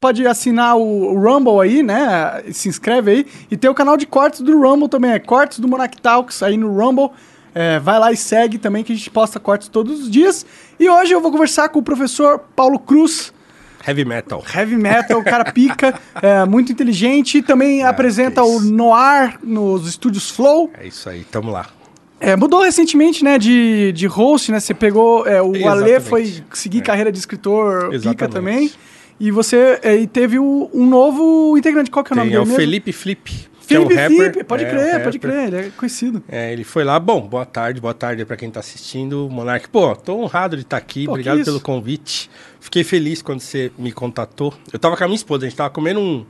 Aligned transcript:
pode 0.00 0.26
assinar 0.26 0.78
o 0.78 1.14
Rumble 1.14 1.60
aí, 1.60 1.82
né? 1.82 2.42
Se 2.52 2.68
inscreve 2.68 3.10
aí. 3.10 3.26
E 3.50 3.56
tem 3.56 3.70
o 3.70 3.74
canal 3.74 3.98
de 3.98 4.06
cortes 4.06 4.40
do 4.40 4.58
Rumble 4.58 4.88
também, 4.88 5.12
é 5.12 5.18
Cortes 5.18 5.60
do 5.60 5.68
Monarch 5.68 6.00
Talks 6.00 6.42
aí 6.42 6.56
no 6.56 6.74
Rumble. 6.74 7.10
É, 7.54 7.78
vai 7.78 7.98
lá 7.98 8.10
e 8.10 8.16
segue 8.16 8.56
também, 8.56 8.82
que 8.82 8.92
a 8.92 8.96
gente 8.96 9.10
posta 9.10 9.38
cortes 9.38 9.68
todos 9.68 10.00
os 10.00 10.10
dias. 10.10 10.46
E 10.78 10.88
hoje 10.88 11.12
eu 11.12 11.20
vou 11.20 11.30
conversar 11.30 11.68
com 11.68 11.80
o 11.80 11.82
professor 11.82 12.38
Paulo 12.56 12.78
Cruz. 12.78 13.32
Heavy 13.86 14.04
metal. 14.04 14.42
Heavy 14.54 14.76
metal, 14.76 15.20
o 15.20 15.24
cara 15.24 15.52
pica, 15.52 15.98
é, 16.22 16.44
muito 16.46 16.72
inteligente. 16.72 17.42
Também 17.42 17.82
apresenta 17.82 18.42
o 18.42 18.60
Noir 18.60 19.38
nos 19.42 19.86
estúdios 19.86 20.30
Flow. 20.30 20.70
É 20.78 20.86
isso 20.86 21.08
aí, 21.10 21.24
tamo 21.24 21.50
lá. 21.50 21.66
É, 22.18 22.36
mudou 22.36 22.62
recentemente, 22.62 23.24
né, 23.24 23.38
de, 23.38 23.92
de 23.92 24.06
host, 24.06 24.52
né? 24.52 24.60
Você 24.60 24.72
pegou. 24.72 25.26
é, 25.26 25.42
o 25.42 25.48
Ale 25.68 25.90
Exatamente. 25.90 26.00
foi 26.00 26.44
seguir 26.52 26.82
carreira 26.82 27.10
de 27.10 27.18
escritor 27.18 27.84
pica 27.90 27.96
Exatamente. 27.96 28.32
também. 28.32 28.72
E 29.20 29.30
você 29.30 29.78
é, 29.82 29.94
e 29.96 30.06
teve 30.06 30.38
o- 30.38 30.70
um 30.72 30.86
novo 30.86 31.56
integrante. 31.56 31.90
Qual 31.90 32.02
que 32.02 32.12
é 32.12 32.14
o 32.14 32.16
nome 32.16 32.30
Tem, 32.30 32.36
é 32.36 32.40
dele 32.40 32.48
o 32.50 32.56
mesmo? 32.56 32.60
Felipe 32.60 32.92
Flip. 32.92 33.50
que 33.68 33.74
é 33.76 33.78
um 33.78 33.86
Felipe 33.88 34.16
Felipe, 34.16 34.44
pode 34.44 34.64
é, 34.64 34.68
crer, 34.70 34.96
um 34.96 35.02
pode 35.04 35.18
crer, 35.20 35.46
ele 35.46 35.56
é 35.56 35.70
conhecido. 35.76 36.24
É, 36.28 36.52
ele 36.52 36.64
foi 36.64 36.82
lá, 36.82 36.98
bom, 36.98 37.20
boa 37.20 37.44
tarde, 37.46 37.80
boa 37.80 37.94
tarde 37.94 38.24
pra 38.24 38.36
quem 38.36 38.50
tá 38.50 38.58
assistindo. 38.58 39.28
Monark, 39.30 39.68
pô, 39.68 39.94
tô 39.94 40.14
honrado 40.16 40.56
de 40.56 40.62
estar 40.62 40.76
aqui, 40.78 41.04
Pô, 41.04 41.12
obrigado 41.12 41.44
pelo 41.44 41.60
convite. 41.60 42.28
Fiquei 42.58 42.82
feliz 42.82 43.22
quando 43.22 43.38
você 43.40 43.70
me 43.78 43.92
contatou. 43.92 44.52
Eu 44.72 44.78
tava 44.78 44.96
com 44.96 45.04
a 45.04 45.06
minha 45.06 45.14
esposa, 45.16 45.44
a 45.46 45.48
gente 45.48 45.56
tava 45.56 45.70
comendo 45.70 46.00
um, 46.00 46.26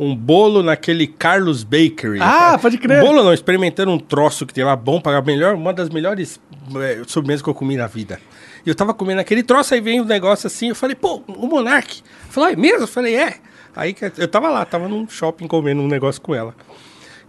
um 0.00 0.16
bolo 0.16 0.62
naquele 0.64 1.06
Carlos 1.06 1.62
Bakery. 1.62 2.18
Ah, 2.20 2.58
pode 2.60 2.76
crer. 2.78 3.00
Bolo 3.02 3.22
não, 3.22 3.32
experimentando 3.34 3.92
um 3.92 3.98
troço 3.98 4.44
que 4.44 4.52
tem 4.52 4.64
lá 4.64 4.74
bom, 4.74 5.00
para 5.00 5.22
melhor, 5.22 5.54
uma 5.54 5.72
das 5.72 5.90
melhores 5.90 6.40
é, 6.74 7.02
sobremesas 7.06 7.42
que 7.42 7.48
eu 7.48 7.54
comi 7.54 7.76
na 7.76 7.86
vida. 7.86 8.18
Eu 8.64 8.74
tava 8.74 8.92
comendo 8.92 9.20
aquele 9.20 9.42
troço, 9.42 9.74
aí 9.74 9.80
vem 9.80 10.00
um 10.00 10.04
negócio 10.04 10.46
assim, 10.46 10.68
eu 10.68 10.74
falei, 10.74 10.94
pô, 10.94 11.22
o 11.26 11.46
Monark. 11.46 12.02
Falou, 12.28 12.50
é 12.50 12.56
mesmo? 12.56 12.82
Eu 12.82 12.88
falei, 12.88 13.16
é. 13.16 13.36
Aí 13.74 13.94
eu 14.18 14.28
tava 14.28 14.48
lá, 14.48 14.64
tava 14.64 14.88
num 14.88 15.08
shopping 15.08 15.46
comendo 15.46 15.80
um 15.80 15.88
negócio 15.88 16.20
com 16.20 16.34
ela. 16.34 16.54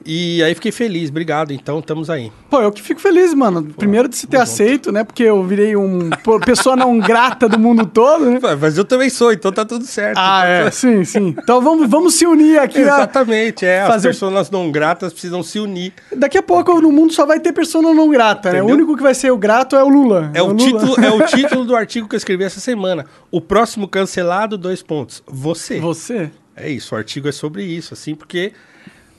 E 0.05 0.41
aí 0.43 0.55
fiquei 0.55 0.71
feliz, 0.71 1.09
obrigado. 1.09 1.51
Então, 1.53 1.79
estamos 1.79 2.09
aí. 2.09 2.31
Pô, 2.49 2.59
eu 2.61 2.71
que 2.71 2.81
fico 2.81 2.99
feliz, 2.99 3.33
mano. 3.33 3.63
Primeiro 3.77 4.07
de 4.07 4.17
se 4.17 4.25
ter 4.27 4.37
aceito, 4.37 4.91
né? 4.91 5.03
Porque 5.03 5.23
eu 5.23 5.43
virei 5.43 5.75
um 5.75 6.09
pô, 6.23 6.39
pessoa 6.39 6.75
não 6.75 6.97
grata 6.99 7.47
do 7.47 7.59
mundo 7.59 7.85
todo, 7.85 8.25
né? 8.29 8.39
Mas 8.59 8.77
eu 8.77 8.85
também 8.85 9.09
sou, 9.09 9.31
então 9.31 9.51
tá 9.51 9.63
tudo 9.63 9.85
certo. 9.85 10.17
Ah, 10.17 10.43
Então, 10.45 10.67
é, 10.67 10.71
sim, 10.71 11.03
sim. 11.05 11.35
Então 11.37 11.61
vamos, 11.61 11.89
vamos 11.89 12.15
se 12.15 12.25
unir 12.25 12.59
aqui. 12.59 12.79
Exatamente, 12.79 13.65
é. 13.65 13.85
fazer- 13.85 14.09
As 14.09 14.15
pessoas 14.15 14.49
não 14.49 14.71
gratas 14.71 15.11
precisam 15.13 15.43
se 15.43 15.59
unir. 15.59 15.93
Daqui 16.15 16.37
a 16.37 16.43
pouco 16.43 16.79
no 16.81 16.91
mundo 16.91 17.13
só 17.13 17.25
vai 17.25 17.39
ter 17.39 17.53
pessoa 17.53 17.81
não 17.93 18.09
grata, 18.09 18.51
né? 18.51 18.55
O 18.55 18.63
Entendeu? 18.65 18.75
único 18.77 18.97
que 18.97 19.03
vai 19.03 19.13
ser 19.13 19.31
o 19.31 19.37
grato 19.37 19.75
é 19.75 19.83
o 19.83 19.87
Lula. 19.89 20.31
É 20.33 20.41
o, 20.41 20.47
Lula. 20.47 20.57
título, 20.57 20.95
é 21.05 21.11
o 21.11 21.25
título 21.27 21.65
do 21.65 21.75
artigo 21.75 22.07
que 22.07 22.15
eu 22.15 22.17
escrevi 22.17 22.43
essa 22.43 22.59
semana. 22.59 23.05
O 23.29 23.39
próximo 23.39 23.87
cancelado, 23.87 24.57
dois 24.57 24.81
pontos. 24.81 25.21
Você. 25.27 25.79
Você? 25.79 26.31
É 26.55 26.69
isso, 26.69 26.93
o 26.93 26.97
artigo 26.97 27.29
é 27.29 27.31
sobre 27.31 27.63
isso, 27.63 27.93
assim, 27.93 28.13
porque 28.13 28.51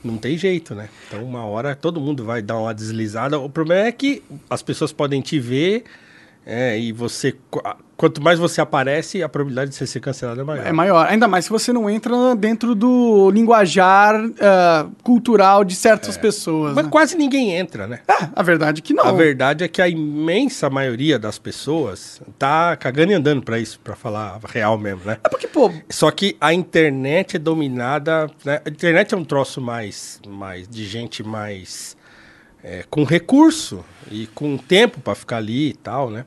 não 0.03 0.17
tem 0.17 0.37
jeito, 0.37 0.75
né? 0.75 0.89
Então, 1.07 1.23
uma 1.23 1.45
hora 1.45 1.75
todo 1.75 2.01
mundo 2.01 2.23
vai 2.25 2.41
dar 2.41 2.57
uma 2.57 2.73
deslizada. 2.73 3.39
O 3.39 3.49
problema 3.49 3.87
é 3.87 3.91
que 3.91 4.21
as 4.49 4.61
pessoas 4.61 4.91
podem 4.91 5.21
te 5.21 5.39
ver 5.39 5.85
é, 6.45 6.77
e 6.79 6.91
você. 6.91 7.33
qu- 7.49 7.61
Quanto 7.95 8.21
mais 8.21 8.37
você 8.37 8.59
aparece, 8.59 9.23
a 9.23 9.29
probabilidade 9.29 9.69
de 9.69 9.77
você 9.77 9.87
ser 9.87 9.99
cancelado 10.01 10.41
é 10.41 10.43
maior. 10.43 10.67
É 10.67 10.71
maior. 10.73 11.07
Ainda 11.07 11.25
mais 11.27 11.45
se 11.45 11.51
você 11.51 11.71
não 11.71 11.89
entra 11.89 12.35
dentro 12.35 12.75
do 12.75 13.29
linguajar 13.31 14.15
ah, 14.41 14.87
cultural 15.03 15.63
de 15.63 15.73
certas 15.75 16.17
pessoas. 16.17 16.73
Mas 16.75 16.85
né? 16.85 16.91
quase 16.91 17.15
ninguém 17.15 17.53
entra, 17.53 17.87
né? 17.87 17.99
É, 18.09 18.27
a 18.35 18.43
verdade 18.43 18.79
é 18.79 18.83
que 18.83 18.93
não. 18.93 19.05
A 19.05 19.11
verdade 19.13 19.63
é 19.63 19.67
que 19.69 19.81
a 19.81 19.87
imensa 19.87 20.69
maioria 20.69 21.17
das 21.17 21.37
pessoas 21.39 22.19
tá 22.37 22.75
cagando 22.75 23.11
e 23.11 23.15
andando 23.15 23.41
pra 23.43 23.57
isso, 23.59 23.79
pra 23.81 23.95
falar 23.95 24.37
a 24.43 24.47
real 24.51 24.77
mesmo, 24.77 25.05
né? 25.05 25.17
É 25.23 25.29
porque, 25.29 25.47
pô, 25.47 25.71
Só 25.89 26.11
que 26.11 26.35
a 26.41 26.51
internet 26.53 27.37
é 27.37 27.39
dominada. 27.39 28.29
né? 28.43 28.59
A 28.65 28.69
internet 28.69 29.13
é 29.13 29.17
um 29.17 29.23
troço 29.23 29.61
mais, 29.61 30.19
mais 30.27 30.67
de 30.67 30.83
gente 30.85 31.23
mais 31.23 31.95
é, 32.63 32.83
com 32.89 33.03
recurso 33.03 33.83
e 34.11 34.27
com 34.27 34.57
tempo 34.57 34.99
pra 35.01 35.15
ficar 35.15 35.37
ali 35.37 35.69
e 35.69 35.73
tal, 35.73 36.09
né? 36.09 36.25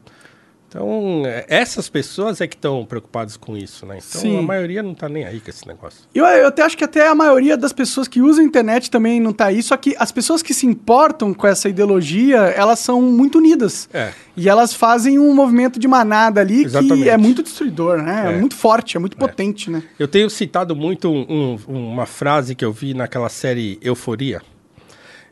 Então, 0.69 1.23
é, 1.25 1.47
essas 1.49 1.89
pessoas 1.89 2.41
é 2.41 2.47
que 2.47 2.57
estão 2.57 2.85
preocupadas 2.85 3.37
com 3.37 3.57
isso, 3.57 3.87
né? 3.87 3.99
Então, 4.07 4.21
Sim. 4.21 4.37
a 4.39 4.43
maioria 4.43 4.83
não 4.83 4.95
tá 4.95 5.09
nem 5.09 5.25
aí 5.25 5.41
com 5.41 5.49
esse 5.49 5.67
negócio. 5.67 6.03
eu, 6.13 6.25
eu 6.27 6.49
até 6.49 6.63
acho 6.63 6.77
que 6.77 6.85
até 6.85 7.09
a 7.09 7.15
maioria 7.15 7.57
das 7.57 7.73
pessoas 7.73 8.07
que 8.09 8.21
usam 8.21 8.45
a 8.45 8.47
internet 8.47 8.91
também 8.91 9.19
não 9.21 9.33
tá 9.33 9.47
aí, 9.47 9.63
só 9.63 9.77
que 9.77 9.95
as 9.99 10.11
pessoas 10.13 10.43
que 10.43 10.53
se 10.53 10.67
importam 10.67 11.33
com 11.33 11.47
essa 11.47 11.69
ideologia, 11.69 12.39
elas 12.39 12.81
são 12.81 13.01
muito 13.01 13.39
unidas. 13.39 13.89
É. 13.95 14.13
E 14.37 14.49
elas 14.49 14.75
fazem 14.75 15.19
um 15.19 15.33
movimento 15.33 15.79
de 15.79 15.87
manada 15.89 16.41
ali 16.43 16.59
que 16.59 16.65
Exatamente. 16.67 17.09
é 17.09 17.17
muito 17.17 17.43
destruidor, 17.45 18.03
né? 18.03 18.25
É, 18.27 18.33
É. 18.35 18.39
muito 18.39 18.57
forte, 18.57 18.97
é 18.97 19.01
muito 19.01 19.17
potente, 19.17 19.71
né? 19.71 19.83
Eu 19.99 20.09
tenho 20.09 20.29
citado 20.29 20.75
muito 20.77 21.09
um- 21.09 21.57
um- 21.69 21.91
uma 21.93 22.07
frase 22.07 22.55
que 22.55 22.65
eu 22.65 22.73
vi 22.73 22.93
naquela 22.93 23.29
série 23.31 23.79
Euforia, 23.81 24.43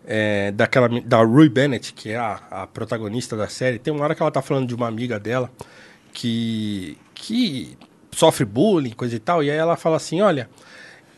é, 0.07 0.53
daquela, 0.53 0.89
da 1.01 1.23
Rui 1.23 1.49
Bennett, 1.49 1.93
que 1.93 2.11
é 2.11 2.17
a, 2.17 2.41
a 2.51 2.67
protagonista 2.67 3.37
da 3.37 3.49
série. 3.49 3.79
Tem 3.79 3.93
uma 3.93 4.05
hora 4.05 4.15
que 4.15 4.23
ela 4.23 4.31
tá 4.31 4.43
falando 4.43 4.69
de 4.69 4.75
uma 4.75 4.87
amiga 4.87 5.19
dela 5.19 5.51
que, 6.13 6.97
que 7.15 7.77
sofre 8.13 8.45
bullying, 8.45 8.91
coisa 8.91 9.17
e 9.17 9.19
tal, 9.19 9.43
e 9.43 9.51
aí 9.51 9.57
ela 9.57 9.77
fala 9.77 9.97
assim, 9.97 10.21
olha, 10.21 10.49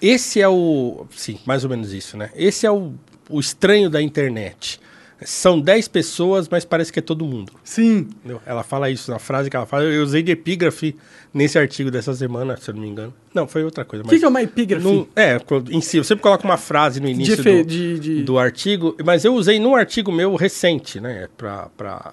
esse 0.01 0.41
é 0.41 0.49
o... 0.49 1.07
Sim, 1.11 1.39
mais 1.45 1.65
ou 1.65 1.71
menos 1.71 1.93
isso, 1.93 2.17
né? 2.17 2.31
Esse 2.35 2.67
é 2.67 2.71
o, 2.71 2.95
o 3.29 3.41
estranho 3.41 3.91
da 3.91 4.01
internet. 4.01 4.81
São 5.25 5.59
10 5.59 5.89
pessoas, 5.89 6.47
mas 6.47 6.65
parece 6.67 6.93
que 6.93 6.99
é 6.99 7.03
todo 7.03 7.25
mundo. 7.25 7.53
Sim. 7.65 8.09
Entendeu? 8.19 8.41
Ela 8.45 8.63
fala 8.63 8.91
isso 8.91 9.11
na 9.11 9.19
frase 9.19 9.49
que 9.49 9.57
ela 9.57 9.65
fala. 9.65 9.85
Eu 9.85 10.03
usei 10.03 10.23
de 10.23 10.31
epígrafe 10.33 10.95
nesse 11.33 11.59
artigo 11.59 11.91
dessa 11.91 12.13
semana, 12.15 12.57
se 12.59 12.69
eu 12.71 12.75
não 12.75 12.83
me 12.83 12.89
engano. 12.89 13.15
Não, 13.33 13.47
foi 13.49 13.65
outra 13.65 13.83
coisa. 13.85 14.05
O 14.05 14.09
que, 14.09 14.19
que 14.19 14.25
é 14.25 14.29
uma 14.29 14.43
epígrafe? 14.43 14.85
Não- 14.85 15.07
é, 15.17 15.41
em 15.71 15.81
si, 15.81 15.97
eu 15.97 16.05
sempre 16.05 16.23
coloco 16.23 16.45
uma 16.45 16.59
frase 16.59 17.01
no 17.01 17.09
início 17.09 17.33
efe- 17.35 17.63
do, 17.63 17.67
de- 17.69 17.99
de- 17.99 18.23
do 18.25 18.39
artigo, 18.39 18.95
mas 19.05 19.25
eu 19.25 19.35
usei 19.35 19.59
num 19.59 19.75
artigo 19.75 20.13
meu 20.13 20.35
recente, 20.37 21.01
né, 21.01 21.29
pra, 21.37 21.69
pra 21.77 22.13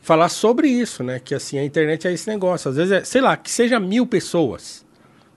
falar 0.00 0.28
sobre 0.28 0.66
isso, 0.68 1.04
né, 1.04 1.20
que 1.24 1.36
assim, 1.36 1.58
a 1.58 1.64
internet 1.64 2.08
é 2.08 2.12
esse 2.12 2.28
negócio. 2.28 2.68
Às 2.70 2.76
vezes, 2.76 2.92
é, 2.92 3.04
sei 3.04 3.20
lá, 3.20 3.36
que 3.36 3.50
seja 3.52 3.78
mil 3.78 4.04
pessoas, 4.04 4.84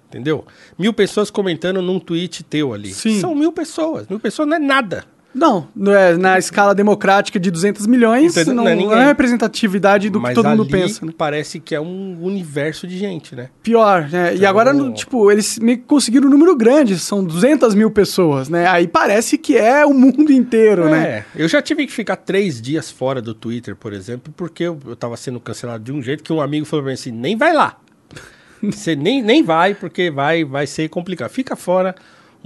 entendeu? 0.09 0.43
Mil 0.77 0.91
pessoas 0.91 1.29
comentando 1.29 1.83
num 1.83 1.99
tweet 1.99 2.43
teu 2.43 2.73
ali. 2.73 2.91
Sim. 2.93 3.19
São 3.19 3.35
mil 3.35 3.51
pessoas. 3.51 4.07
Mil 4.07 4.19
pessoas 4.19 4.47
não 4.49 4.55
é 4.57 4.59
nada. 4.59 5.05
Não, 5.37 5.67
é, 5.87 6.15
na 6.15 6.39
escala 6.39 6.73
democrática 6.73 7.37
de 7.37 7.51
200 7.51 7.85
milhões, 7.87 8.31
Entendeu? 8.37 8.53
não, 8.55 8.63
Não 8.63 8.69
é 8.71 8.75
não 8.77 8.93
é 8.93 9.05
representatividade 9.07 10.09
do 10.09 10.19
mas 10.21 10.29
que 10.29 10.35
todo 10.41 10.49
mundo 10.49 10.65
pensa, 10.65 11.05
né? 11.05 11.11
parece 11.17 11.59
que 11.59 11.75
é 11.75 11.81
um 11.81 12.17
universo 12.23 12.87
de 12.87 12.97
gente, 12.97 13.35
né? 13.35 13.49
Pior, 13.61 14.07
né? 14.09 14.31
E 14.33 14.37
Então- 14.37 14.49
agora, 14.49 14.71
no- 14.71 14.93
tipo, 14.93 15.29
eles 15.29 15.59
meio 15.59 15.77
que 15.79 15.83
conseguiram 15.83 16.27
um 16.27 16.31
número 16.31 16.55
grande, 16.55 16.97
são 16.97 17.21
200 17.21 17.75
mil 17.75 17.91
pessoas, 17.91 18.47
né? 18.47 18.65
Aí 18.65 18.87
parece 18.87 19.37
que 19.37 19.57
é 19.57 19.85
o 19.85 19.93
mundo 19.93 20.31
inteiro, 20.31 20.89
né? 20.89 21.03
É, 21.05 21.25
eu 21.35 21.49
já 21.49 21.61
tive 21.61 21.85
que 21.85 21.91
ficar 21.91 22.15
três 22.15 22.61
dias 22.61 22.89
fora 22.89 23.21
do 23.21 23.33
Twitter, 23.33 23.75
por 23.75 23.91
exemplo, 23.91 24.33
porque 24.37 24.63
eu, 24.63 24.79
eu 24.87 24.95
tava 24.95 25.17
sendo 25.17 25.39
cancelado 25.41 25.83
de 25.83 25.91
um 25.91 26.01
jeito 26.01 26.23
que 26.23 26.31
um 26.31 26.39
amigo 26.39 26.65
falou 26.65 26.83
pra 26.83 26.91
mim 26.91 26.93
assim, 26.93 27.11
nem 27.11 27.35
vai 27.35 27.51
lá. 27.51 27.77
Você 28.63 28.95
nem, 28.95 29.21
nem 29.21 29.43
vai, 29.43 29.73
porque 29.75 30.09
vai, 30.09 30.45
vai 30.45 30.65
ser 30.65 30.87
complicado. 30.89 31.29
Fica 31.29 31.55
fora 31.57 31.93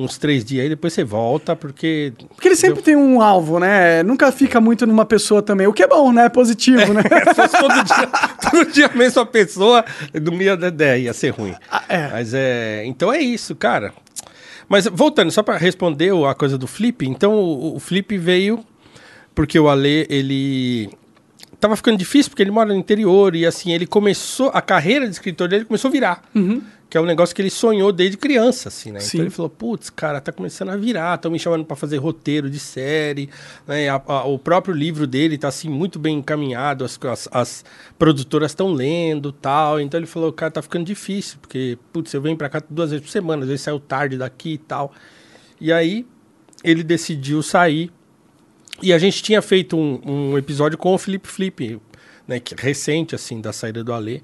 uns 0.03 0.17
três 0.17 0.43
dias 0.45 0.63
aí, 0.63 0.69
depois 0.69 0.93
você 0.93 1.03
volta, 1.03 1.55
porque... 1.55 2.13
Porque 2.35 2.47
ele 2.47 2.55
sempre 2.55 2.81
tem 2.81 2.95
um 2.95 3.21
alvo, 3.21 3.59
né? 3.59 4.01
Nunca 4.03 4.31
fica 4.31 4.61
muito 4.61 4.87
numa 4.87 5.05
pessoa 5.05 5.41
também, 5.41 5.67
o 5.67 5.73
que 5.73 5.83
é 5.83 5.87
bom, 5.87 6.11
né? 6.11 6.29
Positivo, 6.29 6.93
né? 6.93 7.01
Se 7.29 7.35
fosse 7.35 7.57
todo 7.59 7.83
dia, 7.83 8.07
todo 8.49 8.71
dia 8.71 8.85
a 8.87 8.97
mesma 8.97 9.25
pessoa, 9.25 9.85
não 10.13 10.41
ia, 10.41 10.55
né, 10.55 10.99
ia 10.99 11.13
ser 11.13 11.29
ruim. 11.29 11.53
Ah, 11.69 11.83
é. 11.89 12.07
Mas 12.07 12.33
é. 12.33 12.83
Então 12.85 13.11
é 13.11 13.19
isso, 13.21 13.55
cara. 13.55 13.93
Mas 14.67 14.85
voltando, 14.85 15.31
só 15.31 15.43
para 15.43 15.57
responder 15.57 16.11
a 16.25 16.33
coisa 16.33 16.57
do 16.57 16.67
Flip, 16.67 17.07
então 17.07 17.33
o, 17.33 17.75
o 17.75 17.79
Flip 17.79 18.17
veio 18.17 18.63
porque 19.39 19.57
o 19.57 19.69
Ale, 19.69 20.05
ele. 20.09 20.89
Tava 21.61 21.73
ficando 21.77 21.97
difícil 21.97 22.29
porque 22.29 22.43
ele 22.43 22.51
mora 22.51 22.67
no 22.67 22.75
interior 22.75 23.33
e 23.37 23.45
assim, 23.45 23.71
ele 23.71 23.87
começou. 23.87 24.51
A 24.53 24.61
carreira 24.61 25.05
de 25.05 25.11
escritor 25.11 25.47
dele 25.47 25.63
começou 25.63 25.87
a 25.87 25.91
virar. 25.91 26.23
Que 26.89 26.97
é 26.97 27.01
um 27.01 27.05
negócio 27.05 27.35
que 27.35 27.41
ele 27.41 27.51
sonhou 27.51 27.91
desde 27.91 28.17
criança, 28.17 28.67
assim, 28.69 28.91
né? 28.91 29.00
Sim. 29.00 29.17
Então 29.17 29.22
ele 29.25 29.29
falou, 29.29 29.47
putz, 29.49 29.91
cara, 29.91 30.19
tá 30.19 30.31
começando 30.31 30.69
a 30.69 30.75
virar, 30.75 31.16
estão 31.16 31.29
me 31.29 31.37
chamando 31.37 31.64
para 31.64 31.75
fazer 31.75 31.97
roteiro 31.97 32.49
de 32.49 32.58
série, 32.58 33.29
né? 33.67 33.87
A- 33.90 34.02
a- 34.08 34.25
o 34.25 34.40
próprio 34.40 34.73
livro 34.73 35.05
dele 35.05 35.37
tá, 35.37 35.49
assim, 35.49 35.69
muito 35.69 35.99
bem 35.99 36.17
encaminhado, 36.17 36.84
as, 36.84 36.97
as, 37.05 37.29
as 37.31 37.66
produtoras 37.99 38.49
estão 38.52 38.72
lendo 38.73 39.31
tal. 39.31 39.79
Então 39.79 39.99
ele 39.99 40.08
falou, 40.08 40.34
cara, 40.34 40.49
tá 40.52 40.61
ficando 40.64 40.84
difícil, 40.85 41.37
porque, 41.40 41.78
putz, 41.93 42.11
eu 42.11 42.22
venho 42.23 42.35
para 42.35 42.49
cá 42.49 42.61
duas 42.67 42.90
vezes 42.90 43.05
por 43.05 43.11
semana, 43.11 43.43
às 43.43 43.49
vezes 43.49 43.61
saiu 43.61 43.79
tarde 43.79 44.17
daqui 44.17 44.53
e 44.53 44.58
tal. 44.58 44.91
E 45.61 45.72
aí 45.72 46.08
ele 46.64 46.81
decidiu 46.84 47.43
sair 47.43 47.91
e 48.81 48.91
a 48.91 48.97
gente 48.97 49.22
tinha 49.22 49.41
feito 49.43 49.78
um, 49.78 50.02
um 50.31 50.37
episódio 50.40 50.75
com 50.78 50.93
o 50.96 50.97
Felipe 50.97 51.28
Flip, 51.28 51.79
né, 52.28 52.40
que, 52.40 52.55
recente, 52.58 53.14
assim, 53.14 53.40
da 53.41 53.53
saída 53.53 53.84
do 53.84 53.93
Alê, 53.93 54.22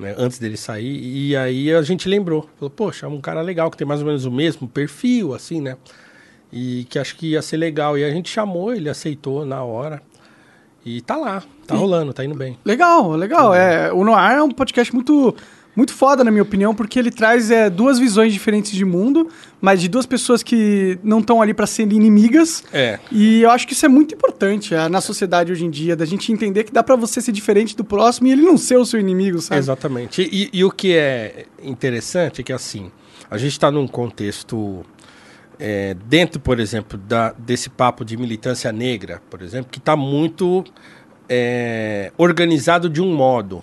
né, 0.00 0.14
antes 0.18 0.38
dele 0.38 0.56
sair, 0.56 1.00
e 1.02 1.36
aí 1.36 1.72
a 1.72 1.82
gente 1.82 2.08
lembrou, 2.08 2.48
falou, 2.56 2.70
poxa, 2.70 3.06
é 3.06 3.08
um 3.08 3.20
cara 3.20 3.40
legal, 3.40 3.70
que 3.70 3.76
tem 3.76 3.86
mais 3.86 4.00
ou 4.00 4.06
menos 4.06 4.24
o 4.24 4.30
mesmo 4.30 4.66
perfil, 4.66 5.34
assim, 5.34 5.60
né, 5.60 5.76
e 6.52 6.84
que 6.90 6.98
acho 6.98 7.16
que 7.16 7.32
ia 7.32 7.42
ser 7.42 7.58
legal, 7.58 7.96
e 7.96 8.04
a 8.04 8.10
gente 8.10 8.28
chamou, 8.28 8.74
ele 8.74 8.88
aceitou 8.88 9.44
na 9.44 9.62
hora, 9.62 10.02
e 10.84 11.00
tá 11.02 11.16
lá, 11.16 11.42
tá 11.66 11.74
rolando, 11.74 12.12
tá 12.12 12.24
indo 12.24 12.34
bem. 12.34 12.58
Legal, 12.64 13.12
legal. 13.12 13.54
É, 13.54 13.92
o 13.92 14.02
Noir 14.02 14.38
é 14.38 14.42
um 14.42 14.50
podcast 14.50 14.94
muito, 14.94 15.36
muito 15.74 15.92
foda, 15.94 16.24
na 16.24 16.30
minha 16.30 16.42
opinião, 16.42 16.74
porque 16.74 16.98
ele 16.98 17.10
traz 17.10 17.50
é, 17.50 17.70
duas 17.70 17.98
visões 17.98 18.32
diferentes 18.32 18.72
de 18.72 18.84
mundo, 18.84 19.28
mas 19.60 19.80
de 19.80 19.88
duas 19.88 20.04
pessoas 20.04 20.42
que 20.42 20.98
não 21.02 21.20
estão 21.20 21.40
ali 21.40 21.54
para 21.54 21.66
serem 21.66 21.96
inimigas. 21.96 22.64
É. 22.72 22.98
E 23.10 23.42
eu 23.42 23.50
acho 23.50 23.66
que 23.66 23.72
isso 23.72 23.86
é 23.86 23.88
muito 23.88 24.14
importante 24.14 24.74
é, 24.74 24.88
na 24.88 25.00
sociedade 25.00 25.52
hoje 25.52 25.64
em 25.64 25.70
dia, 25.70 25.94
da 25.94 26.04
gente 26.04 26.32
entender 26.32 26.64
que 26.64 26.72
dá 26.72 26.82
para 26.82 26.96
você 26.96 27.20
ser 27.20 27.32
diferente 27.32 27.76
do 27.76 27.84
próximo 27.84 28.26
e 28.26 28.32
ele 28.32 28.42
não 28.42 28.56
ser 28.56 28.76
o 28.76 28.84
seu 28.84 28.98
inimigo, 28.98 29.40
sabe? 29.40 29.58
Exatamente. 29.58 30.22
E, 30.22 30.50
e 30.52 30.64
o 30.64 30.70
que 30.70 30.96
é 30.96 31.46
interessante 31.62 32.40
é 32.40 32.44
que, 32.44 32.52
assim, 32.52 32.90
a 33.30 33.38
gente 33.38 33.52
está 33.52 33.70
num 33.70 33.86
contexto 33.86 34.84
é, 35.58 35.94
dentro, 36.06 36.40
por 36.40 36.58
exemplo, 36.58 36.98
da, 36.98 37.32
desse 37.32 37.68
papo 37.70 38.04
de 38.04 38.16
militância 38.16 38.72
negra, 38.72 39.22
por 39.30 39.42
exemplo, 39.42 39.70
que 39.70 39.78
está 39.78 39.94
muito 39.94 40.64
é, 41.28 42.10
organizado 42.16 42.88
de 42.88 43.00
um 43.00 43.14
modo. 43.14 43.62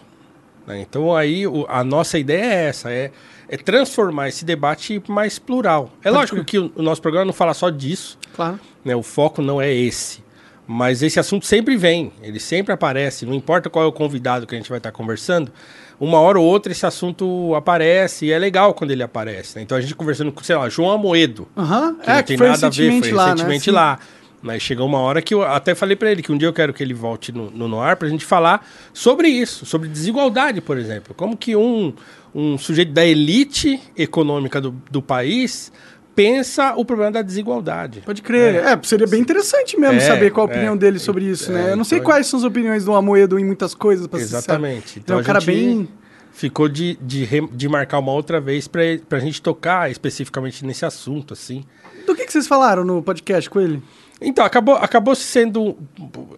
Né? 0.67 0.81
Então 0.81 1.15
aí 1.15 1.43
a 1.69 1.83
nossa 1.83 2.19
ideia 2.19 2.43
é 2.43 2.65
essa, 2.67 2.91
é, 2.91 3.09
é 3.49 3.55
transformar 3.57 4.27
esse 4.27 4.43
debate 4.45 5.01
mais 5.07 5.39
plural. 5.39 5.89
É 6.03 6.11
lógico 6.11 6.43
que 6.43 6.59
o, 6.59 6.71
o 6.75 6.81
nosso 6.83 7.01
programa 7.01 7.25
não 7.25 7.33
fala 7.33 7.53
só 7.53 7.69
disso, 7.69 8.17
Claro. 8.35 8.59
né? 8.83 8.95
o 8.95 9.01
foco 9.01 9.41
não 9.41 9.61
é 9.61 9.73
esse. 9.73 10.25
Mas 10.69 11.01
esse 11.01 11.17
assunto 11.17 11.45
sempre 11.45 11.77
vem, 11.77 12.11
ele 12.21 12.41
sempre 12.41 12.73
aparece, 12.73 13.25
não 13.25 13.33
importa 13.33 13.69
qual 13.69 13.85
é 13.85 13.87
o 13.87 13.91
convidado 13.93 14.45
que 14.45 14.53
a 14.53 14.57
gente 14.57 14.67
vai 14.69 14.79
estar 14.79 14.91
conversando, 14.91 15.49
uma 15.97 16.19
hora 16.19 16.37
ou 16.37 16.45
outra 16.45 16.73
esse 16.73 16.85
assunto 16.85 17.55
aparece 17.55 18.25
e 18.25 18.31
é 18.33 18.37
legal 18.37 18.73
quando 18.73 18.91
ele 18.91 19.01
aparece. 19.01 19.55
né? 19.55 19.61
Então 19.61 19.77
a 19.77 19.81
gente 19.81 19.95
conversando 19.95 20.29
com, 20.29 20.43
sei 20.43 20.57
lá, 20.57 20.67
João 20.67 20.91
Amoedo, 20.91 21.47
Aham. 21.55 21.95
que 21.95 22.09
É, 22.09 22.13
não 22.15 22.17
que 22.21 22.27
tem 22.27 22.37
foi 22.37 22.47
nada 22.49 22.67
a 22.67 22.69
ver, 22.69 22.75
recentemente 22.75 23.07
foi 23.07 23.17
lá, 23.17 23.23
recentemente 23.31 23.59
né? 23.71 23.71
Sim. 23.71 23.71
lá. 23.71 23.99
Mas 24.41 24.61
chegou 24.61 24.85
uma 24.85 24.99
hora 24.99 25.21
que 25.21 25.33
eu 25.33 25.41
até 25.41 25.73
falei 25.73 25.95
pra 25.95 26.11
ele 26.11 26.21
que 26.21 26.31
um 26.31 26.37
dia 26.37 26.47
eu 26.47 26.53
quero 26.53 26.71
que 26.73 26.83
ele 26.83 26.93
volte 26.93 27.31
no, 27.31 27.49
no 27.49 27.67
Noir 27.67 27.97
pra 27.97 28.07
gente 28.07 28.23
falar 28.23 28.65
sobre 28.93 29.27
isso, 29.27 29.65
sobre 29.65 29.89
desigualdade, 29.89 30.61
por 30.61 30.77
exemplo. 30.77 31.13
Como 31.15 31.35
que 31.35 31.55
um, 31.55 31.91
um 32.35 32.57
sujeito 32.57 32.91
da 32.91 33.03
elite 33.05 33.81
econômica 33.97 34.61
do, 34.61 34.71
do 34.91 35.01
país 35.01 35.71
pensa 36.15 36.73
o 36.75 36.85
problema 36.85 37.11
da 37.11 37.21
desigualdade. 37.23 38.01
Pode 38.05 38.21
crer. 38.21 38.55
É, 38.63 38.79
seria 38.83 39.07
bem 39.07 39.21
interessante 39.21 39.79
mesmo 39.79 39.97
É, 39.97 39.99
saber 40.01 40.31
qual 40.31 40.47
a 40.47 40.49
é. 40.49 40.53
opinião 40.53 40.77
dele 40.77 40.99
sobre 40.99 41.25
isso, 41.25 41.51
É, 41.51 41.53
né? 41.55 41.71
Eu 41.71 41.77
não 41.77 41.83
sei 41.83 41.97
então- 41.99 42.05
quais 42.11 42.27
são 42.27 42.39
as 42.39 42.43
opiniões 42.45 42.85
do 42.85 42.93
Amoedo 42.93 43.37
em 43.39 43.45
muitas 43.45 43.73
coisas, 43.75 44.05
pra 44.07 44.19
ser. 44.19 44.25
Exatamente. 44.25 44.99
Ele 44.99 45.05
é 45.13 45.15
um 45.15 45.19
a 45.19 45.23
cara 45.23 45.41
bem... 45.41 45.87
Ficou 46.31 46.69
de, 46.69 46.95
de, 47.01 47.23
re- 47.23 47.49
de 47.51 47.67
marcar 47.67 47.97
uma 47.97 48.11
outra 48.11 48.39
vez 48.39 48.67
pra, 48.67 48.81
pra 49.09 49.17
gente 49.17 49.41
tocar 49.41 49.89
especificamente 49.89 50.63
nesse 50.63 50.85
assunto, 50.85 51.33
assim. 51.33 51.63
Do 52.05 52.15
que, 52.15 52.25
que 52.27 52.31
vocês 52.31 52.45
falaram 52.47 52.83
no 52.83 53.01
podcast 53.01 53.49
com 53.49 53.59
ele? 53.59 53.81
Então, 54.21 54.43
acabou, 54.43 54.75
acabou 54.75 55.13
sendo. 55.15 55.77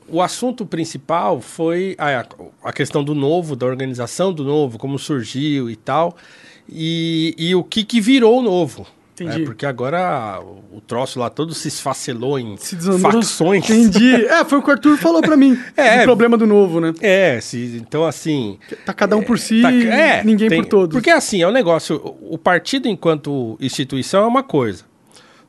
O 0.08 0.22
assunto 0.22 0.66
principal 0.66 1.40
foi 1.40 1.96
a, 1.98 2.26
a 2.64 2.74
questão 2.74 3.04
do 3.04 3.16
novo, 3.16 3.56
da 3.56 3.66
organização 3.66 4.34
do 4.34 4.44
novo, 4.44 4.78
como 4.78 5.00
surgiu 5.00 5.70
e 5.70 5.76
tal. 5.76 6.16
E, 6.68 7.34
e 7.38 7.56
o 7.56 7.64
que, 7.64 7.84
que 7.84 8.02
virou 8.02 8.40
o 8.40 8.42
novo. 8.42 8.86
Entendi. 9.14 9.40
né? 9.40 9.46
Porque 9.46 9.66
agora 9.66 10.40
o 10.42 10.60
o 10.72 10.82
troço 10.82 11.20
lá 11.20 11.30
todo 11.30 11.54
se 11.54 11.68
esfacelou 11.68 12.40
em 12.40 12.56
Se 12.56 12.78
facções. 13.00 13.70
Entendi. 13.70 14.16
É, 14.26 14.46
foi 14.46 14.60
o 14.60 14.62
que 14.62 14.70
o 14.70 14.72
Arthur 14.72 14.98
falou 14.98 15.22
pra 15.22 15.36
mim. 15.36 15.58
É. 15.76 16.00
Do 16.00 16.04
problema 16.04 16.38
do 16.38 16.48
novo, 16.48 16.80
né? 16.80 16.94
É, 17.02 17.40
se, 17.42 17.76
então 17.82 18.06
assim. 18.06 18.58
Tá 18.86 18.94
cada 18.94 19.18
um 19.18 19.22
por 19.24 19.38
si, 19.38 19.62
Tá- 19.62 19.74
é, 19.74 20.24
ninguém 20.24 20.48
tem- 20.48 20.62
por 20.62 20.70
todos. 20.70 20.94
Porque 20.96 21.10
assim, 21.10 21.42
é 21.42 21.48
um 21.48 21.52
negócio. 21.52 21.98
O 21.98 22.36
o 22.36 22.38
partido, 22.38 22.88
enquanto 22.88 23.58
instituição, 23.60 24.24
é 24.24 24.28
uma 24.28 24.44
coisa. 24.44 24.86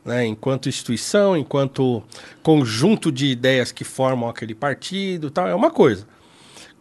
Né? 0.04 0.26
Enquanto 0.26 0.68
instituição, 0.68 1.36
enquanto 1.36 2.02
conjunto 2.42 3.12
de 3.12 3.26
ideias 3.26 3.70
que 3.70 3.84
formam 3.84 4.28
aquele 4.28 4.54
partido 4.54 5.30
tal, 5.30 5.46
é 5.46 5.54
uma 5.54 5.70
coisa. 5.70 6.06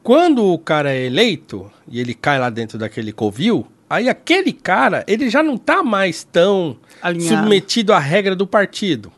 Quando 0.01 0.45
o 0.45 0.57
cara 0.57 0.93
é 0.93 1.05
eleito 1.05 1.69
e 1.87 1.99
ele 1.99 2.13
cai 2.13 2.39
lá 2.39 2.49
dentro 2.49 2.77
daquele 2.77 3.11
covil, 3.11 3.67
aí 3.89 4.07
aquele 4.07 4.53
cara, 4.53 5.03
ele 5.07 5.29
já 5.29 5.43
não 5.43 5.57
tá 5.57 5.83
mais 5.83 6.23
tão 6.23 6.77
Alinhado. 7.01 7.35
submetido 7.35 7.93
à 7.93 7.99
regra 7.99 8.35
do 8.35 8.47
partido. 8.47 9.11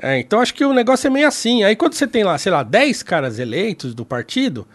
É, 0.00 0.18
então 0.18 0.40
acho 0.40 0.54
que 0.54 0.64
o 0.64 0.72
negócio 0.72 1.06
é 1.06 1.10
meio 1.10 1.26
assim. 1.26 1.64
Aí 1.64 1.74
quando 1.74 1.94
você 1.94 2.06
tem 2.06 2.22
lá, 2.24 2.38
sei 2.38 2.52
lá, 2.52 2.62
10 2.62 3.02
caras 3.02 3.38
eleitos 3.38 3.94
do 3.94 4.04
partido, 4.04 4.66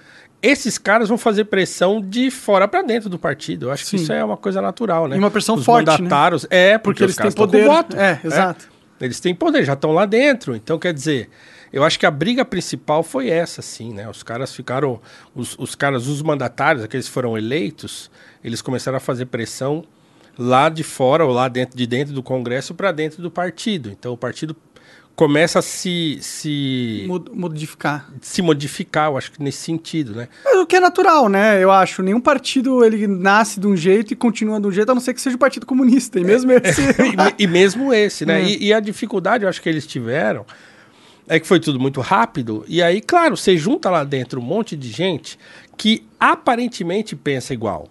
esses 0.43 0.77
caras 0.77 1.07
vão 1.07 1.17
fazer 1.17 1.45
pressão 1.45 2.01
de 2.01 2.29
fora 2.29 2.67
pra 2.67 2.81
dentro 2.81 3.09
do 3.09 3.17
partido. 3.17 3.67
Eu 3.67 3.71
acho 3.71 3.85
Sim. 3.85 3.95
que 3.97 4.03
isso 4.03 4.11
é 4.11 4.23
uma 4.23 4.35
coisa 4.35 4.61
natural, 4.61 5.07
né? 5.07 5.15
E 5.15 5.19
uma 5.19 5.31
pressão 5.31 5.55
Os 5.55 5.63
forte, 5.63 5.87
né? 5.87 5.93
mandatários, 5.97 6.45
É, 6.49 6.77
porque, 6.77 6.99
Porque 6.99 7.03
eles 7.05 7.15
têm 7.15 7.31
poder. 7.31 7.65
voto. 7.65 7.95
É, 7.95 8.19
exato. 8.23 8.67
Eles 8.99 9.19
têm 9.21 9.33
poder, 9.33 9.63
já 9.63 9.73
estão 9.73 9.93
lá 9.93 10.05
dentro. 10.05 10.55
Então, 10.55 10.77
quer 10.77 10.93
dizer, 10.93 11.29
eu 11.71 11.83
acho 11.83 11.97
que 11.97 12.05
a 12.05 12.11
briga 12.11 12.43
principal 12.43 13.03
foi 13.03 13.29
essa, 13.29 13.61
sim, 13.61 13.93
né? 13.93 14.07
Os 14.09 14.21
caras 14.21 14.53
ficaram. 14.53 14.99
Os, 15.33 15.57
os 15.57 15.75
caras, 15.75 16.07
os 16.07 16.21
mandatários, 16.21 16.83
aqueles 16.83 17.07
que 17.07 17.11
foram 17.13 17.37
eleitos, 17.37 18.11
eles 18.43 18.61
começaram 18.61 18.97
a 18.97 18.99
fazer 18.99 19.25
pressão 19.27 19.83
lá 20.37 20.67
de 20.67 20.83
fora 20.83 21.25
ou 21.25 21.31
lá 21.31 21.47
dentro 21.47 21.77
de 21.77 21.85
dentro 21.87 22.13
do 22.13 22.21
Congresso 22.23 22.73
para 22.73 22.91
dentro 22.91 23.21
do 23.21 23.31
partido. 23.31 23.89
Então 23.89 24.13
o 24.13 24.17
partido 24.17 24.55
começa 25.15 25.59
a 25.59 25.61
se, 25.61 26.17
se, 26.21 27.05
Mod- 27.07 27.29
Modificar. 27.33 28.09
se 28.21 28.41
modificar, 28.41 29.09
eu 29.11 29.17
acho 29.17 29.31
que 29.31 29.41
nesse 29.43 29.59
sentido, 29.59 30.13
né? 30.15 30.27
Mas 30.43 30.55
o 30.57 30.65
que 30.65 30.75
é 30.75 30.79
natural, 30.79 31.29
né? 31.29 31.63
Eu 31.63 31.71
acho. 31.71 32.01
Nenhum 32.01 32.19
partido 32.21 32.83
ele 32.83 33.05
nasce 33.07 33.59
de 33.59 33.67
um 33.67 33.75
jeito 33.77 34.13
e 34.13 34.15
continua 34.15 34.59
de 34.59 34.67
um 34.67 34.71
jeito, 34.71 34.91
a 34.91 34.95
não 34.95 35.01
ser 35.01 35.13
que 35.13 35.21
seja 35.21 35.35
o 35.35 35.39
Partido 35.39 35.65
Comunista. 35.65 36.19
E 36.19 36.23
mesmo 36.23 36.51
esse. 36.51 36.81
e, 37.39 37.43
e 37.43 37.47
mesmo 37.47 37.93
esse, 37.93 38.25
né? 38.25 38.41
É. 38.43 38.45
E, 38.45 38.65
e 38.67 38.73
a 38.73 38.79
dificuldade, 38.79 39.43
eu 39.43 39.49
acho 39.49 39.61
que 39.61 39.69
eles 39.69 39.85
tiveram, 39.85 40.45
é 41.27 41.39
que 41.39 41.45
foi 41.47 41.59
tudo 41.59 41.79
muito 41.79 42.01
rápido. 42.01 42.65
E 42.67 42.81
aí, 42.81 42.99
claro, 42.99 43.37
você 43.37 43.55
junta 43.55 43.89
lá 43.89 44.03
dentro 44.03 44.39
um 44.41 44.43
monte 44.43 44.75
de 44.75 44.89
gente 44.89 45.37
que 45.77 46.03
aparentemente 46.19 47.15
pensa 47.15 47.53
igual, 47.53 47.87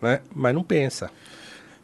né? 0.00 0.20
Mas 0.34 0.54
não 0.54 0.62
pensa. 0.62 1.10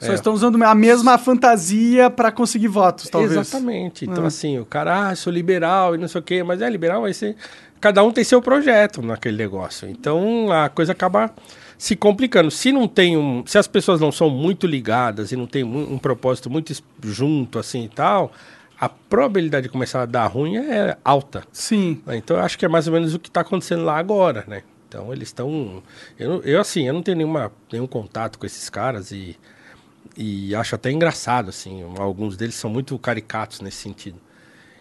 Só 0.00 0.12
É. 0.12 0.14
estão 0.14 0.32
usando 0.32 0.60
a 0.64 0.74
mesma 0.74 1.16
fantasia 1.18 2.08
pra 2.10 2.32
conseguir 2.32 2.68
votos, 2.68 3.08
talvez. 3.08 3.32
Exatamente. 3.36 4.04
Então, 4.06 4.24
É. 4.24 4.26
assim, 4.26 4.58
o 4.58 4.64
cara, 4.64 5.10
ah, 5.10 5.14
sou 5.14 5.32
liberal 5.32 5.94
e 5.94 5.98
não 5.98 6.08
sei 6.08 6.20
o 6.20 6.24
quê, 6.24 6.42
mas 6.42 6.60
é 6.62 6.68
liberal, 6.70 7.02
vai 7.02 7.12
ser. 7.12 7.36
Cada 7.80 8.02
um 8.02 8.10
tem 8.10 8.24
seu 8.24 8.42
projeto 8.42 9.00
naquele 9.02 9.36
negócio. 9.36 9.88
Então 9.88 10.50
a 10.52 10.68
coisa 10.68 10.92
acaba 10.92 11.30
se 11.78 11.94
complicando. 11.96 12.50
Se 12.50 12.72
não 12.72 12.86
tem 12.88 13.16
um. 13.16 13.42
Se 13.46 13.56
as 13.58 13.66
pessoas 13.66 14.00
não 14.00 14.10
são 14.12 14.28
muito 14.28 14.66
ligadas 14.66 15.32
e 15.32 15.36
não 15.36 15.46
tem 15.46 15.64
um, 15.64 15.94
um 15.94 15.98
propósito 15.98 16.50
muito 16.50 16.74
junto, 17.02 17.58
assim 17.58 17.84
e 17.84 17.88
tal, 17.88 18.32
a 18.78 18.86
probabilidade 18.88 19.64
de 19.64 19.68
começar 19.70 20.02
a 20.02 20.06
dar 20.06 20.26
ruim 20.26 20.56
é 20.58 20.96
alta. 21.04 21.42
Sim. 21.52 22.02
né? 22.06 22.16
Então 22.16 22.36
eu 22.36 22.42
acho 22.42 22.58
que 22.58 22.64
é 22.66 22.68
mais 22.68 22.86
ou 22.86 22.92
menos 22.92 23.14
o 23.14 23.18
que 23.18 23.28
está 23.28 23.40
acontecendo 23.40 23.84
lá 23.84 23.96
agora, 23.98 24.44
né? 24.46 24.62
Então 24.88 25.10
eles 25.12 25.28
estão. 25.28 25.82
Eu, 26.18 26.42
eu, 26.42 26.60
assim, 26.60 26.86
eu 26.86 26.92
não 26.92 27.02
tenho 27.02 27.16
nenhuma, 27.16 27.50
nenhum 27.72 27.86
contato 27.86 28.38
com 28.38 28.44
esses 28.44 28.68
caras 28.68 29.10
e, 29.10 29.38
e 30.16 30.54
acho 30.54 30.74
até 30.74 30.90
engraçado, 30.90 31.50
assim. 31.50 31.84
Alguns 31.98 32.36
deles 32.36 32.54
são 32.54 32.70
muito 32.70 32.98
caricatos 32.98 33.60
nesse 33.60 33.78
sentido. 33.78 34.18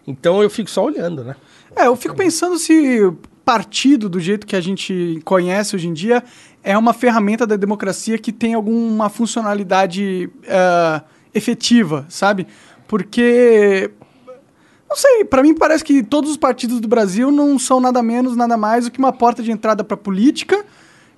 Então 0.05 0.41
eu 0.41 0.49
fico 0.49 0.69
só 0.69 0.83
olhando, 0.83 1.23
né? 1.23 1.35
É, 1.75 1.87
eu 1.87 1.95
fico 1.95 2.15
pensando 2.15 2.57
se 2.57 3.11
partido, 3.49 4.07
do 4.07 4.19
jeito 4.19 4.45
que 4.45 4.55
a 4.55 4.61
gente 4.61 5.19
conhece 5.25 5.75
hoje 5.75 5.87
em 5.87 5.93
dia, 5.93 6.23
é 6.63 6.77
uma 6.77 6.93
ferramenta 6.93 7.47
da 7.47 7.55
democracia 7.55 8.15
que 8.17 8.31
tem 8.31 8.53
alguma 8.53 9.09
funcionalidade 9.09 10.29
eh, 10.43 11.01
efetiva, 11.33 12.05
sabe? 12.09 12.45
Porque. 12.87 13.89
Não 14.87 14.95
sei, 14.95 15.23
pra 15.23 15.41
mim 15.41 15.55
parece 15.55 15.83
que 15.83 16.03
todos 16.03 16.29
os 16.31 16.37
partidos 16.37 16.79
do 16.79 16.87
Brasil 16.87 17.31
não 17.31 17.57
são 17.57 17.79
nada 17.79 18.03
menos, 18.03 18.35
nada 18.35 18.57
mais 18.57 18.85
do 18.85 18.91
que 18.91 18.99
uma 18.99 19.13
porta 19.13 19.41
de 19.41 19.51
entrada 19.51 19.83
pra 19.83 19.97
política. 19.97 20.63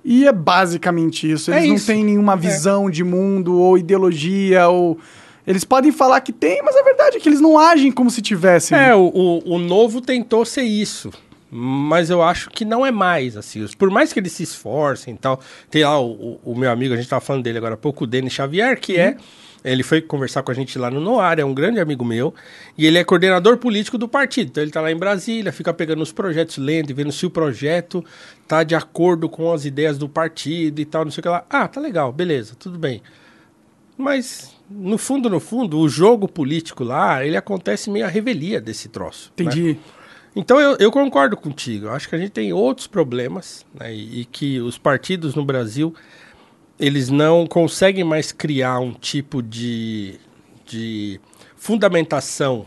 E 0.04 0.26
é 0.26 0.32
basicamente 0.32 1.30
isso. 1.30 1.52
É 1.52 1.58
Eles 1.58 1.68
não 1.68 1.76
isso. 1.76 1.86
têm 1.86 2.04
nenhuma 2.04 2.34
É. 2.34 2.36
visão 2.36 2.90
de 2.90 3.04
mundo 3.04 3.58
ou 3.58 3.78
ideologia 3.78 4.68
ou. 4.68 4.98
Eles 5.46 5.64
podem 5.64 5.90
falar 5.90 6.20
que 6.20 6.32
tem, 6.32 6.62
mas 6.62 6.76
a 6.76 6.82
verdade 6.82 7.16
é 7.16 7.20
que 7.20 7.28
eles 7.28 7.40
não 7.40 7.58
agem 7.58 7.90
como 7.90 8.10
se 8.10 8.22
tivessem. 8.22 8.78
É, 8.78 8.94
o, 8.94 9.00
o, 9.12 9.54
o 9.54 9.58
novo 9.58 10.00
tentou 10.00 10.44
ser 10.44 10.62
isso. 10.62 11.10
Mas 11.50 12.08
eu 12.10 12.22
acho 12.22 12.48
que 12.48 12.64
não 12.64 12.86
é 12.86 12.90
mais, 12.90 13.36
assim. 13.36 13.66
Por 13.76 13.90
mais 13.90 14.12
que 14.12 14.18
eles 14.20 14.32
se 14.32 14.42
esforcem 14.42 15.14
e 15.14 15.18
tal. 15.18 15.38
Tem 15.70 15.84
lá 15.84 16.00
o, 16.00 16.10
o- 16.12 16.40
o 16.52 16.54
meu 16.56 16.70
amigo, 16.70 16.94
a 16.94 16.96
gente 16.96 17.08
tava 17.08 17.20
falando 17.20 17.42
dele 17.42 17.58
agora 17.58 17.74
há 17.74 17.76
pouco, 17.76 18.04
o 18.04 18.06
Denis 18.06 18.32
Xavier, 18.32 18.80
que 18.80 18.96
é. 18.96 19.16
Ele 19.64 19.82
foi 19.82 20.00
conversar 20.00 20.42
com 20.42 20.50
a 20.50 20.54
gente 20.54 20.78
lá 20.78 20.90
no 20.90 21.00
Noar, 21.00 21.38
é 21.38 21.44
um 21.44 21.54
grande 21.54 21.78
amigo 21.78 22.04
meu. 22.04 22.34
E 22.76 22.86
ele 22.86 22.98
é 22.98 23.04
coordenador 23.04 23.56
político 23.58 23.96
do 23.96 24.08
partido. 24.08 24.48
Então 24.48 24.62
ele 24.62 24.72
tá 24.72 24.80
lá 24.80 24.90
em 24.90 24.96
Brasília, 24.96 25.52
fica 25.52 25.72
pegando 25.72 26.02
os 26.02 26.10
projetos, 26.12 26.58
lendo 26.58 26.90
e 26.90 26.92
vendo 26.92 27.12
se 27.12 27.24
o 27.24 27.30
projeto 27.30 28.04
tá 28.48 28.64
de 28.64 28.74
acordo 28.74 29.28
com 29.28 29.52
as 29.52 29.64
ideias 29.64 29.96
do 29.98 30.08
partido 30.08 30.80
e 30.80 30.84
tal, 30.84 31.04
não 31.04 31.12
sei 31.12 31.20
o 31.20 31.22
que 31.22 31.28
lá. 31.28 31.44
Ah, 31.48 31.68
tá 31.68 31.80
legal, 31.80 32.12
beleza, 32.12 32.54
tudo 32.58 32.78
bem. 32.78 33.02
Mas, 33.96 34.52
no 34.68 34.98
fundo, 34.98 35.30
no 35.30 35.38
fundo, 35.38 35.78
o 35.78 35.88
jogo 35.88 36.26
político 36.26 36.82
lá, 36.82 37.24
ele 37.24 37.36
acontece 37.36 37.88
meio 37.88 38.04
a 38.04 38.08
revelia 38.08 38.60
desse 38.60 38.88
troço. 38.88 39.32
né? 39.38 39.44
Entendi. 39.44 39.78
Então 40.34 40.58
eu, 40.58 40.76
eu 40.78 40.90
concordo 40.90 41.36
contigo. 41.36 41.86
Eu 41.86 41.92
acho 41.92 42.08
que 42.08 42.14
a 42.14 42.18
gente 42.18 42.30
tem 42.30 42.52
outros 42.52 42.86
problemas 42.86 43.66
né, 43.78 43.94
e, 43.94 44.22
e 44.22 44.24
que 44.24 44.60
os 44.60 44.78
partidos 44.78 45.34
no 45.34 45.44
Brasil 45.44 45.94
eles 46.82 47.08
não 47.08 47.46
conseguem 47.46 48.02
mais 48.02 48.32
criar 48.32 48.80
um 48.80 48.92
tipo 48.92 49.40
de, 49.40 50.16
de 50.66 51.20
fundamentação 51.56 52.66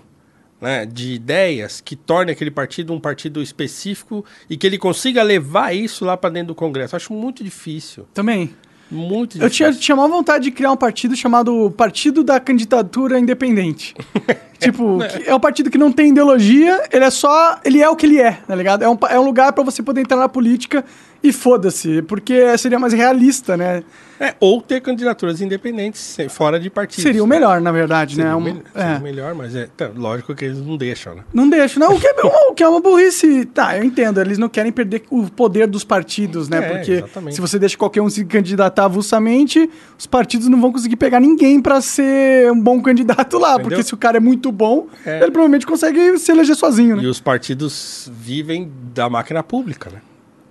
né, 0.61 0.85
de 0.85 1.13
ideias 1.13 1.81
que 1.81 1.97
torne 1.97 2.31
aquele 2.31 2.49
partido 2.49 2.93
um 2.93 2.99
partido 2.99 3.41
específico 3.41 4.23
e 4.49 4.55
que 4.55 4.65
ele 4.65 4.77
consiga 4.77 5.21
levar 5.21 5.75
isso 5.75 6.05
lá 6.05 6.15
para 6.15 6.29
dentro 6.29 6.47
do 6.47 6.55
Congresso. 6.55 6.95
Acho 6.95 7.11
muito 7.11 7.43
difícil. 7.43 8.07
Também. 8.13 8.55
Muito 8.89 9.37
Eu 9.37 9.49
tinha, 9.49 9.67
difícil. 9.67 9.85
tinha 9.85 9.95
maior 9.97 10.07
vontade 10.07 10.45
de 10.45 10.51
criar 10.51 10.71
um 10.71 10.77
partido 10.77 11.13
chamado 11.15 11.71
Partido 11.71 12.23
da 12.23 12.39
Candidatura 12.39 13.19
Independente. 13.19 13.93
tipo, 14.57 14.99
que 14.99 15.27
é 15.27 15.35
um 15.35 15.39
partido 15.39 15.69
que 15.69 15.77
não 15.77 15.91
tem 15.91 16.11
ideologia, 16.11 16.87
ele 16.89 17.03
é 17.03 17.09
só. 17.09 17.59
Ele 17.65 17.81
é 17.81 17.89
o 17.89 17.95
que 17.95 18.05
ele 18.05 18.21
é, 18.21 18.31
tá 18.31 18.55
ligado? 18.55 18.83
É 18.83 18.89
um, 18.89 18.97
é 19.09 19.19
um 19.19 19.25
lugar 19.25 19.51
pra 19.51 19.63
você 19.63 19.83
poder 19.83 20.01
entrar 20.01 20.17
na 20.17 20.29
política 20.29 20.85
e 21.27 21.33
foda-se, 21.33 22.01
porque 22.03 22.57
seria 22.57 22.77
mais 22.77 22.93
realista, 22.93 23.57
né? 23.57 23.83
É, 24.19 24.33
ou 24.39 24.61
ter 24.61 24.79
candidaturas 24.79 25.41
independentes, 25.41 26.15
fora 26.29 26.57
de 26.57 26.69
partidos. 26.69 27.03
Seria 27.03 27.21
o 27.21 27.27
melhor, 27.27 27.59
na 27.59 27.71
verdade, 27.71 28.15
Seria 28.15 28.33
né? 28.33 28.39
melhor, 28.39 28.61
é. 28.73 28.81
seria 28.81 28.97
o 28.97 29.01
melhor, 29.01 29.35
mas 29.35 29.55
é 29.55 29.67
tá, 29.75 29.89
lógico 29.93 30.33
que 30.33 30.45
eles 30.45 30.59
não 30.59 30.77
deixam, 30.77 31.15
né? 31.15 31.23
Não 31.33 31.49
deixa, 31.49 31.79
não. 31.79 31.93
O 31.93 31.99
que, 31.99 32.07
é, 32.07 32.13
o 32.49 32.53
que 32.53 32.63
é 32.63 32.67
uma 32.69 32.79
burrice. 32.79 33.45
Tá, 33.45 33.75
eu 33.77 33.83
entendo. 33.83 34.21
Eles 34.21 34.37
não 34.37 34.47
querem 34.47 34.71
perder 34.71 35.03
o 35.09 35.29
poder 35.29 35.67
dos 35.67 35.83
partidos, 35.83 36.47
né? 36.47 36.59
É, 36.59 36.61
Porque 36.61 36.91
exatamente. 36.93 37.35
se 37.35 37.41
você 37.41 37.59
deixa 37.59 37.75
qualquer 37.75 38.01
um 38.01 38.09
se 38.09 38.23
candidatar 38.23 38.85
avulsamente, 38.85 39.69
os 39.97 40.05
partidos 40.05 40.47
não 40.47 40.61
vão 40.61 40.71
conseguir 40.71 40.95
pegar 40.95 41.19
ninguém 41.19 41.59
pra 41.61 41.81
ser 41.81 42.49
um 42.51 42.61
bom 42.61 42.81
candidato 42.81 43.37
lá. 43.37 43.53
Entendeu? 43.55 43.69
Porque 43.69 43.83
se 43.83 43.93
o 43.93 43.97
cara 43.97 44.15
é 44.17 44.21
muito 44.21 44.49
bom, 44.49 44.87
É. 45.05 45.17
ele 45.23 45.31
provavelmente 45.31 45.67
consegue 45.67 46.17
se 46.19 46.31
eleger 46.31 46.55
sozinho, 46.55 46.95
né? 46.95 47.03
E 47.03 47.07
os 47.07 47.19
partidos 47.19 48.09
vivem 48.13 48.71
da 48.93 49.09
máquina 49.09 49.43
pública, 49.43 49.89
né? 49.89 49.99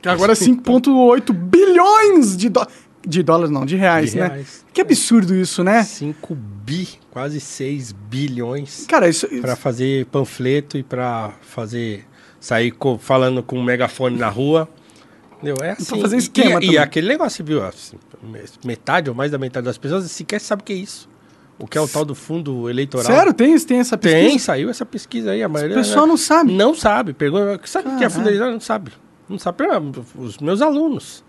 Agora 0.07 0.33
5,8 0.35 1.33
bilhões 1.33 2.37
de, 2.37 2.49
dó- 2.49 2.67
de 3.07 3.23
dólares, 3.23 3.51
não, 3.51 3.65
de 3.65 3.77
reais, 3.77 4.13
De 4.13 4.19
né? 4.19 4.27
reais. 4.29 4.65
Que 4.73 4.81
absurdo 4.81 5.35
isso, 5.35 5.63
né? 5.65 5.83
5 5.83 6.35
bi, 6.35 6.89
quase 7.11 7.41
6 7.41 7.93
bilhões 7.93 8.87
Cara, 8.89 9.09
isso. 9.09 9.27
para 9.41 9.57
fazer 9.57 10.07
panfleto 10.07 10.77
e 10.77 10.83
para 10.83 11.33
fazer 11.43 12.05
sair 12.41 12.71
co- 12.71 12.99
falando 12.99 13.43
com 13.43 13.59
um 13.59 13.63
megafone 13.63 14.17
na 14.19 14.29
rua. 14.29 14.69
Entendeu? 15.37 15.57
É 15.63 15.71
assim. 15.73 16.01
fazer 16.01 16.17
E- 16.17 16.19
esquema 16.19 16.61
e, 16.63 16.71
e 16.73 16.79
aquele 16.79 17.09
negócio, 17.09 17.45
viu? 17.45 17.63
assim, 17.65 17.97
metade 18.65 19.11
ou 19.11 19.15
mais 19.17 19.31
da 19.31 19.39
metade 19.39 19.65
das 19.67 19.77
pessoas 19.77 20.11
sequer 20.11 20.41
sabe 20.41 20.63
o 20.63 20.65
que 20.65 20.73
é 20.73 20.77
isso. 20.77 21.09
O 21.59 21.67
que 21.69 21.79
é 21.79 21.81
o 21.81 21.87
tal 21.87 22.05
do 22.05 22.15
fundo 22.17 22.69
eleitoral. 22.69 23.07
Sério? 23.07 23.33
Tem, 23.33 23.57
tem 23.61 23.79
essa 23.79 23.97
pesquisa? 23.97 24.27
Tem, 24.29 24.39
saiu 24.41 24.69
essa 24.71 24.85
pesquisa 24.85 25.31
aí. 25.31 25.41
A 25.43 25.49
maioria 25.49 25.77
O 25.77 25.79
pessoal 25.81 26.05
não 26.07 26.17
sabe. 26.17 26.53
Não 26.53 26.75
sabe. 26.75 27.13
Pergunta, 27.13 27.61
sabe 27.65 27.91
o 27.91 27.97
que 27.97 28.05
é 28.05 28.11
fundo 28.11 28.29
eleitoral? 28.29 28.53
Não 28.53 28.59
sabe. 28.61 28.91
Não 29.29 29.39
sabe. 29.39 29.59
Os 30.17 30.39
meus 30.39 30.61
alunos. 30.61 31.25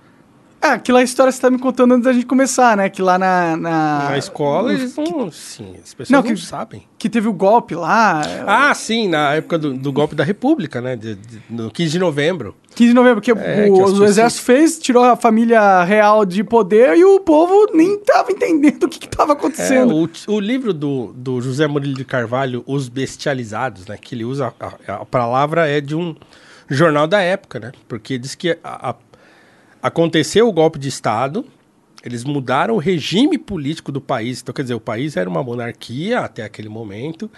Ah, 0.61 0.73
aquela 0.73 1.03
história 1.03 1.31
que 1.31 1.35
você 1.35 1.41
tá 1.43 1.51
me 1.51 1.59
contando 1.59 1.91
antes 1.93 2.05
da 2.05 2.13
gente 2.13 2.25
começar, 2.25 2.75
né? 2.75 2.89
Que 2.89 2.99
lá 2.99 3.19
na. 3.19 3.55
Na, 3.55 4.09
Na 4.09 4.17
escola, 4.17 4.73
eles 4.73 4.95
não. 4.97 5.29
Sim, 5.31 5.75
as 5.83 5.93
pessoas 5.93 6.09
Não, 6.09 6.23
não, 6.27 6.35
que- 6.35 6.41
sabem. 6.41 6.87
Que 6.97 7.07
teve 7.07 7.27
o 7.27 7.33
golpe 7.33 7.75
lá. 7.75 8.21
Ah, 8.47 8.73
sim, 8.73 9.07
na 9.07 9.35
época 9.35 9.59
do, 9.59 9.75
do 9.75 9.91
golpe 9.91 10.15
da 10.15 10.23
República, 10.23 10.81
né? 10.81 10.95
De, 10.95 11.13
de- 11.15 11.41
no 11.51 11.69
15 11.69 11.91
de 11.91 11.99
novembro. 11.99 12.55
15 12.73 12.89
de 12.89 12.95
novembro, 12.95 13.21
que, 13.21 13.29
É, 13.31 13.67
o, 13.69 13.73
que 13.75 13.81
o 13.99 14.03
exército 14.05 14.41
fez, 14.43 14.79
tirou 14.79 15.03
a 15.03 15.15
família 15.15 15.83
real 15.83 16.25
de 16.25 16.43
poder 16.43 16.97
e 16.97 17.05
o 17.05 17.19
povo 17.19 17.67
nem 17.71 17.99
tava 17.99 18.31
entendendo 18.31 18.85
o 18.85 18.89
que, 18.89 18.97
que 18.99 19.07
tava 19.07 19.33
É, 19.33 19.35
acontecendo. 19.35 19.93
o, 20.27 20.33
o 20.33 20.39
livro 20.39 20.73
do, 20.73 21.13
do 21.15 21.39
José 21.41 21.67
Murilo 21.67 21.93
de 21.93 22.03
Carvalho, 22.05 22.63
Os 22.65 22.89
Bestializados, 22.89 23.85
né? 23.85 23.97
Que 24.01 24.15
ele 24.15 24.25
usa, 24.25 24.51
a, 24.59 24.93
a 24.93 25.05
palavra 25.05 25.67
é 25.69 25.79
de 25.79 25.95
um 25.95 26.15
jornal 26.69 27.07
da 27.07 27.21
época, 27.21 27.59
né? 27.59 27.71
Porque 27.87 28.17
diz 28.17 28.35
que 28.35 28.57
a- 28.63 28.89
a- 28.91 28.95
aconteceu 29.81 30.47
o 30.47 30.51
golpe 30.53 30.79
de 30.79 30.87
Estado, 30.87 31.45
eles 32.03 32.23
mudaram 32.23 32.75
o 32.75 32.79
regime 32.79 33.37
político 33.37 33.91
do 33.91 34.01
país. 34.01 34.41
Então, 34.41 34.53
quer 34.53 34.61
dizer, 34.61 34.75
o 34.75 34.79
país 34.79 35.17
era 35.17 35.29
uma 35.29 35.43
monarquia 35.43 36.19
até 36.19 36.43
aquele 36.43 36.69
momento. 36.69 37.29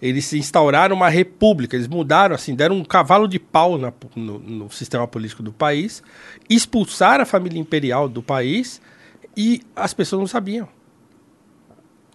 Eles 0.00 0.32
instauraram 0.32 0.94
uma 0.94 1.08
república, 1.08 1.74
eles 1.76 1.88
mudaram, 1.88 2.34
assim, 2.34 2.54
deram 2.54 2.76
um 2.76 2.84
cavalo 2.84 3.26
de 3.26 3.38
pau 3.38 3.76
na- 3.76 3.92
no, 4.14 4.38
no 4.38 4.70
sistema 4.70 5.08
político 5.08 5.42
do 5.42 5.52
país, 5.52 6.02
expulsaram 6.48 7.22
a 7.22 7.26
família 7.26 7.58
imperial 7.58 8.08
do 8.08 8.22
país 8.22 8.80
e 9.36 9.60
as 9.74 9.92
pessoas 9.92 10.20
não 10.20 10.26
sabiam. 10.28 10.68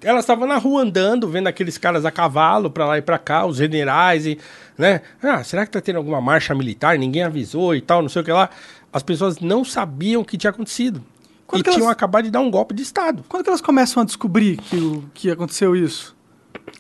Elas 0.04 0.24
estavam 0.24 0.48
na 0.48 0.58
rua 0.58 0.82
andando, 0.82 1.28
vendo 1.30 1.48
aqueles 1.48 1.78
caras 1.78 2.06
a 2.06 2.12
cavalo 2.12 2.70
pra 2.70 2.86
lá 2.86 2.98
e 2.98 3.02
pra 3.02 3.18
cá, 3.18 3.46
os 3.46 3.58
generais 3.58 4.26
e, 4.26 4.38
né? 4.78 5.02
Ah, 5.22 5.44
será 5.44 5.66
que 5.66 5.72
tá 5.72 5.80
tendo 5.82 5.98
alguma 5.98 6.20
marcha 6.20 6.54
militar? 6.54 6.98
Ninguém 6.98 7.24
avisou 7.24 7.74
e 7.76 7.82
tal, 7.82 8.02
não 8.02 8.10
sei 8.10 8.22
o 8.22 8.26
que 8.26 8.32
lá. 8.32 8.50
As 8.92 9.02
pessoas 9.04 9.40
não 9.40 9.64
sabiam 9.64 10.22
o 10.22 10.26
que 10.26 10.38
tinha 10.38 10.52
acontecido. 10.52 11.04
Quando 11.48 11.62
e 11.62 11.64
que 11.64 11.70
elas- 11.70 11.78
tinham 11.80 11.90
acabado 11.90 12.26
de 12.26 12.32
dar 12.32 12.40
um 12.42 12.52
golpe 12.52 12.74
de 12.74 12.82
estado. 12.84 13.24
Quando 13.30 13.44
que 13.44 13.50
elas 13.50 13.62
começam 13.62 14.02
a 14.02 14.06
descobrir 14.06 14.58
que, 14.58 14.76
o- 14.78 15.04
que 15.14 15.30
aconteceu 15.32 15.76
isso? 15.76 16.16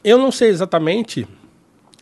Eu 0.03 0.17
não 0.17 0.31
sei 0.31 0.49
exatamente, 0.49 1.27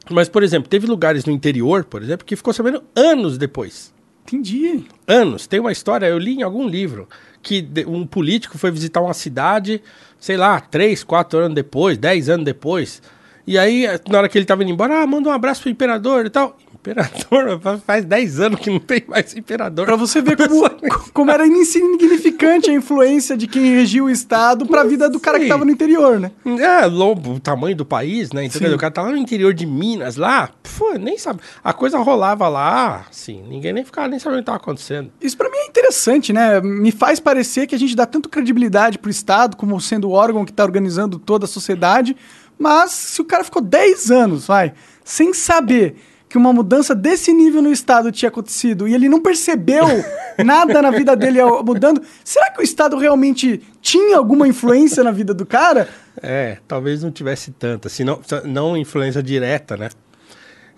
mas 0.09 0.27
por 0.29 0.43
exemplo, 0.43 0.69
teve 0.69 0.85
lugares 0.87 1.25
no 1.25 1.31
interior, 1.31 1.83
por 1.83 2.01
exemplo, 2.01 2.25
que 2.25 2.35
ficou 2.35 2.53
sabendo 2.53 2.83
anos 2.95 3.37
depois. 3.37 3.93
Entendi. 4.25 4.85
anos. 5.07 5.47
Tem 5.47 5.59
uma 5.59 5.71
história, 5.71 6.05
eu 6.05 6.17
li 6.17 6.35
em 6.35 6.43
algum 6.43 6.67
livro, 6.67 7.07
que 7.41 7.67
um 7.87 8.05
político 8.05 8.57
foi 8.57 8.71
visitar 8.71 9.01
uma 9.01 9.13
cidade, 9.13 9.81
sei 10.19 10.37
lá, 10.37 10.59
três, 10.59 11.03
quatro 11.03 11.39
anos 11.39 11.55
depois, 11.55 11.97
dez 11.97 12.29
anos 12.29 12.45
depois. 12.45 13.01
E 13.45 13.57
aí, 13.57 13.85
na 14.07 14.19
hora 14.19 14.29
que 14.29 14.37
ele 14.37 14.45
tava 14.45 14.63
indo 14.63 14.71
embora, 14.71 15.01
ah, 15.01 15.07
manda 15.07 15.29
um 15.29 15.31
abraço 15.31 15.61
pro 15.61 15.71
imperador 15.71 16.25
e 16.25 16.29
tal. 16.29 16.57
Imperador, 16.81 17.61
faz 17.85 18.03
10 18.03 18.39
anos 18.39 18.59
que 18.59 18.71
não 18.71 18.79
tem 18.79 19.03
mais 19.07 19.35
imperador. 19.35 19.85
Pra 19.85 19.95
você 19.95 20.19
ver 20.19 20.35
como, 20.35 20.67
como 21.13 21.29
era 21.29 21.45
insignificante 21.45 22.71
a 22.71 22.73
influência 22.73 23.37
de 23.37 23.45
quem 23.45 23.75
regia 23.75 24.03
o 24.03 24.09
Estado 24.09 24.65
pra 24.65 24.83
vida 24.83 25.07
do 25.07 25.19
cara 25.19 25.37
que 25.37 25.45
Sim. 25.45 25.49
tava 25.49 25.63
no 25.63 25.69
interior, 25.69 26.19
né? 26.19 26.31
É, 26.59 26.87
lobo, 26.87 27.33
o 27.33 27.39
tamanho 27.39 27.75
do 27.75 27.85
país, 27.85 28.31
né? 28.31 28.45
Então, 28.45 28.73
o 28.73 28.77
cara 28.79 28.91
tá 28.91 29.03
lá 29.03 29.11
no 29.11 29.17
interior 29.17 29.53
de 29.53 29.65
Minas, 29.65 30.15
lá, 30.15 30.49
pô, 30.77 30.93
nem 30.93 31.19
sabe. 31.19 31.41
A 31.63 31.71
coisa 31.71 31.99
rolava 31.99 32.47
lá, 32.49 33.05
assim, 33.09 33.43
ninguém 33.47 33.73
nem 33.73 33.85
ficava, 33.85 34.07
nem 34.07 34.17
sabia 34.17 34.39
o 34.39 34.41
que 34.41 34.45
tava 34.47 34.57
acontecendo. 34.57 35.11
Isso 35.21 35.37
pra 35.37 35.49
mim 35.49 35.57
é 35.57 35.67
interessante, 35.67 36.33
né? 36.33 36.59
Me 36.61 36.91
faz 36.91 37.19
parecer 37.19 37.67
que 37.67 37.75
a 37.75 37.79
gente 37.79 37.95
dá 37.95 38.07
tanto 38.07 38.27
credibilidade 38.27 38.97
pro 38.97 39.11
Estado 39.11 39.55
como 39.55 39.79
sendo 39.79 40.09
o 40.09 40.13
órgão 40.13 40.43
que 40.43 40.51
tá 40.51 40.63
organizando 40.63 41.19
toda 41.19 41.45
a 41.45 41.47
sociedade, 41.47 42.17
mas 42.57 42.91
se 42.91 43.21
o 43.21 43.25
cara 43.25 43.43
ficou 43.43 43.61
10 43.61 44.09
anos, 44.09 44.47
vai, 44.47 44.73
sem 45.03 45.31
saber 45.31 45.95
que 46.31 46.37
uma 46.37 46.53
mudança 46.53 46.95
desse 46.95 47.33
nível 47.33 47.61
no 47.61 47.69
Estado 47.69 48.09
tinha 48.09 48.29
acontecido 48.29 48.87
e 48.87 48.95
ele 48.95 49.09
não 49.09 49.21
percebeu 49.21 49.85
nada 50.43 50.81
na 50.81 50.89
vida 50.89 51.13
dele 51.13 51.43
mudando, 51.61 52.01
será 52.23 52.49
que 52.49 52.61
o 52.61 52.63
Estado 52.63 52.97
realmente 52.97 53.61
tinha 53.81 54.15
alguma 54.15 54.47
influência 54.47 55.03
na 55.03 55.11
vida 55.11 55.33
do 55.33 55.45
cara? 55.45 55.89
É, 56.21 56.57
talvez 56.69 57.03
não 57.03 57.11
tivesse 57.11 57.51
tanta, 57.51 57.89
assim, 57.89 58.05
não, 58.05 58.21
não 58.45 58.77
influência 58.77 59.21
direta, 59.21 59.75
né? 59.75 59.89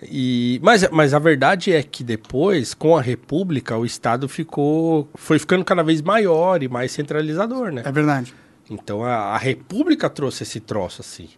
E, 0.02 0.58
mas, 0.60 0.88
mas 0.90 1.14
a 1.14 1.20
verdade 1.20 1.72
é 1.72 1.84
que 1.84 2.02
depois, 2.02 2.74
com 2.74 2.96
a 2.96 3.00
República, 3.00 3.78
o 3.78 3.86
Estado 3.86 4.28
ficou. 4.28 5.08
foi 5.14 5.38
ficando 5.38 5.64
cada 5.64 5.84
vez 5.84 6.02
maior 6.02 6.64
e 6.64 6.68
mais 6.68 6.90
centralizador, 6.90 7.70
né? 7.70 7.82
É 7.84 7.92
verdade. 7.92 8.34
Então 8.68 9.04
a, 9.04 9.14
a 9.14 9.38
República 9.38 10.10
trouxe 10.10 10.42
esse 10.42 10.58
troço, 10.58 11.00
assim. 11.00 11.28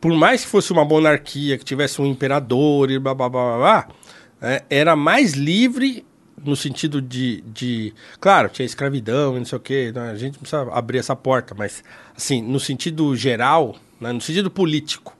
Por 0.00 0.12
mais 0.14 0.44
que 0.44 0.50
fosse 0.50 0.72
uma 0.72 0.84
monarquia, 0.84 1.56
que 1.58 1.64
tivesse 1.64 2.00
um 2.00 2.06
imperador 2.06 2.90
e 2.90 2.98
blá 2.98 3.14
blá 3.14 3.28
blá 3.28 3.44
blá, 3.44 3.58
blá 3.58 3.88
é, 4.40 4.64
era 4.68 4.94
mais 4.94 5.32
livre 5.32 6.04
no 6.44 6.54
sentido 6.54 7.00
de, 7.00 7.40
de. 7.46 7.94
Claro, 8.20 8.48
tinha 8.50 8.66
escravidão 8.66 9.36
e 9.36 9.38
não 9.38 9.46
sei 9.46 9.56
o 9.56 9.60
quê, 9.60 9.92
né, 9.94 10.10
a 10.10 10.16
gente 10.16 10.34
não 10.34 10.40
precisa 10.40 10.62
abrir 10.70 10.98
essa 10.98 11.16
porta, 11.16 11.54
mas, 11.56 11.82
assim, 12.16 12.42
no 12.42 12.60
sentido 12.60 13.16
geral, 13.16 13.74
né, 14.00 14.12
no 14.12 14.20
sentido 14.20 14.50
político, 14.50 15.16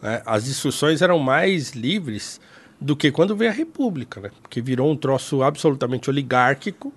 né, 0.00 0.22
as 0.24 0.44
discussões 0.44 1.02
eram 1.02 1.18
mais 1.18 1.72
livres 1.72 2.40
do 2.80 2.94
que 2.94 3.10
quando 3.10 3.34
veio 3.34 3.50
a 3.50 3.54
República, 3.54 4.20
né? 4.20 4.30
Virou 4.56 4.90
um 4.90 4.96
troço 4.96 5.42
absolutamente 5.42 6.08
oligárquico 6.10 6.92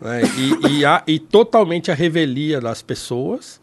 né, 0.00 0.20
e, 0.36 0.78
e, 0.78 0.84
a- 0.84 1.02
e 1.06 1.18
totalmente 1.18 1.90
a 1.90 1.94
revelia 1.94 2.60
das 2.60 2.82
pessoas 2.82 3.60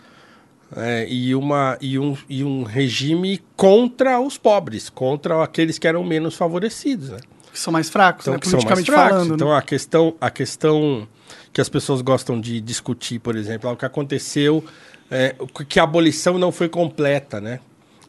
é, 0.75 1.07
e, 1.09 1.33
uma, 1.35 1.77
e, 1.81 1.97
um, 1.97 2.15
e 2.29 2.43
um 2.43 2.63
regime 2.63 3.41
contra 3.55 4.19
os 4.19 4.37
pobres, 4.37 4.89
contra 4.89 5.43
aqueles 5.43 5.77
que 5.79 5.87
eram 5.87 6.03
menos 6.03 6.35
favorecidos, 6.35 7.09
né? 7.09 7.17
Que 7.51 7.59
são 7.59 7.73
mais 7.73 7.89
fracos, 7.89 8.23
Então, 8.25 8.33
né? 8.35 8.39
que 8.39 8.47
são 8.47 8.61
mais 8.61 8.85
fracos. 8.85 9.09
falando. 9.17 9.33
Então, 9.35 9.49
né? 9.49 9.57
a 9.57 9.61
questão, 9.61 10.13
a 10.21 10.29
questão 10.29 11.07
que 11.51 11.59
as 11.59 11.67
pessoas 11.69 12.01
gostam 12.01 12.39
de 12.39 12.61
discutir, 12.61 13.19
por 13.19 13.35
exemplo, 13.35 13.69
é 13.69 13.73
o 13.73 13.75
que 13.75 13.85
aconteceu, 13.85 14.63
é, 15.09 15.35
que 15.67 15.79
a 15.79 15.83
abolição 15.83 16.37
não 16.37 16.51
foi 16.51 16.69
completa, 16.69 17.41
né? 17.41 17.59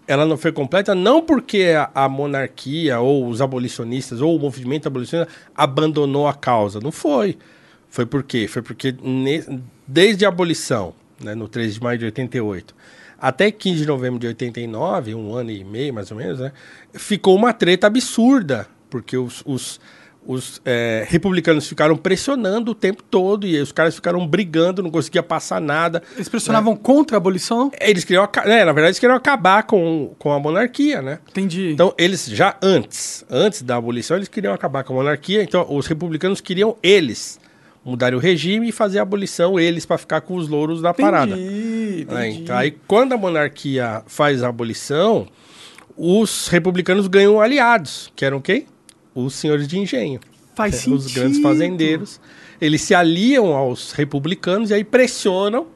Ela 0.06 0.26
não 0.26 0.36
foi 0.36 0.50
completa 0.52 0.94
não 0.94 1.22
porque 1.22 1.72
a, 1.76 1.88
a 2.04 2.08
monarquia 2.08 2.98
ou 3.00 3.28
os 3.28 3.40
abolicionistas 3.40 4.20
ou 4.20 4.36
o 4.36 4.38
movimento 4.40 4.86
abolicionista 4.88 5.32
abandonou 5.54 6.26
a 6.26 6.34
causa, 6.34 6.80
não 6.80 6.90
foi. 6.92 7.38
Foi 7.88 8.04
por 8.04 8.22
quê? 8.22 8.46
Foi 8.48 8.60
porque 8.60 8.94
ne- 9.02 9.44
desde 9.86 10.24
a 10.26 10.28
abolição, 10.28 10.92
né, 11.22 11.34
no 11.34 11.48
13 11.48 11.74
de 11.74 11.82
maio 11.82 11.98
de 11.98 12.04
88, 12.06 12.74
até 13.18 13.50
15 13.50 13.80
de 13.80 13.86
novembro 13.86 14.18
de 14.18 14.26
89, 14.26 15.14
um 15.14 15.34
ano 15.34 15.50
e 15.50 15.62
meio 15.62 15.92
mais 15.92 16.10
ou 16.10 16.16
menos, 16.16 16.40
né, 16.40 16.52
ficou 16.94 17.36
uma 17.36 17.52
treta 17.52 17.86
absurda, 17.86 18.66
porque 18.88 19.16
os, 19.16 19.42
os, 19.46 19.80
os 20.26 20.60
eh, 20.64 21.04
republicanos 21.08 21.68
ficaram 21.68 21.96
pressionando 21.96 22.72
o 22.72 22.74
tempo 22.74 23.02
todo 23.02 23.46
e 23.46 23.60
os 23.60 23.72
caras 23.72 23.94
ficaram 23.94 24.26
brigando, 24.26 24.82
não 24.82 24.90
conseguia 24.90 25.22
passar 25.22 25.60
nada. 25.60 26.02
Eles 26.14 26.28
pressionavam 26.28 26.74
contra 26.76 27.16
a 27.16 27.18
abolição? 27.18 27.70
Eles 27.80 28.04
queriam, 28.04 28.28
né, 28.44 28.64
na 28.64 28.72
verdade, 28.72 28.88
eles 28.88 28.98
queriam 28.98 29.16
acabar 29.16 29.62
com, 29.64 30.14
com 30.18 30.32
a 30.32 30.40
monarquia, 30.40 31.00
né? 31.00 31.18
Entendi. 31.28 31.72
Então, 31.72 31.94
eles 31.96 32.26
já 32.26 32.56
antes, 32.62 33.24
antes 33.30 33.62
da 33.62 33.76
abolição, 33.76 34.16
eles 34.16 34.28
queriam 34.28 34.52
acabar 34.52 34.82
com 34.82 34.92
a 34.94 34.96
monarquia. 34.96 35.42
Então, 35.42 35.66
os 35.68 35.86
republicanos 35.86 36.40
queriam 36.40 36.76
eles 36.82 37.38
mudarem 37.84 38.16
o 38.18 38.20
regime 38.20 38.68
e 38.68 38.72
fazer 38.72 38.98
a 38.98 39.02
abolição, 39.02 39.58
eles 39.58 39.86
para 39.86 39.96
ficar 39.98 40.20
com 40.20 40.36
os 40.36 40.48
louros 40.48 40.82
da 40.82 40.92
parada. 40.92 41.32
Entendi, 41.36 42.06
É, 42.10 42.28
então, 42.28 42.56
aí, 42.56 42.76
quando 42.86 43.12
a 43.12 43.16
monarquia 43.16 44.02
faz 44.06 44.42
a 44.42 44.48
abolição, 44.48 45.26
os 45.96 46.48
republicanos 46.48 47.06
ganham 47.06 47.40
aliados, 47.40 48.12
que 48.14 48.24
eram 48.24 48.40
quem? 48.40 48.66
Os 49.14 49.34
senhores 49.34 49.66
de 49.66 49.78
engenho. 49.78 50.20
Faz 50.54 50.74
É, 50.74 50.78
sentido. 50.78 50.96
Os 50.96 51.12
grandes 51.12 51.40
fazendeiros. 51.40 52.20
Eles 52.60 52.82
se 52.82 52.94
aliam 52.94 53.54
aos 53.54 53.92
republicanos 53.92 54.70
e 54.70 54.74
aí 54.74 54.84
pressionam. 54.84 55.66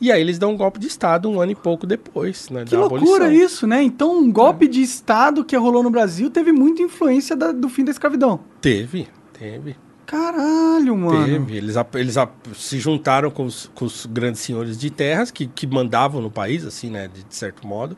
E 0.00 0.12
aí 0.12 0.20
eles 0.20 0.38
dão 0.38 0.52
um 0.52 0.56
golpe 0.56 0.78
de 0.78 0.86
Estado 0.86 1.28
um 1.28 1.40
ano 1.40 1.50
e 1.52 1.54
pouco 1.56 1.84
depois, 1.86 2.48
né? 2.50 2.64
Que 2.64 2.76
loucura 2.76 3.24
abolição. 3.24 3.32
isso, 3.46 3.66
né? 3.66 3.82
Então, 3.82 4.16
um 4.20 4.30
golpe 4.30 4.68
de 4.68 4.80
Estado 4.80 5.42
que 5.44 5.56
rolou 5.56 5.82
no 5.82 5.90
Brasil 5.90 6.30
teve 6.30 6.52
muita 6.52 6.82
influência 6.82 7.34
da- 7.34 7.50
do 7.50 7.68
fim 7.68 7.84
da 7.84 7.90
escravidão. 7.90 8.38
Teve, 8.60 9.08
teve. 9.36 9.74
Caralho, 10.08 10.96
mano. 10.96 11.26
Teve. 11.26 11.58
Eles, 11.58 11.76
eles 11.94 12.16
se 12.56 12.80
juntaram 12.80 13.30
com 13.30 13.44
os, 13.44 13.70
com 13.74 13.84
os 13.84 14.06
grandes 14.06 14.40
senhores 14.40 14.78
de 14.78 14.88
terras 14.88 15.30
que, 15.30 15.46
que 15.46 15.66
mandavam 15.66 16.22
no 16.22 16.30
país, 16.30 16.64
assim, 16.64 16.88
né? 16.90 17.08
De, 17.12 17.22
de 17.22 17.34
certo 17.34 17.66
modo. 17.66 17.94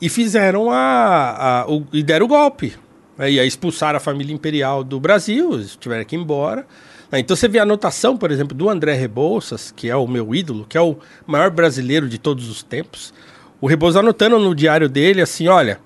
E 0.00 0.08
fizeram 0.08 0.70
a. 0.72 1.60
a- 1.62 1.66
o, 1.70 1.86
e 1.92 2.02
deram 2.02 2.26
o 2.26 2.28
golpe. 2.28 2.74
né, 3.16 3.30
E 3.30 3.38
aí 3.38 3.46
expulsaram 3.46 3.96
a 3.96 4.00
família 4.00 4.34
imperial 4.34 4.82
do 4.82 4.98
Brasil, 4.98 5.54
eles 5.54 5.76
tiveram 5.76 6.04
que 6.04 6.16
ir 6.16 6.18
embora. 6.18 6.66
né, 7.12 7.20
Então 7.20 7.36
você 7.36 7.46
vê 7.46 7.60
a 7.60 7.62
anotação, 7.62 8.16
por 8.16 8.32
exemplo, 8.32 8.56
do 8.56 8.68
André 8.68 8.94
Rebouças, 8.94 9.72
que 9.76 9.88
é 9.88 9.94
o 9.94 10.08
meu 10.08 10.34
ídolo, 10.34 10.66
que 10.68 10.76
é 10.76 10.80
o 10.80 10.96
maior 11.28 11.50
brasileiro 11.50 12.08
de 12.08 12.18
todos 12.18 12.50
os 12.50 12.64
tempos. 12.64 13.14
O 13.60 13.68
Rebouças 13.68 13.98
anotando 13.98 14.36
no 14.40 14.52
diário 14.52 14.88
dele 14.88 15.20
assim: 15.22 15.46
olha, 15.46 15.78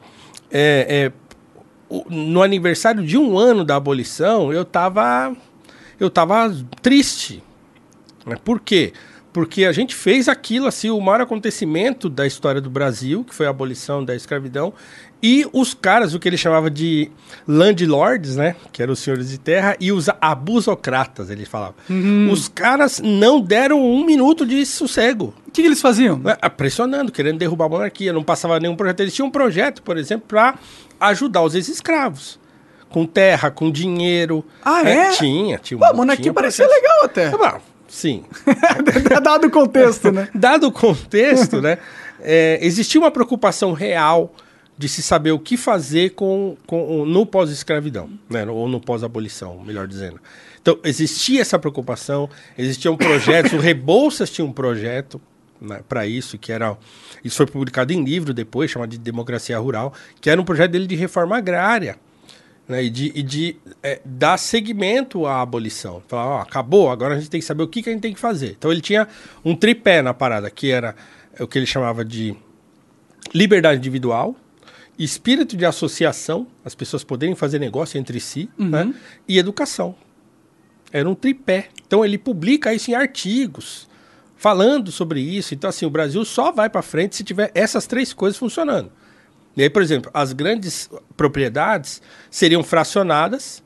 é, 0.51 1.11
é, 1.11 1.13
no 2.09 2.43
aniversário 2.43 3.05
de 3.05 3.19
um 3.19 3.39
ano 3.39 3.65
da 3.65 3.77
abolição, 3.77 4.53
eu 4.53 4.65
tava, 4.65 5.37
eu 6.01 6.11
tava 6.11 6.55
triste. 6.81 7.43
Por 8.45 8.61
quê? 8.61 8.93
Porque 9.33 9.65
a 9.65 9.73
gente 9.73 9.95
fez 9.95 10.29
aquilo, 10.29 10.67
assim, 10.67 10.91
o 10.91 11.01
maior 11.01 11.21
acontecimento 11.21 12.09
da 12.09 12.27
história 12.27 12.61
do 12.61 12.71
Brasil, 12.71 13.25
que 13.25 13.35
foi 13.35 13.47
a 13.47 13.51
abolição 13.51 14.05
da 14.05 14.15
escravidão, 14.15 14.73
e 15.27 15.47
os 15.55 15.73
caras, 15.73 16.13
o 16.13 16.21
que 16.21 16.29
ele 16.29 16.37
chamava 16.37 16.71
de 16.71 17.11
landlords, 17.49 18.37
né? 18.37 18.55
Que 18.71 18.83
eram 18.83 18.93
os 18.93 18.99
senhores 18.99 19.31
de 19.31 19.39
terra, 19.39 19.75
e 19.81 19.91
os 19.91 20.07
abusocratas, 20.21 21.31
ele 21.31 21.47
falava. 21.47 21.75
Os 22.31 22.47
caras 22.47 23.01
não 23.03 23.41
deram 23.41 23.83
um 23.83 24.05
minuto 24.05 24.45
de 24.45 24.67
sossego. 24.67 25.35
O 25.49 25.51
que, 25.51 25.63
que 25.63 25.69
eles 25.69 25.81
faziam? 25.81 26.21
É, 26.43 26.49
pressionando, 26.51 27.11
querendo 27.11 27.39
derrubar 27.39 27.65
a 27.65 27.69
monarquia. 27.71 28.13
Não 28.13 28.23
passava 28.23 28.61
nenhum 28.61 28.77
projeto. 28.77 29.01
Eles 29.01 29.15
tinham 29.15 29.29
um 29.29 29.31
projeto, 29.31 29.83
por 29.83 29.97
exemplo, 29.97 30.27
para 30.29 30.59
ajudar 31.01 31.43
os 31.43 31.55
ex-escravos. 31.55 32.39
Com 32.89 33.07
terra, 33.07 33.51
com 33.51 33.71
dinheiro. 33.71 34.45
Ah, 34.65 34.83
é? 34.89 35.11
Tinha, 35.11 35.59
tinha. 35.59 35.79
Pô, 35.79 35.85
a 35.85 35.93
monarquia 35.93 36.25
tinha 36.25 36.35
parecia 36.35 36.65
projetos. 36.65 36.91
legal 36.91 37.05
até. 37.05 37.27
Ah, 37.27 37.53
bom, 37.53 37.61
sim. 37.89 38.25
Dado 39.23 39.49
o 39.49 39.51
contexto, 39.51 40.13
né? 40.13 40.29
Dado 40.35 40.69
o 40.69 40.73
contexto, 40.73 41.61
né? 41.61 41.79
é, 42.25 42.59
existia 42.63 43.01
uma 43.01 43.11
preocupação 43.11 43.73
real 43.73 44.33
de 44.77 44.89
se 44.89 45.03
saber 45.03 45.31
o 45.31 45.39
que 45.39 45.57
fazer 45.57 46.11
com, 46.11 46.57
com 46.67 47.05
no 47.05 47.25
pós-escravidão, 47.25 48.11
né? 48.29 48.45
ou 48.47 48.69
no 48.69 48.81
pós-abolição, 48.81 49.61
melhor 49.65 49.87
dizendo. 49.87 50.21
Então, 50.61 50.79
existia 50.83 51.41
essa 51.43 51.59
preocupação, 51.59 52.29
existiam 52.57 52.97
projetos, 52.97 53.53
o 53.53 53.59
Rebouças 53.59 54.31
tinha 54.31 54.45
um 54.45 54.53
projeto 54.53 55.21
para 55.89 56.07
isso, 56.07 56.39
que 56.39 56.53
era. 56.53 56.77
Isso 57.23 57.37
foi 57.37 57.47
publicado 57.47 57.93
em 57.93 58.05
livro 58.05 58.35
depois, 58.35 58.71
chamado 58.71 58.91
de 58.91 58.99
Democracia 58.99 59.59
Rural, 59.59 59.93
que 60.21 60.29
era 60.29 60.41
um 60.41 60.45
projeto 60.45 60.73
dele 60.73 60.87
de 60.87 60.95
reforma 60.95 61.37
agrária 61.37 61.99
né, 62.69 62.85
e 62.85 62.91
de, 62.91 63.13
e 63.15 63.23
de 63.23 63.57
é, 63.83 64.01
dar 64.05 64.39
seguimento 64.39 65.27
à 65.27 65.41
abolição. 65.41 66.03
Falar, 66.09 66.27
ó, 66.27 66.41
acabou, 66.41 66.91
agora 66.91 67.15
a 67.15 67.19
gente 67.19 67.31
tem 67.31 67.41
que 67.41 67.47
saber 67.47 67.63
o 67.63 67.69
que, 67.69 67.83
que 67.83 67.89
a 67.89 67.93
gente 67.93 68.03
tem 68.03 68.15
que 68.15 68.21
fazer. 68.21 68.57
Então 68.59 68.71
ele 68.71 68.81
tinha 68.81 69.07
um 69.45 69.55
tripé 69.55 70.03
na 70.03 70.15
parada, 70.15 70.51
que 70.51 70.71
era 70.71 70.95
o 71.39 71.47
que 71.47 71.59
ele 71.59 71.67
chamava 71.67 72.05
de 72.05 72.35
liberdade 73.35 73.79
individual, 73.79 74.37
espírito 74.99 75.57
de 75.57 75.65
associação, 75.65 76.47
as 76.65 76.75
pessoas 76.75 77.03
poderem 77.03 77.35
fazer 77.35 77.59
negócio 77.59 77.99
entre 77.99 78.21
si, 78.21 78.49
né, 78.59 78.95
e 79.29 79.39
educação. 79.39 79.95
Era 80.93 81.09
um 81.09 81.15
tripé. 81.15 81.69
Então 81.87 82.05
ele 82.05 82.17
publica 82.17 82.73
isso 82.73 82.91
em 82.91 82.95
artigos, 82.95 83.89
falando 84.45 84.93
sobre 84.93 85.21
isso. 85.23 85.55
Então, 85.55 85.71
assim, 85.71 85.87
o 85.87 85.91
Brasil 85.91 86.23
só 86.23 86.53
vai 86.53 86.69
para 86.69 86.83
frente 86.83 87.17
se 87.17 87.25
tiver 87.25 87.51
essas 87.55 87.87
três 87.87 88.13
coisas 88.13 88.39
funcionando. 88.39 88.93
E 89.57 89.63
aí, 89.63 89.71
por 89.71 89.81
exemplo, 89.81 90.11
as 90.13 90.35
grandes 90.35 90.91
propriedades 91.17 92.03
seriam 92.31 92.63
fracionadas 92.63 93.63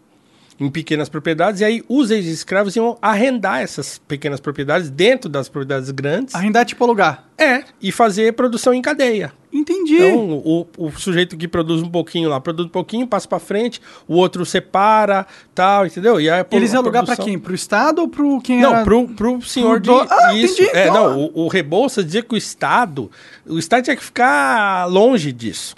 em 0.60 0.68
pequenas 0.68 1.08
propriedades, 1.08 1.60
e 1.60 1.64
aí 1.64 1.84
os 1.88 2.10
ex-escravos 2.10 2.74
iam 2.74 2.98
arrendar 3.00 3.60
essas 3.60 3.98
pequenas 3.98 4.40
propriedades 4.40 4.90
dentro 4.90 5.28
das 5.30 5.48
propriedades 5.48 5.90
grandes. 5.92 6.34
Arrendar 6.34 6.64
tipo 6.66 6.82
alugar. 6.84 7.24
É, 7.38 7.62
e 7.80 7.92
fazer 7.92 8.32
produção 8.32 8.74
em 8.74 8.82
cadeia. 8.82 9.32
Entendi. 9.52 9.94
Então, 9.94 10.30
o, 10.44 10.66
o 10.76 10.90
sujeito 10.98 11.36
que 11.36 11.46
produz 11.46 11.80
um 11.80 11.88
pouquinho 11.88 12.28
lá, 12.28 12.40
produz 12.40 12.66
um 12.66 12.70
pouquinho, 12.70 13.06
passa 13.06 13.28
pra 13.28 13.38
frente, 13.38 13.80
o 14.08 14.14
outro 14.16 14.44
separa, 14.44 15.24
tal, 15.54 15.86
entendeu? 15.86 16.20
E 16.20 16.28
aí, 16.28 16.44
Eles 16.50 16.72
iam 16.72 16.82
alugar 16.82 17.04
produção- 17.04 17.24
quem? 17.24 17.38
Pro 17.38 17.54
Estado 17.54 18.00
ou 18.00 18.08
pro 18.08 18.40
quem 18.40 18.60
Não, 18.60 18.74
era... 18.74 18.84
pro, 18.84 19.06
pro 19.08 19.40
senhor 19.42 19.80
pro 19.80 20.00
de. 20.00 20.06
do- 20.06 20.12
Ah, 20.12 20.34
isso. 20.34 20.60
entendi, 20.60 20.76
É, 20.76 20.88
então. 20.88 21.10
não, 21.14 21.20
o, 21.32 21.44
o 21.44 21.48
Rebouças 21.48 22.04
dizia 22.04 22.22
que 22.22 22.34
o 22.34 22.36
Estado. 22.36 23.08
O 23.46 23.58
Estado 23.58 23.84
tinha 23.84 23.96
que 23.96 24.02
ficar 24.04 24.86
longe 24.86 25.30
disso. 25.32 25.76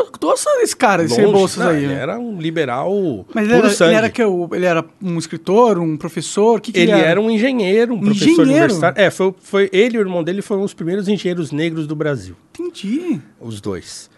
Assando 0.00 0.60
esse 0.62 0.74
cara, 0.76 1.04
esse 1.04 1.14
Longe. 1.20 1.26
Rebouças 1.26 1.58
Não, 1.64 1.70
aí. 1.70 1.84
ele 1.84 1.94
né? 1.94 2.00
era 2.00 2.18
um 2.18 2.40
liberal 2.40 3.26
Mas 3.34 3.44
ele 3.44 3.54
era, 3.54 3.70
sangue. 3.70 3.90
ele 3.90 3.98
era 3.98 4.10
que 4.10 4.22
ele 4.22 4.64
era 4.66 4.84
um 5.02 5.18
escritor, 5.18 5.78
um 5.78 5.96
professor? 5.96 6.58
O 6.58 6.60
que, 6.60 6.72
que 6.72 6.78
Ele 6.80 6.92
ele, 6.92 7.00
era 7.00 7.20
um 7.20 7.30
engenheiro, 7.30 7.94
um 7.94 8.00
professor 8.00 8.24
Engenheiro? 8.30 8.50
universitário. 8.50 9.00
É, 9.00 9.10
foi, 9.10 9.34
foi 9.40 9.70
ele 9.72 9.96
e 9.96 9.98
o 9.98 10.00
irmão 10.00 10.24
dele 10.24 10.42
foram 10.42 10.62
os 10.62 10.74
primeiros 10.74 11.06
engenheiros 11.08 11.52
negros 11.52 11.86
do 11.86 11.94
Brasil. 11.94 12.34
Entendi. 12.58 13.20
os 13.40 13.60
dois. 13.60 14.10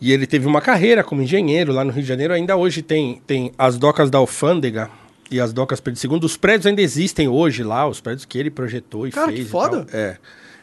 E 0.00 0.12
ele 0.12 0.26
teve 0.26 0.46
uma 0.46 0.60
carreira 0.60 1.02
como 1.02 1.22
engenheiro 1.22 1.72
lá 1.72 1.84
no 1.84 1.90
Rio 1.90 2.02
de 2.02 2.08
Janeiro. 2.08 2.32
Ainda 2.34 2.54
hoje 2.56 2.82
tem, 2.82 3.20
tem 3.26 3.52
as 3.58 3.76
docas 3.78 4.10
da 4.10 4.18
Alfândega 4.18 4.90
e 5.30 5.40
as 5.40 5.52
docas 5.52 5.80
Pedro 5.80 6.00
II. 6.14 6.20
Os 6.22 6.36
prédios 6.36 6.66
ainda 6.66 6.82
existem 6.82 7.28
hoje 7.28 7.62
lá, 7.62 7.88
os 7.88 8.00
prédios 8.00 8.24
que 8.24 8.38
ele 8.38 8.50
projetou 8.50 9.06
e 9.08 9.10
Cara, 9.10 9.28
fez. 9.28 9.40
que 9.40 9.44
foda. 9.46 9.86
É. 9.92 10.16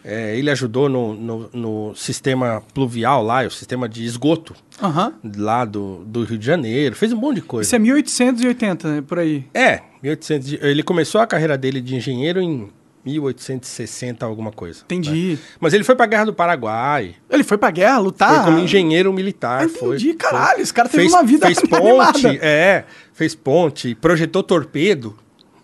É, 0.05 0.35
ele 0.37 0.49
ajudou 0.51 0.89
no, 0.89 1.13
no, 1.13 1.49
no 1.53 1.95
sistema 1.95 2.61
pluvial 2.73 3.23
lá, 3.23 3.43
o 3.45 3.49
sistema 3.51 3.87
de 3.87 4.03
esgoto 4.03 4.53
Aham. 4.81 5.13
lá 5.37 5.63
do, 5.63 6.03
do 6.05 6.23
Rio 6.25 6.37
de 6.37 6.45
Janeiro. 6.45 6.95
Fez 6.95 7.13
um 7.13 7.17
monte 7.17 7.35
de 7.35 7.41
coisa. 7.43 7.67
Isso 7.67 7.75
é 7.75 7.79
1880, 7.79 8.95
né? 8.95 9.01
Por 9.07 9.19
aí. 9.19 9.45
É, 9.53 9.81
1800, 10.01 10.51
e- 10.53 10.59
ele 10.61 10.83
começou 10.83 11.21
a 11.21 11.25
carreira 11.27 11.57
dele 11.57 11.79
de 11.79 11.95
engenheiro 11.95 12.41
em 12.41 12.69
1860, 13.05 14.25
alguma 14.25 14.51
coisa. 14.51 14.81
Entendi. 14.85 15.33
né? 15.33 15.37
Mas 15.59 15.73
ele 15.73 15.83
foi 15.83 15.95
pra 15.95 16.05
Guerra 16.05 16.25
do 16.25 16.33
Paraguai. 16.33 17.15
Ele 17.29 17.43
foi 17.43 17.57
pra 17.57 17.71
guerra 17.71 17.99
lutar? 17.99 18.35
Foi 18.35 18.45
como 18.45 18.59
engenheiro 18.59 19.11
militar. 19.13 19.65
Ah, 19.65 19.69
foi, 19.69 19.95
entendi, 19.95 20.05
foi. 20.09 20.15
caralho, 20.15 20.61
esse 20.61 20.73
cara 20.73 20.89
teve 20.89 21.03
fez, 21.03 21.13
uma 21.13 21.23
vida 21.23 21.45
Fez 21.45 21.59
ponte, 21.67 22.27
animada. 22.27 22.45
é, 22.45 22.85
fez 23.13 23.35
ponte, 23.35 23.95
projetou 23.95 24.43
torpedo. 24.43 25.17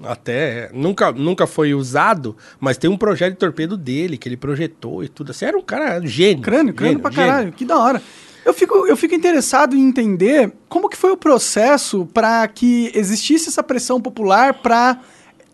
Até, 0.03 0.69
nunca, 0.73 1.11
nunca 1.11 1.45
foi 1.45 1.73
usado, 1.73 2.35
mas 2.59 2.77
tem 2.77 2.89
um 2.89 2.97
projeto 2.97 3.33
de 3.33 3.39
torpedo 3.39 3.75
dele, 3.75 4.17
que 4.17 4.29
ele 4.29 4.37
projetou 4.37 5.03
e 5.03 5.09
tudo 5.09 5.31
assim. 5.31 5.45
Era 5.45 5.57
um 5.57 5.61
cara 5.61 5.99
gênio. 6.05 6.41
Crânio, 6.41 6.73
crânio 6.73 6.93
gênio, 6.93 7.01
pra 7.01 7.11
gênio. 7.11 7.29
caralho. 7.29 7.51
Que 7.51 7.65
da 7.65 7.77
hora. 7.77 8.01
Eu 8.45 8.53
fico, 8.53 8.87
eu 8.87 8.95
fico 8.95 9.13
interessado 9.13 9.75
em 9.75 9.81
entender 9.81 10.51
como 10.69 10.89
que 10.89 10.97
foi 10.97 11.11
o 11.11 11.17
processo 11.17 12.05
para 12.13 12.47
que 12.47 12.91
existisse 12.95 13.49
essa 13.49 13.61
pressão 13.61 13.99
popular 13.99 14.55
para 14.55 14.99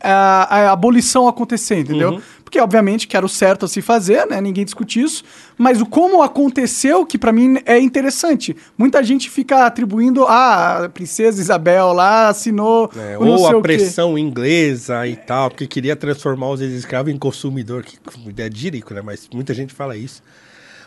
a, 0.01 0.67
a 0.67 0.71
abolição 0.71 1.27
acontecer, 1.27 1.79
entendeu? 1.79 2.11
Uhum. 2.11 2.21
Porque, 2.55 2.63
obviamente, 2.63 3.05
que 3.05 3.17
era 3.17 3.25
o 3.25 3.27
certo 3.27 3.65
a 3.65 3.67
se 3.67 3.81
fazer, 3.81 4.25
né? 4.27 4.39
Ninguém 4.39 4.63
discute 4.63 5.01
isso. 5.01 5.25
Mas 5.57 5.81
o 5.81 5.85
como 5.85 6.21
aconteceu, 6.21 7.05
que 7.05 7.17
pra 7.17 7.33
mim 7.33 7.57
é 7.65 7.77
interessante. 7.77 8.55
Muita 8.77 9.03
gente 9.03 9.29
fica 9.29 9.65
atribuindo 9.65 10.23
a 10.23 10.89
princesa 10.93 11.41
Isabel 11.41 11.91
lá 11.91 12.29
assinou 12.29 12.89
É, 12.95 13.17
ou 13.17 13.45
a 13.45 13.61
pressão 13.61 14.17
inglesa 14.17 15.05
e 15.05 15.17
tal, 15.17 15.49
porque 15.49 15.67
queria 15.67 15.97
transformar 15.97 16.49
os 16.51 16.61
escravos 16.61 17.11
em 17.11 17.17
consumidor. 17.17 17.83
Que 17.83 17.97
ideia 18.25 18.49
de 18.49 18.57
jirico, 18.57 18.93
né? 18.93 19.01
Mas 19.01 19.27
muita 19.33 19.53
gente 19.53 19.73
fala 19.73 19.97
isso. 19.97 20.23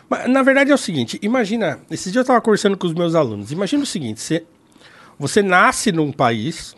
Mas, 0.09 0.27
na 0.27 0.41
verdade 0.41 0.71
é 0.71 0.73
o 0.73 0.77
seguinte, 0.77 1.19
imagina, 1.21 1.77
esses 1.91 2.05
dias 2.05 2.15
eu 2.15 2.21
estava 2.21 2.41
conversando 2.41 2.75
com 2.75 2.87
os 2.87 2.95
meus 2.95 3.13
alunos, 3.13 3.51
imagina 3.51 3.83
o 3.83 3.85
seguinte, 3.85 4.19
você, 4.19 4.43
você 5.19 5.43
nasce 5.43 5.91
num 5.91 6.11
país 6.11 6.75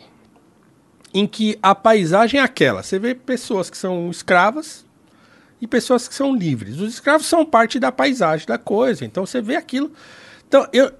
em 1.14 1.26
que 1.26 1.58
a 1.62 1.74
paisagem 1.74 2.40
é 2.40 2.42
aquela, 2.42 2.82
você 2.82 2.98
vê 2.98 3.14
pessoas 3.14 3.68
que 3.68 3.76
são 3.76 4.10
escravas 4.10 4.84
e 5.60 5.66
pessoas 5.66 6.08
que 6.08 6.14
são 6.14 6.34
livres. 6.34 6.80
Os 6.80 6.94
escravos 6.94 7.26
são 7.26 7.44
parte 7.44 7.78
da 7.78 7.92
paisagem 7.92 8.46
da 8.46 8.58
coisa, 8.58 9.04
então 9.04 9.26
você 9.26 9.40
vê 9.40 9.56
aquilo. 9.56 9.92
Então, 10.48 10.66
eu, 10.72 10.92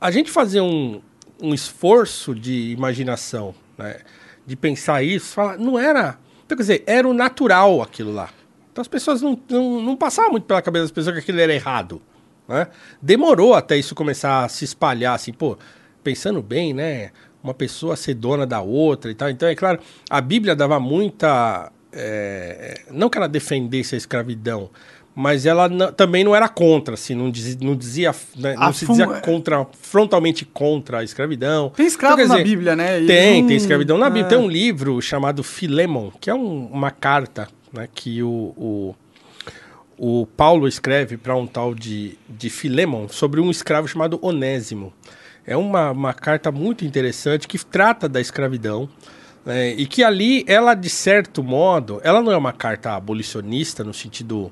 a 0.00 0.10
gente 0.10 0.30
fazer 0.30 0.60
um, 0.60 1.00
um 1.40 1.54
esforço 1.54 2.34
de 2.34 2.72
imaginação, 2.72 3.54
né, 3.78 4.00
de 4.46 4.56
pensar 4.56 5.02
isso, 5.02 5.32
falar, 5.32 5.58
não 5.58 5.78
era. 5.78 6.18
Então, 6.44 6.56
quer 6.56 6.62
dizer, 6.62 6.84
era 6.86 7.08
o 7.08 7.14
natural 7.14 7.80
aquilo 7.80 8.12
lá. 8.12 8.30
Então 8.74 8.82
as 8.82 8.88
pessoas 8.88 9.22
não, 9.22 9.40
não, 9.48 9.80
não 9.80 9.96
passavam 9.96 10.32
muito 10.32 10.46
pela 10.46 10.60
cabeça 10.60 10.86
das 10.86 10.90
pessoas 10.90 11.14
que 11.14 11.20
aquilo 11.20 11.38
era 11.38 11.54
errado. 11.54 12.02
Né? 12.48 12.66
Demorou 13.00 13.54
até 13.54 13.76
isso 13.76 13.94
começar 13.94 14.44
a 14.44 14.48
se 14.48 14.64
espalhar, 14.64 15.14
assim, 15.14 15.32
pô, 15.32 15.56
pensando 16.02 16.42
bem, 16.42 16.74
né? 16.74 17.12
Uma 17.44 17.52
pessoa 17.52 17.94
ser 17.94 18.14
dona 18.14 18.46
da 18.46 18.62
outra 18.62 19.10
e 19.10 19.14
tal. 19.14 19.28
Então, 19.28 19.46
é 19.46 19.54
claro, 19.54 19.78
a 20.08 20.20
Bíblia 20.20 20.56
dava 20.56 20.80
muita. 20.80 21.70
É, 21.92 22.80
não 22.90 23.10
que 23.10 23.18
ela 23.18 23.28
defendesse 23.28 23.94
a 23.94 23.98
escravidão, 23.98 24.70
mas 25.14 25.46
ela 25.46 25.68
não, 25.68 25.92
também 25.92 26.24
não 26.24 26.34
era 26.34 26.48
contra, 26.48 26.94
assim, 26.94 27.14
não 27.14 27.30
dizia, 27.30 27.58
não, 27.60 27.76
dizia, 27.76 28.12
né, 28.34 28.56
não 28.56 28.72
se 28.72 28.84
dizia 28.84 29.06
contra, 29.20 29.64
frontalmente 29.80 30.44
contra 30.44 30.98
a 31.00 31.04
escravidão. 31.04 31.70
Tem 31.76 31.86
escravo 31.86 32.14
então, 32.14 32.28
na 32.28 32.34
dizer, 32.34 32.48
Bíblia, 32.48 32.74
né? 32.74 33.00
E 33.02 33.06
tem, 33.06 33.46
tem 33.46 33.56
escravidão 33.56 33.98
na 33.98 34.06
é. 34.06 34.10
Bíblia. 34.10 34.28
Tem 34.28 34.38
um 34.38 34.48
livro 34.48 35.00
chamado 35.02 35.44
Filemon, 35.44 36.10
que 36.18 36.30
é 36.30 36.34
um, 36.34 36.66
uma 36.66 36.90
carta 36.90 37.46
né, 37.72 37.86
que 37.94 38.22
o, 38.22 38.54
o, 38.56 38.94
o 39.98 40.26
Paulo 40.34 40.66
escreve 40.66 41.16
para 41.18 41.36
um 41.36 41.46
tal 41.46 41.74
de, 41.74 42.18
de 42.26 42.48
Filemon 42.48 43.06
sobre 43.08 43.40
um 43.40 43.50
escravo 43.50 43.86
chamado 43.86 44.18
Onésimo. 44.22 44.92
É 45.46 45.56
uma, 45.56 45.90
uma 45.90 46.14
carta 46.14 46.50
muito 46.50 46.84
interessante 46.84 47.46
que 47.46 47.62
trata 47.64 48.08
da 48.08 48.20
escravidão. 48.20 48.88
É, 49.46 49.72
e 49.72 49.86
que 49.86 50.02
ali, 50.02 50.42
ela, 50.48 50.74
de 50.74 50.88
certo 50.88 51.42
modo, 51.42 52.00
ela 52.02 52.22
não 52.22 52.32
é 52.32 52.36
uma 52.36 52.52
carta 52.52 52.94
abolicionista 52.94 53.84
no 53.84 53.92
sentido 53.92 54.50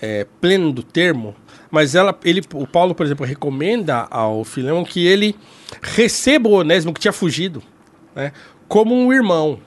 é, 0.00 0.26
pleno 0.40 0.72
do 0.72 0.82
termo, 0.82 1.34
mas 1.70 1.94
ela, 1.94 2.18
ele, 2.24 2.42
o 2.52 2.66
Paulo, 2.66 2.94
por 2.94 3.06
exemplo, 3.06 3.24
recomenda 3.24 4.06
ao 4.10 4.44
Filão 4.44 4.84
que 4.84 5.06
ele 5.06 5.36
receba 5.80 6.48
o 6.48 6.52
Onésimo 6.52 6.92
que 6.92 7.00
tinha 7.00 7.12
fugido, 7.12 7.62
né, 8.14 8.32
como 8.68 8.94
um 8.94 9.12
irmão, 9.12 9.60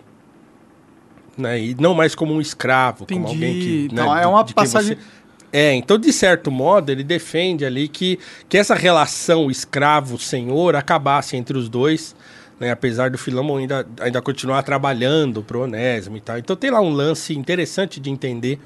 né, 1.38 1.60
e 1.60 1.76
não 1.76 1.94
mais 1.94 2.14
como 2.14 2.34
um 2.34 2.42
escravo, 2.42 3.04
Entendi. 3.04 3.22
como 3.22 3.34
alguém 3.34 3.60
que, 3.60 3.78
né, 3.94 4.02
então, 4.04 4.18
é 4.18 4.28
uma 4.28 4.46
passagem 4.46 4.96
você... 4.96 5.04
É, 5.52 5.74
então, 5.74 5.98
de 5.98 6.12
certo 6.12 6.52
modo, 6.52 6.92
ele 6.92 7.04
defende 7.04 7.66
ali 7.66 7.88
que, 7.88 8.20
que 8.50 8.58
essa 8.58 8.76
relação 8.76 9.50
escravo-senhor 9.50 10.76
acabasse 10.76 11.38
entre 11.38 11.58
os 11.58 11.70
dois, 11.70 12.16
né, 12.60 12.72
apesar 12.72 13.10
do 13.10 13.18
Filão 13.18 13.56
ainda, 13.56 13.88
ainda 14.00 14.22
continuar 14.22 14.64
trabalhando 14.64 15.42
pro 15.42 15.62
Onésimo 15.62 16.18
e 16.18 16.22
tal. 16.22 16.38
Então 16.38 16.56
tem 16.56 16.70
lá 16.70 16.82
um 16.82 16.90
lance 16.90 17.34
interessante 17.34 18.00
de 18.00 18.10
entender 18.10 18.60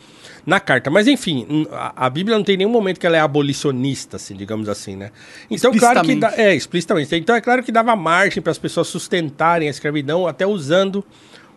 na 0.46 0.60
carta. 0.60 0.90
Mas 0.90 1.08
enfim, 1.08 1.68
a, 1.72 2.08
a, 2.08 2.10
Bíblia 2.10 2.38
não 2.38 2.44
tem 2.44 2.58
nenhum 2.58 2.72
momento 2.72 3.00
que 3.00 3.06
ela 3.06 3.18
é 3.18 3.20
abolicionista, 3.20 4.16
assim, 4.16 4.36
digamos 4.36 4.70
assim, 4.70 4.96
né? 4.96 5.12
Então, 5.50 5.72
claro 5.74 6.02
que 6.02 6.16
dá, 6.16 6.34
é 6.36 6.56
explicitamente. 6.56 7.14
Então 7.16 7.36
é 7.36 7.42
claro 7.42 7.62
que 7.62 7.72
dava 7.72 7.96
margem 7.96 8.42
para 8.42 8.52
as 8.52 8.58
pessoas 8.58 8.88
sustentarem 8.88 9.68
a 9.68 9.72
escravidão 9.72 10.26
até 10.26 10.48
usando 10.48 11.04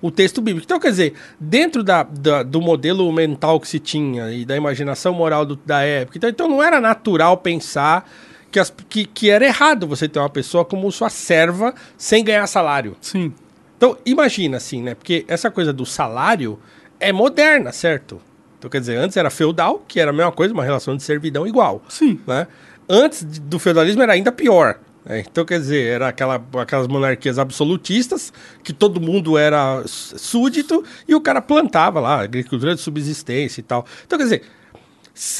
o 0.04 0.10
texto 0.10 0.42
bíblico. 0.42 0.66
Então, 0.66 0.78
quer 0.78 0.90
dizer, 0.90 1.14
dentro 1.40 1.82
da, 1.82 2.02
da, 2.02 2.42
do 2.42 2.60
modelo 2.60 3.10
mental 3.10 3.58
que 3.58 3.66
se 3.66 3.78
tinha 3.78 4.30
e 4.30 4.44
da 4.44 4.54
imaginação 4.54 5.14
moral 5.14 5.46
do, 5.46 5.56
da 5.56 5.80
época, 5.80 6.18
então, 6.18 6.28
então 6.28 6.46
não 6.46 6.62
era 6.62 6.78
natural 6.78 7.38
pensar 7.38 8.06
que, 8.52 8.60
as, 8.60 8.70
que, 8.86 9.06
que 9.06 9.30
era 9.30 9.46
errado 9.46 9.86
você 9.86 10.06
ter 10.06 10.18
uma 10.18 10.28
pessoa 10.28 10.62
como 10.62 10.92
sua 10.92 11.08
serva 11.08 11.74
sem 11.96 12.22
ganhar 12.22 12.46
salário. 12.46 12.94
Sim. 13.00 13.32
Então, 13.78 13.96
imagina 14.04 14.58
assim, 14.58 14.82
né? 14.82 14.94
Porque 14.94 15.24
essa 15.26 15.50
coisa 15.50 15.72
do 15.72 15.86
salário 15.86 16.58
é 17.00 17.10
moderna, 17.10 17.72
certo? 17.72 18.20
Então, 18.58 18.68
quer 18.70 18.80
dizer, 18.80 18.98
antes 18.98 19.16
era 19.16 19.30
feudal, 19.30 19.82
que 19.88 19.98
era 19.98 20.10
a 20.10 20.14
mesma 20.14 20.32
coisa, 20.32 20.52
uma 20.52 20.64
relação 20.64 20.94
de 20.98 21.02
servidão 21.02 21.46
igual. 21.46 21.82
Sim. 21.88 22.20
Né? 22.26 22.46
Antes 22.86 23.24
do 23.24 23.58
feudalismo 23.58 24.02
era 24.02 24.12
ainda 24.12 24.30
pior. 24.30 24.78
Né? 25.04 25.20
Então, 25.20 25.44
quer 25.44 25.58
dizer, 25.58 25.86
era 25.86 26.08
aquela, 26.08 26.42
aquelas 26.60 26.86
monarquias 26.86 27.38
absolutistas, 27.38 28.32
que 28.62 28.72
todo 28.72 29.00
mundo 29.00 29.36
era 29.36 29.82
súdito, 29.86 30.84
e 31.06 31.14
o 31.14 31.20
cara 31.20 31.42
plantava 31.42 32.00
lá, 32.00 32.22
agricultura 32.22 32.74
de 32.74 32.80
subsistência 32.80 33.60
e 33.60 33.64
tal. 33.64 33.86
Então, 34.06 34.18
quer 34.18 34.24
dizer, 34.24 34.42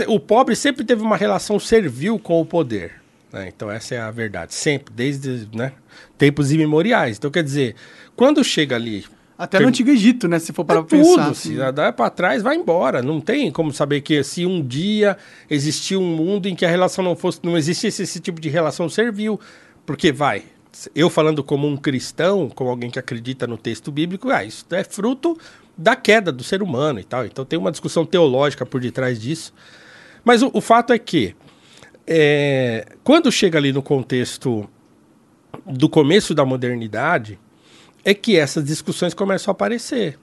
o 0.06 0.20
pobre 0.20 0.54
sempre 0.54 0.84
teve 0.84 1.02
uma 1.02 1.16
relação 1.16 1.58
servil 1.58 2.18
com 2.18 2.40
o 2.40 2.46
poder. 2.46 3.02
Né? 3.32 3.50
Então, 3.54 3.70
essa 3.70 3.94
é 3.94 4.00
a 4.00 4.10
verdade. 4.10 4.54
Sempre, 4.54 4.94
desde 4.94 5.48
né, 5.54 5.72
tempos 6.16 6.52
imemoriais. 6.52 7.16
Então, 7.16 7.30
quer 7.30 7.42
dizer, 7.42 7.74
quando 8.14 8.44
chega 8.44 8.76
ali 8.76 9.04
até 9.36 9.58
no 9.58 9.68
Antigo 9.68 9.90
Egito, 9.90 10.28
né? 10.28 10.38
Se 10.38 10.52
for 10.52 10.64
para 10.64 10.80
é 10.80 10.82
pensar. 10.82 11.24
Tudo, 11.24 11.34
se 11.34 11.56
dá 11.72 11.92
para 11.92 12.10
trás, 12.10 12.42
vai 12.42 12.56
embora. 12.56 13.02
Não 13.02 13.20
tem 13.20 13.50
como 13.50 13.72
saber 13.72 14.00
que 14.00 14.22
se 14.22 14.46
um 14.46 14.62
dia 14.62 15.16
existiu 15.50 16.00
um 16.00 16.16
mundo 16.16 16.46
em 16.46 16.54
que 16.54 16.64
a 16.64 16.68
relação 16.68 17.04
não 17.04 17.16
fosse, 17.16 17.40
não 17.42 17.56
existisse 17.58 18.02
esse 18.02 18.20
tipo 18.20 18.40
de 18.40 18.48
relação 18.48 18.88
servil, 18.88 19.40
porque 19.84 20.12
vai. 20.12 20.44
Eu 20.94 21.10
falando 21.10 21.42
como 21.42 21.66
um 21.66 21.76
cristão, 21.76 22.48
como 22.48 22.70
alguém 22.70 22.90
que 22.90 22.98
acredita 22.98 23.46
no 23.46 23.56
texto 23.56 23.90
bíblico, 23.92 24.30
ah, 24.30 24.44
isso 24.44 24.66
é 24.70 24.84
fruto 24.84 25.36
da 25.76 25.96
queda 25.96 26.30
do 26.30 26.44
ser 26.44 26.62
humano 26.62 27.00
e 27.00 27.04
tal. 27.04 27.26
Então 27.26 27.44
tem 27.44 27.58
uma 27.58 27.70
discussão 27.70 28.06
teológica 28.06 28.64
por 28.64 28.80
detrás 28.80 29.20
disso. 29.20 29.52
Mas 30.24 30.42
o, 30.42 30.50
o 30.52 30.60
fato 30.60 30.92
é 30.92 30.98
que 30.98 31.34
é, 32.06 32.86
quando 33.02 33.30
chega 33.32 33.58
ali 33.58 33.72
no 33.72 33.82
contexto 33.82 34.68
do 35.66 35.88
começo 35.88 36.34
da 36.34 36.44
modernidade, 36.44 37.38
é 38.04 38.12
que 38.12 38.36
essas 38.36 38.64
discussões 38.64 39.14
começam 39.14 39.50
a 39.50 39.52
aparecer. 39.52 40.18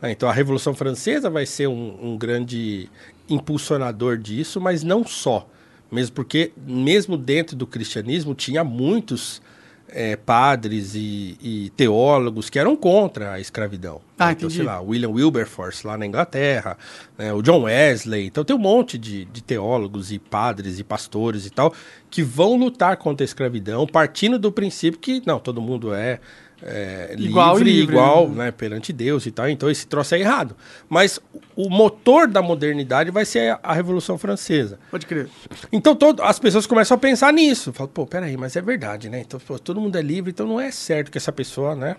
Né? 0.00 0.12
Então 0.12 0.28
a 0.28 0.32
Revolução 0.32 0.74
Francesa 0.74 1.28
vai 1.28 1.46
ser 1.46 1.66
um, 1.66 1.98
um 2.00 2.16
grande 2.16 2.88
impulsionador 3.28 4.16
disso, 4.16 4.60
mas 4.60 4.82
não 4.82 5.04
só. 5.04 5.48
Mesmo 5.90 6.14
porque, 6.14 6.52
mesmo 6.66 7.16
dentro 7.16 7.54
do 7.56 7.66
cristianismo, 7.66 8.34
tinha 8.34 8.64
muitos 8.64 9.40
é, 9.88 10.16
padres 10.16 10.94
e, 10.94 11.36
e, 11.40 11.70
teólogos 11.76 12.50
que 12.50 12.58
eram 12.58 12.74
contra 12.74 13.34
a 13.34 13.40
escravidão. 13.40 14.00
Ah, 14.18 14.32
então, 14.32 14.50
sei 14.50 14.64
lá, 14.64 14.80
William 14.80 15.10
Wilberforce 15.10 15.86
lá 15.86 15.96
na 15.96 16.06
Inglaterra, 16.06 16.76
né, 17.16 17.32
o 17.32 17.42
John 17.42 17.62
Wesley. 17.62 18.26
Então 18.26 18.44
tem 18.44 18.56
um 18.56 18.58
monte 18.58 18.98
de, 18.98 19.24
de, 19.26 19.42
teólogos 19.42 20.10
e 20.10 20.18
padres 20.18 20.78
e 20.78 20.84
pastores 20.84 21.46
e 21.46 21.50
tal 21.50 21.72
que 22.10 22.22
vão 22.22 22.56
lutar 22.56 22.96
contra 22.96 23.22
a 23.24 23.26
escravidão, 23.26 23.86
partindo 23.86 24.38
do 24.38 24.50
princípio 24.50 24.98
que, 24.98 25.22
não, 25.26 25.38
todo 25.38 25.60
mundo 25.60 25.94
é 25.94 26.18
é, 26.62 27.14
igual 27.18 27.58
livre, 27.58 27.72
livre, 27.72 27.94
igual 27.94 28.28
né? 28.28 28.46
né? 28.46 28.50
perante 28.50 28.92
Deus 28.92 29.26
e 29.26 29.30
tal. 29.30 29.48
Então 29.48 29.70
esse 29.70 29.86
troço 29.86 30.14
é 30.14 30.20
errado. 30.20 30.56
Mas 30.88 31.20
o 31.54 31.68
motor 31.68 32.26
da 32.26 32.40
modernidade 32.40 33.10
vai 33.10 33.24
ser 33.24 33.58
a 33.62 33.72
Revolução 33.72 34.16
Francesa. 34.16 34.78
Pode 34.90 35.06
crer. 35.06 35.28
Então 35.72 35.94
todo, 35.94 36.22
as 36.22 36.38
pessoas 36.38 36.66
começam 36.66 36.94
a 36.96 36.98
pensar 36.98 37.32
nisso. 37.32 37.72
Falam, 37.72 37.92
pô, 37.92 38.06
peraí, 38.06 38.36
mas 38.36 38.56
é 38.56 38.62
verdade, 38.62 39.08
né? 39.08 39.20
Então 39.20 39.40
pô, 39.40 39.58
todo 39.58 39.80
mundo 39.80 39.96
é 39.96 40.02
livre, 40.02 40.30
então 40.30 40.46
não 40.46 40.60
é 40.60 40.70
certo 40.70 41.10
que 41.10 41.18
essa 41.18 41.32
pessoa, 41.32 41.74
né? 41.74 41.96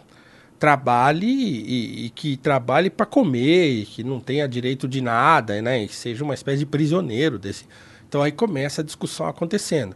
Trabalhe 0.58 1.28
e, 1.28 2.06
e 2.06 2.10
que 2.10 2.38
trabalhe 2.38 2.90
para 2.90 3.06
comer 3.06 3.68
e 3.68 3.86
que 3.86 4.04
não 4.04 4.20
tenha 4.20 4.48
direito 4.48 4.88
de 4.88 5.02
nada, 5.02 5.62
né? 5.62 5.84
E 5.84 5.90
seja 5.90 6.24
uma 6.24 6.34
espécie 6.34 6.60
de 6.60 6.66
prisioneiro 6.66 7.38
desse. 7.38 7.66
Então 8.08 8.22
aí 8.22 8.32
começa 8.32 8.82
a 8.82 8.84
discussão 8.84 9.28
acontecendo. 9.28 9.96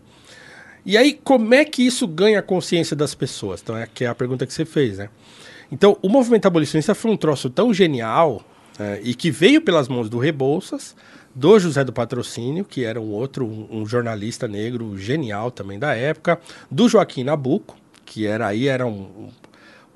E 0.89 0.97
aí, 0.97 1.13
como 1.13 1.53
é 1.53 1.63
que 1.63 1.85
isso 1.85 2.07
ganha 2.07 2.39
a 2.39 2.41
consciência 2.41 2.95
das 2.95 3.13
pessoas? 3.13 3.61
Então, 3.61 3.77
é 3.77 3.85
que 3.85 4.05
é 4.05 4.07
a 4.07 4.15
pergunta 4.15 4.43
que 4.47 4.51
você 4.51 4.65
fez, 4.65 4.97
né? 4.97 5.07
Então, 5.71 5.95
o 6.01 6.09
movimento 6.09 6.47
abolicionista 6.47 6.95
foi 6.95 7.11
um 7.11 7.15
troço 7.15 7.47
tão 7.47 7.71
genial 7.71 8.43
é, 8.79 8.99
e 9.03 9.13
que 9.13 9.29
veio 9.29 9.61
pelas 9.61 9.87
mãos 9.87 10.09
do 10.09 10.17
Rebouças, 10.17 10.95
do 11.35 11.59
José 11.59 11.83
do 11.83 11.93
Patrocínio, 11.93 12.65
que 12.65 12.85
era 12.85 12.99
um 12.99 13.11
outro, 13.11 13.45
um, 13.45 13.67
um 13.69 13.85
jornalista 13.85 14.47
negro 14.47 14.97
genial 14.97 15.51
também 15.51 15.77
da 15.77 15.93
época, 15.93 16.39
do 16.71 16.89
Joaquim 16.89 17.23
Nabuco, 17.23 17.77
que 18.03 18.25
era 18.25 18.47
aí 18.47 18.67
era 18.67 18.87
um, 18.87 19.01
um, 19.01 19.29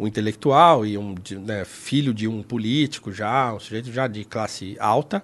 um 0.02 0.08
intelectual 0.08 0.86
e 0.86 0.96
um 0.96 1.16
né, 1.44 1.66
filho 1.66 2.14
de 2.14 2.28
um 2.28 2.44
político 2.44 3.12
já, 3.12 3.52
um 3.52 3.60
sujeito 3.60 3.92
já 3.92 4.06
de 4.06 4.24
classe 4.24 4.78
alta, 4.80 5.24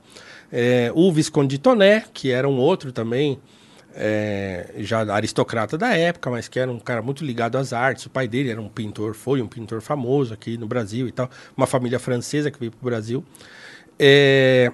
é, 0.51 0.91
o 0.95 1.11
Visconde 1.11 1.57
de 1.57 1.61
Toné, 1.61 2.05
que 2.11 2.31
era 2.31 2.49
um 2.49 2.57
outro 2.57 2.91
também 2.91 3.37
é, 3.95 4.73
já 4.77 5.01
aristocrata 5.13 5.77
da 5.77 5.95
época, 5.95 6.29
mas 6.29 6.47
que 6.47 6.59
era 6.59 6.71
um 6.71 6.79
cara 6.79 7.01
muito 7.01 7.23
ligado 7.23 7.57
às 7.57 7.73
artes. 7.73 8.05
O 8.05 8.09
pai 8.09 8.27
dele 8.27 8.49
era 8.49 8.61
um 8.61 8.69
pintor, 8.69 9.13
foi 9.13 9.41
um 9.41 9.47
pintor 9.47 9.81
famoso 9.81 10.33
aqui 10.33 10.57
no 10.57 10.67
Brasil 10.67 11.07
e 11.07 11.11
tal. 11.11 11.29
Uma 11.55 11.67
família 11.67 11.99
francesa 11.99 12.51
que 12.51 12.59
veio 12.59 12.71
para 12.71 12.81
o 12.81 12.85
Brasil. 12.85 13.23
É, 13.97 14.71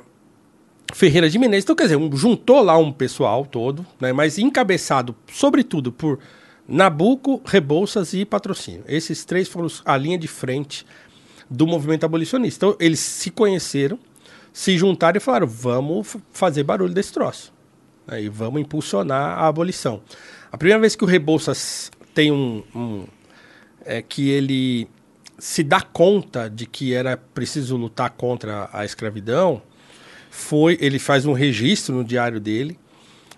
Ferreira 0.93 1.30
de 1.30 1.39
Menezes, 1.39 1.63
então 1.63 1.75
quer 1.75 1.84
dizer, 1.84 1.95
um, 1.95 2.15
juntou 2.15 2.62
lá 2.62 2.78
um 2.78 2.91
pessoal 2.91 3.45
todo, 3.45 3.86
né, 3.99 4.13
mas 4.13 4.38
encabeçado, 4.38 5.15
sobretudo, 5.32 5.91
por 5.91 6.19
Nabucco, 6.67 7.41
Rebouças 7.45 8.13
e 8.13 8.23
Patrocínio. 8.25 8.84
Esses 8.88 9.25
três 9.25 9.47
foram 9.47 9.67
a 9.84 9.97
linha 9.97 10.17
de 10.17 10.28
frente 10.28 10.86
do 11.49 11.67
movimento 11.67 12.06
abolicionista. 12.06 12.65
Então, 12.65 12.78
eles 12.80 12.99
se 12.99 13.30
conheceram, 13.30 13.99
se 14.51 14.78
juntaram 14.78 15.17
e 15.17 15.19
falaram: 15.19 15.47
vamos 15.47 16.17
fazer 16.32 16.63
barulho 16.63 16.93
desse 16.93 17.13
troço. 17.13 17.55
Né, 18.08 18.24
e 18.24 18.30
vamos 18.30 18.62
impulsionar 18.62 19.39
a 19.39 19.48
abolição. 19.48 20.02
A 20.52 20.58
primeira 20.58 20.80
vez 20.80 20.96
que 20.96 21.04
o 21.04 21.08
Rebouças 21.08 21.91
tem 22.13 22.32
um, 22.32 22.63
um 22.74 23.06
é 23.86 24.02
que 24.02 24.30
ele 24.30 24.88
se 25.38 25.63
dá 25.63 25.82
conta 25.82 26.50
de 26.50 26.65
que 26.65 26.94
era 26.94 27.18
preciso 27.18 27.76
lutar 27.76 28.10
contra 28.12 28.70
a 28.72 28.86
escravidão 28.86 29.62
foi 30.32 30.78
ele 30.82 30.98
faz 30.98 31.26
um 31.26 31.34
registro 31.34 31.96
no 31.96 32.04
diário 32.04 32.39
dele 32.39 32.80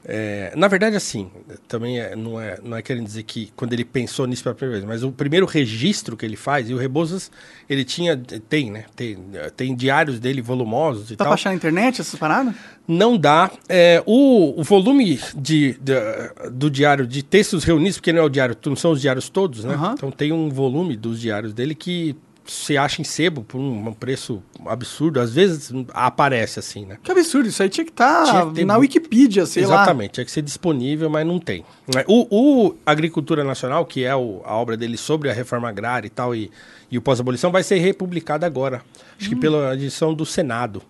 É, 0.10 0.54
na 0.56 0.70
verdade, 0.70 0.96
assim, 0.96 1.30
também 1.68 2.00
é, 2.00 2.16
não, 2.16 2.40
é, 2.40 2.58
não 2.64 2.78
é 2.78 2.82
querendo 2.82 3.04
dizer 3.06 3.24
que 3.24 3.52
quando 3.58 3.74
ele 3.74 3.84
pensou 3.84 4.26
nisso 4.26 4.42
pela 4.42 4.56
primeira 4.56 4.80
vez, 4.80 4.88
mas 4.88 5.04
o 5.04 5.12
primeiro 5.12 5.46
registro 5.46 6.16
que 6.16 6.26
ele 6.26 6.38
faz, 6.38 6.70
e 6.70 6.74
o 6.74 6.78
Rebouças, 6.78 7.30
ele 7.70 7.84
tinha, 7.84 8.16
tem, 8.16 8.72
né? 8.72 8.86
Tem, 8.96 9.18
tem 9.58 9.76
diários 9.76 10.18
dele 10.18 10.42
volumosos 10.42 11.12
e 11.12 11.16
Dá 11.18 11.26
tal. 11.26 11.28
pra 11.28 11.34
achar 11.34 11.50
na 11.50 11.58
internet 11.58 12.00
essas 12.00 12.18
paradas? 12.18 12.56
Não 12.88 13.18
dá. 13.18 13.52
É, 13.68 14.02
o, 14.06 14.58
o 14.58 14.64
volume 14.64 15.20
de, 15.36 15.74
de- 15.82 16.50
do 16.54 16.72
diário 16.72 17.06
de 17.06 17.22
textos 17.22 17.66
reunidos, 17.66 17.98
porque 17.98 18.14
não 18.14 18.22
é 18.22 18.24
o 18.24 18.30
diário, 18.30 18.56
não 18.66 18.78
são 18.78 18.92
os 18.92 19.02
diários 19.02 19.28
todos, 19.28 19.66
né? 19.66 19.74
Aham. 19.74 19.94
Então 19.98 20.10
tem 20.10 20.32
um 20.32 20.48
volume 20.50 20.96
dos 20.96 21.20
diários 21.20 21.54
dele 21.54 21.76
que 21.76 22.16
se 22.48 22.78
acha 22.78 23.02
em 23.02 23.04
sebo 23.04 23.44
por 23.44 23.60
um, 23.60 23.90
um 23.90 23.94
preço 23.94 24.42
absurdo. 24.66 25.20
Às 25.20 25.34
vezes 25.34 25.72
aparece 25.94 26.60
assim, 26.60 26.86
né? 26.86 26.98
Que 27.04 27.12
absurdo, 27.12 27.48
isso 27.50 27.62
aí 27.62 27.70
tinha 27.70 27.84
que 27.86 27.92
estar 27.92 28.48
que 28.50 28.56
ter 28.56 28.66
na 28.66 28.78
Wikipedia, 28.78 29.46
sei 29.46 29.66
lá. 29.66 29.76
Exatamente, 29.76 30.12
tinha 30.14 30.26
que 30.26 30.32
ser 30.32 30.42
disponível, 30.42 31.10
mas 31.10 31.26
não 31.28 31.40
tem. 31.40 31.64
Né? 31.94 32.04
O, 32.08 32.28
o 32.70 32.76
Agricultura 32.86 33.44
Nacional, 33.44 33.86
que 33.86 34.04
é 34.04 34.16
o- 34.16 34.42
a 34.46 34.56
obra 34.56 34.76
dele 34.78 34.98
sobre 34.98 35.30
a 35.30 35.34
reforma 35.34 35.70
agrária 35.70 36.08
e 36.08 36.10
tal, 36.10 36.34
e, 36.36 36.50
e 36.90 36.98
o 36.98 37.02
pós-abolição, 37.02 37.52
vai 37.52 37.64
ser 37.64 37.78
republicado 37.80 38.46
agora. 38.46 38.82
Acho 39.20 39.30
que 39.30 39.36
pela 39.36 39.74
edição 39.74 40.14
do 40.14 40.26
Senado. 40.26 40.82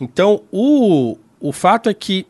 Então, 0.00 0.42
o, 0.50 1.16
o 1.38 1.52
fato 1.52 1.88
é 1.88 1.94
que 1.94 2.26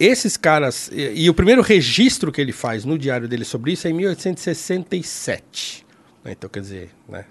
esses 0.00 0.36
caras. 0.36 0.90
E, 0.92 1.24
e 1.24 1.30
o 1.30 1.34
primeiro 1.34 1.60
registro 1.62 2.30
que 2.30 2.40
ele 2.40 2.52
faz 2.52 2.84
no 2.84 2.98
diário 2.98 3.26
dele 3.28 3.44
sobre 3.44 3.72
isso 3.72 3.86
é 3.86 3.90
em 3.90 3.94
1867. 3.94 5.84
né? 6.24 6.32
Então, 6.32 6.48
quer 6.48 6.60
dizer, 6.60 6.90
né? 7.08 7.24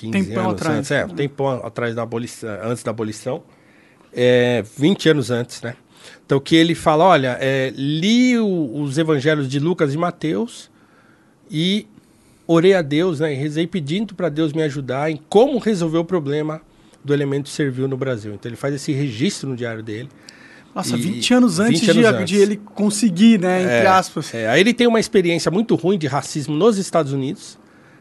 15 0.00 0.28
Tempão 0.28 0.42
anos 0.50 0.54
atrás. 0.60 0.78
antes. 0.78 0.90
É, 0.90 1.04
um 1.04 1.08
tempão 1.08 1.48
atrás 1.64 1.94
da 1.94 2.02
abolição, 2.02 2.48
antes 2.62 2.82
da 2.82 2.90
abolição. 2.90 3.42
É, 4.12 4.64
20 4.76 5.08
anos 5.08 5.30
antes, 5.30 5.62
né? 5.62 5.74
Então, 6.24 6.40
que 6.40 6.56
ele 6.56 6.74
fala: 6.74 7.04
olha, 7.04 7.36
é, 7.40 7.72
li 7.76 8.38
o- 8.38 8.80
os 8.82 8.98
evangelhos 8.98 9.48
de 9.48 9.58
Lucas 9.58 9.94
e 9.94 9.96
Mateus 9.98 10.70
e 11.50 11.86
orei 12.46 12.74
a 12.74 12.82
Deus, 12.82 13.20
né? 13.20 13.32
E 13.32 13.36
rezei 13.36 13.66
pedindo 13.66 14.14
para 14.14 14.28
Deus 14.28 14.52
me 14.52 14.62
ajudar 14.62 15.10
em 15.10 15.20
como 15.28 15.58
resolver 15.58 15.98
o 15.98 16.04
problema 16.04 16.60
do 17.04 17.14
elemento 17.14 17.48
servil 17.48 17.86
no 17.88 17.96
Brasil. 17.96 18.34
Então, 18.34 18.48
ele 18.48 18.56
faz 18.56 18.74
esse 18.74 18.92
registro 18.92 19.48
no 19.48 19.56
diário 19.56 19.82
dele. 19.82 20.08
Nossa, 20.74 20.96
E- 20.96 21.00
20 21.00 21.34
anos 21.34 21.58
20 21.58 21.66
antes, 21.68 21.88
anos 21.88 21.94
de, 22.00 22.06
antes. 22.06 22.28
de 22.28 22.36
ele 22.36 22.56
conseguir, 22.56 23.40
né? 23.40 23.62
Entre 23.62 23.74
É, 23.74 23.86
aspas. 23.86 24.32
é, 24.34 24.48
aí 24.48 24.60
ele 24.60 24.72
tem 24.74 24.86
uma 24.86 25.00
experiência 25.00 25.50
muito 25.50 25.74
ruim 25.74 25.98
de 25.98 26.06
racismo 26.06 26.54
nos 26.54 26.78
Estados 26.78 27.12
Unidos. 27.12 27.58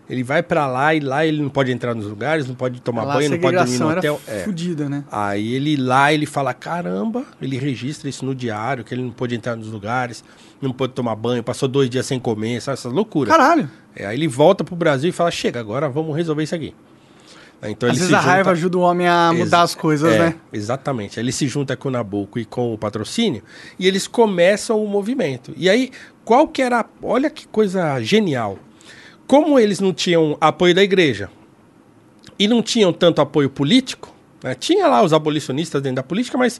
Ele 0.10 0.24
vai 0.24 0.42
pra 0.42 0.66
lá 0.66 0.96
e 0.96 1.00
lá 1.00 1.24
ele 1.26 1.40
não 1.42 1.50
pode 1.50 1.72
entrar 1.72 1.94
nos 1.94 2.08
lugares, 2.08 2.48
não 2.48 2.56
pode 2.56 2.82
tomar 2.82 3.04
Lá 3.04 3.14
banho, 3.16 3.30
não 3.30 3.38
pode 3.40 3.58
dormir 3.58 3.78
no 3.78 3.90
hotel. 3.90 4.22
era 4.28 4.38
É. 4.40 4.44
né? 4.90 5.04
Aí 5.12 5.54
ele 5.54 5.78
lá, 5.78 6.12
ele 6.12 6.26
fala, 6.26 6.52
caramba, 6.54 7.24
ele 7.42 7.58
registra 7.60 8.10
isso 8.10 8.26
no 8.26 8.34
diário, 8.34 8.84
que 8.84 8.94
ele 8.94 9.04
não 9.04 9.12
pôde 9.12 9.36
entrar 9.36 9.56
nos 9.56 9.68
lugares, 9.68 10.24
não 10.60 10.72
pôde 10.72 10.94
tomar 10.94 11.16
banho, 11.16 11.44
passou 11.44 11.70
dois 11.70 11.90
dias 11.90 12.06
sem 12.08 12.20
comer, 12.20 12.60
sabe, 12.62 12.74
essa 12.80 12.90
loucura. 12.90 13.30
Caralho. 13.30 13.70
É, 13.96 14.08
aí 14.08 14.16
ele 14.18 14.28
volta 14.28 14.64
pro 14.64 14.76
Brasil 14.76 15.10
e 15.10 15.14
fala, 15.14 15.30
chega, 15.30 15.60
agora 15.60 15.88
vamos 15.88 16.16
resolver 16.18 16.42
isso 16.44 16.56
aqui. 16.56 16.74
Então 17.62 17.90
Às 17.90 17.98
vezes 17.98 18.14
a 18.14 18.20
junta- 18.20 18.32
raiva 18.32 18.52
ajuda 18.52 18.78
o 18.78 18.82
homem 18.82 19.06
a 19.06 19.32
mudar 19.34 19.44
Exa- 19.44 19.62
as 19.64 19.76
coisas, 19.76 20.14
é, 20.14 20.18
né? 20.20 20.36
Exatamente. 20.52 21.20
Ele 21.20 21.32
se 21.32 21.46
junta 21.46 21.76
com 21.76 21.90
o 21.90 21.92
Nabucco 21.92 22.40
e 22.40 22.46
com 22.46 22.74
o 22.74 22.78
patrocínio 22.78 23.44
e 23.78 23.86
eles 23.86 24.08
começam 24.08 24.82
o 24.82 24.88
movimento. 24.88 25.54
E 25.58 25.70
aí, 25.70 25.92
qual 26.24 26.48
que 26.48 26.62
era. 26.62 26.86
Olha 27.04 27.30
que 27.30 27.46
coisa 27.50 28.00
genial. 28.02 28.58
Como 29.30 29.60
eles 29.60 29.80
não 29.80 29.94
tinham 29.94 30.36
apoio 30.42 30.74
da 30.74 30.82
igreja 30.82 31.30
e 32.40 32.48
não 32.48 32.64
tinham 32.64 32.92
tanto 32.92 33.22
apoio 33.22 33.48
político, 33.48 34.12
né, 34.44 34.56
tinha 34.56 34.88
lá 34.88 35.04
os 35.04 35.14
abolicionistas 35.14 35.84
dentro 35.84 35.98
da 35.98 36.04
política, 36.04 36.36
mas 36.36 36.60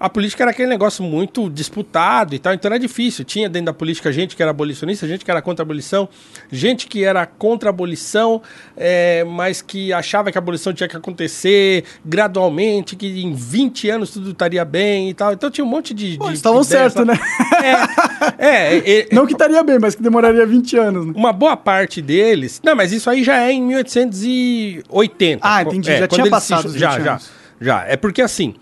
a 0.00 0.08
política 0.08 0.44
era 0.44 0.50
aquele 0.52 0.68
negócio 0.68 1.02
muito 1.02 1.50
disputado 1.50 2.34
e 2.34 2.38
tal, 2.38 2.54
então 2.54 2.68
era 2.68 2.78
difícil. 2.78 3.24
Tinha 3.24 3.48
dentro 3.48 3.66
da 3.66 3.72
política 3.72 4.12
gente 4.12 4.36
que 4.36 4.42
era 4.42 4.50
abolicionista, 4.50 5.08
gente 5.08 5.24
que 5.24 5.30
era 5.30 5.42
contra 5.42 5.62
a 5.62 5.64
abolição, 5.64 6.08
gente 6.50 6.86
que 6.86 7.04
era 7.04 7.26
contra 7.26 7.68
a 7.68 7.70
abolição, 7.70 8.40
é, 8.76 9.24
mas 9.24 9.60
que 9.60 9.92
achava 9.92 10.30
que 10.30 10.38
a 10.38 10.40
abolição 10.40 10.72
tinha 10.72 10.88
que 10.88 10.96
acontecer 10.96 11.84
gradualmente, 12.04 12.94
que 12.94 13.22
em 13.22 13.34
20 13.34 13.90
anos 13.90 14.10
tudo 14.10 14.30
estaria 14.30 14.64
bem 14.64 15.10
e 15.10 15.14
tal. 15.14 15.32
Então 15.32 15.50
tinha 15.50 15.64
um 15.64 15.68
monte 15.68 15.92
de. 15.92 16.16
Pô, 16.16 16.28
de 16.28 16.34
estavam 16.34 16.62
certo, 16.62 17.04
né? 17.04 17.18
É, 18.38 18.76
é, 18.76 19.00
é, 19.00 19.08
Não 19.10 19.26
que 19.26 19.32
estaria 19.32 19.62
bem, 19.64 19.78
mas 19.80 19.94
que 19.94 20.02
demoraria 20.02 20.46
20 20.46 20.76
anos, 20.76 21.06
né? 21.06 21.12
uma 21.16 21.32
boa 21.32 21.56
parte 21.56 22.00
deles. 22.00 22.60
Não, 22.62 22.76
mas 22.76 22.92
isso 22.92 23.10
aí 23.10 23.24
já 23.24 23.42
é 23.42 23.52
em 23.52 23.62
1880. 23.62 25.40
Ah, 25.42 25.62
entendi. 25.62 25.90
Já 25.90 26.06
quando 26.06 26.20
tinha 26.20 26.30
passado 26.30 26.68
se 26.70 26.78
Já, 26.78 26.90
20 26.90 27.04
já. 27.04 27.10
anos. 27.12 27.30
Já. 27.60 27.84
É 27.86 27.96
porque 27.96 28.22
assim, 28.22 28.54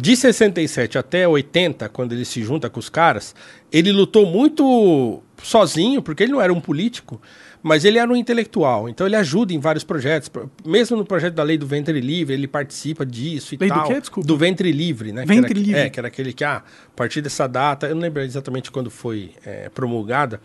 de 0.00 0.16
67 0.16 0.96
até 0.96 1.28
80, 1.28 1.88
quando 1.90 2.12
ele 2.12 2.24
se 2.24 2.42
junta 2.42 2.70
com 2.70 2.80
os 2.80 2.88
caras, 2.88 3.34
ele 3.70 3.92
lutou 3.92 4.24
muito 4.24 5.22
sozinho, 5.42 6.00
porque 6.00 6.22
ele 6.22 6.32
não 6.32 6.40
era 6.40 6.52
um 6.52 6.60
político, 6.60 7.20
mas 7.62 7.84
ele 7.84 7.98
era 7.98 8.10
um 8.10 8.16
intelectual. 8.16 8.88
Então 8.88 9.06
ele 9.06 9.16
ajuda 9.16 9.52
em 9.52 9.58
vários 9.58 9.84
projetos. 9.84 10.30
Mesmo 10.64 10.96
no 10.96 11.04
projeto 11.04 11.34
da 11.34 11.42
lei 11.42 11.58
do 11.58 11.66
ventre 11.66 12.00
livre, 12.00 12.32
ele 12.32 12.48
participa 12.48 13.04
disso 13.04 13.54
e 13.54 13.58
Lei 13.58 13.68
do 13.68 13.74
tal. 13.74 13.88
quê? 13.88 14.00
Desculpa. 14.00 14.26
Do 14.26 14.36
ventre 14.38 14.72
livre, 14.72 15.12
né? 15.12 15.26
Ventre 15.26 15.52
que 15.54 15.60
era, 15.60 15.66
livre. 15.66 15.80
É, 15.80 15.90
que 15.90 16.00
era 16.00 16.08
aquele 16.08 16.32
que, 16.32 16.44
ah, 16.44 16.56
a 16.56 16.96
partir 16.96 17.20
dessa 17.20 17.46
data, 17.46 17.86
eu 17.86 17.94
não 17.94 18.00
lembro 18.02 18.22
exatamente 18.22 18.70
quando 18.70 18.90
foi 18.90 19.32
é, 19.44 19.68
promulgada, 19.68 20.40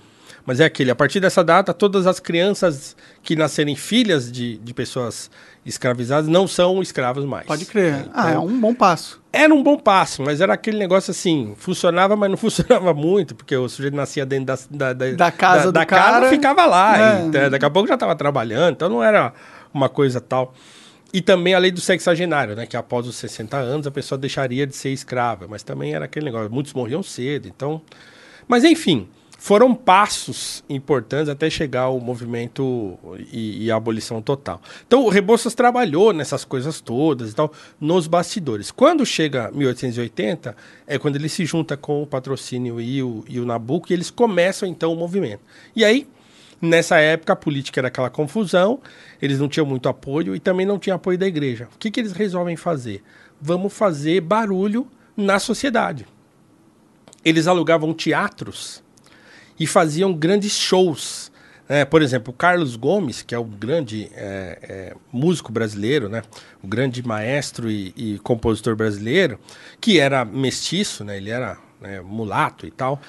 mas 0.46 0.60
é 0.60 0.65
aquele, 0.65 0.91
a 0.91 0.96
partir 0.96 1.20
dessa 1.20 1.44
data, 1.44 1.74
todas 1.74 2.06
as 2.06 2.20
crianças 2.20 2.96
que 3.24 3.36
nascerem 3.36 3.76
filhas 3.76 4.32
de, 4.32 4.58
de 4.58 4.74
pessoas 4.74 5.32
escravizadas 5.65 6.28
não 6.30 6.48
são 6.48 6.82
escravos 6.82 7.26
mais. 7.26 7.48
Pode 7.48 7.65
crer. 7.65 7.94
É, 7.94 8.06
ah, 8.13 8.28
é 8.28 8.32
então, 8.32 8.46
um 8.46 8.60
bom 8.60 8.76
passo. 8.76 9.22
Era 9.36 9.54
um 9.54 9.62
bom 9.62 9.78
passo, 9.78 10.21
mas 10.24 10.41
era 10.41 10.54
aquele 10.54 10.78
negócio 10.78 11.12
assim, 11.12 11.54
funcionava, 11.58 12.15
mas 12.15 12.30
não 12.30 12.38
funcionava 12.38 12.93
muito, 12.93 13.36
porque 13.36 13.56
o 13.56 13.67
sujeito 13.69 13.95
nascia 13.95 14.26
dentro 14.26 14.45
da, 14.71 14.93
da, 14.93 15.12
Da 15.15 15.32
casa 15.32 15.71
da, 15.71 15.82
do 15.84 15.88
cara. 15.88 16.30
ficava 16.30 16.65
lá, 16.65 16.98
É. 16.98 17.28
e, 17.28 17.32
tá, 17.32 17.50
daqui 17.50 17.65
a 17.65 17.69
pouco 17.69 17.88
já 17.88 17.95
estava 17.95 18.15
trabalhando, 18.15 18.74
então 18.74 18.89
não 18.89 19.04
era 19.04 19.34
uma 19.74 19.89
coisa 19.89 20.19
tal. 20.21 20.54
E 21.13 21.21
também 21.21 21.54
a 21.54 21.60
lei 21.60 21.71
do 21.71 21.80
sexagenário, 21.80 22.56
né? 22.56 22.65
Que 22.65 22.76
após 22.76 23.08
os 23.08 23.15
60 23.15 23.56
anos 23.56 23.88
a 23.88 23.91
pessoa 23.91 24.17
deixaria 24.17 24.67
de 24.67 24.76
ser 24.76 24.89
escrava. 24.89 25.48
Mas 25.48 25.63
também 25.63 25.93
era 25.93 26.04
aquele 26.06 26.26
negócio, 26.26 26.52
muitos 26.52 26.74
morriam 26.74 27.02
cedo, 27.02 27.48
então... 27.48 27.82
Mas 28.50 28.63
enfim, 28.65 29.08
foram 29.46 29.76
passos 29.76 30.64
importantes 30.68 31.30
até 31.30 31.52
chegar 31.52 31.82
ao 31.82 32.00
movimento 32.00 32.98
e, 33.32 33.66
e 33.66 33.72
a 33.72 33.76
abolição 33.76 34.20
total. 34.20 34.60
Então 34.88 35.06
o 35.06 35.08
Rebouças 35.08 35.54
trabalhou 35.54 36.12
nessas 36.12 36.44
coisas 36.44 36.82
todas 36.82 37.30
e 37.30 37.36
tal, 37.36 37.54
nos 37.80 38.08
bastidores. 38.08 38.72
Quando 38.72 39.06
chega 39.06 39.52
1880, 39.52 40.58
é 40.88 40.98
quando 40.98 41.18
ele 41.18 41.30
se 41.30 41.46
junta 41.46 41.78
com 41.78 42.02
o 42.02 42.08
patrocínio 42.08 42.82
e 42.82 43.04
o, 43.04 43.24
e 43.30 43.40
o 43.40 43.46
Nabucco, 43.46 43.92
e 43.92 43.94
eles 43.94 44.10
começam 44.10 44.68
então 44.68 44.92
o 44.92 44.96
movimento. 44.96 45.42
E 45.76 45.86
aí, 45.86 46.08
nessa 46.60 46.98
época, 46.98 47.34
a 47.34 47.36
política 47.36 47.82
era 47.82 47.90
aquela 47.90 48.10
confusão, 48.10 48.80
eles 49.22 49.38
não 49.38 49.48
tinham 49.48 49.68
muito 49.68 49.88
apoio 49.88 50.36
e 50.36 50.40
também 50.40 50.66
não 50.66 50.80
tinha 50.80 50.96
apoio 50.96 51.20
da 51.20 51.28
igreja. 51.28 51.70
O 51.76 51.78
que, 51.78 51.92
que 51.92 52.00
eles 52.00 52.14
resolvem 52.14 52.56
fazer? 52.56 53.04
Vamos 53.40 53.72
fazer 53.74 54.22
barulho 54.22 54.88
na 55.16 55.38
sociedade. 55.38 56.08
Eles 57.24 57.46
alugavam 57.46 57.94
teatros 57.94 58.84
e 59.60 59.65
faziam 59.65 60.13
grandes 60.13 60.54
shows. 60.54 61.32
né? 61.68 61.86
por 61.86 62.02
exemplo, 62.02 62.34
o 62.34 62.36
Carlos 62.36 62.76
Gomes, 62.76 63.22
que 63.22 63.34
é 63.34 63.39
o 63.39 63.44
grande 63.44 64.10
é, 64.13 64.60
é, 64.62 64.96
músico 65.12 65.52
brasileiro, 65.52 66.10
né? 66.10 66.22
o 66.62 66.68
grande 66.68 67.06
maestro 67.06 67.70
e, 67.70 67.94
e 67.96 68.20
compositor 68.20 68.76
brasileiro, 68.76 69.39
que 69.80 70.00
era 70.00 70.26
mestiço, 70.26 71.04
né? 71.04 71.18
ele 71.18 71.30
era 71.30 71.58
né, 71.80 72.02
mulato 72.02 72.65
e 72.65 72.72
tal. 72.72 73.02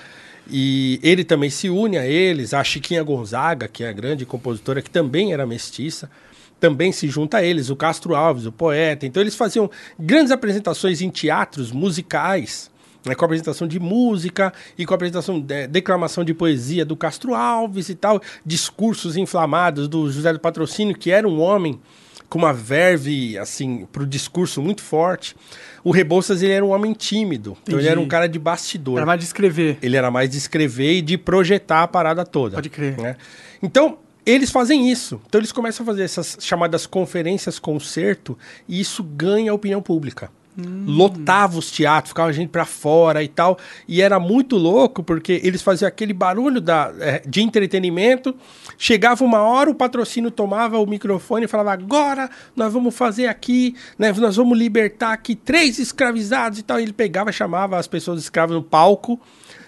E 0.48 1.00
ele 1.02 1.24
também 1.24 1.50
se 1.50 1.68
une 1.68 1.98
a 1.98 2.06
eles, 2.06 2.54
a 2.54 2.62
Chiquinha 2.62 3.02
Gonzaga, 3.02 3.66
que 3.66 3.82
é 3.82 3.88
a 3.88 3.92
grande 3.92 4.24
compositora, 4.24 4.80
que 4.80 4.90
também 4.90 5.32
era 5.32 5.44
mestiça, 5.44 6.08
também 6.60 6.92
se 6.92 7.08
junta 7.08 7.38
a 7.38 7.42
eles, 7.42 7.68
o 7.68 7.76
Castro 7.76 8.14
Alves, 8.14 8.46
o 8.46 8.52
poeta. 8.52 9.04
Então 9.04 9.20
eles 9.20 9.34
faziam 9.34 9.70
grandes 9.98 10.30
apresentações 10.30 11.00
em 11.00 11.10
teatros 11.10 11.72
musicais, 11.72 12.70
né, 13.06 13.14
com 13.14 13.24
apresentação 13.24 13.66
de 13.66 13.78
música 13.78 14.52
e 14.76 14.84
com 14.84 14.92
apresentação 14.92 15.40
de 15.40 15.66
declamação 15.68 16.24
de 16.24 16.34
poesia 16.34 16.84
do 16.84 16.96
Castro 16.96 17.34
Alves 17.34 17.88
e 17.88 17.94
tal, 17.94 18.20
discursos 18.44 19.16
inflamados 19.16 19.88
do 19.88 20.10
José 20.10 20.32
do 20.32 20.40
Patrocínio, 20.40 20.96
que 20.96 21.10
era 21.10 21.26
um 21.26 21.40
homem 21.40 21.80
com 22.28 22.38
uma 22.38 22.52
verve 22.52 23.38
assim 23.38 23.86
para 23.92 24.02
o 24.02 24.06
discurso 24.06 24.60
muito 24.60 24.82
forte. 24.82 25.36
O 25.84 25.92
Rebouças 25.92 26.42
ele 26.42 26.52
era 26.52 26.64
um 26.64 26.70
homem 26.70 26.92
tímido, 26.92 27.56
então 27.62 27.78
ele 27.78 27.88
era 27.88 28.00
um 28.00 28.08
cara 28.08 28.28
de 28.28 28.38
bastidor. 28.38 28.96
Era 28.96 29.06
mais 29.06 29.20
de 29.20 29.26
escrever. 29.26 29.78
Ele 29.80 29.96
era 29.96 30.10
mais 30.10 30.28
de 30.28 30.36
escrever 30.36 30.94
e 30.94 31.02
de 31.02 31.16
projetar 31.16 31.84
a 31.84 31.88
parada 31.88 32.24
toda. 32.24 32.56
Pode 32.56 32.68
crer. 32.68 32.98
né? 32.98 33.16
Então, 33.62 33.98
eles 34.24 34.50
fazem 34.50 34.90
isso. 34.90 35.20
Então, 35.28 35.38
eles 35.38 35.52
começam 35.52 35.84
a 35.84 35.86
fazer 35.86 36.02
essas 36.02 36.36
chamadas 36.40 36.84
conferências 36.84 37.60
concerto 37.60 38.36
e 38.68 38.80
isso 38.80 39.04
ganha 39.04 39.52
a 39.52 39.54
opinião 39.54 39.80
pública. 39.80 40.28
Lotava 40.86 41.58
os 41.58 41.70
teatros, 41.70 42.10
ficava 42.10 42.32
gente 42.32 42.48
pra 42.48 42.64
fora 42.64 43.22
e 43.22 43.28
tal. 43.28 43.58
E 43.86 44.00
era 44.00 44.18
muito 44.18 44.56
louco, 44.56 45.02
porque 45.02 45.40
eles 45.44 45.60
faziam 45.60 45.86
aquele 45.86 46.14
barulho 46.14 46.60
da, 46.60 46.92
é, 46.98 47.22
de 47.26 47.42
entretenimento. 47.42 48.34
Chegava 48.78 49.22
uma 49.22 49.42
hora, 49.42 49.70
o 49.70 49.74
patrocínio 49.74 50.30
tomava 50.30 50.78
o 50.78 50.86
microfone 50.86 51.44
e 51.44 51.48
falava: 51.48 51.72
agora 51.72 52.30
nós 52.54 52.72
vamos 52.72 52.96
fazer 52.96 53.26
aqui, 53.26 53.74
né, 53.98 54.12
nós 54.12 54.36
vamos 54.36 54.56
libertar 54.56 55.12
aqui 55.12 55.34
três 55.34 55.78
escravizados 55.78 56.58
e 56.58 56.62
tal. 56.62 56.80
E 56.80 56.84
ele 56.84 56.92
pegava, 56.92 57.30
chamava 57.30 57.78
as 57.78 57.86
pessoas 57.86 58.20
escravas 58.20 58.56
no 58.56 58.62
palco 58.62 59.20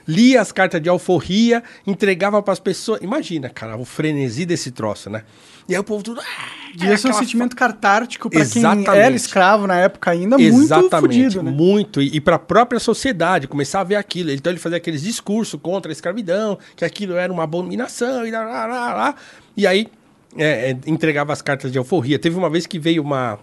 lia 0.08 0.40
as 0.40 0.50
cartas 0.50 0.80
de 0.80 0.88
alforria, 0.88 1.62
entregava 1.86 2.42
para 2.42 2.54
as 2.54 2.58
pessoas. 2.58 3.02
Imagina, 3.02 3.50
cara, 3.50 3.76
o 3.76 3.84
frenesi 3.84 4.46
desse 4.46 4.70
troço, 4.70 5.10
né? 5.10 5.22
E 5.68 5.74
aí 5.74 5.78
o 5.80 5.84
povo 5.84 6.02
tudo. 6.02 6.20
Ah, 6.20 6.58
Devia 6.74 6.96
ser 6.96 7.08
um 7.08 7.10
aquela 7.10 7.24
sentimento 7.24 7.56
catártico 7.56 8.30
pra 8.30 8.44
quem 8.46 8.62
era 8.86 9.14
escravo 9.14 9.66
na 9.66 9.76
época 9.76 10.10
ainda, 10.10 10.38
muito 10.38 10.62
Exatamente, 10.62 11.00
fodido, 11.00 11.42
né? 11.42 11.50
muito. 11.50 12.00
E, 12.00 12.16
e 12.16 12.20
para 12.20 12.36
a 12.36 12.38
própria 12.38 12.78
sociedade 12.78 13.46
começar 13.46 13.80
a 13.80 13.84
ver 13.84 13.96
aquilo. 13.96 14.30
Então 14.30 14.52
ele 14.52 14.60
fazia 14.60 14.78
aqueles 14.78 15.02
discursos 15.02 15.60
contra 15.60 15.90
a 15.90 15.92
escravidão, 15.92 16.58
que 16.76 16.84
aquilo 16.84 17.16
era 17.16 17.32
uma 17.32 17.44
abominação 17.44 18.26
e 18.26 18.30
lá, 18.30 18.42
lá, 18.44 18.66
lá, 18.66 18.94
lá. 18.94 19.14
E 19.56 19.66
aí 19.66 19.88
é, 20.36 20.70
é, 20.70 20.78
entregava 20.86 21.32
as 21.32 21.42
cartas 21.42 21.70
de 21.70 21.78
alforria. 21.78 22.18
Teve 22.18 22.36
uma 22.36 22.48
vez 22.48 22.66
que 22.66 22.78
veio 22.78 23.02
uma, 23.02 23.38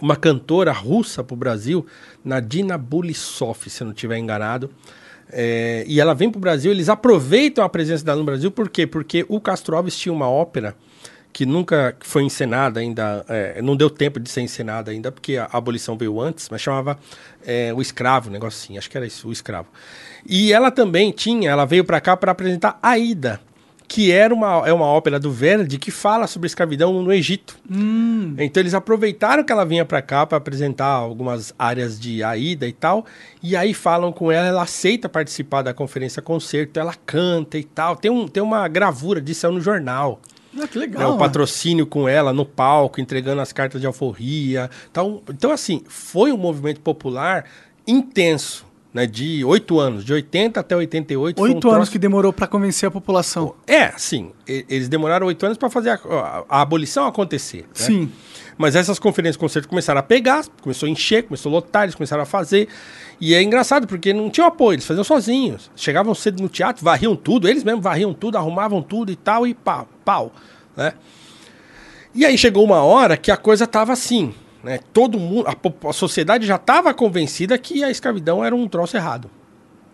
uma 0.00 0.14
cantora 0.14 0.72
russa 0.72 1.24
pro 1.24 1.34
Brasil, 1.34 1.86
Nadina 2.24 2.78
Bulisov, 2.78 3.68
se 3.68 3.82
eu 3.82 3.86
não 3.86 3.94
estiver 3.94 4.18
enganado. 4.18 4.70
É, 5.30 5.84
e 5.88 6.00
ela 6.00 6.14
vem 6.14 6.30
pro 6.30 6.40
Brasil, 6.40 6.70
eles 6.70 6.88
aproveitam 6.88 7.64
a 7.64 7.68
presença 7.68 8.04
dela 8.04 8.18
no 8.18 8.24
Brasil, 8.24 8.50
por 8.50 8.68
quê? 8.68 8.86
Porque 8.86 9.24
o 9.28 9.40
Castro 9.40 9.74
Alves 9.74 9.96
tinha 9.96 10.12
uma 10.12 10.28
ópera 10.28 10.76
que 11.32 11.46
nunca 11.46 11.96
foi 12.00 12.22
encenada 12.22 12.80
ainda, 12.80 13.24
é, 13.28 13.62
não 13.62 13.74
deu 13.74 13.88
tempo 13.88 14.20
de 14.20 14.28
ser 14.28 14.42
encenada 14.42 14.90
ainda, 14.90 15.10
porque 15.10 15.36
a 15.36 15.48
abolição 15.52 15.96
veio 15.96 16.20
antes, 16.20 16.48
mas 16.50 16.60
chamava 16.60 16.98
é, 17.44 17.72
O 17.72 17.80
Escravo, 17.80 18.28
um 18.28 18.32
negócio 18.32 18.62
assim, 18.62 18.76
acho 18.76 18.90
que 18.90 18.96
era 18.96 19.06
isso, 19.06 19.28
O 19.28 19.32
Escravo. 19.32 19.68
E 20.26 20.52
ela 20.52 20.70
também 20.70 21.10
tinha, 21.10 21.50
ela 21.50 21.64
veio 21.64 21.84
para 21.84 22.00
cá 22.00 22.16
para 22.16 22.32
apresentar 22.32 22.78
Aida, 22.82 23.40
que 23.88 24.10
era 24.10 24.32
uma, 24.32 24.66
é 24.66 24.72
uma 24.72 24.86
ópera 24.86 25.18
do 25.18 25.30
Verdi 25.30 25.78
que 25.78 25.90
fala 25.90 26.26
sobre 26.26 26.46
escravidão 26.46 27.02
no 27.02 27.12
Egito. 27.12 27.58
Hum, 27.70 28.34
Então 28.38 28.62
eles 28.62 28.74
aproveitaram 28.74 29.44
que 29.44 29.52
ela 29.52 29.64
vinha 29.64 29.84
para 29.84 30.00
cá 30.00 30.24
para 30.26 30.38
apresentar 30.38 30.86
algumas 30.86 31.54
áreas 31.58 31.98
de 31.98 32.22
Aida 32.22 32.66
e 32.66 32.72
tal, 32.72 33.04
e 33.42 33.56
aí 33.56 33.74
falam 33.74 34.12
com 34.12 34.30
ela, 34.30 34.46
ela 34.46 34.62
aceita 34.62 35.08
participar 35.08 35.62
da 35.62 35.74
conferência 35.74 36.22
concerto, 36.22 36.78
ela 36.78 36.94
canta 37.06 37.58
e 37.58 37.64
tal. 37.64 37.96
Tem, 37.96 38.10
um, 38.10 38.28
tem 38.28 38.42
uma 38.42 38.66
gravura 38.68 39.20
disso 39.20 39.40
saiu 39.40 39.52
no 39.52 39.60
jornal. 39.60 40.20
Ah, 40.58 40.68
que 40.68 40.78
né, 40.78 40.86
legal. 40.86 41.02
o 41.02 41.06
mano. 41.10 41.18
patrocínio 41.18 41.86
com 41.86 42.08
ela 42.08 42.32
no 42.32 42.44
palco, 42.44 43.00
entregando 43.00 43.40
as 43.40 43.52
cartas 43.52 43.80
de 43.80 43.86
alforria. 43.86 44.70
Então, 44.90 45.22
então 45.28 45.50
assim, 45.50 45.82
foi 45.88 46.32
um 46.32 46.36
movimento 46.36 46.80
popular 46.80 47.44
intenso, 47.86 48.64
né, 48.92 49.06
de 49.06 49.42
oito 49.44 49.80
anos, 49.80 50.04
de 50.04 50.12
80 50.12 50.60
até 50.60 50.76
88. 50.76 51.38
foi 51.38 51.48
um 51.50 51.54
Oito 51.54 51.66
anos 51.68 51.76
troço- 51.78 51.92
que 51.92 51.98
demorou 51.98 52.32
pra 52.32 52.46
convencer 52.46 52.86
a 52.86 52.90
população. 52.90 53.54
É, 53.66 53.90
sim. 53.96 54.32
Eles 54.46 54.88
demoraram 54.88 55.26
oito 55.28 55.44
anos 55.46 55.56
para 55.56 55.70
fazer 55.70 55.90
a, 55.90 55.94
a- 55.94 56.44
a 56.48 56.60
abolição 56.60 57.06
acontecer. 57.06 57.60
né? 57.62 57.66
Sim. 57.72 58.12
Mas 58.58 58.76
essas 58.76 58.98
conferências 58.98 59.36
concerto 59.38 59.66
começaram 59.66 59.98
a 59.98 60.02
pegar, 60.02 60.44
começou 60.60 60.86
a 60.86 60.90
encher, 60.90 61.22
começou 61.22 61.50
a 61.50 61.54
lotar, 61.54 61.84
eles 61.84 61.94
começaram 61.94 62.22
a 62.22 62.26
fazer. 62.26 62.68
E 63.18 63.34
é 63.34 63.42
engraçado, 63.42 63.86
porque 63.86 64.12
não 64.12 64.28
tinha 64.28 64.46
apoio, 64.46 64.74
eles 64.74 64.84
faziam 64.86 65.02
sozinhos. 65.04 65.70
Chegavam 65.74 66.14
cedo 66.14 66.42
no 66.42 66.48
teatro, 66.50 66.84
varriam 66.84 67.16
tudo, 67.16 67.48
eles 67.48 67.64
mesmos 67.64 67.82
varriam 67.82 68.12
tudo, 68.12 68.36
arrumavam 68.36 68.82
tudo 68.82 69.10
e 69.10 69.16
tal, 69.16 69.46
e 69.46 69.54
pau, 69.54 69.88
pau. 70.04 70.32
Né? 70.76 70.92
E 72.14 72.26
aí 72.26 72.36
chegou 72.36 72.62
uma 72.62 72.82
hora 72.82 73.16
que 73.16 73.30
a 73.30 73.36
coisa 73.38 73.66
tava 73.66 73.92
assim, 73.94 74.34
né? 74.62 74.80
Todo 74.92 75.18
mundo, 75.18 75.46
a, 75.48 75.88
a 75.88 75.92
sociedade 75.92 76.46
já 76.46 76.56
estava 76.56 76.92
convencida 76.94 77.56
que 77.58 77.82
a 77.82 77.90
escravidão 77.90 78.44
era 78.44 78.54
um 78.54 78.68
troço 78.68 78.96
errado, 78.96 79.30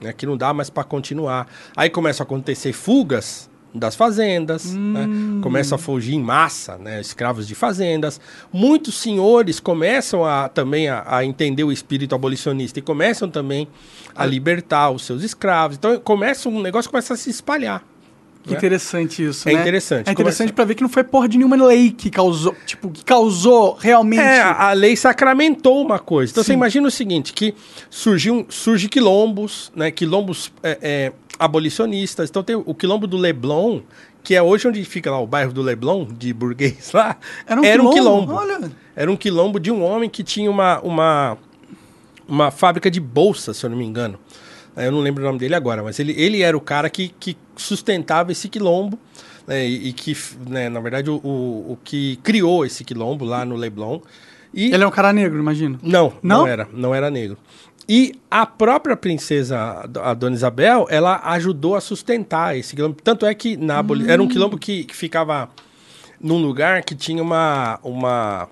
né? 0.00 0.12
Que 0.12 0.26
não 0.26 0.37
dá 0.37 0.52
mais 0.52 0.70
para 0.70 0.85
continuar. 0.85 1.46
Aí 1.76 1.90
começam 1.90 2.24
a 2.24 2.26
acontecer 2.26 2.72
fugas 2.72 3.48
das 3.74 3.94
fazendas, 3.94 4.72
né? 4.74 5.07
começa 5.42 5.74
a 5.74 5.78
fugir 5.78 6.14
em 6.14 6.22
massa, 6.22 6.78
né? 6.78 7.00
Escravos 7.00 7.46
de 7.46 7.54
fazendas. 7.54 8.20
Muitos 8.52 8.94
senhores 8.94 9.61
começam 9.61 10.24
a 10.24 10.48
também 10.48 10.88
a, 10.88 11.04
a 11.07 11.24
entender 11.24 11.64
o 11.64 11.70
espírito 11.70 12.14
abolicionista 12.14 12.78
e 12.78 12.83
começam 12.83 13.28
também 13.28 13.68
a 14.14 14.24
libertar 14.24 14.90
os 14.90 15.04
seus 15.04 15.22
escravos. 15.22 15.76
Então 15.76 15.98
começa 16.00 16.48
um 16.48 16.62
negócio 16.62 16.90
começa 16.90 17.14
a 17.14 17.16
se 17.16 17.31
espalhar. 17.31 17.85
Que 18.49 18.55
né? 18.55 18.59
interessante 18.59 19.25
isso, 19.25 19.49
É 19.49 19.53
né? 19.53 19.61
interessante. 19.61 20.09
É 20.09 20.13
interessante 20.13 20.53
pra 20.53 20.65
ver 20.65 20.75
que 20.75 20.83
não 20.83 20.89
foi 20.89 21.05
porra 21.05 21.29
de 21.29 21.39
nenhuma 21.39 21.57
lei 21.57 21.91
que 21.91 22.11
causou, 22.11 22.55
tipo, 22.67 22.91
que 22.91 23.05
causou 23.05 23.75
realmente... 23.75 24.21
É, 24.21 24.41
a 24.43 24.73
lei 24.73 24.97
sacramentou 24.97 25.85
uma 25.85 25.99
coisa. 25.99 26.33
Então 26.33 26.43
Sim. 26.43 26.49
você 26.49 26.53
imagina 26.55 26.89
o 26.89 26.91
seguinte, 26.91 27.33
que 27.33 27.55
surgiu, 27.91 28.47
surge 28.49 28.89
quilombos, 28.89 29.71
né? 29.75 29.91
Quilombos 29.91 30.53
é, 30.63 30.79
é, 30.81 31.13
abolicionistas. 31.39 32.29
Então 32.31 32.43
tem 32.43 32.57
o 32.57 32.75
quilombo 32.75 33.07
do 33.07 33.17
Leblon, 33.17 33.81
que 34.23 34.35
é 34.35 34.43
hoje 34.43 34.69
onde 34.69 34.85
fica 34.85 35.11
lá 35.11 35.21
o 35.21 35.27
bairro 35.27 35.53
do 35.53 35.63
Leblon, 35.63 36.07
de 36.07 36.33
burguês 36.33 36.93
lá. 36.93 37.17
Era 37.47 37.61
um 37.61 37.65
um 37.65 37.91
quilombo? 37.91 37.93
quilombo. 37.93 38.33
Olha. 38.35 38.71
Era 38.97 39.11
um 39.11 39.17
quilombo 39.17 39.61
de 39.61 39.71
um 39.71 39.83
homem 39.83 40.11
que 40.11 40.23
tinha 40.25 40.51
uma, 40.51 40.81
uma, 40.81 41.39
uma 42.27 42.51
fábrica 42.51 42.91
de 42.91 43.01
bolsas, 43.01 43.57
se 43.57 43.65
eu 43.65 43.71
não 43.71 43.77
me 43.77 43.85
engano. 43.85 44.19
Eu 44.87 44.93
não 44.93 45.01
lembro 45.01 45.23
o 45.23 45.27
nome 45.27 45.38
dele 45.38 45.55
agora, 45.55 45.83
mas 45.83 45.99
ele, 45.99 46.12
ele 46.17 46.43
era 46.43 46.57
o 46.57 46.61
cara 46.61 46.88
que, 46.91 47.09
que 47.21 47.37
sustentava 47.57 48.33
esse 48.33 48.49
quilombo. 48.49 48.99
né, 49.47 49.67
e, 49.67 49.88
e 49.88 49.93
que, 49.93 50.17
né, 50.49 50.69
na 50.69 50.81
verdade, 50.81 51.11
o, 51.11 51.17
o, 51.17 51.73
o 51.73 51.79
que 51.83 52.17
criou 52.23 52.64
esse 52.67 52.85
quilombo 52.85 53.25
lá 53.25 53.45
no 53.45 53.57
Leblon. 53.57 54.01
E 54.53 54.73
Ele 54.73 54.83
é 54.83 54.87
um 54.87 54.91
cara 54.91 55.12
negro, 55.12 55.38
imagino. 55.38 55.79
não, 55.83 56.12
não, 56.23 56.38
Não? 56.41 56.47
era, 56.47 56.69
não 56.73 56.95
era 56.95 57.11
negro. 57.11 57.37
E 57.88 58.12
a 58.31 58.45
própria 58.45 58.95
princesa, 58.97 59.88
a 60.03 60.12
Dona 60.14 60.37
Isabel, 60.37 60.87
ela 60.91 61.21
ajudou 61.33 61.75
a 61.75 61.81
sustentar 61.81 62.55
esse 62.57 62.77
quilombo. 62.77 62.97
Tanto 63.03 63.25
é 63.25 63.35
que 63.35 63.57
na 63.57 63.79
aboli- 63.79 64.11
era 64.11 64.23
um 64.23 64.29
quilombo 64.29 64.59
que, 64.59 64.85
que 64.85 64.95
ficava 64.95 65.49
num 66.21 66.37
lugar 66.37 66.83
que 66.85 66.95
tinha 66.95 67.23
uma, 67.23 67.79
uma 67.83 68.49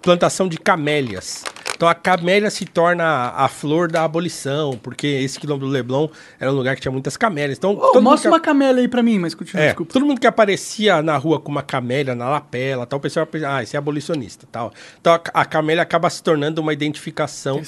plantação 0.00 0.46
de 0.48 0.58
camélias. 0.58 1.44
Então 1.78 1.88
a 1.88 1.94
camélia 1.94 2.50
se 2.50 2.64
torna 2.64 3.04
a, 3.36 3.46
flor 3.46 3.88
da 3.88 4.02
abolição, 4.02 4.76
porque 4.82 5.06
esse 5.06 5.38
quilombo 5.38 5.64
do 5.64 5.70
Leblon 5.70 6.08
era 6.40 6.50
um 6.50 6.54
lugar 6.56 6.74
que 6.74 6.82
tinha 6.82 6.90
muitas 6.90 7.16
camélias. 7.16 7.56
Então, 7.56 7.76
mundo 7.76 8.02
mostra 8.02 8.28
que- 8.28 8.34
uma 8.34 8.40
camélia 8.40 8.82
aí 8.82 8.88
pra 8.88 9.00
mim, 9.00 9.16
mas 9.20 9.32
continua, 9.32 9.62
é, 9.62 9.66
desculpa. 9.68 9.92
todo 9.92 10.04
mundo 10.04 10.20
que 10.20 10.26
aparecia 10.26 11.00
na 11.02 11.16
rua 11.16 11.38
com 11.38 11.52
uma 11.52 11.62
camélia 11.62 12.16
na 12.16 12.28
lapela, 12.28 12.84
tal, 12.84 12.98
o 12.98 13.00
pessoal 13.00 13.24
pensa, 13.26 13.54
ah, 13.54 13.62
esse 13.62 13.76
é 13.76 13.78
abolicionista, 13.78 14.44
tal. 14.50 14.72
Então 15.00 15.14
a, 15.14 15.20
a 15.32 15.44
camélia 15.44 15.80
acaba 15.80 16.10
se 16.10 16.20
tornando 16.20 16.60
uma 16.60 16.72
identificação 16.72 17.62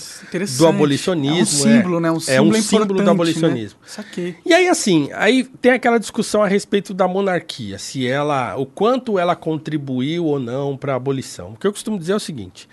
do 0.59 0.67
abolicionismo. 0.67 1.69
É 1.69 1.71
um 1.71 1.77
símbolo, 1.77 2.01
né? 2.01 2.11
Um 2.11 2.17
é 2.17 2.21
símbolo 2.21 2.51
um 2.51 2.63
símbolo 2.63 3.05
do 3.05 3.11
abolicionismo. 3.11 3.79
Né? 3.81 3.87
Saquei. 3.87 4.35
E 4.45 4.53
aí, 4.53 4.67
assim, 4.67 5.09
aí 5.15 5.45
tem 5.45 5.71
aquela 5.71 5.99
discussão 5.99 6.43
a 6.43 6.49
respeito 6.49 6.93
da 6.93 7.07
monarquia, 7.07 7.79
se 7.79 8.09
ela, 8.09 8.57
o 8.57 8.67
quanto 8.67 9.21
ela 9.21 9.37
contribuiu 9.37 10.25
ou 10.25 10.41
não 10.41 10.77
para 10.77 10.95
a 10.95 10.97
abolição. 10.97 11.53
O 11.53 11.57
que 11.57 11.65
eu 11.65 11.71
costumo 11.73 11.97
dizer 11.97 12.15
é 12.15 12.17
o 12.17 12.21
seguinte: 12.21 12.69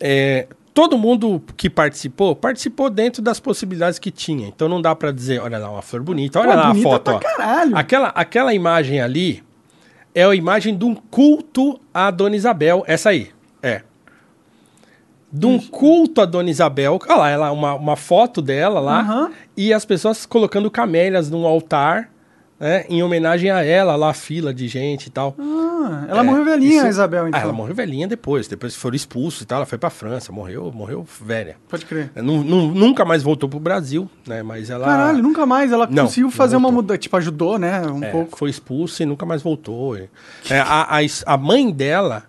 é, 0.00 0.46
todo 0.72 0.96
mundo 0.96 1.42
que 1.56 1.68
participou, 1.68 2.34
participou 2.34 2.88
dentro 2.88 3.20
das 3.22 3.38
possibilidades 3.38 3.98
que 3.98 4.10
tinha. 4.10 4.48
Então 4.48 4.68
não 4.68 4.80
dá 4.80 4.94
para 4.94 5.12
dizer, 5.12 5.40
olha 5.40 5.58
lá, 5.58 5.70
uma 5.70 5.82
flor 5.82 6.02
bonita, 6.02 6.40
olha 6.40 6.50
Pô, 6.50 6.56
lá 6.56 6.62
a 6.62 6.68
bonita 6.68 6.88
foto, 6.88 7.04
pra 7.04 7.14
ó. 7.14 7.18
caralho. 7.18 7.76
Aquela, 7.76 8.08
aquela 8.08 8.54
imagem 8.54 9.00
ali 9.00 9.42
é 10.14 10.24
a 10.24 10.34
imagem 10.34 10.76
de 10.76 10.84
um 10.84 10.94
culto 10.94 11.80
à 11.92 12.10
Dona 12.10 12.34
Isabel. 12.34 12.82
Essa 12.86 13.10
aí, 13.10 13.30
é. 13.62 13.82
De 15.32 15.46
um 15.46 15.58
culto 15.58 16.20
à 16.20 16.24
Dona 16.24 16.50
Isabel. 16.50 16.98
Olha 17.08 17.16
lá, 17.16 17.30
ela, 17.30 17.52
uma, 17.52 17.74
uma 17.74 17.96
foto 17.96 18.42
dela 18.42 18.80
lá. 18.80 19.00
Aham. 19.00 19.30
E 19.56 19.72
as 19.72 19.84
pessoas 19.84 20.26
colocando 20.26 20.68
camélias 20.70 21.30
num 21.30 21.46
altar, 21.46 22.09
né? 22.60 22.84
Em 22.88 23.02
homenagem 23.02 23.50
a 23.50 23.64
ela, 23.64 23.96
lá 23.96 24.10
a 24.10 24.14
fila 24.14 24.52
de 24.54 24.68
gente 24.68 25.06
e 25.06 25.10
tal. 25.10 25.34
Ah, 25.38 26.04
ela 26.08 26.20
É, 26.20 26.22
morreu 26.22 26.44
velhinha, 26.44 26.76
isso- 26.76 26.86
a 26.86 26.88
Isabel, 26.90 27.26
então. 27.28 27.40
Ah, 27.40 27.42
ela 27.42 27.52
morreu 27.54 27.74
velhinha 27.74 28.06
depois. 28.06 28.46
Depois 28.46 28.76
foram 28.76 28.94
expulsos 28.94 29.40
e 29.40 29.46
tal. 29.46 29.56
Ela 29.56 29.66
foi 29.66 29.78
pra 29.78 29.88
França, 29.90 30.30
morreu, 30.30 30.70
morreu 30.70 31.04
velha. 31.24 31.56
Pode 31.68 31.86
crer. 31.86 32.12
Nu- 32.16 32.44
nu- 32.44 32.74
nunca 32.74 33.04
mais 33.04 33.22
voltou 33.22 33.48
pro 33.48 33.58
Brasil, 33.58 34.08
né? 34.26 34.42
Mas 34.42 34.68
ela. 34.70 34.84
Caralho, 34.84 35.22
nunca 35.22 35.46
mais. 35.46 35.72
Ela 35.72 35.86
Não, 35.90 36.04
conseguiu 36.04 36.30
fazer 36.30 36.56
uma 36.56 36.70
mudança. 36.70 36.98
Tipo, 36.98 37.16
ajudou, 37.16 37.58
né? 37.58 37.80
Um 37.86 38.04
É, 38.04 38.10
pouco. 38.10 38.36
Foi 38.38 38.50
expulsa 38.50 39.02
e 39.02 39.06
nunca 39.06 39.24
mais 39.24 39.42
voltou. 39.42 39.96
É, 39.96 40.08
a, 40.60 40.94
a, 40.96 41.02
es- 41.02 41.24
a 41.26 41.36
mãe 41.38 41.70
dela, 41.72 42.24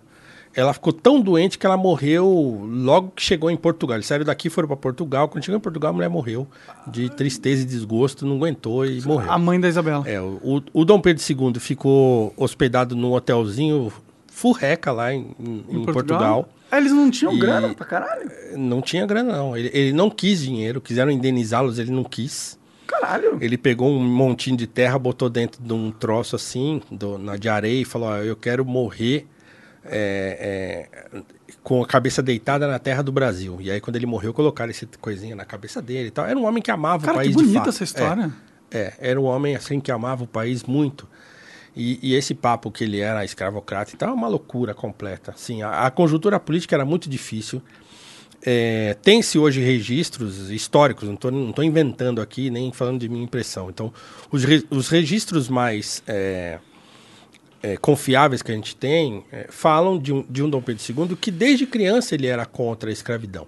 ela 0.54 0.72
ficou 0.72 0.92
tão 0.92 1.20
doente 1.20 1.58
que 1.58 1.64
ela 1.66 1.76
morreu 1.76 2.60
logo 2.68 3.12
que 3.16 3.22
chegou 3.22 3.50
em 3.50 3.56
Portugal. 3.56 3.96
Eles 3.96 4.06
saíram 4.06 4.24
daqui, 4.24 4.50
foram 4.50 4.68
para 4.68 4.76
Portugal. 4.76 5.28
Quando 5.28 5.44
chegou 5.44 5.56
em 5.58 5.60
Portugal, 5.62 5.90
a 5.90 5.92
mulher 5.94 6.08
morreu 6.10 6.46
de 6.86 7.08
tristeza 7.10 7.62
e 7.62 7.64
desgosto, 7.64 8.26
não 8.26 8.36
aguentou 8.36 8.84
e 8.86 9.00
morreu. 9.02 9.30
A 9.32 9.38
mãe 9.38 9.58
da 9.58 9.68
Isabela. 9.68 10.04
É, 10.08 10.20
o, 10.20 10.62
o 10.72 10.84
Dom 10.84 11.00
Pedro 11.00 11.22
II 11.22 11.58
ficou 11.60 12.32
hospedado 12.36 12.94
num 12.94 13.12
hotelzinho 13.12 13.92
furreca 14.26 14.92
lá 14.92 15.12
em, 15.14 15.34
em- 15.38 15.64
em 15.68 15.84
Portugal. 15.84 16.48
Ah, 16.70 16.78
eles 16.78 16.92
não 16.92 17.10
tinham 17.10 17.34
E- 17.34 17.38
grana 17.38 17.74
pra 17.74 17.84
caralho? 17.84 18.30
Não 18.56 18.80
tinha 18.80 19.04
grana, 19.06 19.36
não. 19.36 19.56
Ele, 19.56 19.70
ele 19.74 19.92
não 19.92 20.08
quis 20.08 20.40
dinheiro, 20.42 20.80
quiseram 20.80 21.10
indenizá-los, 21.10 21.78
ele 21.78 21.90
não 21.90 22.02
quis. 22.04 22.58
Caralho. 22.86 23.36
Ele 23.40 23.56
pegou 23.58 23.90
um 23.90 24.00
montinho 24.02 24.56
de 24.56 24.66
terra, 24.66 24.98
botou 24.98 25.28
dentro 25.28 25.62
de 25.62 25.72
um 25.72 25.90
troço 25.90 26.34
assim, 26.36 26.80
do- 26.90 27.18
na 27.18 27.36
de 27.36 27.48
areia, 27.48 27.82
e 27.82 27.84
falou: 27.84 28.08
ó, 28.08 28.16
Eu 28.18 28.36
quero 28.36 28.64
morrer 28.64 29.26
é, 29.84 30.88
é, 31.14 31.20
com 31.62 31.82
a 31.82 31.86
cabeça 31.86 32.22
deitada 32.22 32.66
na 32.66 32.78
terra 32.78 33.02
do 33.02 33.12
Brasil. 33.12 33.58
E 33.60 33.70
aí, 33.70 33.80
quando 33.80 33.96
ele 33.96 34.06
morreu, 34.06 34.32
colocaram 34.32 34.70
esse 34.70 34.86
coisinha 35.00 35.34
na 35.36 35.44
cabeça 35.44 35.80
dele 35.82 36.08
e 36.08 36.10
tal. 36.10 36.26
Era 36.26 36.38
um 36.38 36.44
homem 36.46 36.62
que 36.62 36.70
amava 36.70 37.04
Cara, 37.06 37.16
o 37.18 37.20
país 37.20 37.30
que 37.34 37.36
de 37.36 37.42
bonita 37.44 37.58
fato. 37.60 37.68
essa 37.70 37.84
história. 37.84 38.32
É, 38.70 38.78
é, 38.78 38.94
era 39.10 39.20
um 39.20 39.24
homem 39.24 39.54
assim 39.56 39.80
que 39.80 39.90
amava 39.92 40.24
o 40.24 40.26
país 40.26 40.64
muito. 40.64 41.08
E, 41.74 41.98
e 42.02 42.14
esse 42.14 42.34
papo 42.34 42.70
que 42.70 42.84
ele 42.84 43.00
era 43.00 43.24
escravocrata 43.24 43.92
e 43.94 43.96
tal 43.96 44.10
é 44.10 44.12
uma 44.12 44.28
loucura 44.28 44.74
completa. 44.74 45.32
Assim, 45.32 45.62
a, 45.62 45.86
a 45.86 45.90
conjuntura 45.90 46.38
política 46.38 46.76
era 46.76 46.84
muito 46.84 47.08
difícil. 47.08 47.62
É, 48.44 48.94
Tem-se 49.02 49.38
hoje 49.38 49.60
registros 49.60 50.50
históricos, 50.50 51.08
não 51.08 51.14
estou 51.14 51.62
inventando 51.64 52.20
aqui, 52.20 52.50
nem 52.50 52.72
falando 52.72 52.98
de 53.00 53.08
minha 53.08 53.22
impressão. 53.24 53.70
Então, 53.70 53.92
os, 54.32 54.42
re- 54.44 54.64
os 54.68 54.88
registros 54.88 55.48
mais 55.48 56.02
é, 56.06 56.58
é, 57.62 57.76
confiáveis 57.76 58.42
que 58.42 58.50
a 58.50 58.54
gente 58.54 58.74
tem 58.74 59.24
é, 59.30 59.46
falam 59.50 59.98
de 59.98 60.12
um, 60.12 60.22
de 60.28 60.42
um 60.42 60.50
Dom 60.50 60.60
Pedro 60.60 60.82
II 61.08 61.16
que 61.16 61.30
desde 61.30 61.66
criança 61.66 62.14
ele 62.14 62.26
era 62.26 62.44
contra 62.44 62.90
a 62.90 62.92
escravidão. 62.92 63.46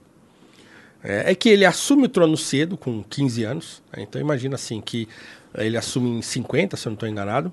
É, 1.02 1.32
é 1.32 1.34
que 1.34 1.48
ele 1.48 1.64
assume 1.64 2.04
o 2.04 2.08
trono 2.08 2.36
cedo, 2.36 2.76
com 2.76 3.02
15 3.02 3.44
anos. 3.44 3.82
né? 3.94 4.02
Então 4.02 4.20
imagina 4.20 4.54
assim 4.54 4.80
que 4.80 5.08
ele 5.56 5.76
assume 5.76 6.10
em 6.18 6.22
50, 6.22 6.76
se 6.76 6.86
eu 6.86 6.90
não 6.90 6.94
estou 6.94 7.08
enganado. 7.08 7.52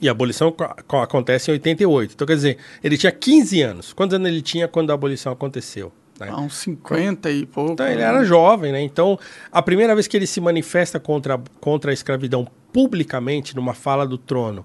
E 0.00 0.08
a 0.08 0.12
abolição 0.12 0.50
co- 0.50 0.74
co- 0.86 0.98
acontece 1.00 1.50
em 1.50 1.54
88. 1.54 2.12
Então 2.14 2.26
quer 2.26 2.34
dizer, 2.36 2.58
ele 2.82 2.96
tinha 2.98 3.12
15 3.12 3.62
anos. 3.62 3.92
Quantos 3.92 4.14
anos 4.14 4.28
ele 4.28 4.42
tinha 4.42 4.66
quando 4.68 4.90
a 4.90 4.94
abolição 4.94 5.32
aconteceu? 5.32 5.92
né? 6.20 6.28
Há 6.30 6.40
uns 6.40 6.54
50 6.56 7.30
e 7.30 7.46
pouco. 7.46 7.72
Então, 7.72 7.86
ele 7.86 8.02
era 8.02 8.22
jovem, 8.24 8.70
né? 8.72 8.80
Então, 8.82 9.18
a 9.50 9.62
primeira 9.62 9.94
vez 9.94 10.06
que 10.06 10.16
ele 10.16 10.26
se 10.26 10.40
manifesta 10.40 11.00
contra, 11.00 11.40
contra 11.60 11.90
a 11.90 11.94
escravidão 11.94 12.46
publicamente 12.72 13.54
numa 13.56 13.74
fala 13.74 14.06
do 14.06 14.16
trono 14.18 14.64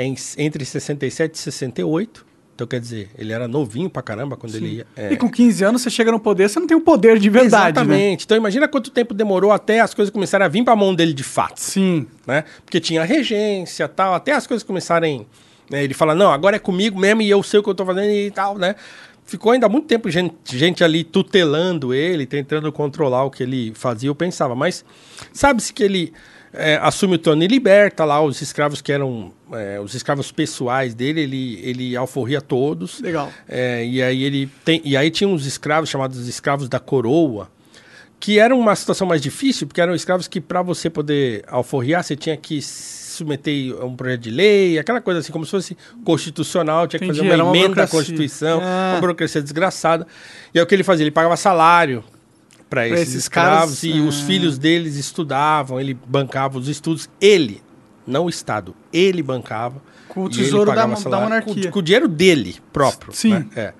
é 0.00 0.04
em- 0.04 0.14
entre 0.38 0.64
67 0.64 1.34
e 1.34 1.38
68. 1.38 2.26
Então, 2.54 2.66
quer 2.66 2.80
dizer, 2.80 3.08
ele 3.16 3.32
era 3.32 3.46
novinho 3.46 3.88
pra 3.88 4.02
caramba 4.02 4.36
quando 4.36 4.56
ele 4.56 4.66
ia. 4.78 4.86
é. 4.96 5.12
E 5.12 5.16
com 5.16 5.30
15 5.30 5.62
anos 5.64 5.80
você 5.80 5.90
chega 5.90 6.10
no 6.10 6.18
poder, 6.18 6.48
você 6.48 6.58
não 6.58 6.66
tem 6.66 6.76
o 6.76 6.80
poder 6.80 7.16
de 7.18 7.30
verdade, 7.30 7.62
né? 7.64 7.70
Exatamente. 7.82 8.24
Então, 8.24 8.36
imagina 8.36 8.66
quanto 8.66 8.90
tempo 8.90 9.14
demorou 9.14 9.52
até 9.52 9.78
as 9.80 9.94
coisas 9.94 10.12
começarem 10.12 10.44
a 10.44 10.48
vir 10.48 10.64
pra 10.64 10.74
mão 10.74 10.92
dele 10.92 11.12
de 11.12 11.22
fato 11.22 11.60
Sim. 11.60 12.04
né? 12.26 12.42
Porque 12.64 12.80
tinha 12.80 13.04
regência 13.04 13.86
tal, 13.86 14.12
até 14.12 14.32
as 14.32 14.44
coisas 14.46 14.64
começarem. 14.64 15.24
né, 15.70 15.84
ele 15.84 15.94
fala, 15.94 16.14
não, 16.16 16.32
agora 16.32 16.56
é 16.56 16.58
comigo 16.58 16.98
mesmo 16.98 17.22
e 17.22 17.30
eu 17.30 17.42
sei 17.44 17.60
o 17.60 17.62
que 17.62 17.68
eu 17.70 17.74
tô 17.74 17.84
fazendo 17.86 18.10
e 18.10 18.30
tal, 18.32 18.58
né? 18.58 18.74
Ficou 19.24 19.52
ainda 19.52 19.68
muito 19.68 19.86
tempo 19.86 20.10
gente, 20.10 20.34
gente 20.46 20.82
ali 20.82 21.04
tutelando 21.04 21.92
ele, 21.94 22.24
tentando 22.26 22.72
controlar 22.72 23.22
o 23.24 23.30
que 23.30 23.42
ele 23.42 23.72
fazia, 23.74 24.08
eu 24.08 24.14
pensava. 24.14 24.54
Mas 24.56 24.84
sabe-se 25.32 25.72
que 25.72 25.82
ele 25.84 26.12
é, 26.58 26.76
assume 26.82 27.14
o 27.14 27.18
trono 27.18 27.42
e 27.42 27.46
liberta 27.46 28.04
lá 28.04 28.20
os 28.20 28.42
escravos 28.42 28.82
que 28.82 28.90
eram 28.90 29.32
é, 29.52 29.78
os 29.80 29.94
escravos 29.94 30.32
pessoais 30.32 30.92
dele, 30.92 31.20
ele, 31.20 31.60
ele 31.62 31.96
alforria 31.96 32.40
todos. 32.40 33.00
Legal. 33.00 33.32
É, 33.48 33.86
e 33.86 34.02
aí 34.02 34.24
ele 34.24 34.50
tem, 34.64 34.82
e 34.84 34.96
aí 34.96 35.10
tinha 35.10 35.28
uns 35.28 35.46
escravos 35.46 35.88
chamados 35.88 36.26
escravos 36.26 36.68
da 36.68 36.80
coroa, 36.80 37.48
que 38.18 38.40
era 38.40 38.54
uma 38.54 38.74
situação 38.74 39.06
mais 39.06 39.22
difícil, 39.22 39.68
porque 39.68 39.80
eram 39.80 39.94
escravos 39.94 40.26
que 40.26 40.40
para 40.40 40.60
você 40.60 40.90
poder 40.90 41.44
alforriar, 41.46 42.02
você 42.02 42.16
tinha 42.16 42.36
que 42.36 42.60
submeter 42.60 43.74
a 43.80 43.84
um 43.84 43.94
projeto 43.94 44.22
de 44.22 44.30
lei, 44.30 44.78
aquela 44.78 45.00
coisa 45.00 45.20
assim, 45.20 45.32
como 45.32 45.44
se 45.44 45.52
fosse 45.52 45.76
constitucional, 46.04 46.88
tinha 46.88 46.98
que 46.98 47.06
Entendi, 47.06 47.20
fazer 47.28 47.40
uma 47.40 47.56
emenda 47.56 47.84
à. 47.84 47.88
Constituição, 47.88 48.60
Ah. 48.62 48.94
uma 48.94 49.00
burocracia 49.00 49.40
desgraçada. 49.40 50.06
E 50.52 50.58
é 50.58 50.62
o 50.62 50.66
que 50.66 50.74
ele 50.74 50.84
fazia, 50.84 51.04
ele 51.04 51.12
pagava 51.12 51.36
salário 51.36 52.02
para 52.68 52.86
esses, 52.86 53.00
esses 53.00 53.14
escravos 53.14 53.80
caras, 53.80 53.84
e 53.84 54.00
os 54.00 54.22
ah. 54.22 54.26
filhos 54.26 54.58
deles 54.58 54.96
estudavam, 54.96 55.80
ele 55.80 55.94
bancava 55.94 56.58
os 56.58 56.68
estudos, 56.68 57.08
ele, 57.20 57.62
não 58.06 58.26
o 58.26 58.28
Estado, 58.28 58.74
ele 58.92 59.22
bancava. 59.22 59.82
Com 60.08 60.24
o 60.24 60.28
tesouro 60.28 60.74
da 60.74 60.86
mo- 60.86 60.94
da 60.94 61.00
salário 61.00 61.24
monarquia. 61.24 61.64
Com, 61.64 61.70
com 61.70 61.78
o 61.78 61.82
dinheiro 61.82 62.08
dele 62.08 62.56
próprio. 62.72 63.12
Sim. 63.12 63.30
né? 63.30 63.46
É. 63.54 63.72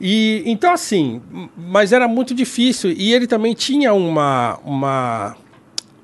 E 0.00 0.42
então 0.46 0.72
assim, 0.72 1.22
mas 1.56 1.92
era 1.92 2.08
muito 2.08 2.34
difícil 2.34 2.90
e 2.90 3.12
ele 3.12 3.28
também 3.28 3.54
tinha 3.54 3.92
uma 3.92 4.58
uma 4.64 5.36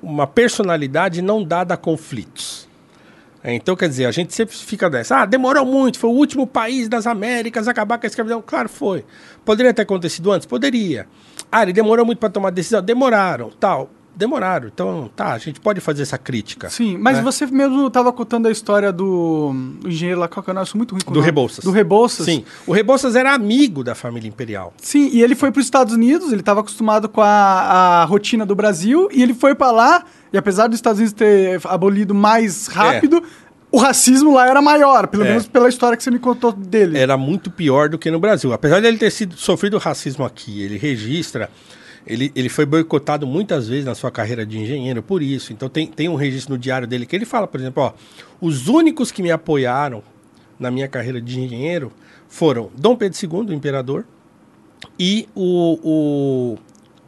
uma 0.01 0.25
personalidade 0.25 1.21
não 1.21 1.43
dada 1.43 1.73
a 1.73 1.77
conflitos. 1.77 2.68
É, 3.43 3.53
então, 3.53 3.75
quer 3.75 3.87
dizer, 3.87 4.05
a 4.05 4.11
gente 4.11 4.33
sempre 4.33 4.55
fica 4.55 4.89
dessa. 4.89 5.21
Ah, 5.21 5.25
demorou 5.25 5.65
muito, 5.65 5.97
foi 5.97 6.09
o 6.09 6.13
último 6.13 6.45
país 6.45 6.89
das 6.89 7.07
Américas 7.07 7.67
a 7.67 7.71
acabar 7.71 7.97
com 7.97 8.05
a 8.05 8.07
escravidão. 8.07 8.43
Claro, 8.45 8.67
foi. 8.67 9.05
Poderia 9.45 9.73
ter 9.73 9.83
acontecido 9.83 10.31
antes? 10.31 10.45
Poderia. 10.45 11.07
Ah, 11.51 11.63
ele 11.63 11.73
demorou 11.73 12.05
muito 12.05 12.19
para 12.19 12.29
tomar 12.29 12.49
decisão? 12.49 12.81
Demoraram, 12.81 13.49
tal. 13.59 13.89
Demoraram. 14.19 14.67
Então, 14.67 15.09
tá, 15.15 15.31
a 15.31 15.37
gente 15.37 15.61
pode 15.61 15.79
fazer 15.79 16.01
essa 16.01 16.17
crítica. 16.17 16.69
Sim, 16.69 16.97
mas 16.97 17.17
né? 17.17 17.23
você 17.23 17.45
mesmo 17.45 17.87
estava 17.87 18.11
contando 18.11 18.49
a 18.49 18.51
história 18.51 18.91
do 18.91 19.53
do 19.79 19.87
engenheiro 19.87 20.19
lá, 20.19 20.27
qual 20.27 20.43
que 20.43 20.51
é 20.51 20.53
o 20.53 20.65
sou 20.65 20.77
muito 20.77 20.91
ruim 20.91 21.01
Do 21.05 21.11
nome. 21.13 21.25
Rebouças. 21.25 21.63
Do 21.63 21.71
Rebouças. 21.71 22.25
Sim. 22.25 22.43
O 22.67 22.73
Rebouças 22.73 23.15
era 23.15 23.33
amigo 23.33 23.81
da 23.81 23.95
família 23.95 24.27
imperial. 24.27 24.73
Sim, 24.81 25.09
e 25.13 25.21
ele 25.23 25.35
foi 25.35 25.51
para 25.53 25.61
os 25.61 25.65
Estados 25.65 25.93
Unidos, 25.93 26.33
ele 26.33 26.41
estava 26.41 26.59
acostumado 26.59 27.07
com 27.07 27.21
a, 27.21 28.01
a 28.01 28.03
rotina 28.03 28.45
do 28.45 28.53
Brasil, 28.55 29.07
e 29.09 29.23
ele 29.23 29.33
foi 29.33 29.55
para 29.55 29.71
lá, 29.71 30.03
e 30.33 30.37
apesar 30.37 30.67
dos 30.67 30.75
Estados 30.75 30.99
Unidos 30.99 31.13
ter 31.13 31.61
abolido 31.63 32.13
mais 32.13 32.67
rápido, 32.67 33.23
o 33.71 33.77
racismo 33.77 34.33
lá 34.33 34.49
era 34.49 34.61
maior, 34.61 35.07
pelo 35.07 35.23
É. 35.23 35.29
menos 35.29 35.47
pela 35.47 35.69
história 35.69 35.95
que 35.95 36.03
você 36.03 36.11
me 36.11 36.19
contou 36.19 36.51
dele. 36.51 36.97
era 36.97 37.15
muito 37.17 37.49
pior 37.49 37.87
do 37.87 37.97
que 37.97 38.11
no 38.11 38.19
Brasil. 38.19 38.51
Apesar 38.51 38.81
de 38.81 38.87
ele 38.87 38.97
ter 38.97 39.11
sido 39.11 39.37
sofrido 39.37 39.77
racismo 39.77 40.25
aqui, 40.25 40.61
ele 40.61 40.77
registra. 40.77 41.49
Ele, 42.09 42.31
ele 42.35 42.49
foi 42.49 42.65
boicotado 42.65 43.27
muitas 43.27 43.67
vezes 43.67 43.85
na 43.85 43.93
sua 43.93 44.09
carreira 44.09 44.43
de 44.45 44.57
engenheiro 44.57 45.03
por 45.03 45.21
isso. 45.21 45.53
Então 45.53 45.69
tem, 45.69 45.85
tem 45.87 46.09
um 46.09 46.15
registro 46.15 46.53
no 46.55 46.57
diário 46.59 46.87
dele 46.87 47.05
que 47.05 47.15
ele 47.15 47.25
fala, 47.25 47.47
por 47.47 47.59
exemplo, 47.59 47.83
ó, 47.83 47.93
os 48.41 48.67
únicos 48.67 49.11
que 49.11 49.21
me 49.21 49.31
apoiaram 49.31 50.01
na 50.59 50.71
minha 50.71 50.87
carreira 50.87 51.21
de 51.21 51.39
engenheiro 51.39 51.91
foram 52.27 52.69
Dom 52.75 52.95
Pedro 52.95 53.17
II, 53.21 53.51
o 53.51 53.53
imperador, 53.53 54.05
e 54.99 55.29
o, 55.35 56.57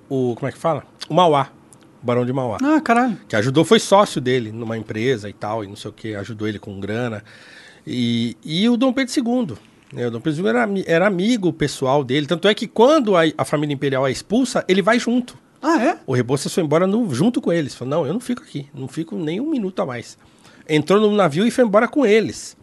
o, 0.10 0.30
o 0.32 0.36
como 0.36 0.48
é 0.48 0.52
que 0.52 0.58
fala? 0.58 0.84
O 1.10 1.14
Mauá, 1.14 1.50
o 2.02 2.06
Barão 2.06 2.26
de 2.26 2.32
Mauá 2.32 2.58
Ah, 2.62 2.80
caralho. 2.80 3.18
que 3.28 3.36
ajudou, 3.36 3.66
foi 3.66 3.80
sócio 3.80 4.22
dele 4.22 4.52
numa 4.52 4.78
empresa 4.78 5.28
e 5.30 5.34
tal, 5.34 5.64
e 5.64 5.68
não 5.68 5.76
sei 5.76 5.90
o 5.90 5.94
que, 5.94 6.16
ajudou 6.16 6.48
ele 6.48 6.60
com 6.60 6.80
grana. 6.80 7.24
E, 7.86 8.38
e 8.46 8.70
o 8.70 8.78
Dom 8.78 8.94
Pedro 8.94 9.14
II. 9.16 9.58
Né? 9.94 10.08
O 10.08 10.12
Dom 10.12 10.20
Pedro 10.22 10.42
II 10.44 10.50
era, 10.50 10.70
era 10.86 11.08
amigo 11.08 11.52
pessoal 11.52 12.04
dele. 12.04 12.26
Tanto 12.26 12.48
é 12.48 12.54
que 12.54 12.68
quando 12.68 13.16
a, 13.16 13.22
a 13.38 13.46
família 13.46 13.74
imperial 13.74 14.08
é 14.08 14.12
expulsa, 14.12 14.64
ele 14.68 14.82
vai 14.82 14.98
junto. 15.00 15.38
Ah, 15.62 15.84
é? 15.84 15.98
O 16.08 16.14
Rebouças 16.14 16.52
foi 16.54 16.64
embora 16.64 16.88
no- 16.88 17.14
junto 17.14 17.40
com 17.42 17.52
eles. 17.54 17.76
Falou, 17.76 17.90
não, 18.00 18.08
eu 18.08 18.14
não 18.14 18.20
fico 18.20 18.42
aqui, 18.42 18.68
não 18.74 18.88
fico 18.88 19.16
nem 19.16 19.40
um 19.40 19.50
minuto 19.50 19.80
a 19.82 19.86
mais. 19.86 20.18
Entrou 20.68 21.00
no 21.00 21.12
navio 21.16 21.46
e 21.46 21.52
foi 21.52 21.64
embora 21.66 21.88
com 21.88 22.06
eles. 22.06 22.58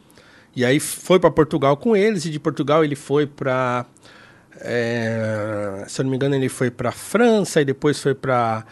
E 0.57 0.65
aí 0.65 0.81
foi 0.81 1.21
para 1.21 1.31
Portugal 1.31 1.77
com 1.77 1.95
eles, 1.95 2.25
e 2.25 2.31
de 2.31 2.41
Portugal 2.41 2.83
ele 2.85 2.97
foi 2.97 3.27
para. 3.27 3.87
se 5.87 6.01
eu 6.01 6.05
não 6.05 6.11
me 6.11 6.17
engano, 6.17 6.35
ele 6.35 6.49
foi 6.49 6.71
para 6.71 6.91
França, 6.91 7.61
e 7.61 7.65
depois 7.65 8.01
foi 8.01 8.15
para 8.15 8.65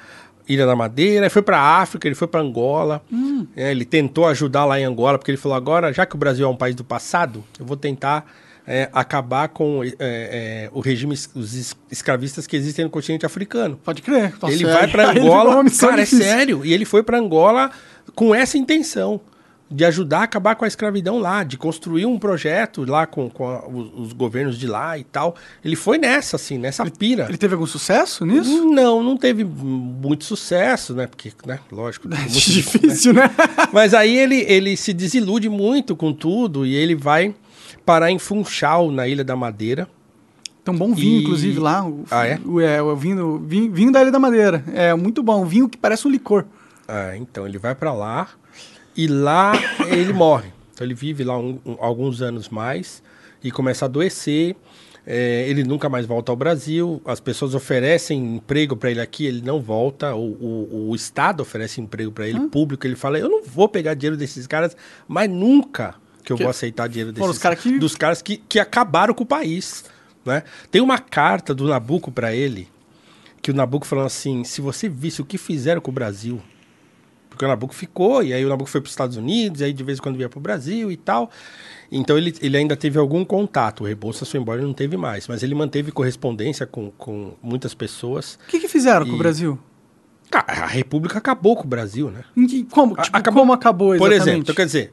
Ilha 0.48 0.66
da 0.66 0.74
Madeira, 0.74 1.28
foi 1.30 1.42
para 1.42 1.61
África, 1.61 2.09
ele 2.09 2.14
foi 2.14 2.26
para 2.26 2.40
Angola. 2.40 3.02
É, 3.54 3.70
ele 3.70 3.84
tentou 3.84 4.26
ajudar 4.26 4.64
lá 4.64 4.80
em 4.80 4.84
Angola, 4.84 5.18
porque 5.18 5.30
ele 5.30 5.38
falou: 5.38 5.57
agora, 5.57 5.92
já 5.92 6.04
que 6.07 6.14
o 6.14 6.18
Brasil 6.18 6.46
é 6.46 6.48
um 6.48 6.57
país 6.57 6.74
do 6.74 6.82
passado, 6.84 7.44
eu 7.59 7.64
vou 7.66 7.76
tentar 7.76 8.26
é, 8.66 8.88
acabar 8.92 9.48
com 9.48 9.82
é, 9.84 9.92
é, 10.00 10.70
o 10.72 10.80
regime, 10.80 11.14
os 11.34 11.54
es- 11.54 11.76
escravistas 11.90 12.46
que 12.46 12.56
existem 12.56 12.84
no 12.84 12.90
continente 12.90 13.24
africano 13.24 13.78
Pode 13.84 14.02
crer. 14.02 14.34
Nossa, 14.42 14.52
ele 14.54 14.64
é- 14.64 14.72
vai 14.72 14.88
para 14.88 15.10
ele 15.14 15.20
Angola, 15.20 15.64
cara, 15.78 16.02
é 16.02 16.04
difícil. 16.04 16.24
sério. 16.24 16.64
E 16.66 16.72
ele 16.72 16.84
foi 16.84 17.02
para 17.02 17.18
Angola 17.18 17.70
com 18.14 18.34
essa 18.34 18.58
intenção 18.58 19.20
de 19.68 19.84
ajudar 19.84 20.20
a 20.20 20.22
acabar 20.22 20.54
com 20.54 20.64
a 20.64 20.68
escravidão 20.68 21.18
lá, 21.18 21.42
de 21.42 21.56
construir 21.56 22.06
um 22.06 22.20
projeto 22.20 22.84
lá 22.88 23.04
com, 23.04 23.28
com 23.28 23.48
a- 23.48 23.66
os, 23.68 24.06
os 24.06 24.12
governos 24.12 24.56
de 24.56 24.66
lá 24.68 24.96
e 24.96 25.02
tal. 25.02 25.34
Ele 25.64 25.74
foi 25.74 25.98
nessa, 25.98 26.36
assim, 26.36 26.56
nessa 26.56 26.88
pira. 26.88 27.26
Ele 27.28 27.36
teve 27.36 27.54
algum 27.54 27.66
sucesso 27.66 28.24
nisso? 28.24 28.64
Não, 28.64 29.02
não 29.02 29.16
teve 29.16 29.42
muito 29.44 30.24
sucesso, 30.24 30.94
né? 30.94 31.08
Porque, 31.08 31.32
né, 31.44 31.58
lógico, 31.72 32.06
muito 32.14 32.28
Difícil, 32.30 33.12
né? 33.12 33.28
mas 33.72 33.92
aí 33.92 34.16
ele, 34.16 34.44
ele 34.48 34.76
se 34.76 34.92
desilude 34.92 35.48
muito 35.48 35.96
com 35.96 36.12
tudo 36.12 36.64
e 36.64 36.74
ele 36.74 36.94
vai 36.94 37.34
parar 37.84 38.10
em 38.10 38.18
Funchal, 38.18 38.90
na 38.90 39.06
Ilha 39.08 39.24
da 39.24 39.36
Madeira. 39.36 39.88
Um 40.68 40.76
bom 40.76 40.92
vinho, 40.92 41.20
E- 41.20 41.22
inclusive, 41.22 41.60
lá. 41.60 41.86
O, 41.86 42.04
Ah, 42.10 42.26
é? 42.26 42.40
O, 42.44 42.60
é, 42.60 42.82
o 42.82 42.96
vinho, 42.96 43.38
vinho, 43.38 43.72
vinho 43.72 43.92
da 43.92 44.02
Ilha 44.02 44.10
da 44.10 44.18
Madeira. 44.18 44.64
É 44.74 44.92
muito 44.94 45.22
bom. 45.22 45.42
Um 45.42 45.46
vinho 45.46 45.68
que 45.68 45.78
parece 45.78 46.08
um 46.08 46.10
licor. 46.10 46.44
Ah, 46.88 47.16
então 47.16 47.46
ele 47.46 47.56
vai 47.58 47.74
para 47.74 47.92
lá 47.92 48.28
e 48.96 49.06
lá 49.06 49.52
ele 49.88 50.12
morre. 50.12 50.50
Então 50.74 50.84
ele 50.84 50.94
vive 50.94 51.22
lá 51.22 51.38
um- 51.38 51.58
um- 51.64 51.76
alguns 51.78 52.20
anos 52.20 52.48
mais 52.48 53.00
e 53.44 53.50
começa 53.52 53.84
a 53.84 53.86
adoecer. 53.86 54.56
É, 55.06 55.46
ele 55.48 55.62
nunca 55.62 55.88
mais 55.88 56.04
volta 56.04 56.32
ao 56.32 56.36
Brasil. 56.36 57.00
As 57.04 57.20
pessoas 57.20 57.54
oferecem 57.54 58.34
emprego 58.36 58.76
para 58.76 58.90
ele 58.90 59.00
aqui, 59.00 59.24
ele 59.24 59.40
não 59.42 59.60
volta. 59.60 60.16
O, 60.16 60.32
o- 60.32 60.88
o 60.90 60.96
Estado 60.96 61.42
oferece 61.42 61.80
emprego 61.80 62.10
para 62.10 62.26
ele, 62.26 62.40
público. 62.48 62.84
Ele 62.84 62.96
fala: 62.96 63.16
Eu 63.20 63.28
não 63.28 63.44
vou 63.44 63.68
pegar 63.68 63.94
dinheiro 63.94 64.16
desses 64.16 64.48
caras, 64.48 64.76
mas 65.06 65.30
nunca 65.30 65.94
que 66.27 66.33
eu 66.33 66.37
Que- 66.37 66.43
vou 66.43 66.51
aceitar 66.51 66.89
dinheiro 66.89 67.12
desses 67.12 67.39
cara 67.39 67.55
que- 67.57 67.79
dos 67.79 67.95
caras 67.97 68.20
que, 68.20 68.37
que 68.37 68.59
acabaram 68.59 69.14
com 69.14 69.22
o 69.22 69.27
país. 69.27 69.85
Né? 70.24 70.43
Tem 70.72 70.83
uma 70.83 70.99
carta 70.99 71.55
do 71.55 71.68
Nabucco 71.68 72.11
para 72.11 72.35
ele, 72.35 72.68
que 73.41 73.53
o 73.53 73.55
Nabucco 73.55 73.87
falando 73.87 74.07
assim: 74.07 74.43
se 74.43 74.61
você 74.61 74.89
visse 74.89 75.22
o 75.22 75.24
que 75.24 75.39
fizeram 75.39 75.81
com 75.81 75.91
o 75.91 75.95
Brasil, 75.95 76.43
Porque 77.31 77.45
o 77.45 77.49
Nabucco 77.49 77.74
ficou, 77.74 78.22
e 78.24 78.33
aí 78.33 78.43
o 78.47 78.49
Nabucco 78.49 78.70
foi 78.70 78.81
para 78.81 78.87
os 78.87 78.93
Estados 78.93 79.16
Unidos, 79.18 79.61
e 79.61 79.64
aí 79.64 79.72
de 79.72 79.85
vez 79.85 79.99
em 79.99 80.03
quando 80.03 80.16
vinha 80.16 80.27
para 80.29 80.39
o 80.39 80.41
Brasil 80.41 80.91
e 80.91 80.97
tal. 80.97 81.31
Então 81.93 82.16
ele, 82.16 82.35
ele 82.41 82.57
ainda 82.57 82.74
teve 82.74 82.99
algum 82.99 83.24
contato. 83.27 83.83
O 83.83 83.87
Rebouças 83.87 84.29
foi 84.31 84.41
embora 84.41 84.62
e 84.62 84.64
não 84.64 84.72
teve 84.72 84.97
mais. 84.97 85.29
Mas 85.29 85.43
ele 85.43 85.55
manteve 85.55 85.93
correspondência 85.93 86.66
com, 86.66 86.91
com 86.93 87.35
muitas 87.43 87.74
pessoas. 87.74 88.39
O 88.47 88.51
que, 88.51 88.59
que 88.59 88.68
fizeram 88.68 89.05
com 89.05 89.12
o 89.12 89.16
E- 89.16 89.18
Brasil? 89.18 89.59
Ah, 90.33 90.62
A 90.64 90.66
República 90.66 91.18
acabou 91.18 91.55
com 91.57 91.64
o 91.64 91.66
Brasil, 91.68 92.11
né? 92.11 92.24
Como, 92.70 92.95
A- 92.99 93.03
tipo, 93.03 93.16
acabou- 93.18 93.43
como 93.43 93.53
acabou 93.53 93.89
Por 93.89 93.95
exatamente? 94.11 94.22
exemplo, 94.22 94.43
então, 94.43 94.55
quer 94.55 94.64
dizer, 94.66 94.93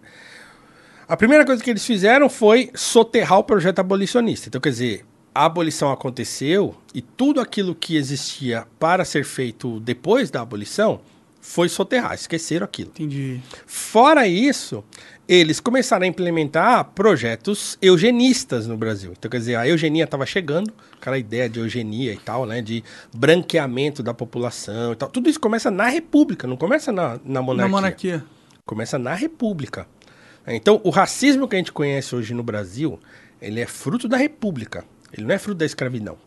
a 1.14 1.16
primeira 1.16 1.45
coisa 1.45 1.64
que 1.64 1.70
eles 1.70 1.86
fizeram 1.86 2.28
foi 2.28 2.72
soterrar 2.74 3.38
o 3.38 3.43
projeto 3.43 3.78
abolicionista. 3.78 4.49
Então, 4.49 4.59
quer 4.59 4.72
dizer, 4.72 5.05
a 5.34 5.45
abolição 5.45 5.91
aconteceu 5.91 6.76
e 6.91 7.03
tudo 7.03 7.39
aquilo 7.39 7.76
que 7.76 7.95
existia 7.95 8.66
para 8.80 9.05
ser 9.05 9.24
feito 9.24 9.80
depois 9.82 10.32
da 10.32 10.41
abolição 10.41 11.01
foi 11.39 11.70
soterrar, 11.70 12.16
esqueceram 12.16 12.66
aquilo. 12.66 12.89
Entendi. 12.95 13.39
Fora 13.68 14.28
isso, 14.28 14.84
eles 15.28 15.59
começaram 15.59 16.03
a 16.03 16.07
implementar 16.07 16.84
projetos 16.95 17.78
eugenistas 17.80 18.66
no 18.66 18.76
Brasil. 18.76 19.14
Então, 19.16 19.30
quer 19.30 19.38
dizer, 19.38 19.55
a 19.55 19.68
eugenia 19.68 20.05
estava 20.05 20.26
chegando, 20.26 20.74
aquela 20.99 21.20
ideia 21.20 21.47
de 21.47 21.59
eugenia 21.59 22.11
e 22.11 22.18
tal, 22.18 22.47
né? 22.47 22.59
De 22.59 22.84
branqueamento 23.16 24.01
da 24.01 24.16
população 24.16 24.93
e 24.93 24.95
tal. 24.95 25.09
Tudo 25.09 25.30
isso 25.30 25.39
começa 25.39 25.70
na 25.70 25.86
República, 25.86 26.47
não 26.47 26.57
começa 26.57 26.91
na, 26.91 27.20
na 27.24 27.39
monarquia. 27.39 27.55
Na 27.55 27.68
monarquia. 27.70 28.26
Começa 28.66 28.97
na 28.97 29.14
República. 29.14 29.86
Então, 30.48 30.82
o 30.84 30.89
racismo 30.89 31.48
que 31.48 31.56
a 31.56 31.60
gente 31.60 31.72
conhece 31.72 32.16
hoje 32.16 32.34
no 32.34 32.44
Brasil, 32.44 33.00
ele 33.41 33.62
é 33.62 33.66
fruto 33.66 34.08
da 34.08 34.18
República. 34.18 34.84
Ele 35.12 35.26
não 35.26 35.34
é 35.36 35.38
fruto 35.38 35.60
da 35.60 35.66
escravidão. 35.66 36.18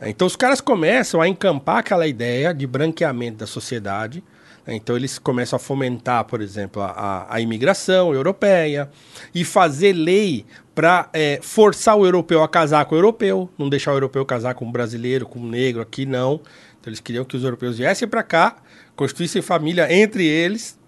Então, 0.00 0.26
os 0.26 0.34
caras 0.36 0.60
começam 0.60 1.20
a 1.20 1.28
encampar 1.28 1.78
aquela 1.78 2.06
ideia 2.06 2.52
de 2.52 2.66
branqueamento 2.66 3.38
da 3.38 3.46
sociedade. 3.46 4.22
Então, 4.66 4.96
eles 4.96 5.18
começam 5.18 5.56
a 5.56 5.60
fomentar, 5.60 6.24
por 6.24 6.40
exemplo, 6.40 6.82
a, 6.82 7.26
a- 7.28 7.40
imigração 7.40 8.12
europeia 8.14 8.88
e 9.34 9.44
fazer 9.44 9.92
lei 9.92 10.44
para 10.74 11.08
forçar 11.40 11.96
o 11.96 12.04
europeu 12.04 12.42
a 12.42 12.48
casar 12.48 12.84
com 12.86 12.94
o 12.94 12.98
europeu, 12.98 13.50
não 13.58 13.68
deixar 13.68 13.92
o 13.92 13.96
europeu 13.96 14.24
casar 14.24 14.54
com 14.54 14.64
o 14.66 14.70
brasileiro, 14.72 15.26
com 15.26 15.40
o 15.40 15.46
negro 15.46 15.82
aqui, 15.82 16.06
não. 16.06 16.34
Então, 16.80 16.90
eles 16.90 17.00
queriam 17.00 17.24
que 17.24 17.36
os 17.36 17.44
europeus 17.44 17.78
viessem 17.78 18.06
para 18.08 18.22
cá, 18.22 18.56
constituíssem 18.96 19.42
família 19.42 19.92
entre 19.92 20.24
eles, 20.26 20.78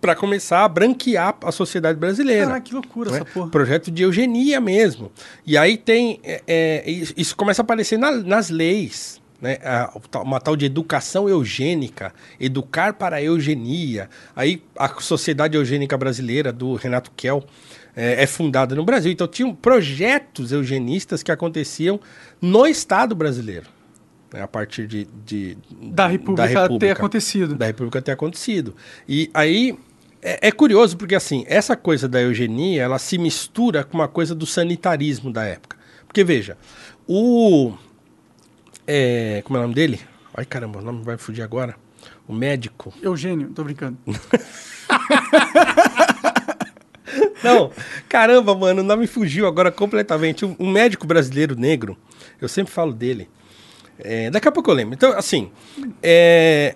para 0.00 0.14
começar 0.14 0.64
a 0.64 0.68
branquear 0.68 1.36
a 1.42 1.50
sociedade 1.52 1.98
brasileira. 1.98 2.46
Caraca, 2.46 2.60
que 2.60 2.74
loucura 2.74 3.10
né? 3.10 3.16
essa 3.16 3.24
porra. 3.24 3.50
Projeto 3.50 3.90
de 3.90 4.02
eugenia 4.02 4.60
mesmo. 4.60 5.10
E 5.46 5.56
aí 5.56 5.76
tem. 5.76 6.20
é, 6.22 6.42
é, 6.46 6.84
isso 7.16 7.36
começa 7.36 7.62
a 7.62 7.64
aparecer 7.64 7.98
na- 7.98 8.12
nas 8.12 8.50
leis. 8.50 9.20
Né? 9.40 9.58
A- 9.62 9.92
uma 10.22 10.40
tal 10.40 10.56
de 10.56 10.64
educação 10.64 11.28
eugênica, 11.28 12.12
educar 12.40 12.94
para 12.94 13.16
a 13.16 13.22
eugenia. 13.22 14.08
Aí 14.34 14.62
a 14.78 14.88
Sociedade 15.00 15.56
Eugênica 15.56 15.96
Brasileira, 15.98 16.50
do 16.52 16.74
Renato 16.74 17.10
Kell, 17.14 17.44
é, 17.94 18.22
é 18.22 18.26
fundada 18.26 18.74
no 18.74 18.84
Brasil. 18.84 19.12
Então 19.12 19.28
tinham 19.28 19.54
projetos 19.54 20.52
eugenistas 20.52 21.22
que 21.22 21.30
aconteciam 21.30 22.00
no 22.40 22.66
Estado 22.66 23.14
brasileiro. 23.14 23.66
Né? 24.36 24.42
A 24.42 24.48
partir 24.48 24.86
de, 24.86 25.06
de- 25.24 25.56
Da 25.82 26.06
República 26.06 26.68
ter 26.78 26.90
acontecido. 26.90 27.54
da 27.54 27.66
República 27.66 28.02
ter 28.02 28.12
acontecido. 28.12 28.74
E 29.08 29.30
aí 29.32 29.76
é, 30.22 30.48
é 30.48 30.52
curioso 30.52 30.96
porque 30.96 31.14
assim, 31.14 31.44
essa 31.48 31.74
coisa 31.76 32.06
da 32.08 32.20
eugenia, 32.20 32.82
ela 32.82 32.98
se 32.98 33.16
mistura 33.18 33.82
com 33.82 33.96
uma 33.98 34.08
coisa 34.08 34.34
do 34.34 34.44
sanitarismo 34.46 35.32
da 35.32 35.44
época. 35.44 35.76
Porque 36.06 36.22
veja, 36.22 36.56
o 37.08 37.72
é, 38.86 39.42
como 39.44 39.56
é 39.56 39.60
o 39.60 39.62
nome 39.62 39.74
dele? 39.74 40.00
Ai 40.34 40.44
caramba, 40.44 40.78
o 40.80 40.82
nome 40.82 41.02
vai 41.02 41.16
fugir 41.16 41.42
agora. 41.42 41.74
O 42.28 42.32
médico. 42.34 42.92
Eugênio, 43.02 43.48
tô 43.54 43.64
brincando. 43.64 43.96
Não, 47.42 47.70
caramba, 48.08 48.54
mano, 48.54 48.80
o 48.82 48.84
nome 48.84 49.06
fugiu 49.06 49.46
agora 49.46 49.70
completamente. 49.70 50.44
Um 50.58 50.70
médico 50.70 51.06
brasileiro 51.06 51.54
negro, 51.54 51.96
eu 52.40 52.48
sempre 52.48 52.72
falo 52.72 52.92
dele. 52.92 53.28
É, 53.98 54.30
daqui 54.30 54.48
a 54.48 54.52
pouco 54.52 54.70
eu 54.70 54.74
lembro. 54.74 54.94
Então, 54.94 55.12
assim, 55.16 55.50
é, 56.02 56.74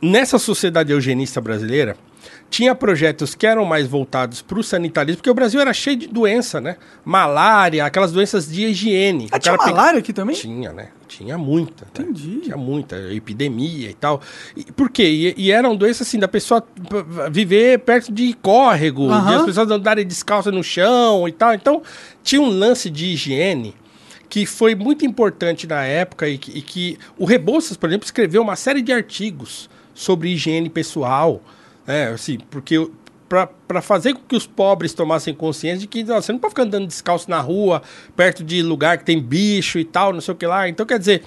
nessa 0.00 0.38
sociedade 0.38 0.92
eugenista 0.92 1.40
brasileira, 1.40 1.96
tinha 2.50 2.74
projetos 2.74 3.34
que 3.34 3.46
eram 3.46 3.64
mais 3.66 3.86
voltados 3.86 4.40
para 4.40 4.58
o 4.58 4.62
sanitarismo, 4.64 5.18
porque 5.18 5.28
o 5.28 5.34
Brasil 5.34 5.60
era 5.60 5.72
cheio 5.74 5.96
de 5.98 6.06
doença, 6.06 6.60
né? 6.60 6.76
Malária, 7.04 7.84
aquelas 7.84 8.10
doenças 8.10 8.50
de 8.50 8.64
higiene. 8.64 9.28
Ah, 9.30 9.38
tinha 9.38 9.58
pega- 9.58 9.70
malária 9.70 9.98
aqui 9.98 10.14
também? 10.14 10.34
Tinha, 10.34 10.72
né? 10.72 10.88
Tinha 11.06 11.36
muita. 11.36 11.84
né? 11.84 11.90
Entendi. 12.06 12.40
Tinha 12.44 12.56
muita, 12.56 12.96
epidemia 13.12 13.90
e 13.90 13.94
tal. 13.94 14.22
E, 14.56 14.64
por 14.72 14.88
quê? 14.88 15.34
E, 15.36 15.42
e 15.46 15.52
eram 15.52 15.76
doenças 15.76 16.08
assim, 16.08 16.18
da 16.18 16.28
pessoa 16.28 16.66
viver 17.30 17.80
perto 17.80 18.10
de 18.12 18.32
córrego, 18.34 19.08
de 19.08 19.34
as 19.34 19.44
pessoas 19.44 19.70
andarem 19.70 20.06
descalças 20.06 20.52
no 20.52 20.62
chão 20.64 21.28
e 21.28 21.32
tal. 21.32 21.52
Então, 21.52 21.82
tinha 22.22 22.40
um 22.40 22.48
lance 22.48 22.88
de 22.88 23.06
higiene 23.06 23.74
que 24.28 24.44
foi 24.44 24.74
muito 24.74 25.04
importante 25.04 25.66
na 25.66 25.84
época 25.84 26.28
e 26.28 26.38
que, 26.38 26.58
e 26.58 26.62
que 26.62 26.98
o 27.16 27.24
Rebouças, 27.24 27.76
por 27.76 27.88
exemplo, 27.88 28.04
escreveu 28.04 28.42
uma 28.42 28.56
série 28.56 28.82
de 28.82 28.92
artigos 28.92 29.70
sobre 29.94 30.28
higiene 30.30 30.68
pessoal, 30.68 31.42
né? 31.86 32.08
Assim, 32.08 32.38
porque 32.50 32.88
para 33.28 33.82
fazer 33.82 34.14
com 34.14 34.20
que 34.20 34.36
os 34.36 34.46
pobres 34.46 34.94
tomassem 34.94 35.34
consciência 35.34 35.80
de 35.80 35.86
que 35.86 36.04
ó, 36.10 36.20
você 36.20 36.32
não 36.32 36.38
pode 36.38 36.52
ficar 36.52 36.62
andando 36.62 36.86
descalço 36.86 37.28
na 37.28 37.40
rua, 37.40 37.82
perto 38.16 38.42
de 38.42 38.62
lugar 38.62 38.96
que 38.98 39.04
tem 39.04 39.20
bicho 39.20 39.78
e 39.78 39.84
tal, 39.84 40.12
não 40.12 40.20
sei 40.20 40.32
o 40.32 40.36
que 40.36 40.46
lá. 40.46 40.68
Então, 40.68 40.86
quer 40.86 40.98
dizer, 40.98 41.22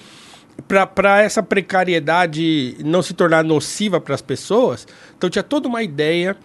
para 0.66 1.22
essa 1.22 1.42
precariedade 1.42 2.76
não 2.84 3.02
se 3.02 3.14
tornar 3.14 3.44
nociva 3.44 4.00
para 4.00 4.14
as 4.14 4.22
pessoas, 4.22 4.86
então 5.16 5.30
tinha 5.30 5.42
toda 5.42 5.68
uma 5.68 5.82
ideia 5.82 6.36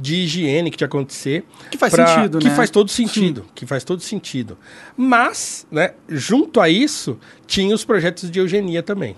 de 0.00 0.14
higiene 0.16 0.70
que 0.70 0.76
tinha 0.76 0.88
que 0.88 0.96
acontecer. 0.96 1.44
Que 1.70 1.76
faz 1.78 1.92
pra- 1.94 2.06
sentido, 2.06 2.38
que 2.38 2.48
né? 2.48 2.54
faz 2.54 2.70
todo 2.70 2.90
sentido, 2.90 3.44
que 3.54 3.66
faz 3.66 3.84
todo 3.84 4.00
sentido. 4.00 4.56
Mas, 4.96 5.66
né, 5.70 5.92
junto 6.08 6.60
a 6.60 6.68
isso, 6.68 7.18
tinha 7.46 7.74
os 7.74 7.84
projetos 7.84 8.30
de 8.30 8.38
eugenia 8.38 8.82
também. 8.82 9.14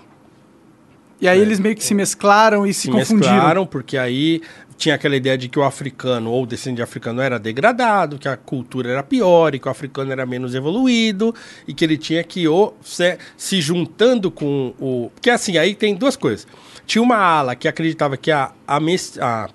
E 1.21 1.27
aí 1.27 1.39
eles 1.39 1.59
meio 1.59 1.75
que 1.75 1.83
se 1.83 1.93
mesclaram 1.93 2.65
e 2.67 2.73
se, 2.73 2.81
Se 2.81 2.91
confundiram. 2.91 3.33
mesclaram, 3.33 3.65
porque 3.65 3.97
aí 3.97 4.41
tinha 4.75 4.95
aquela 4.95 5.15
ideia 5.15 5.37
de 5.37 5.47
que 5.47 5.57
o 5.57 5.63
africano 5.63 6.29
ou 6.29 6.43
o 6.43 6.45
descendente 6.45 6.77
de 6.77 6.81
africano 6.81 7.21
era 7.21 7.39
degradado, 7.39 8.17
que 8.19 8.27
a 8.27 8.35
cultura 8.35 8.89
era 8.91 9.03
pior 9.03 9.55
e 9.55 9.59
que 9.59 9.67
o 9.67 9.71
africano 9.71 10.11
era 10.11 10.25
menos 10.25 10.53
evoluído 10.53 11.33
e 11.65 11.73
que 11.73 11.85
ele 11.85 11.97
tinha 11.97 12.21
que 12.25 12.45
ou 12.47 12.75
se, 12.81 13.17
se 13.37 13.61
juntando 13.61 14.29
com 14.29 14.73
o... 14.77 15.09
Porque 15.13 15.29
assim, 15.29 15.57
aí 15.57 15.73
tem 15.75 15.95
duas 15.95 16.17
coisas. 16.17 16.45
Tinha 16.85 17.01
uma 17.01 17.15
ala 17.15 17.55
que 17.55 17.69
acreditava 17.69 18.17
que 18.17 18.29
a, 18.29 18.51
a, 18.67 18.77
a, 19.21 19.49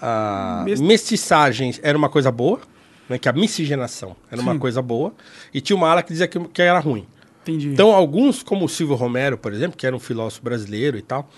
a 0.00 0.62
Mes- 0.64 0.80
mestiçagem 0.80 1.74
era 1.82 1.96
uma 1.96 2.08
coisa 2.08 2.30
boa, 2.30 2.60
né, 3.08 3.18
que 3.18 3.28
a 3.28 3.32
miscigenação 3.32 4.16
era 4.30 4.40
uma 4.40 4.52
Sim. 4.52 4.58
coisa 4.58 4.80
boa, 4.82 5.12
e 5.52 5.60
tinha 5.60 5.76
uma 5.76 5.88
ala 5.90 6.02
que 6.02 6.12
dizia 6.12 6.28
que, 6.28 6.38
que 6.48 6.62
era 6.62 6.78
ruim. 6.78 7.06
Entendi. 7.42 7.68
Então, 7.68 7.92
alguns, 7.92 8.42
como 8.42 8.64
o 8.66 8.68
Silvio 8.68 8.94
Romero, 8.96 9.36
por 9.38 9.52
exemplo, 9.52 9.76
que 9.76 9.86
era 9.86 9.96
um 9.96 9.98
filósofo 10.00 10.42
brasileiro 10.44 10.96
e 10.98 11.02
tal, 11.02 11.28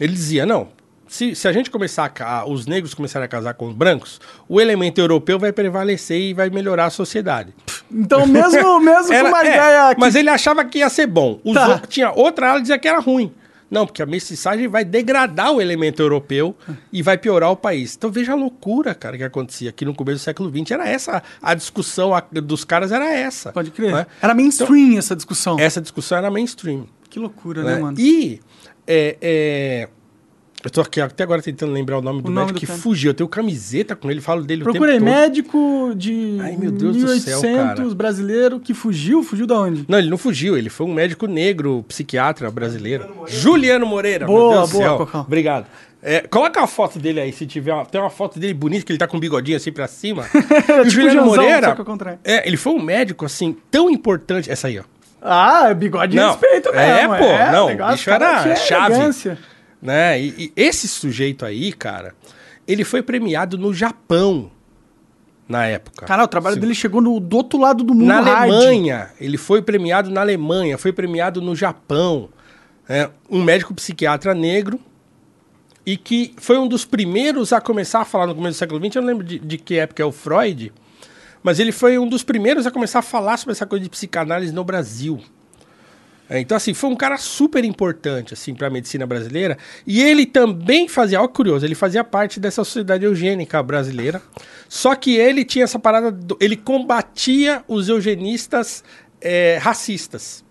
ele 0.00 0.12
dizia: 0.12 0.46
não, 0.46 0.68
se, 1.06 1.34
se 1.34 1.46
a 1.46 1.52
gente 1.52 1.70
começar 1.70 2.10
a, 2.20 2.46
os 2.48 2.66
negros 2.66 2.94
começarem 2.94 3.26
a 3.26 3.28
casar 3.28 3.54
com 3.54 3.66
os 3.68 3.74
brancos, 3.74 4.20
o 4.48 4.60
elemento 4.60 5.00
europeu 5.00 5.38
vai 5.38 5.52
prevalecer 5.52 6.18
e 6.20 6.32
vai 6.34 6.48
melhorar 6.50 6.86
a 6.86 6.90
sociedade. 6.90 7.52
Então, 7.92 8.26
mesmo, 8.26 8.80
mesmo 8.80 9.12
Era- 9.12 9.22
com 9.24 9.28
uma 9.36 9.44
é, 9.44 9.48
ideia. 9.54 9.94
que- 9.94 10.00
Mas 10.00 10.14
ele 10.14 10.30
achava 10.30 10.64
que 10.64 10.78
ia 10.78 10.88
ser 10.88 11.06
bom. 11.06 11.38
Os 11.44 11.54
Tá. 11.54 11.68
outros- 11.68 11.88
tinha 11.94 12.10
outra 12.10 12.48
ala 12.48 12.56
que 12.56 12.62
dizia 12.62 12.78
que 12.78 12.88
era 12.88 12.98
ruim. 13.00 13.32
Não, 13.70 13.86
porque 13.86 14.02
a 14.02 14.06
mestiçagem 14.06 14.66
vai 14.66 14.84
degradar 14.84 15.52
o 15.52 15.60
elemento 15.60 16.02
europeu 16.02 16.56
e 16.92 17.02
vai 17.02 17.16
piorar 17.16 17.50
o 17.50 17.56
país. 17.56 17.94
Então 17.96 18.10
veja 18.10 18.32
a 18.32 18.34
loucura, 18.34 18.94
cara, 18.94 19.16
que 19.16 19.22
acontecia 19.22 19.70
aqui 19.70 19.84
no 19.84 19.94
começo 19.94 20.18
do 20.18 20.24
século 20.24 20.50
XX. 20.50 20.72
Era 20.72 20.88
essa, 20.88 21.22
a 21.40 21.54
discussão 21.54 22.10
dos 22.32 22.64
caras 22.64 22.90
era 22.90 23.08
essa. 23.08 23.52
Pode 23.52 23.70
crer. 23.70 23.92
né? 23.92 24.06
Era 24.20 24.34
mainstream 24.34 24.98
essa 24.98 25.14
discussão. 25.14 25.58
Essa 25.58 25.80
discussão 25.80 26.18
era 26.18 26.30
mainstream. 26.30 26.86
Que 27.08 27.18
loucura, 27.18 27.62
né? 27.62 27.74
né, 27.74 27.80
mano? 27.80 28.00
E 28.00 28.40
é, 28.86 29.16
é, 29.20 29.88
eu 30.62 30.70
tô 30.70 30.80
aqui 30.80 31.00
até 31.00 31.22
agora 31.24 31.40
tentando 31.40 31.72
lembrar 31.72 31.98
o 31.98 32.02
nome 32.02 32.20
do 32.22 32.30
nome 32.30 32.38
médico 32.46 32.54
do 32.54 32.60
que 32.60 32.66
cara. 32.66 32.78
fugiu. 32.78 33.10
Eu 33.10 33.14
tenho 33.14 33.28
camiseta 33.28 33.96
com 33.96 34.10
ele, 34.10 34.20
falo 34.20 34.42
dele 34.44 34.62
Procurei 34.62 34.96
o 34.96 34.98
tempo 34.98 35.10
todo. 35.10 35.20
médico 35.20 35.92
de 35.96 36.38
Ai, 36.40 36.56
meu 36.56 36.70
Deus 36.70 36.96
do 36.96 37.08
céu, 37.18 37.40
1800 37.40 37.76
cara. 37.76 37.94
brasileiro 37.94 38.60
que 38.60 38.74
fugiu. 38.74 39.22
Fugiu 39.22 39.46
da 39.46 39.58
onde? 39.58 39.84
Não, 39.88 39.98
ele 39.98 40.10
não 40.10 40.18
fugiu, 40.18 40.56
ele 40.56 40.68
foi 40.68 40.86
um 40.86 40.92
médico 40.92 41.26
negro, 41.26 41.84
psiquiatra 41.88 42.50
brasileiro. 42.50 43.06
Juliano 43.26 43.86
Moreira, 43.86 44.26
Boa, 44.26 44.50
meu 44.50 44.58
Deus 44.58 44.70
do 44.70 44.72
boa, 44.72 44.84
céu. 44.84 44.96
Cocão. 44.98 45.20
Obrigado. 45.22 45.66
É, 46.02 46.20
coloca 46.20 46.62
a 46.62 46.66
foto 46.66 46.98
dele 46.98 47.20
aí, 47.20 47.30
se 47.32 47.46
tiver. 47.46 47.72
Uma, 47.74 47.84
tem 47.84 48.00
uma 48.00 48.08
foto 48.08 48.38
dele 48.38 48.54
bonita, 48.54 48.84
que 48.86 48.92
ele 48.92 48.98
tá 48.98 49.06
com 49.06 49.18
um 49.18 49.20
bigodinho 49.20 49.56
assim 49.56 49.70
pra 49.70 49.86
cima. 49.86 50.26
e 50.34 50.38
o 50.80 50.84
Tipo 50.84 50.90
Juliano 50.90 51.12
Janzão, 51.12 51.26
Moreira, 51.26 51.76
é, 52.24 52.46
ele 52.48 52.56
foi 52.56 52.72
um 52.72 52.82
médico, 52.82 53.24
assim, 53.26 53.54
tão 53.70 53.90
importante. 53.90 54.50
Essa 54.50 54.68
aí, 54.68 54.78
ó. 54.78 54.82
Ah, 55.22 55.74
bigode 55.74 56.12
de 56.12 56.16
Não, 56.16 56.30
respeito 56.30 56.70
é, 56.70 57.06
mesmo. 57.06 57.16
pô, 57.18 57.52
não, 57.52 57.66
o 57.66 57.92
bicho 57.92 58.06
cara, 58.06 58.24
era 58.26 58.42
tinha 58.42 58.56
chave. 58.56 58.94
elegância. 58.94 59.38
Né? 59.80 60.20
E, 60.20 60.34
e 60.38 60.52
esse 60.56 60.86
sujeito 60.86 61.44
aí, 61.44 61.72
cara, 61.72 62.14
ele 62.66 62.84
foi 62.84 63.02
premiado 63.02 63.56
no 63.58 63.72
Japão 63.72 64.50
na 65.48 65.66
época. 65.66 66.06
Cara, 66.06 66.22
o 66.22 66.28
trabalho 66.28 66.56
dele 66.56 66.74
chegou 66.74 67.00
no, 67.00 67.18
do 67.18 67.36
outro 67.36 67.58
lado 67.58 67.82
do 67.82 67.92
mundo 67.92 68.06
na 68.06 68.20
hard. 68.20 68.52
Alemanha, 68.52 69.10
ele 69.20 69.36
foi 69.36 69.60
premiado 69.60 70.08
na 70.10 70.20
Alemanha, 70.20 70.78
foi 70.78 70.92
premiado 70.92 71.42
no 71.42 71.56
Japão. 71.56 72.28
É, 72.88 73.10
um 73.28 73.42
médico 73.42 73.74
psiquiatra 73.74 74.34
negro 74.34 74.80
e 75.84 75.96
que 75.96 76.34
foi 76.36 76.58
um 76.58 76.68
dos 76.68 76.84
primeiros 76.84 77.52
a 77.52 77.60
começar 77.60 78.00
a 78.00 78.04
falar 78.04 78.26
no 78.26 78.34
começo 78.34 78.56
do 78.56 78.58
século 78.58 78.84
XX. 78.84 78.96
Eu 78.96 79.02
não 79.02 79.08
lembro 79.08 79.24
de, 79.24 79.38
de 79.38 79.58
que 79.58 79.76
época 79.76 80.02
é 80.02 80.06
o 80.06 80.12
Freud, 80.12 80.72
mas 81.42 81.58
ele 81.58 81.72
foi 81.72 81.98
um 81.98 82.08
dos 82.08 82.22
primeiros 82.22 82.66
a 82.66 82.70
começar 82.70 83.00
a 83.00 83.02
falar 83.02 83.36
sobre 83.36 83.52
essa 83.52 83.66
coisa 83.66 83.82
de 83.82 83.90
psicanálise 83.90 84.52
no 84.52 84.62
Brasil. 84.62 85.20
É, 86.30 86.38
então, 86.38 86.56
assim, 86.56 86.72
foi 86.72 86.88
um 86.88 86.94
cara 86.94 87.18
super 87.18 87.64
importante, 87.64 88.34
assim, 88.34 88.54
para 88.54 88.68
a 88.68 88.70
medicina 88.70 89.04
brasileira. 89.04 89.58
E 89.84 90.00
ele 90.00 90.24
também 90.24 90.86
fazia, 90.86 91.18
olha 91.18 91.26
que 91.26 91.34
curioso, 91.34 91.66
ele 91.66 91.74
fazia 91.74 92.04
parte 92.04 92.38
dessa 92.38 92.62
sociedade 92.62 93.04
eugênica 93.04 93.60
brasileira. 93.60 94.22
Só 94.68 94.94
que 94.94 95.16
ele 95.16 95.44
tinha 95.44 95.64
essa 95.64 95.76
parada, 95.76 96.12
do, 96.12 96.38
ele 96.40 96.56
combatia 96.56 97.64
os 97.66 97.88
eugenistas 97.88 98.84
é, 99.20 99.58
racistas. 99.60 100.44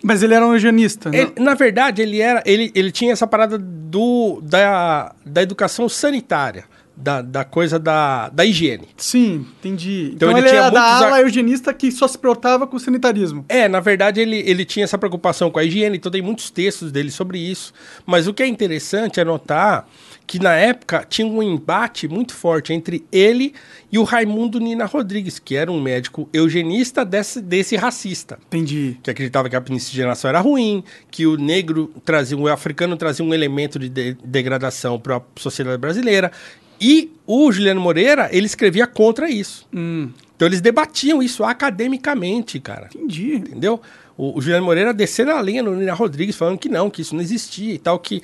Mas 0.00 0.22
ele 0.22 0.32
era 0.32 0.46
um 0.46 0.52
eugenista, 0.52 1.10
ele, 1.12 1.32
Na 1.38 1.54
verdade, 1.54 2.00
ele 2.00 2.20
era, 2.20 2.42
ele, 2.46 2.70
ele 2.72 2.92
tinha 2.92 3.12
essa 3.12 3.26
parada 3.26 3.58
do, 3.58 4.40
da, 4.40 5.12
da 5.26 5.42
educação 5.42 5.88
sanitária 5.88 6.64
da, 7.00 7.22
da 7.22 7.44
coisa 7.44 7.78
da, 7.78 8.28
da 8.28 8.44
higiene. 8.44 8.88
Sim, 8.96 9.46
entendi. 9.58 10.12
Então, 10.14 10.30
então 10.30 10.38
ele, 10.38 10.48
ele 10.48 10.56
era 10.56 10.70
da 10.70 10.82
ala 10.82 11.16
ar... 11.16 11.22
eugenista 11.22 11.72
que 11.72 11.90
só 11.90 12.06
se 12.06 12.18
preocupava 12.18 12.66
com 12.66 12.76
o 12.76 12.80
sanitarismo. 12.80 13.44
É, 13.48 13.68
na 13.68 13.80
verdade 13.80 14.20
ele, 14.20 14.38
ele 14.46 14.64
tinha 14.64 14.84
essa 14.84 14.98
preocupação 14.98 15.50
com 15.50 15.58
a 15.58 15.64
higiene, 15.64 15.96
então 15.96 16.12
tem 16.12 16.22
muitos 16.22 16.50
textos 16.50 16.92
dele 16.92 17.10
sobre 17.10 17.38
isso. 17.38 17.72
Mas 18.04 18.26
o 18.26 18.34
que 18.34 18.42
é 18.42 18.46
interessante 18.46 19.18
é 19.18 19.24
notar 19.24 19.88
que 20.30 20.38
na 20.38 20.54
época 20.54 21.04
tinha 21.08 21.26
um 21.26 21.42
embate 21.42 22.06
muito 22.06 22.32
forte 22.34 22.72
entre 22.72 23.04
ele 23.10 23.52
e 23.90 23.98
o 23.98 24.04
Raimundo 24.04 24.60
Nina 24.60 24.86
Rodrigues, 24.86 25.40
que 25.40 25.56
era 25.56 25.72
um 25.72 25.82
médico 25.82 26.28
eugenista 26.32 27.04
desse, 27.04 27.40
desse 27.40 27.74
racista. 27.74 28.38
Entendi. 28.46 28.96
Que 29.02 29.10
acreditava 29.10 29.48
que 29.48 29.56
a 29.56 29.60
miscigenação 29.68 30.28
era 30.28 30.38
ruim, 30.38 30.84
que 31.10 31.26
o 31.26 31.36
negro 31.36 31.92
trazia, 32.04 32.38
o 32.38 32.46
africano 32.46 32.96
trazia 32.96 33.24
um 33.24 33.34
elemento 33.34 33.76
de, 33.76 33.88
de 33.88 34.16
degradação 34.24 35.00
para 35.00 35.16
a 35.16 35.22
sociedade 35.34 35.78
brasileira. 35.78 36.30
E 36.80 37.12
o 37.26 37.52
Juliano 37.52 37.80
Moreira, 37.80 38.28
ele 38.32 38.46
escrevia 38.46 38.86
contra 38.86 39.28
isso. 39.28 39.66
Hum. 39.72 40.10
Então 40.34 40.48
eles 40.48 40.60
debatiam 40.60 41.22
isso 41.22 41.44
academicamente, 41.44 42.58
cara. 42.58 42.88
Entendi. 42.94 43.34
Entendeu? 43.34 43.80
O, 44.16 44.38
o 44.38 44.40
Juliano 44.40 44.64
Moreira 44.64 44.94
descendo 44.94 45.32
a 45.32 45.42
linha 45.42 45.62
no 45.62 45.76
Nina 45.76 45.92
Rodrigues, 45.92 46.36
falando 46.36 46.58
que 46.58 46.68
não, 46.68 46.88
que 46.88 47.02
isso 47.02 47.14
não 47.14 47.22
existia 47.22 47.74
e 47.74 47.78
tal, 47.78 47.98
que 47.98 48.22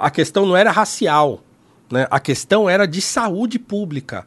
a 0.00 0.10
questão 0.10 0.44
não 0.44 0.56
era 0.56 0.70
racial, 0.70 1.42
né? 1.90 2.06
A 2.10 2.20
questão 2.20 2.68
era 2.68 2.86
de 2.86 3.00
saúde 3.00 3.58
pública. 3.58 4.26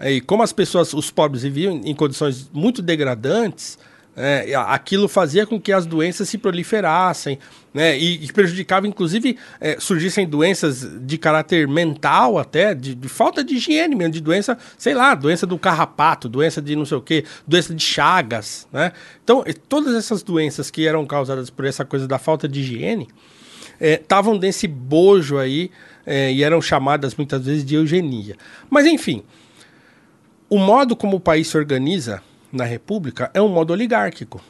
E 0.00 0.20
como 0.20 0.42
as 0.42 0.52
pessoas, 0.52 0.92
os 0.94 1.10
pobres 1.10 1.42
viviam 1.42 1.80
em 1.84 1.94
condições 1.94 2.50
muito 2.52 2.82
degradantes, 2.82 3.78
é, 4.14 4.54
aquilo 4.54 5.08
fazia 5.08 5.46
com 5.46 5.58
que 5.58 5.72
as 5.72 5.86
doenças 5.86 6.28
se 6.28 6.36
proliferassem 6.36 7.38
né, 7.72 7.98
e, 7.98 8.24
e 8.24 8.32
prejudicava, 8.32 8.86
inclusive, 8.86 9.38
é, 9.58 9.78
surgissem 9.80 10.26
doenças 10.26 10.86
de 11.00 11.16
caráter 11.16 11.66
mental 11.66 12.38
até, 12.38 12.74
de, 12.74 12.94
de, 12.94 13.08
falta 13.08 13.42
de 13.42 13.54
higiene 13.54 13.94
mesmo, 13.94 14.12
de 14.12 14.20
doença, 14.20 14.58
sei 14.76 14.92
lá, 14.92 15.14
doença 15.14 15.46
do 15.46 15.58
carrapato, 15.58 16.28
doença 16.28 16.60
de 16.60 16.76
não 16.76 16.84
sei 16.84 16.98
o 16.98 17.00
que, 17.00 17.24
doença 17.46 17.74
de 17.74 17.82
chagas. 17.82 18.68
Né? 18.70 18.92
Então, 19.24 19.42
todas 19.68 19.94
essas 19.94 20.22
doenças 20.22 20.70
que 20.70 20.86
eram 20.86 21.06
causadas 21.06 21.48
por 21.48 21.64
essa 21.64 21.84
coisa 21.84 22.06
da 22.06 22.18
falta 22.18 22.46
de 22.46 22.60
higiene 22.60 23.08
estavam 23.80 24.34
é, 24.34 24.38
nesse 24.38 24.68
bojo 24.68 25.38
aí 25.38 25.70
é, 26.04 26.30
e 26.30 26.42
eram 26.42 26.60
chamadas 26.60 27.14
muitas 27.14 27.46
vezes 27.46 27.64
de 27.64 27.76
eugenia. 27.76 28.36
Mas, 28.68 28.86
enfim, 28.86 29.22
o 30.50 30.58
modo 30.58 30.94
como 30.94 31.16
o 31.16 31.20
país 31.20 31.48
se 31.48 31.56
organiza 31.56 32.22
na 32.52 32.64
República 32.64 33.30
é 33.32 33.40
um 33.40 33.48
modo 33.48 33.72
oligárquico. 33.72 34.40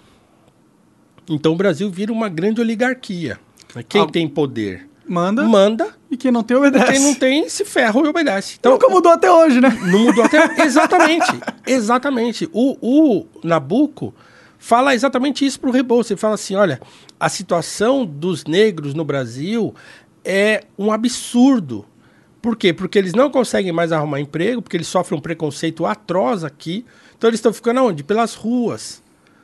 Então 1.29 1.53
o 1.53 1.57
Brasil 1.57 1.89
vira 1.91 2.13
uma 2.13 2.29
grande 2.29 2.61
oligarquia. 2.61 3.39
Quem 3.89 4.07
tem 4.09 4.29
poder 4.29 4.89
manda, 5.09 5.45
manda 5.45 5.89
e 6.11 6.17
quem 6.17 6.31
não 6.31 6.43
tem 6.43 6.57
obedece. 6.57 6.93
Quem 6.93 7.01
não 7.01 7.15
tem 7.15 7.49
se 7.49 7.65
ferra 7.65 8.01
e 8.01 8.09
obedece. 8.09 8.57
Então 8.59 8.73
nunca 8.73 8.89
mudou 8.89 9.13
até 9.13 9.31
hoje, 9.31 9.61
né? 9.61 9.71
Não 9.83 10.01
mudou 10.01 10.25
até 10.25 10.39
exatamente, 10.65 11.33
exatamente. 11.67 12.49
O, 12.53 12.77
o 12.81 13.27
Nabucco 13.43 14.15
fala 14.59 14.95
exatamente 14.95 15.45
isso 15.45 15.61
para 15.61 15.71
o 15.71 15.73
Rebouças. 15.73 16.13
Ele 16.13 16.21
fala 16.21 16.35
assim, 16.35 16.55
olha, 16.55 16.81
a 17.19 17.29
situação 17.29 18.05
dos 18.05 18.45
negros 18.45 18.95
no 18.95 19.05
Brasil 19.05 19.75
é 20.25 20.65
um 20.79 20.93
absurdo. 20.93 21.85
Por 22.41 22.57
quê? 22.57 22.73
Porque 22.73 22.99
eles 22.99 23.13
não 23.13 23.31
conseguem 23.31 23.73
mais 23.73 23.93
arrumar 23.93 24.21
emprego, 24.21 24.61
porque 24.61 24.77
eles 24.77 24.89
sofrem 24.89 25.19
um 25.19 25.23
preconceito 25.23 25.87
atroz 25.87 26.43
aqui. 26.43 26.85
Então 27.23 27.31
eles 27.31 27.39
estão 27.39 27.53
ficando 27.53 27.81
onde? 27.85 28.03
Pelas 28.03 28.35
ruas. 28.35 29.01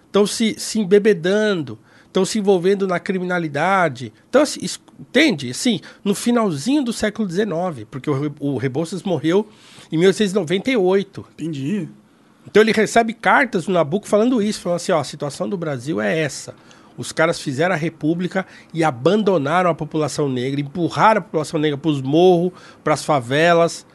Estão 0.07 0.27
se, 0.27 0.57
se 0.59 0.81
embebedando, 0.81 1.79
estão 2.09 2.25
se 2.25 2.41
envolvendo 2.41 2.89
na 2.89 2.99
criminalidade. 2.99 4.13
Então, 4.29 4.43
assim, 4.43 4.59
entende? 4.99 5.51
Assim, 5.51 5.81
no 6.03 6.13
finalzinho 6.13 6.83
do 6.83 6.93
século 6.93 7.31
XIX, 7.31 7.87
porque 7.89 8.11
o, 8.11 8.35
o 8.41 8.57
Rebouças 8.57 9.05
morreu 9.05 9.49
em 9.93 9.97
1898. 9.97 11.25
Entendi. 11.35 11.89
Então 12.45 12.61
ele 12.61 12.73
recebe 12.73 13.13
cartas 13.13 13.69
no 13.69 13.75
Nabucco 13.75 14.09
falando 14.09 14.43
isso, 14.43 14.61
falando 14.61 14.79
assim, 14.79 14.91
ó, 14.91 14.99
a 14.99 15.05
situação 15.05 15.49
do 15.49 15.57
Brasil 15.57 16.01
é 16.01 16.19
essa. 16.19 16.57
Os 16.97 17.13
caras 17.13 17.41
fizeram 17.41 17.77
a 17.77 17.79
república 17.79 18.45
e 18.75 18.83
abandonaram 18.83 19.71
a 19.71 19.75
população 19.75 20.29
negra, 20.29 20.61
empurraram 20.61 21.21
a 21.21 21.23
população 21.23 21.61
negra 21.61 21.79
para 21.79 21.93
os 21.93 22.03
morros, 22.03 22.51
para 22.83 22.95
as 22.95 23.05
favelas, 23.05 23.87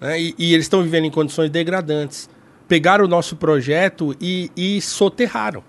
né? 0.00 0.20
e, 0.20 0.32
e 0.38 0.54
eles 0.54 0.66
estão 0.66 0.80
vivendo 0.80 1.06
em 1.06 1.10
condições 1.10 1.50
degradantes 1.50 2.30
pegaram 2.72 3.04
o 3.04 3.08
nosso 3.08 3.36
projeto 3.36 4.16
e, 4.18 4.50
e 4.56 4.80
soterraram. 4.80 5.62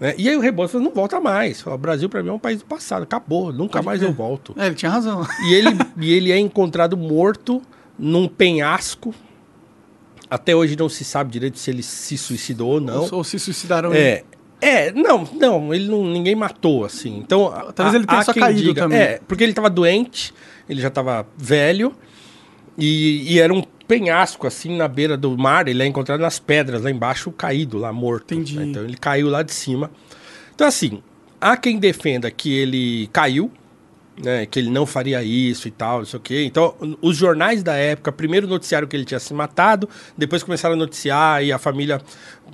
Né? 0.00 0.14
E 0.16 0.26
aí 0.26 0.34
o 0.34 0.40
Rebouças 0.40 0.80
não 0.80 0.90
volta 0.90 1.20
mais. 1.20 1.62
O 1.66 1.76
Brasil, 1.76 2.08
para 2.08 2.22
mim, 2.22 2.30
é 2.30 2.32
um 2.32 2.38
país 2.38 2.60
do 2.60 2.64
passado. 2.64 3.02
Acabou, 3.02 3.52
nunca 3.52 3.82
mais 3.82 4.02
eu 4.02 4.10
volto. 4.10 4.54
É, 4.56 4.64
ele 4.64 4.74
tinha 4.74 4.90
razão. 4.90 5.26
E 5.46 5.52
ele, 5.52 5.68
e 5.98 6.10
ele 6.10 6.32
é 6.32 6.38
encontrado 6.38 6.96
morto 6.96 7.60
num 7.98 8.26
penhasco. 8.26 9.14
Até 10.30 10.56
hoje 10.56 10.74
não 10.74 10.88
se 10.88 11.04
sabe 11.04 11.30
direito 11.30 11.58
se 11.58 11.70
ele 11.70 11.82
se 11.82 12.16
suicidou 12.16 12.70
ou 12.70 12.80
não. 12.80 13.02
Ou, 13.02 13.16
ou 13.16 13.24
se 13.24 13.38
suicidaram 13.38 13.92
é, 13.92 14.10
ele. 14.10 14.24
É, 14.62 14.92
não, 14.92 15.28
não, 15.34 15.74
ele 15.74 15.86
não, 15.86 16.02
ninguém 16.02 16.34
matou, 16.34 16.86
assim. 16.86 17.18
Então, 17.18 17.52
talvez 17.74 17.94
a, 17.94 17.98
ele 17.98 18.06
tenha 18.06 18.22
só 18.22 18.32
caído 18.32 18.62
diga, 18.62 18.80
também. 18.84 18.98
É, 18.98 19.20
porque 19.28 19.44
ele 19.44 19.52
estava 19.52 19.68
doente, 19.68 20.32
ele 20.66 20.80
já 20.80 20.88
estava 20.88 21.26
velho 21.36 21.92
e, 22.78 23.34
e, 23.34 23.38
era 23.38 23.52
um 23.52 23.62
penhasco, 23.88 24.46
assim, 24.46 24.76
na 24.76 24.86
beira 24.86 25.16
do 25.16 25.36
mar. 25.36 25.66
Ele 25.66 25.82
é 25.82 25.86
encontrado 25.86 26.20
nas 26.20 26.38
pedras, 26.38 26.82
lá 26.82 26.90
embaixo, 26.90 27.32
caído, 27.32 27.78
lá 27.78 27.92
morto. 27.92 28.34
Entendi. 28.34 28.58
Né? 28.58 28.66
Então 28.66 28.84
ele 28.84 28.96
caiu 28.96 29.28
lá 29.28 29.42
de 29.42 29.52
cima. 29.52 29.90
Então, 30.54 30.66
assim, 30.66 31.02
há 31.40 31.56
quem 31.56 31.78
defenda 31.78 32.30
que 32.30 32.54
ele 32.54 33.08
caiu, 33.08 33.50
né, 34.22 34.46
que 34.46 34.58
ele 34.58 34.70
não 34.70 34.84
faria 34.84 35.22
isso 35.22 35.68
e 35.68 35.70
tal, 35.70 35.98
não 35.98 36.04
sei 36.04 36.18
o 36.18 36.20
quê. 36.20 36.44
Então, 36.44 36.74
os 37.00 37.16
jornais 37.16 37.62
da 37.62 37.74
época, 37.74 38.10
primeiro 38.10 38.46
noticiaram 38.46 38.86
que 38.86 38.96
ele 38.96 39.04
tinha 39.04 39.20
se 39.20 39.32
matado, 39.32 39.88
depois 40.16 40.42
começaram 40.42 40.74
a 40.74 40.78
noticiar 40.78 41.44
e 41.44 41.52
a 41.52 41.58
família 41.58 42.00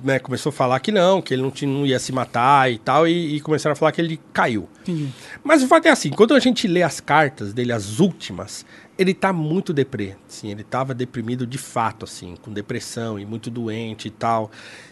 né, 0.03 0.19
começou 0.19 0.51
a 0.51 0.53
falar 0.53 0.79
que 0.79 0.91
não, 0.91 1.21
que 1.21 1.33
ele 1.33 1.41
não, 1.41 1.51
tinha, 1.51 1.71
não 1.71 1.85
ia 1.85 1.97
se 1.99 2.11
matar 2.11 2.71
e 2.71 2.77
tal, 2.77 3.07
e, 3.07 3.35
e, 3.35 3.41
começaram 3.41 3.73
a 3.73 3.75
falar 3.75 3.91
que 3.91 4.01
ele 4.01 4.19
caiu. 4.31 4.69
Entendi. 4.81 5.09
Mas 5.43 5.63
o 5.63 5.67
fato 5.67 5.87
é 5.87 5.89
assim, 5.89 6.11
quando 6.11 6.33
a 6.33 6.39
gente 6.39 6.67
lê 6.67 6.83
as 6.83 6.99
cartas 6.99 7.53
dele, 7.53 7.71
as 7.71 7.99
últimas, 7.99 8.65
ele 8.97 9.13
tá 9.13 9.33
muito 9.33 9.73
deprê, 9.73 10.15
assim, 10.27 10.51
ele 10.51 10.63
tava 10.63 10.93
deprimido 10.93 11.45
de 11.45 11.57
fato, 11.57 12.05
assim, 12.05 12.35
com 12.41 12.51
depressão 12.51 13.19
e 13.19 13.25
muito 13.25 13.49
doente 13.49 14.07
e 14.07 14.11
tal. 14.11 14.51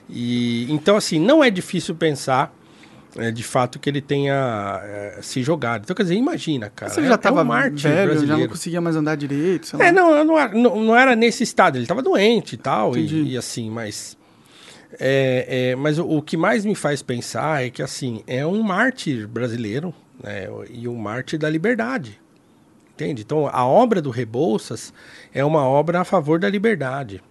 E 0.10 0.72
então 0.72 0.96
assim, 0.98 1.20
não 1.20 1.44
é 1.44 1.50
difícil 1.50 1.96
pensar 1.96 2.54
é, 3.18 3.32
de 3.32 3.44
fato 3.44 3.80
que 3.80 3.90
ele 3.90 4.02
tenha 4.02 4.82
é, 4.84 5.20
se 5.22 5.44
jogado. 5.44 5.84
Então, 5.84 5.96
quer 5.96 6.04
dizer, 6.04 6.16
imagina, 6.16 6.70
cara. 6.70 6.92
Você 6.92 7.06
já 7.06 7.16
estava 7.16 7.42
é 7.42 7.44
um 7.44 7.48
velho, 7.48 7.72
brasileiro. 7.72 8.26
já 8.26 8.38
não 8.38 8.48
conseguia 8.48 8.82
mais 8.82 8.96
andar 8.96 9.16
direito. 9.16 9.82
É, 9.82 9.92
não, 9.92 10.26
não, 10.26 10.50
não, 10.50 10.84
não, 10.84 10.96
era 10.96 11.16
nesse 11.16 11.44
estado. 11.44 11.78
Ele 11.78 11.84
estava 11.84 12.02
doente 12.02 12.54
e 12.54 12.58
tal, 12.58 12.98
e, 12.98 13.32
e, 13.32 13.38
assim, 13.38 13.70
mas. 13.70 14.18
É, 15.00 15.72
é, 15.72 15.76
mas 15.76 15.98
o, 15.98 16.08
o, 16.08 16.22
que 16.22 16.38
mais 16.38 16.66
me 16.66 16.76
faz 16.76 17.02
pensar 17.02 17.66
é 17.66 17.70
que, 17.70 17.82
assim, 17.82 18.24
é 18.28 18.46
um 18.46 18.62
mártir 18.62 19.28
brasileiro 19.28 19.94
né, 20.22 20.48
e 20.70 20.88
um 20.88 20.96
mártir 20.96 21.40
da 21.40 21.50
liberdade. 21.50 22.22
Entende? 22.94 23.24
Então, 23.24 23.48
a 23.48 23.66
obra 23.66 24.02
do 24.02 24.10
Rebouças 24.10 24.94
é 25.34 25.44
uma 25.44 25.68
obra 25.68 26.02
a 26.02 26.04
favor 26.04 26.40
da 26.40 26.48
liberdade. 26.48 27.24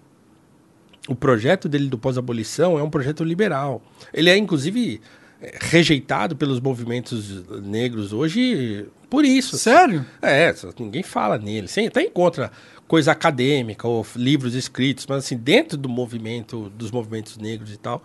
O 1.09 1.15
projeto 1.15 1.69
dele 1.69 1.89
do 1.89 1.99
pós-abolição 1.99 2.79
é 2.79 2.83
um 2.83 2.91
projeto 2.91 3.23
liberal. 3.23 3.83
Ele 4.13 4.29
é, 4.29 4.37
inclusive, 4.37 5.01
é, 5.41 5.57
rejeitado 5.61 6.37
pelos 6.37 6.61
movimentos 6.61 7.45
negros 7.63 8.13
hoje 8.13 8.89
por 9.09 9.25
isso. 9.25 9.59
Sério? 9.59 10.07
É, 10.21 10.55
ninguém 10.79 11.03
fala 11.03 11.39
nele. 11.39 11.69
Você 11.69 11.83
até 11.83 12.03
encontra 12.03 12.51
coisa 12.89 13.13
acadêmica 13.13 13.87
ou 13.87 14.07
livros 14.17 14.55
escritos, 14.55 15.07
mas 15.07 15.25
assim, 15.25 15.37
dentro 15.37 15.77
do 15.77 15.89
movimento, 15.89 16.71
dos 16.77 16.91
movimentos 16.91 17.37
negros 17.37 17.73
e 17.73 17.77
tal, 17.77 18.03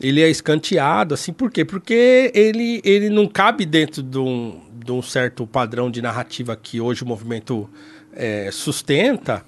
ele 0.00 0.20
é 0.20 0.28
escanteado, 0.28 1.14
assim, 1.14 1.32
por 1.32 1.50
quê? 1.50 1.64
Porque 1.64 2.30
ele, 2.34 2.80
ele 2.84 3.08
não 3.08 3.28
cabe 3.28 3.64
dentro 3.64 4.02
de 4.02 4.18
um, 4.18 4.60
de 4.84 4.92
um 4.92 5.02
certo 5.02 5.46
padrão 5.46 5.90
de 5.90 6.02
narrativa 6.02 6.56
que 6.56 6.80
hoje 6.80 7.02
o 7.02 7.06
movimento 7.06 7.68
é, 8.12 8.50
sustenta, 8.50 9.44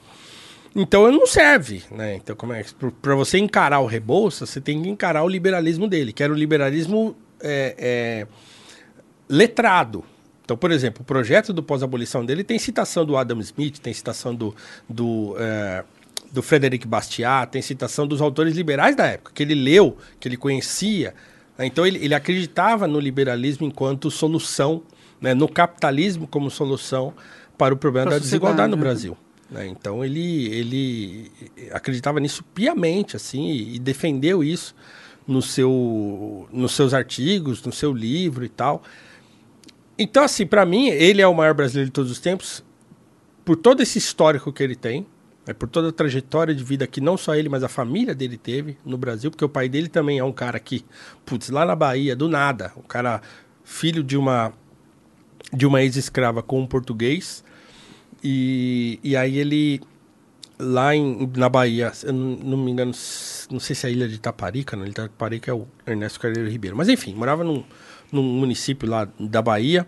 então 0.74 1.06
ele 1.06 1.16
não 1.16 1.26
serve, 1.26 1.82
né? 1.90 2.16
Então, 2.16 2.34
como 2.34 2.52
é 2.52 2.64
para 3.00 3.14
você 3.14 3.38
encarar 3.38 3.78
o 3.80 3.86
Rebouça, 3.86 4.44
você 4.44 4.60
tem 4.60 4.82
que 4.82 4.88
encarar 4.88 5.22
o 5.22 5.28
liberalismo 5.28 5.86
dele, 5.86 6.12
que 6.12 6.22
era 6.22 6.32
o 6.32 6.36
liberalismo 6.36 7.16
é, 7.40 7.76
é, 7.78 8.26
letrado, 9.28 10.04
Então, 10.44 10.56
por 10.56 10.70
exemplo, 10.70 11.02
o 11.02 11.04
projeto 11.04 11.52
do 11.52 11.62
pós-abolição 11.62 12.24
dele 12.24 12.44
tem 12.44 12.58
citação 12.58 13.04
do 13.04 13.16
Adam 13.16 13.40
Smith, 13.40 13.78
tem 13.78 13.94
citação 13.94 14.34
do, 14.34 14.54
do, 14.88 15.36
é, 15.38 15.84
do 16.30 16.42
Frederic 16.42 16.86
Bastiat, 16.86 17.50
tem 17.50 17.62
citação 17.62 18.06
dos 18.06 18.20
autores 18.20 18.54
liberais 18.54 18.94
da 18.94 19.06
época, 19.06 19.32
que 19.34 19.42
ele 19.42 19.54
leu, 19.54 19.96
que 20.20 20.28
ele 20.28 20.36
conhecia. 20.36 21.14
Né? 21.56 21.66
Então, 21.66 21.86
ele, 21.86 22.04
ele 22.04 22.14
acreditava 22.14 22.86
no 22.86 23.00
liberalismo 23.00 23.66
enquanto 23.66 24.10
solução, 24.10 24.82
né? 25.24 25.32
no 25.32 25.48
capitalismo 25.48 26.26
como 26.26 26.50
solução 26.50 27.14
para 27.56 27.72
o 27.72 27.76
problema 27.78 28.08
Pra 28.08 28.16
da 28.16 28.22
desigualdade 28.22 28.70
no 28.70 28.76
né? 28.76 28.82
Brasil. 28.82 29.16
né? 29.50 29.66
Então, 29.66 30.04
ele, 30.04 30.48
ele 30.48 31.32
acreditava 31.72 32.20
nisso 32.20 32.44
piamente, 32.54 33.16
assim, 33.16 33.46
e, 33.46 33.76
e 33.76 33.78
defendeu 33.78 34.44
isso 34.44 34.74
no 35.26 35.40
seu, 35.40 36.46
nos 36.52 36.72
seus 36.72 36.92
artigos, 36.92 37.62
no 37.64 37.72
seu 37.72 37.90
livro 37.90 38.44
e 38.44 38.50
tal. 38.50 38.82
Então, 39.98 40.22
assim, 40.22 40.46
para 40.46 40.66
mim, 40.66 40.88
ele 40.88 41.22
é 41.22 41.26
o 41.26 41.32
maior 41.32 41.54
brasileiro 41.54 41.88
de 41.88 41.92
todos 41.92 42.10
os 42.10 42.18
tempos, 42.18 42.62
por 43.46 43.56
todo 43.56 43.82
esse 43.82 43.96
histórico 43.96 44.52
que 44.52 44.62
ele 44.62 44.76
tem, 44.76 45.06
né, 45.46 45.54
por 45.54 45.68
toda 45.70 45.88
a 45.88 45.92
trajetória 45.92 46.54
de 46.54 46.62
vida 46.62 46.86
que 46.86 47.00
não 47.00 47.16
só 47.16 47.34
ele, 47.34 47.48
mas 47.48 47.62
a 47.62 47.68
família 47.68 48.14
dele 48.14 48.36
teve 48.36 48.76
no 48.84 48.98
Brasil, 48.98 49.30
porque 49.30 49.44
o 49.44 49.48
pai 49.48 49.70
dele 49.70 49.88
também 49.88 50.18
é 50.18 50.24
um 50.24 50.32
cara 50.32 50.58
que, 50.58 50.84
putz, 51.24 51.48
lá 51.48 51.64
na 51.64 51.74
Bahia, 51.74 52.14
do 52.14 52.28
nada, 52.28 52.72
um 52.76 52.82
cara 52.82 53.22
filho 53.62 54.02
de 54.02 54.18
uma 54.18 54.52
de 55.52 55.66
uma 55.66 55.82
ex-escrava 55.82 56.42
com 56.42 56.60
um 56.60 56.66
português, 56.66 57.44
e, 58.22 58.98
e 59.02 59.16
aí 59.16 59.38
ele 59.38 59.80
lá 60.58 60.94
em, 60.94 61.30
na 61.36 61.48
Bahia, 61.48 61.92
eu 62.02 62.12
não, 62.12 62.36
não 62.36 62.56
me 62.56 62.70
engano, 62.70 62.92
não 63.50 63.60
sei 63.60 63.74
se 63.74 63.86
é 63.86 63.88
a 63.88 63.92
ilha 63.92 64.08
de 64.08 64.14
Itaparica, 64.14 64.76
de 64.76 64.90
Itaparica 64.90 65.50
é 65.50 65.54
o 65.54 65.66
Ernesto 65.86 66.20
Carneiro 66.20 66.48
Ribeiro, 66.48 66.76
mas 66.76 66.88
enfim, 66.88 67.14
morava 67.14 67.44
num, 67.44 67.64
num 68.10 68.22
município 68.22 68.88
lá 68.88 69.08
da 69.18 69.42
Bahia. 69.42 69.86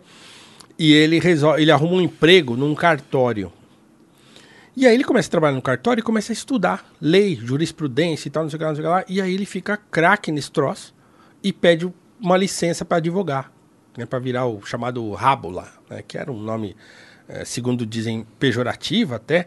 E 0.79 0.93
ele 0.93 1.19
resolve, 1.19 1.63
ele 1.63 1.71
arruma 1.71 1.95
um 1.95 2.01
emprego 2.03 2.55
num 2.55 2.75
cartório. 2.75 3.51
E 4.77 4.87
aí 4.87 4.95
ele 4.95 5.05
começa 5.05 5.27
a 5.27 5.31
trabalhar 5.31 5.55
no 5.55 5.63
cartório 5.63 6.03
e 6.03 6.05
começa 6.05 6.33
a 6.33 6.35
estudar 6.35 6.85
lei, 7.01 7.35
jurisprudência 7.35 8.29
e 8.29 8.31
tal, 8.31 8.43
não 8.43 8.51
sei 8.51 8.57
o 8.57 8.59
que 8.59 8.65
lá, 8.65 8.69
não 8.69 8.77
sei 8.77 8.85
o 8.85 8.87
que 8.87 8.93
lá, 8.93 9.05
e 9.09 9.23
aí 9.23 9.33
ele 9.33 9.47
fica 9.47 9.79
craque 9.79 10.31
nesse 10.31 10.51
troço 10.51 10.95
e 11.43 11.51
pede 11.51 11.91
uma 12.21 12.37
licença 12.37 12.85
para 12.85 12.99
advogar, 12.99 13.51
né, 13.97 14.07
para 14.07 14.19
virar 14.19 14.47
o 14.47 14.61
chamado 14.65 15.11
rabo 15.13 15.51
lá, 15.51 15.69
né, 15.91 16.03
que 16.07 16.17
era 16.19 16.31
um 16.31 16.41
nome, 16.41 16.77
eh, 17.29 17.45
segundo 17.45 17.85
dizem, 17.87 18.27
pejorativo 18.39 19.15
até, 19.15 19.47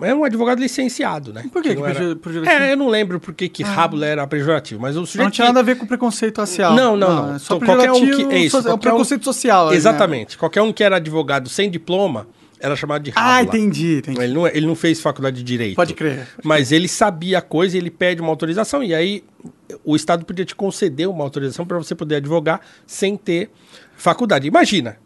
é 0.00 0.14
um 0.14 0.24
advogado 0.24 0.58
licenciado, 0.58 1.34
né? 1.34 1.44
Por 1.52 1.62
que 1.62 1.68
Que 1.70 1.74
que 1.74 1.80
não 1.80 1.86
era- 1.86 1.98
pejo- 1.98 2.16
pejorativo? 2.16 2.62
É, 2.62 2.72
eu 2.72 2.76
não 2.78 2.88
lembro 2.88 3.20
por 3.20 3.34
que 3.34 3.46
que 3.48 3.62
rabo 3.62 4.02
era 4.02 4.26
pejorativo, 4.26 4.80
mas 4.80 4.96
o 4.96 5.04
sujeito... 5.04 5.24
Não 5.24 5.30
tinha 5.30 5.48
nada 5.48 5.60
a 5.60 5.62
ver 5.62 5.76
com 5.76 5.84
preconceito 5.86 6.38
racial. 6.38 6.74
Não, 6.74 6.96
não, 6.96 7.26
não. 7.26 7.34
É 7.34 7.38
só 7.38 7.56
Então, 7.56 7.66
qualquer 7.68 7.92
um 7.92 8.00
que- 8.06 8.34
é 8.34 8.38
isso, 8.38 8.62
so- 8.62 8.68
é 8.68 8.72
um 8.72 8.78
preconceito 8.78 9.22
social. 9.24 9.68
né? 9.68 9.76
Exatamente. 9.76 10.38
Qualquer 10.38 10.62
um 10.62 10.72
que 10.72 10.82
era 10.82 10.96
advogado 10.96 11.48
sem 11.50 11.70
diploma 11.70 12.26
era 12.58 12.74
chamado 12.76 13.02
de 13.02 13.10
rabo 13.10 13.28
Ah, 13.28 13.42
entendi, 13.42 13.98
entendi. 13.98 14.18
Ele 14.22 14.32
não, 14.32 14.46
ele 14.46 14.64
não 14.66 14.74
fez 14.76 14.98
faculdade 15.00 15.36
de 15.36 15.42
direito. 15.42 15.76
Pode 15.76 15.92
crer. 15.92 16.26
Mas 16.42 16.72
ele 16.72 16.88
sabia 16.88 17.38
a 17.38 17.42
coisa 17.42 17.76
e 17.76 17.78
ele 17.80 17.90
pede 17.90 18.22
uma 18.22 18.30
autorização. 18.30 18.82
E 18.82 18.94
aí 18.94 19.22
o 19.84 19.94
Estado 19.96 20.24
podia 20.24 20.44
te 20.46 20.54
conceder 20.54 21.06
uma 21.08 21.22
autorização 21.24 21.66
para 21.66 21.76
você 21.76 21.94
poder 21.94 22.14
advogar 22.16 22.60
sem 22.86 23.14
ter 23.16 23.50
faculdade. 24.02 24.46
Imagina. 24.48 24.98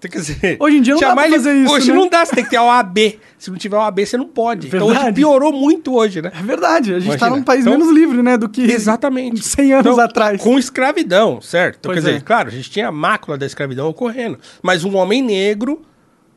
Tem 0.00 0.10
que 0.10 0.18
dizer, 0.18 0.56
Hoje 0.58 0.78
em 0.78 0.82
dia 0.82 0.94
não 0.94 1.00
dá 1.00 1.14
pra 1.14 1.30
fazer 1.30 1.54
isso, 1.54 1.72
Hoje 1.72 1.88
né? 1.92 1.94
não 1.96 2.08
dá, 2.08 2.24
você 2.26 2.34
tem 2.34 2.42
que 2.42 2.50
ter 2.50 2.56
a 2.56 2.64
OAB. 2.64 2.98
Se 3.38 3.50
não 3.52 3.56
tiver 3.56 3.76
OAB, 3.76 4.00
você 4.04 4.16
não 4.16 4.26
pode. 4.26 4.66
Então 4.66 4.80
hoje 4.86 4.94
Verdade. 4.94 5.14
piorou 5.14 5.52
muito 5.52 5.94
hoje, 5.94 6.20
né? 6.20 6.32
É 6.36 6.42
verdade, 6.42 6.92
a 6.92 6.98
gente 6.98 7.10
tá 7.16 7.26
Imagina. 7.28 7.36
num 7.36 7.44
país 7.44 7.60
Então- 7.64 7.78
menos 7.78 7.94
livre, 7.94 8.20
né, 8.20 8.36
do 8.36 8.48
que 8.48 8.62
Exatamente. 8.62 9.40
100 9.46 9.74
anos 9.74 9.86
Então, 9.92 10.00
atrás. 10.04 10.42
Com 10.42 10.58
escravidão, 10.58 11.40
certo? 11.40 11.76
Então, 11.78 11.92
Pois 11.92 12.02
quer 12.02 12.10
é. 12.10 12.12
dizer, 12.14 12.24
claro, 12.24 12.48
a 12.48 12.50
gente 12.50 12.68
tinha 12.68 12.88
a 12.88 12.90
mácula 12.92 13.38
da 13.38 13.46
escravidão 13.46 13.88
ocorrendo. 13.88 14.40
Mas 14.60 14.82
um 14.82 14.96
homem 14.96 15.22
negro, 15.22 15.82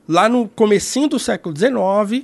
lá 0.08 0.30
no 0.30 0.48
comecinho 0.48 1.08
do 1.08 1.18
século 1.18 1.56
XIX, 1.58 2.24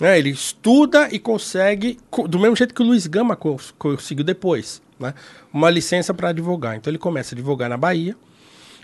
né, 0.00 0.18
ele 0.18 0.30
estuda 0.30 1.08
e 1.12 1.18
consegue, 1.18 1.98
co- 2.10 2.26
do 2.26 2.38
mesmo 2.38 2.56
jeito 2.56 2.72
que 2.74 2.80
o 2.82 2.86
Luiz 2.86 3.06
Gama 3.06 3.36
cons- 3.36 3.74
conseguiu 3.78 4.24
depois, 4.24 4.80
né, 4.98 5.12
uma 5.52 5.68
licença 5.68 6.14
para 6.14 6.30
advogar. 6.30 6.74
Então 6.74 6.90
ele 6.90 6.96
começa 6.96 7.34
a 7.34 7.36
advogar 7.36 7.68
na 7.68 7.76
Bahia, 7.76 8.16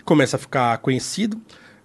começa 0.07 0.37
a 0.37 0.39
ficar 0.39 0.77
conhecido, 0.77 1.37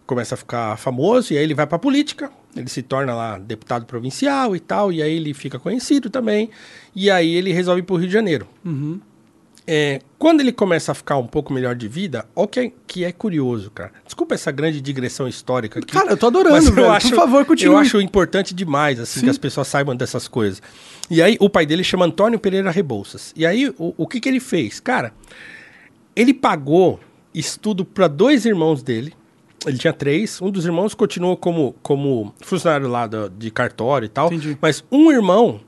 começa 0.07 0.37
a 0.37 0.39
ficar 0.39 0.77
famoso, 0.79 1.35
e 1.35 1.39
aí 1.39 1.43
ele 1.43 1.55
vai 1.55 1.67
para 1.67 1.75
a 1.75 1.79
política, 1.81 2.31
ele 2.57 2.69
se 2.69 2.81
torna 2.81 3.13
lá 3.13 3.37
deputado 3.37 3.85
provincial 3.85 4.55
e 4.55 4.61
tal, 4.61 4.93
e 4.93 5.03
aí 5.03 5.17
ele 5.17 5.35
fica 5.35 5.59
conhecido 5.59 6.09
também, 6.09 6.49
e 6.95 7.11
aí 7.11 7.35
ele 7.35 7.53
resolve 7.53 7.81
ir 7.81 7.83
para 7.83 7.95
o 7.95 7.99
Rio 7.99 8.07
de 8.07 8.13
Janeiro. 8.13 8.47
É, 9.67 10.01
quando 10.19 10.41
ele 10.41 10.53
começa 10.53 10.93
a 10.93 10.95
ficar 10.95 11.17
um 11.17 11.27
pouco 11.27 11.53
melhor 11.53 11.75
de 11.75 11.89
vida, 11.89 12.25
o 12.33 12.47
que 12.47 12.61
é, 12.61 12.73
que 12.87 13.05
é 13.05 13.11
curioso, 13.11 13.73
cara. 13.73 13.93
Desculpa 14.05 14.35
essa 14.35 14.53
grande 14.53 14.81
digressão 14.81 15.27
histórica 15.27 15.81
aqui. 15.81 15.93
Cara, 15.93 16.13
eu 16.13 16.17
tô 16.17 16.29
adorando, 16.29 16.55
mas 16.55 16.69
velho. 16.69 17.01
Por 17.01 17.17
favor, 17.17 17.45
continue. 17.45 17.75
Eu 17.75 17.79
acho 17.79 18.01
importante 18.01 18.55
demais, 18.55 19.01
assim, 19.01 19.21
Sim. 19.21 19.27
que 19.27 19.31
as 19.31 19.39
pessoas 19.39 19.67
saibam 19.67 19.97
dessas 19.97 20.29
coisas. 20.29 20.63
E 21.11 21.21
aí, 21.21 21.37
o 21.41 21.49
pai 21.51 21.67
dele 21.67 21.83
chama 21.83 22.05
Antônio 22.07 22.39
Pereira 22.39 22.71
Rebouças. 22.71 23.33
E 23.37 23.45
aí, 23.45 23.69
o, 23.79 23.95
o 23.97 24.07
que 24.07 24.21
que 24.21 24.29
ele 24.29 24.41
fez? 24.41 24.81
Cara, 24.81 25.13
ele 26.15 26.35
pagou 26.35 26.99
estudo 27.35 27.85
para 27.85 28.09
dois 28.09 28.45
irmãos 28.45 28.83
dele. 28.83 29.15
Ele 29.67 29.79
tinha 29.79 29.93
três. 29.93 30.41
Um 30.43 30.51
dos 30.51 30.65
irmãos 30.67 30.93
continuou 30.95 31.37
como, 31.37 31.75
como 31.83 32.35
funcionário 32.41 32.89
lá 32.89 33.07
do- 33.07 33.31
de 33.31 33.51
cartório 33.51 34.07
e 34.07 34.09
tal. 34.09 34.27
Entendi. 34.27 34.59
Mas 34.61 34.85
um 34.91 35.11
irmão 35.13 35.61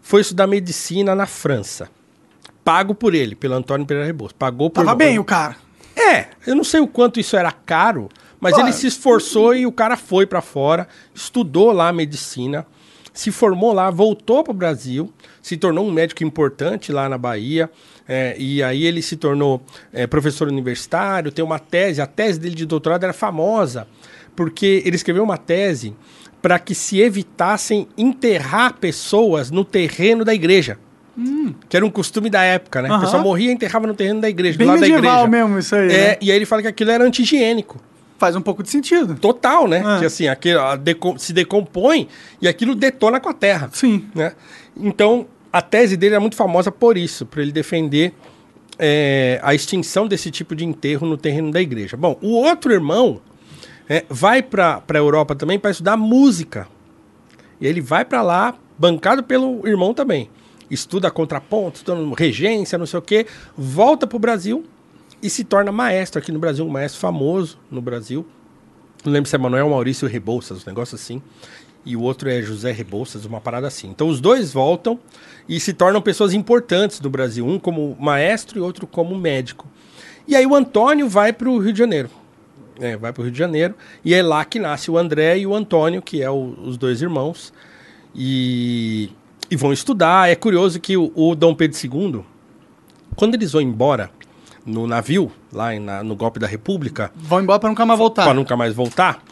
foi 0.00 0.20
estudar 0.20 0.46
medicina 0.46 1.14
na 1.14 1.26
França. 1.26 1.88
Pago 2.64 2.94
por 2.94 3.14
ele, 3.14 3.34
pelo 3.34 3.54
Antônio 3.54 3.84
Pereira 3.86 4.06
Rebouças. 4.06 4.36
Pagou 4.38 4.70
por 4.70 4.84
Tava 4.84 4.94
bem 4.96 5.18
o 5.18 5.24
cara. 5.24 5.56
é, 5.96 6.28
eu 6.46 6.54
não 6.54 6.62
sei 6.64 6.80
o 6.80 6.86
quanto 6.86 7.18
isso 7.18 7.36
era 7.36 7.50
caro, 7.50 8.08
mas 8.40 8.54
Pô, 8.54 8.60
ele 8.60 8.72
se 8.72 8.86
esforçou 8.86 9.54
e 9.54 9.66
o 9.66 9.72
cara 9.72 9.96
foi 9.96 10.24
pra 10.26 10.40
fora, 10.40 10.86
estudou 11.12 11.72
lá 11.72 11.92
medicina, 11.92 12.64
se 13.12 13.30
formou 13.32 13.72
lá, 13.72 13.90
voltou 13.90 14.42
pro 14.44 14.54
Brasil, 14.54 15.12
se 15.42 15.56
tornou 15.56 15.86
um 15.86 15.90
médico 15.90 16.22
importante 16.24 16.92
lá 16.92 17.08
na 17.08 17.18
Bahia, 17.18 17.68
é, 18.12 18.36
e 18.38 18.62
aí 18.62 18.84
ele 18.84 19.00
se 19.02 19.16
tornou 19.16 19.62
é, 19.92 20.06
professor 20.06 20.48
universitário, 20.48 21.32
tem 21.32 21.44
uma 21.44 21.58
tese, 21.58 22.00
a 22.00 22.06
tese 22.06 22.38
dele 22.38 22.54
de 22.54 22.66
doutorado 22.66 23.04
era 23.04 23.12
famosa, 23.12 23.86
porque 24.36 24.82
ele 24.84 24.96
escreveu 24.96 25.22
uma 25.24 25.36
tese 25.38 25.94
para 26.40 26.58
que 26.58 26.74
se 26.74 27.00
evitassem 27.00 27.86
enterrar 27.96 28.74
pessoas 28.74 29.50
no 29.50 29.64
terreno 29.64 30.24
da 30.24 30.34
igreja. 30.34 30.78
Que 31.68 31.76
era 31.76 31.84
um 31.84 31.90
costume 31.90 32.30
da 32.30 32.42
época, 32.42 32.80
né? 32.82 32.88
Hum. 32.88 32.92
Aham. 32.92 32.98
O 32.98 33.04
pessoal 33.04 33.22
morria 33.22 33.50
e 33.50 33.52
enterrava 33.54 33.86
no 33.86 33.94
terreno 33.94 34.20
da 34.20 34.28
igreja, 34.30 34.56
Bem 34.56 34.66
do 34.66 34.70
lado 34.70 34.80
da 34.80 34.86
igreja. 34.88 35.26
mesmo 35.28 35.58
isso 35.58 35.74
aí, 35.76 35.92
É, 35.92 36.08
né? 36.12 36.16
e 36.22 36.30
aí 36.30 36.36
ele 36.36 36.46
fala 36.46 36.62
que 36.62 36.68
aquilo 36.68 36.90
era 36.90 37.04
anti-higiênico. 37.04 37.78
Faz 38.18 38.34
um 38.36 38.40
pouco 38.40 38.62
de 38.62 38.70
sentido. 38.70 39.14
Total, 39.16 39.68
né? 39.68 39.82
É. 39.96 39.98
Que 40.00 40.04
assim, 40.06 40.26
aquilo 40.28 40.76
deco- 40.78 41.18
se 41.18 41.32
decompõe 41.32 42.08
e 42.40 42.48
aquilo 42.48 42.74
detona 42.74 43.20
com 43.20 43.28
a 43.28 43.34
terra. 43.34 43.68
Sim. 43.72 44.06
Né? 44.14 44.32
Então, 44.76 45.26
a 45.52 45.60
tese 45.60 45.96
dele 45.96 46.14
é 46.14 46.18
muito 46.18 46.36
famosa 46.36 46.72
por 46.72 46.96
isso, 46.96 47.26
por 47.26 47.40
ele 47.40 47.52
defender 47.52 48.14
é, 48.78 49.38
a 49.42 49.54
extinção 49.54 50.08
desse 50.08 50.30
tipo 50.30 50.54
de 50.54 50.64
enterro 50.64 51.06
no 51.06 51.16
terreno 51.16 51.50
da 51.50 51.60
igreja. 51.60 51.96
Bom, 51.96 52.18
o 52.22 52.32
outro 52.32 52.72
irmão 52.72 53.20
é, 53.88 54.04
vai 54.08 54.42
para 54.42 54.82
a 54.88 54.96
Europa 54.96 55.34
também 55.34 55.58
para 55.58 55.70
estudar 55.70 55.96
música. 55.96 56.66
E 57.60 57.66
ele 57.66 57.80
vai 57.80 58.04
para 58.04 58.22
lá, 58.22 58.54
bancado 58.78 59.22
pelo 59.22 59.66
irmão 59.66 59.92
também. 59.92 60.30
Estuda 60.70 61.10
contraponto, 61.10 61.76
estuda 61.76 62.00
regência, 62.16 62.78
não 62.78 62.86
sei 62.86 62.98
o 62.98 63.02
quê, 63.02 63.26
volta 63.56 64.06
para 64.06 64.16
o 64.16 64.18
Brasil 64.18 64.64
e 65.22 65.28
se 65.28 65.44
torna 65.44 65.70
maestro 65.70 66.18
aqui 66.18 66.32
no 66.32 66.38
Brasil, 66.38 66.64
um 66.64 66.70
maestro 66.70 67.00
famoso 67.00 67.58
no 67.70 67.80
Brasil. 67.80 68.26
Não 69.04 69.12
lembro 69.12 69.28
se 69.28 69.36
é 69.36 69.38
Manuel 69.38 69.68
Maurício 69.68 70.08
Rebouças, 70.08 70.66
um 70.66 70.70
negócio 70.70 70.94
assim. 70.94 71.20
E 71.84 71.96
o 71.96 72.00
outro 72.00 72.28
é 72.30 72.40
José 72.40 72.70
Rebouças, 72.70 73.24
uma 73.24 73.40
parada 73.40 73.66
assim. 73.66 73.88
Então 73.88 74.08
os 74.08 74.20
dois 74.20 74.52
voltam 74.52 74.98
e 75.48 75.58
se 75.58 75.72
tornam 75.72 76.00
pessoas 76.00 76.32
importantes 76.32 77.00
no 77.00 77.10
Brasil, 77.10 77.44
um 77.46 77.58
como 77.58 77.96
maestro 77.98 78.58
e 78.58 78.62
outro 78.62 78.86
como 78.86 79.16
médico. 79.16 79.66
E 80.28 80.36
aí 80.36 80.46
o 80.46 80.54
Antônio 80.54 81.08
vai 81.08 81.32
para 81.32 81.50
o 81.50 81.58
Rio 81.58 81.72
de 81.72 81.78
Janeiro. 81.80 82.08
É, 82.80 82.96
vai 82.96 83.12
para 83.12 83.20
o 83.20 83.24
Rio 83.24 83.32
de 83.32 83.38
Janeiro. 83.38 83.74
E 84.04 84.14
é 84.14 84.22
lá 84.22 84.44
que 84.44 84.58
nasce 84.60 84.90
o 84.90 84.96
André 84.96 85.38
e 85.38 85.46
o 85.46 85.54
Antônio, 85.54 86.00
que 86.00 86.22
é 86.22 86.30
o- 86.30 86.54
os 86.64 86.76
dois 86.76 87.02
irmãos. 87.02 87.52
E, 88.14 89.10
e 89.50 89.56
vão 89.56 89.72
estudar. 89.72 90.30
É 90.30 90.34
curioso 90.34 90.78
que 90.80 90.96
o, 90.96 91.10
o 91.14 91.34
Dom 91.34 91.54
Pedro 91.54 91.76
II, 91.82 92.22
quando 93.16 93.34
eles 93.34 93.52
vão 93.52 93.60
embora 93.60 94.10
no 94.64 94.86
navio, 94.86 95.32
lá 95.52 95.74
na- 95.80 96.04
no 96.04 96.14
golpe 96.14 96.38
da 96.38 96.46
República, 96.46 97.10
Vão 97.16 97.40
embora 97.42 97.58
pra 97.58 97.68
nunca 97.68 97.84
mais 97.84 97.98
voltar. 97.98 98.24
para 98.24 98.34
nunca 98.34 98.56
mais 98.56 98.74
voltar. 98.74 99.22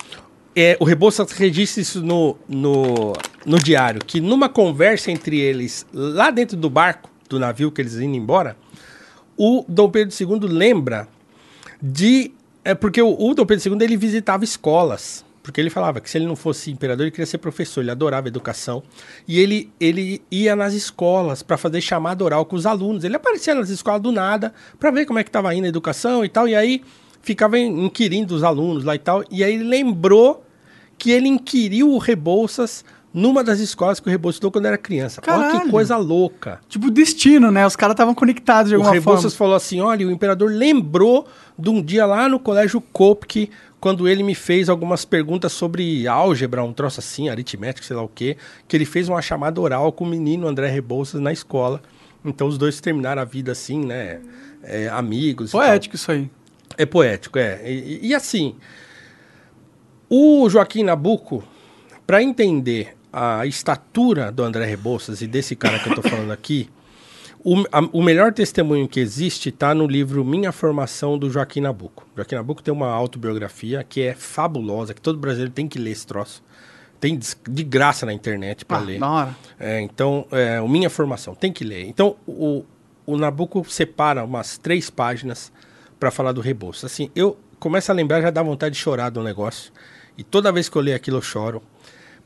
É, 0.55 0.77
o 0.81 0.85
Rebouças 0.85 1.31
registra 1.33 1.81
isso 1.81 2.03
no, 2.03 2.37
no, 2.49 3.13
no 3.47 3.59
diário, 3.59 4.01
que 4.05 4.21
numa 4.21 4.49
conversa 4.49 5.11
entre 5.11 5.39
eles, 5.39 5.87
lá 5.93 6.31
dentro 6.31 6.57
do 6.57 6.69
barco, 6.69 7.09
do 7.29 7.39
navio 7.39 7.71
que 7.71 7.81
eles 7.81 7.95
indo 7.95 8.17
embora, 8.17 8.57
o 9.37 9.65
Dom 9.69 9.91
Pedro 9.91 10.15
II 10.19 10.49
lembra 10.49 11.09
de... 11.81 12.33
É 12.65 12.75
porque 12.75 13.01
o, 13.01 13.17
o 13.19 13.35
Dom 13.35 13.47
Pedro 13.47 13.75
II 13.75 13.83
ele 13.83 13.97
visitava 13.97 14.45
escolas, 14.45 15.25
porque 15.43 15.61
ele 15.61 15.71
falava 15.71 16.01
que 16.01 16.11
se 16.11 16.19
ele 16.19 16.27
não 16.27 16.37
fosse 16.37 16.71
imperador, 16.71 17.05
ele 17.05 17.11
queria 17.11 17.27
ser 17.27 17.39
professor, 17.39 17.81
ele 17.81 17.91
adorava 17.91 18.29
educação. 18.29 18.83
E 19.27 19.39
ele, 19.39 19.73
ele 19.81 20.21
ia 20.31 20.55
nas 20.55 20.75
escolas 20.75 21.43
para 21.43 21.57
fazer 21.57 21.81
chamada 21.81 22.23
oral 22.23 22.45
com 22.45 22.57
os 22.57 22.67
alunos. 22.67 23.05
Ele 23.05 23.17
aparecia 23.17 23.55
nas 23.55 23.71
escolas 23.71 24.03
do 24.03 24.13
nada 24.13 24.53
para 24.79 24.91
ver 24.91 25.07
como 25.07 25.19
é 25.19 25.25
que 25.25 25.31
estava 25.31 25.55
indo 25.55 25.65
a 25.65 25.69
educação 25.69 26.25
e 26.25 26.29
tal. 26.29 26.47
E 26.47 26.55
aí 26.55 26.83
ficava 27.23 27.59
inquirindo 27.59 28.35
os 28.35 28.43
alunos 28.43 28.85
lá 28.85 28.95
e 28.95 28.99
tal. 28.99 29.25
E 29.31 29.45
aí 29.45 29.55
ele 29.55 29.65
lembrou 29.65 30.45
que 30.99 31.11
ele 31.11 31.29
inquiriu 31.29 31.91
o 31.91 31.99
Rebouças 31.99 32.85
numa 33.13 33.43
das 33.43 33.59
escolas 33.59 33.99
que 33.99 34.07
o 34.07 34.11
Rebouças 34.11 34.37
estudou 34.37 34.53
quando 34.53 34.67
era 34.67 34.79
criança. 34.79 35.21
Olha 35.27 35.37
Caralho. 35.39 35.61
que 35.63 35.71
coisa 35.71 35.97
louca. 35.97 36.61
Tipo, 36.69 36.91
destino, 36.91 37.51
né? 37.51 37.67
Os 37.67 37.75
caras 37.75 37.95
estavam 37.95 38.15
conectados 38.15 38.69
de 38.69 38.77
O 38.77 38.79
alguma 38.79 38.95
forma. 38.95 39.11
Rebouças 39.11 39.35
falou 39.35 39.55
assim: 39.55 39.81
olha, 39.81 40.07
o 40.07 40.11
imperador 40.11 40.51
lembrou 40.51 41.27
de 41.59 41.69
um 41.69 41.83
dia 41.83 42.07
lá 42.07 42.29
no 42.29 42.39
colégio 42.39 42.81
Kopke, 42.81 43.51
quando 43.81 44.07
ele 44.07 44.23
me 44.23 44.35
fez 44.35 44.69
algumas 44.69 45.05
perguntas 45.05 45.53
sobre 45.53 46.07
álgebra, 46.07 46.63
um 46.63 46.73
troço 46.73 47.01
assim, 47.01 47.29
aritmética, 47.29 47.87
sei 47.87 47.97
lá 47.97 48.03
o 48.03 48.09
quê, 48.09 48.37
que 48.69 48.77
ele 48.77 48.85
fez 48.85 49.09
uma 49.09 49.21
chamada 49.21 49.61
oral 49.61 49.91
com 49.91 50.05
o 50.05 50.07
menino 50.07 50.47
André 50.47 50.69
Rebouças 50.69 51.21
na 51.21 51.33
escola. 51.33 51.83
Então 52.25 52.47
os 52.47 52.59
dois 52.59 52.81
terminaram 52.81 53.23
a 53.23 53.25
vida 53.25 53.51
assim, 53.51 53.85
né? 53.85 54.21
é, 54.63 54.89
amigos. 54.89 55.53
Poético 55.53 55.97
isso 55.97 56.11
aí. 56.11 56.31
É 56.77 56.87
poético, 56.87 57.39
é. 57.39 57.61
E, 57.71 58.09
e 58.09 58.15
assim, 58.15 58.57
o 60.09 60.49
Joaquim 60.49 60.83
Nabuco, 60.83 61.45
para 62.07 62.23
entender 62.23 62.97
a 63.13 63.45
estatura 63.47 64.31
do 64.31 64.43
André 64.43 64.65
Rebouças 64.67 65.21
e 65.21 65.27
desse 65.27 65.55
cara 65.57 65.79
que 65.79 65.89
eu 65.91 65.95
tô 65.95 66.03
falando 66.03 66.31
aqui, 66.33 66.69
o, 67.43 67.65
a- 67.73 67.89
o 67.93 68.03
melhor 68.03 68.33
testemunho 68.33 68.87
que 68.89 69.01
existe 69.01 69.49
está 69.49 69.75
no 69.75 69.87
livro 69.87 70.25
Minha 70.25 70.53
Formação 70.53 71.19
do 71.19 71.31
Joaquim 71.31 71.61
Nabuco. 71.61 72.07
Joaquim 72.17 72.35
Nabuco 72.37 72.63
tem 72.63 72.73
uma 72.73 72.89
autobiografia 72.91 73.85
que 73.89 74.03
é 74.03 74.15
fabulosa, 74.15 74.95
que 74.95 75.01
todo 75.01 75.19
brasileiro 75.19 75.53
tem 75.53 75.67
que 75.69 75.79
ler 75.79 75.91
esse 75.91 76.07
troço. 76.07 76.43
Tem 77.01 77.19
de 77.49 77.63
graça 77.65 78.05
na 78.05 78.13
internet 78.13 78.65
para 78.65 78.77
Ah, 78.79 78.81
ler. 78.83 79.01
da 79.01 79.09
hora. 79.11 79.37
É, 79.59 79.81
então, 79.81 80.27
é, 80.31 80.61
o 80.61 80.69
Minha 80.69 80.91
Formação, 80.91 81.35
tem 81.35 81.51
que 81.51 81.65
ler. 81.65 81.87
Então, 81.87 82.15
o, 82.27 82.63
o 83.07 83.17
Nabucco 83.17 83.65
separa 83.69 84.23
umas 84.23 84.59
três 84.59 84.91
páginas 84.91 85.51
para 86.01 86.11
falar 86.11 86.33
do 86.33 86.41
Rebouças. 86.41 86.91
Assim, 86.91 87.11
eu 87.15 87.39
começo 87.61 87.93
a 87.93 87.95
lembrar, 87.95 88.23
já 88.23 88.31
dá 88.31 88.43
vontade 88.43 88.75
de 88.75 88.81
chorar 88.81 89.11
do 89.11 89.23
negócio. 89.23 89.71
E 90.19 90.25
toda 90.25 90.51
vez 90.51 90.69
que 90.69 90.77
eu 90.77 90.83
leio 90.83 90.97
aquilo, 90.97 91.19
eu 91.19 91.23
choro. 91.23 91.63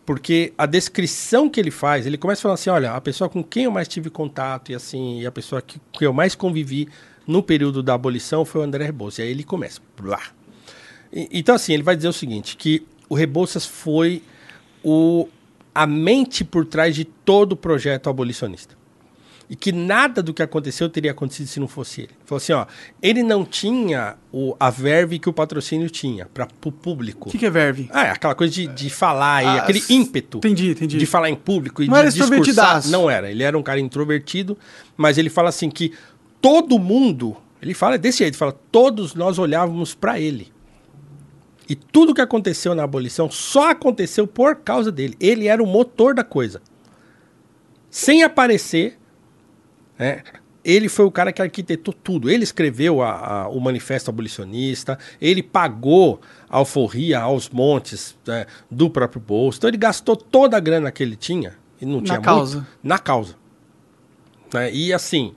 Porque 0.06 0.52
a 0.56 0.64
descrição 0.66 1.48
que 1.50 1.58
ele 1.58 1.70
faz, 1.70 2.06
ele 2.06 2.16
começa 2.18 2.42
falando 2.42 2.54
assim, 2.54 2.70
olha, 2.70 2.92
a 2.92 3.00
pessoa 3.00 3.28
com 3.28 3.42
quem 3.42 3.64
eu 3.64 3.70
mais 3.70 3.88
tive 3.88 4.10
contato 4.10 4.70
e 4.70 4.74
assim, 4.74 5.20
e 5.20 5.26
a 5.26 5.32
pessoa 5.32 5.60
que, 5.60 5.80
que 5.92 6.06
eu 6.06 6.12
mais 6.12 6.34
convivi 6.34 6.88
no 7.26 7.42
período 7.42 7.82
da 7.82 7.94
abolição 7.94 8.44
foi 8.44 8.60
o 8.60 8.64
André 8.64 8.84
Rebouças. 8.84 9.18
E 9.18 9.22
aí 9.22 9.30
ele 9.30 9.42
começa, 9.44 9.80
blá. 10.00 10.20
E- 11.12 11.28
Então, 11.32 11.54
assim, 11.54 11.72
ele 11.72 11.82
vai 11.82 11.96
dizer 11.96 12.08
o 12.08 12.12
seguinte: 12.12 12.56
que 12.56 12.86
o 13.08 13.14
Rebouças 13.14 13.64
foi 13.66 14.22
o, 14.84 15.26
a 15.74 15.86
mente 15.86 16.44
por 16.44 16.66
trás 16.66 16.94
de 16.94 17.04
todo 17.04 17.52
o 17.52 17.56
projeto 17.56 18.10
abolicionista. 18.10 18.76
E 19.54 19.56
que 19.56 19.70
nada 19.70 20.20
do 20.20 20.34
que 20.34 20.42
aconteceu 20.42 20.88
teria 20.88 21.12
acontecido 21.12 21.46
se 21.46 21.60
não 21.60 21.68
fosse 21.68 22.00
ele. 22.00 22.10
Ele 22.10 22.18
Falou 22.26 22.38
assim: 22.38 22.52
ó, 22.54 22.66
ele 23.00 23.22
não 23.22 23.44
tinha 23.44 24.16
o, 24.32 24.56
a 24.58 24.68
verve 24.68 25.16
que 25.20 25.28
o 25.28 25.32
patrocínio 25.32 25.88
tinha 25.88 26.26
para 26.26 26.48
o 26.66 26.72
público. 26.72 27.28
O 27.28 27.30
que, 27.30 27.38
que 27.38 27.46
é 27.46 27.50
verve? 27.50 27.88
Ah, 27.92 28.06
é 28.06 28.10
aquela 28.10 28.34
coisa 28.34 28.52
de, 28.52 28.66
de 28.66 28.90
falar, 28.90 29.44
e 29.44 29.46
Ah, 29.46 29.54
aquele 29.62 29.80
ímpeto 29.88 30.38
Entendi, 30.38 30.72
entendi. 30.72 30.98
de 30.98 31.06
falar 31.06 31.30
em 31.30 31.36
público 31.36 31.84
e 31.84 31.86
Não 31.86 31.94
de 31.94 32.00
era 32.00 32.10
discursar. 32.10 32.84
Não 32.88 33.08
era. 33.08 33.30
Ele 33.30 33.44
era 33.44 33.56
um 33.56 33.62
cara 33.62 33.78
introvertido, 33.78 34.58
mas 34.96 35.18
ele 35.18 35.30
fala 35.30 35.50
assim 35.50 35.70
que 35.70 35.92
todo 36.40 36.76
mundo, 36.76 37.36
ele 37.62 37.74
fala 37.74 37.96
desse 37.96 38.18
jeito, 38.18 38.32
ele 38.32 38.38
fala, 38.38 38.58
todos 38.72 39.14
nós 39.14 39.38
olhávamos 39.38 39.94
para 39.94 40.18
ele. 40.18 40.52
E 41.68 41.76
tudo 41.76 42.12
que 42.12 42.20
aconteceu 42.20 42.74
na 42.74 42.82
abolição 42.82 43.30
só 43.30 43.70
aconteceu 43.70 44.26
por 44.26 44.56
causa 44.56 44.90
dele. 44.90 45.14
Ele 45.20 45.46
era 45.46 45.62
o 45.62 45.66
motor 45.66 46.12
da 46.12 46.24
coisa. 46.24 46.60
Sem 47.88 48.24
aparecer, 48.24 48.98
né, 49.98 50.22
ele 50.64 50.88
foi 50.88 51.04
o 51.04 51.10
cara 51.10 51.30
que 51.32 51.42
arquitetou 51.42 51.92
tudo. 51.92 52.30
Ele 52.30 52.42
escreveu 52.42 53.02
a- 53.02 53.42
a- 53.42 53.48
o 53.48 53.60
manifesto 53.60 54.08
abolicionista, 54.10 54.98
ele 55.20 55.42
pagou 55.42 56.20
a 56.48 56.56
alforria 56.58 57.20
aos 57.20 57.50
montes 57.50 58.16
né, 58.26 58.46
do 58.70 58.88
próprio 58.88 59.20
bolso. 59.20 59.58
Então 59.58 59.68
ele 59.68 59.76
gastou 59.76 60.16
toda 60.16 60.56
a 60.56 60.60
grana 60.60 60.90
que 60.90 61.02
ele 61.02 61.16
tinha, 61.16 61.52
e 61.80 61.84
não 61.84 61.98
Na 62.00 62.04
tinha 62.04 62.20
causa. 62.20 62.56
muito, 62.58 62.68
na 62.82 62.98
causa. 62.98 63.34
Né, 64.52 64.72
E 64.72 64.92
assim, 64.92 65.34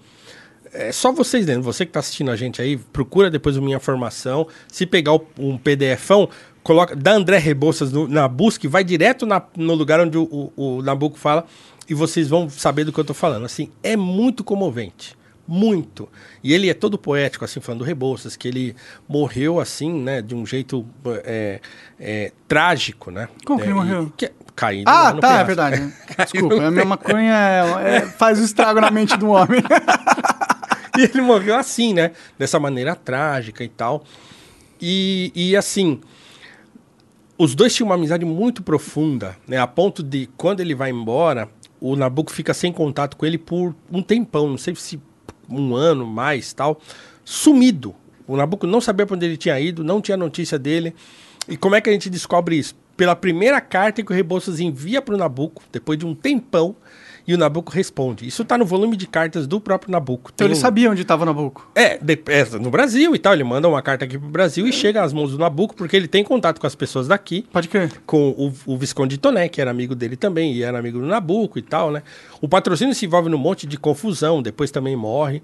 é 0.71 0.91
só 0.91 1.11
vocês 1.11 1.45
lendo, 1.45 1.61
você 1.63 1.85
que 1.85 1.89
está 1.89 1.99
assistindo 1.99 2.31
a 2.31 2.35
gente 2.35 2.61
aí, 2.61 2.77
procura 2.77 3.29
depois 3.29 3.57
o 3.57 3.61
Minha 3.61 3.79
Formação. 3.79 4.47
Se 4.67 4.85
pegar 4.85 5.13
o- 5.13 5.27
um 5.39 5.57
PDFão, 5.57 6.29
coloca, 6.63 6.95
dá 6.95 7.11
André 7.13 7.37
Rebouças 7.37 7.91
no- 7.91 8.07
na 8.07 8.27
busca 8.27 8.65
e 8.65 8.69
vai 8.69 8.83
direto 8.83 9.25
na- 9.25 9.41
no 9.57 9.73
lugar 9.73 9.99
onde 9.99 10.17
o, 10.17 10.23
o, 10.55 10.77
o 10.77 10.81
Nabucco 10.81 11.17
fala 11.17 11.45
e 11.89 11.93
vocês 11.93 12.27
vão 12.27 12.49
saber 12.49 12.83
do 12.83 12.91
que 12.93 12.99
eu 12.99 13.05
tô 13.05 13.13
falando. 13.13 13.45
Assim, 13.45 13.69
é 13.83 13.95
muito 13.95 14.43
comovente. 14.43 15.15
Muito. 15.47 16.09
E 16.43 16.53
ele 16.53 16.69
é 16.69 16.73
todo 16.73 16.97
poético, 16.97 17.45
assim, 17.45 17.61
falando 17.61 17.79
do 17.79 17.85
Rebouças, 17.85 18.35
que 18.35 18.49
ele 18.49 18.75
morreu 19.07 19.61
assim, 19.61 19.93
né, 19.93 20.21
de 20.21 20.35
um 20.35 20.45
jeito 20.45 20.85
é, 21.23 21.61
é, 21.97 22.31
trágico, 22.49 23.09
né? 23.11 23.29
Como 23.45 23.57
que 23.59 23.65
É, 23.65 23.69
ele 23.69 23.73
e- 23.73 23.75
morreu? 23.81 24.13
que- 24.17 24.31
caído 24.53 24.89
lá 24.91 25.09
Ah, 25.09 25.13
no 25.13 25.19
tá, 25.21 25.39
é 25.39 25.43
verdade. 25.45 25.79
né? 25.79 25.93
Desculpa, 26.31 26.55
no 26.55 26.65
a 26.67 26.71
minha 26.71 26.83
maconha 26.85 27.31
é- 27.33 27.97
é- 27.97 28.01
faz 28.01 28.39
o 28.41 28.43
estrago 28.43 28.81
na 28.81 28.91
mente 28.91 29.15
do 29.15 29.29
homem. 29.29 29.61
E 30.97 31.01
ele 31.03 31.21
morreu 31.21 31.55
assim, 31.55 31.93
né? 31.93 32.11
Dessa 32.39 32.59
maneira 32.59 32.95
trágica 32.95 33.63
e 33.63 33.67
tal. 33.69 34.03
E, 34.81 35.31
e 35.35 35.55
assim, 35.55 36.01
os 37.37 37.53
dois 37.53 37.75
tinham 37.75 37.87
uma 37.89 37.93
amizade 37.95 38.25
muito 38.25 38.63
profunda, 38.63 39.37
né? 39.47 39.59
A 39.59 39.67
ponto 39.67 40.01
de, 40.01 40.27
quando 40.35 40.59
ele 40.59 40.73
vai 40.73 40.89
embora, 40.89 41.47
o 41.79 41.95
Nabucco 41.95 42.31
fica 42.31 42.53
sem 42.53 42.71
contato 42.71 43.17
com 43.17 43.25
ele 43.25 43.37
por 43.37 43.75
um 43.91 44.01
tempão, 44.01 44.47
não 44.47 44.57
sei 44.57 44.75
se 44.75 44.99
um 45.49 45.75
ano 45.75 46.05
mais 46.05 46.53
tal, 46.53 46.79
sumido. 47.23 47.95
O 48.27 48.35
Nabucco 48.35 48.67
não 48.67 48.81
sabia 48.81 49.05
para 49.05 49.15
onde 49.15 49.25
ele 49.25 49.37
tinha 49.37 49.59
ido, 49.59 49.83
não 49.83 50.01
tinha 50.01 50.17
notícia 50.17 50.59
dele. 50.59 50.93
E 51.47 51.55
como 51.55 51.75
é 51.75 51.81
que 51.81 51.89
a 51.89 51.93
gente 51.93 52.09
descobre 52.09 52.57
isso? 52.57 52.75
Pela 52.97 53.15
primeira 53.15 53.61
carta 53.61 54.03
que 54.03 54.11
o 54.11 54.15
Rebouças 54.15 54.59
envia 54.59 55.01
para 55.01 55.15
o 55.15 55.17
Nabucco, 55.17 55.63
depois 55.71 55.97
de 55.97 56.05
um 56.05 56.13
tempão, 56.13 56.75
e 57.27 57.33
o 57.33 57.37
Nabucco 57.37 57.71
responde. 57.73 58.25
Isso 58.25 58.41
está 58.43 58.57
no 58.57 58.65
volume 58.65 58.95
de 58.95 59.05
cartas 59.05 59.45
do 59.45 59.59
próprio 59.59 59.91
Nabucco. 59.91 60.31
Então 60.33 60.45
Tem 60.45 60.47
ele 60.47 60.53
um- 60.53 60.61
sabia 60.61 60.89
onde 60.89 61.01
estava 61.01 61.25
Nabucco. 61.25 61.69
é, 61.75 61.97
de- 61.97 62.19
é, 62.27 62.45
no 62.57 62.69
Brasil 62.71 63.13
e 63.13 63.19
tal. 63.19 63.33
Ele 63.33 63.43
manda 63.43 63.67
uma 63.67 63.81
carta 63.81 64.05
aqui 64.05 64.17
pro 64.17 64.29
Brasil 64.29 64.65
e 64.65 64.71
chega 64.71 65.03
às 65.03 65.11
mãos 65.11 65.31
do 65.31 65.37
Nabucco, 65.37 65.75
porque 65.75 65.95
ele 65.97 66.07
tem 66.07 66.23
contato 66.23 66.59
com 66.61 66.65
as 66.67 66.73
pessoas 66.75 67.07
daqui, 67.07 67.45
Pode 67.51 67.67
crer. 67.67 67.91
com 68.05 68.29
o, 68.29 68.53
o 68.73 68.77
Visconde 68.77 69.15
de 69.15 69.19
Toné, 69.19 69.49
que 69.49 69.59
era 69.59 69.69
amigo 69.69 69.93
dele 69.93 70.15
também, 70.15 70.53
e 70.53 70.63
era 70.63 70.79
amigo 70.79 70.99
do 70.99 71.05
Nabucco 71.05 71.59
e 71.59 71.61
tal, 71.61 71.91
né? 71.91 72.01
O 72.41 72.47
patrocínio 72.47 72.95
se 72.95 73.05
envolve 73.05 73.29
num 73.29 73.37
monte 73.37 73.67
de 73.67 73.77
confusão, 73.77 74.41
depois 74.41 74.71
também 74.71 74.95
morre. 74.95 75.43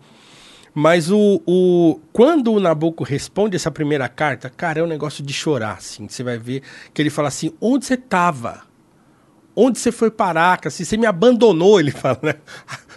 Mas 0.76 1.12
o, 1.12 1.40
o 1.46 2.00
quando 2.12 2.52
o 2.52 2.60
Nabucco 2.60 3.04
responde 3.04 3.56
essa 3.56 3.70
primeira 3.70 4.08
carta, 4.10 4.50
cara, 4.50 4.80
é 4.80 4.84
um 4.84 4.88
negócio 4.88 5.24
de 5.24 5.32
chorar, 5.32 5.74
assim. 5.78 6.08
Você 6.08 6.24
vai 6.24 6.38
ver 6.40 6.64
que 6.92 7.00
ele 7.00 7.12
fala 7.12 7.28
assim: 7.28 7.52
onde 7.62 7.86
você 7.86 7.96
tava? 7.96 8.62
Onde 9.56 9.80
você 9.80 9.92
foi 9.92 10.10
parar? 10.10 10.58
cara? 10.58 10.70
Você 10.70 10.98
me 10.98 11.06
abandonou, 11.06 11.80
ele 11.82 11.92
fala, 11.92 12.20
né? 12.22 12.36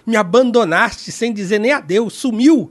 Me 0.06 0.16
abandonaste 0.16 1.10
sem 1.10 1.32
dizer 1.32 1.58
nem 1.58 1.72
adeus, 1.72 2.14
sumiu. 2.14 2.70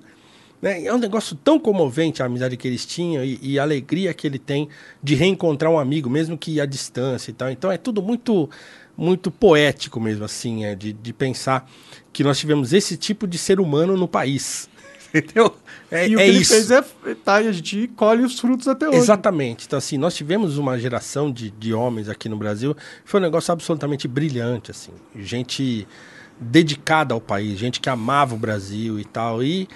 Né? 0.62 0.86
É 0.86 0.94
um 0.94 0.98
negócio 0.98 1.36
tão 1.36 1.60
comovente 1.60 2.24
a 2.24 2.26
amizade 2.26 2.58
que 2.58 2.68
eles 2.68 2.86
tinham 2.86 3.24
e, 3.24 3.38
e 3.42 3.60
a 3.60 3.64
alegria 3.64 4.14
que 4.14 4.26
ele 4.26 4.40
tem 4.40 4.70
de 5.04 5.14
reencontrar 5.14 5.72
um 5.72 5.78
amigo, 5.78 6.10
mesmo 6.10 6.38
que 6.38 6.60
à 6.60 6.66
distância 6.66 7.32
e 7.32 7.34
tal. 7.34 7.52
Então 7.52 7.72
é 7.72 7.78
tudo 7.78 8.02
muito 8.02 8.50
muito 8.98 9.30
poético 9.30 10.00
mesmo, 10.00 10.24
assim, 10.24 10.64
é, 10.64 10.74
de, 10.74 10.94
de 10.94 11.12
pensar 11.12 11.70
que 12.14 12.24
nós 12.24 12.40
tivemos 12.40 12.72
esse 12.72 12.96
tipo 12.96 13.28
de 13.28 13.38
ser 13.38 13.60
humano 13.60 13.98
no 13.98 14.08
país. 14.08 14.70
Entendeu? 15.16 15.56
É, 15.90 16.08
e 16.08 16.16
o 16.16 16.20
é 16.20 16.24
que 16.24 16.30
ele 16.30 16.40
isso. 16.40 16.54
fez 16.54 16.72
é. 16.72 16.84
Tá, 17.24 17.42
e 17.42 17.48
a 17.48 17.52
gente 17.52 17.88
colhe 17.96 18.24
os 18.24 18.40
frutos 18.40 18.68
até 18.68 18.88
hoje. 18.88 18.98
Exatamente. 18.98 19.66
Então, 19.66 19.78
assim, 19.78 19.98
nós 19.98 20.16
tivemos 20.16 20.58
uma 20.58 20.78
geração 20.78 21.32
de, 21.32 21.52
de 21.52 21.74
homens 21.74 22.10
aqui 22.10 22.28
no 22.28 22.38
Brasil. 22.38 22.76
Foi 23.06 23.20
um 23.20 23.24
negócio 23.24 23.52
absolutamente 23.52 24.08
brilhante, 24.08 24.72
assim. 24.72 24.92
Gente 25.16 25.88
dedicada 26.40 27.14
ao 27.14 27.22
país, 27.22 27.58
gente 27.58 27.80
que 27.80 27.90
amava 27.90 28.36
o 28.36 28.38
Brasil 28.38 29.00
e 29.00 29.06
tal. 29.06 29.42
E, 29.42 29.70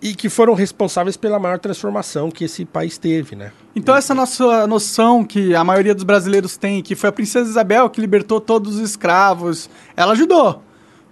e 0.00 0.14
que 0.14 0.28
foram 0.28 0.54
responsáveis 0.54 1.16
pela 1.16 1.38
maior 1.38 1.58
transformação 1.58 2.30
que 2.30 2.44
esse 2.44 2.64
país 2.64 2.98
teve, 2.98 3.36
né? 3.36 3.52
Então 3.74 3.94
essa 3.94 4.14
nossa 4.14 4.66
noção 4.66 5.24
que 5.24 5.54
a 5.54 5.64
maioria 5.64 5.94
dos 5.94 6.04
brasileiros 6.04 6.56
tem, 6.56 6.82
que 6.82 6.94
foi 6.94 7.10
a 7.10 7.12
princesa 7.12 7.50
Isabel 7.50 7.90
que 7.90 8.00
libertou 8.00 8.40
todos 8.40 8.76
os 8.76 8.80
escravos, 8.80 9.68
ela 9.96 10.12
ajudou. 10.12 10.62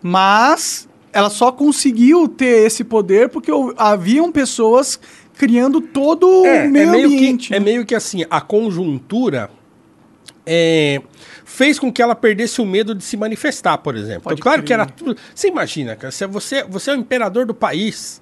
Mas 0.03 0.89
ela 1.17 1.31
só 1.31 1.51
conseguiu 1.51 2.29
ter 2.29 2.67
esse 2.67 2.85
poder 2.85 3.31
porque 3.31 3.51
haviam 3.79 4.31
pessoas 4.31 5.01
criando 5.35 5.81
todo 5.81 6.29
o 6.29 6.43
meio 6.43 6.71
meio 6.71 7.07
ambiente. 7.07 7.49
que, 7.49 7.55
é 7.55 7.59
meio 7.59 7.87
que 7.87 7.95
assim, 7.95 8.27
a 8.29 8.39
conjuntura 8.39 9.49
é, 10.45 11.01
fez 11.43 11.79
com 11.79 11.91
que 11.91 12.03
ela 12.03 12.15
perdesse 12.15 12.61
o 12.61 12.67
medo 12.67 12.95
de 12.95 13.03
se 13.03 13.17
manifestar, 13.17 13.79
por 13.79 13.97
exemplo. 13.97 14.25
Pode 14.25 14.43
claro 14.43 14.59
crer. 14.59 14.67
que 14.67 14.73
era 14.75 14.85
tudo. 14.85 15.17
Você 15.35 15.49
imagina, 15.49 15.97
cara, 15.97 16.11
se 16.11 16.27
você, 16.27 16.63
você 16.65 16.91
é 16.91 16.95
o 16.95 16.99
imperador 16.99 17.47
do 17.47 17.55
país, 17.55 18.21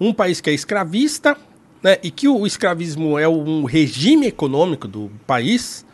um 0.00 0.12
país 0.12 0.40
que 0.40 0.50
é 0.50 0.52
escravista, 0.52 1.36
né, 1.82 1.98
e 2.00 2.12
que 2.12 2.28
o 2.28 2.46
escravismo 2.46 3.18
é 3.18 3.28
um 3.28 3.64
regime 3.64 4.28
econômico 4.28 4.86
do 4.86 5.10
país. 5.26 5.84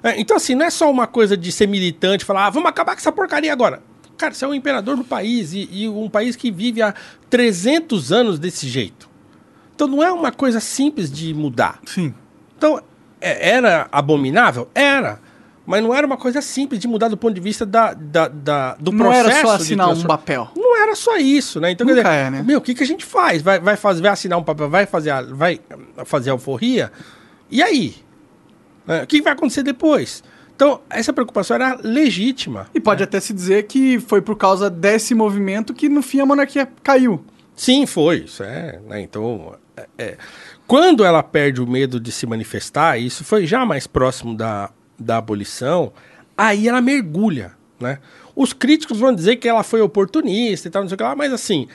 né, 0.00 0.14
então, 0.16 0.36
assim, 0.36 0.54
não 0.54 0.64
é 0.64 0.70
só 0.70 0.88
uma 0.88 1.08
coisa 1.08 1.36
de 1.36 1.50
ser 1.50 1.66
militante, 1.66 2.24
falar, 2.24 2.46
ah, 2.46 2.50
vamos 2.50 2.68
acabar 2.68 2.92
com 2.92 3.00
essa 3.00 3.10
porcaria 3.10 3.52
agora. 3.52 3.82
Cara, 4.22 4.34
você 4.34 4.44
é 4.44 4.48
o 4.48 4.54
imperador 4.54 4.96
do 4.96 5.02
país 5.02 5.52
e, 5.52 5.68
e 5.72 5.88
um 5.88 6.08
país 6.08 6.36
que 6.36 6.48
vive 6.48 6.80
há 6.80 6.94
300 7.28 8.12
anos 8.12 8.38
desse 8.38 8.68
jeito. 8.68 9.10
Então 9.74 9.88
não 9.88 10.00
é 10.00 10.12
uma 10.12 10.30
coisa 10.30 10.60
simples 10.60 11.10
de 11.10 11.34
mudar. 11.34 11.80
Sim. 11.84 12.14
Então, 12.56 12.80
é- 13.20 13.50
era 13.50 13.88
abominável? 13.90 14.68
Era. 14.74 15.18
Mas 15.66 15.82
não 15.82 15.92
era 15.92 16.06
uma 16.06 16.16
coisa 16.16 16.40
simples 16.40 16.78
de 16.78 16.86
mudar 16.86 17.08
do 17.08 17.16
ponto 17.16 17.34
de 17.34 17.40
vista 17.40 17.66
da, 17.66 17.94
da, 17.94 18.28
da- 18.28 18.74
do 18.76 18.92
Não 18.92 18.98
processo. 18.98 19.28
era 19.30 19.40
só 19.48 19.54
assinar 19.56 19.88
um 19.90 20.02
papel. 20.02 20.48
Não 20.54 20.80
era 20.80 20.94
só 20.94 21.16
isso, 21.16 21.58
né? 21.58 21.72
Então, 21.72 21.84
Nunca 21.84 22.02
quer 22.02 22.08
dizer, 22.08 22.26
é, 22.26 22.30
né? 22.30 22.42
meu, 22.44 22.58
o 22.58 22.62
que, 22.62 22.74
que 22.76 22.82
a 22.84 22.86
gente 22.86 23.04
faz? 23.04 23.42
Vai, 23.42 23.58
vai, 23.58 23.76
fazer, 23.76 24.02
vai 24.02 24.12
assinar 24.12 24.38
um 24.38 24.44
papel, 24.44 24.70
vai 24.70 24.86
fazer, 24.86 25.10
a, 25.10 25.22
vai 25.22 25.58
fazer 26.04 26.30
a 26.30 26.32
alforria? 26.34 26.92
E 27.50 27.60
aí? 27.60 27.96
É, 28.86 29.02
O 29.02 29.06
que 29.08 29.20
vai 29.20 29.32
acontecer 29.32 29.64
depois? 29.64 30.22
Então, 30.62 30.80
essa 30.88 31.12
preocupação 31.12 31.56
era 31.56 31.76
legítima. 31.82 32.68
E 32.72 32.78
pode 32.78 33.02
até 33.02 33.18
se 33.18 33.32
dizer 33.32 33.64
que 33.64 33.98
foi 33.98 34.22
por 34.22 34.36
causa 34.36 34.70
desse 34.70 35.12
movimento 35.12 35.74
que 35.74 35.88
no 35.88 36.02
fim 36.02 36.20
a 36.20 36.26
monarquia 36.26 36.68
caiu. 36.84 37.24
Sim, 37.56 37.84
foi. 37.84 38.18
Isso 38.18 38.44
é, 38.44 38.78
né? 38.88 39.00
Então, 39.00 39.56
é, 39.76 39.88
é. 39.98 40.16
quando 40.64 41.04
ela 41.04 41.20
perde 41.20 41.60
o 41.60 41.66
medo 41.66 41.98
de 41.98 42.12
se 42.12 42.26
manifestar, 42.26 42.96
isso 42.96 43.24
foi 43.24 43.44
já 43.44 43.66
mais 43.66 43.88
próximo 43.88 44.36
da, 44.36 44.70
da 44.96 45.16
abolição, 45.16 45.92
aí 46.38 46.68
ela 46.68 46.80
mergulha, 46.80 47.54
né? 47.80 47.98
Os 48.36 48.52
críticos 48.52 49.00
vão 49.00 49.12
dizer 49.12 49.38
que 49.38 49.48
ela 49.48 49.64
foi 49.64 49.80
oportunista 49.80 50.68
e 50.68 50.70
tal, 50.70 50.82
não 50.82 50.88
sei 50.88 50.94
o 50.94 50.98
que 50.98 51.02
lá, 51.02 51.16
mas 51.16 51.32
assim, 51.32 51.66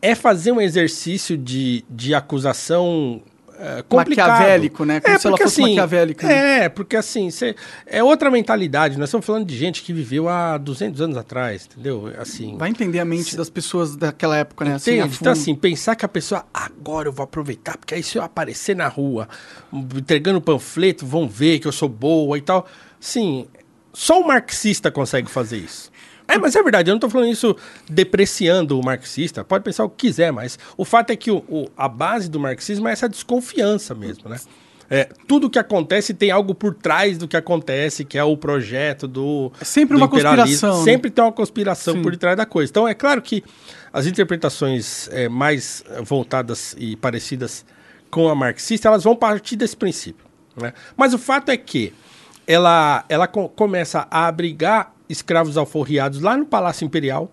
é 0.00 0.14
fazer 0.14 0.52
um 0.52 0.60
exercício 0.60 1.36
de, 1.36 1.84
de 1.90 2.14
acusação 2.14 3.20
é, 3.60 3.82
complicado. 3.82 4.28
Maquiavélico, 4.30 4.84
né? 4.84 5.00
Como 5.00 5.14
é, 5.14 5.18
se 5.18 5.26
ela 5.26 5.36
porque, 5.36 5.44
fosse 5.44 5.60
assim, 5.62 5.70
maquiavélica, 5.70 6.26
né? 6.26 6.64
É, 6.64 6.68
porque 6.68 6.96
assim, 6.96 7.30
cê- 7.30 7.56
é 7.86 8.02
outra 8.02 8.30
mentalidade. 8.30 8.98
Nós 8.98 9.08
estamos 9.08 9.26
falando 9.26 9.46
de 9.46 9.56
gente 9.56 9.82
que 9.82 9.92
viveu 9.92 10.28
há 10.28 10.56
200 10.58 11.00
anos 11.00 11.16
atrás, 11.16 11.68
entendeu? 11.72 12.12
Assim, 12.18 12.56
Vai 12.56 12.70
entender 12.70 13.00
a 13.00 13.04
mente 13.04 13.36
das 13.36 13.50
pessoas 13.50 13.96
daquela 13.96 14.36
época, 14.36 14.64
né? 14.64 14.74
Assim? 14.74 14.98
Então, 14.98 15.32
assim, 15.32 15.54
pensar 15.54 15.96
que 15.96 16.04
a 16.04 16.08
pessoa, 16.08 16.44
agora 16.52 17.08
eu 17.08 17.12
vou 17.12 17.24
aproveitar, 17.24 17.76
porque 17.76 17.94
aí 17.94 18.02
se 18.02 18.16
eu 18.18 18.22
aparecer 18.22 18.76
na 18.76 18.88
rua 18.88 19.28
entregando 19.72 20.40
panfleto, 20.40 21.06
vão 21.06 21.28
ver 21.28 21.58
que 21.58 21.66
eu 21.66 21.72
sou 21.72 21.88
boa 21.88 22.36
e 22.38 22.40
tal. 22.40 22.66
Sim, 23.00 23.46
só 23.92 24.20
o 24.20 24.26
marxista 24.26 24.90
consegue 24.90 25.30
fazer 25.30 25.58
isso. 25.58 25.87
É, 26.28 26.36
mas 26.38 26.54
é 26.54 26.62
verdade, 26.62 26.90
eu 26.90 26.94
não 26.94 27.00
tô 27.00 27.08
falando 27.08 27.30
isso 27.32 27.56
depreciando 27.88 28.78
o 28.78 28.84
marxista, 28.84 29.42
pode 29.42 29.64
pensar 29.64 29.84
o 29.84 29.88
que 29.88 30.06
quiser, 30.08 30.30
mas 30.30 30.58
o 30.76 30.84
fato 30.84 31.10
é 31.10 31.16
que 31.16 31.30
o, 31.30 31.38
o- 31.48 31.68
a 31.76 31.88
base 31.88 32.28
do 32.28 32.38
marxismo 32.38 32.86
é 32.86 32.92
essa 32.92 33.08
desconfiança 33.08 33.94
mesmo, 33.94 34.28
né? 34.28 34.38
É, 34.90 35.06
tudo 35.26 35.50
que 35.50 35.58
acontece 35.58 36.14
tem 36.14 36.30
algo 36.30 36.54
por 36.54 36.74
trás 36.74 37.18
do 37.18 37.28
que 37.28 37.36
acontece, 37.36 38.04
que 38.06 38.16
é 38.16 38.24
o 38.24 38.36
projeto 38.38 39.06
do. 39.06 39.52
É 39.60 39.64
sempre 39.64 39.96
do 39.96 40.00
uma 40.00 40.08
conspiração, 40.08 40.78
né? 40.78 40.84
Sempre 40.84 41.10
tem 41.10 41.22
uma 41.24 41.32
conspiração 41.32 41.94
Sim. 41.94 42.02
por 42.02 42.16
trás 42.16 42.36
da 42.38 42.46
coisa. 42.46 42.70
Então 42.70 42.88
é 42.88 42.94
claro 42.94 43.20
que 43.20 43.44
as 43.92 44.06
interpretações 44.06 45.08
eh, 45.12 45.28
mais 45.28 45.84
voltadas 46.04 46.74
e 46.78 46.96
parecidas 46.96 47.66
com 48.10 48.28
a 48.30 48.34
marxista, 48.34 48.88
elas 48.88 49.04
vão 49.04 49.14
partir 49.14 49.56
desse 49.56 49.76
princípio. 49.76 50.24
né? 50.56 50.72
Mas 50.96 51.12
o 51.12 51.18
fato 51.18 51.50
é 51.50 51.56
que 51.58 51.92
ela, 52.46 53.04
ela 53.10 53.26
co- 53.26 53.50
começa 53.50 54.06
a 54.10 54.26
abrigar 54.26 54.94
escravos 55.08 55.56
alforriados 55.56 56.20
lá 56.20 56.36
no 56.36 56.44
Palácio 56.46 56.84
Imperial. 56.84 57.30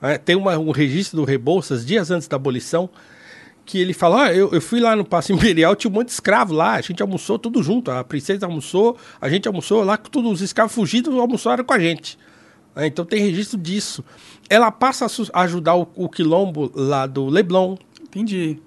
né? 0.00 0.18
Tem 0.18 0.34
uma- 0.36 0.58
um 0.58 0.70
registro 0.70 1.16
do 1.18 1.24
Rebouças, 1.24 1.84
dias 1.86 2.10
antes 2.10 2.26
da 2.28 2.36
abolição, 2.36 2.90
que 3.64 3.78
ele 3.78 3.92
fala, 3.92 4.24
ah, 4.24 4.34
eu, 4.34 4.50
eu 4.52 4.60
fui 4.60 4.80
lá 4.80 4.96
no 4.96 5.04
Palácio 5.04 5.32
Imperial, 5.36 5.76
tinha 5.76 5.90
um 5.90 5.94
monte 5.94 6.06
de 6.08 6.12
escravo 6.14 6.52
lá, 6.52 6.74
a 6.74 6.80
gente 6.80 7.00
almoçou 7.02 7.38
tudo 7.38 7.62
junto, 7.62 7.90
a 7.90 8.02
princesa 8.02 8.46
almoçou, 8.46 8.96
a 9.20 9.28
gente 9.28 9.46
almoçou 9.46 9.84
lá, 9.84 9.96
todos 9.96 10.32
os 10.32 10.40
escravos 10.40 10.74
fugidos 10.74 11.14
almoçaram 11.16 11.62
com 11.64 11.72
a 11.72 11.78
gente. 11.78 12.18
né? 12.74 12.86
Então 12.86 13.04
tem 13.04 13.20
registro 13.22 13.56
disso. 13.58 14.04
Ela 14.50 14.70
passa 14.70 15.06
a 15.32 15.40
ajudar 15.42 15.76
o, 15.76 15.86
o 15.94 16.08
quilombo 16.08 16.70
lá 16.74 17.06
do 17.06 17.26
Leblon. 17.26 17.76
Entendi. 18.02 18.58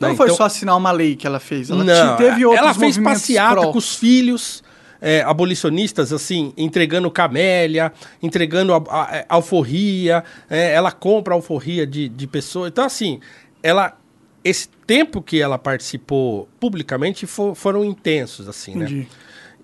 Né, 0.00 0.08
Não 0.08 0.16
foi 0.16 0.26
então- 0.26 0.36
só 0.36 0.44
assinar 0.44 0.76
uma 0.76 0.90
lei 0.90 1.14
que 1.16 1.26
ela 1.26 1.38
fez. 1.38 1.70
Ela 1.70 1.84
Não, 1.84 2.16
te- 2.16 2.22
teve 2.22 2.44
outros 2.46 2.64
ela 2.64 2.74
fez 2.74 2.98
passeata 2.98 3.60
pró. 3.60 3.70
com 3.72 3.78
os 3.78 3.94
filhos 3.94 4.62
é, 5.06 5.20
abolicionistas, 5.20 6.12
assim, 6.14 6.52
entregando 6.56 7.10
camélia, 7.10 7.92
entregando 8.22 8.72
a, 8.72 8.78
a- 8.88 9.02
a- 9.18 9.24
alforria, 9.28 10.24
é, 10.48 10.72
ela 10.72 10.90
compra 10.90 11.34
alforria 11.34 11.86
de, 11.86 12.08
de 12.08 12.26
pessoas. 12.26 12.70
Então, 12.70 12.84
assim, 12.84 13.20
ela. 13.62 13.98
Esse 14.42 14.68
tempo 14.86 15.22
que 15.22 15.40
ela 15.40 15.58
participou 15.58 16.48
publicamente 16.60 17.26
fo- 17.26 17.54
foram 17.54 17.82
intensos, 17.84 18.46
assim, 18.48 18.74
né? 18.74 18.84
Entendi. 18.86 19.08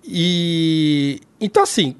E 0.03 1.19
então 1.39 1.63
assim, 1.63 1.95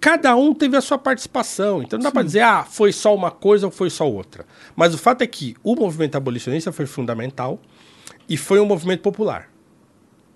cada 0.00 0.34
um 0.34 0.52
teve 0.54 0.76
a 0.76 0.80
sua 0.80 0.98
participação. 0.98 1.82
Então 1.82 1.98
não 1.98 2.04
dá 2.04 2.10
para 2.10 2.22
dizer, 2.22 2.40
ah, 2.40 2.64
foi 2.64 2.92
só 2.92 3.14
uma 3.14 3.30
coisa 3.30 3.66
ou 3.66 3.70
foi 3.72 3.90
só 3.90 4.10
outra. 4.10 4.44
Mas 4.74 4.94
o 4.94 4.98
fato 4.98 5.22
é 5.22 5.26
que 5.26 5.54
o 5.62 5.74
movimento 5.74 6.16
abolicionista 6.16 6.72
foi 6.72 6.86
fundamental 6.86 7.60
e 8.28 8.36
foi 8.36 8.58
um 8.60 8.66
movimento 8.66 9.00
popular. 9.02 9.48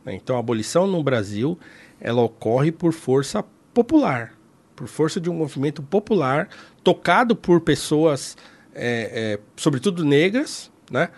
né? 0.04 0.14
Então 0.14 0.36
a 0.36 0.38
abolição 0.38 0.86
no 0.86 1.02
Brasil, 1.02 1.58
ela 2.06 2.22
ocorre 2.22 2.70
por 2.70 2.92
força 2.92 3.44
popular, 3.74 4.32
por 4.76 4.86
força 4.86 5.20
de 5.20 5.28
um 5.28 5.34
movimento 5.34 5.82
popular 5.82 6.48
tocado 6.84 7.34
por 7.34 7.60
pessoas, 7.60 8.36
é, 8.72 9.34
é, 9.34 9.38
sobretudo 9.56 10.04
negras, 10.04 10.70
né? 10.88 11.08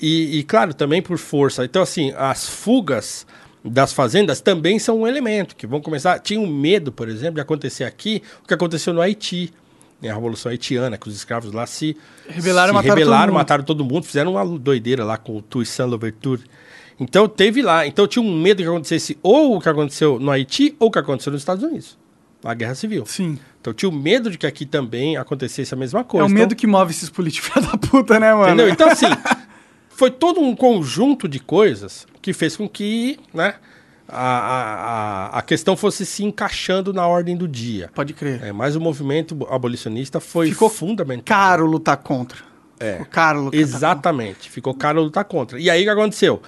E, 0.00 0.38
e, 0.38 0.44
claro, 0.44 0.72
também 0.72 1.02
por 1.02 1.18
força. 1.18 1.64
Então, 1.64 1.82
assim, 1.82 2.12
as 2.16 2.48
fugas 2.48 3.26
das 3.64 3.92
fazendas 3.92 4.40
também 4.40 4.78
são 4.78 5.00
um 5.00 5.08
elemento 5.08 5.56
que 5.56 5.66
vão 5.66 5.80
começar. 5.80 6.20
Tinha 6.20 6.38
um 6.38 6.46
medo, 6.46 6.92
por 6.92 7.08
exemplo, 7.08 7.34
de 7.34 7.40
acontecer 7.40 7.82
aqui 7.82 8.22
o 8.44 8.46
que 8.46 8.54
aconteceu 8.54 8.94
no 8.94 9.00
Haiti, 9.00 9.52
né, 10.00 10.08
a 10.10 10.14
Revolução 10.14 10.52
Haitiana, 10.52 10.96
que 10.96 11.08
os 11.08 11.16
escravos 11.16 11.52
lá 11.52 11.66
se 11.66 11.96
Rebelaram 12.28 12.68
se 12.68 12.74
mataram 12.74 12.82
todo 12.94 12.98
rebelaram, 12.98 13.26
mundo. 13.26 13.34
mataram 13.34 13.64
todo 13.64 13.84
mundo, 13.84 14.04
fizeram 14.04 14.32
uma 14.34 14.46
doideira 14.56 15.04
lá 15.04 15.16
com 15.16 15.36
o 15.36 15.42
Toussaint 15.42 15.90
Louverture. 15.90 16.42
Então 17.00 17.28
teve 17.28 17.62
lá, 17.62 17.86
então 17.86 18.06
tinha 18.06 18.22
um 18.22 18.40
medo 18.40 18.62
que 18.62 18.68
acontecesse 18.68 19.18
ou 19.22 19.56
o 19.56 19.60
que 19.60 19.68
aconteceu 19.68 20.18
no 20.18 20.30
Haiti 20.30 20.74
ou 20.80 20.88
o 20.88 20.90
que 20.90 20.98
aconteceu 20.98 21.32
nos 21.32 21.40
Estados 21.42 21.62
Unidos, 21.62 21.96
a 22.44 22.52
Guerra 22.54 22.74
Civil. 22.74 23.04
Sim. 23.06 23.38
Então 23.60 23.72
tinha 23.72 23.88
o 23.88 23.92
medo 23.92 24.30
de 24.30 24.38
que 24.38 24.46
aqui 24.46 24.66
também 24.66 25.16
acontecesse 25.16 25.72
a 25.72 25.76
mesma 25.76 26.00
É 26.00 26.04
coisa. 26.04 26.24
o 26.24 26.28
Então, 26.28 26.34
medo 26.40 26.56
que 26.56 26.66
move 26.66 26.90
esses 26.90 27.08
políticos 27.10 27.50
da 27.62 27.76
puta, 27.78 28.18
né, 28.18 28.32
mano? 28.34 28.46
Entendeu? 28.48 28.68
Então, 28.68 28.88
assim, 28.90 29.06
foi 29.88 30.10
todo 30.10 30.40
um 30.40 30.56
conjunto 30.56 31.28
de 31.28 31.38
coisas 31.38 32.06
que 32.20 32.32
fez 32.32 32.56
com 32.56 32.68
que 32.68 33.18
né, 33.32 33.54
a, 34.08 34.28
a, 35.34 35.38
a- 35.38 35.42
questão 35.42 35.76
fosse 35.76 36.04
se 36.06 36.24
encaixando 36.24 36.92
na 36.92 37.06
ordem 37.06 37.36
do 37.36 37.46
dia. 37.46 37.90
Pode 37.94 38.12
crer. 38.14 38.42
É, 38.42 38.52
mas 38.52 38.74
o 38.74 38.80
movimento 38.80 39.36
abolicionista 39.50 40.18
foi 40.18 40.48
Ficou 40.50 40.68
fundamental. 40.70 41.24
Caro 41.38 41.66
lutar 41.66 41.96
contra. 41.98 42.38
É. 42.80 42.92
Ficou 42.92 43.06
caro 43.06 43.40
lutar 43.44 43.60
Exatamente. 43.60 44.50
Ficou 44.50 44.74
caro 44.74 45.02
lutar 45.02 45.24
contra. 45.24 45.60
E 45.60 45.68
aí 45.68 45.82
o 45.82 45.84
que 45.84 45.90
aconteceu? 45.90 46.40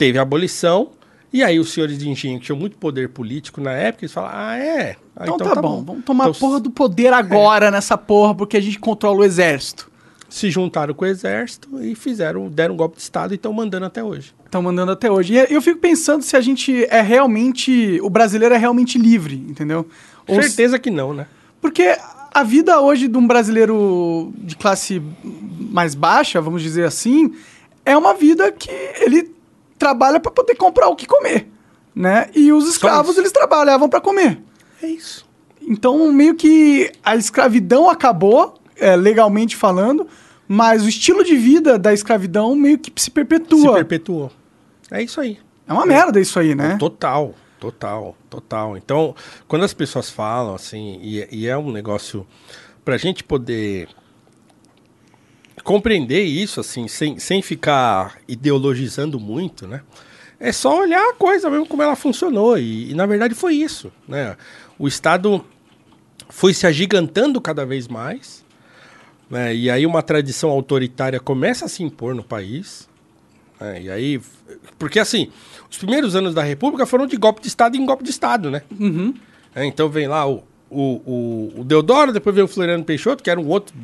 Teve 0.00 0.18
a 0.18 0.22
abolição, 0.22 0.92
e 1.30 1.42
aí 1.42 1.60
os 1.60 1.70
senhores 1.74 1.98
de 1.98 2.08
engenho 2.08 2.38
que 2.40 2.46
tinham 2.46 2.58
muito 2.58 2.78
poder 2.78 3.10
político 3.10 3.60
na 3.60 3.72
época, 3.72 4.06
eles 4.06 4.12
falaram, 4.14 4.34
ah, 4.38 4.56
é? 4.56 4.96
Ah, 5.14 5.24
Então, 5.24 5.36
tá, 5.36 5.60
bom. 5.60 5.84
vamos 5.84 6.04
tomar 6.06 6.24
Então, 6.24 6.32
a 6.36 6.40
porra 6.40 6.58
do 6.58 6.70
poder 6.70 7.12
agora 7.12 7.70
nessa 7.70 7.98
porra, 7.98 8.34
porque 8.34 8.56
a 8.56 8.60
gente 8.62 8.78
controla 8.78 9.18
o 9.20 9.24
exército. 9.24 9.90
Se 10.26 10.48
juntaram 10.50 10.94
com 10.94 11.04
o 11.04 11.08
exército 11.08 11.68
e 11.82 11.94
fizeram, 11.94 12.48
deram 12.48 12.72
um 12.72 12.76
golpe 12.78 12.96
de 12.96 13.02
Estado 13.02 13.32
e 13.32 13.34
estão 13.34 13.52
mandando 13.52 13.84
até 13.84 14.02
hoje. 14.02 14.32
Estão 14.46 14.62
mandando 14.62 14.92
até 14.92 15.10
hoje. 15.10 15.34
E 15.34 15.52
eu 15.52 15.60
fico 15.60 15.78
pensando 15.80 16.22
se 16.22 16.34
a 16.34 16.40
gente 16.40 16.84
é 16.86 17.02
realmente. 17.02 18.00
O 18.02 18.08
brasileiro 18.08 18.54
é 18.54 18.58
realmente 18.58 18.96
livre, 18.96 19.34
entendeu? 19.48 19.86
Ou 20.26 20.36
se- 20.36 20.48
Certeza 20.48 20.78
que 20.78 20.90
não, 20.90 21.12
né? 21.12 21.26
Porque 21.60 21.94
a 22.32 22.42
vida 22.42 22.80
hoje 22.80 23.06
de 23.06 23.18
um 23.18 23.26
brasileiro 23.26 24.32
de 24.38 24.56
classe 24.56 25.02
mais 25.70 25.94
baixa, 25.94 26.40
vamos 26.40 26.62
dizer 26.62 26.84
assim, 26.86 27.34
é 27.84 27.94
uma 27.96 28.14
vida 28.14 28.50
que 28.50 28.70
ele 29.00 29.30
trabalha 29.80 30.20
para 30.20 30.30
poder 30.30 30.54
comprar 30.54 30.88
o 30.88 30.94
que 30.94 31.06
comer, 31.06 31.48
né? 31.94 32.28
E 32.34 32.52
os 32.52 32.68
escravos 32.68 33.16
eles 33.18 33.32
trabalhavam 33.32 33.88
para 33.88 34.00
comer. 34.00 34.38
É 34.82 34.86
isso. 34.86 35.26
Então 35.60 36.12
meio 36.12 36.34
que 36.36 36.92
a 37.02 37.16
escravidão 37.16 37.88
acabou, 37.90 38.54
é, 38.76 38.94
legalmente 38.94 39.56
falando, 39.56 40.06
mas 40.46 40.84
o 40.84 40.88
estilo 40.88 41.24
de 41.24 41.34
vida 41.36 41.78
da 41.78 41.92
escravidão 41.92 42.54
meio 42.54 42.78
que 42.78 42.92
se 42.96 43.06
Se 43.06 43.10
perpetua. 43.10 43.74
perpetuou. 43.74 44.30
É 44.90 45.02
isso 45.02 45.20
aí. 45.20 45.38
É 45.66 45.72
uma 45.72 45.86
merda 45.86 46.20
isso 46.20 46.38
aí, 46.38 46.54
né? 46.54 46.76
Total, 46.78 47.34
total, 47.58 48.16
total. 48.28 48.76
Então, 48.76 49.14
quando 49.46 49.64
as 49.64 49.72
pessoas 49.72 50.10
falam 50.10 50.54
assim, 50.54 50.98
e, 51.02 51.26
e 51.30 51.46
é 51.46 51.56
um 51.56 51.70
negócio 51.70 52.26
pra 52.84 52.96
gente 52.96 53.22
poder 53.22 53.88
compreender 55.62 56.22
isso, 56.22 56.60
assim, 56.60 56.88
sem, 56.88 57.18
sem 57.18 57.42
ficar 57.42 58.18
ideologizando 58.28 59.18
muito, 59.18 59.66
né? 59.66 59.82
É 60.38 60.52
só 60.52 60.80
olhar 60.80 61.10
a 61.10 61.14
coisa 61.14 61.50
mesmo 61.50 61.66
como 61.66 61.82
ela 61.82 61.94
funcionou. 61.94 62.58
E, 62.58 62.90
e, 62.90 62.94
na 62.94 63.06
verdade 63.06 63.34
foi 63.34 63.54
isso, 63.54 63.92
né? 64.08 64.36
O 64.78 64.88
Estado 64.88 65.44
foi 66.28 66.54
se 66.54 66.66
agigantando 66.66 67.40
cada 67.40 67.66
vez 67.66 67.86
mais, 67.88 68.44
né? 69.28 69.54
E 69.54 69.70
aí 69.70 69.84
uma 69.84 70.02
tradição 70.02 70.50
autoritária 70.50 71.20
começa 71.20 71.66
a 71.66 71.68
se 71.68 71.82
impor 71.82 72.14
no 72.14 72.24
país. 72.24 72.88
né? 73.60 73.82
E 73.82 73.90
aí, 73.90 74.20
porque 74.78 74.98
assim, 74.98 75.30
os 75.70 75.76
primeiros 75.76 76.16
anos 76.16 76.34
da 76.34 76.42
República 76.42 76.86
foram 76.86 77.06
de 77.06 77.16
golpe 77.16 77.42
de 77.42 77.48
Estado 77.48 77.76
em 77.76 77.84
golpe 77.84 78.02
de 78.02 78.10
Estado, 78.10 78.50
né? 78.50 78.62
Uhum. 78.78 79.14
É, 79.54 79.64
então 79.64 79.88
vem 79.88 80.08
lá 80.08 80.26
o, 80.26 80.42
o, 80.70 81.52
o, 81.56 81.60
o 81.60 81.64
Deodoro, 81.64 82.12
depois 82.12 82.34
vem 82.34 82.44
o 82.44 82.48
Floriano 82.48 82.84
Peixoto, 82.84 83.22
que 83.22 83.30
era 83.30 83.40
um 83.40 83.48
outro 83.48 83.74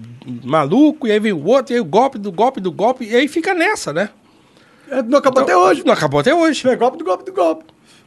maluco, 0.44 1.06
e 1.06 1.12
aí 1.12 1.18
vem 1.20 1.32
o 1.32 1.44
outro, 1.44 1.72
e 1.72 1.76
aí 1.76 1.80
o 1.80 1.84
golpe 1.84 2.18
do 2.18 2.30
golpe 2.32 2.60
do 2.60 2.70
golpe, 2.70 3.04
e 3.04 3.14
aí 3.16 3.26
fica 3.28 3.52
nessa, 3.54 3.92
né? 3.92 4.10
É, 4.88 5.02
Não 5.02 5.18
acabou 5.18 5.42
até 5.42 5.56
hoje. 5.56 5.82
Não 5.84 5.92
acabou 5.92 6.20
até 6.20 6.34
hoje. 6.34 6.66
É 6.68 6.76
golpe 6.76 6.96
do 6.98 7.04
golpe 7.04 7.24
do 7.24 7.32
golpe. 7.32 7.64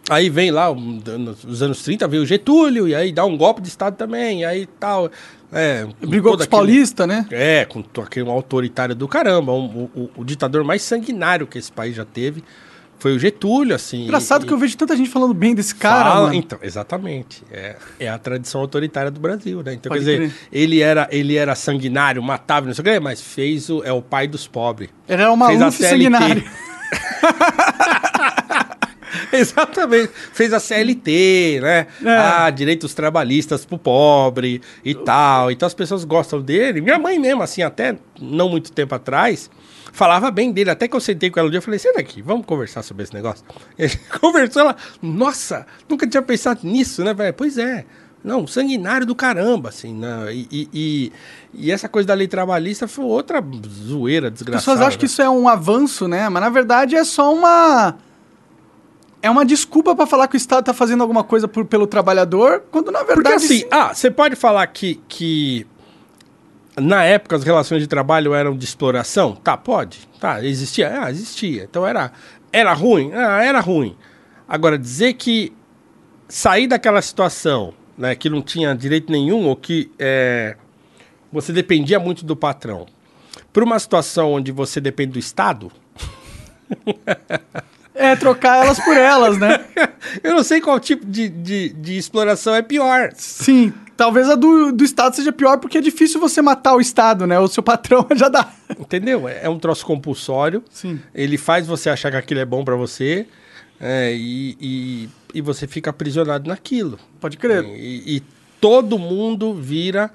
Aí 0.09 0.29
vem 0.29 0.49
lá, 0.49 0.73
nos 0.73 1.61
anos 1.61 1.83
30, 1.83 2.07
veio 2.07 2.23
o 2.23 2.25
Getúlio, 2.25 2.87
e 2.87 2.95
aí 2.95 3.11
dá 3.11 3.25
um 3.25 3.37
golpe 3.37 3.61
de 3.61 3.67
Estado 3.67 3.95
também, 3.97 4.41
e 4.41 4.45
aí 4.45 4.65
tal. 4.79 5.11
É, 5.51 5.85
Brigou 5.99 6.35
com 6.35 6.39
os 6.41 6.47
paulistas, 6.47 7.07
né? 7.07 7.25
É, 7.31 7.65
com 7.65 7.83
aquele 8.01 8.29
autoritário 8.29 8.95
do 8.95 9.07
caramba. 9.07 9.51
um- 9.51 9.89
o- 9.95 10.09
o 10.17 10.23
ditador 10.23 10.63
mais 10.63 10.81
sanguinário 10.81 11.45
que 11.47 11.57
esse 11.57 11.71
país 11.71 11.95
já 11.95 12.05
teve 12.05 12.43
foi 12.99 13.15
o 13.15 13.19
Getúlio, 13.19 13.73
assim. 13.75 14.03
Engraçado 14.03 14.43
e- 14.43 14.47
que 14.47 14.53
eu 14.53 14.57
vejo 14.57 14.75
tanta 14.77 14.95
gente 14.95 15.09
falando 15.09 15.33
bem 15.33 15.55
desse 15.55 15.73
cara, 15.73 16.11
Fala-. 16.11 16.35
Então, 16.35 16.59
exatamente. 16.61 17.43
É, 17.51 17.75
é 17.99 18.09
a 18.09 18.17
tradição 18.17 18.61
autoritária 18.61 19.09
do 19.09 19.19
Brasil, 19.19 19.63
né? 19.63 19.73
Então, 19.73 19.89
Pode 19.89 20.03
quer 20.05 20.11
dizer, 20.11 20.29
crer. 20.29 20.33
ele 20.51 20.81
era, 20.81 21.07
ele 21.11 21.35
era 21.35 21.55
sanguinário, 21.55 22.21
matava, 22.21 22.67
não 22.67 22.73
sei 22.73 22.81
o 22.81 22.85
quê, 22.85 22.99
mas 22.99 23.21
fez 23.21 23.69
o, 23.69 23.81
é 23.83 23.91
o 23.91 24.01
pai 24.01 24.27
dos 24.27 24.47
pobres. 24.47 24.89
Ele 25.07 25.21
era 25.21 25.31
um 25.31 25.37
Fez 25.45 25.61
a 25.61 25.65
maluco 25.65 25.71
sanguinário. 25.83 26.43
Exatamente. 29.33 30.11
Fez 30.33 30.53
a 30.53 30.59
CLT, 30.59 31.59
né? 31.61 31.87
É. 32.03 32.09
Ah, 32.17 32.49
direitos 32.49 32.93
trabalhistas 32.93 33.65
pro 33.65 33.77
pobre 33.77 34.61
e 34.83 34.93
tal. 34.93 35.49
Então 35.51 35.65
as 35.67 35.73
pessoas 35.73 36.03
gostam 36.03 36.41
dele. 36.41 36.81
Minha 36.81 36.99
mãe 36.99 37.17
mesmo, 37.19 37.41
assim, 37.41 37.61
até 37.61 37.95
não 38.19 38.49
muito 38.49 38.71
tempo 38.71 38.93
atrás, 38.93 39.49
falava 39.99 40.31
bem 40.31 40.51
dele. 40.51 40.69
Até 40.69 40.87
que 40.87 40.95
eu 40.95 40.99
sentei 41.01 41.29
com 41.29 41.39
ela 41.39 41.47
um 41.47 41.51
dia, 41.51 41.57
eu 41.57 41.61
falei, 41.61 41.77
senta 41.77 41.99
aqui, 41.99 42.21
vamos 42.21 42.45
conversar 42.45 42.81
sobre 42.81 43.03
esse 43.03 43.13
negócio. 43.13 43.43
Ele 43.77 43.95
conversou, 44.19 44.61
ela, 44.61 44.75
nossa, 45.01 45.67
nunca 45.89 46.07
tinha 46.07 46.21
pensado 46.23 46.61
nisso, 46.63 47.03
né, 47.03 47.13
velho? 47.13 47.33
Pois 47.33 47.57
é. 47.57 47.85
Não, 48.23 48.45
sanguinário 48.47 49.05
do 49.05 49.15
caramba, 49.15 49.69
assim, 49.69 49.93
né? 49.93 50.33
E, 50.33 50.47
e, 50.51 50.69
e- 50.73 51.11
e 51.53 51.71
essa 51.71 51.87
coisa 51.87 52.07
da 52.07 52.13
lei 52.13 52.27
trabalhista 52.27 52.85
foi 52.87 53.05
outra 53.05 53.41
zoeira 53.67 54.27
As 54.27 54.33
desgraçada. 54.33 54.59
pessoas 54.61 54.81
acham 54.87 54.99
que 54.99 55.05
né? 55.05 55.07
isso 55.07 55.21
é 55.21 55.29
um 55.29 55.47
avanço, 55.47 56.07
né? 56.07 56.27
Mas 56.29 56.41
na 56.43 56.49
verdade 56.49 56.95
é 56.97 57.03
só 57.05 57.33
uma. 57.33 57.95
É 59.21 59.29
uma 59.29 59.45
desculpa 59.45 59.95
pra 59.95 60.05
falar 60.05 60.27
que 60.27 60.35
o 60.35 60.37
Estado 60.37 60.63
tá 60.65 60.73
fazendo 60.73 61.01
alguma 61.01 61.23
coisa 61.23 61.47
por- 61.47 61.65
pelo 61.65 61.85
trabalhador, 61.87 62.63
quando 62.71 62.91
na 62.91 62.99
Porque 62.99 63.13
verdade. 63.15 63.35
assim, 63.35 63.63
ah, 63.71 63.93
você 63.93 64.09
pode 64.11 64.35
falar 64.35 64.65
que, 64.67 64.95
que 65.09 65.65
na 66.79 67.03
época 67.03 67.35
as 67.35 67.43
relações 67.43 67.81
de 67.81 67.87
trabalho 67.87 68.33
eram 68.33 68.57
de 68.57 68.65
exploração? 68.65 69.35
Tá, 69.35 69.55
pode. 69.57 70.07
Tá, 70.19 70.43
existia? 70.43 71.03
Ah, 71.03 71.11
existia. 71.11 71.63
Então 71.63 71.85
era, 71.85 72.11
era 72.51 72.73
ruim? 72.73 73.11
Ah, 73.13 73.43
era 73.43 73.59
ruim. 73.59 73.95
Agora, 74.47 74.77
dizer 74.77 75.13
que 75.13 75.53
sair 76.27 76.67
daquela 76.67 77.01
situação, 77.01 77.73
né, 77.97 78.15
que 78.15 78.29
não 78.29 78.41
tinha 78.41 78.73
direito 78.73 79.11
nenhum, 79.11 79.47
ou 79.47 79.55
que 79.55 79.91
é, 79.99 80.55
você 81.31 81.51
dependia 81.53 81.99
muito 81.99 82.25
do 82.25 82.35
patrão, 82.35 82.85
para 83.51 83.63
uma 83.63 83.79
situação 83.79 84.33
onde 84.33 84.51
você 84.51 84.81
depende 84.81 85.13
do 85.13 85.19
Estado, 85.19 85.71
É 87.99 88.15
trocar 88.15 88.63
elas 88.63 88.79
por 88.79 88.95
elas, 88.95 89.37
né? 89.37 89.59
eu 90.23 90.33
não 90.33 90.43
sei 90.43 90.61
qual 90.61 90.79
tipo 90.79 91.05
de, 91.05 91.27
de, 91.27 91.69
de 91.69 91.97
exploração 91.97 92.55
é 92.55 92.61
pior. 92.61 93.11
Sim. 93.13 93.73
Talvez 93.97 94.29
a 94.29 94.35
do, 94.35 94.71
do 94.71 94.85
Estado 94.85 95.17
seja 95.17 95.33
pior 95.33 95.57
porque 95.57 95.77
é 95.77 95.81
difícil 95.81 96.21
você 96.21 96.41
matar 96.41 96.75
o 96.75 96.79
Estado, 96.79 97.27
né? 97.27 97.37
O 97.37 97.49
seu 97.49 97.61
patrão 97.61 98.07
já 98.15 98.29
dá. 98.29 98.53
Entendeu? 98.79 99.27
É 99.27 99.41
é 99.43 99.49
um 99.49 99.59
troço 99.59 99.85
compulsório. 99.85 100.63
Sim. 100.69 101.01
Ele 101.13 101.37
faz 101.37 101.67
você 101.67 101.89
achar 101.89 102.09
que 102.09 102.15
aquilo 102.15 102.39
é 102.39 102.45
bom 102.45 102.63
pra 102.63 102.77
você 102.77 103.27
é, 103.79 104.13
e, 104.13 104.57
e, 104.61 105.09
e 105.33 105.41
você 105.41 105.67
fica 105.67 105.89
aprisionado 105.89 106.47
naquilo. 106.47 106.97
Pode 107.19 107.35
crer. 107.35 107.65
E, 107.65 108.15
e 108.15 108.23
todo 108.61 108.97
mundo 108.97 109.53
vira 109.53 110.09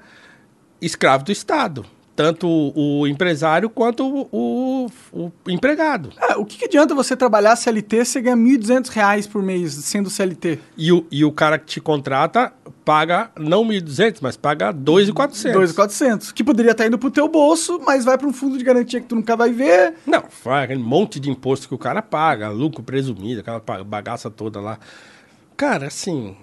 escravo 0.81 1.23
do 1.23 1.31
Estado. 1.31 1.85
Tanto 2.15 2.47
o, 2.47 3.05
empresário 3.05 3.69
quanto 3.69 4.05
o, 4.31 4.87
o- 5.11 5.31
o 5.45 5.49
empregado. 5.49 6.11
É, 6.21 6.35
o 6.37 6.45
que, 6.45 6.57
que 6.57 6.65
adianta 6.65 6.95
você 6.95 7.13
trabalhar 7.15 7.55
CLT 7.57 8.05
você 8.05 8.21
ganha 8.21 8.37
1.200 8.37 8.87
reais 8.89 9.27
por 9.27 9.43
mês 9.43 9.73
sendo 9.73 10.09
CLT? 10.09 10.59
E 10.77 10.93
o, 10.93 11.05
e 11.11 11.25
o 11.25 11.31
cara 11.33 11.59
que 11.59 11.65
te 11.65 11.81
contrata 11.81 12.53
paga 12.85 13.31
não 13.37 13.65
1.200, 13.65 14.19
mas 14.21 14.37
paga 14.37 14.73
2.400. 14.73 15.53
2.400. 15.53 16.31
Que 16.33 16.41
poderia 16.43 16.71
estar 16.71 16.85
indo 16.87 16.97
pro 16.97 17.11
teu 17.11 17.27
bolso, 17.27 17.81
mas 17.85 18.05
vai 18.05 18.17
para 18.17 18.27
um 18.27 18.33
fundo 18.33 18.57
de 18.57 18.63
garantia 18.63 19.01
que 19.01 19.07
tu 19.07 19.15
nunca 19.15 19.35
vai 19.35 19.51
ver. 19.51 19.95
Não, 20.07 20.23
faz 20.29 20.63
aquele 20.65 20.81
monte 20.83 21.19
de 21.19 21.29
imposto 21.29 21.67
que 21.67 21.75
o 21.75 21.77
cara 21.77 22.01
paga, 22.01 22.47
lucro 22.49 22.81
presumido, 22.81 23.41
aquela 23.41 23.59
bagaça 23.83 24.29
toda 24.29 24.61
lá. 24.61 24.79
Cara, 25.57 25.87
assim, 25.87 26.35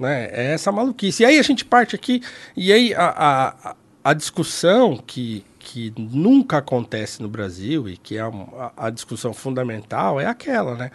né, 0.00 0.28
é 0.32 0.52
essa 0.54 0.72
maluquice. 0.72 1.22
E 1.22 1.26
aí 1.26 1.38
a 1.38 1.42
gente 1.42 1.64
parte 1.64 1.94
aqui, 1.94 2.22
e 2.56 2.72
aí 2.72 2.92
a, 2.94 3.04
a, 3.06 3.48
a- 3.70 3.76
a 4.10 4.14
discussão 4.14 4.96
que, 4.96 5.44
que 5.58 5.92
nunca 5.98 6.58
acontece 6.58 7.20
no 7.20 7.28
Brasil, 7.28 7.88
e 7.88 7.96
que 7.96 8.16
é 8.16 8.20
a, 8.20 8.72
a 8.76 8.90
discussão 8.90 9.34
fundamental, 9.34 10.20
é 10.20 10.26
aquela, 10.26 10.76
né? 10.76 10.90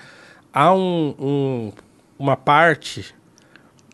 Há 0.54 0.74
um, 0.74 1.16
um- 1.20 1.72
uma 2.18 2.38
parte, 2.38 3.14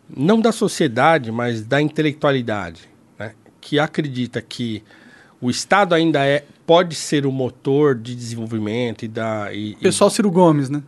não 0.08 0.40
da 0.40 0.52
sociedade, 0.52 1.32
mas 1.32 1.62
da 1.62 1.80
intelectualidade, 1.82 2.88
né, 3.18 3.32
que 3.60 3.78
acredita 3.78 4.40
que 4.40 4.82
o 5.40 5.50
Estado 5.50 5.94
ainda 5.94 6.24
é, 6.24 6.44
pode 6.66 6.94
ser 6.94 7.26
o 7.26 7.32
motor 7.32 7.94
de 7.96 8.14
desenvolvimento 8.14 9.04
e 9.04 9.08
da. 9.08 9.52
E, 9.52 9.70
e- 9.72 9.76
Pessoal 9.76 10.10
Ciro 10.10 10.30
Gomes, 10.30 10.68
né? 10.70 10.82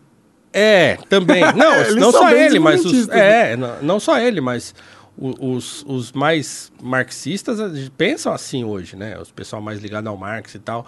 é, 0.53 0.97
também. 1.09 1.43
Não, 1.55 1.95
não 1.97 2.13
só 2.13 2.31
ele, 2.31 2.59
mas 2.59 2.85
os. 2.85 3.09
É, 3.09 3.57
não, 3.57 3.83
não 3.83 4.01
só 4.01 4.19
ele, 4.19 4.41
mas 4.41 4.75
o- 5.19 5.55
os, 5.55 5.85
os 5.87 6.13
mais 6.13 6.71
marxistas 6.83 7.59
eh, 7.61 7.89
pensam 7.97 8.33
assim 8.33 8.65
hoje, 8.65 8.97
né? 8.97 9.19
Os 9.19 9.31
pessoal 9.31 9.61
mais 9.61 9.81
ligado 9.81 10.07
ao 10.09 10.17
Marx 10.17 10.55
e 10.55 10.59
tal. 10.59 10.87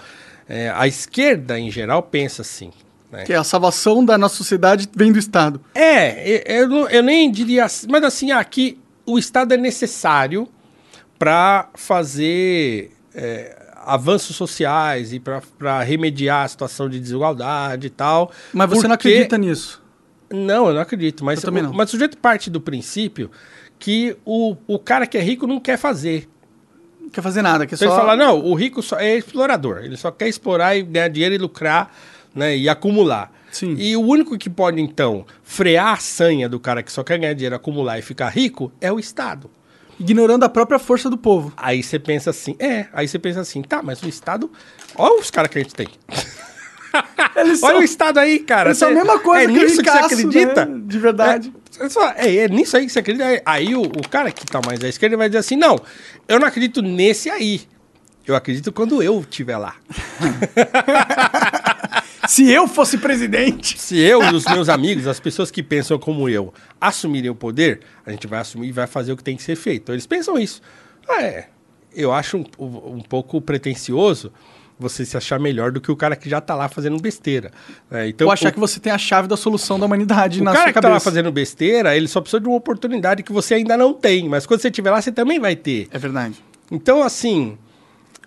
É, 0.49 0.71
a 0.71 0.87
esquerda, 0.87 1.59
em 1.59 1.71
geral, 1.71 2.03
pensa 2.03 2.43
assim. 2.43 2.71
Né? 3.11 3.25
Que 3.25 3.35
a 3.35 3.45
salvação 3.45 4.05
da 4.05 4.17
nossa 4.17 4.37
sociedade 4.37 4.89
vem 4.95 5.13
do 5.13 5.19
Estado. 5.19 5.61
É, 5.75 6.43
eu, 6.47 6.63
eu 6.63 6.69
não- 6.69 7.03
nem 7.03 7.31
diria 7.31 7.65
assim, 7.67 7.87
mas 7.91 8.03
assim, 8.05 8.31
aqui 8.33 8.79
o 9.05 9.19
Estado 9.19 9.53
é 9.53 9.57
necessário 9.57 10.49
para 11.19 11.69
fazer 11.75 12.91
é, 13.15 13.57
avanços 13.85 14.35
sociais 14.37 15.13
e 15.13 15.21
para 15.21 15.83
remediar 15.83 16.45
a 16.45 16.49
situação 16.49 16.89
de 16.89 16.99
desigualdade 16.99 17.89
e 17.89 17.91
tal. 17.91 18.31
Mas 18.53 18.69
você 18.71 18.89
não 18.89 18.97
porque- 18.97 19.09
acredita 19.09 19.37
nisso. 19.39 19.83
Não, 20.31 20.69
eu 20.69 20.75
não 20.75 20.81
acredito. 20.81 21.23
Mas, 21.25 21.41
Eu 21.41 21.45
também 21.47 21.63
não. 21.63 21.73
mas 21.75 21.91
o 21.91 21.93
sujeito 21.93 22.17
parte 22.17 22.49
do 22.49 22.59
princípio 22.61 23.31
que 23.83 24.17
o, 24.25 24.55
o 24.69 24.79
cara 24.79 25.09
que 25.09 25.19
é 25.19 25.21
rico 25.21 25.45
não 25.45 25.59
quer 25.59 25.77
fazer. 25.77 26.29
Não 27.01 27.11
quer 27.11 27.21
fazer 27.21 27.43
nada, 27.43 27.67
quer 27.67 27.75
Então 27.75 27.89
só... 27.89 27.95
ele 27.95 28.01
fala, 28.01 28.17
não, 28.17 28.39
o 28.39 28.55
rico 28.55 28.81
só 28.81 28.97
é 28.97 29.17
explorador. 29.17 29.79
Ele 29.79 29.97
só 29.97 30.13
quer 30.13 30.29
explorar 30.29 30.77
e 30.77 30.83
ganhar 30.83 31.09
dinheiro 31.09 31.35
e 31.35 31.39
lucrar 31.39 31.93
né, 32.33 32.57
e 32.57 32.69
acumular. 32.69 33.33
Sim. 33.51 33.75
E 33.77 33.97
o 33.97 34.01
único 34.01 34.39
que 34.39 34.49
pode, 34.49 34.81
então, 34.81 35.27
frear 35.43 35.95
a 35.95 35.97
sanha 35.97 36.49
do 36.49 36.61
cara 36.61 36.81
que 36.81 36.93
só 36.93 37.03
quer 37.03 37.19
ganhar 37.19 37.35
dinheiro, 37.35 37.57
acumular 37.57 37.99
e 37.99 38.03
ficar 38.03 38.29
rico 38.29 38.71
é 38.81 38.93
o 38.93 39.01
Estado. 39.01 39.51
Ignorando 39.99 40.45
a 40.45 40.49
própria 40.49 40.79
força 40.79 41.11
do 41.11 41.19
povo. 41.19 41.53
Aí 41.57 41.83
você 41.83 41.99
pensa 41.99 42.31
assim, 42.31 42.55
é, 42.61 42.87
aí 42.93 43.09
você 43.09 43.19
pensa 43.19 43.41
assim, 43.41 43.63
tá, 43.63 43.83
mas 43.83 44.01
o 44.01 44.09
Estado. 44.09 44.49
Olha 44.95 45.21
os 45.21 45.29
caras 45.29 45.51
que 45.51 45.59
a 45.59 45.63
gente 45.63 45.75
tem. 45.75 45.89
Olha 47.35 47.57
são- 47.57 47.79
o 47.81 47.83
Estado 47.83 48.19
aí, 48.19 48.39
cara. 48.39 48.69
Eles 48.69 48.79
são 48.79 48.91
a 48.91 48.93
mesma 48.93 49.19
coisa 49.19 49.43
é 49.43 49.47
que 49.53 49.61
nisso 49.61 49.83
que 49.83 49.91
você 49.91 49.99
acredita? 49.99 50.67
né? 50.67 50.81
De 50.85 50.99
verdade. 51.01 51.53
É, 51.83 51.91
fala, 51.91 52.15
é, 52.17 52.37
é 52.37 52.49
nisso 52.49 52.77
aí 52.77 52.87
que 52.87 52.93
você 52.93 53.01
acredita. 53.01 53.43
Aí 53.45 53.75
o, 53.75 53.83
o 53.83 54.09
cara 54.09 54.31
que 54.31 54.47
tá 54.47 54.61
mais 54.65 54.83
à 54.85 54.89
esquerda 54.89 55.17
vai 55.17 55.29
dizer 55.29 55.39
assim: 55.39 55.57
não, 55.57 55.77
eu 56.29 56.39
não 56.39 56.47
acredito 56.47 56.81
nesse 56.81 57.29
aí. 57.29 57.63
Eu 58.25 58.37
acredito 58.37 58.71
quando 58.71 59.03
eu 59.03 59.21
estiver 59.21 59.57
lá. 59.57 59.75
Se 62.29 62.49
eu 62.49 62.69
fosse 62.69 62.99
presidente... 62.99 63.77
Se 63.81 63.99
eu 63.99 64.23
e 64.23 64.33
os 64.33 64.45
meus 64.45 64.69
amigos, 64.69 65.09
as 65.09 65.19
pessoas 65.19 65.51
que 65.51 65.61
pensam 65.61 65.99
como 65.99 66.29
eu, 66.29 66.55
assumirem 66.81 67.29
o 67.29 67.35
poder, 67.35 67.81
a 68.07 68.13
gente 68.13 68.29
vai 68.29 68.39
assumir 68.39 68.69
e 68.69 68.73
vai 68.73 68.87
fazer 68.87 69.13
o 69.13 69.17
que 69.17 69.25
tem 69.25 69.37
que 69.37 69.43
ser 69.43 69.57
feito. 69.57 69.83
Então, 69.83 69.95
eles 69.95 70.07
pensam 70.07 70.39
isso. 70.39 70.63
Ah, 71.09 71.21
é. 71.21 71.49
Eu 71.93 72.13
acho 72.13 72.39
um, 72.39 72.45
um 72.61 73.01
pouco 73.01 73.41
pretencioso 73.41 74.33
você 74.83 75.05
se 75.07 75.17
achar 75.17 75.39
melhor 75.41 75.71
do 75.73 75.81
que 75.81 75.91
o 75.91 75.97
cara 75.97 76.15
que 76.17 76.29
já 76.29 76.41
tá 76.41 76.55
lá 76.55 76.69
fazendo 76.69 77.01
besteira. 77.01 77.51
É, 77.91 78.09
então, 78.09 78.27
Ou 78.27 78.33
achar 78.33 78.51
o- 78.51 78.53
que 78.53 78.61
você 78.61 78.79
tem 78.81 78.93
a 78.93 78.99
chave 78.99 79.27
da 79.29 79.37
solução 79.37 79.79
da 79.81 79.87
humanidade 79.87 80.41
O 80.41 80.45
na 80.45 80.53
cara 80.53 80.65
sua 80.65 80.73
que 80.73 80.81
tá 80.81 80.89
lá 80.89 80.95
cabeça. 80.95 81.05
fazendo 81.11 81.33
besteira, 81.33 81.97
ele 81.97 82.09
só 82.09 82.21
precisa 82.21 82.41
de 82.41 82.49
uma 82.49 82.57
oportunidade 82.57 83.23
que 83.23 83.33
você 83.33 83.55
ainda 83.55 83.77
não 83.77 83.95
tem. 83.95 84.29
Mas 84.29 84.45
quando 84.45 84.61
você 84.61 84.69
estiver 84.69 84.91
lá, 84.91 85.01
você 85.01 85.11
também 85.13 85.39
vai 85.41 85.57
ter. 85.57 85.89
É 85.91 85.99
verdade. 85.99 86.35
Então, 86.71 87.03
assim, 87.03 87.57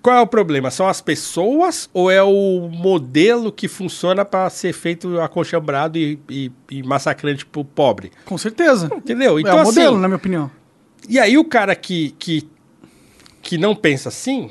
qual 0.02 0.16
é 0.18 0.22
o 0.22 0.28
problema? 0.28 0.70
São 0.72 0.88
as 0.88 1.02
pessoas 1.02 1.90
ou 1.94 2.10
é 2.12 2.22
o 2.22 2.70
modelo 2.72 3.52
que 3.52 3.68
funciona 3.68 4.24
para 4.24 4.50
ser 4.50 4.72
feito 4.74 5.20
acochambrado 5.20 5.98
e, 5.98 6.20
e, 6.30 6.52
e 6.72 6.84
massacrante 6.84 7.46
pro 7.46 7.66
pobre? 7.66 8.12
Com 8.26 8.38
certeza. 8.38 8.90
Entendeu? 8.96 9.38
é 9.38 9.42
Então, 9.42 9.58
o 9.62 9.64
modelo, 9.64 9.92
assim, 9.94 10.02
na 10.02 10.08
minha 10.08 10.18
opinião. 10.18 10.52
e 11.10 11.18
aí 11.20 11.38
o 11.38 11.44
cara 11.46 11.76
que, 11.76 12.14
que, 12.20 12.48
que 13.42 13.58
não 13.58 13.76
pensa 13.76 14.10
assim, 14.10 14.50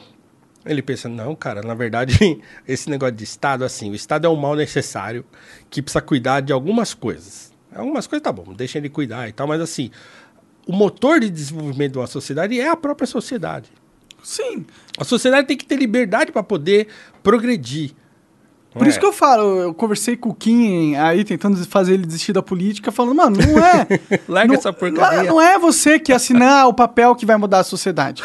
ele 0.64 0.82
pensa, 0.82 1.08
não, 1.08 1.34
cara, 1.34 1.62
na 1.62 1.74
verdade, 1.74 2.40
esse 2.66 2.88
negócio 2.88 3.14
de 3.14 3.24
Estado, 3.24 3.64
assim, 3.64 3.90
o 3.90 3.94
Estado 3.94 4.26
é 4.26 4.30
um 4.30 4.36
mal 4.36 4.54
necessário 4.56 5.24
que 5.70 5.82
precisa 5.82 6.00
cuidar 6.00 6.40
de 6.40 6.52
algumas 6.52 6.94
coisas. 6.94 7.52
Algumas 7.74 8.06
coisas 8.06 8.22
tá 8.22 8.32
bom, 8.32 8.52
deixa 8.54 8.78
ele 8.78 8.88
cuidar 8.88 9.28
e 9.28 9.32
tal, 9.32 9.46
mas 9.48 9.60
assim, 9.60 9.90
o 10.66 10.72
motor 10.72 11.20
de 11.20 11.28
desenvolvimento 11.28 11.92
de 11.92 11.98
uma 11.98 12.06
sociedade 12.06 12.58
é 12.58 12.68
a 12.68 12.76
própria 12.76 13.06
sociedade. 13.06 13.70
Sim. 14.22 14.64
A 14.96 15.04
sociedade 15.04 15.46
tem 15.46 15.56
que 15.56 15.66
ter 15.66 15.76
liberdade 15.76 16.32
para 16.32 16.42
poder 16.42 16.88
progredir. 17.22 17.92
Por 18.72 18.86
É. 18.86 18.88
isso 18.90 18.98
que 18.98 19.06
eu 19.06 19.12
falo, 19.12 19.60
eu 19.60 19.74
conversei 19.74 20.16
com 20.16 20.30
o 20.30 20.34
Kim 20.34 20.96
aí, 20.96 21.22
tentando 21.24 21.56
fazer 21.66 21.94
ele 21.94 22.06
desistir 22.06 22.32
da 22.32 22.42
política, 22.42 22.90
falando, 22.90 23.14
mano, 23.14 23.36
não 23.36 23.64
é. 23.64 23.86
Larga 24.26 24.48
não, 24.52 24.58
essa 24.58 24.72
porcaria. 24.72 25.22
Não 25.30 25.40
é 25.40 25.58
você 25.58 25.98
que 25.98 26.12
assinar 26.12 26.66
o 26.66 26.74
papel 26.74 27.14
que 27.14 27.24
vai 27.26 27.36
mudar 27.36 27.60
a 27.60 27.64
sociedade. 27.64 28.22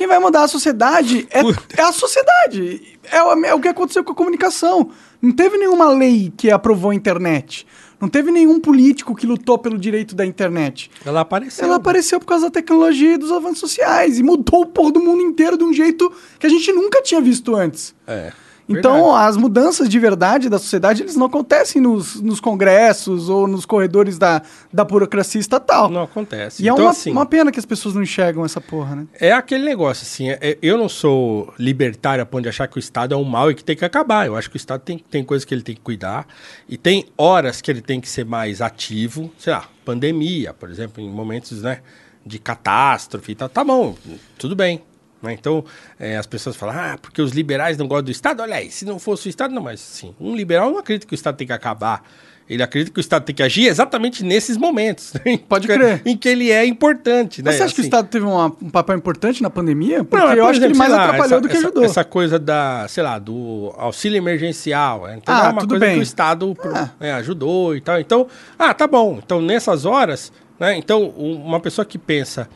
Quem 0.00 0.06
vai 0.06 0.18
mudar 0.18 0.44
a 0.44 0.48
sociedade 0.48 1.28
é, 1.30 1.40
é 1.78 1.82
a 1.82 1.92
sociedade. 1.92 2.98
É 3.12 3.22
o, 3.22 3.44
é 3.44 3.52
o 3.52 3.60
que 3.60 3.68
aconteceu 3.68 4.02
com 4.02 4.12
a 4.12 4.14
comunicação. 4.14 4.92
Não 5.20 5.30
teve 5.30 5.58
nenhuma 5.58 5.90
lei 5.90 6.32
que 6.34 6.50
aprovou 6.50 6.90
a 6.90 6.94
internet. 6.94 7.66
Não 8.00 8.08
teve 8.08 8.30
nenhum 8.30 8.58
político 8.58 9.14
que 9.14 9.26
lutou 9.26 9.58
pelo 9.58 9.76
direito 9.76 10.14
da 10.14 10.24
internet. 10.24 10.90
Ela 11.04 11.20
apareceu. 11.20 11.66
Ela 11.66 11.76
apareceu 11.76 12.18
por 12.18 12.24
causa 12.24 12.46
da 12.46 12.50
tecnologia 12.50 13.12
e 13.12 13.18
dos 13.18 13.30
avanços 13.30 13.58
sociais 13.58 14.18
e 14.18 14.22
mudou 14.22 14.62
o 14.62 14.66
porra 14.66 14.92
do 14.92 15.00
mundo 15.00 15.20
inteiro 15.20 15.58
de 15.58 15.64
um 15.64 15.72
jeito 15.74 16.10
que 16.38 16.46
a 16.46 16.50
gente 16.50 16.72
nunca 16.72 17.02
tinha 17.02 17.20
visto 17.20 17.54
antes. 17.54 17.94
É. 18.06 18.32
Então, 18.78 19.14
as 19.14 19.36
mudanças 19.36 19.88
de 19.88 19.98
verdade 19.98 20.48
da 20.48 20.58
sociedade, 20.58 21.02
eles 21.02 21.16
não 21.16 21.26
acontecem 21.26 21.80
nos, 21.82 22.20
nos 22.20 22.40
congressos 22.40 23.28
ou 23.28 23.46
nos 23.46 23.66
corredores 23.66 24.18
da, 24.18 24.42
da 24.72 24.84
burocracia 24.84 25.40
estatal. 25.40 25.90
Não 25.90 26.02
acontece. 26.02 26.62
E 26.62 26.68
é 26.68 26.72
então, 26.72 26.84
uma, 26.84 26.90
assim, 26.90 27.10
uma 27.10 27.26
pena 27.26 27.50
que 27.50 27.58
as 27.58 27.66
pessoas 27.66 27.94
não 27.94 28.02
enxergam 28.02 28.44
essa 28.44 28.60
porra, 28.60 28.96
né? 28.96 29.06
É 29.18 29.32
aquele 29.32 29.64
negócio, 29.64 30.04
assim, 30.04 30.30
é- 30.30 30.58
eu 30.62 30.78
não 30.78 30.88
sou 30.88 31.52
libertário 31.58 32.22
a 32.22 32.26
ponto 32.26 32.42
de 32.42 32.48
achar 32.48 32.66
que 32.68 32.76
o 32.76 32.80
Estado 32.80 33.14
é 33.14 33.16
um 33.16 33.24
mal 33.24 33.50
e 33.50 33.54
que 33.54 33.64
tem 33.64 33.76
que 33.76 33.84
acabar. 33.84 34.26
Eu 34.26 34.36
acho 34.36 34.48
que 34.48 34.56
o 34.56 34.58
Estado 34.58 34.80
tem, 34.80 34.98
tem 34.98 35.24
coisas 35.24 35.44
que 35.44 35.52
ele 35.54 35.62
tem 35.62 35.74
que 35.74 35.80
cuidar 35.80 36.26
e 36.68 36.76
tem 36.76 37.06
horas 37.16 37.60
que 37.60 37.70
ele 37.70 37.80
tem 37.80 38.00
que 38.00 38.08
ser 38.08 38.24
mais 38.24 38.60
ativo. 38.60 39.30
Sei 39.38 39.52
lá, 39.52 39.64
pandemia, 39.84 40.52
por 40.54 40.70
exemplo, 40.70 41.02
em 41.02 41.10
momentos 41.10 41.62
né, 41.62 41.80
de 42.24 42.38
catástrofe 42.38 43.32
e 43.32 43.34
tal. 43.34 43.48
Tá 43.48 43.64
bom, 43.64 43.96
tudo 44.38 44.54
bem. 44.54 44.82
Né? 45.22 45.32
Então, 45.32 45.64
é, 45.98 46.16
as 46.16 46.26
pessoas 46.26 46.56
falam, 46.56 46.74
ah, 46.76 46.98
porque 47.00 47.20
os 47.22 47.32
liberais 47.32 47.76
não 47.76 47.86
gostam 47.86 48.04
do 48.04 48.10
Estado. 48.10 48.40
Olha 48.42 48.56
aí, 48.56 48.70
se 48.70 48.84
não 48.84 48.98
fosse 48.98 49.28
o 49.28 49.30
Estado, 49.30 49.54
não, 49.54 49.62
mas 49.62 49.80
sim, 49.80 50.14
um 50.20 50.34
liberal 50.34 50.70
não 50.70 50.78
acredita 50.78 51.06
que 51.06 51.14
o 51.14 51.16
Estado 51.16 51.36
tem 51.36 51.46
que 51.46 51.52
acabar. 51.52 52.02
Ele 52.48 52.64
acredita 52.64 52.92
que 52.92 52.98
o 52.98 53.00
Estado 53.00 53.22
tem 53.24 53.32
que 53.32 53.44
agir 53.44 53.68
exatamente 53.68 54.24
nesses 54.24 54.56
momentos. 54.56 55.12
né? 55.24 55.38
Pode 55.48 55.68
crer. 55.68 56.02
Em 56.04 56.16
que 56.16 56.28
ele 56.28 56.50
é 56.50 56.66
importante. 56.66 57.40
né? 57.42 57.44
Mas 57.50 57.54
você 57.58 57.62
acha 57.62 57.74
que 57.74 57.80
o 57.80 57.82
Assim, 57.82 57.88
Estado 57.88 58.08
teve 58.08 58.24
uma- 58.26 58.46
um 58.60 58.68
papel 58.70 58.96
importante 58.96 59.40
na 59.40 59.48
pandemia? 59.48 60.02
Porque 60.02 60.16
não, 60.24 60.32
é, 60.32 60.34
eu 60.34 60.42
por 60.42 60.50
acho 60.50 60.58
que 60.58 60.66
ele 60.66 60.72
exemplo, 60.74 60.78
mais 60.78 60.90
lá, 60.90 61.04
atrapalhou 61.04 61.26
essa- 61.26 61.40
do 61.42 61.48
que 61.48 61.56
essa- 61.56 61.66
ajudou. 61.66 61.84
Essa 61.84 62.02
coisa 62.04 62.38
da, 62.40 62.86
sei 62.88 63.04
lá, 63.04 63.20
do 63.20 63.72
auxílio 63.78 64.16
emergencial. 64.16 65.06
é, 65.06 65.14
Então 65.16 65.32
Ah, 65.32 65.46
é 65.46 65.48
uma 65.50 65.60
tudo 65.60 65.70
coisa 65.70 65.84
bem. 65.86 65.94
que 65.94 66.00
o 66.00 66.02
Estado 66.02 66.56
Ah. 66.74 66.88
é, 66.98 67.12
ajudou 67.12 67.76
e 67.76 67.80
tal. 67.80 68.00
Então, 68.00 68.26
ah, 68.58 68.74
tá 68.74 68.88
bom. 68.88 69.20
Então, 69.24 69.40
nessas 69.40 69.84
horas, 69.84 70.32
né? 70.58 70.76
Então, 70.76 71.04
um- 71.16 71.40
uma 71.44 71.60
pessoa 71.60 71.84
que 71.84 71.98
pensa 71.98 72.48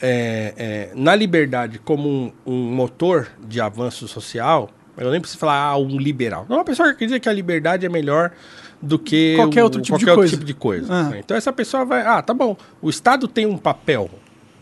é, 0.00 0.54
é, 0.56 0.90
na 0.94 1.14
liberdade 1.14 1.78
como 1.78 2.08
um, 2.08 2.32
um 2.46 2.72
motor 2.74 3.28
de 3.46 3.60
avanço 3.60 4.06
social, 4.08 4.70
eu 4.96 5.10
nem 5.10 5.20
preciso 5.20 5.38
falar, 5.38 5.62
ah, 5.62 5.76
um 5.78 5.98
liberal. 5.98 6.46
Não, 6.48 6.56
uma 6.58 6.64
pessoa 6.64 6.88
que 6.88 6.94
acredita 6.94 7.20
que 7.20 7.28
a 7.28 7.32
liberdade 7.32 7.86
é 7.86 7.88
melhor 7.88 8.32
do 8.82 8.98
que 8.98 9.34
Qualquer 9.36 9.62
outro 9.64 9.80
tipo 9.80 9.98
de 9.98 10.04
qualquer 10.04 10.16
coisa. 10.16 10.32
tipo 10.32 10.44
de 10.44 10.54
coisa. 10.54 10.92
Ah. 10.92 11.02
né? 11.10 11.18
Então, 11.24 11.36
essa 11.36 11.52
pessoa 11.52 11.84
vai, 11.84 12.02
ah, 12.06 12.20
tá 12.22 12.32
bom. 12.34 12.56
O 12.80 12.88
Estado 12.90 13.28
tem 13.28 13.46
um 13.46 13.56
papel 13.58 14.10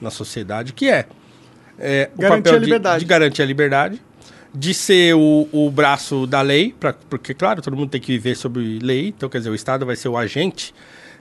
na 0.00 0.10
sociedade 0.10 0.72
que 0.72 0.88
é 0.88 1.06
é, 1.78 2.10
o 2.16 2.20
Garantir 2.20 2.42
papel 2.42 2.54
a 2.54 2.58
de- 2.58 2.64
liberdade. 2.64 2.98
De, 3.00 3.06
garantir 3.06 3.42
a 3.42 3.46
liberdade, 3.46 4.02
de 4.52 4.74
ser 4.74 5.14
o, 5.14 5.48
o 5.52 5.70
braço 5.70 6.26
da 6.26 6.40
lei, 6.40 6.74
pra, 6.78 6.92
porque, 6.92 7.32
claro, 7.34 7.62
todo 7.62 7.76
mundo 7.76 7.90
tem 7.90 8.00
que 8.00 8.12
viver 8.12 8.34
sob 8.36 8.60
lei, 8.82 9.08
então, 9.08 9.28
quer 9.28 9.38
dizer, 9.38 9.50
o 9.50 9.54
Estado 9.54 9.86
vai 9.86 9.94
ser 9.94 10.08
o 10.08 10.16
agente 10.16 10.74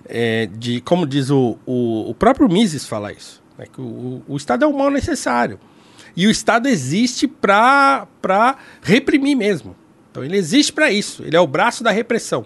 é, 0.10 0.48
de, 0.58 0.82
como 0.82 1.06
diz 1.06 1.30
o, 1.30 1.58
o, 1.66 2.10
o 2.10 2.16
próprio 2.16 2.50
Mises 2.50 2.88
fala 2.88 3.12
isso, 3.12 3.42
né, 3.58 3.66
que 3.72 3.82
o, 3.82 4.22
o 4.28 4.38
Estado 4.38 4.66
é 4.66 4.68
um 4.68 4.78
mal 4.78 4.90
necessário. 4.90 5.60
E 6.16 6.26
o 6.28 6.32
Estado 6.32 6.68
existe 6.68 7.28
para 7.28 8.08
reprimir 8.82 9.36
mesmo. 9.36 9.76
Então, 10.12 10.24
ele 10.24 10.36
existe 10.38 10.74
para 10.74 10.92
isso, 10.92 11.24
ele 11.24 11.36
é 11.36 11.40
o 11.40 11.46
braço 11.48 11.84
da 11.84 11.92
repressão. 11.92 12.46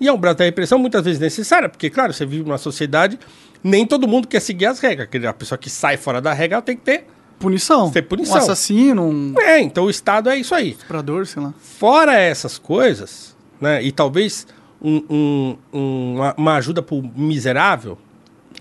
E 0.00 0.08
é 0.08 0.12
um 0.12 0.18
braço 0.18 0.38
da 0.38 0.44
repressão 0.44 0.78
muitas 0.78 1.04
vezes 1.04 1.20
necessária, 1.20 1.68
porque, 1.68 1.88
claro, 1.90 2.12
você 2.12 2.24
vive 2.26 2.42
numa 2.44 2.58
sociedade, 2.58 3.18
nem 3.62 3.86
todo 3.86 4.08
mundo 4.08 4.26
quer 4.26 4.40
seguir 4.40 4.66
as 4.66 4.80
regras. 4.80 5.08
A 5.26 5.32
pessoa 5.32 5.58
que 5.58 5.68
sai 5.70 5.96
fora 5.96 6.20
da 6.20 6.32
regra 6.32 6.60
tem 6.62 6.76
que 6.76 6.82
ter 6.82 7.06
Punição. 7.38 7.90
Ter 7.90 8.02
punição. 8.02 8.36
Um 8.36 8.38
assassino, 8.38 9.02
um 9.02 9.34
é, 9.40 9.60
então 9.60 9.84
o 9.84 9.90
Estado 9.90 10.30
é 10.30 10.36
isso 10.36 10.54
aí. 10.54 10.70
estuprador, 10.70 11.26
sei 11.26 11.42
lá. 11.42 11.52
Fora 11.58 12.14
essas 12.14 12.58
coisas, 12.58 13.36
né? 13.60 13.82
E 13.82 13.90
talvez 13.90 14.46
um- 14.80 15.02
um- 15.10 15.56
um- 15.72 16.14
uma, 16.14 16.34
uma 16.38 16.54
ajuda 16.54 16.80
pro 16.80 17.02
miserável, 17.16 17.98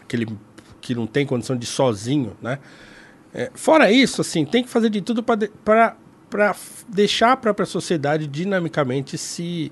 aquele 0.01 0.27
que 0.83 0.93
não 0.93 1.07
tem 1.07 1.25
condição 1.25 1.55
de 1.55 1.63
ir 1.63 1.69
sozinho, 1.69 2.35
né? 2.41 2.59
É, 3.33 3.49
fora 3.55 3.89
isso, 3.89 4.21
assim, 4.21 4.45
tem 4.45 4.63
que 4.63 4.69
fazer 4.69 4.89
de 4.89 5.01
tudo 5.01 5.23
para 5.23 5.95
deixar 6.87 7.31
a 7.31 7.37
própria 7.37 7.65
sociedade 7.65 8.27
dinamicamente 8.27 9.17
se, 9.17 9.71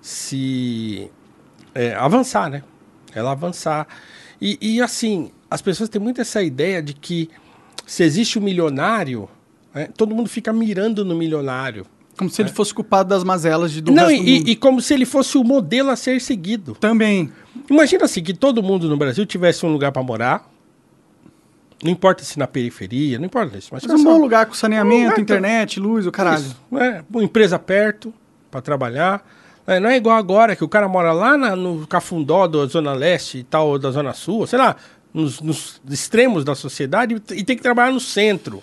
se 0.00 1.10
é, 1.74 1.94
avançar, 1.94 2.50
né? 2.50 2.62
Ela 3.14 3.32
avançar. 3.32 3.88
E, 4.40 4.58
e, 4.60 4.80
assim, 4.80 5.32
as 5.50 5.62
pessoas 5.62 5.88
têm 5.88 6.00
muito 6.00 6.20
essa 6.20 6.42
ideia 6.42 6.82
de 6.82 6.92
que 6.92 7.30
se 7.86 8.04
existe 8.04 8.38
o 8.38 8.42
milionário, 8.42 9.28
né, 9.74 9.88
todo 9.96 10.14
mundo 10.14 10.28
fica 10.28 10.52
mirando 10.52 11.04
no 11.04 11.16
milionário. 11.16 11.86
Como 12.16 12.28
se 12.30 12.42
ele 12.42 12.50
fosse 12.50 12.72
culpado 12.74 13.08
das 13.08 13.24
mazelas 13.24 13.72
de, 13.72 13.80
do 13.80 13.90
É. 13.90 13.94
Não, 13.94 14.06
resto 14.08 14.22
do 14.22 14.28
e, 14.28 14.38
mundo. 14.38 14.48
e 14.48 14.56
como 14.56 14.80
se 14.80 14.92
ele 14.94 15.06
fosse 15.06 15.38
o 15.38 15.42
modelo 15.44 15.90
a 15.90 15.96
ser 15.96 16.20
seguido. 16.20 16.74
Também. 16.78 17.32
Imagina 17.70 18.04
assim, 18.04 18.22
que 18.22 18.34
todo 18.34 18.62
mundo 18.62 18.88
no 18.88 18.96
Brasil 18.96 19.24
tivesse 19.26 19.64
um 19.64 19.72
lugar 19.72 19.90
para 19.92 20.02
morar. 20.02 20.50
Não 21.82 21.90
importa 21.90 22.22
se 22.22 22.38
na 22.38 22.46
periferia, 22.46 23.18
não 23.18 23.26
importa 23.26 23.58
isso. 23.58 23.70
Mas, 23.72 23.84
Mas 23.84 24.00
um 24.00 24.04
bom 24.04 24.18
lugar 24.18 24.46
com 24.46 24.54
saneamento, 24.54 25.04
lugar 25.10 25.20
internet, 25.20 25.80
luz, 25.80 26.06
o 26.06 26.12
caralho. 26.12 26.40
Isso, 26.42 26.56
né? 26.70 27.02
Uma 27.10 27.24
empresa 27.24 27.58
perto 27.58 28.14
para 28.50 28.60
trabalhar. 28.60 29.26
né? 29.66 29.80
Não 29.80 29.88
é 29.88 29.96
igual 29.96 30.16
agora 30.16 30.54
que 30.54 30.62
o 30.62 30.68
cara 30.68 30.86
mora 30.88 31.12
lá 31.12 31.36
na- 31.36 31.56
no 31.56 31.84
Cafundó 31.86 32.46
da 32.46 32.66
Zona 32.66 32.92
Leste 32.92 33.38
e 33.38 33.42
tal, 33.42 33.68
ou 33.68 33.78
da 33.80 33.90
Zona 33.90 34.12
Sul, 34.12 34.46
sei 34.46 34.58
lá, 34.60 34.76
nos, 35.12 35.40
nos 35.40 35.80
extremos 35.90 36.44
da 36.44 36.54
sociedade 36.54 37.20
e 37.32 37.42
tem 37.42 37.56
que 37.56 37.62
trabalhar 37.62 37.90
no 37.92 38.00
centro. 38.00 38.62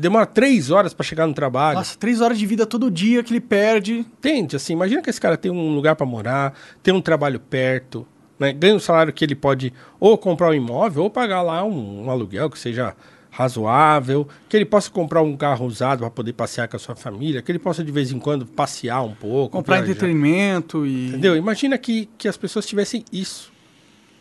Demora 0.00 0.24
três 0.24 0.70
horas 0.70 0.94
para 0.94 1.04
chegar 1.04 1.26
no 1.26 1.34
trabalho. 1.34 1.78
Nossa, 1.78 1.96
três 1.98 2.20
horas 2.20 2.38
de 2.38 2.46
vida 2.46 2.64
todo 2.64 2.90
dia 2.90 3.22
que 3.22 3.32
ele 3.32 3.40
perde. 3.40 3.98
Entende? 3.98 4.56
Assim, 4.56 4.72
imagina 4.72 5.02
que 5.02 5.10
esse 5.10 5.20
cara 5.20 5.36
tem 5.36 5.50
um 5.50 5.74
lugar 5.74 5.94
para 5.94 6.06
morar, 6.06 6.54
tem 6.82 6.94
um 6.94 7.02
trabalho 7.02 7.38
perto, 7.38 8.06
né? 8.38 8.52
ganha 8.52 8.74
um 8.74 8.80
salário 8.80 9.12
que 9.12 9.22
ele 9.22 9.34
pode 9.34 9.72
ou 9.98 10.16
comprar 10.16 10.48
um 10.48 10.54
imóvel 10.54 11.02
ou 11.02 11.10
pagar 11.10 11.42
lá 11.42 11.62
um, 11.62 12.04
um 12.06 12.10
aluguel 12.10 12.48
que 12.48 12.58
seja 12.58 12.96
razoável, 13.30 14.26
que 14.48 14.56
ele 14.56 14.64
possa 14.64 14.90
comprar 14.90 15.22
um 15.22 15.36
carro 15.36 15.66
usado 15.66 16.00
para 16.00 16.10
poder 16.10 16.32
passear 16.32 16.66
com 16.66 16.76
a 16.76 16.80
sua 16.80 16.96
família, 16.96 17.40
que 17.42 17.52
ele 17.52 17.58
possa 17.58 17.84
de 17.84 17.92
vez 17.92 18.10
em 18.10 18.18
quando 18.18 18.44
passear 18.44 19.02
um 19.02 19.14
pouco, 19.14 19.56
Comprar 19.56 19.76
viajar. 19.76 19.92
entretenimento 19.92 20.84
e. 20.86 21.08
Entendeu? 21.08 21.36
Imagina 21.36 21.78
que, 21.78 22.08
que 22.18 22.26
as 22.26 22.36
pessoas 22.36 22.66
tivessem 22.66 23.04
isso. 23.12 23.52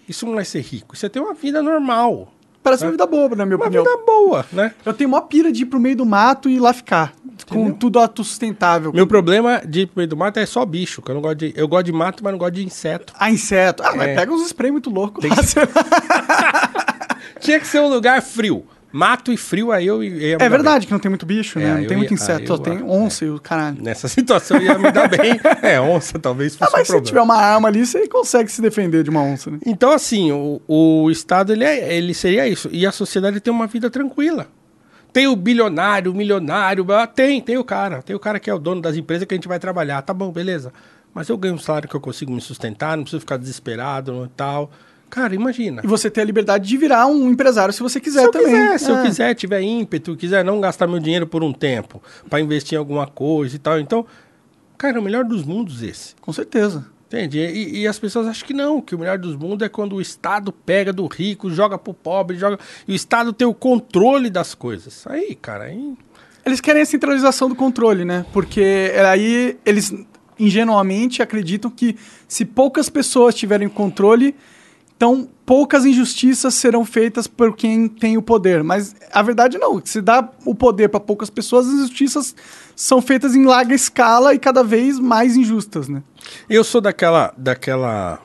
Isso 0.07 0.25
não 0.25 0.39
é 0.39 0.43
ser 0.43 0.61
rico, 0.61 0.95
isso 0.95 1.05
é 1.05 1.09
ter 1.09 1.19
uma 1.19 1.33
vida 1.33 1.61
normal. 1.61 2.33
Parece 2.61 2.83
uma 2.83 2.91
vida 2.91 3.05
boa, 3.07 3.29
na 3.35 3.45
minha 3.45 3.55
Uma 3.57 3.65
opinião. 3.65 3.83
vida 3.83 3.97
boa, 4.05 4.45
né? 4.51 4.73
Eu 4.85 4.93
tenho 4.93 5.09
maior 5.09 5.21
pira 5.21 5.51
de 5.51 5.63
ir 5.63 5.65
pro 5.65 5.79
meio 5.79 5.95
do 5.95 6.05
mato 6.05 6.49
e 6.49 6.59
lá 6.59 6.73
ficar. 6.73 7.13
Com 7.47 7.71
tudo 7.71 7.97
autossustentável. 7.99 8.91
Meu 8.93 9.07
problema 9.07 9.61
de 9.65 9.81
ir 9.81 9.85
pro 9.87 9.93
meio 9.97 10.09
do 10.09 10.17
mato 10.17 10.37
é 10.39 10.45
só 10.45 10.63
bicho, 10.65 11.01
que 11.01 11.09
eu 11.09 11.15
não 11.15 11.21
gosto 11.21 11.37
de. 11.37 11.53
Eu 11.55 11.67
gosto 11.67 11.85
de 11.85 11.93
mato, 11.93 12.21
mas 12.23 12.31
não 12.33 12.37
gosto 12.37 12.53
de 12.55 12.65
inseto. 12.65 13.13
Ah, 13.17 13.31
inseto. 13.31 13.81
Ah, 13.81 13.93
mas 13.95 14.09
É. 14.09 14.15
pega 14.15 14.31
uns 14.33 14.45
spray 14.47 14.71
muito 14.71 14.89
loucos. 14.89 15.21
Tem 15.21 15.31
lá, 15.31 15.37
que-. 15.37 17.39
Tinha 17.39 17.59
que 17.59 17.67
ser 17.67 17.79
um 17.79 17.87
lugar 17.89 18.21
frio. 18.21 18.65
Mato 18.91 19.31
e 19.31 19.37
frio, 19.37 19.71
aí 19.71 19.85
eu 19.85 20.03
ia 20.03 20.37
É 20.39 20.49
verdade 20.49 20.87
que 20.87 20.91
não 20.91 20.99
tem 20.99 21.09
muito 21.09 21.25
bicho, 21.25 21.59
É, 21.59 21.61
né? 21.63 21.81
Não 21.81 21.87
tem 21.87 21.95
muito 21.97 22.09
ia- 22.09 22.15
inseto, 22.15 22.43
ah, 22.43 22.47
só 22.47 22.53
eu- 22.55 22.59
tem 22.59 22.77
ah, 22.79 22.83
onça 22.85 23.23
e 23.25 23.29
o 23.29 23.39
caralho. 23.39 23.75
bem. 23.75 23.83
Nessa 23.85 24.07
situação 24.07 24.59
ia 24.59 24.77
me 24.79 24.91
dar 24.91 25.07
bem. 25.07 25.39
É, 25.61 25.79
onça 25.79 26.17
talvez 26.17 26.55
Ah, 26.55 26.65
fosse 26.65 26.71
um 26.73 26.77
mas 26.77 26.87
se 26.87 26.93
problema. 26.93 27.05
tiver 27.07 27.21
uma 27.21 27.35
arma 27.35 27.67
ali, 27.67 27.85
você 27.85 28.07
consegue 28.07 28.51
se 28.51 28.61
defender 28.61 29.03
de 29.03 29.09
uma 29.11 29.21
onça, 29.21 29.51
né? 29.51 29.59
Então, 29.65 29.91
assim, 29.91 30.31
o, 30.31 30.59
o 30.67 31.11
Estado 31.11 31.53
ele, 31.53 31.63
é- 31.63 31.93
ele 31.95 32.13
seria 32.15 32.47
isso. 32.47 32.67
E 32.71 32.85
a 32.85 32.91
sociedade 32.91 33.39
tem 33.39 33.53
uma 33.53 33.67
vida 33.67 33.89
tranquila. 33.91 34.47
Tem 35.13 35.27
o 35.27 35.35
bilionário, 35.35 36.11
o 36.11 36.15
milionário, 36.15 36.85
tem, 37.15 37.41
tem 37.41 37.57
o 37.57 37.63
cara. 37.63 38.01
Tem 38.01 38.15
o 38.15 38.19
cara 38.19 38.39
que 38.39 38.49
é 38.49 38.53
o 38.53 38.59
dono 38.59 38.81
das 38.81 38.95
empresas 38.95 39.27
que 39.27 39.33
a 39.33 39.37
gente 39.37 39.47
vai 39.47 39.59
trabalhar. 39.59 40.01
Tá 40.01 40.13
bom, 40.13 40.31
beleza. 40.31 40.71
Mas 41.13 41.27
eu 41.29 41.37
ganho 41.37 41.55
um 41.55 41.59
salário 41.59 41.89
que 41.89 41.95
eu 41.95 41.99
consigo 42.01 42.31
me 42.31 42.39
sustentar, 42.41 42.95
não 42.95 43.03
preciso 43.03 43.19
ficar 43.21 43.37
desesperado 43.37 44.25
e 44.25 44.29
tal. 44.37 44.69
Cara, 45.09 45.33
imagina. 45.33 45.81
E 45.83 45.87
você 45.87 46.09
ter 46.09 46.21
a 46.21 46.23
liberdade 46.23 46.67
de 46.67 46.77
virar 46.77 47.07
um 47.07 47.29
empresário 47.29 47.73
se 47.73 47.81
você 47.81 47.99
quiser 47.99 48.19
se 48.21 48.25
eu 48.27 48.31
também. 48.31 48.47
quiser, 48.51 48.77
se 48.79 48.91
eu 48.91 48.97
É. 48.97 49.03
quiser, 49.05 49.33
tiver 49.35 49.61
ímpeto, 49.61 50.15
quiser 50.15 50.45
não 50.45 50.61
gastar 50.61 50.87
meu 50.87 50.99
dinheiro 50.99 51.25
por 51.25 51.43
um 51.43 51.51
tempo 51.51 52.01
para 52.29 52.39
investir 52.39 52.75
em 52.75 52.79
alguma 52.79 53.07
coisa 53.07 53.55
e 53.55 53.59
tal. 53.59 53.79
Então, 53.79 54.05
cara, 54.77 54.97
é 54.97 54.99
o 54.99 55.03
melhor 55.03 55.23
dos 55.25 55.43
mundos 55.43 55.81
esse. 55.81 56.15
Com 56.21 56.31
certeza. 56.31 56.85
Entende? 57.07 57.39
E, 57.39 57.79
e 57.79 57.87
as 57.87 57.97
pessoas 57.97 58.27
acham 58.27 58.45
que 58.45 58.53
não, 58.53 58.79
que 58.79 58.93
o 58.93 58.99
melhor 58.99 59.17
dos 59.17 59.35
mundos 59.35 59.65
é 59.65 59.69
quando 59.69 59.95
o 59.95 60.01
Estado 60.01 60.51
pega 60.51 60.93
do 60.93 61.07
rico, 61.07 61.49
joga 61.49 61.75
pro 61.75 61.91
pobre, 61.91 62.37
joga. 62.37 62.59
E 62.87 62.91
o 62.91 62.95
Estado 62.95 63.33
tem 63.33 63.47
o 63.47 63.53
controle 63.53 64.29
das 64.29 64.53
coisas. 64.53 65.07
Aí, 65.07 65.33
cara, 65.33 65.63
aí. 65.63 65.95
Eles 66.45 66.61
querem 66.61 66.83
a 66.83 66.85
centralização 66.85 67.49
do 67.49 67.55
controle, 67.55 68.05
né? 68.05 68.27
Porque 68.31 68.93
aí 69.11 69.57
eles 69.65 69.91
ingenuamente 70.39 71.21
acreditam 71.21 71.69
que 71.69 71.95
se 72.27 72.45
poucas 72.45 72.89
pessoas 72.89 73.33
tiverem 73.35 73.67
controle, 73.67 74.35
Então, 74.99 75.29
poucas 75.45 75.85
injustiças 75.85 76.55
serão 76.55 76.83
feitas 76.83 77.25
por 77.25 77.55
quem 77.55 77.87
tem 77.87 78.17
o 78.17 78.21
poder. 78.21 78.61
Mas 78.65 78.93
a 79.13 79.21
verdade 79.21 79.57
não. 79.57 79.81
Se 79.81 80.01
dá 80.01 80.29
o 80.43 80.53
poder 80.53 80.89
para 80.89 80.99
poucas 80.99 81.29
pessoas, 81.29 81.67
as 81.67 81.73
injustiças 81.73 82.35
são 82.75 83.01
feitas 83.01 83.33
em 83.33 83.45
larga 83.45 83.73
escala 83.73 84.33
e 84.33 84.37
cada 84.37 84.61
vez 84.61 84.99
mais 84.99 85.37
injustas, 85.37 85.87
né? 85.87 86.03
Eu 86.49 86.65
sou 86.65 86.81
daquela, 86.81 87.33
daquela 87.37 88.19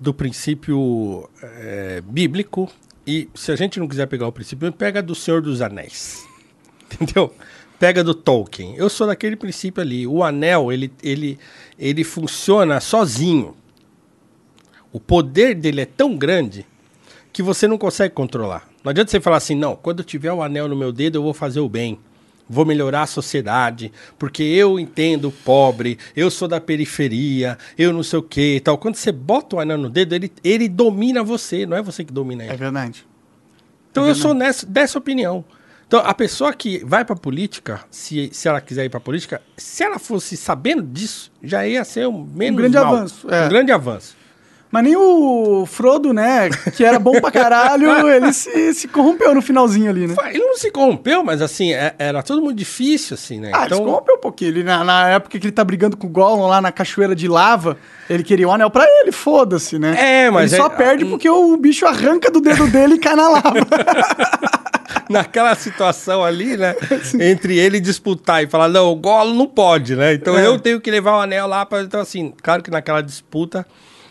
do 0.00 0.12
princípio 0.12 1.30
é, 1.40 2.02
bíblico 2.04 2.68
e 3.06 3.28
se 3.32 3.52
a 3.52 3.56
gente 3.56 3.78
não 3.78 3.86
quiser 3.86 4.06
pegar 4.08 4.26
o 4.26 4.32
princípio, 4.32 4.72
pega 4.72 5.00
do 5.00 5.14
Senhor 5.14 5.40
dos 5.40 5.62
Anéis, 5.62 6.26
entendeu? 6.90 7.32
Pega 7.78 8.02
do 8.02 8.14
Tolkien. 8.14 8.74
Eu 8.76 8.90
sou 8.90 9.06
daquele 9.06 9.36
princípio 9.36 9.80
ali. 9.80 10.08
O 10.08 10.24
anel 10.24 10.72
ele, 10.72 10.92
ele, 11.04 11.38
ele 11.78 12.02
funciona 12.02 12.80
sozinho. 12.80 13.54
O 14.94 15.00
poder 15.00 15.56
dele 15.56 15.80
é 15.80 15.84
tão 15.86 16.16
grande 16.16 16.64
que 17.32 17.42
você 17.42 17.66
não 17.66 17.76
consegue 17.76 18.14
controlar. 18.14 18.68
Não 18.84 18.90
adianta 18.90 19.10
você 19.10 19.20
falar 19.20 19.38
assim, 19.38 19.56
não, 19.56 19.74
quando 19.74 19.98
eu 19.98 20.04
tiver 20.04 20.32
o 20.32 20.40
anel 20.40 20.68
no 20.68 20.76
meu 20.76 20.92
dedo, 20.92 21.18
eu 21.18 21.22
vou 21.24 21.34
fazer 21.34 21.58
o 21.58 21.68
bem. 21.68 21.98
Vou 22.48 22.64
melhorar 22.64 23.02
a 23.02 23.06
sociedade, 23.06 23.90
porque 24.16 24.44
eu 24.44 24.78
entendo 24.78 25.28
o 25.28 25.32
pobre, 25.32 25.98
eu 26.14 26.30
sou 26.30 26.46
da 26.46 26.60
periferia, 26.60 27.58
eu 27.76 27.92
não 27.92 28.04
sei 28.04 28.20
o 28.20 28.22
que 28.22 28.56
e 28.56 28.60
tal. 28.60 28.78
Quando 28.78 28.94
você 28.94 29.10
bota 29.10 29.56
o 29.56 29.60
anel 29.60 29.78
no 29.78 29.90
dedo, 29.90 30.14
ele, 30.14 30.30
ele 30.44 30.68
domina 30.68 31.24
você, 31.24 31.66
não 31.66 31.76
é 31.76 31.82
você 31.82 32.04
que 32.04 32.12
domina 32.12 32.44
ele. 32.44 32.52
É 32.52 32.56
verdade. 32.56 33.04
Então 33.90 34.06
é 34.06 34.10
eu 34.10 34.14
sou 34.14 34.32
nessa, 34.32 34.64
dessa 34.64 34.96
opinião. 34.96 35.44
Então 35.88 36.00
a 36.06 36.14
pessoa 36.14 36.52
que 36.52 36.84
vai 36.84 37.04
para 37.04 37.16
política, 37.16 37.80
se, 37.90 38.30
se 38.32 38.46
ela 38.46 38.60
quiser 38.60 38.84
ir 38.84 38.90
para 38.90 39.00
política, 39.00 39.42
se 39.56 39.82
ela 39.82 39.98
fosse 39.98 40.36
sabendo 40.36 40.82
disso, 40.82 41.32
já 41.42 41.66
ia 41.66 41.82
ser 41.82 42.06
um 42.06 42.24
menos 42.24 42.52
Um 42.52 42.56
grande 42.62 42.76
mal. 42.76 42.94
avanço, 42.94 43.28
é. 43.28 43.46
Um 43.46 43.48
grande 43.48 43.72
avanço. 43.72 44.22
Mas 44.74 44.82
nem 44.82 44.96
o 44.96 45.64
Frodo, 45.66 46.12
né? 46.12 46.50
Que 46.74 46.84
era 46.84 46.98
bom 46.98 47.20
pra 47.20 47.30
caralho, 47.30 47.88
ele 48.10 48.32
se, 48.32 48.74
se 48.74 48.88
corrompeu 48.88 49.32
no 49.32 49.40
finalzinho 49.40 49.88
ali, 49.88 50.08
né? 50.08 50.16
Ele 50.30 50.40
não 50.44 50.56
se 50.56 50.68
corrompeu, 50.68 51.22
mas 51.22 51.40
assim, 51.40 51.72
é- 51.72 51.94
era 51.96 52.24
tudo 52.24 52.42
muito 52.42 52.58
difícil, 52.58 53.14
assim, 53.14 53.38
né? 53.38 53.52
Ah, 53.54 53.66
ele 53.66 53.76
se 53.76 53.80
corrompeu 53.80 54.16
um 54.16 54.20
pouquinho. 54.20 54.48
Ele, 54.50 54.64
na, 54.64 54.82
na 54.82 55.10
época 55.10 55.38
que 55.38 55.46
ele 55.46 55.52
tá 55.52 55.62
brigando 55.62 55.96
com 55.96 56.08
o 56.08 56.10
Gollum 56.10 56.48
lá 56.48 56.60
na 56.60 56.72
cachoeira 56.72 57.14
de 57.14 57.28
lava, 57.28 57.76
ele 58.10 58.24
queria 58.24 58.48
o 58.48 58.50
anel 58.50 58.68
pra 58.68 58.84
ele, 58.84 59.12
foda-se, 59.12 59.78
né? 59.78 59.94
É, 60.26 60.28
mas 60.32 60.52
Ele 60.52 60.60
só 60.60 60.66
é- 60.66 60.70
perde 60.70 61.04
porque 61.04 61.30
o 61.30 61.56
bicho 61.56 61.86
arranca 61.86 62.28
do 62.28 62.40
dedo 62.40 62.66
dele 62.66 62.94
e 62.94 62.98
cai 62.98 63.14
na 63.14 63.28
lava. 63.28 63.52
naquela 65.08 65.54
situação 65.54 66.24
ali, 66.24 66.56
né? 66.56 66.74
entre 67.20 67.56
ele 67.58 67.78
disputar 67.78 68.42
e 68.42 68.48
falar, 68.48 68.68
não, 68.68 68.90
o 68.90 68.96
Golo 68.96 69.34
não 69.34 69.46
pode, 69.46 69.94
né? 69.94 70.14
Então 70.14 70.36
É. 70.36 70.44
eu 70.46 70.58
tenho 70.58 70.80
que 70.80 70.90
levar 70.90 71.12
o 71.18 71.20
anel 71.20 71.46
lá 71.46 71.64
para. 71.64 71.82
Então, 71.82 72.00
assim, 72.00 72.32
claro 72.42 72.60
que 72.62 72.70
naquela 72.72 73.02
disputa 73.02 73.64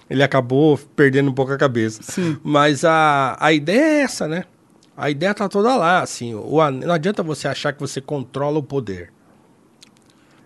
ele 0.10 0.24
acabou 0.24 0.80
perdendo 0.96 1.30
um 1.30 1.34
pouco 1.34 1.52
a 1.52 1.58
cabeça. 1.58 2.02
Sim. 2.04 2.38
Mas 2.44 2.84
a, 2.84 3.38
a 3.40 3.54
ideia 3.54 3.82
é 3.82 4.02
essa, 4.02 4.28
né? 4.28 4.46
A 4.96 5.10
ideia 5.10 5.34
tá 5.34 5.50
toda 5.50 5.76
lá, 5.76 6.02
assim. 6.02 6.36
O, 6.36 6.60
não 6.72 6.94
adianta 6.94 7.24
você 7.24 7.48
achar 7.48 7.74
que 7.74 7.80
você 7.80 8.00
controla 8.00 8.60
o 8.60 8.64
poder. 8.64 9.12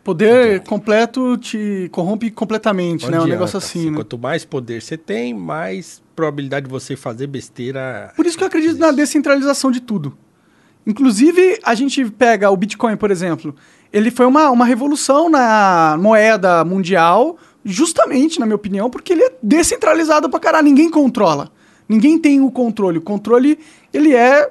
Poder 0.04 0.62
completo 0.62 1.38
te 1.38 1.90
corrompe 1.92 2.32
completamente, 2.32 3.04
Não 3.04 3.12
né? 3.12 3.20
Um 3.20 3.28
negócio 3.28 3.58
assim, 3.58 3.90
né? 3.90 3.98
Quanto 3.98 4.18
mais 4.18 4.46
poder 4.46 4.82
você 4.82 4.98
tem, 4.98 5.34
mais 5.34 6.02
probabilidade 6.16 6.66
de 6.66 6.72
você 6.72 6.96
fazer 6.96 7.28
besteira. 7.28 8.14
Por 8.16 8.26
isso 8.26 8.38
que 8.38 8.44
eu 8.44 8.48
acredito 8.48 8.78
na 8.78 8.92
descentralização 8.92 9.70
de 9.70 9.82
tudo. 9.82 10.18
Inclusive, 10.86 11.60
a 11.62 11.76
gente 11.76 12.10
pega 12.12 12.50
o 12.50 12.56
Bitcoin, 12.56 12.96
por 12.96 13.12
exemplo. 13.12 13.54
Ele 13.92 14.10
foi 14.10 14.26
uma, 14.26 14.50
uma 14.50 14.66
revolução 14.66 15.30
na 15.30 15.98
moeda 16.00 16.64
mundial, 16.64 17.38
justamente, 17.68 18.40
na 18.40 18.46
minha 18.46 18.56
opinião, 18.56 18.90
porque 18.90 19.12
ele 19.14 19.24
é 19.24 19.32
descentralizado 19.44 20.30
pra 20.30 20.40
caralho. 20.40 20.66
Ninguém 20.66 20.90
controla. 20.90 21.52
Ninguém 21.90 22.18
tem 22.18 22.42
o 22.42 22.50
controle. 22.52 22.98
O 22.98 23.02
controle, 23.02 23.60
ele 23.94 24.14
é, 24.14 24.50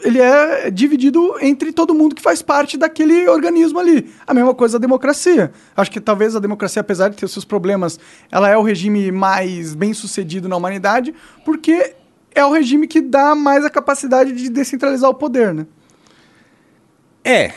ele 0.00 0.20
é 0.20 0.70
dividido 0.70 1.34
entre 1.40 1.72
todo 1.72 1.94
mundo 1.94 2.14
que 2.14 2.22
faz 2.22 2.40
parte 2.42 2.76
daquele 2.76 3.28
organismo 3.28 3.78
ali. 3.80 4.08
A 4.26 4.32
mesma 4.34 4.54
coisa 4.54 4.76
a 4.76 4.80
democracia. 4.80 5.50
Acho 5.76 5.90
que 5.90 6.00
talvez 6.00 6.36
a 6.36 6.40
democracia, 6.40 6.80
apesar 6.80 7.08
de 7.08 7.16
ter 7.16 7.24
os 7.24 7.32
seus 7.32 7.44
problemas, 7.44 7.98
ela 8.30 8.48
é 8.48 8.56
o 8.56 8.62
regime 8.62 9.10
mais 9.10 9.74
bem 9.74 9.92
sucedido 9.92 10.48
na 10.48 10.56
humanidade, 10.56 11.12
porque 11.44 11.94
é 12.34 12.44
o 12.44 12.52
regime 12.52 12.86
que 12.86 13.00
dá 13.00 13.34
mais 13.34 13.64
a 13.64 13.70
capacidade 13.70 14.32
de 14.32 14.48
descentralizar 14.48 15.10
o 15.10 15.14
poder, 15.14 15.52
né? 15.52 15.66
É. 17.24 17.52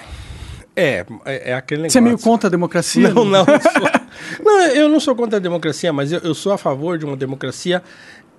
É, 0.75 1.05
é, 1.25 1.51
é 1.51 1.53
aquele 1.53 1.81
negócio. 1.83 1.93
Você 1.93 1.97
é 1.99 2.01
meio 2.01 2.17
contra 2.17 2.47
a 2.47 2.49
democracia? 2.51 3.09
Não, 3.13 3.25
não. 3.25 3.41
eu 3.41 3.61
sou- 3.61 4.00
não, 4.43 4.61
eu 4.67 4.89
não 4.89 4.99
sou 4.99 5.15
contra 5.15 5.37
a 5.37 5.39
democracia, 5.39 5.91
mas 5.91 6.11
eu, 6.11 6.19
eu 6.19 6.33
sou 6.33 6.51
a 6.51 6.57
favor 6.57 6.97
de 6.97 7.05
uma 7.05 7.15
democracia 7.15 7.81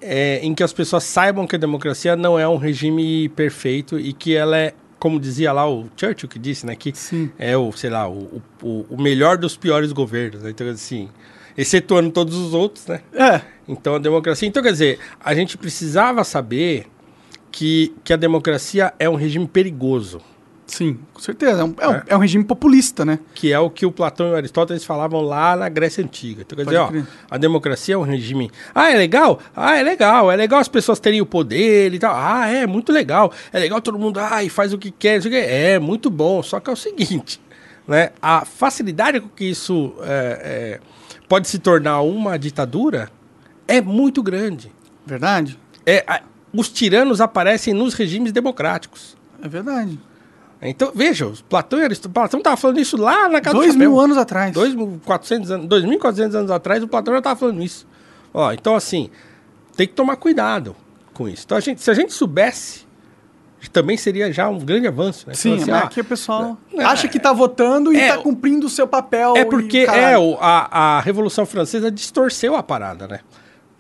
é, 0.01 0.41
em 0.43 0.55
que 0.55 0.63
as 0.63 0.73
pessoas 0.73 1.05
saibam 1.05 1.47
que 1.47 1.57
a 1.57 1.59
democracia 1.59 2.17
não 2.17 2.39
é 2.39 2.47
um 2.47 2.57
regime 2.57 3.29
perfeito 3.31 3.99
e 3.99 4.13
que 4.13 4.35
ela 4.35 4.57
é, 4.57 4.75
como 4.99 5.19
dizia 5.19 5.53
lá 5.53 5.69
o 5.69 5.89
Churchill 5.97 6.29
que 6.29 6.39
disse, 6.39 6.67
né, 6.67 6.75
que 6.75 6.93
Sim. 6.95 7.31
é 7.39 7.57
o, 7.57 7.73
sei 7.73 7.91
lá, 7.91 8.09
o, 8.09 8.43
o, 8.63 8.87
o 8.91 9.01
melhor 9.01 9.37
dos 9.37 9.57
piores 9.57 9.93
governos. 9.93 10.43
Né? 10.43 10.51
Então, 10.51 10.69
assim, 10.69 11.09
excetuando 11.57 12.11
todos 12.11 12.37
os 12.37 12.55
outros, 12.55 12.87
né? 12.87 13.01
É, 13.13 13.41
Então, 13.69 13.95
a 13.95 13.99
democracia. 13.99 14.49
Então, 14.49 14.63
quer 14.63 14.73
dizer, 14.73 14.99
a 15.23 15.35
gente 15.35 15.57
precisava 15.57 16.25
saber 16.25 16.87
que, 17.51 17.95
que 18.03 18.13
a 18.13 18.17
democracia 18.17 18.93
é 18.99 19.09
um 19.09 19.15
regime 19.15 19.47
perigoso. 19.47 20.21
Sim, 20.73 20.99
com 21.13 21.21
certeza. 21.21 21.61
É 21.61 21.65
um, 21.65 21.75
é 21.79 21.89
um- 21.89 21.93
É. 21.93 22.03
é 22.09 22.17
um 22.17 22.21
regime 22.21 22.43
populista, 22.45 23.05
né? 23.05 23.19
que 23.35 23.53
é 23.53 23.59
o 23.59 23.69
que 23.71 23.85
o 23.85 23.93
Platão 23.93 24.29
e 24.29 24.31
o 24.33 24.37
Aristóteles 24.37 24.85
falavam 24.85 25.21
lá 25.21 25.55
na 25.55 25.69
Grécia 25.69 26.03
Antiga. 26.03 26.43
Então, 26.43 26.57
quer 26.57 26.65
Pode 26.65 26.77
dizer, 26.77 26.79
ó, 26.85 26.89
crer. 26.89 27.07
a 27.31 27.37
democracia 27.39 27.95
é 27.95 27.99
um 27.99 28.03
regime. 28.03 28.51
Ah, 28.75 28.91
é 28.91 28.97
legal? 28.97 29.39
Ah, 29.55 29.77
é 29.77 29.83
legal. 29.83 30.31
É 30.33 30.37
legal 30.37 30.59
as 30.61 30.69
pessoas 30.69 30.99
terem 30.99 31.21
o 31.21 31.27
poder 31.27 31.93
e 31.93 31.99
tal. 31.99 32.15
Ah, 32.17 32.49
é 32.49 32.67
muito 32.67 32.91
legal. 32.93 33.33
É 33.53 33.59
legal 33.59 33.81
todo 33.81 33.99
mundo, 33.99 34.19
ah, 34.19 34.43
e 34.43 34.49
faz 34.49 34.73
o 34.73 34.79
que 34.79 34.91
quer. 34.91 35.19
o 35.21 35.23
quê. 35.23 35.37
É 35.37 35.79
muito 35.79 36.09
bom. 36.11 36.43
Só 36.43 36.59
que 36.61 36.71
é 36.71 36.73
o 36.73 36.77
seguinte, 36.77 37.41
né? 37.87 38.11
A 38.23 38.45
facilidade 38.45 39.21
com 39.21 39.29
que 39.29 39.45
isso 39.45 39.95
é, 40.03 40.79
é, 40.81 40.81
pode 41.29 41.49
se 41.49 41.59
tornar 41.59 42.01
uma 42.01 42.39
ditadura 42.39 43.11
é 43.69 43.81
muito 43.81 44.23
grande. 44.23 44.73
Verdade? 45.07 45.59
É, 45.85 46.05
a- 46.07 46.23
os 46.55 46.69
tiranos 46.69 47.21
aparecem 47.21 47.73
nos 47.75 47.95
regimes 47.95 48.31
democráticos. 48.33 49.17
É 49.43 49.49
verdade. 49.49 49.99
Então, 50.63 50.93
veja, 50.95 51.31
Platão 51.49 51.81
e 51.81 51.85
Aristóteles. 51.85 52.15
Platão 52.15 52.39
estava 52.39 52.57
falando 52.57 52.79
isso 52.79 52.97
lá 52.97 53.29
na 53.29 53.41
casa 53.41 53.57
Dois 53.57 53.75
do 53.75 53.79
mil 53.79 53.99
anos 53.99 54.17
atrás. 54.17 54.55
2.400 54.55 55.51
anos, 55.51 55.67
2.400 55.67 56.35
anos 56.35 56.51
atrás, 56.51 56.83
o 56.83 56.89
Platão 56.89 57.15
já 57.15 57.19
estava 57.19 57.39
falando 57.39 57.63
isso. 57.63 57.87
Ó, 58.33 58.53
então, 58.53 58.77
assim, 58.77 59.11
tem 59.77 59.89
que 59.89 59.95
tomar 59.95 60.17
cuidado 60.17 60.77
com 61.13 61.29
isso. 61.29 61.43
Então, 61.45 61.59
a 61.59 61.61
gente, 61.61 61.83
se 61.83 61.91
a 61.91 61.95
gente 61.95 62.13
soubesse, 62.13 62.87
também 63.73 63.97
seria 63.97 64.33
já 64.33 64.49
um 64.49 64.59
grande 64.59 64.87
avanço. 64.87 65.29
Né? 65.29 65.35
Sim, 65.35 65.51
Então, 65.51 65.63
assim, 65.63 65.71
mas 65.71 65.83
ah, 65.83 65.87
aqui 65.87 66.01
o 66.01 66.05
pessoal 66.05 66.59
é, 66.75 66.85
acha 66.85 67.09
que 67.09 67.19
tá 67.19 67.33
votando 67.33 67.93
e 67.93 67.99
é, 67.99 68.09
tá 68.09 68.19
cumprindo 68.19 68.67
o 68.67 68.71
seu 68.71 68.87
papel. 68.87 69.37
é 69.37 69.45
porque 69.45 69.79
é, 69.79 70.15
a, 70.41 70.97
a 70.97 71.01
Revolução 71.01 71.45
Francesa 71.45 71.91
distorceu 71.91 72.55
a 72.55 72.63
parada, 72.63 73.07
né? 73.07 73.21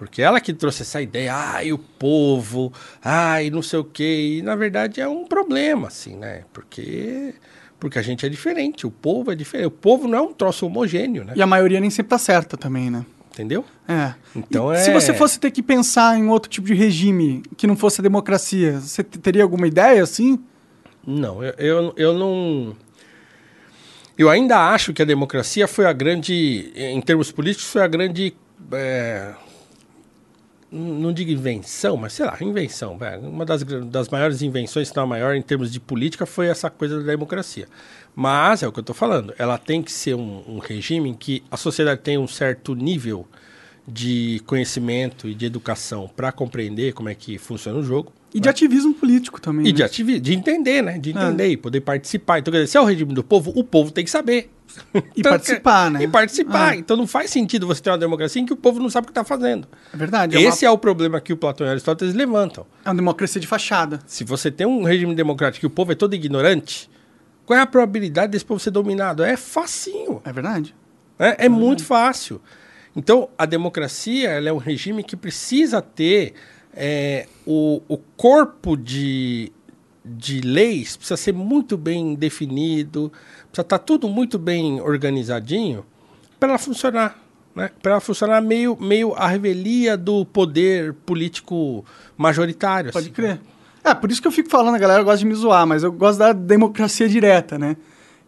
Porque 0.03 0.21
ela 0.21 0.41
que 0.41 0.53
trouxe 0.53 0.83
essa 0.83 1.01
ideia, 1.01 1.33
ai, 1.33 1.73
o 1.73 1.79
povo, 1.79 2.73
ai, 3.05 3.51
não 3.51 3.63
sei 3.63 3.79
o 3.79 3.85
quê. 3.85 4.39
E, 4.39 4.43
na 4.43 4.57
verdade, 4.57 5.01
é 5.01 5.07
um 5.07 5.25
problema, 5.25 5.87
assim, 5.87 6.17
né? 6.17 6.43
Porque, 6.53 7.33
porque 7.79 8.01
a 8.01 8.03
gente 8.03 8.27
é 8.27 8.29
diferente, 8.29 8.85
o 8.85 8.91
povo 8.91 9.31
é 9.31 9.37
diferente. 9.37 9.67
O 9.69 9.71
povo 9.71 10.09
não 10.09 10.19
é 10.19 10.21
um 10.21 10.33
troço 10.33 10.67
homogêneo, 10.67 11.23
né? 11.25 11.35
E 11.37 11.41
a 11.41 11.47
maioria 11.47 11.79
nem 11.79 11.89
sempre 11.89 12.11
tá 12.11 12.19
certa 12.19 12.57
também, 12.57 12.91
né? 12.91 13.07
Entendeu? 13.31 13.65
É. 13.89 14.13
Então 14.35 14.75
E 14.75 14.77
é- 14.77 14.81
Se 14.81 14.93
você 14.93 15.15
fosse 15.15 15.39
ter 15.39 15.53
que 15.53 15.63
pensar 15.63 16.19
em 16.19 16.29
outro 16.29 16.51
tipo 16.51 16.67
de 16.67 16.75
regime 16.75 17.43
que 17.57 17.69
não 17.69 17.77
fosse 17.77 18.01
a 18.01 18.03
democracia, 18.03 18.81
você 18.81 19.05
te- 19.05 19.21
teria 19.21 19.45
alguma 19.45 19.69
ideia 19.69 20.03
assim? 20.03 20.37
Não, 21.07 21.45
eu, 21.45 21.55
eu, 21.59 21.95
eu 21.97 22.19
não. 22.19 22.77
Eu 24.19 24.29
ainda 24.29 24.59
acho 24.73 24.93
que 24.93 25.01
a 25.01 25.05
democracia 25.05 25.69
foi 25.69 25.87
a 25.87 25.93
grande, 25.93 26.73
em 26.75 27.01
termos 27.01 27.31
políticos, 27.31 27.71
foi 27.71 27.83
a 27.83 27.87
grande. 27.87 28.35
é, 28.73 29.33
não 30.73 31.13
digo 31.13 31.31
invenção, 31.31 31.97
mas 31.97 32.15
sei 32.15 32.25
lá, 32.27 32.37
invenção. 32.41 32.97
vai. 32.97 33.19
Uma 33.19 33.45
das, 33.45 33.63
das 33.63 34.09
maiores 34.09 34.41
invenções, 34.41 34.89
se 34.89 34.97
não 34.97 35.03
a 35.03 35.07
maior 35.07 35.35
em 35.35 35.43
termos 35.43 35.71
de 35.71 35.79
política, 35.79 36.25
foi 36.25 36.47
essa 36.47 36.71
coisa 36.71 36.99
da 37.01 37.05
democracia. 37.11 37.69
Mas, 38.15 38.63
é 38.63 38.69
o 38.69 38.73
que 38.73 38.79
eu 38.79 38.83
estou 38.83 38.95
falando, 38.95 39.35
ela 39.39 39.59
tem 39.59 39.83
que 39.83 39.93
ser 39.93 40.15
um, 40.15 40.43
um 40.49 40.59
regime 40.59 41.11
em 41.11 41.15
que 41.15 41.43
a 41.51 41.57
sociedade 41.57 42.01
tem 42.01 42.17
um 42.19 42.27
certo 42.27 42.75
nível 42.75 43.27
de 43.87 44.41
conhecimento 44.47 45.29
e 45.29 45.35
de 45.35 45.45
educação 45.47 46.09
para 46.15 46.31
compreender 46.31 46.93
como 46.93 47.09
é 47.09 47.15
que 47.15 47.37
funciona 47.39 47.79
o 47.79 47.83
jogo. 47.83 48.13
E 48.33 48.41
de 48.41 48.49
ativismo 48.49 48.95
político 48.95 49.41
também. 49.41 49.67
E 49.67 49.69
né? 49.71 49.77
de, 49.77 49.83
ativi- 49.83 50.21
de 50.21 50.33
entender, 50.33 50.83
né? 50.83 50.99
De 50.99 51.11
entender 51.11 51.49
e 51.49 51.57
poder 51.57 51.81
participar. 51.83 52.39
Então, 52.39 52.51
quer 52.51 52.61
dizer, 52.61 52.71
se 52.71 52.79
é 52.79 52.81
o 52.81 52.85
regime 52.85 53.13
do 53.13 53.23
povo, 53.23 53.53
o 53.55 53.63
povo 53.63 53.91
tem 53.91 54.05
que 54.05 54.11
saber. 54.11 54.51
E 55.17 55.23
participar, 55.23 55.91
né? 55.91 56.03
E 56.05 56.09
participar. 56.09 56.71
Ah. 56.71 56.77
Então 56.77 56.97
não 56.97 57.07
faz 57.07 57.31
sentido 57.31 57.67
você 57.67 57.83
ter 57.83 57.91
uma 57.91 57.99
democracia 57.99 58.41
em 58.41 58.47
que 58.47 58.53
o 58.53 58.57
povo 58.57 58.81
não 58.81 58.91
sabe 58.91 59.05
o 59.05 59.09
que 59.09 59.11
está 59.13 59.25
fazendo. 59.25 59.67
É 59.93 59.97
verdade. 59.97 60.37
É, 60.37 60.39
uma, 60.39 60.49
Esse 60.49 60.65
é 60.65 60.71
o 60.71 60.79
problema 60.79 61.21
que 61.21 61.33
o 61.33 61.37
Platão 61.37 61.67
e 61.67 61.71
Aristóteles 61.71 62.15
levantam. 62.15 62.67
é 62.85 62.89
uma 62.89 62.95
democracia 62.95 63.41
de 63.41 63.47
fachada. 63.47 64.01
Se 64.07 64.25
você 64.25 64.51
tem 64.51 64.67
um 64.67 64.83
regime 64.83 65.15
democrático 65.15 65.65
e 65.65 65.69
o 65.69 65.71
povo 65.71 65.93
é 65.93 65.95
todo 65.95 66.15
ignorante, 66.15 66.91
qual 67.45 67.59
é 67.59 67.63
a 67.63 67.67
probabilidade 67.67 68.33
desse 68.33 68.45
povo 68.45 68.61
ser 68.61 68.71
dominado? 68.71 69.23
É 69.23 69.37
facinho. 69.37 70.21
É 70.25 70.33
verdade. 70.33 70.75
né? 71.19 71.35
É 71.39 71.49
muito 71.49 71.85
fácil. 71.85 72.41
Então, 72.95 73.29
a 73.39 73.47
democracia 73.47 74.31
ela 74.31 74.49
é 74.49 74.53
um 74.53 74.59
regime 74.59 75.03
que 75.03 75.17
precisa 75.17 75.81
ter 75.81 76.35
é, 76.75 77.27
o, 77.47 77.83
o 77.89 77.97
corpo 78.17 78.77
de, 78.77 79.51
de 80.05 80.41
leis, 80.41 80.97
precisa 80.97 81.17
ser 81.17 81.33
muito 81.33 81.77
bem 81.77 82.15
definido, 82.15 83.11
precisa 83.49 83.63
estar 83.63 83.65
tá 83.65 83.79
tudo 83.79 84.09
muito 84.09 84.39
bem 84.39 84.81
organizadinho 84.81 85.85
para 86.41 86.51
ela 86.51 86.59
funcionar. 86.59 87.19
Né? 87.55 87.71
Para 87.83 87.93
ela 87.93 88.01
funcionar 88.01 88.41
meio, 88.41 88.77
meio 88.81 89.15
a 89.15 89.29
revelia 89.29 89.97
do 89.97 90.25
poder 90.25 90.95
político 91.07 91.85
majoritário. 92.17 92.93
Pode 92.93 93.07
assim, 93.07 93.15
crer. 93.15 93.35
né? 93.35 93.41
É, 93.85 93.95
por 93.95 94.11
isso 94.11 94.23
que 94.23 94.29
eu 94.29 94.33
fico 94.33 94.49
falando, 94.49 94.75
a 94.77 94.79
galera 94.79 95.03
gosta 95.03 95.19
de 95.19 95.27
me 95.27 95.35
zoar, 95.35 95.67
mas 95.67 95.83
eu 95.83 95.93
gosto 95.93 96.19
da 96.19 96.33
democracia 96.33 97.09
direta, 97.09 97.59
né? 97.59 97.77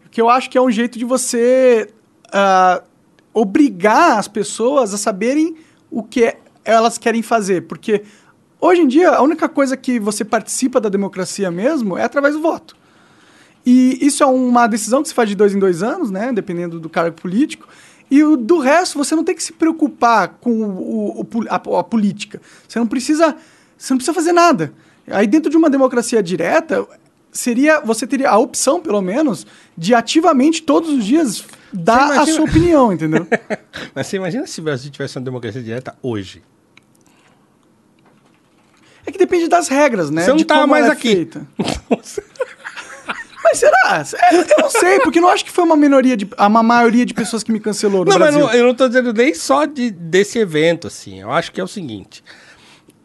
Porque 0.01 0.21
eu 0.21 0.29
acho 0.29 0.49
que 0.49 0.57
é 0.57 0.61
um 0.61 0.69
jeito 0.69 0.99
de 0.99 1.05
você 1.05 1.89
uh, 2.27 2.83
obrigar 3.33 4.17
as 4.17 4.27
pessoas 4.27 4.93
a 4.93 4.97
saberem 4.97 5.55
o 5.89 6.03
que 6.03 6.35
elas 6.63 6.97
querem 6.97 7.21
fazer. 7.21 7.63
Porque 7.67 8.03
hoje 8.65 8.81
em 8.81 8.87
dia, 8.87 9.11
a 9.11 9.21
única 9.21 9.47
coisa 9.47 9.75
que 9.77 9.99
você 9.99 10.23
participa 10.23 10.79
da 10.79 10.89
democracia 10.89 11.49
mesmo 11.51 11.97
é 11.97 12.03
através 12.03 12.35
do 12.35 12.41
voto. 12.41 12.75
E 13.65 13.97
isso 14.05 14.23
é 14.23 14.25
uma 14.25 14.67
decisão 14.67 15.01
que 15.01 15.09
se 15.09 15.13
faz 15.13 15.27
de 15.27 15.35
dois 15.35 15.55
em 15.55 15.59
dois 15.59 15.81
anos, 15.81 16.11
né? 16.11 16.31
Dependendo 16.31 16.79
do 16.79 16.89
cargo 16.89 17.19
político. 17.19 17.67
E 18.11 18.23
o, 18.23 18.37
do 18.37 18.59
resto, 18.59 18.97
você 18.97 19.15
não 19.15 19.23
tem 19.23 19.33
que 19.33 19.41
se 19.41 19.53
preocupar 19.53 20.37
com 20.39 20.51
o, 20.51 21.21
o, 21.21 21.27
a, 21.49 21.55
a, 21.55 21.83
política. 21.83 22.39
Você 22.67 22.77
não 22.77 22.85
precisa. 22.85 23.35
Você 23.75 23.93
não 23.93 23.97
precisa 23.97 24.13
fazer 24.13 24.31
nada. 24.31 24.71
Aí, 25.07 25.25
dentro 25.25 25.49
de 25.49 25.57
uma 25.57 25.69
democracia 25.69 26.21
direta, 26.21 26.85
seria. 27.31 27.79
Você 27.81 28.05
teria 28.05 28.29
a 28.29 28.37
opção, 28.37 28.79
pelo 28.79 29.01
menos, 29.01 29.47
de 29.75 29.95
ativamente 29.95 30.61
todos 30.61 30.91
os 30.91 31.03
dias 31.03 31.43
dar 31.73 32.13
imagina... 32.13 32.21
a 32.21 32.25
sua 32.27 32.45
opinião, 32.45 32.93
entendeu? 32.93 33.27
Mas 33.95 34.05
você 34.05 34.17
imagina 34.17 34.45
se 34.45 34.59
o 34.59 34.63
Brasil 34.63 34.91
tivesse 34.91 35.17
uma 35.17 35.25
democracia 35.25 35.61
direta 35.61 35.95
hoje? 36.03 36.43
É 39.05 39.11
que 39.11 39.17
depende 39.17 39.47
das 39.47 39.67
regras, 39.67 40.09
né? 40.09 40.23
Você 40.23 40.29
não 40.29 40.37
de 40.37 40.45
tá 40.45 40.65
mais 40.65 40.87
é 40.87 40.91
aqui. 40.91 41.29
Mas 43.43 43.59
será? 43.59 44.03
É, 44.31 44.35
eu 44.35 44.45
não 44.59 44.69
sei, 44.69 44.99
porque 45.01 45.21
não 45.21 45.29
acho 45.29 45.45
que 45.45 45.51
foi 45.51 45.63
uma 45.63 45.77
minoria 45.77 46.17
de. 46.17 46.27
uma 46.37 46.63
maioria 46.63 47.05
de 47.05 47.13
pessoas 47.13 47.43
que 47.43 47.51
me 47.51 47.59
cancelou 47.59 48.03
no 48.03 48.11
não, 48.11 48.17
Brasil. 48.17 48.41
Mas 48.41 48.53
não, 48.53 48.59
eu 48.59 48.65
não 48.65 48.73
tô 48.73 48.87
dizendo 48.87 49.13
nem 49.13 49.35
só 49.35 49.65
de, 49.65 49.91
desse 49.91 50.39
evento, 50.39 50.87
assim. 50.87 51.21
Eu 51.21 51.31
acho 51.31 51.51
que 51.51 51.61
é 51.61 51.63
o 51.63 51.67
seguinte. 51.67 52.23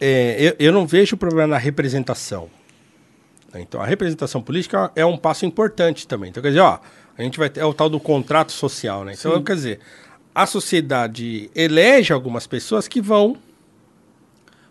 É, 0.00 0.36
eu, 0.38 0.66
eu 0.66 0.72
não 0.72 0.86
vejo 0.86 1.16
problema 1.16 1.48
na 1.48 1.58
representação. 1.58 2.48
Então, 3.54 3.82
a 3.82 3.86
representação 3.86 4.40
política 4.40 4.90
é 4.94 5.04
um 5.04 5.18
passo 5.18 5.44
importante 5.44 6.06
também. 6.06 6.30
Então, 6.30 6.42
quer 6.42 6.50
dizer, 6.50 6.60
ó, 6.60 6.78
a 7.18 7.22
gente 7.22 7.38
vai 7.38 7.50
ter 7.50 7.60
é 7.60 7.64
o 7.64 7.74
tal 7.74 7.90
do 7.90 8.00
contrato 8.00 8.52
social, 8.52 9.04
né? 9.04 9.14
Então, 9.18 9.36
Sim. 9.36 9.44
quer 9.44 9.54
dizer, 9.54 9.80
a 10.34 10.46
sociedade 10.46 11.50
elege 11.54 12.12
algumas 12.12 12.46
pessoas 12.46 12.86
que 12.86 13.00
vão 13.00 13.36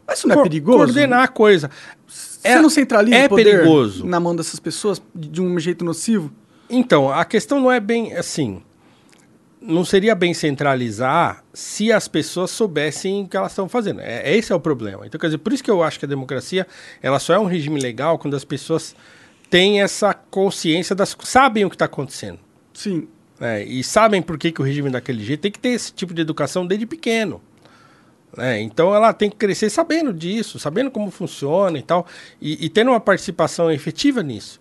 mas 0.09 0.19
isso 0.19 0.27
não 0.27 0.39
é 0.39 0.43
perigoso? 0.43 0.77
Coordenar 0.77 1.23
a 1.23 1.27
coisa. 1.27 1.69
Você 2.07 2.47
é, 2.47 2.59
não 2.59 2.69
centraliza 2.69 3.15
é 3.15 3.25
o 3.27 3.29
poder 3.29 3.43
perigoso. 3.43 4.05
na 4.05 4.19
mão 4.19 4.35
dessas 4.35 4.59
pessoas 4.59 4.99
de 5.13 5.39
um 5.39 5.59
jeito 5.59 5.85
nocivo? 5.85 6.31
Então, 6.67 7.11
a 7.11 7.23
questão 7.23 7.59
não 7.59 7.71
é 7.71 7.79
bem 7.79 8.15
assim. 8.15 8.63
Não 9.61 9.85
seria 9.85 10.15
bem 10.15 10.33
centralizar 10.33 11.43
se 11.53 11.91
as 11.91 12.07
pessoas 12.07 12.49
soubessem 12.49 13.23
o 13.23 13.27
que 13.27 13.37
elas 13.37 13.51
estão 13.51 13.69
fazendo. 13.69 14.01
É, 14.01 14.35
esse 14.35 14.51
é 14.51 14.55
o 14.55 14.59
problema. 14.59 15.05
Então, 15.05 15.19
quer 15.19 15.27
dizer, 15.27 15.37
por 15.37 15.53
isso 15.53 15.63
que 15.63 15.69
eu 15.69 15.83
acho 15.83 15.99
que 15.99 16.05
a 16.05 16.07
democracia 16.07 16.65
ela 17.03 17.19
só 17.19 17.33
é 17.33 17.39
um 17.39 17.45
regime 17.45 17.79
legal 17.79 18.17
quando 18.17 18.35
as 18.35 18.45
pessoas 18.45 18.95
têm 19.49 19.81
essa 19.81 20.13
consciência 20.13 20.95
das. 20.95 21.15
sabem 21.21 21.65
o 21.65 21.69
que 21.69 21.75
está 21.75 21.85
acontecendo. 21.85 22.39
Sim. 22.73 23.07
É, 23.39 23.63
e 23.63 23.83
sabem 23.83 24.21
por 24.21 24.37
que, 24.37 24.51
que 24.51 24.61
o 24.61 24.63
regime 24.65 24.89
é 24.89 24.91
daquele 24.91 25.23
jeito. 25.23 25.41
Tem 25.41 25.51
que 25.51 25.59
ter 25.59 25.69
esse 25.69 25.93
tipo 25.93 26.13
de 26.13 26.21
educação 26.21 26.65
desde 26.65 26.85
pequeno. 26.85 27.41
Né? 28.35 28.61
Então 28.61 28.93
ela 28.93 29.13
tem 29.13 29.29
que 29.29 29.35
crescer 29.35 29.69
sabendo 29.69 30.13
disso, 30.13 30.59
sabendo 30.59 30.91
como 30.91 31.09
funciona 31.11 31.77
e 31.77 31.81
tal, 31.81 32.05
e, 32.41 32.65
e 32.65 32.69
tendo 32.69 32.91
uma 32.91 32.99
participação 32.99 33.71
efetiva 33.71 34.21
nisso. 34.21 34.59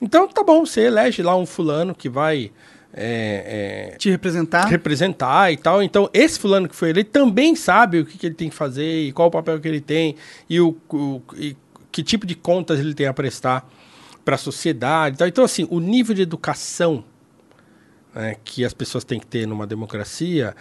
Então 0.00 0.28
tá 0.28 0.42
bom, 0.42 0.66
você 0.66 0.82
elege 0.82 1.22
lá 1.22 1.36
um 1.36 1.46
fulano 1.46 1.94
que 1.94 2.08
vai 2.08 2.50
é, 2.92 3.90
é, 3.92 3.96
te 3.96 4.10
representar. 4.10 4.66
representar 4.66 5.52
e 5.52 5.56
tal. 5.56 5.82
Então 5.82 6.08
esse 6.12 6.38
fulano 6.38 6.68
que 6.68 6.76
foi 6.76 6.90
ele 6.90 7.04
também 7.04 7.56
sabe 7.56 8.00
o 8.00 8.06
que, 8.06 8.18
que 8.18 8.26
ele 8.26 8.34
tem 8.34 8.48
que 8.48 8.54
fazer 8.54 9.06
e 9.06 9.12
qual 9.12 9.28
o 9.28 9.30
papel 9.30 9.60
que 9.60 9.68
ele 9.68 9.80
tem 9.80 10.16
e, 10.48 10.60
o, 10.60 10.76
o 10.90 11.22
e 11.36 11.56
que 11.90 12.02
tipo 12.02 12.26
de 12.26 12.34
contas 12.34 12.80
ele 12.80 12.94
tem 12.94 13.06
a 13.06 13.14
prestar 13.14 13.68
para 14.24 14.34
a 14.34 14.38
sociedade. 14.38 15.18
Tal. 15.18 15.28
Então 15.28 15.44
assim, 15.44 15.66
o 15.70 15.80
nível 15.80 16.14
de 16.14 16.22
educação 16.22 17.04
né, 18.14 18.36
que 18.44 18.64
as 18.64 18.72
pessoas 18.72 19.04
têm 19.04 19.18
que 19.18 19.26
ter 19.26 19.46
numa 19.46 19.66
democracia 19.66 20.54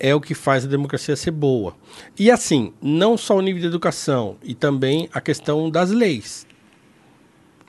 é 0.00 0.14
o 0.14 0.20
que 0.20 0.34
faz 0.34 0.64
a 0.64 0.68
democracia 0.68 1.14
ser 1.14 1.30
boa. 1.30 1.76
E 2.18 2.30
assim, 2.30 2.72
não 2.80 3.18
só 3.18 3.36
o 3.36 3.42
nível 3.42 3.60
de 3.60 3.66
educação, 3.66 4.36
e 4.42 4.54
também 4.54 5.08
a 5.12 5.20
questão 5.20 5.70
das 5.70 5.90
leis. 5.90 6.46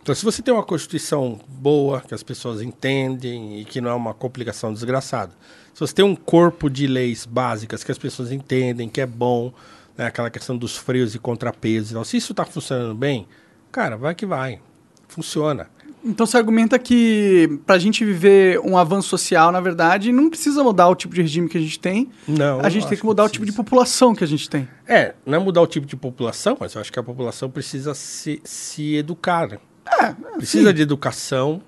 Então, 0.02 0.16
se 0.16 0.26
você 0.26 0.42
tem 0.42 0.52
uma 0.52 0.64
Constituição 0.64 1.40
boa, 1.48 2.02
que 2.02 2.14
as 2.16 2.24
pessoas 2.24 2.62
entendem 2.62 3.60
e 3.60 3.66
que 3.66 3.80
não 3.80 3.92
é 3.92 3.94
uma 3.94 4.16
complicação 4.16 4.74
desgraçada, 4.74 5.34
se 5.74 5.80
você 5.80 5.94
tem 5.94 6.04
um 6.04 6.16
corpo 6.16 6.70
de 6.70 6.88
leis 6.88 7.26
básicas 7.26 7.84
que 7.84 7.92
as 7.92 7.98
pessoas 8.00 8.32
entendem, 8.32 8.90
que 8.90 9.00
é 9.00 9.06
bom, 9.06 9.54
né, 9.96 10.08
aquela 10.08 10.32
questão 10.32 10.58
dos 10.58 10.76
freios 10.76 11.14
e 11.14 11.20
contrapesos, 11.20 12.08
se 12.08 12.18
isso 12.18 12.34
está 12.34 12.46
funcionando 12.46 12.96
bem, 12.96 13.28
cara, 13.72 13.96
vai 13.96 14.16
que 14.16 14.26
vai. 14.26 14.60
Funciona. 15.08 15.70
Então 16.04 16.26
você 16.26 16.38
argumenta 16.38 16.80
que 16.80 17.60
para 17.66 17.76
a 17.76 17.80
gente 17.80 18.04
viver 18.04 18.60
um 18.60 18.78
avanço 18.78 19.10
social, 19.10 19.52
na 19.52 19.60
verdade, 19.60 20.12
não 20.12 20.30
precisa 20.30 20.64
mudar 20.64 20.90
o 20.90 20.96
tipo 20.96 21.14
de 21.14 21.22
regime 21.22 21.48
que 21.48 21.58
a 21.58 21.62
gente 21.62 21.80
tem. 21.80 22.10
Não. 22.28 22.60
A 22.60 22.70
gente 22.70 22.88
tem 22.88 22.98
que 22.98 23.06
mudar 23.06 23.24
que 23.24 23.30
o 23.30 23.32
tipo 23.34 23.46
de 23.46 23.52
população 23.52 24.16
que 24.16 24.24
a 24.24 24.28
gente 24.28 24.50
tem. 24.50 24.68
É, 24.88 25.14
não 25.26 25.38
é 25.38 25.40
mudar 25.40 25.62
o 25.62 25.68
tipo 25.68 25.86
de 25.86 25.96
população, 25.96 26.58
mas 26.60 26.74
eu 26.74 26.82
acho 26.82 26.92
que 26.92 27.00
a 27.00 27.04
população 27.04 27.50
precisa 27.50 27.94
se, 27.94 28.42
se 28.44 28.96
educar. 28.96 29.48
Né? 29.48 29.60
É, 30.00 30.14
precisa 30.38 30.70
sim. 30.70 30.76
de 30.76 30.82
educação, 30.82 31.62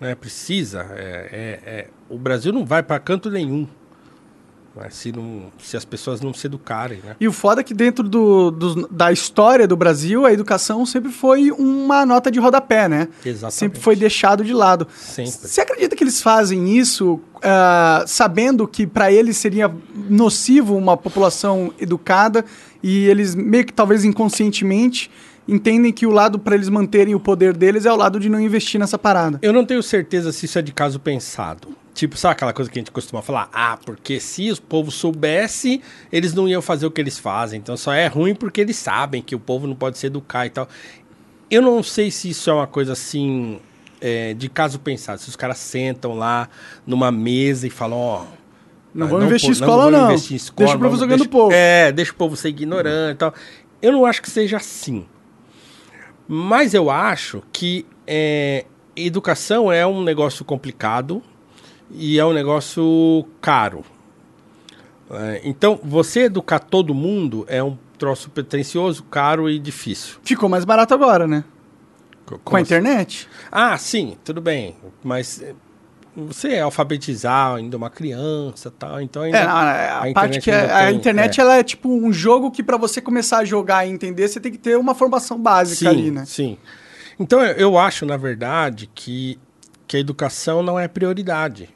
né? 0.00 0.14
Precisa. 0.14 0.86
É, 0.92 1.28
é, 1.32 1.70
é. 1.70 1.88
O 2.08 2.18
Brasil 2.18 2.52
não 2.52 2.64
vai 2.64 2.82
para 2.82 2.98
canto 3.00 3.30
nenhum 3.30 3.66
se, 4.90 5.12
não, 5.12 5.52
se 5.58 5.76
as 5.76 5.84
pessoas 5.84 6.20
não 6.20 6.34
se 6.34 6.46
educarem, 6.46 6.98
né? 7.04 7.14
E 7.20 7.28
o 7.28 7.32
foda 7.32 7.60
é 7.60 7.64
que 7.64 7.72
dentro 7.72 8.08
do, 8.08 8.50
do, 8.50 8.88
da 8.88 9.12
história 9.12 9.68
do 9.68 9.76
Brasil, 9.76 10.26
a 10.26 10.32
educação 10.32 10.84
sempre 10.84 11.12
foi 11.12 11.50
uma 11.52 12.04
nota 12.04 12.30
de 12.30 12.40
rodapé, 12.40 12.88
né? 12.88 13.08
Exatamente. 13.24 13.54
Sempre 13.54 13.80
foi 13.80 13.94
deixado 13.94 14.44
de 14.44 14.52
lado. 14.52 14.86
Sempre. 14.96 15.30
Você 15.30 15.60
acredita 15.60 15.94
que 15.94 16.02
eles 16.02 16.20
fazem 16.20 16.76
isso 16.76 17.14
uh, 17.36 18.06
sabendo 18.06 18.66
que 18.66 18.86
para 18.86 19.12
eles 19.12 19.36
seria 19.36 19.72
nocivo 20.08 20.76
uma 20.76 20.96
população 20.96 21.72
educada 21.78 22.44
e 22.82 23.06
eles 23.06 23.34
meio 23.34 23.64
que 23.64 23.72
talvez 23.72 24.04
inconscientemente 24.04 25.10
entendem 25.46 25.92
que 25.92 26.06
o 26.06 26.10
lado 26.10 26.38
para 26.38 26.54
eles 26.54 26.68
manterem 26.68 27.14
o 27.14 27.20
poder 27.20 27.56
deles 27.56 27.86
é 27.86 27.92
o 27.92 27.96
lado 27.96 28.18
de 28.18 28.28
não 28.28 28.40
investir 28.40 28.80
nessa 28.80 28.98
parada? 28.98 29.38
Eu 29.42 29.52
não 29.52 29.64
tenho 29.64 29.82
certeza 29.82 30.32
se 30.32 30.46
isso 30.46 30.58
é 30.58 30.62
de 30.62 30.72
caso 30.72 30.98
pensado. 30.98 31.68
Tipo, 31.94 32.16
sabe 32.16 32.32
aquela 32.32 32.52
coisa 32.52 32.68
que 32.68 32.76
a 32.76 32.80
gente 32.80 32.90
costuma 32.90 33.22
falar? 33.22 33.48
Ah, 33.52 33.78
porque 33.86 34.18
se 34.18 34.50
o 34.50 34.60
povo 34.60 34.90
soubesse, 34.90 35.80
eles 36.10 36.34
não 36.34 36.48
iam 36.48 36.60
fazer 36.60 36.86
o 36.86 36.90
que 36.90 37.00
eles 37.00 37.20
fazem. 37.20 37.60
Então 37.60 37.76
só 37.76 37.92
é 37.92 38.08
ruim 38.08 38.34
porque 38.34 38.60
eles 38.60 38.76
sabem 38.76 39.22
que 39.22 39.34
o 39.34 39.38
povo 39.38 39.68
não 39.68 39.76
pode 39.76 39.96
se 39.96 40.06
educar 40.08 40.44
e 40.44 40.50
tal. 40.50 40.68
Eu 41.48 41.62
não 41.62 41.84
sei 41.84 42.10
se 42.10 42.28
isso 42.30 42.50
é 42.50 42.52
uma 42.52 42.66
coisa 42.66 42.94
assim, 42.94 43.60
é, 44.00 44.34
de 44.34 44.48
caso 44.48 44.80
pensado. 44.80 45.20
Se 45.20 45.28
os 45.28 45.36
caras 45.36 45.58
sentam 45.58 46.14
lá 46.14 46.48
numa 46.84 47.12
mesa 47.12 47.64
e 47.68 47.70
falam, 47.70 47.96
ó. 47.96 48.22
Oh, 48.24 48.44
não 48.92 49.06
vamos 49.06 49.26
investir 49.26 49.50
em 49.50 49.52
escola, 49.52 49.88
não. 49.88 50.10
Investir 50.10 50.32
em 50.32 50.36
escola, 50.36 50.66
deixa 50.66 50.76
o 50.76 50.80
povo 50.80 50.96
jogando 50.96 51.20
o 51.20 51.28
povo. 51.28 51.52
É, 51.54 51.92
deixa 51.92 52.10
o 52.10 52.16
povo 52.16 52.36
ser 52.36 52.48
ignorante 52.48 53.14
e 53.14 53.18
tal. 53.18 53.32
Eu 53.80 53.92
não 53.92 54.04
acho 54.04 54.20
que 54.20 54.30
seja 54.30 54.56
assim. 54.56 55.06
Mas 56.26 56.74
eu 56.74 56.90
acho 56.90 57.40
que 57.52 57.86
é, 58.04 58.64
educação 58.96 59.70
é 59.70 59.86
um 59.86 60.02
negócio 60.02 60.44
complicado 60.44 61.22
e 61.90 62.18
é 62.18 62.24
um 62.24 62.32
negócio 62.32 63.24
caro. 63.40 63.84
É, 65.10 65.42
então, 65.44 65.78
você 65.82 66.22
educar 66.22 66.58
todo 66.58 66.94
mundo 66.94 67.44
é 67.48 67.62
um 67.62 67.76
troço 67.98 68.30
pretencioso, 68.30 69.02
caro 69.04 69.48
e 69.48 69.58
difícil. 69.58 70.16
Ficou 70.22 70.48
mais 70.48 70.64
barato 70.64 70.94
agora, 70.94 71.26
né? 71.26 71.44
Como 72.26 72.40
Com 72.42 72.56
a 72.56 72.60
assim? 72.60 72.66
internet? 72.66 73.28
Ah, 73.50 73.76
sim, 73.76 74.16
tudo 74.24 74.40
bem. 74.40 74.76
Mas 75.02 75.42
eh, 75.42 75.54
você 76.16 76.54
é 76.54 76.60
alfabetizar 76.60 77.56
ainda 77.56 77.76
uma 77.76 77.90
criança 77.90 78.70
tal, 78.70 79.00
então 79.00 79.22
ainda, 79.22 79.38
é, 79.38 79.44
não, 79.44 79.52
a, 79.52 79.98
a 79.98 80.12
parte 80.12 80.40
que 80.40 80.50
é, 80.50 80.70
a, 80.70 80.86
tem, 80.86 80.96
internet 80.96 81.38
é. 81.38 81.42
ela 81.42 81.56
é 81.58 81.62
tipo 81.62 81.88
um 81.88 82.12
jogo 82.12 82.50
que 82.50 82.62
para 82.62 82.76
você 82.76 83.00
começar 83.00 83.38
a 83.38 83.44
jogar 83.44 83.86
e 83.86 83.90
entender 83.90 84.28
você 84.28 84.40
tem 84.40 84.52
que 84.52 84.58
ter 84.58 84.78
uma 84.78 84.94
formação 84.94 85.38
básica 85.38 85.90
sim, 85.90 85.98
ali, 85.98 86.10
né? 86.10 86.24
Sim. 86.24 86.56
Então 87.18 87.42
eu 87.42 87.76
acho 87.76 88.06
na 88.06 88.16
verdade 88.16 88.88
que 88.94 89.38
que 89.86 89.96
a 89.96 90.00
educação 90.00 90.62
não 90.62 90.78
é 90.78 90.88
prioridade. 90.88 91.68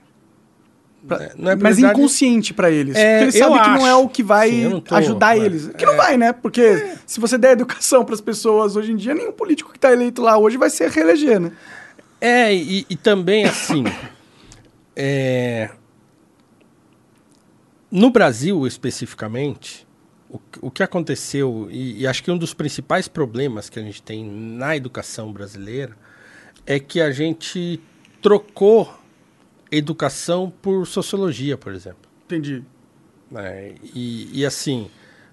Pra, 1.06 1.24
é, 1.24 1.32
não 1.36 1.52
é 1.52 1.56
mas 1.56 1.78
inconsciente 1.78 2.52
para 2.52 2.70
eles. 2.70 2.96
É, 2.96 3.18
porque 3.18 3.24
eles 3.24 3.34
sabem 3.36 3.62
que 3.62 3.68
não 3.68 3.86
é 3.86 3.94
o 3.94 4.08
que 4.08 4.22
vai 4.22 4.50
Sim, 4.50 4.80
tô, 4.80 4.94
ajudar 4.96 5.36
mas, 5.36 5.44
eles. 5.44 5.68
Que 5.68 5.84
é, 5.84 5.86
não 5.86 5.96
vai, 5.96 6.16
né? 6.16 6.32
Porque 6.32 6.60
é. 6.60 6.96
se 7.06 7.20
você 7.20 7.38
der 7.38 7.52
educação 7.52 8.04
para 8.04 8.14
as 8.14 8.20
pessoas 8.20 8.74
hoje 8.76 8.92
em 8.92 8.96
dia, 8.96 9.14
nenhum 9.14 9.32
político 9.32 9.70
que 9.70 9.78
está 9.78 9.92
eleito 9.92 10.20
lá 10.20 10.36
hoje 10.36 10.56
vai 10.56 10.70
ser 10.70 10.90
reeleger, 10.90 11.40
né? 11.40 11.52
É, 12.20 12.52
e, 12.52 12.84
e 12.90 12.96
também 12.96 13.44
assim. 13.44 13.84
é, 14.96 15.70
no 17.90 18.10
Brasil, 18.10 18.66
especificamente, 18.66 19.86
o, 20.28 20.38
o 20.60 20.70
que 20.70 20.82
aconteceu, 20.82 21.68
e, 21.70 22.02
e 22.02 22.06
acho 22.06 22.22
que 22.22 22.30
um 22.30 22.36
dos 22.36 22.52
principais 22.52 23.08
problemas 23.08 23.70
que 23.70 23.78
a 23.78 23.82
gente 23.82 24.02
tem 24.02 24.24
na 24.24 24.76
educação 24.76 25.32
brasileira 25.32 25.96
é 26.66 26.78
que 26.78 27.00
a 27.00 27.10
gente 27.10 27.80
trocou 28.28 28.92
educação 29.70 30.52
por 30.62 30.86
sociologia, 30.86 31.56
por 31.56 31.72
exemplo. 31.72 32.00
Entendi. 32.26 32.62
né? 33.30 33.74
E, 33.94 34.40
e 34.40 34.44
assim, 34.44 34.90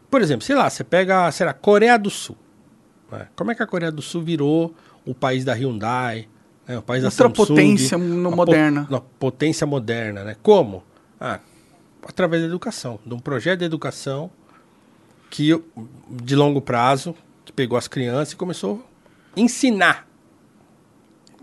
por 0.10 0.22
exemplo, 0.22 0.46
sei 0.46 0.56
lá, 0.56 0.70
você 0.70 0.82
pega, 0.84 1.30
sei 1.32 1.46
lá, 1.46 1.54
Coreia 1.54 1.98
do 2.00 2.10
Sul. 2.10 2.38
né? 3.12 3.28
Como 3.36 3.52
é 3.52 3.56
que 3.56 3.62
a 3.64 3.68
Coreia 3.68 3.92
do 3.92 4.02
Sul 4.02 4.22
virou 4.22 4.74
o 5.06 5.14
país 5.14 5.44
da 5.44 5.54
Hyundai, 5.54 6.28
né? 6.68 6.78
o 6.78 6.82
país 6.82 7.04
da 7.04 7.10
Outra 7.10 7.28
Samsung, 7.28 7.36
potência 7.48 7.98
no- 7.98 8.30
po- 8.30 8.36
moderna. 8.38 8.88
uma 8.90 9.02
potência 9.02 9.68
moderna, 9.68 10.24
né? 10.24 10.36
Como? 10.42 10.82
Ah, 11.20 11.40
através 12.08 12.42
da 12.44 12.48
educação, 12.48 12.98
de 13.06 13.14
um 13.14 13.20
projeto 13.20 13.60
de 13.60 13.66
educação 13.66 14.32
que 15.30 15.50
de 16.10 16.36
longo 16.36 16.62
prazo, 16.62 17.14
que 17.44 17.52
pegou 17.52 17.78
as 17.78 17.88
crianças 17.90 18.32
e 18.32 18.36
começou 18.38 18.86
a 19.36 19.40
ensinar 19.40 20.08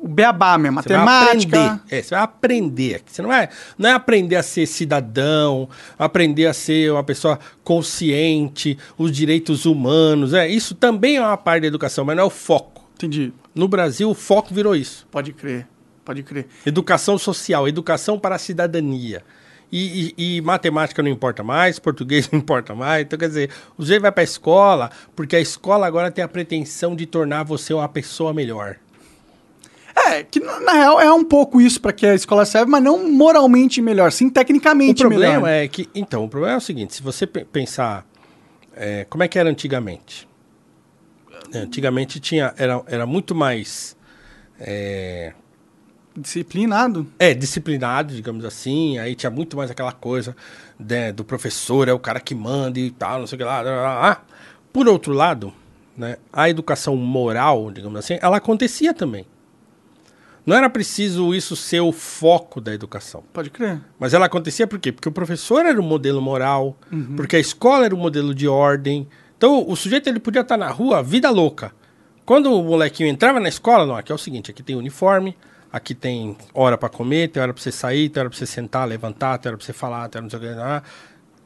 O 0.02 0.08
beabá 0.08 0.58
mesmo, 0.58 0.82
você 0.82 0.88
vai 0.88 1.04
matemática. 1.04 1.64
aprender. 1.64 1.82
É, 1.96 2.02
você 2.02 2.10
vai 2.16 2.24
aprender. 2.24 3.02
Você 3.06 3.22
não 3.22 3.28
vai, 3.28 3.48
não 3.78 3.88
é 3.88 3.92
aprender 3.92 4.34
a 4.34 4.42
ser 4.42 4.66
cidadão, 4.66 5.68
aprender 5.96 6.46
a 6.46 6.52
ser 6.52 6.90
uma 6.90 7.04
pessoa 7.04 7.38
consciente, 7.62 8.76
os 8.98 9.12
direitos 9.12 9.64
humanos. 9.64 10.34
É, 10.34 10.48
isso 10.48 10.74
também 10.74 11.16
é 11.16 11.20
uma 11.20 11.36
parte 11.36 11.62
da 11.62 11.66
educação, 11.68 12.04
mas 12.04 12.16
não 12.16 12.24
é 12.24 12.26
o 12.26 12.30
foco. 12.30 12.82
Entendi. 12.96 13.32
No 13.54 13.68
Brasil, 13.68 14.10
o 14.10 14.14
foco 14.14 14.52
virou 14.52 14.74
isso. 14.74 15.06
Pode 15.10 15.32
crer. 15.32 15.66
Pode 16.04 16.22
crer. 16.24 16.46
Educação 16.66 17.16
social, 17.16 17.68
educação 17.68 18.18
para 18.18 18.34
a 18.34 18.38
cidadania. 18.38 19.22
E, 19.70 20.12
e- 20.18 20.36
e 20.36 20.40
matemática 20.40 21.02
não 21.02 21.08
importa 21.10 21.42
mais, 21.42 21.78
português 21.78 22.28
não 22.32 22.40
importa 22.40 22.74
mais. 22.74 23.02
Então, 23.04 23.16
quer 23.18 23.28
dizer, 23.28 23.50
o 23.78 23.84
jeito 23.84 24.02
vai 24.02 24.10
para 24.12 24.22
a 24.22 24.24
escola, 24.24 24.90
porque 25.14 25.36
a 25.36 25.40
escola 25.40 25.86
agora 25.86 26.10
tem 26.10 26.24
a 26.24 26.28
pretensão 26.28 26.94
de 26.96 27.06
tornar 27.06 27.44
você 27.44 27.72
uma 27.72 27.88
pessoa 27.88 28.34
melhor. 28.34 28.76
É, 29.94 30.22
que 30.22 30.40
na 30.40 30.72
real 30.72 31.00
é 31.00 31.12
um 31.12 31.24
pouco 31.24 31.60
isso 31.60 31.80
pra 31.80 31.92
que 31.92 32.06
a 32.06 32.14
escola 32.14 32.44
serve, 32.44 32.70
mas 32.70 32.82
não 32.82 33.10
moralmente 33.10 33.80
melhor, 33.82 34.10
sim 34.12 34.26
O 34.28 34.30
tecnicamente 34.30 35.02
problema 35.02 35.34
melhor. 35.46 35.48
é 35.48 35.68
que. 35.68 35.88
Então, 35.94 36.24
o 36.24 36.28
problema 36.28 36.54
é 36.54 36.58
o 36.58 36.60
seguinte: 36.60 36.94
se 36.94 37.02
você 37.02 37.26
pe- 37.26 37.44
pensar. 37.44 38.06
é, 38.74 39.04
como 39.10 39.22
é 39.22 39.28
que 39.28 39.38
era 39.38 39.50
antigamente? 39.50 40.26
É, 41.52 41.58
Antigamente 41.58 42.18
tinha, 42.20 42.54
era, 42.56 42.82
era 42.86 43.04
muito 43.06 43.34
mais. 43.34 43.96
É, 44.58 45.32
Disciplinado. 46.16 47.06
é, 47.18 47.32
disciplinado, 47.34 48.14
digamos 48.14 48.44
assim. 48.44 48.98
Aí 48.98 49.14
tinha 49.14 49.30
muito 49.30 49.56
mais 49.56 49.70
aquela 49.70 49.92
coisa 49.92 50.36
né, 50.78 51.10
do 51.12 51.24
professor, 51.24 51.88
é 51.88 51.92
o 51.92 51.98
cara 51.98 52.20
que 52.20 52.34
manda 52.34 52.78
e 52.78 52.90
tal, 52.90 53.20
não 53.20 53.26
sei 53.26 53.36
o 53.36 53.38
que 53.38 53.44
lá. 53.44 53.60
lá, 53.62 53.70
lá, 53.70 54.00
lá. 54.00 54.24
Por 54.72 54.86
outro 54.88 55.12
lado, 55.14 55.52
né, 55.96 56.16
a 56.32 56.48
educação 56.50 56.96
moral, 56.96 57.70
digamos 57.70 57.98
assim, 57.98 58.18
ela 58.20 58.36
acontecia 58.38 58.92
também. 58.94 59.26
Não 60.44 60.56
era 60.56 60.68
preciso 60.68 61.34
isso 61.34 61.54
ser 61.54 61.80
o 61.80 61.92
foco 61.92 62.60
da 62.60 62.74
educação. 62.74 63.22
Pode 63.32 63.48
crer. 63.50 63.80
Mas 63.98 64.12
ela 64.12 64.26
acontecia 64.26 64.66
por 64.66 64.78
quê? 64.78 64.90
Porque 64.90 65.08
o 65.08 65.12
professor 65.12 65.64
era 65.64 65.80
o 65.80 65.84
modelo 65.84 66.20
moral, 66.20 66.76
porque 67.16 67.36
a 67.36 67.38
escola 67.38 67.84
era 67.84 67.94
o 67.94 67.98
modelo 67.98 68.34
de 68.34 68.48
ordem. 68.48 69.08
Então, 69.36 69.64
o 69.68 69.76
sujeito 69.76 70.08
ele 70.08 70.18
podia 70.18 70.40
estar 70.40 70.56
na 70.56 70.68
rua, 70.68 71.02
vida 71.02 71.30
louca. 71.30 71.72
Quando 72.24 72.52
o 72.52 72.62
molequinho 72.62 73.08
entrava 73.08 73.38
na 73.40 73.48
escola, 73.48 73.86
não, 73.86 73.96
aqui 73.96 74.10
é 74.10 74.14
o 74.14 74.18
seguinte, 74.18 74.50
aqui 74.50 74.62
tem 74.62 74.76
uniforme, 74.76 75.36
aqui 75.72 75.94
tem 75.94 76.36
hora 76.54 76.78
pra 76.78 76.88
comer, 76.88 77.28
tem 77.28 77.42
hora 77.42 77.52
pra 77.52 77.62
você 77.62 77.72
sair, 77.72 78.08
tem 78.08 78.20
hora 78.20 78.30
pra 78.30 78.38
você 78.38 78.46
sentar, 78.46 78.86
levantar, 78.86 79.38
tem 79.38 79.50
hora 79.50 79.56
pra 79.56 79.66
você 79.66 79.72
falar, 79.72 80.08
tem 80.08 80.20
hora 80.20 80.28
pra 80.28 80.38
você... 80.38 80.60
Ah. 80.60 80.82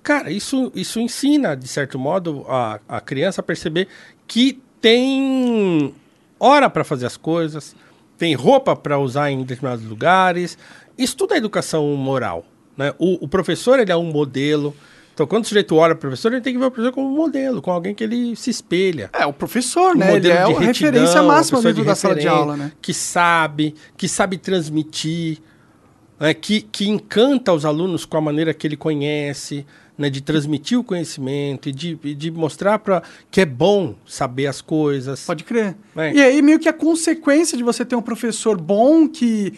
Cara, 0.02 0.30
isso, 0.30 0.70
isso 0.74 1.00
ensina, 1.00 1.56
de 1.56 1.66
certo 1.66 1.98
modo, 1.98 2.44
a, 2.48 2.78
a 2.88 3.00
criança 3.00 3.40
a 3.40 3.44
perceber 3.44 3.88
que 4.26 4.62
tem 4.80 5.94
hora 6.38 6.70
para 6.70 6.84
fazer 6.84 7.06
as 7.06 7.16
coisas, 7.16 7.74
tem 8.16 8.34
roupa 8.34 8.74
para 8.74 8.98
usar 8.98 9.30
em 9.30 9.42
determinados 9.42 9.84
lugares. 9.84 10.56
Isso 10.96 11.16
tudo 11.16 11.34
é 11.34 11.36
educação 11.36 11.86
moral. 11.96 12.44
Né? 12.76 12.92
O, 12.98 13.24
o 13.24 13.28
professor 13.28 13.78
ele 13.78 13.92
é 13.92 13.96
um 13.96 14.04
modelo. 14.04 14.74
Então, 15.14 15.26
quando 15.26 15.44
o 15.44 15.46
sujeito 15.46 15.74
olha 15.76 15.94
para 15.94 15.98
o 15.98 16.10
professor, 16.10 16.32
ele 16.32 16.42
tem 16.42 16.52
que 16.52 16.58
ver 16.58 16.66
o 16.66 16.70
professor 16.70 16.92
como 16.92 17.08
um 17.08 17.16
modelo, 17.16 17.62
com 17.62 17.70
alguém 17.70 17.94
que 17.94 18.04
ele 18.04 18.36
se 18.36 18.50
espelha. 18.50 19.08
É, 19.14 19.24
o 19.24 19.32
professor, 19.32 19.96
Um 19.96 19.98
né? 19.98 20.06
Ele 20.08 20.14
modelo 20.14 20.34
é 20.34 20.42
a 20.42 20.46
retidão, 20.46 20.90
referência 20.92 21.22
máxima 21.22 21.62
dentro 21.62 21.82
de 21.82 21.88
da 21.88 21.94
sala 21.94 22.14
de 22.14 22.28
aula, 22.28 22.54
né? 22.54 22.72
Que 22.82 22.92
sabe, 22.92 23.74
que 23.96 24.08
sabe 24.08 24.36
transmitir, 24.36 25.38
né? 26.20 26.34
que, 26.34 26.60
que 26.60 26.86
encanta 26.86 27.50
os 27.50 27.64
alunos 27.64 28.04
com 28.04 28.18
a 28.18 28.20
maneira 28.20 28.52
que 28.52 28.66
ele 28.66 28.76
conhece, 28.76 29.64
né? 29.98 30.10
de 30.10 30.20
transmitir 30.20 30.78
o 30.78 30.84
conhecimento 30.84 31.68
e 31.68 31.72
de, 31.72 31.94
de 32.14 32.30
mostrar 32.30 32.78
para 32.78 33.02
que 33.30 33.40
é 33.40 33.46
bom 33.46 33.94
saber 34.06 34.46
as 34.46 34.60
coisas. 34.60 35.24
Pode 35.24 35.44
crer. 35.44 35.76
É. 35.96 36.12
E 36.12 36.20
aí, 36.22 36.42
meio 36.42 36.58
que 36.58 36.68
a 36.68 36.72
consequência 36.72 37.56
de 37.56 37.62
você 37.64 37.84
ter 37.84 37.96
um 37.96 38.02
professor 38.02 38.60
bom 38.60 39.08
que, 39.08 39.52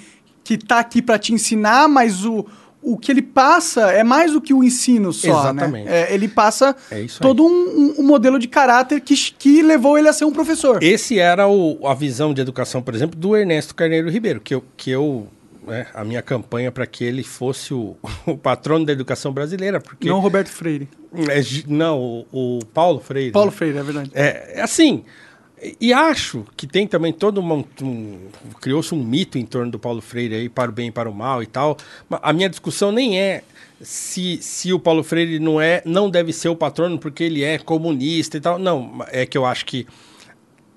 que 0.44 0.56
tá 0.56 0.78
aqui 0.78 1.02
pra 1.02 1.18
te 1.18 1.32
ensinar, 1.34 1.88
mas 1.88 2.24
o, 2.24 2.46
o 2.80 2.96
que 2.96 3.10
ele 3.10 3.22
passa 3.22 3.90
é 3.90 4.04
mais 4.04 4.32
do 4.32 4.40
que 4.40 4.54
o 4.54 4.62
ensino 4.62 5.12
só, 5.12 5.28
Exatamente. 5.40 5.86
né? 5.86 6.02
É, 6.10 6.14
ele 6.14 6.28
passa 6.28 6.76
É 6.90 7.04
todo 7.20 7.44
um, 7.44 7.48
um- 7.48 7.94
um 7.98 8.02
modelo 8.06 8.38
de 8.38 8.46
caráter 8.46 9.00
que, 9.00 9.14
que 9.32 9.62
levou 9.62 9.98
ele 9.98 10.08
a 10.08 10.12
ser 10.12 10.24
um 10.24 10.32
professor. 10.32 10.82
Esse 10.82 11.18
era 11.18 11.48
o- 11.48 11.86
a 11.86 11.94
visão 11.94 12.32
de 12.32 12.40
educação, 12.40 12.80
por 12.80 12.94
exemplo, 12.94 13.18
do 13.18 13.36
Ernesto 13.36 13.74
Carneiro 13.74 14.08
Ribeiro, 14.08 14.40
que 14.40 14.54
eu, 14.54 14.62
que 14.76 14.90
eu 14.90 15.26
né, 15.68 15.86
a 15.94 16.04
minha 16.04 16.22
campanha 16.22 16.72
para 16.72 16.86
que 16.86 17.04
ele 17.04 17.22
fosse 17.22 17.72
o, 17.72 17.96
o 18.26 18.36
patrono 18.36 18.84
da 18.84 18.92
educação 18.92 19.32
brasileira, 19.32 19.80
porque 19.80 20.08
Não 20.08 20.20
Roberto 20.20 20.48
Freire. 20.48 20.88
é 21.14 21.40
não 21.66 22.26
o, 22.32 22.58
o 22.58 22.64
Paulo 22.66 23.00
Freire. 23.00 23.32
Paulo 23.32 23.50
né? 23.50 23.56
Freire, 23.56 23.78
é 23.78 23.82
verdade. 23.82 24.10
É, 24.14 24.58
é 24.58 24.62
assim. 24.62 25.04
E, 25.80 25.92
acho 25.92 26.44
que 26.56 26.68
tem 26.68 26.86
também 26.86 27.12
todo 27.12 27.38
uma, 27.38 27.64
um, 27.82 28.18
criou-se 28.60 28.94
um 28.94 29.02
mito 29.02 29.38
em 29.38 29.44
torno 29.44 29.72
do 29.72 29.78
Paulo 29.78 30.00
Freire 30.00 30.34
aí 30.36 30.48
para 30.48 30.70
o 30.70 30.72
bem 30.72 30.88
e 30.88 30.92
para 30.92 31.10
o 31.10 31.14
mal 31.14 31.42
e 31.42 31.46
tal. 31.46 31.76
A 32.22 32.32
minha 32.32 32.48
discussão 32.48 32.92
nem 32.92 33.20
é 33.20 33.42
se, 33.80 34.38
se 34.40 34.72
o 34.72 34.78
Paulo 34.78 35.02
Freire 35.02 35.38
não 35.38 35.60
é 35.60 35.82
não 35.84 36.08
deve 36.08 36.32
ser 36.32 36.48
o 36.48 36.56
patrono 36.56 36.98
porque 36.98 37.24
ele 37.24 37.42
é 37.42 37.58
comunista 37.58 38.36
e 38.36 38.40
tal. 38.40 38.58
Não, 38.58 39.04
é 39.08 39.26
que 39.26 39.36
eu 39.36 39.44
acho 39.44 39.66
que 39.66 39.86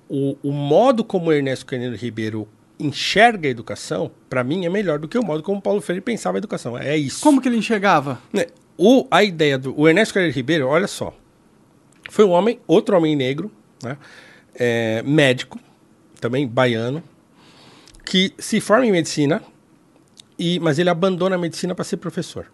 o, 0.08 0.36
o 0.42 0.50
modo 0.50 1.04
como 1.04 1.30
o 1.30 1.32
Ernesto 1.32 1.64
Carneiro 1.64 1.96
Ribeiro 1.96 2.48
enxerga 2.82 3.48
a 3.48 3.50
educação, 3.50 4.10
para 4.28 4.42
mim, 4.42 4.66
é 4.66 4.68
melhor 4.68 4.98
do 4.98 5.08
que 5.08 5.18
o 5.18 5.22
modo 5.22 5.42
como 5.42 5.58
o 5.58 5.62
Paulo 5.62 5.80
Freire 5.80 6.00
pensava 6.00 6.36
a 6.36 6.40
educação. 6.40 6.76
É 6.76 6.96
isso. 6.96 7.22
Como 7.22 7.40
que 7.40 7.48
ele 7.48 7.56
enxergava? 7.56 8.20
Né, 8.32 8.46
O, 8.76 9.06
a 9.10 9.22
ideia 9.22 9.58
do 9.58 9.78
o 9.78 9.88
Ernesto 9.88 10.14
Carneiro 10.14 10.34
Ribeiro, 10.34 10.66
olha 10.66 10.86
só, 10.86 11.14
foi 12.10 12.24
um 12.24 12.30
homem, 12.30 12.60
outro 12.66 12.96
homem 12.96 13.14
negro, 13.14 13.50
né, 13.82 13.96
é, 14.54 15.02
médico, 15.02 15.58
também 16.20 16.46
baiano, 16.46 17.02
que 18.04 18.34
se 18.38 18.60
forma 18.60 18.86
em 18.86 18.92
medicina, 18.92 19.42
e, 20.38 20.58
mas 20.60 20.78
ele 20.78 20.90
abandona 20.90 21.36
a 21.36 21.38
medicina 21.38 21.74
para 21.74 21.84
ser 21.84 21.98
professor. 21.98 22.50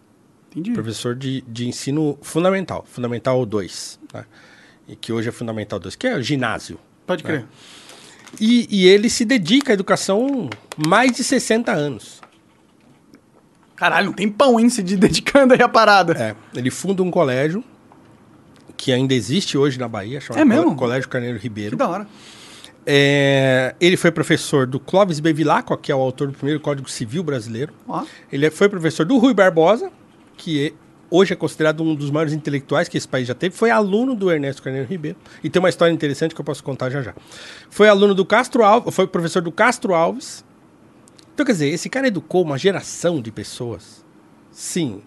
Entendi. 0.50 0.72
Professor 0.72 1.14
de, 1.14 1.42
de 1.46 1.66
ensino 1.66 2.18
fundamental, 2.22 2.84
Fundamental 2.86 3.44
2, 3.44 4.00
né, 4.12 4.24
e 4.86 4.96
que 4.96 5.12
hoje 5.12 5.28
é 5.28 5.32
Fundamental 5.32 5.78
2, 5.78 5.96
que 5.96 6.06
é 6.06 6.16
o 6.16 6.22
ginásio. 6.22 6.78
Pode 7.06 7.22
crer. 7.22 7.46
E, 8.40 8.66
e 8.70 8.86
ele 8.86 9.08
se 9.08 9.24
dedica 9.24 9.72
à 9.72 9.74
educação 9.74 10.48
mais 10.76 11.12
de 11.12 11.24
60 11.24 11.72
anos. 11.72 12.20
Caralho, 13.76 14.10
um 14.10 14.12
tempão, 14.12 14.58
hein? 14.58 14.68
Se 14.68 14.82
de- 14.82 14.96
dedicando 14.98 15.54
aí 15.54 15.62
a 15.62 15.68
parada. 15.68 16.12
É, 16.12 16.34
ele 16.58 16.70
funda 16.70 17.02
um 17.02 17.10
colégio 17.10 17.62
que 18.76 18.92
ainda 18.92 19.14
existe 19.14 19.56
hoje 19.58 19.78
na 19.78 19.88
Bahia, 19.88 20.20
chamado 20.20 20.40
É 20.40 20.44
mesmo? 20.44 20.74
Colégio 20.76 21.08
Carneiro 21.08 21.36
Que 21.38 21.44
Ribeiro. 21.44 21.76
da 21.76 21.88
hora. 21.88 22.06
É, 22.86 23.74
ele 23.80 23.96
foi 23.96 24.10
professor 24.10 24.66
do 24.66 24.80
Clóvis 24.80 25.20
Bevilacqua, 25.20 25.76
que 25.76 25.92
é 25.92 25.94
o 25.94 25.98
autor 26.00 26.28
do 26.28 26.32
primeiro 26.34 26.60
Código 26.60 26.88
Civil 26.88 27.22
brasileiro. 27.22 27.72
Ó. 27.86 28.04
Ele 28.32 28.46
é- 28.46 28.50
foi 28.50 28.68
professor 28.68 29.04
do 29.04 29.18
Rui 29.18 29.34
Barbosa, 29.34 29.90
que 30.36 30.68
é- 30.68 30.72
hoje 31.10 31.32
é 31.32 31.36
considerado 31.36 31.82
um 31.82 31.94
dos 31.94 32.10
maiores 32.10 32.32
intelectuais 32.32 32.88
que 32.88 32.96
esse 32.98 33.08
país 33.08 33.26
já 33.26 33.34
teve. 33.34 33.54
Foi 33.54 33.70
aluno 33.70 34.14
do 34.14 34.30
Ernesto 34.30 34.62
Carneiro 34.62 34.88
Ribeiro. 34.88 35.16
E 35.42 35.48
tem 35.50 35.60
uma 35.60 35.68
história 35.68 35.92
interessante 35.92 36.34
que 36.34 36.40
eu 36.40 36.44
posso 36.44 36.62
contar 36.62 36.90
já 36.90 37.02
já. 37.02 37.14
Foi 37.70 37.88
aluno 37.88 38.14
do 38.14 38.24
Castro 38.24 38.62
Alves, 38.64 38.94
foi 38.94 39.06
professor 39.06 39.42
do 39.42 39.50
Castro 39.52 39.94
Alves. 39.94 40.44
Então, 41.34 41.46
quer 41.46 41.52
dizer, 41.52 41.68
esse 41.68 41.88
cara 41.88 42.08
educou 42.08 42.42
uma 42.42 42.58
geração 42.58 43.20
de 43.22 43.30
pessoas. 43.30 44.04
Sim. 44.50 45.00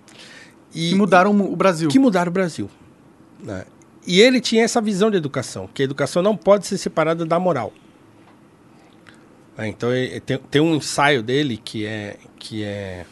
E, 0.74 0.90
Que 0.90 0.96
mudaram 0.96 1.32
o 1.40 1.56
Brasil. 1.56 1.90
que 1.90 2.00
mudaram 2.00 2.30
o 2.30 2.34
Brasil. 2.34 2.70
né? 3.40 3.66
E 4.08 4.20
ele 4.22 4.40
tinha 4.42 4.64
essa 4.64 4.82
visão 4.82 5.12
de 5.12 5.18
educação, 5.18 5.70
que 5.72 5.82
a 5.84 5.86
educação 5.86 6.24
não 6.24 6.36
pode 6.36 6.66
ser 6.66 6.78
separada 6.78 7.26
da 7.26 7.38
moral. 7.40 7.72
Né? 9.58 9.68
Então 9.68 9.90
tem, 10.26 10.38
tem 10.38 10.62
um 10.62 10.76
ensaio 10.76 11.22
dele 11.22 11.58
que 11.58 11.86
é 11.86 12.18
que 12.40 12.64
é 12.64 13.06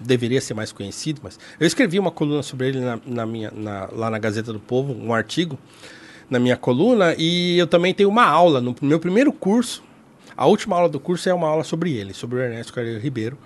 deveria 0.00 0.40
ser 0.40 0.54
mais 0.54 0.72
conhecido, 0.72 1.20
mas 1.22 1.38
eu 1.58 1.66
escrevi 1.66 1.98
uma 1.98 2.10
coluna 2.10 2.42
sobre 2.42 2.68
ele 2.68 2.80
na, 2.80 2.98
na 3.06 3.26
minha 3.26 3.50
na- 3.54 3.88
lá 3.92 4.10
na 4.10 4.18
Gazeta 4.18 4.52
do 4.52 4.60
Povo, 4.60 4.92
um 4.92 5.12
artigo 5.12 5.58
na 6.28 6.38
minha 6.38 6.56
coluna 6.56 7.14
e 7.18 7.58
eu 7.58 7.66
também 7.66 7.92
tenho 7.92 8.08
uma 8.08 8.24
aula 8.24 8.60
no 8.60 8.74
meu 8.82 8.98
primeiro 9.00 9.32
curso. 9.32 9.82
A 10.36 10.46
última 10.46 10.76
aula 10.76 10.88
do 10.88 10.98
curso 10.98 11.28
é 11.28 11.34
uma 11.34 11.48
aula 11.48 11.64
sobre 11.64 11.92
ele, 11.92 12.14
sobre 12.14 12.38
o 12.38 12.42
Ernesto 12.42 12.72
Carreiro 12.72 12.98
Ribeiro. 13.00 13.36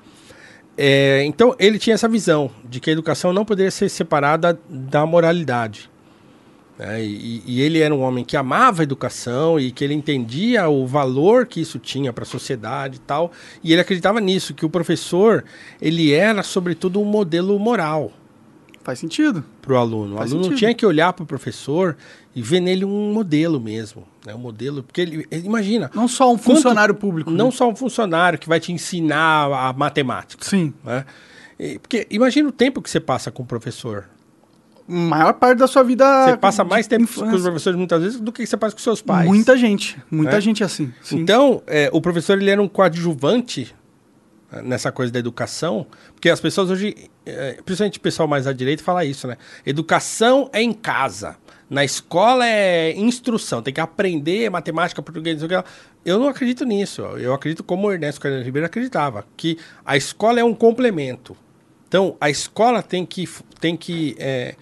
É, 0.76 1.22
então, 1.24 1.54
ele 1.58 1.78
tinha 1.78 1.94
essa 1.94 2.08
visão 2.08 2.50
de 2.64 2.80
que 2.80 2.90
a 2.90 2.92
educação 2.92 3.32
não 3.32 3.44
poderia 3.44 3.70
ser 3.70 3.88
separada 3.88 4.58
da 4.68 5.06
moralidade. 5.06 5.90
Né? 6.78 7.04
e, 7.04 7.42
e 7.46 7.60
ele 7.60 7.80
era 7.80 7.94
um 7.94 8.00
homem 8.02 8.24
que 8.24 8.36
amava 8.36 8.82
a 8.82 8.84
educação 8.84 9.58
e 9.60 9.70
que 9.70 9.84
ele 9.84 9.94
entendia 9.94 10.68
o 10.68 10.86
valor 10.86 11.46
que 11.46 11.60
isso 11.60 11.78
tinha 11.78 12.12
para 12.12 12.24
a 12.24 12.26
sociedade 12.26 12.96
e 12.96 13.00
tal. 13.00 13.30
E 13.62 13.72
ele 13.72 13.80
acreditava 13.80 14.20
nisso, 14.20 14.54
que 14.54 14.64
o 14.66 14.70
professor 14.70 15.44
ele 15.80 16.12
era, 16.12 16.42
sobretudo, 16.42 17.00
um 17.00 17.04
modelo 17.04 17.58
moral 17.58 18.12
Faz 18.82 18.98
sentido. 18.98 19.42
para 19.62 19.72
o 19.72 19.76
aluno. 19.76 20.16
O 20.16 20.18
aluno 20.20 20.42
sentido. 20.44 20.58
tinha 20.58 20.74
que 20.74 20.84
olhar 20.84 21.12
para 21.14 21.22
o 21.22 21.26
professor 21.26 21.96
e 22.36 22.42
ver 22.42 22.60
nele 22.60 22.84
um 22.84 23.12
modelo 23.14 23.58
mesmo. 23.58 24.06
Né? 24.26 24.34
Um 24.34 24.38
modelo. 24.38 24.82
Porque 24.82 25.00
ele, 25.00 25.26
imagina, 25.30 25.90
Não 25.94 26.06
só 26.06 26.30
um 26.30 26.36
Quanto- 26.36 26.42
funcionário 26.56 26.94
público. 26.94 27.30
não 27.30 27.46
né? 27.46 27.50
só 27.50 27.66
um 27.68 27.74
funcionário 27.74 28.38
que 28.38 28.46
vai 28.48 28.60
te 28.60 28.72
ensinar 28.72 29.44
a 29.50 29.72
matemática. 29.72 30.44
Sim. 30.44 30.74
né? 30.84 31.04
Porque 31.80 32.06
imagina 32.10 32.48
o 32.48 32.52
tempo 32.52 32.82
que 32.82 32.90
você 32.90 33.00
passa 33.00 33.30
com 33.30 33.42
o 33.42 33.46
professor. 33.46 34.04
Maior 34.86 35.32
parte 35.34 35.58
da 35.58 35.66
sua 35.66 35.82
vida. 35.82 36.26
Você 36.26 36.36
passa 36.36 36.62
mais 36.62 36.86
tempo 36.86 37.06
com 37.06 37.10
os 37.12 37.16
infância. 37.18 37.42
professores 37.42 37.78
muitas 37.78 38.02
vezes 38.02 38.20
do 38.20 38.30
que 38.30 38.46
você 38.46 38.56
passa 38.56 38.76
com 38.76 38.82
seus 38.82 39.00
pais. 39.00 39.26
Muita 39.26 39.56
gente. 39.56 39.96
Muita 40.10 40.32
Né? 40.32 40.40
gente 40.40 40.62
é 40.62 40.66
assim. 40.66 40.92
Sim. 41.02 41.20
Então, 41.20 41.62
é, 41.66 41.88
o 41.92 42.00
professor 42.02 42.36
ele 42.40 42.50
era 42.50 42.60
um 42.60 42.68
coadjuvante 42.68 43.74
né, 44.52 44.60
nessa 44.62 44.92
coisa 44.92 45.10
da 45.10 45.18
educação, 45.18 45.86
porque 46.14 46.28
as 46.28 46.38
pessoas 46.38 46.68
hoje, 46.70 46.94
é, 47.24 47.60
principalmente 47.64 47.98
o 47.98 48.02
pessoal 48.02 48.28
mais 48.28 48.46
à 48.46 48.52
direita, 48.52 48.82
fala 48.82 49.04
isso, 49.06 49.26
né? 49.26 49.38
Educação 49.64 50.50
é 50.52 50.62
em 50.62 50.72
casa. 50.72 51.36
Na 51.70 51.82
escola 51.82 52.46
é 52.46 52.94
instrução, 52.94 53.62
tem 53.62 53.72
que 53.72 53.80
aprender 53.80 54.50
matemática, 54.50 55.00
português, 55.00 55.40
não 55.40 55.40
sei 55.40 55.46
o 55.46 55.48
que 55.48 55.56
lá. 55.56 55.64
Eu 56.04 56.18
não 56.18 56.28
acredito 56.28 56.62
nisso. 56.66 57.00
Eu 57.00 57.32
acredito 57.32 57.64
como 57.64 57.88
o 57.88 57.92
Ernesto 57.92 58.20
Carneiro 58.20 58.44
Ribeiro 58.44 58.66
acreditava, 58.66 59.24
que 59.34 59.56
a 59.84 59.96
escola 59.96 60.38
é 60.38 60.44
um 60.44 60.54
complemento. 60.54 61.34
Então, 61.94 62.16
a 62.20 62.28
escola 62.28 62.82
tem 62.82 63.06
que, 63.06 63.24
tem 63.60 63.76
que 63.76 64.16
é, 64.18 64.56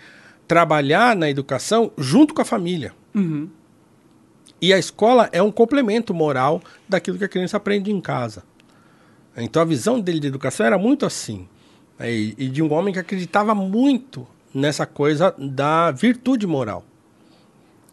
trabalhar 0.46 1.16
na 1.16 1.30
educação 1.30 1.90
junto 1.96 2.34
com 2.34 2.42
a 2.42 2.44
família. 2.44 2.92
Uhum. 3.14 3.48
E 4.60 4.70
a 4.70 4.78
escola 4.78 5.30
é 5.32 5.42
um 5.42 5.50
complemento 5.50 6.12
moral 6.12 6.60
daquilo 6.86 7.16
que 7.16 7.24
a 7.24 7.28
criança 7.28 7.56
aprende 7.56 7.90
em 7.90 8.02
casa. 8.02 8.42
Então 9.34 9.62
a 9.62 9.64
visão 9.64 9.98
dele 9.98 10.20
de 10.20 10.26
educação 10.26 10.66
era 10.66 10.76
muito 10.76 11.06
assim. 11.06 11.48
né? 11.98 12.12
E, 12.12 12.34
e 12.36 12.48
de 12.50 12.62
um 12.62 12.70
homem 12.70 12.92
que 12.92 13.00
acreditava 13.00 13.54
muito 13.54 14.28
nessa 14.54 14.84
coisa 14.84 15.34
da 15.38 15.90
virtude 15.90 16.46
moral. 16.46 16.84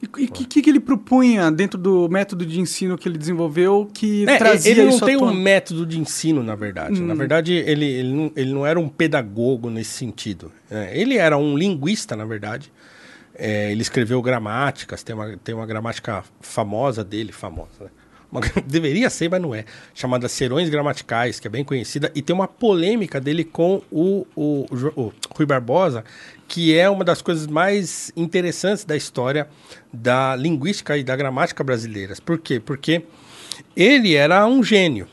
E 0.02 0.06
o 0.06 0.10
que, 0.32 0.62
que, 0.62 0.70
ele 0.70 0.80
propunha 0.80 1.52
dentro 1.52 1.78
do 1.78 2.08
método 2.08 2.46
de 2.46 2.60
ensino 2.60 2.98
que 2.98 3.08
ele 3.10 3.18
desenvolveu 3.18 3.90
que 3.94 4.24
É, 4.30 4.38
trazia 4.38 4.72
ele 4.72 4.84
não 4.84 4.90
isso 4.92 5.06
tem 5.06 5.18
um 5.18 5.34
método 5.34 5.86
de 5.86 6.00
ensino, 6.00 6.42
na 6.42 6.56
verdade. 6.56 7.02
Na 7.02 7.14
verdade, 7.14 7.54
ele, 7.54 7.86
ele, 7.86 8.10
não, 8.14 8.32
ele 8.34 8.54
não 8.54 8.66
era 8.66 8.80
um 8.80 8.88
pedagogo 8.88 9.70
nesse 9.70 9.92
sentido. 9.92 10.52
É, 10.72 10.98
ele 10.98 11.18
era 11.18 11.38
um 11.38 11.58
linguista, 11.58 12.16
na 12.16 12.24
verdade. 12.24 12.72
É, 13.36 13.72
ele 13.72 13.82
escreveu 13.82 14.22
gramáticas, 14.22 15.04
tem 15.04 15.14
uma, 15.16 15.36
tem 15.38 15.54
uma 15.54 15.66
gramática 15.66 16.24
famosa 16.40 17.04
dele, 17.04 17.32
famosa, 17.34 17.70
né? 17.86 17.90
Uma- 18.32 18.42
deveria 18.68 19.10
ser, 19.10 19.30
mas 19.30 19.42
não 19.42 19.54
é. 19.56 19.66
Chamada 19.94 20.30
Serões 20.30 20.70
Gramaticais, 20.70 21.40
que 21.40 21.48
é 21.48 21.50
bem 21.50 21.64
conhecida. 21.64 22.12
E 22.16 22.22
tem 22.22 22.34
uma 22.34 22.48
polêmica 22.48 23.20
dele 23.20 23.44
com 23.44 23.82
o, 23.92 24.26
o, 24.36 24.66
Jo- 24.76 24.94
o 24.96 25.12
Rui 25.36 25.46
Barbosa, 25.46 26.04
que 26.50 26.76
é 26.76 26.90
uma 26.90 27.06
das 27.06 27.22
coisas 27.22 27.46
mais 27.46 28.12
interessantes 28.18 28.84
da 28.84 28.98
história 28.98 29.48
da 29.94 30.36
linguística 30.36 30.98
e 30.98 31.04
da 31.04 31.16
gramática 31.16 31.64
brasileiras. 31.64 32.20
Por 32.20 32.40
quê? 32.40 32.60
Porque 32.60 33.04
ele 33.76 34.16
era 34.16 34.46
um 34.48 34.64
gênio. 34.64 35.08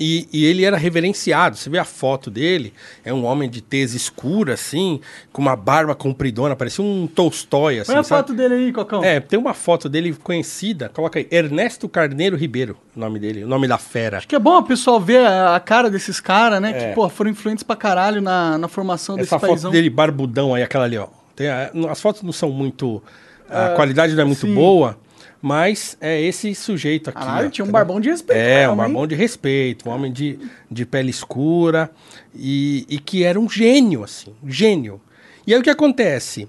E, 0.00 0.28
e 0.32 0.44
ele 0.44 0.64
era 0.64 0.76
reverenciado. 0.76 1.56
Você 1.56 1.68
vê 1.68 1.78
a 1.78 1.84
foto 1.84 2.30
dele, 2.30 2.72
é 3.04 3.12
um 3.12 3.24
homem 3.24 3.50
de 3.50 3.60
tez 3.60 3.94
escura, 3.94 4.54
assim, 4.54 5.00
com 5.32 5.42
uma 5.42 5.56
barba 5.56 5.94
compridona, 5.94 6.54
parecia 6.54 6.84
um 6.84 7.06
Tolstói, 7.06 7.80
assim. 7.80 7.92
Põe 7.92 8.00
a 8.00 8.04
sabe? 8.04 8.20
foto 8.22 8.34
dele 8.34 8.54
aí, 8.54 8.72
Cocão. 8.72 9.02
É, 9.02 9.18
tem 9.18 9.38
uma 9.38 9.54
foto 9.54 9.88
dele 9.88 10.12
conhecida, 10.14 10.88
coloca 10.88 11.18
aí, 11.18 11.26
Ernesto 11.30 11.88
Carneiro 11.88 12.36
Ribeiro, 12.36 12.76
o 12.94 13.00
nome 13.00 13.18
dele, 13.18 13.44
o 13.44 13.48
nome 13.48 13.66
da 13.66 13.78
fera. 13.78 14.18
Acho 14.18 14.28
que 14.28 14.36
é 14.36 14.38
bom 14.38 14.58
o 14.58 14.62
pessoal 14.62 15.00
ver 15.00 15.26
a, 15.26 15.58
cara 15.60 15.90
desses 15.90 16.20
caras, 16.20 16.60
né? 16.60 16.70
É. 16.70 16.88
Que, 16.88 16.94
pô, 16.94 17.08
foram 17.08 17.30
influentes 17.30 17.64
pra 17.64 17.74
caralho 17.74 18.20
na, 18.20 18.56
na 18.56 18.68
formação 18.68 19.16
Essa 19.16 19.22
desse 19.22 19.30
foto 19.30 19.48
paizão. 19.48 19.70
dele 19.70 19.90
barbudão 19.90 20.54
aí, 20.54 20.62
aquela 20.62 20.84
ali, 20.84 20.96
ó. 20.96 21.08
Tem 21.34 21.48
as 21.48 22.00
fotos 22.00 22.22
não 22.22 22.32
são 22.32 22.50
muito. 22.50 23.02
A 23.48 23.70
qualidade 23.70 24.14
não 24.14 24.22
é 24.22 24.24
muito 24.24 24.46
sim. 24.46 24.54
boa, 24.54 24.98
mas 25.40 25.96
é 26.00 26.20
esse 26.20 26.54
sujeito 26.54 27.10
aqui. 27.10 27.18
Caralho, 27.20 27.46
ó, 27.46 27.50
tinha 27.50 27.64
um 27.64 27.68
entendeu? 27.68 27.72
barbão 27.72 28.00
de 28.00 28.08
respeito. 28.10 28.38
É, 28.38 28.58
mesmo, 28.60 28.72
um 28.72 28.76
barbão 28.76 29.06
de 29.06 29.14
respeito, 29.14 29.88
um 29.88 29.92
homem 29.92 30.12
de, 30.12 30.38
de 30.70 30.84
pele 30.86 31.10
escura 31.10 31.90
e, 32.34 32.84
e 32.88 32.98
que 32.98 33.22
era 33.24 33.38
um 33.38 33.48
gênio, 33.48 34.02
assim, 34.04 34.34
um 34.42 34.50
gênio. 34.50 35.00
E 35.46 35.54
aí 35.54 35.60
o 35.60 35.62
que 35.62 35.70
acontece? 35.70 36.48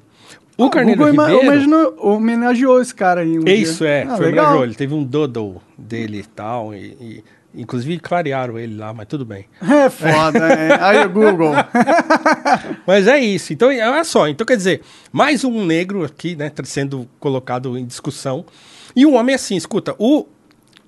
O 0.57 0.66
Ah, 0.66 0.70
Carneiro 0.70 1.06
Google 1.06 1.26
Ribeiro... 1.26 1.44
imaginou- 1.45 1.95
homenageou 1.99 2.82
esse 2.82 2.94
cara 2.94 3.22
aí 3.22 3.40
um 3.40 3.44
dia. 3.45 3.56
Isso, 3.56 3.86
é, 3.86 4.03
Ah, 4.03 4.18
foi 4.18 4.26
legal. 4.26 4.45
homenageou. 4.45 4.64
Ele 4.66 4.76
teve 4.76 4.94
um 4.94 5.03
doodle 5.03 5.61
dele 5.78 6.20
e 6.20 6.24
tal, 6.24 6.74
e, 6.76 7.24
inclusive 7.56 7.98
clarearam 7.99 8.60
ele 8.60 8.76
lá, 8.76 8.94
mas 8.94 9.07
tudo 9.07 9.24
bem. 9.24 9.45
É 9.61 9.90
foda, 9.90 10.40
é. 10.48 10.82
Aí 10.84 11.06
o 11.06 11.10
Google. 11.10 11.53
Mas 12.86 13.07
é 13.07 13.20
isso. 13.20 13.53
Então, 13.53 13.70
olha 13.70 14.03
só. 14.03 14.28
Então, 14.28 14.45
quer 14.45 14.57
dizer, 14.57 14.82
mais 15.11 15.44
um 15.44 15.66
negro 15.66 16.03
aqui, 16.03 16.36
né, 16.36 16.52
sendo 16.64 17.07
colocado 17.20 17.78
em 17.78 17.86
discussão. 17.86 18.45
E 18.95 19.06
um 19.06 19.16
homem 19.16 19.36
assim, 19.36 19.56
escuta, 19.56 19.95
o, 19.98 20.28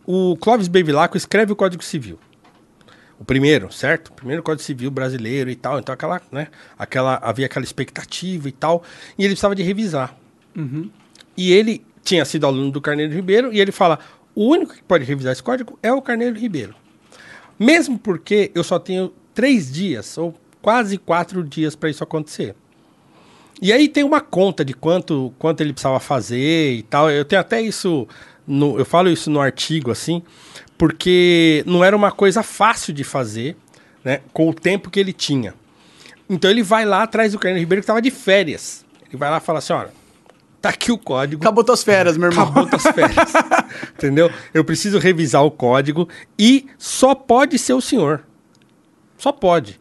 o 0.06 0.36
Clóvis 0.38 0.68
Bevilacqua 0.68 1.18
escreve 1.18 1.52
o 1.52 1.56
Código 1.56 1.84
Civil. 1.84 2.20
O 3.20 3.24
primeiro, 3.24 3.72
certo? 3.72 4.08
O 4.08 4.14
primeiro 4.14 4.42
Código 4.42 4.64
Civil 4.64 4.90
brasileiro 4.90 5.50
e 5.50 5.56
tal. 5.56 5.78
Então, 5.78 5.94
aquela, 5.94 6.22
né, 6.32 6.48
aquela, 6.78 7.20
havia 7.22 7.46
aquela 7.46 7.64
expectativa 7.64 8.50
e 8.50 8.52
tal. 8.52 8.84
E 9.18 9.24
ele 9.24 9.34
precisava 9.34 9.56
de 9.56 9.62
revisar. 9.62 10.18
E 11.38 11.52
ele 11.54 11.86
tinha 12.04 12.26
sido 12.26 12.48
aluno 12.48 12.72
do 12.72 12.82
Carneiro 12.82 13.14
Ribeiro 13.14 13.54
e 13.54 13.60
ele 13.60 13.72
fala: 13.72 14.00
o 14.34 14.46
único 14.46 14.74
que 14.74 14.84
pode 14.84 15.04
revisar 15.04 15.34
esse 15.34 15.44
código 15.44 15.78
é 15.84 15.94
o 15.94 16.02
Carneiro 16.02 16.38
Ribeiro. 16.38 16.76
Mesmo 17.60 18.00
porque 18.00 18.52
eu 18.56 18.64
só 18.64 18.80
tenho 18.80 19.14
três 19.36 19.72
dias, 19.72 20.18
ou 20.18 20.34
quase 20.62 20.98
quatro 20.98 21.44
dias 21.44 21.76
para 21.76 21.90
isso 21.90 22.04
acontecer. 22.04 22.56
E 23.62 23.72
aí 23.72 23.88
tem 23.88 24.04
uma 24.04 24.20
conta 24.20 24.66
de 24.66 24.74
quanto, 24.74 25.32
quanto 25.38 25.62
ele 25.62 25.72
precisava 25.72 26.00
fazer 26.00 26.74
e 26.74 26.82
tal. 26.82 27.12
Eu 27.12 27.24
tenho 27.24 27.40
até 27.40 27.62
isso, 27.62 28.08
no, 28.48 28.80
eu 28.80 28.86
falo 28.86 29.10
isso 29.10 29.30
no 29.30 29.40
artigo, 29.40 29.92
assim, 29.92 30.24
porque 30.78 31.64
não 31.68 31.84
era 31.84 31.96
uma 31.96 32.12
coisa 32.12 32.42
fácil 32.42 32.92
de 32.92 33.04
fazer, 33.04 33.56
né, 34.04 34.22
com 34.34 34.50
o 34.50 34.54
tempo 34.54 34.90
que 34.90 35.00
ele 35.00 35.14
tinha. 35.14 35.54
Então 36.28 36.50
ele 36.50 36.64
vai 36.64 36.86
lá 36.86 37.04
atrás 37.04 37.34
do 37.34 37.40
Carneiro 37.40 37.60
Ribeiro 37.60 37.82
que 37.82 37.84
estava 37.84 38.02
de 38.02 38.10
férias. 38.10 38.84
Ele 39.08 39.18
vai 39.18 39.30
lá 39.30 39.38
e 39.38 39.42
fala 39.42 39.60
assim, 39.60 39.74
olha, 39.74 39.92
tá 40.62 40.70
aqui 40.70 40.92
o 40.92 40.98
código. 40.98 41.44
Acabou 41.44 41.64
tuas 41.64 41.84
férias, 41.84 42.16
meu 42.16 42.30
irmão. 42.30 42.46
Acabou 42.46 42.66
tuas 42.68 42.84
férias. 42.84 43.34
Entendeu? 43.94 44.32
Eu 44.54 44.64
preciso 44.64 44.98
revisar 44.98 45.44
o 45.44 45.52
código 45.52 46.08
e 46.40 46.68
só 46.78 47.14
pode 47.14 47.60
ser 47.60 47.74
o 47.74 47.82
senhor. 47.82 48.24
Só 49.18 49.32
pode. 49.32 49.81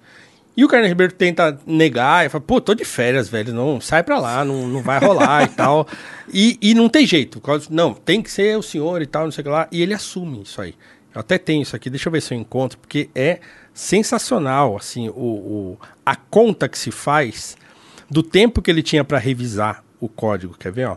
E 0.61 0.65
o 0.65 0.69
Carneiro 0.69 0.91
Ribeiro 0.91 1.13
tenta 1.15 1.59
negar, 1.67 2.27
e 2.27 2.29
fala, 2.29 2.45
pô, 2.45 2.61
tô 2.61 2.75
de 2.75 2.85
férias, 2.85 3.31
velho, 3.31 3.55
não, 3.55 3.81
sai 3.81 4.03
pra 4.03 4.19
lá, 4.19 4.45
não, 4.45 4.69
não 4.69 4.83
vai 4.83 4.99
rolar 4.99 5.45
e 5.45 5.49
tal. 5.57 5.89
E, 6.31 6.59
e 6.61 6.75
não 6.75 6.87
tem 6.87 7.07
jeito, 7.07 7.41
não, 7.71 7.95
tem 7.95 8.21
que 8.21 8.31
ser 8.31 8.59
o 8.59 8.63
senhor 8.63 9.01
e 9.01 9.07
tal, 9.07 9.25
não 9.25 9.31
sei 9.33 9.41
o 9.41 9.45
que 9.45 9.51
lá. 9.51 9.67
E 9.73 9.81
ele 9.81 9.95
assume 9.95 10.43
isso 10.43 10.61
aí. 10.61 10.75
Eu 11.15 11.21
até 11.23 11.39
tenho 11.39 11.63
isso 11.63 11.75
aqui, 11.75 11.89
deixa 11.89 12.09
eu 12.09 12.13
ver 12.13 12.21
se 12.21 12.35
eu 12.35 12.39
encontro, 12.39 12.77
porque 12.79 13.09
é 13.15 13.41
sensacional, 13.73 14.77
assim, 14.77 15.09
o, 15.09 15.13
o- 15.13 15.79
a 16.05 16.15
conta 16.15 16.69
que 16.69 16.79
se 16.79 16.91
faz 16.91 17.57
do 18.11 18.23
tempo 18.23 18.61
que 18.61 18.71
ele 18.71 18.83
tinha 18.83 19.03
pra 19.03 19.17
revisar 19.19 19.83
o 19.99 20.11
código, 20.11 20.55
quer 20.59 20.71
ver, 20.73 20.89
ó? 20.89 20.97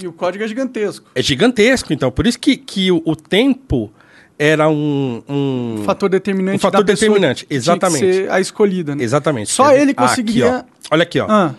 E 0.00 0.06
o 0.06 0.12
código 0.12 0.44
é 0.44 0.48
gigantesco. 0.48 1.10
É 1.14 1.22
gigantesco, 1.22 1.90
então. 1.92 2.10
Por 2.10 2.26
isso 2.26 2.38
que, 2.38 2.56
que 2.56 2.92
o, 2.92 3.00
o 3.06 3.16
tempo 3.16 3.90
era 4.38 4.68
um. 4.68 5.22
um- 5.28 5.82
fator 5.84 6.08
determinante. 6.08 6.56
Um 6.56 6.60
fator 6.60 6.84
determinante, 6.84 7.44
que 7.44 7.48
tinha 7.48 7.60
que 7.60 7.64
exatamente. 7.66 7.98
ser 8.14 8.30
a 8.30 8.40
escolhida, 8.40 8.94
né? 8.94 9.02
Exatamente. 9.02 9.50
Só 9.50 9.72
ele 9.72 9.92
conseguiria- 9.94 10.58
Aqui. 10.58 10.68
Olha 10.90 11.02
aqui, 11.02 11.20
ó. 11.20 11.26
Ah, 11.28 11.54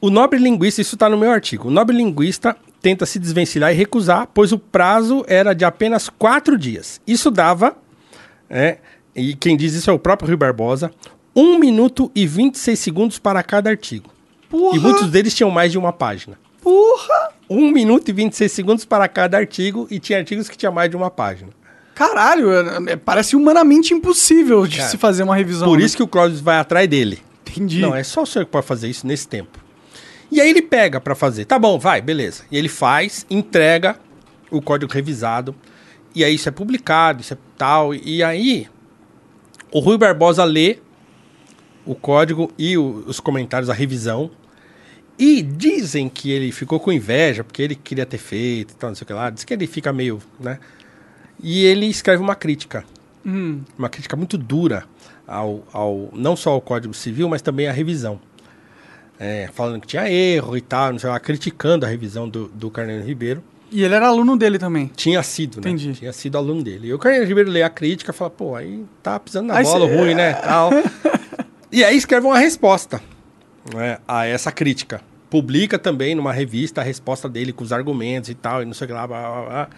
O 0.00 0.10
nobre 0.10 0.38
linguista, 0.38 0.82
isso 0.82 0.96
está 0.96 1.08
no 1.08 1.16
meu 1.16 1.30
artigo. 1.30 1.68
O 1.68 1.70
nobre 1.70 1.96
linguista 1.96 2.54
tenta 2.82 3.06
se 3.06 3.18
desvencilhar 3.18 3.72
e 3.72 3.74
recusar, 3.74 4.28
pois 4.34 4.52
o 4.52 4.58
prazo 4.58 5.24
era 5.26 5.54
de 5.54 5.64
apenas 5.64 6.10
quatro 6.10 6.58
dias. 6.58 7.00
Isso 7.06 7.30
dava, 7.30 7.74
é, 8.50 8.76
e 9.16 9.34
quem 9.34 9.56
diz 9.56 9.72
isso 9.72 9.88
é 9.88 9.92
o 9.94 9.98
próprio 9.98 10.28
Rui 10.28 10.36
Barbosa, 10.36 10.90
1 11.34 11.58
minuto 11.58 12.12
e 12.14 12.26
26 12.26 12.78
segundos 12.78 13.18
para 13.18 13.42
cada 13.42 13.70
artigo. 13.70 14.10
porra! 14.50 14.76
E 14.76 14.80
muitos 14.80 15.08
deles 15.10 15.34
tinham 15.34 15.50
mais 15.50 15.72
de 15.72 15.78
uma 15.78 15.92
página. 15.92 16.38
Porra! 16.60 17.32
1 17.48 17.70
minuto 17.70 18.08
e 18.08 18.12
26 18.12 18.50
segundos 18.52 18.84
para 18.84 19.06
cada 19.08 19.36
artigo, 19.36 19.86
e 19.90 19.98
tinha 19.98 20.18
artigos 20.18 20.48
que 20.48 20.56
tinha 20.56 20.70
mais 20.70 20.88
de 20.90 20.96
uma 20.96 21.10
página. 21.10 21.50
Caralho, 21.94 22.50
é- 22.52 22.92
é- 22.92 22.96
parece 22.96 23.36
humanamente 23.36 23.94
impossível 23.94 24.66
de 24.66 24.78
Cara, 24.78 24.88
se 24.88 24.96
fazer 24.98 25.22
uma 25.22 25.36
revisão. 25.36 25.68
Por 25.68 25.78
né? 25.78 25.84
isso 25.84 25.96
que 25.96 26.02
o 26.02 26.08
Clóvis 26.08 26.40
vai 26.40 26.58
atrás 26.58 26.88
dele. 26.88 27.20
Entendi. 27.46 27.80
Não, 27.80 27.94
é 27.94 28.02
só 28.02 28.22
o 28.22 28.26
senhor 28.26 28.44
que 28.46 28.50
pode 28.50 28.66
fazer 28.66 28.88
isso 28.88 29.06
nesse 29.06 29.28
tempo. 29.28 29.58
E 30.32 30.40
aí 30.40 30.50
ele 30.50 30.62
pega 30.62 31.00
pra 31.00 31.14
fazer. 31.14 31.44
Tá 31.44 31.56
bom, 31.58 31.78
vai, 31.78 32.00
beleza. 32.00 32.42
E 32.50 32.56
ele 32.56 32.68
faz, 32.68 33.24
entrega 33.30 33.96
o 34.50 34.60
código 34.60 34.92
revisado. 34.92 35.54
E 36.14 36.24
aí 36.24 36.34
isso 36.34 36.48
é 36.48 36.52
publicado, 36.52 37.20
isso 37.20 37.34
é 37.34 37.38
tal. 37.56 37.94
E 37.94 38.22
aí 38.22 38.66
O 39.70 39.80
Rui 39.80 39.98
Barbosa 39.98 40.42
lê 40.44 40.78
o 41.84 41.94
código 41.96 42.50
e 42.58 42.76
o- 42.78 43.02
os 43.06 43.18
comentários, 43.20 43.68
a 43.68 43.74
revisão. 43.74 44.30
E 45.18 45.42
dizem 45.42 46.08
que 46.08 46.30
ele 46.30 46.50
ficou 46.50 46.80
com 46.80 46.90
inveja, 46.92 47.44
porque 47.44 47.62
ele 47.62 47.74
queria 47.74 48.04
ter 48.04 48.18
feito 48.18 48.72
e 48.72 48.74
tal, 48.74 48.90
não 48.90 48.94
sei 48.96 49.04
o 49.04 49.06
que 49.06 49.12
lá. 49.12 49.30
Diz 49.30 49.44
que 49.44 49.54
ele 49.54 49.66
fica 49.66 49.92
meio, 49.92 50.20
né? 50.40 50.58
E 51.42 51.64
ele 51.64 51.86
escreve 51.86 52.22
uma 52.22 52.34
crítica. 52.34 52.84
Hum. 53.24 53.60
Uma 53.78 53.88
crítica 53.88 54.16
muito 54.16 54.36
dura 54.36 54.84
ao, 55.26 55.64
ao 55.72 56.10
não 56.12 56.34
só 56.36 56.50
ao 56.50 56.60
Código 56.60 56.92
Civil, 56.92 57.28
mas 57.28 57.42
também 57.42 57.68
à 57.68 57.72
revisão. 57.72 58.20
É, 59.18 59.48
falando 59.52 59.80
que 59.80 59.86
tinha 59.86 60.10
erro 60.10 60.56
e 60.56 60.60
tal, 60.60 60.92
não 60.92 60.98
sei 60.98 61.08
lá, 61.08 61.20
criticando 61.20 61.86
a 61.86 61.88
revisão 61.88 62.28
do, 62.28 62.48
do 62.48 62.68
Carneiro 62.70 63.04
Ribeiro. 63.04 63.42
E 63.70 63.82
ele 63.84 63.94
era 63.94 64.08
aluno 64.08 64.36
dele 64.36 64.58
também. 64.58 64.90
Tinha 64.96 65.22
sido, 65.22 65.56
né? 65.56 65.70
Entendi. 65.70 65.92
Tinha 65.94 66.12
sido 66.12 66.36
aluno 66.36 66.62
dele. 66.62 66.88
E 66.88 66.94
o 66.94 66.98
Carneiro 66.98 67.26
Ribeiro 67.26 67.50
lê 67.50 67.62
a 67.62 67.70
crítica 67.70 68.10
e 68.10 68.14
fala, 68.14 68.30
pô, 68.30 68.56
aí 68.56 68.84
tá 69.02 69.18
pisando 69.18 69.48
na 69.48 69.56
Aí 69.58 69.64
bola, 69.64 69.88
cê- 69.88 69.96
ruim, 69.96 70.14
né? 70.14 70.32
Tal. 70.42 70.70
e 71.70 71.84
aí 71.84 71.96
escreve 71.96 72.26
uma 72.26 72.38
resposta 72.38 73.00
né, 73.72 73.98
a 74.06 74.26
essa 74.26 74.50
crítica. 74.50 75.00
Publica 75.30 75.78
também 75.78 76.14
numa 76.14 76.32
revista 76.32 76.80
a 76.80 76.84
resposta 76.84 77.28
dele 77.28 77.52
com 77.52 77.64
os 77.64 77.72
argumentos 77.72 78.30
e 78.30 78.34
tal, 78.34 78.62
e 78.62 78.64
não 78.64 78.74
sei 78.74 78.84
o 78.84 78.88
que 78.88 78.94
lá, 78.94 79.06
blá, 79.06 79.20
blá, 79.20 79.42
blá. 79.42 79.68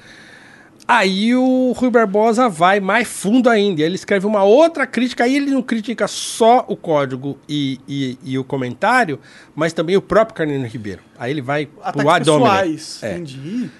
Aí 0.89 1.35
o 1.35 1.73
Rui 1.73 1.91
Barbosa 1.91 2.49
vai 2.49 2.79
mais 2.79 3.09
fundo 3.09 3.51
ainda. 3.51 3.83
Ele 3.83 3.97
escreve 3.97 4.25
uma 4.25 4.45
outra 4.45 4.87
crítica. 4.87 5.25
Aí 5.25 5.35
ele 5.35 5.51
não 5.51 5.61
critica 5.61 6.07
só 6.07 6.65
o 6.69 6.77
código 6.77 7.37
e, 7.49 7.81
e, 7.89 8.19
e 8.23 8.39
o 8.39 8.45
comentário, 8.45 9.19
mas 9.55 9.73
também 9.73 9.97
o 9.97 10.03
próprio 10.03 10.37
Carneiro 10.37 10.65
Ribeiro. 10.65 11.03
Aí 11.19 11.33
ele 11.33 11.43
vai 11.43 11.67
pro 11.67 11.81
Ataques 11.83 12.29
hominem. 12.29 12.53
pessoais. 12.53 13.03
É. 13.03 13.13
Entendi. 13.15 13.71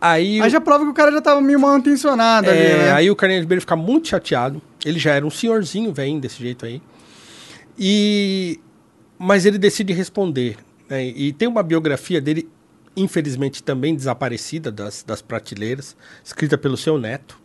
Aí, 0.00 0.42
Aí 0.42 0.50
já 0.50 0.60
prova 0.60 0.84
que 0.84 0.90
o 0.90 0.94
cara 0.94 1.12
já 1.12 1.20
tava 1.20 1.40
meio 1.40 1.58
mal 1.58 1.78
intencionado 1.78 2.50
ali, 2.50 2.58
é, 2.58 2.76
né? 2.76 2.92
aí 2.92 3.10
o 3.10 3.16
Carneiro 3.16 3.42
Ribeiro 3.42 3.60
fica 3.60 3.76
muito 3.76 4.08
chateado. 4.08 4.60
Ele 4.84 4.98
já 4.98 5.12
era 5.12 5.24
um 5.24 5.30
senhorzinho 5.30 5.92
velho 5.92 6.20
desse 6.20 6.42
jeito 6.42 6.66
aí. 6.66 6.82
E 7.78 8.60
mas 9.18 9.46
ele 9.46 9.58
decide 9.58 9.92
responder. 9.92 10.56
né? 10.88 11.04
E 11.04 11.32
tem 11.32 11.48
uma 11.48 11.62
biografia 11.62 12.20
dele, 12.20 12.48
infelizmente 12.96 13.62
também 13.62 13.94
desaparecida 13.94 14.70
das, 14.70 15.02
das 15.02 15.22
prateleiras, 15.22 15.96
escrita 16.24 16.56
pelo 16.56 16.76
seu 16.76 16.98
neto, 16.98 17.40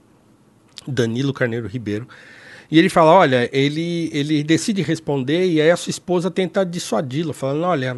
Danilo 0.88 1.34
Carneiro 1.34 1.68
Ribeiro. 1.68 2.08
E 2.70 2.80
ele 2.80 2.88
fala, 2.88 3.12
olha, 3.12 3.50
ele, 3.52 4.10
ele 4.14 4.44
decide 4.44 4.82
responder 4.82 5.46
e 5.46 5.60
aí 5.60 5.70
a 5.70 5.76
sua 5.76 5.90
esposa 5.90 6.32
tenta 6.32 6.66
dissuadi-lo, 6.66 7.34
falando, 7.34 7.64
olha, 7.66 7.96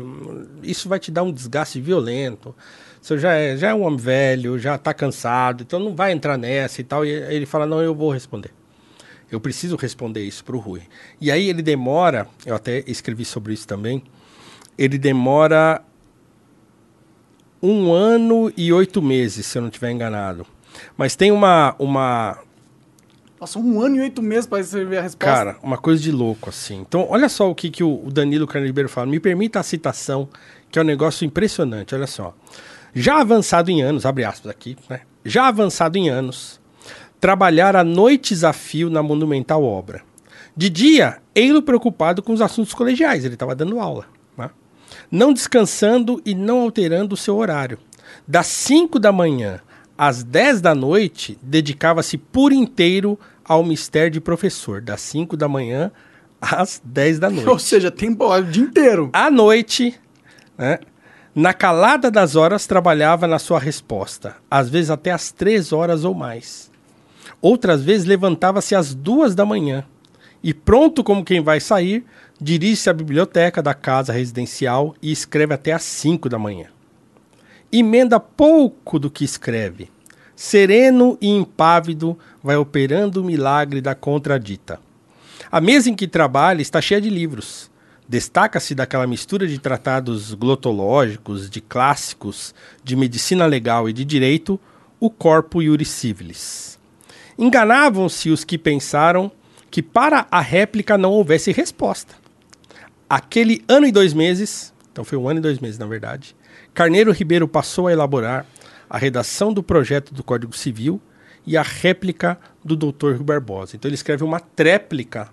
isso 0.64 0.90
vai 0.90 0.98
te 0.98 1.12
dar 1.12 1.22
um 1.22 1.32
desgaste 1.32 1.80
violento. 1.80 2.56
Você 3.00 3.20
já 3.20 3.34
é, 3.34 3.56
já 3.56 3.70
é 3.70 3.74
um 3.74 3.84
homem 3.84 4.00
velho, 4.00 4.58
já 4.58 4.74
está 4.76 4.92
cansado, 4.92 5.62
então 5.62 5.80
não 5.80 5.96
vai 5.96 6.12
entrar 6.12 6.38
nessa 6.38 6.82
e 6.82 6.84
tal. 6.84 7.06
E 7.06 7.10
ele 7.10 7.46
fala, 7.46 7.68
não, 7.68 7.82
eu 7.84 7.94
vou 7.94 8.12
responder. 8.12 8.52
Eu 9.34 9.40
preciso 9.40 9.76
responder 9.76 10.24
isso 10.24 10.44
para 10.44 10.56
o 10.56 10.60
Rui. 10.60 10.82
E 11.20 11.32
aí 11.32 11.50
ele 11.50 11.62
demora, 11.62 12.28
eu 12.46 12.56
até 12.56 12.84
escrevi 12.86 13.26
sobre 13.26 13.54
isso 13.54 13.68
também, 13.68 14.04
ele 14.78 14.98
demora 14.98 15.84
um 17.62 17.92
ano 17.92 18.52
e 18.56 18.72
oito 18.72 19.02
meses, 19.02 19.46
se 19.46 19.58
eu 19.58 19.62
não 19.62 19.70
estiver 19.70 19.92
enganado. 19.92 20.46
Mas 20.98 21.16
tem 21.16 21.32
uma, 21.32 21.76
uma, 21.80 22.38
Passou 23.44 23.62
um 23.62 23.82
ano 23.82 23.98
e 23.98 24.00
oito 24.00 24.22
meses 24.22 24.46
pra 24.46 24.62
escrever 24.62 25.00
a 25.00 25.02
resposta. 25.02 25.36
Cara, 25.36 25.58
uma 25.62 25.78
coisa 25.78 26.02
de 26.02 26.12
louco, 26.12 26.50
assim. 26.50 26.80
Então, 26.80 27.08
olha 27.10 27.28
só 27.28 27.50
o 27.50 27.54
que, 27.54 27.70
que 27.70 27.84
o 27.84 28.10
Danilo 28.10 28.48
Carneiro 28.48 28.88
fala. 28.88 29.08
Me 29.08 29.20
permita 29.20 29.60
a 29.60 29.64
citação, 29.64 30.30
que 30.72 30.80
é 30.80 30.82
um 30.82 30.86
negócio 30.86 31.26
impressionante. 31.26 31.94
Olha 31.94 32.08
só. 32.08 32.34
Já 32.94 33.20
avançado 33.20 33.70
em 33.70 33.82
anos, 33.82 34.06
abre 34.06 34.24
aspas 34.24 34.50
aqui, 34.50 34.78
né? 34.90 35.02
Já 35.26 35.48
avançado 35.48 35.98
em 35.98 36.08
anos, 36.10 36.62
trabalhar 37.24 37.74
a 37.74 37.86
noites 37.86 38.44
a 38.44 38.52
fio 38.52 38.90
na 38.90 39.02
monumental 39.02 39.64
obra. 39.64 40.02
De 40.58 40.70
dia, 40.70 41.20
ele 41.34 41.62
preocupado 41.62 42.22
com 42.22 42.34
os 42.34 42.42
assuntos 42.42 42.74
colegiais, 42.74 43.24
ele 43.24 43.36
estava 43.36 43.56
dando 43.56 43.80
aula. 43.80 44.08
Né? 44.38 44.50
Não 45.10 45.32
descansando 45.32 46.22
e 46.26 46.36
não 46.36 46.60
alterando 46.60 47.14
o 47.14 47.18
seu 47.18 47.38
horário. 47.38 47.80
Das 48.28 48.48
5 48.48 49.00
da 49.00 49.14
manhã 49.14 49.62
às 49.98 50.22
10 50.22 50.60
da 50.60 50.76
noite, 50.76 51.40
dedicava-se 51.42 52.18
por 52.18 52.52
inteiro 52.52 53.18
ao 53.46 53.64
mistério 53.64 54.12
de 54.12 54.20
professor. 54.20 54.82
Das 54.82 55.00
5 55.00 55.38
da 55.38 55.48
manhã 55.48 55.94
às 56.42 56.82
10 56.84 57.20
da 57.20 57.30
noite. 57.30 57.48
Ou 57.48 57.58
seja, 57.58 57.90
tempo 57.90 58.26
o 58.26 58.42
dia 58.42 58.64
inteiro. 58.64 59.10
À 59.14 59.32
noite, 59.32 59.98
né, 60.58 60.78
na 61.34 61.54
calada 61.54 62.12
das 62.12 62.36
horas, 62.36 62.68
trabalhava 62.68 63.28
na 63.28 63.40
sua 63.40 63.60
resposta, 63.60 64.36
às 64.52 64.70
vezes 64.70 64.90
até 64.90 65.10
às 65.10 65.32
três 65.32 65.72
horas 65.72 66.04
ou 66.04 66.14
mais. 66.14 66.73
Outras 67.44 67.84
vezes 67.84 68.08
levantava-se 68.08 68.74
às 68.74 68.96
duas 68.96 69.36
da 69.36 69.46
manhã 69.46 69.84
e, 70.42 70.54
pronto 70.54 71.04
como 71.04 71.26
quem 71.26 71.42
vai 71.42 71.60
sair, 71.60 72.06
dirige-se 72.40 72.90
à 72.90 72.94
biblioteca 72.94 73.62
da 73.62 73.74
casa 73.74 74.14
residencial 74.14 74.96
e 75.02 75.12
escreve 75.12 75.54
até 75.54 75.74
às 75.74 75.84
cinco 75.84 76.30
da 76.30 76.40
manhã. 76.40 76.68
Emenda 77.70 78.18
pouco 78.18 78.98
do 78.98 79.12
que 79.12 79.26
escreve. 79.26 79.92
Sereno 80.34 81.18
e 81.20 81.28
impávido, 81.28 82.18
vai 82.42 82.56
operando 82.56 83.20
o 83.20 83.26
milagre 83.26 83.82
da 83.82 83.94
contradita. 83.94 84.80
A 85.52 85.60
mesa 85.60 85.90
em 85.90 85.96
que 85.96 86.08
trabalha 86.08 86.62
está 86.62 86.80
cheia 86.80 87.02
de 87.02 87.10
livros. 87.10 87.70
Destaca-se 88.08 88.74
daquela 88.74 89.06
mistura 89.06 89.46
de 89.46 89.60
tratados 89.60 90.34
glotológicos, 90.34 91.50
de 91.50 91.60
clássicos, 91.60 92.56
de 92.82 92.96
medicina 92.96 93.46
legal 93.46 93.90
e 93.90 93.92
de 93.92 94.06
direito, 94.06 94.58
o 94.98 95.10
corpo 95.10 95.62
iuris 95.62 95.90
civilis. 95.90 96.73
Enganavam-se 97.38 98.30
os 98.30 98.44
que 98.44 98.58
pensaram 98.58 99.32
que 99.72 99.82
para 99.82 100.28
a 100.30 100.40
réplica 100.40 100.98
não 100.98 101.12
houvesse 101.12 101.52
resposta. 101.52 102.16
Aquele 103.10 103.64
ano 103.68 103.86
e 103.88 103.92
dois 103.92 104.14
meses, 104.14 104.74
então 104.92 105.04
foi 105.04 105.18
um 105.18 105.28
ano 105.28 105.40
e 105.40 105.42
dois 105.42 105.60
meses 105.60 105.78
na 105.80 105.86
verdade, 105.86 106.36
Carneiro 106.74 107.12
Ribeiro 107.12 107.48
passou 107.48 107.88
a 107.88 107.92
elaborar 107.92 108.46
a 108.90 108.98
redação 108.98 109.54
do 109.54 109.64
projeto 109.64 110.14
do 110.14 110.24
Código 110.24 110.56
Civil 110.56 111.02
e 111.46 111.58
a 111.58 111.62
réplica 111.62 112.40
do 112.64 112.76
Dr. 112.76 113.14
Rui 113.16 113.24
Barbosa. 113.24 113.76
Então 113.76 113.90
ele 113.90 113.96
escreve 113.96 114.24
uma 114.24 114.40
tréplica 114.40 115.30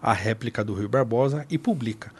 à 0.00 0.12
réplica 0.12 0.64
do 0.64 0.74
Rui 0.74 0.88
Barbosa 0.88 1.46
e 1.50 1.58
publica. 1.58 2.12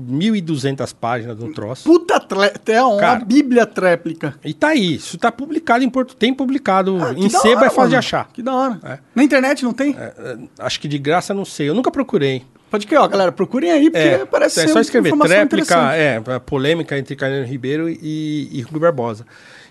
1.200 0.00 0.94
páginas 0.94 1.36
do 1.36 1.52
troço. 1.52 1.84
Puta 1.84 2.18
tre- 2.20 2.52
é 2.66 2.82
uma 2.82 2.98
Cara. 2.98 3.24
bíblia 3.24 3.66
tréplica. 3.66 4.34
E 4.44 4.52
tá 4.54 4.68
aí, 4.68 4.94
isso 4.96 5.16
tá 5.18 5.30
publicado 5.30 5.84
em 5.84 5.90
Porto, 5.90 6.14
tem 6.16 6.32
publicado 6.34 6.98
Ah, 7.02 7.14
que 7.14 7.24
em 7.24 7.28
sebo 7.28 7.56
hora, 7.58 7.66
é 7.66 7.70
fácil 7.70 7.90
de 7.90 7.96
achar. 7.96 8.28
Que 8.32 8.42
da 8.42 8.54
hora. 8.54 8.80
É. 8.84 8.98
Na 9.14 9.22
internet 9.22 9.64
não 9.64 9.72
tem? 9.72 9.94
É, 9.98 10.12
é, 10.18 10.36
acho 10.58 10.80
que 10.80 10.88
de 10.88 10.98
graça 10.98 11.32
não 11.34 11.44
sei, 11.44 11.68
eu 11.68 11.74
nunca 11.74 11.90
procurei. 11.90 12.42
Pode 12.70 12.86
crer, 12.86 12.98
ó, 13.00 13.06
galera, 13.06 13.30
procurem 13.30 13.70
aí, 13.70 13.90
porque 13.90 13.98
É, 14.06 14.24
parece 14.26 14.60
é 14.60 14.66
só 14.68 14.80
escrever 14.80 15.12
tréplica, 15.16 15.94
é, 15.94 16.20
a 16.34 16.40
polêmica 16.40 16.98
entre 16.98 17.14
Carneiro 17.14 17.46
Ribeiro 17.46 17.88
e, 17.88 18.48
e 18.52 18.60
Rui 18.62 18.80
Barbosa. 18.80 19.24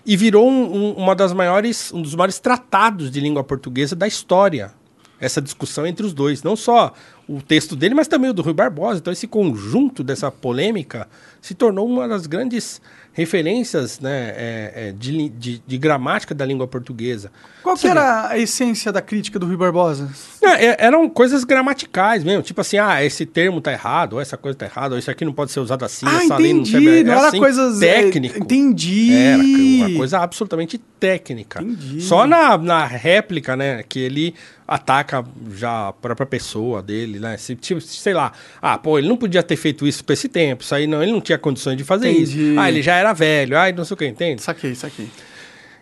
E 0.04 0.16
virou 0.16 0.48
um, 0.48 0.74
um- 0.74 0.92
uma 0.92 1.14
das 1.14 1.32
maiores, 1.32 1.92
um 1.92 2.00
dos 2.00 2.14
maiores 2.14 2.38
tratados 2.38 3.10
de 3.10 3.20
língua 3.20 3.44
portuguesa 3.44 3.94
da 3.94 4.06
história. 4.06 4.72
Essa 5.18 5.40
discussão 5.40 5.86
entre 5.86 6.04
os 6.04 6.12
dois, 6.12 6.42
não 6.42 6.54
só 6.54 6.92
o 7.28 7.40
texto 7.40 7.74
dele, 7.74 7.94
mas 7.94 8.06
também 8.06 8.30
o 8.30 8.34
do 8.34 8.42
Rui 8.42 8.52
Barbosa. 8.52 8.98
Então 8.98 9.12
esse 9.12 9.26
conjunto 9.26 10.04
dessa 10.04 10.30
polêmica 10.30 11.08
se 11.40 11.54
tornou 11.54 11.88
uma 11.88 12.06
das 12.06 12.26
grandes 12.26 12.80
referências 13.16 13.98
né, 13.98 14.34
é, 14.36 14.72
é, 14.88 14.92
de, 14.92 15.30
de- 15.30 15.62
de 15.66 15.78
gramática 15.78 16.34
da 16.34 16.44
língua 16.44 16.68
portuguesa. 16.68 17.32
Qual 17.62 17.74
que 17.74 17.88
era 17.88 18.28
a 18.28 18.38
essência 18.38 18.92
da 18.92 19.00
crítica 19.00 19.38
do 19.38 19.46
Rui 19.46 19.56
Barbosa? 19.56 20.08
é, 20.42 20.66
é, 20.66 20.76
eram 20.78 21.08
coisas 21.08 21.42
gramaticais 21.42 22.22
mesmo, 22.22 22.42
tipo 22.42 22.60
assim, 22.60 22.76
ah, 22.78 23.02
esse 23.02 23.24
termo 23.24 23.60
tá 23.60 23.72
errado, 23.72 24.12
ou 24.12 24.20
essa 24.20 24.36
coisa 24.36 24.56
tá 24.56 24.66
errada, 24.66 24.94
ou 24.94 24.98
isso 24.98 25.10
aqui 25.10 25.24
não 25.24 25.32
pode 25.32 25.50
ser 25.50 25.60
usado 25.60 25.82
assim, 25.84 26.04
ah, 26.06 26.22
essa 26.24 26.36
lei 26.36 26.52
não 26.52 26.60
entendi. 26.60 26.70
serve. 26.84 27.04
Não 27.04 27.12
era 27.14 27.28
assim, 27.28 27.38
coisas... 27.38 27.82
é, 27.82 28.02
técnico. 28.02 28.38
Entendi. 28.38 29.12
Era 29.14 29.42
uma 29.88 29.96
coisa 29.96 30.18
absolutamente 30.20 30.78
técnica. 31.00 31.62
Entendi. 31.62 32.02
Só 32.02 32.26
na, 32.26 32.56
na 32.58 32.84
réplica, 32.86 33.56
né, 33.56 33.82
que 33.88 33.98
ele 33.98 34.34
ataca 34.68 35.24
já 35.54 35.88
a 35.88 35.92
própria 35.92 36.26
pessoa 36.26 36.82
dele, 36.82 37.20
né? 37.20 37.36
Se, 37.36 37.54
tipo, 37.54 37.80
sei 37.80 38.12
lá, 38.12 38.32
ah, 38.60 38.76
pô, 38.76 38.98
ele 38.98 39.06
não 39.08 39.16
podia 39.16 39.40
ter 39.40 39.54
feito 39.54 39.86
isso 39.86 40.04
por 40.04 40.12
esse 40.12 40.28
tempo, 40.28 40.64
isso 40.64 40.74
aí 40.74 40.88
não, 40.88 41.00
ele 41.02 41.12
não 41.12 41.20
tinha 41.20 41.38
condições 41.38 41.76
de 41.76 41.84
fazer 41.84 42.10
Entendi. 42.10 42.50
isso. 42.52 42.60
Ah, 42.60 42.68
ele 42.68 42.82
já 42.82 42.96
era 42.96 43.05
velho, 43.12 43.58
ah, 43.58 43.70
não 43.72 43.84
sei 43.84 43.94
o 43.94 43.98
que, 43.98 44.06
entende? 44.06 44.42
Saquei, 44.42 44.74
saquei. 44.74 45.08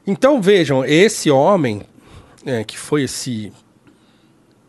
Então 0.07 0.41
vejam, 0.41 0.85
esse 0.85 1.31
homem 1.31 1.83
é, 2.45 2.63
que 2.65 2.79
foi 2.79 3.05
esse 3.05 3.53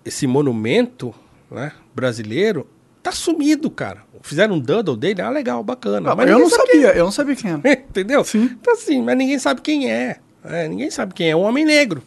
esse 0.03 0.27
monumento 0.27 1.13
né, 1.49 1.71
brasileiro 1.93 2.67
tá 3.01 3.11
sumido, 3.11 3.69
cara. 3.69 4.03
Fizeram 4.21 4.55
um 4.55 4.59
doodle 4.59 4.95
dele, 4.97 5.21
ah, 5.21 5.29
legal, 5.29 5.63
bacana. 5.63 6.11
Ah, 6.11 6.15
mas 6.15 6.29
eu 6.29 6.39
não 6.39 6.49
sabia, 6.49 6.87
eu 6.95 7.05
não 7.05 7.11
sabia 7.11 7.35
quem 7.35 7.51
era. 7.51 7.61
quem 7.61 7.71
é, 7.71 7.75
entendeu? 7.75 8.23
Sim. 8.23 8.49
Então 8.59 8.73
assim, 8.73 9.01
mas 9.01 9.15
ninguém 9.17 9.37
sabe 9.37 9.61
quem 9.61 9.91
é. 9.91 10.17
É, 10.43 10.67
ninguém 10.67 10.89
sabe 10.91 11.13
quem 11.13 11.29
é. 11.29 11.35
Um 11.35 11.41
homem 11.41 11.65
negro. 11.65 12.01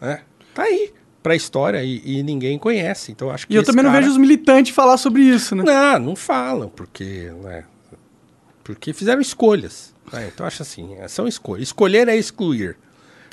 né? 0.00 0.20
Tá 0.54 0.62
aí 0.64 0.92
pra 1.22 1.34
história 1.36 1.82
e, 1.82 2.02
e 2.04 2.22
ninguém 2.22 2.58
conhece. 2.58 3.12
Então 3.12 3.30
acho 3.30 3.46
que 3.46 3.52
E 3.54 3.56
eu 3.56 3.62
também 3.64 3.82
não 3.84 3.90
cara- 3.90 4.00
vejo 4.02 4.12
os 4.12 4.18
militantes 4.18 4.74
falar 4.74 4.96
sobre 4.98 5.22
isso, 5.22 5.54
né? 5.54 5.62
Não, 5.64 5.98
não 5.98 6.16
falam, 6.16 6.68
porque, 6.68 7.30
né, 7.42 7.64
porque 8.62 8.92
fizeram 8.92 9.20
escolhas. 9.20 9.94
né? 10.12 10.30
Então 10.32 10.46
acho 10.46 10.62
assim, 10.62 10.94
é, 10.96 11.08
são 11.08 11.26
escolhas. 11.26 11.68
Escolher 11.68 12.08
é 12.08 12.16
excluir. 12.16 12.76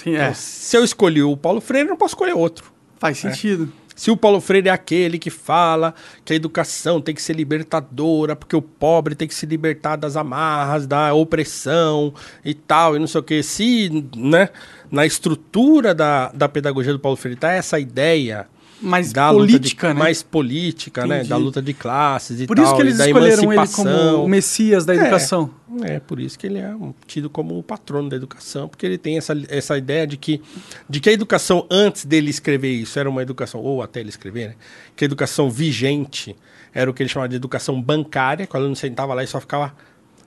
Sim, 0.02 0.16
é, 0.16 0.24
Então, 0.24 0.34
se 0.34 0.78
eu 0.78 0.84
escolhi 0.84 1.22
o 1.22 1.36
Paulo 1.36 1.60
Freire, 1.62 1.88
eu 1.88 1.92
não 1.92 1.98
posso 1.98 2.14
escolher 2.14 2.34
outro. 2.34 2.72
faz 2.98 3.18
sentido. 3.18 3.72
Se 3.96 4.10
o 4.10 4.16
Paulo 4.16 4.40
Freire 4.40 4.70
é 4.70 4.72
aquele 4.72 5.20
que 5.20 5.30
fala 5.30 5.94
que 6.24 6.32
a 6.32 6.36
educação 6.36 7.02
tem 7.02 7.14
que 7.14 7.22
ser 7.22 7.36
libertadora, 7.36 8.34
porque 8.34 8.56
o 8.56 8.62
pobre 8.62 9.14
tem 9.14 9.28
que 9.28 9.36
se 9.36 9.46
libertar 9.46 9.98
das 9.98 10.16
amarras, 10.16 10.88
da 10.88 11.14
opressão 11.14 12.14
e 12.46 12.54
tal, 12.54 12.96
e 12.96 13.00
não 13.00 13.08
sei 13.08 13.20
o 13.20 13.24
que. 13.24 13.44
Se, 13.44 13.90
né, 14.16 14.48
na 14.90 15.06
estrutura 15.06 15.94
da, 15.94 16.30
da 16.32 16.48
pedagogia 16.48 16.94
do 16.94 17.00
Paulo 17.00 17.18
Freire 17.18 17.38
tá 17.38 17.52
essa 17.52 17.78
ideia 17.78 18.48
Mais 18.82 19.12
da 19.12 19.32
política, 19.32 19.90
de, 19.90 19.94
né? 19.94 20.00
mais 20.00 20.24
política, 20.24 21.06
né, 21.06 21.16
Entendi. 21.18 21.30
da 21.30 21.38
luta 21.38 21.62
de 21.62 21.74
classes 21.74 22.42
e 22.42 22.48
Por 22.48 22.56
tal, 22.56 22.66
isso 22.66 22.76
que 22.76 22.82
eles 22.82 23.00
escolheram 23.00 23.54
ele 23.54 23.68
como 23.68 24.24
o 24.24 24.28
messias 24.28 24.86
da 24.86 24.96
educação. 24.96 25.50
É, 25.84 26.00
por 26.00 26.20
isso 26.20 26.40
que 26.40 26.48
ele 26.48 26.58
é 26.58 26.74
tido 27.06 27.30
como 27.30 27.58
o 27.58 27.64
patrono 27.64 28.10
da 28.10 28.16
educação, 28.16 28.68
porque 28.68 28.86
ele 28.86 28.98
tem 28.98 29.18
essa, 29.18 29.34
essa 29.50 29.78
ideia 29.78 30.08
de 30.08 30.18
que, 30.18 30.42
de 30.90 31.00
que 31.00 31.10
a 31.10 31.14
educação, 31.14 31.68
antes 31.70 32.06
dele 32.06 32.30
escrever 32.30 32.72
isso, 32.72 32.98
era 32.98 33.10
uma 33.10 33.22
educação, 33.22 33.62
ou 33.62 33.84
até 33.84 34.00
ele 34.00 34.10
escrever, 34.10 34.50
né? 34.50 34.56
Que 34.96 35.04
a 35.04 35.08
educação 35.08 35.50
vigente 35.50 36.36
era 36.74 36.90
o 36.90 36.94
que 36.94 37.04
ele 37.04 37.10
chamava 37.10 37.30
de 37.30 37.36
educação 37.36 37.82
bancária, 37.82 38.48
que 38.48 38.56
o 38.56 38.60
aluno 38.60 38.76
sentava 38.76 39.14
lá 39.14 39.24
e 39.24 39.28
só 39.28 39.40
ficava 39.40 39.74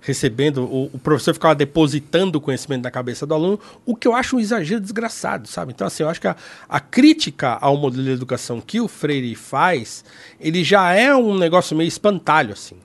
recebendo, 0.02 0.64
o, 0.64 0.90
o 0.92 0.98
professor 0.98 1.32
ficava 1.32 1.54
depositando 1.54 2.36
o 2.36 2.40
conhecimento 2.40 2.82
na 2.82 2.90
cabeça 2.90 3.24
do 3.24 3.32
aluno, 3.32 3.58
o 3.86 3.94
que 3.96 4.06
eu 4.06 4.14
acho 4.14 4.36
um 4.36 4.40
exagero 4.40 4.80
desgraçado, 4.80 5.48
sabe? 5.48 5.72
Então, 5.72 5.86
assim, 5.86 6.02
eu 6.02 6.08
acho 6.08 6.20
que 6.20 6.26
a, 6.28 6.36
a 6.68 6.80
crítica 6.80 7.56
ao 7.60 7.76
modelo 7.76 8.02
de 8.02 8.10
educação 8.10 8.60
que 8.60 8.80
o 8.80 8.88
Freire 8.88 9.34
faz, 9.36 10.04
ele 10.40 10.62
já 10.64 10.92
é 10.92 11.14
um 11.14 11.38
negócio 11.38 11.76
meio 11.76 11.88
espantalho, 11.88 12.52
assim. 12.52 12.76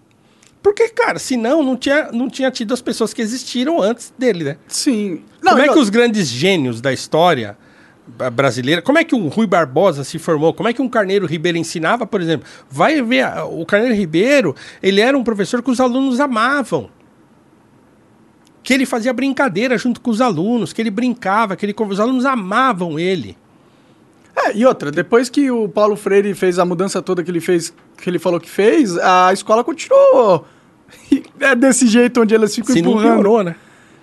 Porque, 0.61 0.89
cara, 0.89 1.18
senão 1.18 1.64
não 1.64 1.76
tinha, 1.76 2.11
não 2.11 2.30
tinha 2.30 2.52
tido 2.52 2.73
as 2.73 2.81
pessoas 2.81 3.14
que 3.14 3.22
existiram 3.22 3.81
antes 3.81 4.14
dele, 4.18 4.44
né? 4.44 4.57
Sim. 4.68 5.22
como 5.41 5.60
é 5.60 5.68
eu- 5.69 5.73
que 5.73 5.80
os 5.80 5.89
grandes 5.89 6.27
gênios 6.27 6.81
da 6.81 6.91
história 6.94 7.57
ba- 8.06 8.30
brasileira, 8.30 8.81
como 8.81 8.98
é 8.98 9.03
que 9.03 9.15
um 9.15 9.27
Rui 9.27 9.48
Barbosa 9.48 10.03
se 10.03 10.19
formou? 10.19 10.53
Como 10.53 10.68
é 10.68 10.73
que 10.73 10.81
um 10.81 10.89
Carneiro 10.89 11.26
Ribeiro 11.26 11.57
ensinava, 11.57 12.06
por 12.06 12.22
exemplo? 12.22 12.48
Vai 12.69 13.02
ver, 13.02 13.26
o 13.49 13.65
Carneiro 13.65 13.95
Ribeiro, 13.95 14.56
ele 14.84 14.99
era 14.99 15.18
um 15.18 15.23
professor 15.23 15.64
que 15.64 15.72
os 15.72 15.80
alunos 15.80 16.19
amavam. 16.19 16.89
Que 18.68 18.73
ele 18.73 18.85
fazia 18.85 19.14
brincadeira 19.14 19.77
junto 19.77 20.02
com 20.02 20.11
os 20.11 20.19
alunos, 20.19 20.73
que 20.73 20.81
ele 20.81 20.91
brincava, 20.91 21.56
que 21.56 21.65
ele, 21.65 21.73
os 21.77 21.99
alunos 22.02 22.26
amavam 22.26 22.99
ele. 22.99 23.38
É, 24.35 24.57
e 24.57 24.65
outra, 24.65 24.91
depois 24.91 25.30
que 25.30 25.49
o 25.49 25.69
Paulo 25.69 25.95
Freire 25.95 26.34
fez 26.34 26.60
a 26.60 26.65
mudança 26.65 27.02
toda 27.02 27.23
que 27.23 27.31
ele 27.31 27.39
fez, 27.39 27.73
que 27.98 28.10
ele 28.10 28.19
falou 28.19 28.41
que 28.41 28.49
fez, 28.49 28.98
a 28.98 29.31
escola 29.31 29.64
continuou 29.64 30.45
é 31.39 31.56
desse 31.56 31.88
jeito 31.88 32.19
onde 32.22 32.35
elas 32.35 32.53
ficam 32.53 32.76
Se 32.76 32.81
não 32.81 32.91
empurrando. 32.91 33.14
piorou, 33.14 33.41
né? 33.41 33.56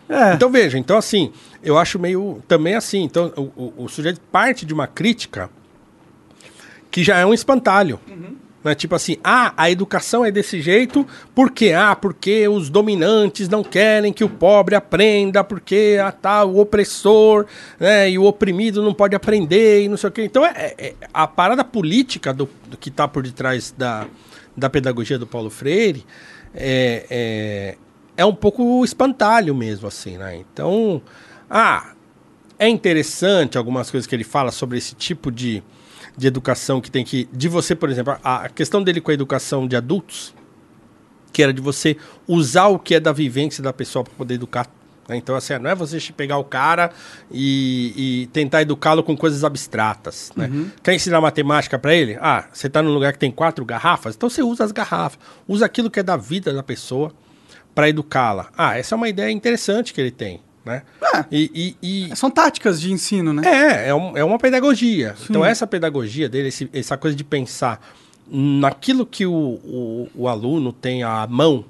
É. 0.08 0.32
Então 0.32 0.50
veja, 0.50 0.78
então 0.78 0.96
assim, 0.96 1.30
eu 1.62 1.76
acho 1.76 1.98
meio 1.98 2.42
também 2.48 2.74
assim, 2.74 3.02
então 3.02 3.34
o, 3.36 3.42
o- 3.42 3.74
o 3.84 3.88
sujeito 3.88 4.18
parte 4.32 4.64
de 4.64 4.72
uma 4.72 4.86
crítica 4.86 5.50
que 6.90 7.04
já 7.04 7.18
é 7.18 7.26
um 7.26 7.34
espantalho. 7.34 8.00
Né? 8.64 8.74
Tipo 8.74 8.94
assim, 8.94 9.18
ah, 9.22 9.52
a 9.56 9.70
educação 9.70 10.24
é 10.24 10.30
desse 10.30 10.62
jeito, 10.62 11.06
por 11.34 11.50
quê? 11.50 11.72
Ah, 11.72 11.94
porque 11.94 12.48
os 12.48 12.70
dominantes 12.70 13.46
não 13.48 13.62
querem 13.62 14.12
que 14.12 14.24
o 14.24 14.28
pobre 14.28 14.74
aprenda, 14.74 15.44
porque 15.44 15.98
ah, 16.02 16.10
tá, 16.10 16.44
o 16.44 16.58
opressor 16.58 17.44
né, 17.78 18.10
e 18.10 18.18
o 18.18 18.24
oprimido 18.24 18.82
não 18.82 18.94
pode 18.94 19.14
aprender 19.14 19.82
e 19.84 19.88
não 19.88 19.98
sei 19.98 20.08
o 20.08 20.12
quê. 20.12 20.24
Então, 20.24 20.44
é, 20.46 20.74
é- 20.78 20.94
a 21.12 21.26
parada 21.26 21.62
política 21.62 22.32
do, 22.32 22.48
do 22.66 22.76
que 22.78 22.88
está 22.88 23.06
por 23.06 23.22
detrás 23.22 23.74
da, 23.76 24.06
da 24.56 24.70
pedagogia 24.70 25.18
do 25.18 25.26
Paulo 25.26 25.50
Freire 25.50 26.04
é, 26.54 27.06
é, 27.10 27.76
é 28.16 28.24
um 28.24 28.34
pouco 28.34 28.82
espantalho 28.84 29.54
mesmo, 29.54 29.86
assim, 29.86 30.16
né? 30.16 30.36
Então, 30.36 31.02
ah, 31.50 31.92
é 32.58 32.68
interessante 32.68 33.58
algumas 33.58 33.90
coisas 33.90 34.06
que 34.06 34.14
ele 34.14 34.24
fala 34.24 34.50
sobre 34.50 34.78
esse 34.78 34.94
tipo 34.94 35.30
de, 35.30 35.62
de 36.16 36.26
educação 36.26 36.80
que 36.80 36.90
tem 36.90 37.04
que. 37.04 37.28
De 37.32 37.48
você, 37.48 37.74
por 37.74 37.90
exemplo, 37.90 38.16
a, 38.22 38.44
a 38.44 38.48
questão 38.48 38.82
dele 38.82 39.00
com 39.00 39.10
a 39.10 39.14
educação 39.14 39.66
de 39.66 39.76
adultos, 39.76 40.34
que 41.32 41.42
era 41.42 41.52
de 41.52 41.60
você 41.60 41.96
usar 42.28 42.66
o 42.68 42.78
que 42.78 42.94
é 42.94 43.00
da 43.00 43.12
vivência 43.12 43.62
da 43.62 43.72
pessoa 43.72 44.04
para 44.04 44.12
poder 44.14 44.34
educar. 44.34 44.68
né? 45.08 45.16
Então, 45.16 45.34
assim, 45.34 45.58
não 45.58 45.68
é 45.68 45.74
você 45.74 45.98
pegar 46.16 46.38
o 46.38 46.44
cara 46.44 46.92
e, 47.30 48.22
e 48.22 48.26
tentar 48.28 48.62
educá-lo 48.62 49.02
com 49.02 49.16
coisas 49.16 49.42
abstratas. 49.42 50.30
Né? 50.36 50.48
Quer 50.82 50.94
ensinar 50.94 51.20
matemática 51.20 51.78
para 51.78 51.94
ele? 51.94 52.16
Ah, 52.20 52.46
você 52.52 52.68
está 52.68 52.80
num 52.80 52.92
lugar 52.94 53.12
que 53.12 53.18
tem 53.18 53.32
quatro 53.32 53.64
garrafas? 53.64 54.14
Então 54.14 54.30
você 54.30 54.42
usa 54.42 54.64
as 54.64 54.70
garrafas. 54.70 55.18
Usa 55.48 55.66
aquilo 55.66 55.90
que 55.90 55.98
é 55.98 56.02
da 56.02 56.16
vida 56.16 56.52
da 56.52 56.62
pessoa 56.62 57.12
para 57.74 57.88
educá-la. 57.88 58.50
Ah, 58.56 58.78
essa 58.78 58.94
é 58.94 58.96
uma 58.96 59.08
ideia 59.08 59.32
interessante 59.32 59.92
que 59.92 60.00
ele 60.00 60.12
tem. 60.12 60.40
Né? 60.64 60.82
É. 61.14 61.24
E, 61.30 61.76
e- 61.82 62.08
e- 62.10 62.16
São 62.16 62.30
táticas 62.30 62.80
de 62.80 62.90
ensino, 62.92 63.32
né? 63.32 63.42
é, 63.44 63.88
é, 63.90 63.94
um- 63.94 64.16
é 64.16 64.24
uma 64.24 64.38
pedagogia. 64.38 65.14
Então, 65.28 65.44
essa 65.44 65.66
pedagogia 65.66 66.28
dele, 66.28 66.48
esse- 66.48 66.70
essa 66.72 66.96
coisa 66.96 67.14
de 67.16 67.22
pensar 67.22 67.80
naquilo 68.26 69.04
que 69.04 69.26
o, 69.26 69.32
o, 69.32 70.08
o 70.14 70.28
aluno 70.28 70.72
tem 70.72 71.02
à 71.02 71.26
mão 71.26 71.64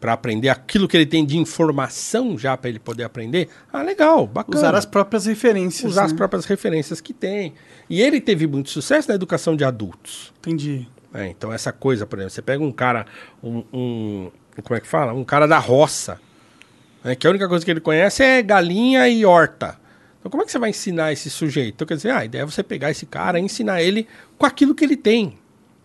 para 0.00 0.12
aprender, 0.14 0.48
aquilo 0.48 0.88
que 0.88 0.96
ele 0.96 1.06
tem 1.06 1.24
de 1.24 1.38
informação 1.38 2.36
já 2.36 2.56
para 2.56 2.68
ele 2.68 2.80
poder 2.80 3.04
aprender, 3.04 3.48
ah, 3.72 3.82
legal, 3.82 4.26
bacana. 4.26 4.56
Usar 4.58 4.74
as 4.74 4.84
próprias 4.84 5.26
referências. 5.26 5.92
Usar 5.92 6.04
as 6.06 6.10
né? 6.12 6.18
próprias 6.18 6.44
referências 6.44 7.00
que 7.00 7.12
tem. 7.12 7.54
E 7.88 8.00
ele 8.02 8.20
teve 8.20 8.48
muito 8.48 8.68
sucesso 8.70 9.08
na 9.08 9.14
educação 9.14 9.54
de 9.54 9.62
adultos. 9.64 10.32
Entendi. 10.40 10.88
É, 11.14 11.28
então, 11.28 11.52
essa 11.52 11.70
coisa, 11.70 12.04
por 12.04 12.18
exemplo, 12.18 12.34
você 12.34 12.42
pega 12.42 12.64
um 12.64 12.72
cara, 12.72 13.06
um, 13.40 13.62
um- 13.72 14.30
como 14.64 14.76
é 14.76 14.80
que 14.80 14.88
fala? 14.88 15.12
Um 15.12 15.22
cara 15.22 15.46
da 15.46 15.58
roça, 15.60 16.18
né, 17.04 17.14
que 17.14 17.26
a 17.26 17.30
única 17.30 17.48
coisa 17.48 17.64
que 17.64 17.70
ele 17.70 17.80
conhece 17.80 18.22
é 18.22 18.42
galinha 18.42 19.08
e 19.08 19.24
horta. 19.24 19.78
Então, 20.20 20.30
como 20.30 20.42
é 20.42 20.46
que 20.46 20.52
você 20.52 20.58
vai 20.58 20.70
ensinar 20.70 21.12
esse 21.12 21.28
sujeito? 21.28 21.74
Então, 21.74 21.86
quer 21.86 21.96
dizer, 21.96 22.10
ah, 22.10 22.18
a 22.18 22.24
ideia 22.24 22.42
é 22.42 22.44
você 22.44 22.62
pegar 22.62 22.90
esse 22.90 23.06
cara 23.06 23.38
e 23.38 23.42
ensinar 23.42 23.82
ele 23.82 24.06
com 24.38 24.46
aquilo 24.46 24.74
que 24.74 24.84
ele 24.84 24.96
tem, 24.96 25.36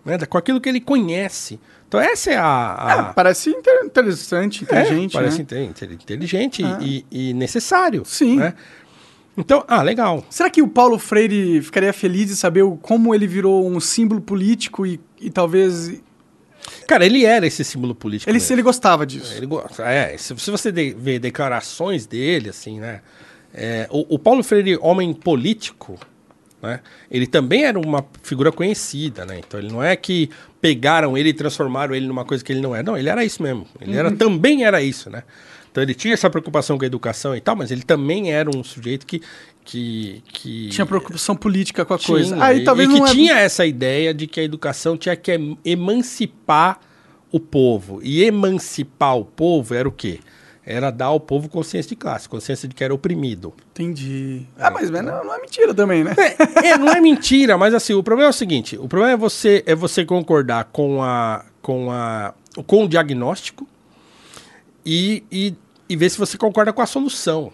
né, 0.06 0.18
com 0.26 0.38
aquilo 0.38 0.62
que 0.62 0.70
ele 0.70 0.80
conhece. 0.80 1.60
Então, 1.88 2.00
essa 2.00 2.32
é 2.32 2.36
a. 2.36 2.76
a- 2.78 3.10
É, 3.10 3.14
parece 3.14 3.50
inter- 3.50 3.86
interessante, 3.86 4.66
é, 4.70 4.82
inteligente, 4.82 5.14
parece 5.14 5.38
né? 5.38 5.44
inte- 5.44 5.86
inte- 5.86 5.94
inteligente 5.94 6.64
Ah. 6.64 6.78
e, 6.82 7.06
e 7.10 7.34
necessário. 7.34 8.04
Sim. 8.06 8.36
né? 8.38 8.54
Então, 9.38 9.64
ah, 9.68 9.82
legal. 9.84 10.26
Será 10.30 10.50
que 10.50 10.62
o 10.62 10.68
Paulo 10.68 10.98
Freire 11.00 11.62
ficaria 11.62 11.94
feliz 11.94 12.28
de 12.28 12.36
saber 12.36 12.64
como 12.82 13.14
ele 13.16 13.26
virou 13.28 13.68
um 13.70 13.80
símbolo 13.80 14.20
político 14.20 14.86
e, 14.86 15.00
e 15.22 15.30
talvez... 15.30 16.02
Cara, 16.88 17.06
ele 17.06 17.26
era 17.26 17.46
esse 17.46 17.64
símbolo 17.64 17.94
político. 17.96 18.30
Ele, 18.30 18.38
mesmo. 18.40 18.56
ele 18.56 18.62
gostava 18.62 19.06
disso. 19.06 19.34
Ele 19.36 19.46
gosta. 19.46 19.84
É, 19.84 20.18
se, 20.18 20.38
se 20.38 20.52
você 20.52 20.72
de- 20.72 20.94
ver 20.94 21.20
declarações 21.20 22.06
dele, 22.06 22.50
assim, 22.50 22.80
né? 22.80 23.02
é, 23.54 23.88
o, 23.90 24.16
o 24.16 24.20
Paulo 24.20 24.44
Freire, 24.44 24.78
homem 24.82 25.14
político, 25.14 25.98
né? 26.62 26.80
Ele 27.10 27.26
também 27.28 27.66
era 27.66 27.80
uma 27.80 28.06
figura 28.22 28.52
conhecida, 28.52 29.26
né? 29.26 29.40
Então 29.40 29.60
ele 29.60 29.72
não 29.72 29.84
é 29.84 29.96
que 29.96 30.30
pegaram 30.62 31.18
ele 31.18 31.30
e 31.30 31.34
transformaram 31.34 31.94
ele 31.96 32.08
numa 32.08 32.26
coisa 32.26 32.44
que 32.44 32.52
ele 32.52 32.62
não 32.62 32.76
é. 32.76 32.84
Não, 32.84 32.98
ele 32.98 33.10
era 33.10 33.24
isso 33.24 33.42
mesmo. 33.42 33.68
Ele 33.82 33.96
era, 33.96 34.12
também 34.12 34.64
era 34.64 34.82
isso, 34.82 35.10
né? 35.10 35.24
Então 35.78 35.84
ele 35.84 35.94
tinha 35.94 36.16
essa 36.16 36.28
preocupação 36.28 36.76
com 36.76 36.84
a 36.84 36.88
educação 36.88 37.36
e 37.36 37.40
tal, 37.40 37.56
mas 37.56 37.70
ele 37.70 37.84
também 37.84 38.32
era 38.32 38.50
um 38.50 38.64
sujeito 38.64 39.06
que. 39.06 39.22
que, 39.64 40.24
que 40.26 40.70
Tinha 40.70 40.88
preocupação 40.88 41.36
política 41.36 41.86
com 41.86 41.94
a 41.94 42.00
tinha, 42.00 42.18
coisa. 42.18 42.44
Aí 42.44 42.62
e, 42.62 42.64
talvez 42.64 42.90
e 42.90 42.94
que 42.94 43.00
não 43.00 43.06
é... 43.06 43.12
tinha 43.12 43.36
essa 43.36 43.64
ideia 43.64 44.12
de 44.12 44.26
que 44.26 44.40
a 44.40 44.44
educação 44.44 44.98
tinha 44.98 45.16
que 45.16 45.36
em- 45.36 45.56
emancipar 45.64 46.80
o 47.32 47.40
povo. 47.40 48.00
E 48.02 48.24
emancipar 48.24 49.18
o 49.18 49.24
povo 49.24 49.76
era 49.76 49.88
o 49.88 49.92
quê? 49.92 50.20
Era 50.66 50.90
dar 50.90 51.06
ao 51.06 51.20
povo 51.20 51.48
consciência 51.48 51.90
de 51.90 51.96
classe, 51.96 52.28
consciência 52.28 52.68
de 52.68 52.74
que 52.74 52.84
era 52.84 52.92
oprimido. 52.92 53.54
Entendi. 53.70 54.48
Ah, 54.58 54.72
mas 54.72 54.90
mas 54.90 55.06
não, 55.06 55.26
não 55.26 55.36
é 55.36 55.40
mentira 55.40 55.76
também, 55.76 56.04
né? 56.04 56.16
É, 56.18 56.70
é, 56.70 56.78
não 56.80 56.90
é 56.90 57.00
mentira, 57.00 57.56
mas 57.56 57.76
assim, 57.76 57.94
o 57.94 58.02
problema 58.02 58.30
é 58.30 58.32
o 58.32 58.34
seguinte: 58.34 58.76
o 58.80 58.88
problema 58.88 59.14
é 59.14 59.16
você, 59.18 59.64
é 59.68 59.76
você 59.76 60.04
concordar 60.04 60.70
com, 60.72 61.04
a, 61.04 61.46
com, 61.62 61.92
a, 61.92 62.34
com 62.66 62.86
o 62.86 62.90
diagnóstico 62.90 63.68
e, 64.90 65.26
e, 65.30 65.54
e 65.90 65.96
ver 65.96 66.10
se 66.10 66.18
você 66.18 66.38
concorda 66.38 66.72
com 66.74 66.82
a 66.82 66.86
solução. 66.86 67.52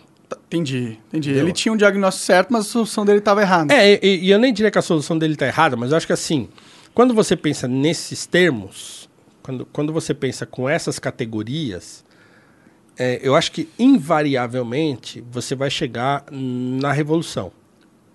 Entendi, 0.48 0.98
entendi. 1.10 1.30
Entendeu? 1.30 1.44
Ele 1.46 1.54
tinha 1.54 1.72
um 1.72 1.78
diagnóstico 1.78 2.26
certo, 2.26 2.52
mas 2.52 2.66
a 2.66 2.70
solução 2.70 3.06
dele 3.06 3.20
estava 3.20 3.42
errada. 3.42 3.74
É, 3.74 4.00
e, 4.04 4.26
e 4.26 4.32
eu 4.32 4.40
nem 4.40 4.52
diria 4.54 4.72
que 4.72 4.80
a 4.80 4.82
solução 4.82 5.18
dele 5.18 5.34
está 5.34 5.46
errada, 5.46 5.76
mas 5.76 5.92
eu 5.92 5.98
acho 5.98 6.08
que 6.08 6.14
assim, 6.14 6.50
quando 6.94 7.14
você 7.14 7.36
pensa 7.36 7.68
nesses 7.68 8.26
termos, 8.26 9.08
quando, 9.44 9.66
quando 9.68 9.94
você 9.94 10.14
pensa 10.14 10.46
com 10.46 10.68
essas 10.68 10.98
categorias, 10.98 12.04
é, 12.98 13.20
eu 13.22 13.36
acho 13.36 13.52
que 13.52 13.70
invariavelmente 13.78 15.24
você 15.32 15.54
vai 15.56 15.70
chegar 15.70 16.24
na 16.32 16.92
revolução. 16.92 17.52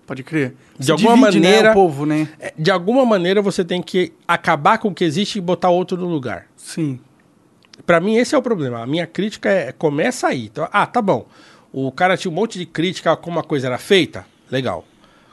Pode 0.07 0.23
crer. 0.23 0.55
De 0.79 0.87
Se 0.87 0.91
alguma 0.93 1.15
divide, 1.31 1.41
né, 1.41 1.49
maneira- 1.51 1.71
o 1.71 1.75
povo, 1.75 2.07
né? 2.07 2.29
É, 2.41 2.55
De 2.59 2.71
alguma 2.71 3.05
maneira 3.05 3.43
você 3.43 3.63
tem 3.65 3.83
que 3.83 4.13
acabar 4.27 4.79
com 4.79 4.89
o 4.89 4.95
que 4.95 5.05
existe 5.05 5.37
e 5.39 5.41
botar 5.41 5.69
outro 5.69 5.99
no 5.99 6.07
lugar. 6.07 6.47
Sim. 6.57 6.99
Pra 7.87 8.01
mim 8.01 8.17
esse 8.17 8.35
é 8.35 8.39
o 8.39 8.43
problema. 8.43 8.83
A 8.83 8.87
minha 8.87 9.07
crítica 9.07 9.49
é 9.49 9.73
começa 9.73 10.29
aí. 10.29 10.47
Então, 10.47 10.69
ah, 10.73 10.87
tá 10.87 11.01
bom. 11.01 11.27
O 11.73 11.93
cara 11.93 12.17
tinha 12.17 12.31
um 12.31 12.35
monte 12.35 12.59
de 12.59 12.67
crítica 12.67 13.13
a 13.13 13.17
como 13.17 13.39
a 13.39 13.45
coisa 13.45 13.67
era 13.67 13.79
feita. 13.79 14.27
Legal. 14.51 14.85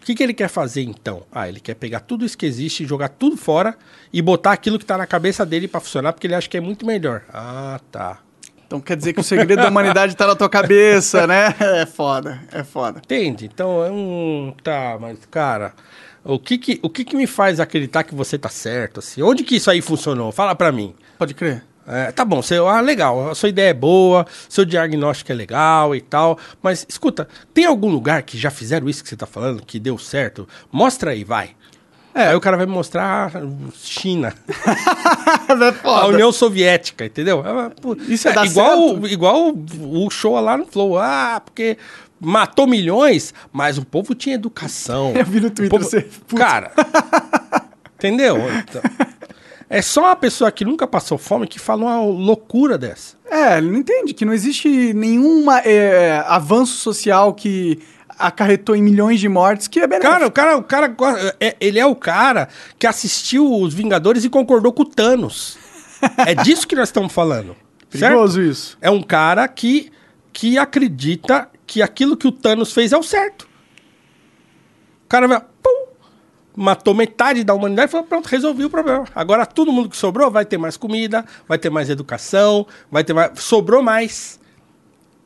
O 0.02 0.06
que, 0.06 0.14
que 0.14 0.22
ele 0.22 0.34
quer 0.34 0.50
fazer 0.50 0.84
então? 0.84 1.24
Ah, 1.32 1.50
ele 1.50 1.60
quer 1.60 1.74
pegar 1.74 2.02
tudo 2.02 2.26
isso 2.26 2.38
que 2.38 2.46
existe, 2.46 2.86
jogar 2.86 3.10
tudo 3.10 3.36
fora 3.36 3.76
e 4.14 4.22
botar 4.22 4.52
aquilo 4.52 4.78
que 4.78 4.86
tá 4.86 4.98
na 4.98 5.08
cabeça 5.08 5.46
dele 5.46 5.68
pra 5.68 5.80
funcionar 5.80 6.14
porque 6.14 6.28
ele 6.28 6.36
acha 6.36 6.48
que 6.48 6.58
é 6.58 6.62
muito 6.62 6.86
melhor. 6.86 7.24
Ah, 7.34 7.80
tá. 7.92 8.20
Então 8.68 8.80
quer 8.80 8.98
dizer 8.98 9.14
que 9.14 9.20
o 9.20 9.24
segredo 9.24 9.62
da 9.62 9.70
humanidade 9.70 10.16
tá 10.16 10.28
na 10.28 10.36
tua 10.36 10.50
cabeça, 10.50 11.26
né? 11.26 11.56
É 11.60 11.86
foda, 11.86 12.42
é 12.52 12.64
foda. 12.64 13.00
Entende? 13.04 13.46
Então 13.52 13.84
é 13.84 13.90
um. 13.92 14.54
Tá, 14.64 14.98
mas, 15.00 15.20
cara. 15.26 15.74
O 16.24 16.40
que 16.40 16.58
que, 16.58 16.80
o 16.82 16.90
que 16.90 17.06
que 17.06 17.16
me 17.16 17.28
faz 17.28 17.60
acreditar 17.60 18.04
que 18.04 18.16
você 18.16 18.38
tá 18.38 18.50
certo? 18.50 19.00
Assim? 19.00 19.22
Onde 19.22 19.44
que 19.44 19.56
isso 19.56 19.70
aí 19.70 19.82
funcionou? 19.82 20.32
Fala 20.32 20.56
pra 20.56 20.72
mim. 20.72 20.96
Pode 21.20 21.36
crer. 21.36 21.64
É, 21.88 22.12
tá 22.12 22.26
bom, 22.26 22.41
você, 22.41 22.57
ah, 22.57 22.82
legal, 22.82 23.30
a 23.30 23.36
sua 23.36 23.49
ideia 23.49 23.70
é 23.70 23.74
boa, 23.74 24.26
seu 24.49 24.66
diagnóstico 24.66 25.32
é 25.32 25.36
legal 25.36 25.95
e 25.95 26.02
tal, 26.02 26.38
mas 26.62 26.84
escuta, 26.90 27.28
tem 27.53 27.66
algum 27.66 27.90
lugar 27.90 28.24
que 28.24 28.38
já 28.38 28.49
fizeram 28.49 28.90
isso 28.90 29.03
que 29.03 29.10
você 29.10 29.16
tá 29.16 29.28
falando, 29.28 29.64
que 29.64 29.80
deu 29.80 29.98
certo? 29.98 30.48
Mostra 30.72 31.12
aí, 31.12 31.24
vai. 31.24 31.52
É. 32.16 32.30
Aí 32.30 32.36
o 32.36 32.40
cara 32.40 32.56
vai 32.56 32.66
me 32.66 32.72
mostrar 32.72 33.30
China. 33.74 34.34
é. 34.49 35.88
A 35.88 36.07
União 36.07 36.32
Soviética, 36.32 37.06
entendeu? 37.06 37.44
Isso 38.07 38.30
é, 38.30 38.32
é 38.32 38.45
igual, 38.45 38.91
certo? 38.91 39.07
igual 39.07 39.53
o 39.82 40.10
show 40.10 40.40
lá 40.40 40.57
no 40.57 40.66
Flow. 40.66 40.98
Ah, 40.98 41.41
porque 41.44 41.78
matou 42.18 42.66
milhões, 42.66 43.34
mas 43.52 43.78
o 43.78 43.84
povo 43.84 44.16
tinha 44.16 44.36
educação. 44.36 45.12
Eu 45.16 45.26
vi 45.26 45.41
no 45.41 45.49
Twitter 45.49 45.78
povo... 45.78 45.84
você. 45.84 46.07
Cara, 46.36 46.72
entendeu? 47.95 48.38
Então, 48.68 48.82
é 49.70 49.82
só 49.82 50.02
uma 50.02 50.16
pessoa 50.16 50.52
que 50.52 50.64
nunca 50.64 50.86
passou 50.86 51.18
fome 51.18 51.48
que 51.48 51.60
fala 51.60 51.84
uma 51.84 52.02
loucura 52.02 52.78
dessa. 52.78 53.16
É, 53.30 53.58
ele 53.58 53.72
não 53.72 53.80
entende 53.80 54.14
que 54.14 54.26
não 54.26 54.34
existe 54.34 54.94
nenhum 54.94 55.52
é, 55.52 56.24
avanço 56.28 56.78
social 56.78 57.34
que 57.34 57.80
acarretou 58.18 58.76
em 58.76 58.82
milhões 58.82 59.20
de 59.20 59.28
mortes 59.28 59.68
que 59.68 59.80
é 59.80 59.88
benéfico. 59.88 60.12
Cara, 60.12 60.28
o 60.28 60.32
cara, 60.32 60.58
o 60.58 60.64
cara 60.64 61.36
é, 61.40 61.56
ele 61.60 61.80
é 61.80 61.86
o 61.86 61.96
cara 61.96 62.48
que 62.78 62.88
assistiu 62.88 63.52
os 63.60 63.74
Vingadores 63.74 64.24
e 64.24 64.30
concordou 64.30 64.72
com 64.72 64.84
o 64.84 64.86
Thanos. 64.86 65.58
é 66.26 66.36
disso 66.36 66.68
que 66.68 66.76
nós 66.76 66.90
estamos 66.90 67.12
falando. 67.12 67.56
Perigoso 67.90 68.36
certo? 68.36 68.52
isso. 68.52 68.78
É 68.82 68.90
um 68.90 69.02
cara 69.02 69.48
que, 69.48 69.92
que 70.32 70.58
acredita 70.58 71.50
que 71.66 71.82
aquilo 71.82 72.16
que 72.16 72.28
o 72.28 72.32
Thanos 72.32 72.72
fez 72.72 72.92
é 72.92 72.98
o 72.98 73.04
certo. 73.04 73.48
O 75.06 75.08
cara 75.08 75.28
vai, 75.28 75.42
matou 76.56 76.94
metade 76.94 77.44
da 77.44 77.53
humanidade 77.53 77.90
e 77.90 77.91
falou: 77.91 78.06
pronto, 78.07 78.27
resolvi 78.27 78.65
o 78.65 78.69
problema. 78.69 79.06
Agora 79.14 79.45
todo 79.45 79.72
mundo 79.72 79.90
que 79.90 79.98
sobrou 79.98 80.30
vai 80.32 80.45
ter 80.45 80.57
mais 80.57 80.77
comida, 80.77 81.26
vai 81.48 81.57
ter 81.57 81.69
mais 81.69 81.90
educação, 81.90 82.65
vai 82.91 83.03
ter 83.03 83.14
mais. 83.14 83.40
Sobrou 83.40 83.82
mais. 83.82 84.40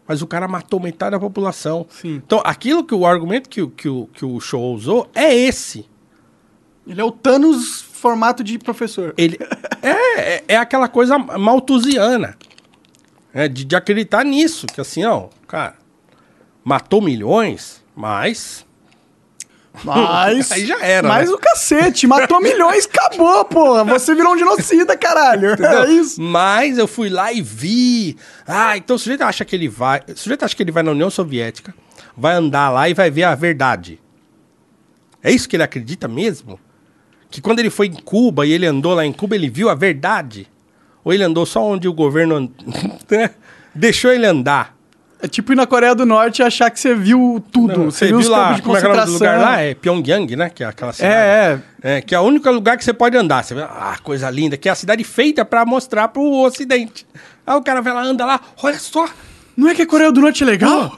Mas 0.07 0.21
o 0.23 0.27
cara 0.27 0.47
matou 0.47 0.79
metade 0.79 1.11
da 1.11 1.19
população. 1.19 1.85
Sim. 1.89 2.15
Então, 2.15 2.41
aquilo 2.43 2.83
que 2.83 2.95
o 2.95 3.05
argumento 3.05 3.47
que, 3.47 3.61
o- 3.61 3.69
que, 3.69 3.87
o, 3.87 4.07
que 4.11 4.25
o 4.25 4.39
show 4.39 4.73
usou 4.73 5.07
é 5.13 5.31
esse. 5.35 5.85
Ele 6.87 6.99
é 6.99 7.03
o 7.03 7.11
Thanos 7.11 7.79
formato 7.83 8.43
de 8.43 8.57
professor. 8.57 9.13
Ele 9.15 9.37
é, 9.83 10.19
é, 10.37 10.43
é 10.47 10.57
aquela 10.57 10.87
coisa 10.87 11.19
malthusiana. 11.19 12.35
É, 13.31 13.47
de, 13.47 13.63
de 13.63 13.75
acreditar 13.75 14.25
nisso. 14.25 14.65
Que 14.65 14.81
assim, 14.81 15.05
ó, 15.05 15.27
cara, 15.47 15.75
matou 16.63 16.99
milhões, 16.99 17.83
mas 17.95 18.65
Mas. 19.83 20.51
Aí 20.53 20.65
já 20.65 20.79
era, 20.81 21.07
Mas 21.07 21.29
né? 21.29 21.35
o 21.35 21.37
cacete, 21.37 22.07
matou 22.07 22.41
milhões, 22.41 22.85
acabou, 22.85 23.45
porra. 23.45 23.83
Você 23.85 24.13
virou 24.15 24.33
um 24.33 24.37
genocida, 24.37 24.95
caralho. 24.97 25.49
É 25.59 25.91
isso. 25.91 26.21
Mas 26.21 26.77
eu 26.77 26.87
fui 26.87 27.09
lá 27.09 27.31
e 27.31 27.41
vi. 27.41 28.17
Ah, 28.47 28.75
então 28.77 28.95
o 28.95 28.99
sujeito 28.99 29.21
acha 29.21 29.45
que 29.45 29.55
ele 29.55 29.67
vai. 29.67 30.01
O 30.07 30.17
sujeito 30.17 30.43
acha 30.43 30.55
que 30.55 30.63
ele 30.63 30.71
vai 30.71 30.83
na 30.83 30.91
União 30.91 31.09
Soviética, 31.09 31.73
vai 32.17 32.35
andar 32.35 32.69
lá 32.69 32.89
e 32.89 32.93
vai 32.93 33.09
ver 33.09 33.23
a 33.23 33.35
verdade. 33.35 33.99
É 35.21 35.31
isso 35.31 35.47
que 35.47 35.55
ele 35.55 35.63
acredita 35.63 36.07
mesmo? 36.07 36.59
Que 37.29 37.41
quando 37.41 37.59
ele 37.59 37.69
foi 37.69 37.87
em 37.87 37.93
Cuba 37.93 38.45
e 38.45 38.51
ele 38.51 38.65
andou 38.65 38.93
lá 38.93 39.05
em 39.05 39.13
Cuba, 39.13 39.35
ele 39.35 39.49
viu 39.49 39.69
a 39.69 39.75
verdade? 39.75 40.47
Ou 41.03 41.13
ele 41.13 41.23
andou 41.23 41.45
só 41.45 41.63
onde 41.63 41.87
o 41.87 41.93
governo 41.93 42.51
né, 43.09 43.31
deixou 43.75 44.11
ele 44.11 44.25
andar? 44.25 44.78
É 45.21 45.27
tipo 45.27 45.51
ir 45.51 45.55
na 45.55 45.67
Coreia 45.67 45.93
do 45.93 46.05
Norte 46.05 46.39
e 46.39 46.43
achar 46.43 46.69
que 46.71 46.79
você 46.79 46.95
viu 46.95 47.43
tudo. 47.51 47.77
Não, 47.77 47.91
você, 47.91 48.07
viu 48.07 48.19
os 48.19 48.29
campos 48.29 48.55
de 48.55 48.61
como 48.61 48.77
é 48.77 48.79
que 48.79 48.87
é 48.87 48.89
o 48.89 49.11
lugar 49.11 49.39
lá? 49.39 49.61
É 49.61 49.73
Pyongyang, 49.73 50.35
né? 50.37 50.49
Que 50.49 50.63
é 50.63 50.67
aquela 50.67 50.93
cidade. 50.93 51.13
É, 51.13 51.61
é. 51.83 51.97
É, 51.97 52.01
que 52.01 52.15
é 52.15 52.19
o 52.19 52.23
único 52.23 52.49
lugar 52.49 52.77
que 52.77 52.85
você 52.85 52.93
pode 52.93 53.17
andar. 53.17 53.43
Você 53.43 53.53
vê, 53.53 53.61
ah, 53.63 53.97
coisa 54.01 54.29
linda, 54.29 54.55
que 54.55 54.69
é 54.69 54.71
a 54.71 54.75
cidade 54.75 55.03
feita 55.03 55.43
pra 55.43 55.65
mostrar 55.65 56.07
pro 56.07 56.23
ocidente. 56.23 57.05
Aí 57.45 57.55
o 57.55 57.61
cara 57.61 57.81
vai 57.81 57.93
lá, 57.93 58.01
anda 58.01 58.25
lá, 58.25 58.39
olha 58.63 58.79
só. 58.79 59.09
Não 59.57 59.67
é 59.67 59.75
que 59.75 59.81
a 59.81 59.87
Coreia 59.87 60.09
do 60.09 60.21
Norte 60.21 60.43
é 60.43 60.45
legal? 60.45 60.97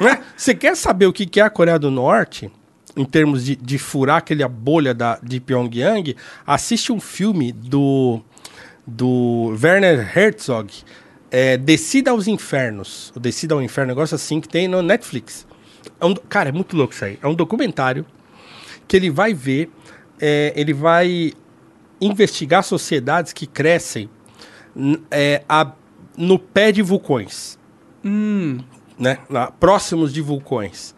né? 0.00 0.20
Você 0.36 0.52
quer 0.52 0.76
saber 0.76 1.06
o 1.06 1.12
que 1.12 1.24
que 1.24 1.38
é 1.38 1.44
a 1.44 1.50
Coreia 1.50 1.78
do 1.78 1.92
Norte, 1.92 2.50
em 2.96 3.04
termos 3.04 3.44
de, 3.44 3.54
de 3.54 3.78
furar 3.78 4.16
aquela 4.16 4.48
bolha 4.48 4.92
da, 4.92 5.16
de 5.22 5.38
Pyongyang? 5.38 6.16
Assiste 6.44 6.90
um 6.90 6.98
filme 6.98 7.52
do, 7.52 8.20
do 8.84 9.56
Werner 9.62 10.10
Herzog, 10.18 10.72
é, 11.30 11.56
Descida 11.56 12.10
aos 12.10 12.26
Infernos. 12.26 13.12
O 13.14 13.20
Descida 13.20 13.54
ao 13.54 13.62
Inferno, 13.62 13.92
um 13.92 13.94
negócio 13.94 14.14
assim 14.14 14.40
que 14.40 14.48
tem 14.48 14.68
no 14.68 14.82
Netflix. 14.82 15.46
É 16.00 16.04
um 16.04 16.14
cara, 16.14 16.48
é 16.48 16.52
muito 16.52 16.76
louco 16.76 16.92
isso 16.94 17.04
aí. 17.04 17.18
É 17.22 17.26
um 17.26 17.34
documentário 17.34 18.04
que 18.88 18.96
ele 18.96 19.10
vai 19.10 19.32
ver, 19.32 19.70
é, 20.20 20.52
ele 20.56 20.72
vai 20.74 21.32
investigar 22.00 22.62
sociedades 22.64 23.32
que 23.32 23.46
crescem 23.46 24.08
é, 25.10 25.42
a- 25.48 25.72
no 26.16 26.38
pé 26.38 26.72
de 26.72 26.82
vulcões 26.82 27.58
né? 28.98 29.18
Lá, 29.28 29.50
próximos 29.50 30.12
de 30.12 30.20
vulcões. 30.20 30.94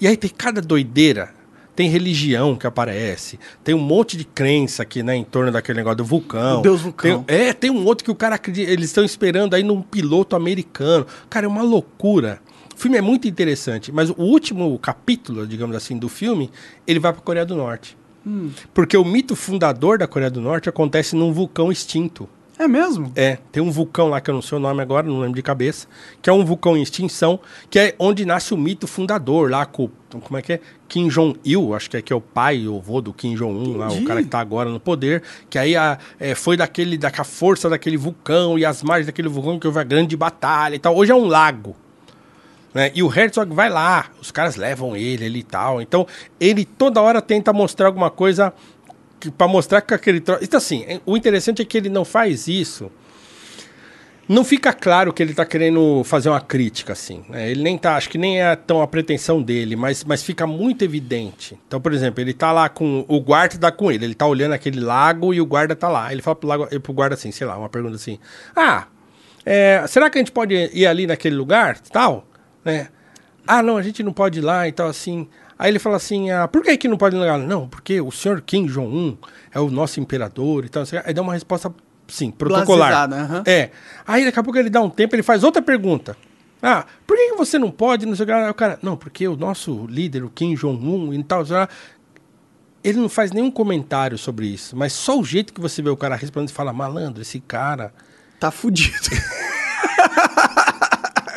E 0.00 0.06
aí 0.06 0.16
tem 0.16 0.30
cada 0.30 0.60
doideira. 0.60 1.34
Tem 1.76 1.88
religião 1.90 2.56
que 2.56 2.66
aparece. 2.66 3.38
Tem 3.62 3.74
um 3.74 3.78
monte 3.78 4.16
de 4.16 4.24
crença 4.24 4.82
aqui, 4.82 5.02
né? 5.02 5.14
Em 5.14 5.22
torno 5.22 5.52
daquele 5.52 5.76
negócio 5.76 5.98
do 5.98 6.04
vulcão. 6.04 6.60
O 6.60 6.62
Deus 6.62 6.80
vulcão. 6.80 7.22
Tem- 7.24 7.36
é, 7.48 7.52
tem 7.52 7.70
um 7.70 7.84
outro 7.84 8.02
que 8.04 8.10
o 8.10 8.14
cara 8.14 8.34
acredita. 8.36 8.70
Eles 8.72 8.86
estão 8.86 9.04
esperando 9.04 9.52
aí 9.54 9.62
num 9.62 9.82
piloto 9.82 10.34
americano. 10.34 11.06
Cara, 11.28 11.44
é 11.44 11.48
uma 11.48 11.62
loucura. 11.62 12.40
O 12.74 12.78
filme 12.78 12.96
é 12.96 13.02
muito 13.02 13.28
interessante. 13.28 13.92
Mas 13.92 14.08
o 14.10 14.14
último 14.22 14.78
capítulo, 14.78 15.46
digamos 15.46 15.76
assim, 15.76 15.96
do 15.98 16.08
filme, 16.08 16.50
ele 16.86 16.98
vai 16.98 17.12
pra 17.12 17.20
Coreia 17.22 17.44
do 17.46 17.54
Norte. 17.54 17.96
Porque 18.74 18.96
o 18.96 19.04
mito 19.04 19.36
fundador 19.36 19.98
da 19.98 20.06
Coreia 20.08 20.30
do 20.30 20.40
Norte 20.40 20.68
acontece 20.68 21.14
num 21.14 21.32
vulcão 21.32 21.70
extinto. 21.70 22.28
É 22.58 22.66
mesmo? 22.66 23.12
É, 23.14 23.36
tem 23.52 23.62
um 23.62 23.70
vulcão 23.70 24.08
lá 24.08 24.18
que 24.18 24.30
eu 24.30 24.34
não 24.34 24.40
sei 24.40 24.56
o 24.56 24.60
nome 24.60 24.80
agora, 24.80 25.06
não 25.06 25.20
lembro 25.20 25.36
de 25.36 25.42
cabeça, 25.42 25.86
que 26.22 26.30
é 26.30 26.32
um 26.32 26.42
vulcão 26.42 26.74
em 26.74 26.80
extinção, 26.80 27.38
que 27.68 27.78
é 27.78 27.94
onde 27.98 28.24
nasce 28.24 28.54
o 28.54 28.56
mito 28.56 28.86
fundador 28.86 29.50
lá 29.50 29.66
com, 29.66 29.90
como 30.08 30.38
é 30.38 30.42
que 30.42 30.54
é? 30.54 30.60
Kim 30.88 31.08
Jong-il, 31.08 31.74
acho 31.74 31.90
que 31.90 31.98
é, 31.98 32.02
que 32.02 32.12
é 32.12 32.16
o 32.16 32.20
pai, 32.20 32.66
o 32.66 32.78
avô 32.78 33.02
do 33.02 33.12
Kim 33.12 33.34
Jong-un, 33.34 33.76
lá, 33.76 33.88
o 33.88 34.04
cara 34.04 34.22
que 34.22 34.28
tá 34.28 34.40
agora 34.40 34.70
no 34.70 34.80
poder, 34.80 35.22
que 35.50 35.58
aí 35.58 35.76
a, 35.76 35.98
é, 36.18 36.34
foi 36.34 36.56
daquele, 36.56 36.96
da 36.96 37.10
força 37.24 37.68
daquele 37.68 37.98
vulcão 37.98 38.58
e 38.58 38.64
as 38.64 38.82
margens 38.82 39.06
daquele 39.06 39.28
vulcão 39.28 39.58
que 39.58 39.66
houve 39.66 39.78
a 39.78 39.84
grande 39.84 40.16
batalha 40.16 40.76
e 40.76 40.78
tal. 40.78 40.96
Hoje 40.96 41.12
é 41.12 41.14
um 41.14 41.26
lago. 41.26 41.76
Né? 42.72 42.90
E 42.94 43.02
o 43.02 43.10
Herzog 43.10 43.54
vai 43.54 43.70
lá, 43.70 44.06
os 44.20 44.30
caras 44.30 44.56
levam 44.56 44.94
ele 44.94 45.24
ali 45.24 45.40
e 45.40 45.42
tal. 45.42 45.80
Então, 45.80 46.06
ele 46.38 46.64
toda 46.64 47.00
hora 47.00 47.22
tenta 47.22 47.52
mostrar 47.52 47.86
alguma 47.86 48.10
coisa 48.10 48.52
para 49.36 49.48
mostrar 49.48 49.80
que 49.80 49.94
aquele 49.94 50.20
troço. 50.20 50.44
Então, 50.44 50.58
assim, 50.58 50.84
é- 50.86 51.00
o 51.06 51.16
interessante 51.16 51.62
é 51.62 51.64
que 51.64 51.76
ele 51.76 51.88
não 51.88 52.04
faz 52.04 52.48
isso. 52.48 52.90
Não 54.28 54.44
fica 54.44 54.72
claro 54.72 55.12
que 55.12 55.22
ele 55.22 55.32
tá 55.32 55.44
querendo 55.46 56.02
fazer 56.02 56.28
uma 56.28 56.40
crítica, 56.40 56.92
assim. 56.94 57.24
né? 57.28 57.48
Ele 57.48 57.62
nem 57.62 57.78
tá, 57.78 57.94
acho 57.96 58.10
que 58.10 58.18
nem 58.18 58.42
é 58.42 58.56
tão 58.56 58.82
a 58.82 58.86
pretensão 58.88 59.40
dele, 59.40 59.76
mas, 59.76 60.02
mas 60.02 60.20
fica 60.20 60.48
muito 60.48 60.82
evidente. 60.84 61.56
Então, 61.68 61.80
por 61.80 61.92
exemplo, 61.92 62.20
ele 62.20 62.34
tá 62.34 62.50
lá 62.50 62.68
com. 62.68 63.04
O 63.06 63.20
guarda 63.20 63.56
tá 63.56 63.70
com 63.70 63.90
ele, 63.90 64.04
ele 64.04 64.14
tá 64.16 64.26
olhando 64.26 64.52
aquele 64.52 64.80
lago 64.80 65.32
e 65.32 65.40
o 65.40 65.46
guarda 65.46 65.76
tá 65.76 65.88
lá. 65.88 66.12
Ele 66.12 66.22
fala 66.22 66.34
pro, 66.34 66.48
lago, 66.48 66.80
pro 66.80 66.92
guarda 66.92 67.14
assim, 67.14 67.30
sei 67.30 67.46
lá, 67.46 67.56
uma 67.56 67.68
pergunta 67.68 67.94
assim: 67.94 68.18
Ah, 68.56 68.88
é, 69.44 69.84
será 69.86 70.10
que 70.10 70.18
a 70.18 70.20
gente 70.20 70.32
pode 70.32 70.54
ir 70.74 70.86
ali 70.88 71.06
naquele 71.06 71.36
lugar? 71.36 71.78
Tal? 71.78 72.26
Né? 72.64 72.88
Ah, 73.46 73.62
não, 73.62 73.76
a 73.76 73.82
gente 73.82 74.02
não 74.02 74.12
pode 74.12 74.40
ir 74.40 74.42
lá 74.42 74.66
e 74.66 74.72
tal, 74.72 74.88
assim. 74.88 75.28
Aí 75.58 75.70
ele 75.70 75.78
fala 75.78 75.96
assim: 75.96 76.30
ah, 76.30 76.46
por 76.46 76.62
que, 76.62 76.76
que 76.76 76.88
não 76.88 76.96
pode 76.96 77.16
lá? 77.16 77.38
Não, 77.38 77.68
porque 77.68 78.00
o 78.00 78.10
senhor 78.10 78.40
Kim 78.40 78.66
Jong-un 78.66 79.16
é 79.52 79.60
o 79.60 79.70
nosso 79.70 80.00
imperador 80.00 80.64
e 80.64 80.68
tal. 80.68 80.84
Aí 81.04 81.14
dá 81.14 81.22
uma 81.22 81.32
resposta, 81.32 81.72
sim, 82.08 82.30
protocolar. 82.30 83.10
Aham. 83.12 83.42
É. 83.46 83.70
Aí 84.06 84.24
daqui 84.24 84.38
a 84.38 84.42
pouco 84.42 84.58
ele 84.58 84.70
dá 84.70 84.80
um 84.80 84.90
tempo, 84.90 85.14
ele 85.14 85.22
faz 85.22 85.42
outra 85.42 85.62
pergunta. 85.62 86.16
Ah, 86.62 86.84
por 87.06 87.16
que 87.16 87.30
que 87.30 87.36
você 87.36 87.58
não 87.58 87.70
pode? 87.70 88.06
Não 88.06 88.16
sei 88.16 88.24
o 88.24 88.54
cara, 88.54 88.78
não, 88.82 88.96
porque 88.96 89.28
o 89.28 89.36
nosso 89.36 89.86
líder, 89.86 90.24
o 90.24 90.30
Kim 90.30 90.54
Jong-un 90.54 91.12
e 91.12 91.22
tal, 91.22 91.44
lá, 91.48 91.68
ele 92.82 92.98
não 92.98 93.08
faz 93.08 93.30
nenhum 93.30 93.50
comentário 93.50 94.16
sobre 94.16 94.46
isso. 94.46 94.76
Mas 94.76 94.92
só 94.92 95.18
o 95.18 95.24
jeito 95.24 95.52
que 95.52 95.60
você 95.60 95.82
vê 95.82 95.90
o 95.90 95.96
cara 95.96 96.16
respondendo, 96.16 96.48
você 96.48 96.54
fala, 96.54 96.72
malandro, 96.72 97.22
esse 97.22 97.40
cara. 97.40 97.92
Tá 98.40 98.50
fudido. 98.50 99.10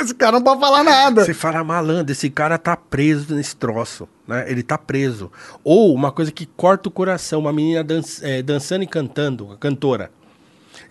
Esse 0.10 0.15
cara 0.15 0.31
não 0.31 0.44
pode 0.44 0.60
falar 0.60 0.84
nada. 0.84 1.23
Você 1.23 1.36
fala, 1.36 1.64
malandro, 1.64 2.11
esse 2.11 2.31
cara 2.31 2.57
tá 2.57 2.76
preso 2.76 3.36
nesse 3.36 3.56
troço, 3.56 4.10
né? 4.27 4.52
Ele 4.52 4.64
tá 4.64 4.76
preso. 4.76 5.31
Ou 5.64 5.94
uma 5.94 6.11
coisa 6.11 6.31
que 6.31 6.48
corta 6.48 6.90
o 6.90 6.91
coração, 6.91 7.41
uma 7.41 7.53
menina 7.53 7.84
dan 7.84 8.02
é, 8.23 8.41
dançando 8.41 8.84
e 8.84 8.88
cantando, 8.88 9.56
cantora. 9.60 10.11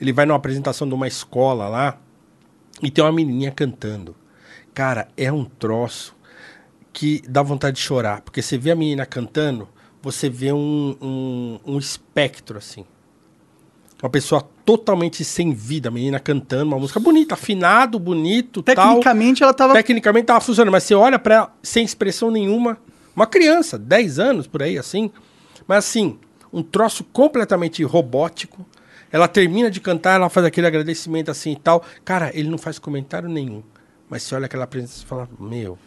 Ele 0.00 0.12
vai 0.12 0.24
numa 0.24 0.36
apresentação 0.36 0.86
de 0.86 0.94
uma 0.94 1.08
escola 1.08 1.68
lá 1.68 1.98
e 2.80 2.92
tem 2.92 3.02
uma 3.02 3.10
menininha 3.10 3.50
cantando. 3.50 4.14
Cara, 4.72 5.08
é 5.16 5.32
um 5.32 5.44
troço 5.44 6.14
que 6.92 7.20
dá 7.28 7.42
vontade 7.42 7.74
de 7.74 7.82
chorar. 7.82 8.20
Porque 8.20 8.40
você 8.40 8.56
vê 8.56 8.70
a 8.70 8.76
menina 8.76 9.04
cantando, 9.04 9.68
você 10.00 10.30
vê 10.30 10.52
um, 10.52 10.96
um, 11.02 11.60
um 11.66 11.76
espectro, 11.76 12.56
assim. 12.56 12.84
Uma 14.00 14.10
pessoa 14.10 14.48
totalmente 14.68 15.24
sem 15.24 15.54
vida, 15.54 15.88
a 15.88 15.90
menina 15.90 16.20
cantando 16.20 16.66
uma 16.66 16.78
música 16.78 17.00
bonita, 17.00 17.32
afinado, 17.32 17.98
bonito, 17.98 18.62
Tecnicamente 18.62 19.42
ela 19.42 19.54
tal. 19.54 19.68
tava. 19.68 19.78
Tecnicamente 19.78 20.26
tava 20.26 20.42
funcionando, 20.42 20.70
mas 20.70 20.82
você 20.82 20.94
olha 20.94 21.18
pra 21.18 21.34
ela 21.34 21.56
sem 21.62 21.82
expressão 21.82 22.30
nenhuma, 22.30 22.76
uma 23.16 23.26
criança, 23.26 23.78
10 23.78 24.18
anos 24.18 24.46
por 24.46 24.62
aí, 24.62 24.76
assim, 24.76 25.10
mas 25.66 25.86
assim, 25.86 26.18
um 26.52 26.62
troço 26.62 27.02
completamente 27.02 27.82
robótico. 27.82 28.66
Ela 29.10 29.26
termina 29.26 29.70
de 29.70 29.80
cantar, 29.80 30.16
ela 30.16 30.28
faz 30.28 30.44
aquele 30.44 30.66
agradecimento 30.66 31.30
assim 31.30 31.52
e 31.52 31.56
tal. 31.56 31.82
Cara, 32.04 32.30
ele 32.34 32.50
não 32.50 32.58
faz 32.58 32.78
comentário 32.78 33.26
nenhum. 33.26 33.62
Mas 34.06 34.22
você 34.22 34.34
olha 34.34 34.44
aquela 34.44 34.66
presença 34.66 35.02
e 35.02 35.06
fala, 35.06 35.26
meu, 35.40 35.78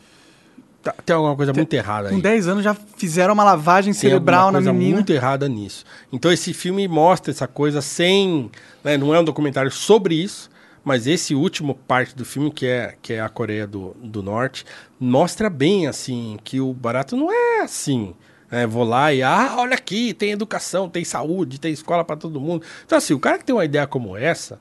tá- 0.82 0.94
tem 1.06 1.16
alguma 1.16 1.36
coisa 1.36 1.53
muito 1.53 1.74
errada 1.74 2.10
aí. 2.10 2.16
Com 2.16 2.20
10 2.20 2.48
anos 2.48 2.64
já 2.64 2.74
fizeram 2.74 3.34
uma 3.34 3.44
lavagem 3.44 3.94
Tem 3.94 3.99
cerebral 4.02 4.48
na 4.52 4.60
coisa 4.60 4.74
menina. 4.74 4.95
muito 4.95 5.12
errada 5.14 5.48
nisso. 5.48 5.86
Então 6.12 6.32
esse 6.32 6.53
filme 6.53 6.88
mostra 6.88 7.32
essa 7.32 7.48
coisa 7.48 7.82
sem, 7.82 8.49
né, 8.84 8.98
não 8.98 9.14
é 9.14 9.20
um 9.20 9.24
documentário 9.24 9.72
sobre 9.72 10.16
isso, 10.16 10.49
mas 10.84 11.06
esse 11.08 11.36
último 11.36 11.76
parte 11.76 12.16
do 12.16 12.26
filme 12.26 12.49
que 12.52 12.66
é 12.66 12.95
que 13.02 13.14
é 13.14 13.22
a 13.22 13.30
Coreia 13.30 13.68
do, 13.68 13.95
do 14.02 14.24
Norte 14.24 14.66
mostra 14.99 15.49
bem 15.49 15.88
assim 15.88 16.38
que 16.44 16.60
o 16.60 16.74
barato 16.74 17.16
não 17.16 17.32
é 17.32 17.62
assim. 17.62 18.14
né, 18.52 18.66
vou 18.68 18.84
lá 18.84 19.14
e 19.14 19.22
ah, 19.24 19.56
olha 19.58 19.76
aqui, 19.76 20.14
tem 20.14 20.32
educação, 20.32 20.90
tem 20.90 21.06
saúde, 21.06 21.60
tem 21.60 21.72
escola 21.72 22.03
para 22.03 22.16
todo 22.18 22.41
mundo. 22.41 22.64
Então 22.86 22.98
assim, 22.98 23.14
o 23.14 23.20
cara 23.20 23.38
que 23.38 23.45
tem 23.45 23.56
uma 23.56 23.64
ideia 23.64 23.86
como 23.88 24.18
essa, 24.18 24.60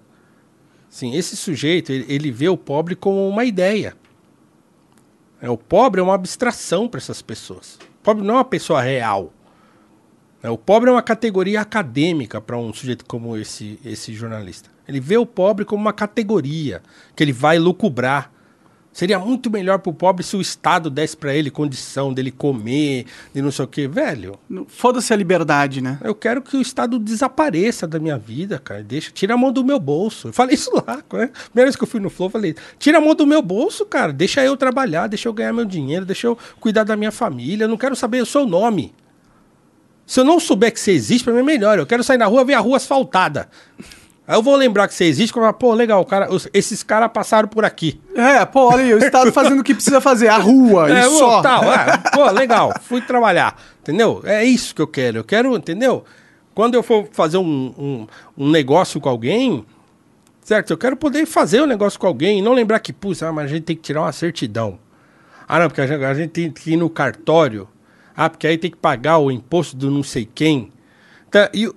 assim, 0.93 1.15
esse 1.17 1.37
sujeito 1.37 1.91
ele, 1.91 2.05
ele 2.09 2.31
vê 2.31 2.49
o 2.49 2.57
pobre 2.57 2.95
como 2.95 3.27
uma 3.29 3.45
ideia. 3.45 3.95
É, 5.41 5.49
o 5.49 5.57
pobre 5.57 6.01
é 6.01 6.05
uma 6.05 6.15
abstração 6.15 6.87
para 6.89 6.99
essas 6.99 7.23
pessoas. 7.23 7.79
O 8.01 8.03
pobre 8.03 8.23
não 8.25 8.35
é 8.35 8.39
uma 8.39 8.45
pessoa 8.45 8.83
real. 8.83 9.33
É, 10.43 10.51
o 10.51 10.59
pobre 10.59 10.91
é 10.91 10.93
uma 10.93 11.03
categoria 11.03 11.61
acadêmica 11.61 12.41
para 12.41 12.57
um 12.57 12.73
sujeito 12.73 13.05
como 13.05 13.37
esse, 13.37 13.79
esse 13.85 14.13
jornalista. 14.15 14.71
Ele 14.87 15.01
vê 15.01 15.17
o 15.17 15.27
pobre 15.27 15.65
como 15.65 15.81
uma 15.81 15.93
categoria 15.93 16.83
que 17.15 17.23
ele 17.23 17.33
vai 17.33 17.59
lucubrar. 17.59 18.33
Seria 19.01 19.19
muito 19.19 19.51
melhor 19.51 19.79
para 19.79 19.89
o 19.89 19.95
pobre 19.95 20.23
se 20.23 20.37
o 20.37 20.43
Estado 20.43 20.91
desse 20.91 21.17
para 21.17 21.35
ele 21.35 21.51
condição 21.51 22.13
dele 22.13 22.31
comer, 22.31 23.07
de 23.33 23.41
não 23.41 23.51
sei 23.51 23.65
o 23.65 23.69
quê. 23.69 23.89
Velho, 23.89 24.39
Foda-se 24.69 25.11
a 25.11 25.17
liberdade, 25.17 25.81
né? 25.81 25.99
eu 26.05 26.15
quero 26.15 26.43
que 26.43 26.55
o 26.55 26.61
Estado 26.61 26.99
desapareça 26.99 27.87
da 27.87 27.99
minha 27.99 28.19
vida, 28.19 28.59
cara. 28.59 28.83
Deixa, 28.83 29.11
tira 29.11 29.33
a 29.33 29.37
mão 29.39 29.51
do 29.51 29.65
meu 29.65 29.81
bolso. 29.81 30.29
Eu 30.29 30.33
falei 30.35 30.55
isso 30.55 30.71
lá, 30.87 30.97
né? 30.97 31.31
Primeira 31.47 31.69
vez 31.69 31.77
que 31.77 31.83
eu 31.83 31.87
fui 31.87 31.99
no 31.99 32.11
Flow, 32.11 32.27
eu 32.27 32.31
falei: 32.31 32.55
tira 32.79 32.99
a 32.99 33.01
mão 33.01 33.15
do 33.15 33.27
meu 33.27 33.41
bolso, 33.41 33.87
cara. 33.87 34.13
Deixa 34.13 34.45
eu 34.45 34.55
trabalhar, 34.55 35.07
deixa 35.07 35.31
eu 35.31 35.33
ganhar 35.33 35.55
meu 35.55 35.65
dinheiro, 35.65 36.05
deixa 36.05 36.27
eu 36.27 36.37
cuidar 36.61 36.85
da 36.85 36.95
minha 36.95 37.11
família. 37.11 37.65
Eu 37.65 37.69
não 37.69 37.79
quero 37.79 37.97
saber 37.97 38.23
o 38.23 38.27
seu 38.27 38.45
nome. 38.45 38.93
Se 40.05 40.21
eu 40.21 40.25
não 40.25 40.39
souber 40.39 40.75
que 40.75 40.79
você 40.79 40.93
existe, 40.93 41.25
pra 41.25 41.33
mim 41.33 41.41
é 41.41 41.43
melhor. 41.43 41.79
Eu 41.79 41.87
quero 41.87 42.05
sair 42.05 42.19
na 42.19 42.27
rua 42.27 42.45
ver 42.45 42.53
a 42.53 42.61
rua 42.61 42.77
asfaltada. 42.77 43.49
Aí 44.31 44.37
eu 44.37 44.45
vou 44.45 44.55
lembrar 44.55 44.87
que 44.87 44.95
você 44.95 45.07
existe, 45.07 45.33
como, 45.33 45.53
pô, 45.53 45.75
legal, 45.75 46.05
cara, 46.05 46.29
esses 46.55 46.85
caras 46.85 47.11
passaram 47.13 47.49
por 47.49 47.65
aqui. 47.65 48.01
É, 48.15 48.47
pô, 48.47 48.73
olha 48.73 48.85
aí, 48.85 48.95
o 48.95 48.99
Estado 48.99 49.33
fazendo 49.33 49.59
o 49.59 49.65
que 49.65 49.75
precisa 49.75 50.01
fazer, 50.01 50.29
a 50.29 50.37
rua, 50.37 50.89
É, 50.89 51.01
e 51.01 51.11
só. 51.19 51.43
tal, 51.43 51.65
é, 51.65 51.97
pô, 52.15 52.31
legal, 52.31 52.73
fui 52.81 53.01
trabalhar, 53.01 53.61
entendeu? 53.81 54.23
É 54.25 54.45
isso 54.45 54.73
que 54.73 54.81
eu 54.81 54.87
quero, 54.87 55.19
eu 55.19 55.25
quero, 55.25 55.57
entendeu? 55.57 56.05
Quando 56.55 56.77
eu 56.77 56.83
for 56.85 57.09
fazer 57.11 57.39
um, 57.39 57.75
um, 57.77 58.07
um 58.39 58.49
negócio 58.53 59.01
com 59.01 59.09
alguém, 59.09 59.67
certo? 60.45 60.71
Eu 60.71 60.79
quero 60.79 60.97
poder 60.97 61.27
fazer 61.27 61.61
um 61.61 61.67
negócio 61.67 61.99
com 61.99 62.07
alguém 62.07 62.39
e 62.39 62.43
não 62.43 62.53
lembrar 62.53 62.79
que, 62.79 62.93
putz, 62.93 63.25
ah, 63.25 63.33
mas 63.33 63.47
a 63.47 63.49
gente 63.49 63.65
tem 63.65 63.75
que 63.75 63.83
tirar 63.83 64.03
uma 64.03 64.13
certidão. 64.13 64.79
Ah, 65.49 65.59
não, 65.59 65.67
porque 65.67 65.81
a 65.81 65.89
gente, 65.89 66.05
a 66.05 66.15
gente 66.15 66.31
tem 66.31 66.49
que 66.53 66.75
ir 66.75 66.77
no 66.77 66.89
cartório. 66.89 67.67
Ah, 68.17 68.31
porque 68.31 68.47
aí 68.47 68.57
tem 68.57 68.71
que 68.71 68.77
pagar 68.77 69.19
o 69.19 69.29
imposto 69.29 69.77
do 69.77 69.91
não 69.91 70.05
sei 70.05 70.25
quem. 70.33 70.71
Tá, 71.33 71.51
e, 71.53 71.69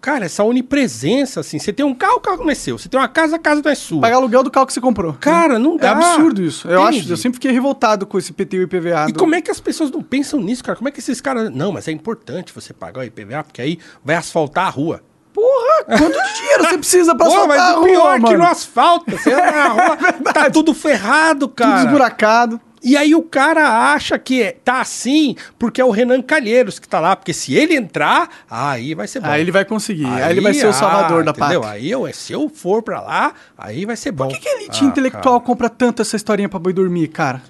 cara, 0.00 0.24
essa 0.26 0.42
onipresença, 0.44 1.40
assim, 1.40 1.58
você 1.58 1.72
tem 1.72 1.84
um 1.84 1.94
carro, 1.94 2.16
o 2.16 2.20
carro 2.20 2.38
não 2.44 2.50
é 2.50 2.54
seu. 2.54 2.78
Você 2.78 2.88
tem 2.88 2.98
uma 2.98 3.08
casa, 3.08 3.36
a 3.36 3.38
casa 3.38 3.60
não 3.64 3.70
é 3.70 3.74
sua. 3.74 4.00
Pagar 4.00 4.16
aluguel 4.16 4.42
do 4.42 4.50
carro 4.50 4.66
que 4.66 4.72
você 4.72 4.80
comprou. 4.80 5.12
Cara, 5.14 5.58
não 5.58 5.74
É 5.74 5.78
dá. 5.78 5.90
absurdo 5.92 6.42
isso. 6.42 6.68
Eu 6.68 6.82
acho, 6.82 7.10
eu 7.10 7.16
sempre 7.16 7.36
fiquei 7.36 7.50
revoltado 7.52 8.06
com 8.06 8.18
esse 8.18 8.32
PTU 8.32 8.56
e 8.56 8.62
IPVA. 8.62 9.06
E 9.08 9.12
do- 9.12 9.18
como 9.18 9.34
é 9.34 9.40
que 9.42 9.50
as 9.50 9.60
pessoas 9.60 9.90
não 9.90 10.02
pensam 10.02 10.40
nisso, 10.40 10.62
cara? 10.64 10.76
Como 10.76 10.88
é 10.88 10.92
que 10.92 11.00
esses 11.00 11.20
caras. 11.20 11.50
Não, 11.54 11.72
mas 11.72 11.88
é 11.88 11.92
importante 11.92 12.52
você 12.54 12.72
pagar 12.72 13.00
o 13.00 13.04
IPVA, 13.04 13.42
porque 13.44 13.60
aí 13.60 13.78
vai 14.04 14.16
asfaltar 14.16 14.66
a 14.66 14.70
rua. 14.70 15.02
Porra, 15.32 15.84
quanto 15.84 16.34
dinheiro 16.34 16.64
você 16.68 16.78
precisa 16.78 17.14
pra 17.14 17.26
Pô, 17.26 17.30
soltar 17.32 17.48
mas 17.48 17.60
a 17.60 17.78
o 17.78 17.84
pior 17.84 18.00
rua, 18.02 18.12
é 18.12 18.16
que 18.16 18.22
mano? 18.22 18.38
no 18.38 18.44
asfalto, 18.44 19.10
você 19.10 19.32
anda 19.32 19.52
na 19.52 19.68
rua, 19.70 19.96
tá 20.34 20.50
tudo 20.50 20.74
ferrado, 20.74 21.46
Tudo 21.46 21.54
cara. 21.54 21.84
esburacado. 21.84 22.60
E 22.82 22.96
aí 22.96 23.14
o 23.14 23.22
cara 23.22 23.92
acha 23.92 24.18
que 24.18 24.42
é- 24.42 24.52
tá 24.52 24.80
assim 24.80 25.34
porque 25.58 25.80
é 25.80 25.84
o 25.84 25.90
Renan 25.90 26.22
Calheiros 26.22 26.78
que 26.78 26.88
tá 26.88 27.00
lá. 27.00 27.16
Porque 27.16 27.32
se 27.32 27.54
ele 27.54 27.74
entrar, 27.74 28.28
aí 28.48 28.94
vai 28.94 29.06
ser 29.08 29.20
bom. 29.20 29.28
Aí 29.28 29.40
ele 29.40 29.50
vai 29.50 29.64
conseguir. 29.64 30.06
Aí, 30.06 30.30
ele 30.30 30.40
vai 30.40 30.54
ser 30.54 30.66
o 30.66 30.70
ah, 30.70 30.72
salvador 30.72 31.24
da 31.24 31.32
entendeu? 31.32 31.60
pátria. 31.62 31.76
Aí 31.80 31.90
eu, 31.90 32.12
se 32.12 32.32
eu 32.32 32.48
for 32.48 32.82
pra 32.82 33.00
lá, 33.00 33.34
aí 33.56 33.84
vai 33.84 33.96
ser 33.96 34.12
bom. 34.12 34.28
Por 34.28 34.34
que, 34.34 34.40
que 34.42 34.48
a 34.48 34.56
elite 34.60 34.84
Ah, 34.84 34.86
intelectual 34.86 35.40
compra 35.40 35.68
tanto 35.68 36.02
essa 36.02 36.16
historinha 36.16 36.48
pra 36.48 36.58
boi 36.58 36.72
dormir, 36.72 37.08
cara? 37.08 37.42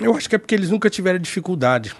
Eu 0.00 0.16
acho 0.16 0.28
que 0.28 0.34
é 0.34 0.38
porque 0.38 0.54
eles 0.54 0.70
nunca 0.70 0.88
tiveram 0.90 1.18
dificuldade. 1.18 1.94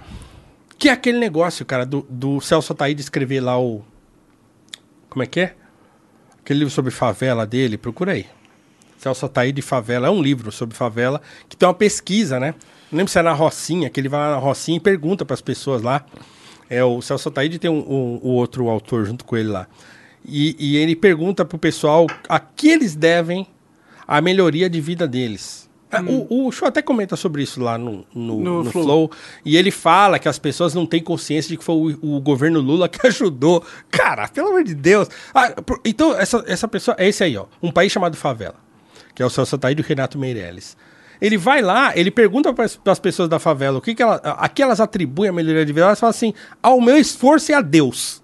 Que 0.79 0.89
é 0.89 0.93
aquele 0.93 1.19
negócio, 1.19 1.65
cara, 1.65 1.87
do, 1.87 2.05
do 2.09 2.41
Celso 2.41 2.73
Ataíde 2.73 3.01
escrever 3.01 3.41
lá 3.41 3.59
o. 3.61 3.85
Como 5.09 5.23
é 5.23 5.27
que 5.27 5.41
é? 5.41 5.55
Aquele 6.41 6.61
livro 6.61 6.75
sobre 6.75 6.91
favela 6.91 7.47
dele, 7.47 7.79
procura 7.79 8.13
aí. 8.13 8.27
Celso 9.03 9.27
Ataíde 9.27 9.61
Favela. 9.63 10.07
É 10.07 10.11
um 10.11 10.23
livro 10.23 10.53
sobre 10.53 10.77
favela 10.77 11.21
que 11.49 11.57
tem 11.57 11.67
uma 11.67 11.75
pesquisa, 11.75 12.39
né? 12.39 12.55
Não 12.91 12.99
lembro 12.99 13.11
se 13.13 13.19
é 13.19 13.23
na 13.23 13.33
Rocinha, 13.33 13.91
que 13.91 13.99
ele 13.99 14.09
vai 14.09 14.21
lá 14.21 14.31
na 14.33 14.37
Rocinha 14.37 14.77
e 14.77 14.81
pergunta 14.81 15.25
para 15.25 15.35
as 15.35 15.41
pessoas 15.41 15.83
lá. 15.83 16.05
É, 16.71 16.83
o 16.85 17.03
Celso 17.03 17.29
Ataíde 17.29 17.59
tem 17.59 17.71
um, 17.71 17.79
um- 17.79 18.21
o 18.23 18.29
outro 18.31 18.69
autor 18.69 19.05
junto 19.05 19.25
com 19.25 19.37
ele 19.37 19.49
lá. 19.49 19.67
E, 20.25 20.55
e 20.59 20.77
ele 20.77 20.95
pergunta 20.95 21.45
pro 21.45 21.59
pessoal 21.59 22.07
a 22.29 22.39
que 22.39 22.69
eles 22.69 22.95
devem 22.95 23.47
a 24.07 24.21
melhoria 24.21 24.71
de 24.71 24.81
vida 24.81 25.09
deles. 25.09 25.69
É, 25.91 26.01
O, 26.01 26.47
o 26.47 26.53
Show 26.53 26.69
até 26.69 26.81
comenta 26.81 27.17
sobre 27.17 27.43
isso 27.43 27.61
lá 27.61 27.77
no, 27.77 28.07
no, 28.15 28.39
No 28.41 28.63
no 28.65 28.71
Flow. 28.71 28.85
Flow. 28.85 29.11
E 29.45 29.57
ele 29.57 29.71
fala 29.71 30.19
que 30.19 30.29
as 30.29 30.39
pessoas 30.39 30.73
não 30.75 30.87
têm 30.87 31.03
consciência 31.03 31.51
de 31.51 31.57
que 31.59 31.65
foi 31.65 31.75
o, 32.01 32.17
o 32.17 32.21
governo 32.21 32.61
Lula 32.61 32.89
que 32.89 33.05
ajudou. 33.07 33.63
Cara, 33.91 34.29
pelo 34.29 34.49
amor 34.49 34.65
de 34.65 34.75
Deus. 34.75 35.09
Ah, 35.35 35.51
por- 35.61 35.81
então, 35.85 36.17
essa, 36.17 36.43
essa 36.47 36.69
pessoa. 36.69 36.95
É 36.99 37.09
esse 37.09 37.23
aí, 37.25 37.37
ó. 37.37 37.47
Um 37.63 37.71
país 37.73 37.91
chamado 37.93 38.17
Favela. 38.17 38.55
Que 39.15 39.23
é 39.23 39.27
o 39.27 39.31
Celso 39.31 39.57
Ataíde 39.57 39.83
e 39.83 39.85
o 39.85 39.87
Renato 39.87 40.19
Meirelles. 40.19 40.77
Ele 41.21 41.37
vai 41.39 41.63
lá, 41.63 41.97
ele 41.97 42.11
pergunta 42.11 42.53
para 42.53 42.65
as 42.65 42.99
pessoas 42.99 43.29
da 43.29 43.39
favela 43.39 43.79
o 43.79 43.81
que, 43.81 43.95
que 43.95 44.03
ela, 44.03 44.17
a 44.17 44.49
que 44.49 44.61
elas 44.63 44.81
atribuem 44.81 45.31
a 45.31 45.33
melhoria 45.33 45.65
de 45.65 45.73
vida. 45.73 45.87
Elas 45.87 46.01
falam 46.01 46.11
assim: 46.11 46.35
ao 46.63 46.81
meu 46.81 46.97
esforço 46.97 47.53
e 47.53 47.55
a 47.55 47.61
Deus. 47.61 48.21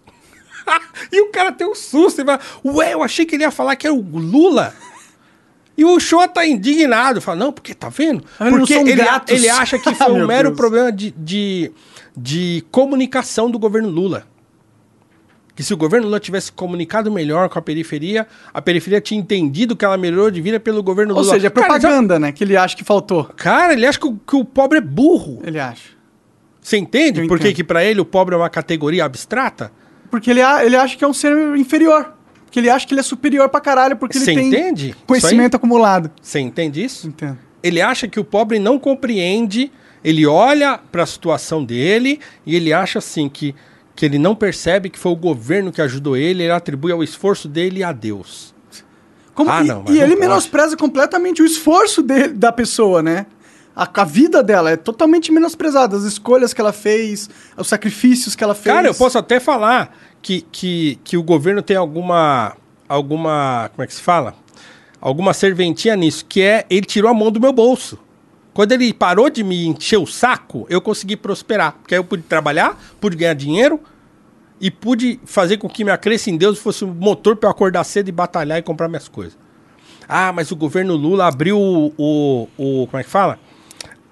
e 1.12 1.20
o 1.20 1.31
cara 1.31 1.52
tem 1.52 1.66
um 1.66 1.74
susto. 1.74 2.20
Ele 2.20 2.27
fala, 2.27 2.40
Ué, 2.65 2.94
eu 2.94 3.02
achei 3.02 3.24
que 3.24 3.36
ele 3.36 3.44
ia 3.44 3.51
falar 3.51 3.77
que 3.77 3.86
era 3.86 3.94
o 3.94 4.01
Lula. 4.01 4.74
E 5.77 5.85
o 5.85 6.01
Show 6.01 6.27
tá 6.27 6.44
indignado. 6.44 7.20
Fala, 7.20 7.39
não, 7.39 7.52
porque 7.52 7.73
tá 7.73 7.89
vendo? 7.89 8.24
Não 8.40 8.51
Porque 8.51 8.74
ele, 8.74 8.97
gratos. 8.97 9.32
ele 9.32 9.48
acha 9.48 9.78
que 9.78 9.89
Ah, 9.94 9.94
foi 9.94 10.10
um 10.12 10.16
meu 10.19 10.27
mero 10.27 10.48
Deus. 10.48 10.56
problema 10.56 10.90
de, 10.90 11.12
de, 11.12 11.70
de 12.16 12.65
comunicação 12.73 13.48
do 13.48 13.60
governo 13.60 13.89
Lula. 13.89 14.27
Que 15.59 15.64
se 15.64 15.74
o 15.74 15.76
governo 15.76 16.06
Lula 16.06 16.20
tivesse 16.20 16.52
comunicado 16.52 17.10
melhor 17.10 17.48
com 17.48 17.59
a 17.59 17.62
periferia, 17.62 18.28
a 18.55 18.62
periferia 18.62 19.01
tinha 19.01 19.18
entendido 19.18 19.74
que 19.74 19.85
ela 19.85 19.97
melhorou 19.97 20.30
de 20.30 20.40
vida 20.40 20.60
pelo 20.60 20.85
governo 20.85 21.12
Ou 21.16 21.20
Lula. 21.20 21.35
seja, 21.35 21.48
é 21.48 21.51
Cara, 21.51 21.66
propaganda, 21.66 22.16
né? 22.16 22.30
Que 22.30 22.44
ele 22.44 22.56
acha 22.56 22.76
que 22.76 22.85
faltou. 22.85 23.24
Cara, 23.35 23.72
ele 23.72 23.85
acha 23.85 23.98
que 23.98 24.06
o, 24.06 24.16
que 24.24 24.36
o 24.36 24.44
pobre 24.44 24.78
é 24.78 24.80
burro. 24.80 25.40
Ele 25.43 25.59
acha. 25.59 25.89
Você 26.60 26.76
entende? 26.76 27.22
Eu 27.22 27.26
Por 27.26 27.40
que 27.40 27.64
pra 27.64 27.85
ele 27.85 28.01
o 28.01 28.05
pobre 28.05 28.36
é 28.36 28.39
uma 28.39 28.48
categoria 28.48 29.05
abstrata? 29.05 29.72
Porque 30.09 30.30
ele, 30.30 30.39
ele 30.40 30.76
acha 30.76 30.97
que 30.97 31.02
é 31.02 31.09
um 31.09 31.12
ser 31.12 31.36
inferior. 31.56 32.14
Que 32.52 32.60
ele 32.60 32.70
acha 32.70 32.86
que 32.86 32.94
ele 32.94 33.01
é 33.01 33.02
superior 33.02 33.48
pra 33.48 33.60
caralho 33.60 33.97
porque 33.97 34.16
ele 34.16 34.26
Você 34.26 34.35
tem 34.35 34.47
entende? 34.47 34.94
conhecimento 35.09 35.56
acumulado. 35.56 36.09
Você 36.22 36.39
entende 36.39 36.85
isso? 36.85 37.09
Entendo. 37.09 37.36
Ele 37.64 37.80
acha 37.82 38.06
que 38.06 38.20
o 38.20 38.24
pobre 38.24 38.60
não 38.60 38.78
compreende, 38.78 39.72
ele 40.05 40.24
olha 40.24 40.78
para 40.93 41.02
a 41.02 41.06
situação 41.06 41.64
dele 41.64 42.20
e 42.47 42.55
ele 42.55 42.72
acha 42.72 43.01
assim 43.01 43.28
que, 43.28 43.56
que 43.98 44.06
ele 44.06 44.16
não 44.16 44.32
percebe 44.32 44.88
que 44.88 44.96
foi 44.98 45.10
o 45.10 45.16
governo 45.16 45.72
que 45.72 45.82
ajudou 45.82 46.16
ele, 46.16 46.44
ele 46.44 46.52
atribui 46.52 46.92
ao 46.92 47.02
esforço 47.02 47.48
dele 47.48 47.82
a 47.82 47.90
Deus. 47.90 48.54
Como- 49.34 49.50
Ah, 49.50 49.60
e 49.60 49.66
não, 49.66 49.84
e 49.88 49.98
ele 49.98 50.10
pode. 50.14 50.20
menospreza 50.20 50.76
completamente 50.76 51.42
o 51.42 51.44
esforço 51.44 52.00
dele, 52.00 52.28
da 52.28 52.52
pessoa, 52.52 53.02
né? 53.02 53.26
A, 53.74 53.90
a 53.92 54.04
vida 54.04 54.40
dela 54.40 54.70
é 54.70 54.76
totalmente 54.76 55.32
menosprezada. 55.32 55.96
As 55.96 56.04
escolhas 56.04 56.54
que 56.54 56.60
ela 56.60 56.72
fez, 56.72 57.28
os 57.56 57.66
sacrifícios 57.66 58.36
que 58.36 58.44
ela 58.44 58.54
fez. 58.54 58.72
Cara, 58.72 58.86
eu 58.86 58.94
posso 58.94 59.18
até 59.18 59.40
falar 59.40 59.92
que, 60.22 60.42
que, 60.42 61.00
que 61.02 61.16
o 61.16 61.22
governo 61.24 61.60
tem 61.60 61.76
alguma. 61.76 62.56
alguma. 62.88 63.68
como 63.74 63.82
é 63.82 63.86
que 63.88 63.94
se 63.94 64.00
fala? 64.00 64.32
Alguma 65.00 65.34
serventia 65.34 65.96
nisso, 65.96 66.24
que 66.24 66.40
é 66.40 66.64
ele 66.70 66.86
tirou 66.86 67.10
a 67.10 67.14
mão 67.14 67.32
do 67.32 67.40
meu 67.40 67.52
bolso. 67.52 67.98
Quando 68.59 68.72
ele 68.72 68.93
parou 68.93 69.30
de 69.30 69.44
me 69.44 69.68
encher 69.68 69.98
o 69.98 70.05
saco, 70.05 70.66
eu 70.68 70.80
consegui 70.80 71.16
prosperar. 71.16 71.74
Porque 71.74 71.94
aí 71.94 71.98
eu 72.01 72.02
pude 72.02 72.24
trabalhar, 72.24 72.76
pude 73.01 73.16
ganhar 73.16 73.35
dinheiro 73.35 73.78
e 74.60 74.68
pude 74.68 75.20
fazer 75.24 75.59
com 75.59 75.68
que 75.68 75.85
minha 75.85 75.97
crença 75.97 76.28
em 76.28 76.36
Deus 76.36 76.59
fosse 76.59 76.85
um 76.85 76.93
motor 76.93 77.36
para 77.36 77.47
eu 77.47 77.52
acordar 77.52 77.85
cedo 77.85 78.09
e 78.09 78.10
batalhar 78.10 78.59
e 78.59 78.62
comprar 78.62 78.89
minhas 78.89 79.06
coisas. 79.06 79.39
Ah, 80.09 80.32
mas 80.32 80.51
o 80.51 80.56
governo 80.56 80.97
Lula 80.97 81.28
abriu 81.28 81.56
o. 81.56 81.94
o, 81.97 82.48
o 82.59 82.86
como 82.89 83.01
é 83.01 83.05
que 83.05 83.10
fala? 83.10 83.39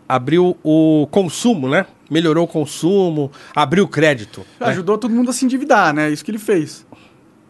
Abriu 0.09 0.57
o 0.63 1.09
consumo, 1.11 1.69
né? 1.69 1.85
Melhorou 2.09 2.45
o 2.45 2.49
consumo, 2.49 3.33
abriu 3.53 3.83
o 3.83 3.89
crédito. 3.89 4.47
né? 4.61 4.69
Ajudou 4.69 4.97
todo 4.97 5.13
mundo 5.13 5.29
a 5.29 5.33
se 5.33 5.45
endividar, 5.45 5.93
né? 5.93 6.09
Isso 6.09 6.25
que 6.25 6.31
ele 6.31 6.39
fez. 6.39 6.87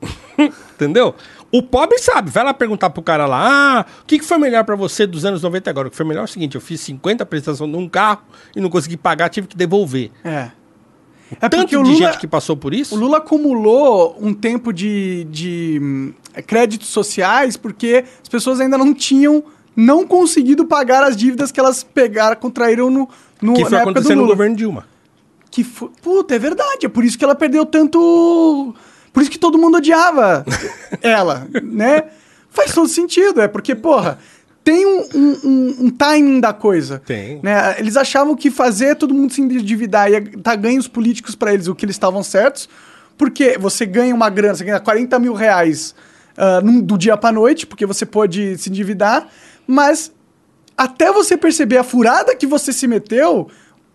Entendeu? 0.38 1.14
O 1.52 1.62
pobre 1.62 1.98
sabe, 1.98 2.30
vai 2.30 2.44
lá 2.44 2.52
perguntar 2.52 2.90
pro 2.90 3.02
cara 3.02 3.26
lá, 3.26 3.80
ah, 3.80 3.86
o 4.02 4.04
que, 4.04 4.18
que 4.18 4.24
foi 4.24 4.36
melhor 4.36 4.64
pra 4.64 4.74
você 4.74 5.06
dos 5.06 5.24
anos 5.24 5.42
90 5.42 5.70
agora? 5.70 5.88
O 5.88 5.90
que 5.90 5.96
foi 5.96 6.06
melhor 6.06 6.22
é 6.22 6.24
o 6.24 6.28
seguinte, 6.28 6.54
eu 6.54 6.60
fiz 6.60 6.80
50 6.80 7.24
prestações 7.24 7.70
num 7.70 7.88
carro 7.88 8.22
e 8.54 8.60
não 8.60 8.68
consegui 8.68 8.96
pagar, 8.96 9.28
tive 9.28 9.46
que 9.46 9.56
devolver. 9.56 10.10
É. 10.24 10.50
É 11.40 11.48
Tanto 11.48 11.66
de 11.66 11.76
Lula, 11.76 11.94
gente 11.94 12.18
que 12.18 12.26
passou 12.26 12.56
por 12.56 12.72
isso. 12.72 12.94
O 12.94 12.98
Lula 12.98 13.18
acumulou 13.18 14.16
um 14.20 14.32
tempo 14.32 14.72
de, 14.72 15.24
de 15.24 15.80
hum, 15.82 16.12
créditos 16.46 16.88
sociais 16.88 17.56
porque 17.56 18.04
as 18.22 18.28
pessoas 18.28 18.60
ainda 18.60 18.78
não 18.78 18.94
tinham 18.94 19.42
não 19.74 20.06
conseguido 20.06 20.64
pagar 20.64 21.02
as 21.02 21.16
dívidas 21.16 21.52
que 21.52 21.60
elas 21.60 21.84
pegaram, 21.84 22.36
contraíram 22.36 22.90
no, 22.90 23.08
no 23.42 23.54
que 23.54 23.64
foi 23.64 23.78
acontecendo 23.78 24.22
no 24.22 24.26
governo 24.26 24.56
Dilma. 24.56 24.86
Que 25.50 25.62
foi, 25.62 25.90
puta, 26.00 26.34
é 26.34 26.38
verdade. 26.38 26.86
É 26.86 26.88
por 26.88 27.04
isso 27.04 27.18
que 27.18 27.24
ela 27.24 27.34
perdeu 27.34 27.66
tanto. 27.66 28.74
Por 29.16 29.22
isso 29.22 29.30
que 29.30 29.38
todo 29.38 29.56
mundo 29.56 29.78
odiava 29.78 30.44
ela, 31.00 31.48
né? 31.62 32.02
Faz 32.50 32.74
todo 32.74 32.86
sentido. 32.86 33.40
É 33.40 33.48
porque, 33.48 33.74
porra, 33.74 34.18
tem 34.62 34.84
um, 34.84 35.08
um, 35.14 35.76
um, 35.86 35.90
timing 35.90 36.38
da 36.38 36.52
coisa. 36.52 36.98
Tem. 36.98 37.40
Né? 37.42 37.76
Eles 37.78 37.96
achavam 37.96 38.36
que 38.36 38.50
fazer 38.50 38.94
todo 38.94 39.14
mundo 39.14 39.32
se 39.32 39.40
endividar 39.40 40.10
ia 40.10 40.20
dar 40.20 40.54
ganhos 40.56 40.86
políticos 40.86 41.34
para 41.34 41.54
eles, 41.54 41.66
o 41.66 41.74
que 41.74 41.86
eles 41.86 41.94
estavam 41.96 42.22
certos, 42.22 42.68
porque 43.16 43.56
você 43.56 43.86
ganha 43.86 44.14
uma 44.14 44.28
grana, 44.28 44.54
você 44.54 44.64
ganha 44.64 44.78
40 44.78 45.18
mil 45.18 45.32
reais 45.32 45.94
uh, 46.36 46.62
num, 46.62 46.82
do 46.82 46.98
dia 46.98 47.16
para 47.16 47.32
noite, 47.32 47.66
porque 47.66 47.86
você 47.86 48.04
pode 48.04 48.58
se 48.58 48.68
endividar, 48.68 49.28
mas 49.66 50.12
até 50.76 51.10
você 51.10 51.38
perceber 51.38 51.78
a 51.78 51.82
furada 51.82 52.36
que 52.36 52.46
você 52.46 52.70
se 52.70 52.86
meteu, 52.86 53.48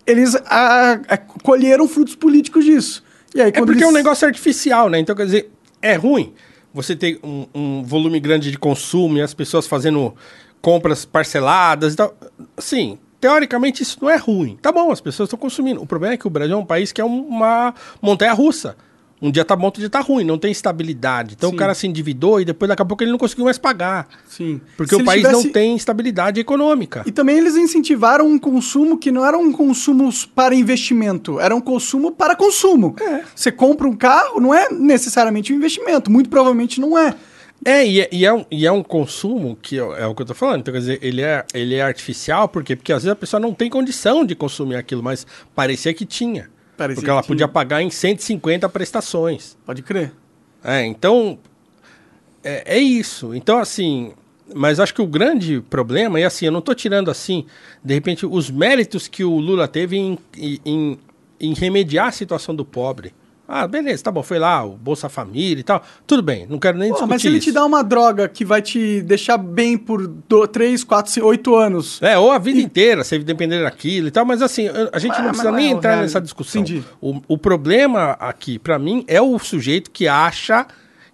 eles 0.04 0.36
a, 0.48 0.94
a, 1.08 1.16
colheram 1.16 1.88
frutos 1.88 2.16
políticos 2.16 2.66
disso. 2.66 3.11
E 3.34 3.42
aí, 3.42 3.50
é 3.50 3.52
porque 3.52 3.72
eles... 3.72 3.84
é 3.84 3.88
um 3.88 3.92
negócio 3.92 4.28
artificial, 4.28 4.90
né? 4.90 5.00
Então, 5.00 5.16
quer 5.16 5.26
dizer, 5.26 5.52
é 5.82 5.96
ruim 5.96 6.34
você 6.74 6.96
ter 6.96 7.20
um, 7.24 7.46
um 7.54 7.84
volume 7.84 8.20
grande 8.20 8.52
de 8.52 8.58
consumo 8.58 9.18
e 9.18 9.22
as 9.22 9.34
pessoas 9.34 9.68
fazendo 9.68 10.14
compras 10.62 11.06
parceladas 11.06 11.94
e 11.94 11.98
tal. 11.98 12.16
Sim, 12.58 12.98
teoricamente 13.20 13.84
isso 13.84 13.98
não 14.02 14.10
é 14.10 14.16
ruim. 14.16 14.58
Tá 14.62 14.72
bom, 14.72 14.92
as 14.92 15.02
pessoas 15.02 15.28
estão 15.28 15.40
consumindo. 15.40 15.82
O 15.82 15.86
problema 15.86 16.14
é 16.14 16.18
que 16.18 16.28
o 16.28 16.30
Brasil 16.30 16.56
é 16.56 16.60
um 16.60 16.66
país 16.66 16.92
que 16.92 17.02
é 17.02 17.06
uma 17.06 17.74
montanha 18.02 18.34
russa. 18.34 18.76
Um 19.22 19.30
dia 19.30 19.46
tá 19.46 19.56
bom, 19.56 19.66
outro 19.66 19.80
dia 19.80 19.90
tá 19.90 20.00
ruim, 20.00 20.24
não 20.24 20.38
tem 20.38 20.52
estabilidade. 20.52 21.36
Então 21.38 21.50
Sim. 21.50 21.56
o 21.56 21.60
cara 21.60 21.76
se 21.76 21.86
endividou 21.86 22.42
e 22.42 22.46
depois 22.46 22.68
daqui 22.68 22.82
a 22.82 22.86
pouco 22.86 23.04
ele 23.04 23.12
não 23.12 23.20
conseguiu 23.20 23.46
mais 23.46 23.60
pagar. 23.60 24.08
Sim. 24.28 24.60
Porque 24.76 24.96
se 24.96 25.02
o 25.02 25.06
país 25.06 25.22
tivesse... 25.22 25.46
não 25.46 25.52
tem 25.52 25.76
estabilidade 25.76 26.40
econômica. 26.40 27.04
E 27.06 27.12
também 27.12 27.38
eles 27.38 27.56
incentivaram 27.56 28.26
um 28.26 28.40
consumo 28.40 28.98
que 28.98 29.12
não 29.12 29.24
era 29.24 29.38
um 29.38 29.52
consumo 29.52 30.10
para 30.34 30.56
investimento, 30.56 31.40
era 31.40 31.56
um 31.56 31.62
consumo 31.62 32.12
para 32.12 32.36
consumo. 32.36 32.96
É. 33.00 33.22
Você 33.36 33.52
compra 33.52 33.88
um 33.88 33.96
carro, 33.96 34.40
não 34.40 34.54
é 34.54 34.72
necessariamente 34.72 35.54
um 35.54 35.56
investimento, 35.56 36.10
muito 36.10 36.30
provavelmente 36.30 36.82
não 36.82 36.98
é. 36.98 37.14
É 37.64 37.86
e, 37.86 38.02
é, 38.02 38.10
e 38.12 38.26
é, 38.26 38.34
um, 38.34 38.44
e 38.50 38.66
é 38.66 38.72
um 38.72 38.82
consumo 38.82 39.56
que 39.62 39.78
é, 39.78 39.82
é 39.82 40.08
o 40.08 40.16
que 40.16 40.24
eu 40.24 40.26
tô 40.26 40.34
falando. 40.34 40.62
Então, 40.62 40.74
quer 40.74 40.80
dizer, 40.80 41.00
ele 41.00 41.22
é, 41.22 41.46
ele 41.54 41.76
é 41.76 41.84
artificial, 41.84 42.48
por 42.48 42.64
quê? 42.64 42.76
Porque 42.76 42.92
às 42.92 43.04
vezes 43.04 43.12
a 43.12 43.16
pessoa 43.16 43.40
não 43.40 43.54
tem 43.54 43.70
condição 43.70 44.26
de 44.26 44.34
consumir 44.34 44.78
aquilo, 44.78 45.04
mas 45.04 45.28
parecia 45.54 45.94
que 45.94 46.04
tinha. 46.04 46.50
Parecia 46.82 46.96
porque 46.96 47.10
ela 47.12 47.22
podia 47.22 47.48
pagar 47.48 47.84
em 47.84 47.92
150 47.92 48.68
prestações. 48.70 49.56
Pode 49.64 49.84
crer. 49.84 50.12
É, 50.64 50.84
então. 50.84 51.38
É, 52.44 52.78
é 52.78 52.80
isso. 52.80 53.36
Então, 53.36 53.60
assim. 53.60 54.14
Mas 54.54 54.80
acho 54.80 54.94
que 54.94 55.02
o 55.02 55.08
grande 55.08 55.62
problema, 55.70 56.20
e 56.20 56.26
assim, 56.26 56.46
eu 56.46 56.52
não 56.52 56.60
estou 56.60 56.76
tirando 56.76 57.10
assim, 57.10 57.46
de 57.82 57.94
repente, 57.94 58.26
os 58.26 58.52
méritos 58.52 59.08
que 59.08 59.24
o 59.24 59.38
Lula 59.38 59.66
teve 59.66 59.96
em, 59.96 60.18
em, 60.36 61.00
em 61.40 61.54
remediar 61.54 62.08
a 62.08 62.12
situação 62.12 62.54
do 62.54 62.66
pobre. 62.66 63.14
Ah, 63.54 63.68
beleza, 63.68 64.02
tá 64.02 64.10
bom, 64.10 64.24
foi 64.24 64.40
lá, 64.40 64.64
o 64.64 64.78
Bolsa 64.78 65.10
Família 65.10 65.60
e 65.60 65.64
tal. 65.64 65.84
Tudo 66.08 66.24
bem, 66.24 66.48
não 66.50 66.58
quero 66.58 66.78
nem 66.78 66.88
Pô, 66.88 66.94
discutir 66.94 67.10
Mas 67.10 67.22
se 67.22 67.28
ele 67.28 67.38
isso. 67.38 67.48
te 67.48 67.52
dá 67.52 67.66
uma 67.66 67.84
droga 67.84 68.30
que 68.30 68.46
vai 68.46 68.62
te 68.62 69.02
deixar 69.02 69.38
bem 69.38 69.78
por 69.78 70.08
3, 70.54 70.82
4, 70.86 71.26
8 71.26 71.56
anos... 71.58 72.02
É, 72.02 72.18
ou 72.18 72.32
a 72.32 72.40
vida 72.40 72.60
e... 72.60 72.64
inteira, 72.64 73.04
você 73.04 73.20
depender 73.20 73.62
daquilo 73.62 74.08
e 74.08 74.12
tal, 74.12 74.24
mas 74.24 74.42
assim, 74.42 74.70
a 74.94 74.98
gente 75.00 75.20
não 75.20 75.28
precisa 75.28 75.52
nem 75.52 75.68
é 75.68 75.72
entrar 75.72 75.98
nessa 75.98 76.22
discussão. 76.22 76.62
Entendi. 76.62 76.82
O, 77.02 77.22
o 77.28 77.38
problema 77.38 78.12
aqui, 78.22 78.58
para 78.58 78.80
mim, 78.80 79.04
é 79.06 79.22
o 79.22 79.38
sujeito 79.38 79.92
que 79.92 80.08
acha 80.08 80.66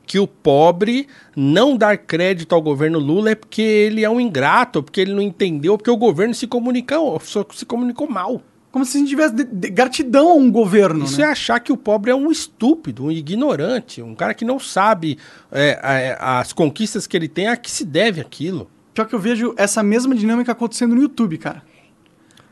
que 0.05 0.19
o 0.19 0.27
pobre 0.27 1.07
não 1.35 1.75
dar 1.75 1.97
crédito 1.97 2.53
ao 2.53 2.61
governo 2.61 2.99
Lula 2.99 3.31
é 3.31 3.35
porque 3.35 3.63
ele 3.63 4.03
é 4.03 4.09
um 4.09 4.21
ingrato, 4.21 4.83
porque 4.83 5.01
ele 5.01 5.13
não 5.13 5.23
entendeu, 5.23 5.75
porque 5.75 5.89
o 5.89 5.97
governo 5.97 6.35
se 6.35 6.45
comunicou, 6.45 7.19
se 7.51 7.65
comunicou 7.65 8.07
mal. 8.07 8.43
Como 8.77 8.85
se 8.85 8.95
a 8.95 8.99
gente 8.99 9.09
tivesse 9.09 9.33
de, 9.33 9.43
de, 9.43 9.71
gratidão 9.71 10.29
a 10.29 10.33
um 10.35 10.51
governo. 10.51 11.03
Isso 11.03 11.19
né? 11.19 11.25
é 11.25 11.31
achar 11.31 11.59
que 11.59 11.71
o 11.71 11.75
pobre 11.75 12.11
é 12.11 12.15
um 12.15 12.29
estúpido, 12.29 13.05
um 13.05 13.11
ignorante, 13.11 14.03
um 14.03 14.13
cara 14.13 14.35
que 14.35 14.45
não 14.45 14.59
sabe 14.59 15.17
é, 15.51 15.79
é, 15.81 16.17
as 16.19 16.53
conquistas 16.53 17.07
que 17.07 17.17
ele 17.17 17.27
tem, 17.27 17.47
a 17.47 17.57
que 17.57 17.71
se 17.71 17.83
deve 17.83 18.21
aquilo. 18.21 18.69
Pior 18.93 19.05
que 19.05 19.15
eu 19.15 19.19
vejo 19.19 19.55
essa 19.57 19.81
mesma 19.81 20.13
dinâmica 20.13 20.51
acontecendo 20.51 20.93
no 20.93 21.01
YouTube, 21.01 21.39
cara. 21.39 21.63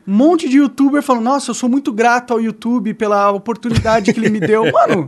Um 0.07 0.15
monte 0.15 0.49
de 0.49 0.57
youtuber 0.57 1.03
falando, 1.03 1.26
nossa, 1.26 1.52
eu 1.52 1.53
sou 1.53 1.69
muito 1.69 1.93
grato 1.93 2.34
ao 2.34 2.41
YouTube 2.41 2.95
pela 2.95 3.30
oportunidade 3.30 4.11
que 4.11 4.19
ele 4.19 4.31
me 4.31 4.39
deu. 4.39 4.64
Mano, 4.73 5.07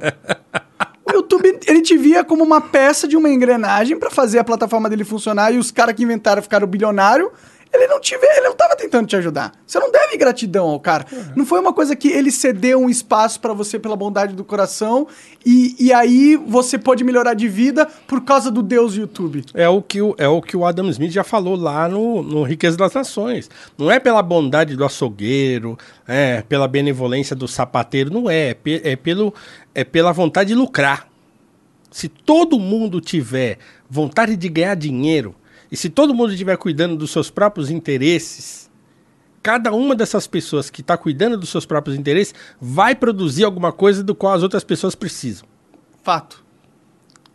o 1.04 1.12
YouTube, 1.14 1.60
ele 1.66 1.82
te 1.82 1.98
via 1.98 2.24
como 2.24 2.44
uma 2.44 2.62
peça 2.62 3.08
de 3.08 3.18
uma 3.18 3.28
engrenagem 3.28 3.98
para 3.98 4.12
fazer 4.12 4.38
a 4.38 4.44
plataforma 4.44 4.88
dele 4.88 5.04
funcionar 5.04 5.52
e 5.52 5.58
os 5.58 5.72
caras 5.72 5.96
que 5.96 6.04
inventaram 6.04 6.44
ficaram 6.44 6.68
bilionário 6.68 7.32
ele 7.78 7.88
não 7.88 8.00
tiver, 8.00 8.38
ele 8.38 8.46
não 8.46 8.52
estava 8.52 8.76
tentando 8.76 9.08
te 9.08 9.16
ajudar. 9.16 9.54
Você 9.66 9.80
não 9.80 9.92
deve 9.92 10.18
gratidão 10.18 10.68
ao 10.70 10.80
cara. 10.80 11.06
Uhum. 11.12 11.24
Não 11.38 11.46
foi 11.46 11.60
uma 11.60 11.74
coisa 11.74 11.96
que 11.96 12.10
ele 12.10 12.32
cedeu 12.32 12.80
um 12.80 12.90
espaço 12.90 13.40
para 13.40 13.54
você 13.54 13.78
pela 13.80 13.96
bondade 13.96 14.34
do 14.34 14.44
coração 14.44 15.08
e, 15.46 15.76
e 15.80 15.94
aí 15.94 16.36
você 16.36 16.78
pode 16.78 17.04
melhorar 17.04 17.34
de 17.34 17.48
vida 17.48 17.86
por 18.08 18.22
causa 18.22 18.52
do 18.52 18.62
Deus 18.62 18.96
YouTube. 18.96 19.46
É 19.54 19.70
o 19.70 19.82
que 19.82 20.02
o, 20.02 20.16
é 20.18 20.28
o, 20.28 20.42
que 20.42 20.58
o 20.58 20.66
Adam 20.66 20.90
Smith 20.90 21.12
já 21.12 21.24
falou 21.24 21.56
lá 21.56 21.88
no, 21.88 22.22
no 22.24 22.44
Riqueza 22.44 22.78
das 22.78 22.94
Nações. 22.94 23.50
Não 23.78 23.92
é 23.92 24.00
pela 24.00 24.22
bondade 24.22 24.76
do 24.76 24.84
açougueiro, 24.84 25.78
é 26.08 26.42
pela 26.42 26.68
benevolência 26.68 27.36
do 27.36 27.48
sapateiro, 27.48 28.12
não 28.12 28.30
é. 28.30 28.56
É, 28.66 28.92
é 28.92 28.96
pelo, 28.96 29.34
é 29.74 29.84
pela 29.84 30.12
vontade 30.12 30.50
de 30.50 30.56
lucrar. 30.56 31.08
Se 31.92 32.08
todo 32.08 32.60
mundo 32.60 33.00
tiver 33.00 33.58
vontade 33.90 34.36
de 34.36 34.50
ganhar 34.50 34.76
dinheiro, 34.76 35.34
e 35.72 35.78
se 35.78 35.90
todo 35.90 36.14
mundo 36.14 36.32
estiver 36.32 36.58
cuidando 36.58 36.96
dos 36.96 37.12
seus 37.12 37.30
próprios 37.30 37.70
interesses, 37.70 38.70
cada 39.44 39.72
uma 39.72 39.96
dessas 39.96 40.28
pessoas 40.28 40.70
que 40.70 40.82
está 40.82 40.98
cuidando 40.98 41.38
dos 41.38 41.50
seus 41.50 41.66
próprios 41.66 41.98
interesses 41.98 42.34
vai 42.60 42.96
produzir 42.96 43.44
alguma 43.44 43.72
coisa 43.72 44.04
do 44.04 44.16
qual 44.16 44.34
as 44.34 44.44
outras 44.44 44.64
pessoas 44.64 44.96
precisam. 44.96 45.48
Fato. 46.04 46.44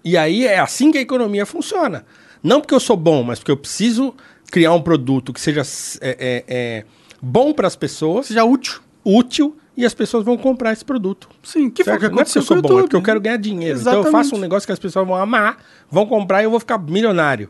E 0.05 0.17
aí 0.17 0.47
é 0.47 0.59
assim 0.59 0.91
que 0.91 0.99
a 0.99 1.01
economia 1.01 1.47
funciona. 1.47 2.05
Não 2.43 2.61
porque 2.61 2.75
eu 2.75 2.81
sou 2.81 2.97
bom, 2.97 3.23
mas 3.23 3.39
porque 3.39 3.53
eu 3.53 3.57
preciso 3.57 4.15
criar 4.51 4.75
um 4.75 4.83
produto 4.83 5.33
que 5.33 5.41
seja 5.41 5.63
é, 6.01 6.11
é, 6.11 6.45
é 6.49 6.85
bom 7.21 7.53
para 7.53 7.69
as 7.69 7.77
pessoas. 7.77 8.27
Seja 8.27 8.45
útil. 8.45 8.81
Útil 9.05 9.57
e 9.77 9.87
as 9.87 9.95
pessoas 9.95 10.25
vão 10.25 10.37
comprar 10.37 10.73
esse 10.73 10.85
produto. 10.85 11.29
Sim, 11.43 11.71
que 11.71 11.85
foi 11.85 11.97
que 11.99 12.09
Não 12.09 12.21
é 12.21 12.25
porque 12.25 12.39
eu 12.39 12.43
sou 12.43 12.61
bom, 12.61 12.79
é 12.79 12.83
porque 12.83 12.97
eu 12.97 13.03
quero 13.03 13.21
ganhar 13.21 13.37
dinheiro. 13.37 13.79
Exatamente. 13.79 14.09
Então 14.09 14.19
eu 14.19 14.25
faço 14.25 14.37
um 14.37 14.39
negócio 14.39 14.67
que 14.67 14.73
as 14.73 14.79
pessoas 14.79 15.07
vão 15.07 15.17
amar, 15.17 15.59
vão 15.91 16.05
comprar 16.05 16.43
e 16.43 16.45
eu 16.45 16.51
vou 16.51 16.61
ficar 16.61 16.79
milionário. 16.79 17.49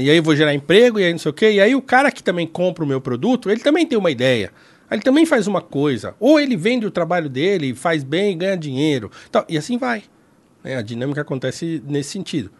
E 0.00 0.10
aí 0.10 0.16
eu 0.16 0.22
vou 0.22 0.34
gerar 0.34 0.54
emprego, 0.54 0.98
e 0.98 1.04
aí 1.04 1.12
não 1.12 1.18
sei 1.18 1.30
o 1.30 1.34
quê. 1.34 1.52
E 1.52 1.60
aí 1.60 1.74
o 1.74 1.82
cara 1.82 2.10
que 2.10 2.22
também 2.22 2.46
compra 2.46 2.84
o 2.84 2.86
meu 2.86 3.00
produto, 3.00 3.50
ele 3.50 3.60
também 3.60 3.86
tem 3.86 3.98
uma 3.98 4.10
ideia. 4.10 4.52
Ele 4.90 5.02
também 5.02 5.26
faz 5.26 5.46
uma 5.46 5.60
coisa. 5.60 6.14
Ou 6.20 6.38
ele 6.38 6.56
vende 6.56 6.86
o 6.86 6.90
trabalho 6.90 7.28
dele, 7.28 7.74
faz 7.74 8.04
bem 8.04 8.32
e 8.32 8.34
ganha 8.34 8.56
dinheiro. 8.56 9.10
Então, 9.28 9.44
e 9.48 9.56
assim 9.56 9.78
vai. 9.78 10.04
É, 10.62 10.76
a 10.76 10.82
dinâmica 10.82 11.20
acontece 11.20 11.82
nesse 11.86 12.10
sentido. 12.10 12.50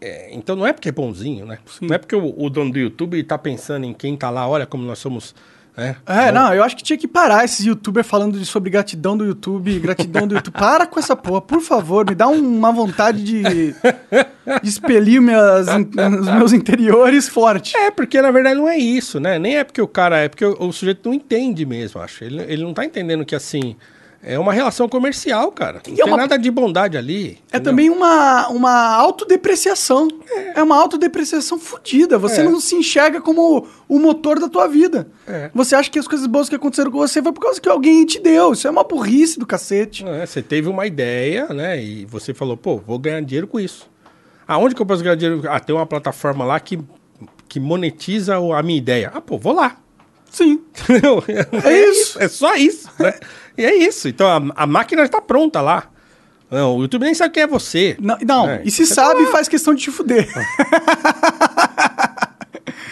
É, 0.00 0.34
então 0.34 0.54
não 0.54 0.66
é 0.66 0.72
porque 0.72 0.88
é 0.88 0.92
bonzinho, 0.92 1.46
né? 1.46 1.58
Sim. 1.66 1.86
Não 1.86 1.94
é 1.94 1.98
porque 1.98 2.14
o, 2.14 2.34
o, 2.36 2.50
dono 2.50 2.70
do 2.70 2.78
YouTube 2.78 3.18
está 3.18 3.38
pensando 3.38 3.84
em 3.84 3.92
quem 3.92 4.14
está 4.14 4.28
lá, 4.28 4.46
olha 4.46 4.66
como 4.66 4.84
nós 4.84 4.98
somos 4.98 5.34
é, 5.76 5.96
é 6.06 6.32
não, 6.32 6.54
eu 6.54 6.62
acho 6.62 6.76
que 6.76 6.82
tinha 6.84 6.96
que 6.96 7.08
parar 7.08 7.44
esses 7.44 7.66
youtubers 7.66 8.06
falando 8.06 8.38
de, 8.38 8.46
sobre 8.46 8.70
gratidão 8.70 9.16
do 9.16 9.24
YouTube, 9.24 9.78
gratidão 9.80 10.26
do 10.26 10.36
YouTube. 10.36 10.54
Para 10.54 10.86
com 10.86 11.00
essa 11.00 11.16
porra, 11.16 11.40
por 11.40 11.60
favor, 11.60 12.08
me 12.08 12.14
dá 12.14 12.28
uma 12.28 12.70
vontade 12.70 13.24
de, 13.24 13.42
de 13.42 13.74
expelir 14.62 15.20
minhas, 15.20 15.66
os 15.66 16.28
meus 16.28 16.52
interiores 16.52 17.28
forte. 17.28 17.76
É, 17.76 17.90
porque 17.90 18.22
na 18.22 18.30
verdade 18.30 18.56
não 18.56 18.68
é 18.68 18.78
isso, 18.78 19.18
né? 19.18 19.36
Nem 19.38 19.56
é 19.56 19.64
porque 19.64 19.82
o 19.82 19.88
cara, 19.88 20.18
é 20.18 20.28
porque 20.28 20.44
o, 20.44 20.68
o 20.68 20.72
sujeito 20.72 21.08
não 21.08 21.14
entende 21.14 21.66
mesmo, 21.66 22.00
acho. 22.00 22.22
Ele, 22.22 22.42
ele 22.42 22.62
não 22.62 22.72
tá 22.72 22.84
entendendo 22.84 23.24
que 23.24 23.34
assim. 23.34 23.76
É 24.26 24.38
uma 24.38 24.54
relação 24.54 24.88
comercial, 24.88 25.52
cara. 25.52 25.82
Não 25.86 25.92
é 25.92 25.96
tem 25.96 26.04
uma... 26.06 26.16
nada 26.16 26.38
de 26.38 26.50
bondade 26.50 26.96
ali. 26.96 27.38
É 27.52 27.58
entendeu? 27.58 27.62
também 27.62 27.90
uma, 27.90 28.48
uma 28.48 28.94
autodepreciação. 28.94 30.08
É. 30.30 30.60
é 30.60 30.62
uma 30.62 30.80
autodepreciação 30.80 31.58
fodida. 31.58 32.16
Você 32.16 32.40
é. 32.40 32.44
não 32.44 32.58
se 32.58 32.74
enxerga 32.74 33.20
como 33.20 33.66
o 33.86 33.98
motor 33.98 34.40
da 34.40 34.48
tua 34.48 34.66
vida. 34.66 35.08
É. 35.28 35.50
Você 35.54 35.76
acha 35.76 35.90
que 35.90 35.98
as 35.98 36.08
coisas 36.08 36.26
boas 36.26 36.48
que 36.48 36.54
aconteceram 36.54 36.90
com 36.90 36.98
você 36.98 37.22
foi 37.22 37.32
por 37.32 37.40
causa 37.42 37.60
que 37.60 37.68
alguém 37.68 38.06
te 38.06 38.18
deu. 38.18 38.54
Isso 38.54 38.66
é 38.66 38.70
uma 38.70 38.82
burrice 38.82 39.38
do 39.38 39.46
cacete. 39.46 40.06
É, 40.08 40.24
você 40.24 40.40
teve 40.40 40.70
uma 40.70 40.86
ideia, 40.86 41.48
né? 41.48 41.82
E 41.82 42.06
você 42.06 42.32
falou, 42.32 42.56
pô, 42.56 42.78
vou 42.78 42.98
ganhar 42.98 43.20
dinheiro 43.20 43.46
com 43.46 43.60
isso. 43.60 43.90
Aonde 44.48 44.74
que 44.74 44.80
eu 44.80 44.86
posso 44.86 45.02
ganhar 45.02 45.16
dinheiro? 45.16 45.42
Ah, 45.48 45.60
tem 45.60 45.76
uma 45.76 45.86
plataforma 45.86 46.46
lá 46.46 46.58
que, 46.58 46.78
que 47.46 47.60
monetiza 47.60 48.36
a 48.36 48.62
minha 48.62 48.78
ideia. 48.78 49.12
Ah, 49.14 49.20
pô, 49.20 49.36
vou 49.36 49.52
lá. 49.52 49.76
Sim. 50.30 50.62
é, 51.62 51.90
isso. 51.90 52.20
É 52.20 52.26
só 52.26 52.56
isso, 52.56 52.88
né? 52.98 53.14
E 53.56 53.64
é 53.64 53.74
isso. 53.74 54.08
Então 54.08 54.26
a, 54.26 54.62
a 54.62 54.66
máquina 54.66 55.02
está 55.02 55.20
pronta 55.20 55.60
lá. 55.60 55.84
Não, 56.50 56.76
o 56.76 56.82
YouTube 56.82 57.04
nem 57.04 57.14
sabe 57.14 57.34
quem 57.34 57.42
é 57.42 57.46
você. 57.46 57.96
Não, 58.00 58.16
não, 58.24 58.48
É, 58.48 58.62
e 58.64 58.70
se 58.70 58.86
tá 58.88 58.94
sabe, 58.94 59.24
lá. 59.24 59.30
faz 59.32 59.48
questão 59.48 59.74
de 59.74 59.82
te 59.82 59.90
fuder. 59.90 60.28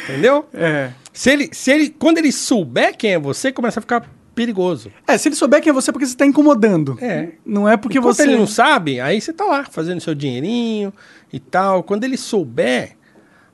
Entendeu? 0.05 0.47
É. 0.53 0.91
Se 1.13 1.31
ele, 1.31 1.49
se 1.53 1.71
ele, 1.71 1.91
quando 1.91 2.19
ele 2.19 2.33
souber 2.33 2.97
quem 2.97 3.13
é 3.13 3.19
você, 3.19 3.53
começa 3.53 3.79
a 3.79 3.83
ficar 3.83 4.05
perigoso. 4.35 4.91
É, 5.07 5.17
se 5.19 5.29
ele 5.29 5.37
souber 5.37 5.61
quem 5.61 5.71
é 5.71 5.73
você, 5.73 5.91
é 5.91 5.93
porque 5.93 6.07
você 6.07 6.17
tá 6.17 6.27
incomodando. 6.27 6.99
É. 7.01 7.31
Não 7.45 7.69
é 7.69 7.77
porque 7.77 7.99
Enquanto 7.99 8.17
você. 8.17 8.23
ele 8.25 8.37
não 8.37 8.47
sabe, 8.47 9.01
aí 9.01 9.21
você 9.21 9.33
tá 9.33 9.45
lá 9.45 9.65
fazendo 9.65 10.01
seu 10.01 10.15
dinheirinho 10.15 10.93
e 11.33 11.39
tal. 11.39 11.83
Quando 11.83 12.05
ele 12.05 12.17
souber, 12.17 12.97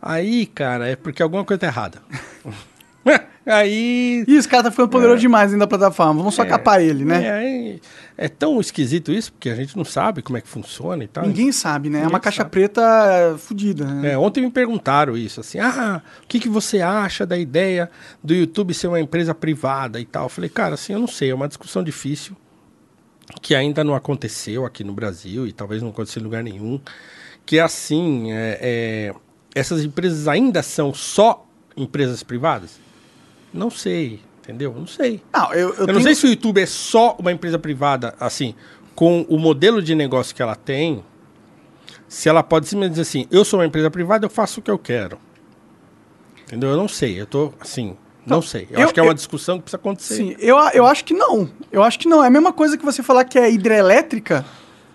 aí, 0.01 0.47
cara, 0.47 0.89
é 0.89 0.97
porque 0.97 1.23
alguma 1.23 1.45
coisa 1.45 1.61
tá 1.61 1.67
errada. 1.67 1.99
aí. 3.47 4.25
Ih, 4.27 4.37
esse 4.37 4.49
cara 4.49 4.65
tá 4.65 4.71
ficando 4.71 4.89
poderoso 4.89 5.21
demais 5.21 5.51
dentro 5.51 5.61
da 5.61 5.67
plataforma. 5.67 6.15
Vamos 6.15 6.35
só 6.35 6.45
capar 6.45 6.81
ele, 6.83 7.05
né? 7.05 7.25
É, 7.25 8.25
é 8.27 8.29
tão 8.29 8.61
esquisito 8.61 9.13
isso, 9.13 9.33
porque 9.33 9.49
a 9.49 9.55
gente 9.55 9.77
não 9.77 9.85
sabe 9.85 10.23
como 10.23 10.37
é 10.37 10.41
que 10.41 10.49
funciona 10.49 11.05
e 11.05 11.09
tal. 11.09 11.27
Ninguém 11.27 11.53
sabe, 11.53 11.89
né? 11.89 11.99
é 11.99 12.01
uma 12.03 12.07
Ninguém 12.07 12.21
caixa 12.21 12.39
sabe. 12.39 12.51
preta 12.51 12.83
é, 12.83 13.39
fodida. 13.39 13.85
Né? 13.85 14.13
É, 14.13 14.19
ontem 14.19 14.43
me 14.43 14.51
perguntaram 14.51 15.17
isso, 15.17 15.41
assim, 15.41 15.59
ah, 15.59 16.03
o 16.23 16.27
que, 16.27 16.41
que 16.41 16.49
você 16.49 16.81
acha 16.81 17.25
da 17.25 17.39
ideia 17.39 17.91
do 18.23 18.35
YouTube 18.35 18.75
ser 18.75 18.89
uma 18.89 19.01
empresa 19.01 19.35
privada 19.35 20.01
e 20.01 20.05
tal? 20.05 20.25
Eu 20.25 20.29
falei, 20.29 20.51
cara, 20.51 20.75
assim, 20.75 20.93
eu 20.93 20.99
não 20.99 21.07
sei, 21.07 21.31
é 21.31 21.35
uma 21.35 21.49
discussão 21.49 21.83
difícil, 21.83 22.37
que 23.41 23.55
ainda 23.55 23.85
não 23.85 23.95
aconteceu 23.95 24.65
aqui 24.65 24.83
no 24.83 24.93
Brasil 24.93 25.47
e 25.47 25.53
talvez 25.53 25.83
não 25.83 25.91
aconteceu 25.91 26.21
em 26.21 26.25
lugar 26.25 26.43
nenhum, 26.43 26.81
que 27.47 27.59
é 27.59 27.63
assim, 27.63 28.33
é, 28.33 28.59
é, 28.61 29.15
essas 29.55 29.85
empresas 29.85 30.29
ainda 30.29 30.63
são 30.63 30.93
só 30.93 31.47
empresas 31.77 32.23
privadas? 32.23 32.88
Não 33.59 33.71
sei, 33.71 34.21
entendeu? 34.43 34.73
Não 34.77 34.87
sei. 34.87 35.23
Não, 35.35 35.53
eu, 35.53 35.59
eu, 35.71 35.75
Eu, 35.75 35.79
não 35.81 35.87
tenho- 35.87 36.03
sei 36.03 36.15
se 36.15 36.27
o 36.27 36.29
YouTube 36.31 36.61
é 36.61 36.67
só 36.67 37.17
uma 37.19 37.33
empresa 37.33 37.59
privada, 37.59 38.15
assim, 38.21 38.55
com 38.95 39.23
o 39.29 39.39
modelo 39.39 39.83
de 39.83 39.95
negócio 39.95 40.35
que 40.35 40.41
ela 40.43 40.55
tem, 40.57 41.05
se 42.09 42.29
ela 42.29 42.43
pode 42.43 42.67
simplesmente 42.69 42.93
dizer 42.99 43.03
assim, 43.03 43.27
eu 43.31 43.45
sou 43.45 43.59
uma 43.61 43.67
empresa 43.67 43.91
privada, 43.91 44.25
eu 44.27 44.31
faço 44.31 44.61
o 44.61 44.63
que 44.63 44.71
eu 44.71 44.79
quero. 44.79 45.19
Entendeu? 46.47 46.71
Eu 46.71 46.77
não 46.77 46.89
sei, 46.89 47.21
eu 47.21 47.27
tô, 47.27 47.53
assim, 47.61 47.95
não, 48.27 48.41
sei. 48.43 48.67
Eu, 48.71 48.79
eu- 48.81 48.85
acho 48.85 48.95
que 48.95 49.01
é 49.01 49.03
uma 49.03 49.11
eu- 49.11 49.15
discussão 49.15 49.57
que 49.59 49.65
precisa 49.65 49.77
acontecer. 49.77 50.15
Sim, 50.15 50.37
eu, 50.39 50.57
eu 50.73 50.87
acho 50.87 51.05
que 51.05 51.15
não. 51.15 51.49
Eu 51.71 51.83
acho 51.83 51.99
que 51.99 52.09
não. 52.09 52.23
É 52.23 52.27
a 52.27 52.31
mesma 52.31 52.53
coisa 52.53 52.77
que 52.79 52.85
você 52.85 53.03
falar 53.03 53.25
que 53.25 53.39
é 53.39 53.51
hidrelétrica 53.51 54.45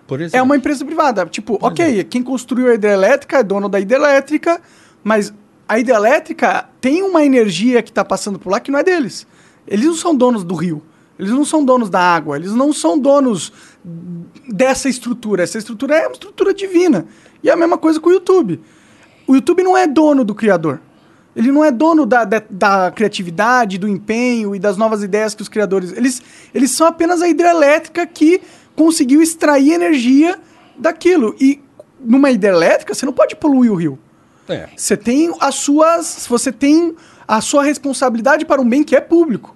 Por 0.06 0.20
exemplo. 0.20 0.38
é 0.38 0.42
uma 0.42 0.56
empresa 0.56 0.84
privada. 0.84 1.24
Tipo, 1.26 1.58
ok, 1.62 2.02
quem 2.04 2.22
construiu 2.22 2.68
a 2.68 2.74
hidrelétrica 2.74 3.38
é 3.38 3.42
dono 3.42 3.68
da 3.68 3.78
hidrelétrica, 3.80 4.60
mas 5.02 5.32
a 5.68 5.78
hidrelétrica 5.78 6.68
tem 6.80 7.02
uma 7.02 7.24
energia 7.24 7.82
que 7.82 7.90
está 7.90 8.04
passando 8.04 8.38
por 8.38 8.50
lá 8.50 8.60
que 8.60 8.70
não 8.70 8.78
é 8.78 8.82
deles. 8.82 9.26
Eles 9.66 9.86
não 9.86 9.94
são 9.94 10.14
donos 10.14 10.44
do 10.44 10.54
rio. 10.54 10.82
Eles 11.18 11.30
não 11.30 11.44
são 11.44 11.64
donos 11.64 11.88
da 11.88 12.00
água. 12.00 12.36
Eles 12.36 12.52
não 12.52 12.72
são 12.72 12.98
donos 12.98 13.52
dessa 14.48 14.88
estrutura. 14.88 15.42
Essa 15.42 15.58
estrutura 15.58 15.96
é 15.96 16.06
uma 16.06 16.12
estrutura 16.12 16.52
divina. 16.52 17.06
E 17.42 17.48
é 17.48 17.52
a 17.52 17.56
mesma 17.56 17.78
coisa 17.78 18.00
com 18.00 18.10
o 18.10 18.12
YouTube. 18.12 18.60
O 19.26 19.34
YouTube 19.34 19.62
não 19.62 19.76
é 19.76 19.86
dono 19.86 20.24
do 20.24 20.34
criador. 20.34 20.80
Ele 21.34 21.50
não 21.50 21.64
é 21.64 21.70
dono 21.70 22.06
da, 22.06 22.24
da, 22.24 22.42
da 22.48 22.90
criatividade, 22.90 23.78
do 23.78 23.88
empenho 23.88 24.54
e 24.54 24.58
das 24.58 24.76
novas 24.76 25.02
ideias 25.02 25.34
que 25.34 25.42
os 25.42 25.48
criadores. 25.48 25.92
Eles, 25.92 26.22
eles 26.54 26.70
são 26.70 26.86
apenas 26.86 27.22
a 27.22 27.28
hidrelétrica 27.28 28.06
que 28.06 28.40
conseguiu 28.76 29.22
extrair 29.22 29.72
energia 29.72 30.38
daquilo. 30.76 31.34
E 31.40 31.60
numa 31.98 32.30
hidrelétrica, 32.30 32.94
você 32.94 33.06
não 33.06 33.12
pode 33.12 33.34
poluir 33.34 33.72
o 33.72 33.74
rio. 33.74 33.98
É. 34.48 34.68
Você 34.76 34.96
tem 34.96 35.32
as 35.40 35.54
suas. 35.56 36.26
Você 36.28 36.52
tem 36.52 36.94
a 37.26 37.40
sua 37.40 37.64
responsabilidade 37.64 38.44
para 38.44 38.60
um 38.60 38.68
bem 38.68 38.82
que 38.84 38.94
é 38.94 39.00
público. 39.00 39.54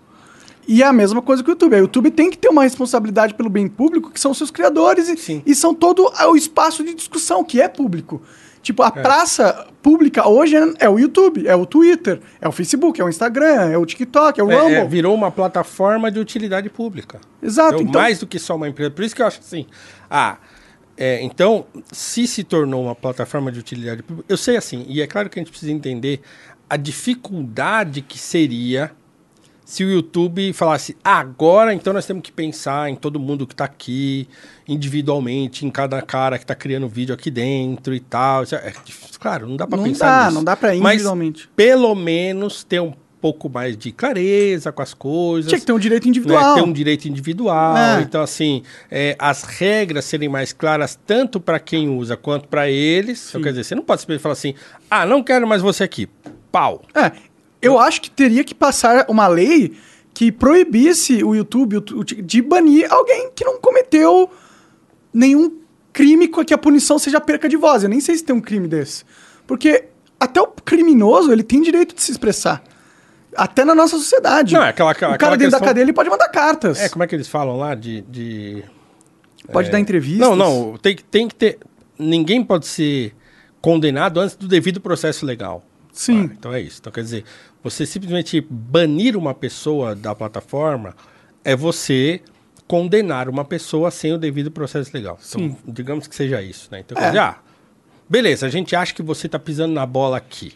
E 0.67 0.83
é 0.83 0.87
a 0.87 0.93
mesma 0.93 1.23
coisa 1.23 1.43
que 1.43 1.49
o 1.49 1.53
YouTube. 1.53 1.75
O 1.77 1.79
YouTube 1.79 2.11
tem 2.11 2.31
que 2.31 2.37
ter 2.37 2.49
uma 2.49 2.63
responsabilidade 2.63 3.35
pelo 3.35 3.49
bem 3.49 3.69
público, 3.69 4.11
que 4.11 4.21
são 4.21 4.35
seus 4.35 4.51
criadores, 4.51 5.09
e, 5.09 5.43
e 5.47 5.55
são 5.55 5.75
todo 5.75 6.11
o 6.29 6.37
espaço 6.37 6.85
de 6.85 6.93
discussão, 6.95 7.43
que 7.43 7.61
é 7.61 7.69
público. 7.69 8.21
Tipo, 8.61 8.83
a 8.83 8.91
praça 8.91 9.67
pública 9.83 10.29
hoje 10.29 10.57
é, 10.57 10.73
é 10.81 10.89
o 10.91 10.99
YouTube, 10.99 11.47
é 11.47 11.57
o 11.57 11.65
Twitter, 11.65 12.21
é 12.39 12.47
o 12.47 12.53
Facebook, 12.53 13.01
é 13.01 13.05
o 13.05 13.09
Instagram, 13.09 13.71
é 13.71 13.79
o 13.79 13.87
TikTok, 13.87 14.39
é 14.39 14.45
o 14.45 14.51
É, 14.51 14.61
Rumble. 14.61 14.75
é, 14.75 14.85
virou 14.85 15.15
uma 15.15 15.31
plataforma 15.31 16.11
de 16.11 16.19
utilidade 16.19 16.69
pública. 16.69 17.19
Exato. 17.43 17.77
Então, 17.77 17.89
Então, 17.89 18.01
mais 18.03 18.19
do 18.19 18.27
que 18.27 18.39
só 18.39 18.57
uma 18.57 18.69
empresa. 18.69 18.91
Por 18.91 19.05
isso 19.05 19.17
que 19.17 19.23
eu 19.23 19.27
acho 19.27 19.41
assim. 19.41 19.67
Ah, 20.11 20.37
é, 20.99 21.23
então, 21.23 21.65
se 21.93 22.27
se 22.27 22.43
tornou 22.45 22.83
uma 22.85 22.95
plataforma 22.95 23.53
de 23.53 23.59
utilidade 23.61 24.03
pública, 24.03 24.27
eu 24.29 24.37
sei 24.37 24.57
assim, 24.57 24.85
e 24.89 25.01
é 25.01 25.07
claro 25.07 25.31
que 25.31 25.39
a 25.39 25.43
gente 25.43 25.51
precisa 25.51 25.71
entender 25.73 26.21
a 26.69 26.77
dificuldade 26.77 28.03
que 28.03 28.19
seria 28.19 28.91
se 29.65 29.85
o 29.85 29.91
YouTube 29.91 30.53
falasse, 30.55 30.97
"Ah, 31.05 31.19
agora 31.19 31.75
então 31.75 31.93
nós 31.93 32.07
temos 32.07 32.23
que 32.23 32.33
pensar 32.33 32.89
em 32.91 32.97
todo 32.97 33.21
mundo 33.21 33.47
que 33.47 33.53
está 33.55 33.65
aqui, 33.67 34.27
individualmente, 34.67 35.67
em 35.67 35.71
cada 35.71 36.01
cara 36.01 36.39
que 36.39 36.45
está 36.45 36.55
criando 36.55 36.89
vídeo 36.89 37.15
aqui 37.15 37.31
dentro 37.31 37.95
e 37.95 38.01
tal. 38.01 38.45
É- 38.45 38.69
é 38.69 38.73
claro, 39.19 39.47
não 39.47 39.57
dá 39.57 39.67
para 39.67 39.77
Não 39.77 39.85
pensar 39.85 40.07
dá, 40.07 40.25
nisso. 40.25 40.35
não 40.37 40.45
dá 40.45 40.57
pra 40.57 40.69
Mas, 40.77 40.95
individualmente. 40.95 41.49
pelo 41.55 41.95
menos 41.95 42.65
ter 42.65 42.81
um 42.81 42.93
pouco 43.21 43.49
mais 43.49 43.77
de 43.77 43.93
clareza 43.93 44.71
com 44.73 44.83
as 44.83 44.95
coisas 44.95 45.49
tinha 45.49 45.59
que 45.59 45.67
ter 45.67 45.73
um 45.73 45.79
direito 45.79 46.05
né, 46.05 46.09
individual. 46.11 46.55
ter 46.55 46.63
um 46.63 46.73
direito 46.73 47.09
individual. 47.09 47.77
É. 47.77 48.01
Então, 48.03 48.23
assim, 48.23 48.63
é, 48.91 49.17
as 49.19 49.43
regras 49.43 50.05
serem 50.05 50.29
mais 50.29 50.53
claras 50.53 50.99
tanto 51.07 51.41
para 51.41 51.59
quem 51.59 51.89
usa 51.89 52.17
quanto 52.17 52.49
para 52.49 52.69
eles. 52.69 53.29
Então, 53.29 53.43
quer 53.43 53.51
dizer, 53.51 53.65
você 53.65 53.75
não 53.75 53.83
pode 53.83 54.01
simplesmente 54.01 54.23
falar 54.23 54.33
assim: 54.33 54.55
ah, 54.91 55.05
não 55.05 55.23
quero 55.23 55.47
mais 55.47 55.63
você 55.63 55.85
aqui. 55.85 56.09
Pau. 56.51 56.83
É, 56.95 57.13
eu 57.61 57.79
acho 57.79 58.01
que 58.01 58.11
teria 58.11 58.45
que 58.45 58.55
passar 58.55 59.07
uma 59.09 59.27
lei 59.27 59.77
que 60.15 60.33
proibisse 60.33 61.23
o 61.23 61.35
YouTube 61.35 61.81
de 62.25 62.43
banir 62.43 62.93
alguém 62.93 63.31
que 63.35 63.45
não 63.45 63.61
cometeu 63.61 64.31
nenhum 65.13 65.59
crime 65.93 66.29
com 66.29 66.45
que 66.45 66.55
a 66.55 66.59
punição 66.59 66.99
seja 66.99 67.21
perca 67.21 67.49
de 67.49 67.57
voz. 67.57 67.83
Eu 67.83 67.89
nem 67.89 68.01
sei 68.01 68.17
se 68.17 68.25
tem 68.25 68.35
um 68.35 68.41
crime 68.41 68.69
desse. 68.69 69.05
Porque 69.47 69.85
até 70.19 70.41
o 70.41 70.47
criminoso, 70.47 71.33
ele 71.33 71.43
tem 71.43 71.63
direito 71.63 71.95
de 71.95 72.03
se 72.03 72.11
expressar. 72.11 72.63
Até 73.39 73.65
na 73.65 73.75
nossa 73.75 73.97
sociedade. 73.97 74.55
Não, 74.55 74.63
é 74.63 74.69
aquela- 74.71 74.91
aquela- 74.91 75.15
o 75.15 75.19
cara 75.19 75.37
dentro 75.37 75.53
da 75.53 75.57
questão- 75.59 75.69
cadeia, 75.69 75.85
ele 75.85 75.93
pode 75.93 76.11
mandar 76.11 76.29
cartas. 76.29 76.81
É, 76.81 76.89
como 76.89 77.05
é 77.05 77.07
que 77.07 77.15
eles 77.15 77.29
falam 77.29 77.57
lá 77.57 77.75
de. 77.75 78.01
de- 78.03 78.65
pode 79.53 79.71
dar 79.71 79.79
entrevistas. 79.79 80.27
Não, 80.29 80.35
não. 80.37 80.77
Tem, 80.77 80.97
que- 80.97 81.05
tem 81.05 81.29
que 81.29 81.35
ter. 81.35 81.59
Ninguém 81.99 82.43
pode 82.45 82.67
ser 82.67 83.15
condenado 83.61 84.21
antes 84.21 84.37
do 84.37 84.47
devido 84.49 84.81
processo 84.81 85.25
legal. 85.27 85.65
Sim. 85.93 86.29
Ah, 86.31 86.35
então 86.39 86.53
é 86.53 86.61
isso. 86.61 86.79
Então 86.81 86.93
quer 86.93 87.03
dizer, 87.03 87.25
você 87.63 87.85
simplesmente 87.87 88.41
banir 88.49 89.17
uma 89.17 89.35
pessoa 89.35 89.95
da 89.95 90.15
plataforma 90.15 90.95
é 91.45 91.57
você 91.57 92.21
condenar 92.69 93.29
uma 93.29 93.45
pessoa 93.45 93.91
sem 93.91 94.13
o 94.13 94.19
devido 94.19 94.51
processo 94.51 94.91
legal. 94.95 95.19
Então, 95.27 95.41
Sim. 95.41 95.57
digamos 95.67 96.07
que 96.07 96.15
seja 96.15 96.41
isso, 96.43 96.69
né? 96.71 96.81
Então 96.81 96.97
É. 96.97 97.01
quer 97.01 97.07
dizer, 97.09 97.19
ah, 97.21 97.39
beleza, 98.09 98.47
a 98.47 98.51
gente 98.51 98.77
acha 98.77 98.95
que 98.95 99.03
você 99.03 99.27
está 99.27 99.39
pisando 99.39 99.73
na 99.73 99.87
bola 99.87 100.17
aqui. 100.19 100.53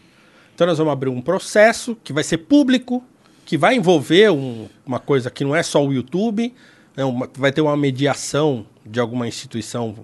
Então 0.55 0.67
nós 0.67 0.77
vamos 0.77 0.93
abrir 0.93 1.09
um 1.09 1.21
processo 1.21 1.97
que 2.03 2.13
vai 2.13 2.23
ser 2.23 2.37
público, 2.39 3.03
que 3.45 3.57
vai 3.57 3.75
envolver 3.75 4.31
um- 4.31 4.67
uma 4.85 4.99
coisa 4.99 5.29
que 5.29 5.43
não 5.43 5.55
é 5.55 5.63
só 5.63 5.83
o 5.85 5.91
YouTube, 5.91 6.53
né? 6.95 7.03
Uma- 7.03 7.29
vai 7.35 7.51
ter 7.51 7.61
uma 7.61 7.75
mediação 7.75 8.65
de 8.85 8.99
alguma 8.99 9.27
instituição 9.27 9.95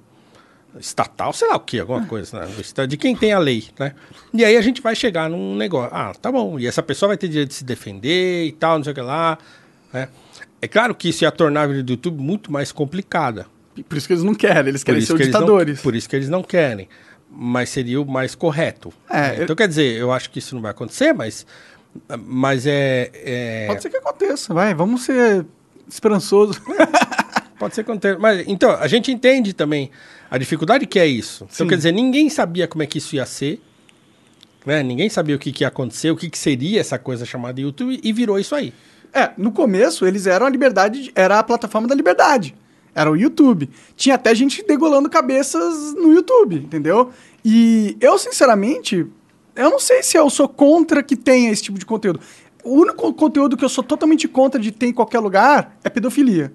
estatal, 0.79 1.33
sei 1.33 1.47
lá 1.47 1.55
o 1.55 1.59
que, 1.59 1.79
alguma 1.79 2.05
coisa, 2.05 2.41
né? 2.45 2.87
de 2.87 2.95
quem 2.97 3.15
tem 3.15 3.33
a 3.33 3.39
lei, 3.39 3.65
né? 3.77 3.93
E 4.33 4.45
aí 4.45 4.55
a 4.55 4.61
gente 4.61 4.81
vai 4.81 4.95
chegar 4.95 5.29
num 5.29 5.55
negócio, 5.55 5.89
ah, 5.95 6.13
tá 6.13 6.31
bom, 6.31 6.59
e 6.59 6.67
essa 6.67 6.83
pessoa 6.83 7.07
vai 7.07 7.17
ter 7.17 7.27
direito 7.27 7.49
de 7.49 7.55
se 7.55 7.63
defender 7.63 8.45
e 8.45 8.51
tal, 8.51 8.77
não 8.77 8.83
sei 8.83 8.91
o 8.91 8.95
que 8.95 9.01
lá, 9.01 9.37
né? 9.91 10.09
É 10.61 10.67
claro 10.67 10.93
que 10.93 11.09
isso 11.09 11.23
ia 11.23 11.31
tornar 11.31 11.63
a 11.63 11.67
vida 11.67 11.81
do 11.83 11.91
YouTube 11.93 12.21
muito 12.21 12.51
mais 12.51 12.71
complicada. 12.71 13.47
Por 13.87 13.97
isso 13.97 14.07
que 14.07 14.13
eles 14.13 14.23
não 14.23 14.35
querem, 14.35 14.67
eles 14.69 14.83
querem 14.83 14.99
ser 15.01 15.15
que 15.15 15.23
eles 15.23 15.33
não, 15.33 15.39
ditadores. 15.41 15.81
por 15.81 15.95
isso 15.95 16.07
que 16.09 16.15
eles 16.15 16.29
não 16.29 16.43
querem. 16.43 16.87
Mas 17.31 17.69
seria 17.69 18.01
o 18.01 18.05
mais 18.05 18.33
correto. 18.35 18.91
É, 19.09 19.13
né? 19.21 19.35
eu- 19.39 19.43
Então, 19.43 19.55
quer 19.55 19.67
dizer, 19.67 19.97
eu 19.97 20.11
acho 20.11 20.29
que 20.29 20.39
isso 20.39 20.55
não 20.55 20.61
vai 20.61 20.71
acontecer, 20.71 21.13
mas, 21.13 21.45
mas 22.25 22.65
é, 22.65 23.11
é- 23.13 23.67
Pode 23.67 23.81
ser 23.83 23.89
que 23.89 23.97
aconteça, 23.97 24.53
vai. 24.53 24.73
Vamos 24.73 25.03
ser 25.03 25.45
esperançosos. 25.87 26.59
Pode 27.59 27.75
ser 27.75 27.83
que 27.83 27.91
aconteça. 27.91 28.17
Mas, 28.19 28.47
então, 28.47 28.71
a 28.71 28.87
gente 28.87 29.11
entende 29.11 29.53
também 29.53 29.91
a 30.31 30.37
dificuldade 30.37 30.85
que 30.87 30.97
é 30.99 31.05
isso. 31.05 31.43
Então, 31.45 31.65
Sim. 31.65 31.67
quer 31.67 31.75
dizer, 31.77 31.91
ninguém 31.91 32.29
sabia 32.29 32.67
como 32.67 32.83
é 32.83 32.85
que 32.87 32.97
isso 32.97 33.15
ia 33.15 33.25
ser. 33.25 33.61
Né? 34.65 34.81
Ninguém 34.83 35.09
sabia 35.09 35.35
o 35.35 35.39
que, 35.39 35.51
que 35.51 35.63
ia 35.63 35.67
acontecer, 35.67 36.11
o 36.11 36.15
que, 36.15 36.29
que 36.29 36.37
seria 36.37 36.79
essa 36.81 36.97
coisa 36.99 37.25
chamada 37.25 37.59
YouTube, 37.61 37.99
e 38.03 38.13
virou 38.13 38.39
isso 38.39 38.55
aí. 38.55 38.73
É, 39.13 39.31
no 39.37 39.51
começo 39.51 40.05
eles 40.05 40.27
eram 40.27 40.45
a 40.45 40.49
liberdade, 40.49 41.03
de- 41.03 41.11
era 41.15 41.39
a 41.39 41.43
plataforma 41.43 41.87
da 41.87 41.95
liberdade. 41.95 42.55
Era 42.93 43.11
o 43.11 43.15
YouTube. 43.15 43.69
Tinha 43.95 44.15
até 44.15 44.33
gente 44.33 44.65
degolando 44.65 45.09
cabeças 45.09 45.93
no 45.93 46.13
YouTube, 46.13 46.55
entendeu? 46.55 47.11
E 47.43 47.97
eu, 48.01 48.17
sinceramente, 48.17 49.07
eu 49.55 49.69
não 49.69 49.79
sei 49.79 50.03
se 50.03 50.17
eu 50.17 50.29
sou 50.29 50.47
contra 50.47 51.03
que 51.03 51.15
tenha 51.15 51.51
esse 51.51 51.63
tipo 51.63 51.77
de 51.77 51.85
conteúdo. 51.85 52.19
O 52.63 52.73
único 52.73 53.13
conteúdo 53.13 53.55
que 53.55 53.63
eu 53.63 53.69
sou 53.69 53.83
totalmente 53.83 54.27
contra 54.27 54.59
de 54.59 54.71
ter 54.71 54.87
em 54.87 54.93
qualquer 54.93 55.19
lugar 55.19 55.77
é 55.83 55.89
pedofilia. 55.89 56.53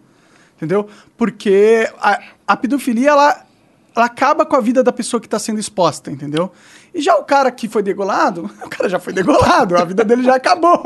Entendeu? 0.57 0.87
Porque 1.17 1.91
a, 1.99 2.23
a 2.47 2.57
pedofilia, 2.57 3.11
ela, 3.11 3.47
ela 3.95 4.07
acaba 4.07 4.47
com 4.47 4.57
a 4.57 4.61
vida 4.61 4.83
da 4.83 4.93
pessoa 4.93 5.21
que 5.21 5.27
está 5.27 5.39
sendo 5.39 5.59
exposta, 5.59 6.11
entendeu? 6.11 6.53
E 6.95 7.01
já 7.03 7.17
o 7.17 7.25
cara 7.25 7.51
que 7.51 7.69
foi 7.69 7.83
degolado, 7.83 8.49
o 8.65 8.69
cara 8.71 8.89
já 8.89 9.01
foi 9.01 9.13
degolado, 9.13 9.77
a 9.77 9.85
vida 9.85 10.05
dele 10.05 10.23
já 10.23 10.37
acabou. 10.37 10.81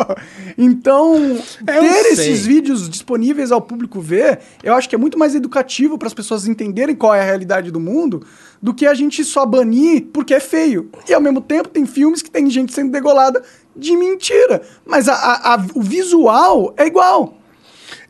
Então, 0.56 1.14
Eu 1.16 1.40
ter 1.82 2.02
sei. 2.16 2.32
esses 2.32 2.46
vídeos 2.46 2.88
disponíveis 2.88 3.52
ao 3.52 3.60
público 3.60 4.00
ver, 4.00 4.40
eu 4.62 4.74
acho 4.74 4.88
que 4.88 4.94
é 4.94 4.98
muito 4.98 5.18
mais 5.18 5.34
educativo 5.34 5.98
para 5.98 6.08
as 6.08 6.14
pessoas 6.14 6.46
entenderem 6.48 6.94
qual 6.96 7.14
é 7.14 7.20
a 7.20 7.24
realidade 7.24 7.70
do 7.70 7.78
mundo 7.78 8.24
do 8.60 8.72
que 8.74 8.86
a 8.86 8.94
gente 8.94 9.22
só 9.22 9.44
banir 9.46 10.06
porque 10.12 10.34
é 10.34 10.40
feio. 10.40 10.90
E 11.08 11.12
ao 11.14 11.20
mesmo 11.20 11.40
tempo 11.40 11.68
tem 11.68 11.84
filmes 11.86 12.22
que 12.22 12.30
tem 12.30 12.48
gente 12.50 12.72
sendo 12.72 12.90
degolada 12.90 13.42
de 13.76 13.96
mentira, 13.96 14.62
mas 14.84 15.08
a- 15.08 15.14
a- 15.14 15.54
a- 15.54 15.66
o 15.74 15.82
visual 15.82 16.72
é 16.76 16.86
igual. 16.86 17.37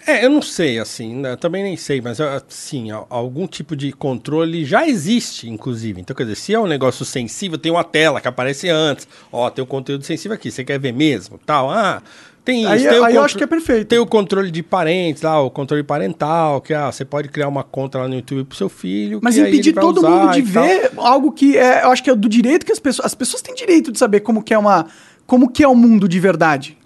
É, 0.09 0.25
eu 0.25 0.31
não 0.31 0.41
sei, 0.41 0.79
assim, 0.79 1.15
né, 1.17 1.37
também 1.37 1.63
nem 1.63 1.77
sei, 1.77 2.01
mas 2.01 2.19
assim, 2.19 2.89
algum 3.11 3.47
tipo 3.47 3.77
de 3.77 3.93
controle 3.93 4.65
já 4.65 4.89
existe, 4.89 5.49
inclusive. 5.51 6.01
Então, 6.01 6.17
quer 6.17 6.23
dizer, 6.23 6.37
se 6.37 6.55
é 6.55 6.59
um 6.59 6.67
negócio 6.67 7.05
sensível, 7.05 7.59
tem 7.59 7.71
uma 7.71 7.85
tela 7.85 8.19
que 8.19 8.27
aparece 8.27 8.71
antes. 8.71 9.07
Ó, 9.31 9.51
tem 9.51 9.63
o 9.63 9.67
conteúdo 9.67 10.05
sensível 10.05 10.35
aqui, 10.35 10.51
você 10.51 10.65
quer 10.65 10.79
ver 10.81 10.93
mesmo? 10.95 11.39
Tal, 11.45 11.69
ah, 11.71 12.03
tem 12.43 12.63
isso. 12.63 12.71
Aí- 12.73 12.79
tem 12.81 12.89
aí 12.89 12.95
eu 12.97 13.03
contro- 13.05 13.21
acho 13.21 13.37
que 13.37 13.45
é 13.45 13.47
perfeito. 13.47 13.89
Tem 13.89 13.99
o 13.99 14.07
controle 14.07 14.51
de 14.51 14.63
parentes 14.63 15.21
lá, 15.21 15.43
o 15.43 15.51
controle 15.51 15.83
parental, 15.83 16.63
que 16.63 16.73
ah, 16.73 16.91
você 16.91 17.05
pode 17.05 17.29
criar 17.29 17.49
uma 17.49 17.63
conta 17.63 17.99
lá 17.99 18.09
no 18.09 18.15
YouTube 18.15 18.45
pro 18.45 18.57
seu 18.57 18.71
filho. 18.71 19.21
Mas 19.23 19.37
impedir 19.37 19.75
todo 19.75 20.01
mundo 20.03 20.33
de 20.33 20.41
e 20.41 20.53
tal. 20.53 20.65
ver 20.67 20.91
algo 20.97 21.33
que 21.33 21.55
é, 21.59 21.85
eu 21.85 21.91
acho 21.91 22.03
que 22.03 22.09
é 22.09 22.15
do 22.15 22.31
direito 22.31 22.65
que 22.65 22.73
as 22.73 22.79
pessoas, 22.79 23.05
as 23.05 23.15
pessoas 23.15 23.43
têm 23.43 23.55
direito 23.55 23.93
de 23.93 23.99
saber 23.99 24.21
como 24.21 24.43
que 24.43 24.55
é 24.55 24.59
uma, 24.59 24.87
como 25.27 25.51
que 25.51 25.63
é 25.63 25.69
o 25.69 25.75
mundo 25.75 26.09
de 26.09 26.19
verdade. 26.19 26.78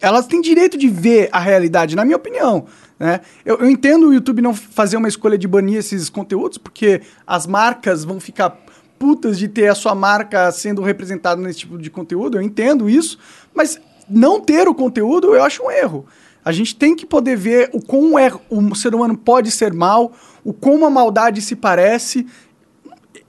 Elas 0.00 0.26
têm 0.26 0.40
direito 0.40 0.78
de 0.78 0.88
ver 0.88 1.28
a 1.32 1.38
realidade, 1.38 1.94
na 1.94 2.04
minha 2.04 2.16
opinião. 2.16 2.66
Né? 2.98 3.20
Eu, 3.44 3.56
eu 3.58 3.70
entendo 3.70 4.08
o 4.08 4.14
YouTube 4.14 4.40
não 4.42 4.54
fazer 4.54 4.96
uma 4.96 5.08
escolha 5.08 5.36
de 5.36 5.46
banir 5.48 5.78
esses 5.78 6.08
conteúdos, 6.08 6.58
porque 6.58 7.02
as 7.26 7.46
marcas 7.46 8.04
vão 8.04 8.18
ficar 8.20 8.56
putas 8.98 9.38
de 9.38 9.48
ter 9.48 9.68
a 9.68 9.74
sua 9.74 9.94
marca 9.94 10.50
sendo 10.52 10.82
representada 10.82 11.40
nesse 11.40 11.60
tipo 11.60 11.78
de 11.78 11.90
conteúdo, 11.90 12.36
eu 12.36 12.42
entendo 12.42 12.88
isso, 12.88 13.18
mas 13.54 13.80
não 14.08 14.40
ter 14.40 14.68
o 14.68 14.74
conteúdo 14.74 15.34
eu 15.34 15.42
acho 15.42 15.62
um 15.64 15.70
erro. 15.70 16.04
A 16.44 16.52
gente 16.52 16.74
tem 16.76 16.94
que 16.96 17.06
poder 17.06 17.36
ver 17.36 17.70
o 17.72 17.80
quão 17.82 18.18
é, 18.18 18.30
o 18.50 18.74
ser 18.74 18.94
humano 18.94 19.16
pode 19.16 19.50
ser 19.50 19.72
mal, 19.72 20.12
o 20.44 20.52
como 20.52 20.84
a 20.86 20.90
maldade 20.90 21.40
se 21.40 21.54
parece. 21.56 22.26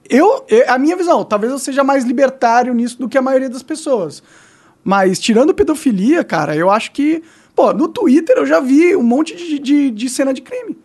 Eu, 0.08 0.44
eu- 0.48 0.64
a 0.70 0.78
minha 0.78 0.96
visão, 0.96 1.24
talvez 1.24 1.52
eu 1.52 1.58
seja 1.58 1.84
mais 1.84 2.04
libertário 2.04 2.74
nisso 2.74 2.98
do 2.98 3.08
que 3.08 3.16
a 3.16 3.22
maioria 3.22 3.48
das 3.48 3.62
pessoas. 3.62 4.22
Mas 4.84 5.18
tirando 5.18 5.54
pedofilia, 5.54 6.24
cara, 6.24 6.56
eu 6.56 6.70
acho 6.70 6.92
que. 6.92 7.22
Pô, 7.54 7.72
no 7.72 7.86
Twitter 7.88 8.36
eu 8.38 8.46
já 8.46 8.60
vi 8.60 8.96
um 8.96 9.02
monte 9.02 9.36
de, 9.36 9.58
de, 9.58 9.90
de 9.90 10.08
cena 10.08 10.32
de 10.32 10.40
crime. 10.40 10.76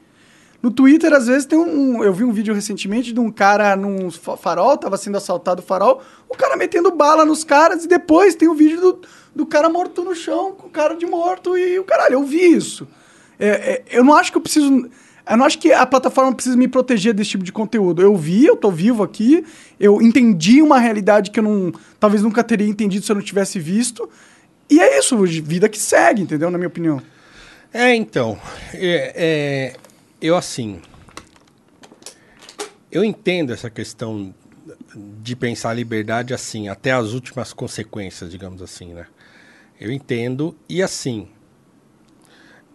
No 0.61 0.71
Twitter, 0.71 1.13
às 1.13 1.27
vezes, 1.27 1.45
tem 1.45 1.57
um. 1.57 2.03
Eu 2.03 2.11
vi 2.13 2.23
um 2.23 2.31
vídeo 2.31 2.53
recentemente 2.53 3.13
de 3.13 3.19
um 3.19 3.31
cara 3.31 3.75
num 3.75 4.11
fa- 4.11 4.35
farol, 4.35 4.75
tava 4.77 4.97
sendo 4.97 5.17
assaltado 5.17 5.61
o 5.61 5.65
farol, 5.65 6.01
o 6.27 6.35
cara 6.35 6.57
metendo 6.57 6.91
bala 6.91 7.23
nos 7.23 7.43
caras, 7.43 7.85
e 7.85 7.87
depois 7.87 8.35
tem 8.35 8.47
o 8.47 8.53
vídeo 8.55 8.81
do, 8.81 9.01
do 9.35 9.45
cara 9.45 9.69
morto 9.69 10.03
no 10.03 10.15
chão, 10.15 10.53
com 10.53 10.67
o 10.67 10.69
cara 10.69 10.95
de 10.95 11.05
morto, 11.05 11.57
e 11.57 11.79
o 11.79 11.83
caralho, 11.83 12.13
eu 12.15 12.23
vi 12.23 12.53
isso. 12.55 12.87
É, 13.39 13.47
é, 13.47 13.83
eu 13.91 14.03
não 14.03 14.15
acho 14.15 14.31
que 14.31 14.37
eu 14.37 14.41
preciso. 14.41 14.89
Eu 15.29 15.37
não 15.37 15.45
acho 15.45 15.59
que 15.59 15.73
a 15.73 15.85
plataforma 15.85 16.33
precisa 16.33 16.55
me 16.55 16.67
proteger 16.67 17.13
desse 17.13 17.31
tipo 17.31 17.43
de 17.43 17.51
conteúdo. 17.51 18.01
Eu 18.01 18.15
vi, 18.15 18.45
eu 18.45 18.55
tô 18.55 18.71
vivo 18.71 19.03
aqui, 19.03 19.45
eu 19.79 20.01
entendi 20.01 20.61
uma 20.61 20.79
realidade 20.79 21.31
que 21.31 21.39
eu 21.39 21.43
não. 21.43 21.73
Talvez 21.99 22.23
nunca 22.23 22.43
teria 22.43 22.67
entendido 22.67 23.05
se 23.05 23.11
eu 23.11 23.15
não 23.15 23.21
tivesse 23.21 23.59
visto. 23.59 24.09
E 24.69 24.79
é 24.79 24.99
isso, 24.99 25.17
vida 25.25 25.69
que 25.69 25.79
segue, 25.79 26.21
entendeu? 26.21 26.49
Na 26.49 26.57
minha 26.57 26.67
opinião. 26.67 27.01
É, 27.73 27.93
então, 27.93 28.39
é, 28.73 29.13
é, 29.15 29.75
eu 30.21 30.35
assim, 30.35 30.81
eu 32.91 33.03
entendo 33.03 33.53
essa 33.53 33.69
questão 33.69 34.33
de 35.21 35.35
pensar 35.35 35.71
a 35.71 35.73
liberdade 35.73 36.33
assim, 36.33 36.69
até 36.69 36.91
as 36.91 37.11
últimas 37.11 37.53
consequências, 37.53 38.31
digamos 38.31 38.61
assim, 38.61 38.93
né? 38.93 39.07
Eu 39.79 39.91
entendo 39.91 40.55
e 40.67 40.81
assim, 40.81 41.27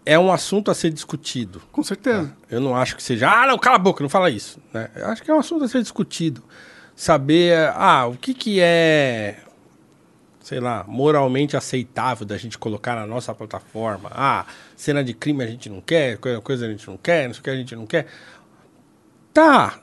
é 0.05 0.19
um 0.19 0.33
assunto 0.33 0.71
a 0.71 0.75
ser 0.75 0.91
discutido. 0.91 1.63
Com 1.71 1.83
certeza. 1.83 2.33
Eu 2.51 2.61
não 2.61 2.75
acho 2.77 2.97
que 2.97 3.03
seja, 3.03 3.31
ah, 3.31 3.47
não, 3.47 3.59
cala 3.59 3.77
a 3.77 3.79
boca, 3.79 4.03
não 4.03 4.11
fala 4.11 4.31
isso. 4.31 4.61
Né? 4.73 4.91
Eu 4.97 5.07
acho 5.07 5.23
que 5.23 5.31
é 5.31 5.35
um 5.35 5.39
assunto 5.39 5.65
a 5.65 5.69
ser 5.69 5.81
discutido. 5.81 6.43
Saber, 6.95 7.73
ah, 7.75 8.07
o 8.07 8.17
que, 8.17 8.35
que 8.35 8.61
é, 8.61 9.39
sei 10.41 10.61
lá, 10.61 10.85
moralmente 10.87 11.57
aceitável 11.57 12.27
da 12.27 12.37
gente 12.37 12.59
colocar 12.59 12.97
na 12.97 13.07
nossa 13.07 13.35
plataforma. 13.35 14.11
Ah, 14.13 14.45
cena 14.77 15.03
de 15.03 15.15
crime 15.15 15.43
a 15.43 15.47
gente 15.47 15.71
não 15.71 15.81
quer, 15.81 16.19
coisa, 16.19 16.41
coisa 16.41 16.67
a 16.67 16.69
gente 16.69 16.87
não 16.87 16.97
quer, 16.97 17.27
não 17.29 17.35
sei 17.35 17.41
o 17.41 17.45
que 17.45 17.51
a 17.51 17.57
gente 17.57 17.77
não 17.77 17.87
quer. 17.87 18.07
Tá. 19.33 19.81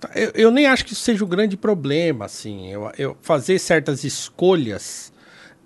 tá, 0.00 0.10
Eu, 0.14 0.30
eu 0.34 0.50
nem 0.50 0.66
acho 0.66 0.84
que 0.84 0.92
isso 0.92 1.02
seja 1.02 1.24
um 1.24 1.28
grande 1.28 1.56
problema, 1.56 2.24
assim. 2.24 2.70
Eu, 2.70 2.90
eu 2.96 3.16
fazer 3.20 3.58
certas 3.58 4.04
escolhas 4.04 5.12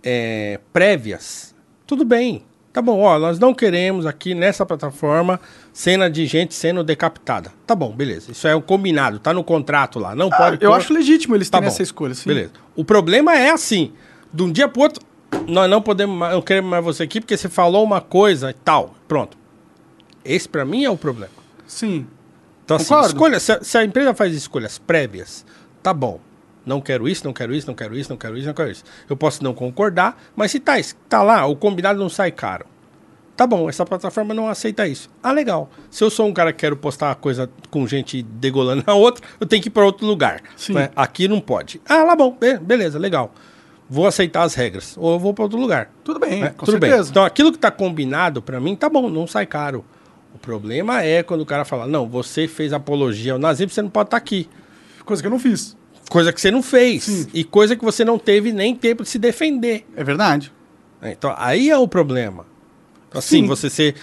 é, 0.02 0.58
prévias, 0.72 1.54
tudo 1.86 2.04
bem. 2.04 2.44
Tá 2.72 2.80
bom, 2.80 3.00
ó, 3.00 3.18
nós 3.18 3.38
não 3.40 3.52
queremos 3.52 4.06
aqui 4.06 4.32
nessa 4.32 4.64
plataforma 4.64 5.40
cena 5.72 6.08
de 6.08 6.24
gente 6.24 6.54
sendo 6.54 6.84
decapitada. 6.84 7.52
Tá 7.66 7.74
bom, 7.74 7.90
beleza. 7.90 8.30
Isso 8.30 8.46
é 8.46 8.54
o 8.54 8.62
combinado, 8.62 9.18
tá 9.18 9.32
no 9.34 9.42
contrato 9.42 9.98
lá. 9.98 10.14
Não 10.14 10.28
Ah, 10.32 10.36
pode. 10.36 10.64
eu 10.64 10.70
pôr- 10.70 10.76
acho 10.78 10.92
legítimo 10.92 11.34
eles 11.34 11.50
Tá 11.50 11.58
terem 11.58 11.68
bom. 11.68 11.74
essa 11.74 11.82
escolha, 11.82 12.14
sim. 12.14 12.28
Beleza. 12.28 12.52
O 12.76 12.84
problema 12.84 13.34
é 13.36 13.50
assim, 13.50 13.92
de 14.32 14.42
um 14.44 14.52
dia 14.52 14.68
pro 14.68 14.82
outro, 14.82 15.04
nós 15.48 15.68
não 15.68 15.82
podemos 15.82 16.16
mais, 16.16 16.32
eu 16.32 16.42
quero 16.42 16.64
mais 16.64 16.84
você 16.84 17.02
aqui 17.02 17.20
porque 17.20 17.36
você 17.36 17.48
falou 17.48 17.82
uma 17.82 18.00
coisa 18.00 18.50
e 18.50 18.54
tal. 18.54 18.94
Pronto. 19.08 19.36
Esse 20.24 20.48
pra 20.48 20.64
mim 20.64 20.84
é 20.84 20.90
o 20.90 20.96
problema. 20.96 21.32
Sim. 21.66 22.06
Então, 22.64 22.76
assim, 22.76 22.94
escolha, 23.00 23.40
se, 23.40 23.50
a- 23.50 23.64
se 23.64 23.76
a 23.78 23.84
empresa 23.84 24.14
faz 24.14 24.32
escolhas 24.32 24.78
prévias, 24.78 25.44
tá 25.82 25.92
bom. 25.92 26.20
Não 26.64 26.80
quero 26.80 27.08
isso, 27.08 27.24
não 27.24 27.32
quero 27.32 27.54
isso, 27.54 27.66
não 27.66 27.74
quero 27.74 27.96
isso, 27.96 28.10
não 28.10 28.16
quero 28.16 28.36
isso, 28.36 28.46
não 28.46 28.54
quero 28.54 28.70
isso. 28.70 28.84
Eu 29.08 29.16
posso 29.16 29.42
não 29.42 29.54
concordar, 29.54 30.20
mas 30.36 30.50
se 30.50 30.60
tá, 30.60 30.74
tá 31.08 31.22
lá, 31.22 31.46
o 31.46 31.56
combinado 31.56 31.98
não 31.98 32.08
sai 32.08 32.30
caro. 32.30 32.66
Tá 33.36 33.46
bom, 33.46 33.70
essa 33.70 33.86
plataforma 33.86 34.34
não 34.34 34.48
aceita 34.48 34.86
isso. 34.86 35.08
Ah, 35.22 35.32
legal. 35.32 35.70
Se 35.90 36.04
eu 36.04 36.10
sou 36.10 36.26
um 36.26 36.32
cara 36.34 36.52
que 36.52 36.58
quero 36.58 36.76
postar 36.76 37.14
coisa 37.14 37.48
com 37.70 37.86
gente 37.86 38.22
degolando 38.22 38.84
a 38.86 38.92
outra, 38.94 39.26
eu 39.40 39.46
tenho 39.46 39.62
que 39.62 39.68
ir 39.68 39.70
para 39.70 39.82
outro 39.86 40.06
lugar. 40.06 40.42
Sim. 40.56 40.74
né? 40.74 40.90
Aqui 40.94 41.26
não 41.26 41.40
pode. 41.40 41.80
Ah, 41.88 42.02
lá 42.04 42.14
bom, 42.14 42.36
be- 42.38 42.58
beleza, 42.58 42.98
legal. 42.98 43.32
Vou 43.88 44.06
aceitar 44.06 44.42
as 44.42 44.54
regras. 44.54 44.94
Ou 44.98 45.14
eu 45.14 45.18
vou 45.18 45.32
para 45.32 45.44
outro 45.44 45.58
lugar. 45.58 45.90
Tudo 46.04 46.20
bem, 46.20 46.42
né? 46.42 46.50
com 46.54 46.66
Tudo 46.66 46.78
bem. 46.78 46.90
certeza. 46.90 47.10
Então 47.10 47.24
aquilo 47.24 47.50
que 47.50 47.58
tá 47.58 47.70
combinado 47.70 48.42
para 48.42 48.60
mim, 48.60 48.76
tá 48.76 48.90
bom, 48.90 49.08
não 49.08 49.26
sai 49.26 49.46
caro. 49.46 49.82
O 50.34 50.38
problema 50.38 51.02
é 51.02 51.22
quando 51.22 51.40
o 51.40 51.46
cara 51.46 51.64
fala, 51.64 51.86
não, 51.86 52.06
você 52.06 52.46
fez 52.46 52.74
apologia 52.74 53.32
ao 53.32 53.38
nazismo, 53.38 53.70
você 53.70 53.80
não 53.80 53.88
pode 53.90 54.08
estar 54.08 54.18
aqui. 54.18 54.48
Coisa 55.04 55.22
que 55.22 55.26
eu 55.26 55.30
não 55.30 55.38
fiz. 55.40 55.76
Coisa 56.10 56.32
que 56.32 56.40
você 56.40 56.50
não 56.50 56.60
fez. 56.60 57.04
Sim. 57.04 57.26
E 57.32 57.44
coisa 57.44 57.76
que 57.76 57.84
você 57.84 58.04
não 58.04 58.18
teve 58.18 58.52
nem 58.52 58.74
tempo 58.74 59.04
de 59.04 59.08
se 59.08 59.16
defender. 59.16 59.86
É 59.96 60.02
verdade. 60.02 60.52
né? 61.00 61.12
Então, 61.12 61.32
aí 61.38 61.70
é 61.70 61.78
o 61.78 61.86
problema. 61.86 62.44
Assim, 63.14 63.42
Sim. 63.42 63.46
você 63.46 63.70
ser 63.70 63.94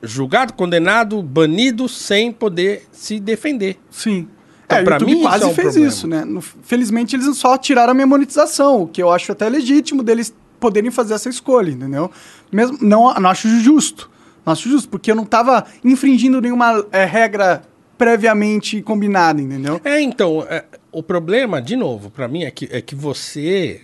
julgado, 0.00 0.52
condenado, 0.52 1.20
banido 1.20 1.88
sem 1.88 2.30
poder 2.30 2.86
se 2.92 3.18
defender. 3.18 3.78
Sim. 3.90 4.28
Então, 4.64 4.78
é, 4.78 4.84
pra 4.84 4.94
YouTube 4.94 5.12
mim, 5.12 5.22
quase 5.22 5.38
isso 5.38 5.44
é 5.44 5.48
um 5.48 5.54
fez 5.54 5.66
problema. 5.66 5.88
isso, 5.88 6.06
né? 6.06 6.24
Felizmente 6.62 7.16
eles 7.16 7.36
só 7.36 7.58
tiraram 7.58 7.90
a 7.90 7.94
minha 7.94 8.06
monetização, 8.06 8.82
o 8.82 8.86
que 8.86 9.02
eu 9.02 9.10
acho 9.10 9.32
até 9.32 9.48
legítimo 9.48 10.04
deles 10.04 10.32
poderem 10.60 10.92
fazer 10.92 11.14
essa 11.14 11.28
escolha, 11.28 11.72
entendeu? 11.72 12.10
Mesmo, 12.52 12.78
não, 12.80 13.12
não 13.14 13.28
acho 13.28 13.48
justo. 13.60 14.08
Não 14.44 14.52
acho 14.52 14.68
justo, 14.68 14.88
porque 14.88 15.10
eu 15.10 15.16
não 15.16 15.24
tava 15.24 15.66
infringindo 15.84 16.40
nenhuma 16.40 16.86
é, 16.92 17.04
regra 17.04 17.62
previamente 17.98 18.82
combinada, 18.82 19.40
entendeu? 19.40 19.80
É, 19.84 20.00
então, 20.00 20.46
é, 20.48 20.64
o 20.96 21.02
problema, 21.02 21.60
de 21.60 21.76
novo, 21.76 22.08
pra 22.08 22.26
mim, 22.26 22.44
é 22.44 22.50
que, 22.50 22.66
é 22.72 22.80
que 22.80 22.94
você. 22.94 23.82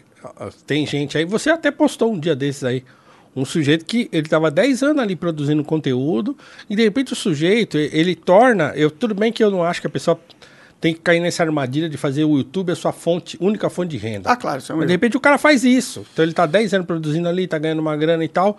Tem 0.67 0.87
gente 0.87 1.19
aí, 1.19 1.27
você 1.27 1.51
até 1.51 1.71
postou 1.71 2.11
um 2.11 2.19
dia 2.19 2.35
desses 2.35 2.65
aí. 2.65 2.83
Um 3.37 3.45
sujeito 3.45 3.85
que 3.85 4.09
ele 4.11 4.27
tava 4.29 4.51
10 4.51 4.83
anos 4.83 5.03
ali 5.03 5.15
produzindo 5.15 5.63
conteúdo, 5.63 6.35
e 6.71 6.77
de 6.77 6.83
repente 6.83 7.13
o 7.13 7.17
sujeito, 7.17 7.77
ele 7.77 8.15
torna. 8.15 8.73
Eu, 8.75 8.91
tudo 8.91 9.15
bem 9.15 9.31
que 9.31 9.45
eu 9.45 9.51
não 9.51 9.63
acho 9.63 9.79
que 9.83 9.87
a 9.87 9.91
pessoa 9.91 10.19
tem 10.81 10.95
que 10.95 11.01
cair 11.01 11.21
nessa 11.21 11.43
armadilha 11.43 11.87
de 11.87 11.99
fazer 11.99 12.25
o 12.25 12.39
YouTube 12.39 12.73
a 12.73 12.77
sua 12.77 12.93
fonte, 12.93 13.37
única 13.41 13.69
fonte 13.69 13.91
de 13.91 13.99
renda. 13.99 14.31
Ah, 14.31 14.37
claro, 14.37 14.61
isso 14.61 14.73
é 14.73 14.87
de 14.87 14.93
repente 14.93 15.15
o 15.15 15.21
cara 15.21 15.37
faz 15.37 15.65
isso. 15.65 16.07
Então 16.15 16.25
ele 16.25 16.33
tá 16.33 16.47
10 16.47 16.73
anos 16.73 16.87
produzindo 16.87 17.29
ali, 17.29 17.47
tá 17.47 17.59
ganhando 17.59 17.81
uma 17.81 17.95
grana 17.95 18.25
e 18.25 18.29
tal. 18.29 18.57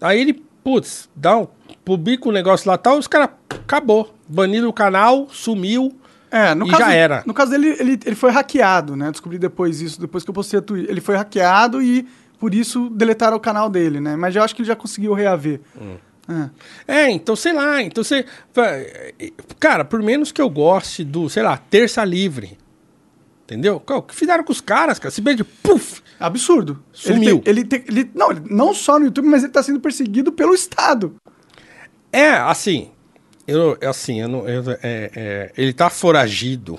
Aí 0.00 0.18
ele, 0.22 0.42
putz, 0.64 1.06
dá 1.14 1.36
um, 1.36 1.46
publica 1.84 2.26
um 2.30 2.32
negócio 2.32 2.66
lá 2.66 2.76
e 2.76 2.78
tal, 2.78 2.96
os 2.96 3.06
caras 3.06 3.28
acabou. 3.50 4.14
Baniram 4.26 4.70
o 4.70 4.72
canal, 4.72 5.28
sumiu. 5.30 5.99
É, 6.30 6.54
no 6.54 6.66
E 6.66 6.70
caso, 6.70 6.82
já 6.82 6.92
era. 6.92 7.22
No 7.26 7.34
caso 7.34 7.50
dele, 7.50 7.76
ele, 7.80 7.98
ele 8.04 8.14
foi 8.16 8.30
hackeado, 8.30 8.94
né? 8.96 9.10
Descobri 9.10 9.38
depois 9.38 9.80
isso, 9.80 10.00
depois 10.00 10.22
que 10.24 10.30
eu 10.30 10.34
postei 10.34 10.58
a 10.58 10.62
tweet. 10.62 10.88
Ele 10.88 11.00
foi 11.00 11.16
hackeado 11.16 11.82
e 11.82 12.06
por 12.38 12.54
isso 12.54 12.88
deletaram 12.90 13.36
o 13.36 13.40
canal 13.40 13.68
dele, 13.68 14.00
né? 14.00 14.14
Mas 14.16 14.36
eu 14.36 14.42
acho 14.42 14.54
que 14.54 14.62
ele 14.62 14.68
já 14.68 14.76
conseguiu 14.76 15.12
reaver. 15.12 15.60
Hum. 15.80 15.96
É. 16.86 16.94
É, 17.02 17.10
então 17.10 17.34
sei 17.34 17.52
lá, 17.52 17.82
então 17.82 18.04
você. 18.04 18.24
Cara, 19.58 19.84
por 19.84 20.00
menos 20.02 20.30
que 20.30 20.40
eu 20.40 20.48
goste 20.48 21.02
do, 21.04 21.28
sei 21.28 21.42
lá, 21.42 21.56
terça 21.56 22.04
livre. 22.04 22.56
Entendeu? 23.44 23.82
O 23.84 24.02
que 24.02 24.14
fizeram 24.14 24.44
com 24.44 24.52
os 24.52 24.60
caras, 24.60 25.00
cara? 25.00 25.10
Se 25.10 25.20
bem 25.20 25.34
de 25.34 25.42
puf! 25.42 26.00
Absurdo. 26.20 26.80
Sumiu. 26.92 27.42
Ele, 27.44 27.64
tem- 27.64 27.82
ele, 27.84 27.84
tem- 27.84 27.98
ele- 28.02 28.10
não, 28.14 28.28
não 28.48 28.72
só 28.74 28.96
no 28.96 29.06
YouTube, 29.06 29.26
mas 29.26 29.42
ele 29.42 29.50
tá 29.52 29.60
sendo 29.60 29.80
perseguido 29.80 30.30
pelo 30.30 30.54
Estado. 30.54 31.16
É, 32.12 32.30
assim. 32.30 32.92
Eu, 33.46 33.76
é 33.80 33.86
assim, 33.86 34.20
eu 34.20 34.28
não, 34.28 34.48
eu- 34.48 34.70
é, 34.82 35.10
é, 35.14 35.52
ele 35.56 35.72
tá 35.72 35.90
foragido. 35.90 36.78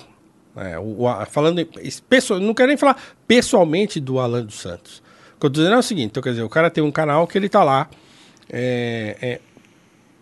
É, 0.56 0.78
o, 0.78 1.04
o- 1.04 1.26
falando, 1.26 1.60
em- 1.60 1.68
pesso- 2.08 2.38
não 2.38 2.54
quero 2.54 2.68
nem 2.68 2.76
falar 2.76 3.00
pessoalmente 3.26 3.98
do 4.00 4.18
Alan 4.18 4.44
dos 4.44 4.56
Santos. 4.60 5.02
O 5.36 5.40
que 5.40 5.46
eu 5.46 5.50
tô 5.50 5.60
dizendo 5.60 5.74
é 5.74 5.78
o 5.78 5.82
seguinte, 5.82 6.06
então, 6.10 6.22
quer 6.22 6.30
dizer, 6.30 6.42
o 6.42 6.48
cara 6.48 6.70
tem 6.70 6.82
um 6.84 6.92
canal 6.92 7.26
que 7.26 7.36
ele 7.36 7.48
tá 7.48 7.64
lá 7.64 7.88
é, 8.50 9.16
é, 9.20 9.40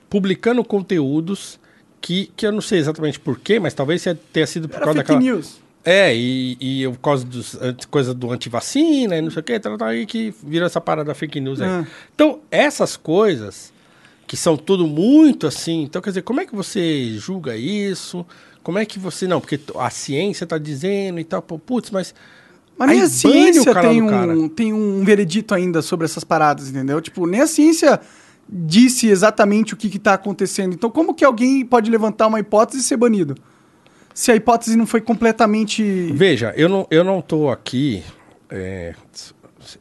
publicando 0.09 0.65
conteúdos 0.65 1.59
que, 2.01 2.31
que 2.37 2.47
eu 2.47 2.53
não 2.53 2.61
sei 2.61 2.79
exatamente 2.79 3.21
porquê, 3.21 3.59
mas 3.61 3.75
talvez 3.75 4.05
tenha 4.33 4.47
sido 4.47 4.69
por 4.69 4.77
Era 4.77 4.85
causa 4.85 4.99
fake 5.01 5.13
daquela... 5.13 5.21
news. 5.35 5.61
É, 5.85 6.15
e, 6.15 6.57
e 6.61 6.89
por 6.89 6.99
causa 6.99 7.25
dos 7.25 7.59
coisa 7.91 8.13
do 8.13 8.31
antivacina 8.31 9.17
e 9.17 9.23
não 9.23 9.31
sei 9.31 9.41
o 9.41 9.43
que, 9.43 9.59
tal, 9.59 9.79
tal, 9.79 9.89
aí 9.89 10.05
que 10.05 10.33
vira 10.43 10.67
essa 10.67 10.81
parada 10.81 11.15
fake 11.15 11.41
news 11.41 11.61
aí. 11.61 11.69
É. 11.69 11.87
Então, 12.15 12.41
essas 12.51 12.97
coisas 12.99 13.73
que 14.31 14.37
são 14.37 14.57
tudo 14.57 14.87
muito 14.87 15.45
assim, 15.45 15.83
então 15.83 16.01
quer 16.01 16.11
dizer, 16.11 16.23
como 16.23 16.41
é 16.41 16.47
que 16.47 16.55
você 16.55 17.17
julga 17.19 17.57
isso? 17.57 18.25
Como 18.63 18.79
é 18.79 18.85
que 18.85 18.97
você. 18.97 19.27
Não, 19.27 19.41
porque 19.41 19.59
a 19.77 19.91
ciência 19.91 20.47
tá 20.47 20.57
dizendo 20.57 21.19
e 21.19 21.25
tal, 21.25 21.43
pô, 21.43 21.59
putz, 21.59 21.91
mas. 21.91 22.15
Mas 22.79 22.91
nem 22.91 23.01
a 23.03 23.09
ciência 23.09 23.75
tem 23.75 24.01
um, 24.01 24.49
tem 24.49 24.73
um 24.73 25.03
veredito 25.03 25.53
ainda 25.53 25.83
sobre 25.83 26.05
essas 26.05 26.23
paradas, 26.23 26.71
entendeu? 26.71 27.01
Tipo, 27.01 27.27
nem 27.27 27.41
a 27.41 27.47
ciência 27.49 27.99
disse 28.49 29.09
exatamente 29.09 29.75
o 29.75 29.77
que 29.77 29.89
está 29.89 30.15
acontecendo. 30.15 30.75
Então, 30.75 30.91
como 30.93 31.13
que 31.13 31.25
alguém 31.25 31.67
pode 31.67 31.91
levantar 31.91 32.29
uma 32.29 32.39
hipótese 32.39 32.83
e 32.83 32.85
ser 32.85 32.99
banido? 32.99 33.35
Se 34.15 34.31
a 34.31 34.37
hipótese 34.37 34.77
não 34.77 34.87
foi 34.87 35.01
completamente. 35.01 35.83
Veja, 36.15 36.55
eu 36.57 36.69
não, 36.69 36.87
eu 36.89 37.03
não 37.03 37.21
tô 37.21 37.51
aqui. 37.51 38.05
é, 38.49 38.95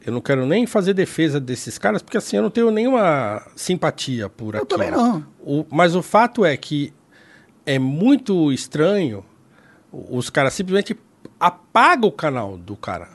eu 0.10 0.14
não 0.14 0.22
quero 0.22 0.46
nem 0.46 0.66
fazer 0.68 0.94
defesa 0.94 1.40
desses 1.40 1.78
caras, 1.78 2.02
porque 2.02 2.18
assim, 2.18 2.36
eu 2.38 2.44
não 2.44 2.50
tenho 2.50 2.70
nenhuma 2.72 3.42
simpatia 3.56 4.28
por 4.30 4.56
Eu 4.56 4.64
aquilo. 4.64 4.66
também 4.80 4.92
não. 4.92 5.26
O- 5.40 5.66
mas 5.70 5.96
o 5.96 6.02
fato 6.02 6.44
é 6.46 6.56
que 6.58 6.94
é 7.66 7.80
muito 7.80 8.52
estranho 8.52 9.24
os 9.92 10.30
caras 10.30 10.54
simplesmente 10.54 10.96
apagam 11.40 12.10
o 12.10 12.12
canal 12.12 12.58
do 12.58 12.76
cara. 12.76 13.08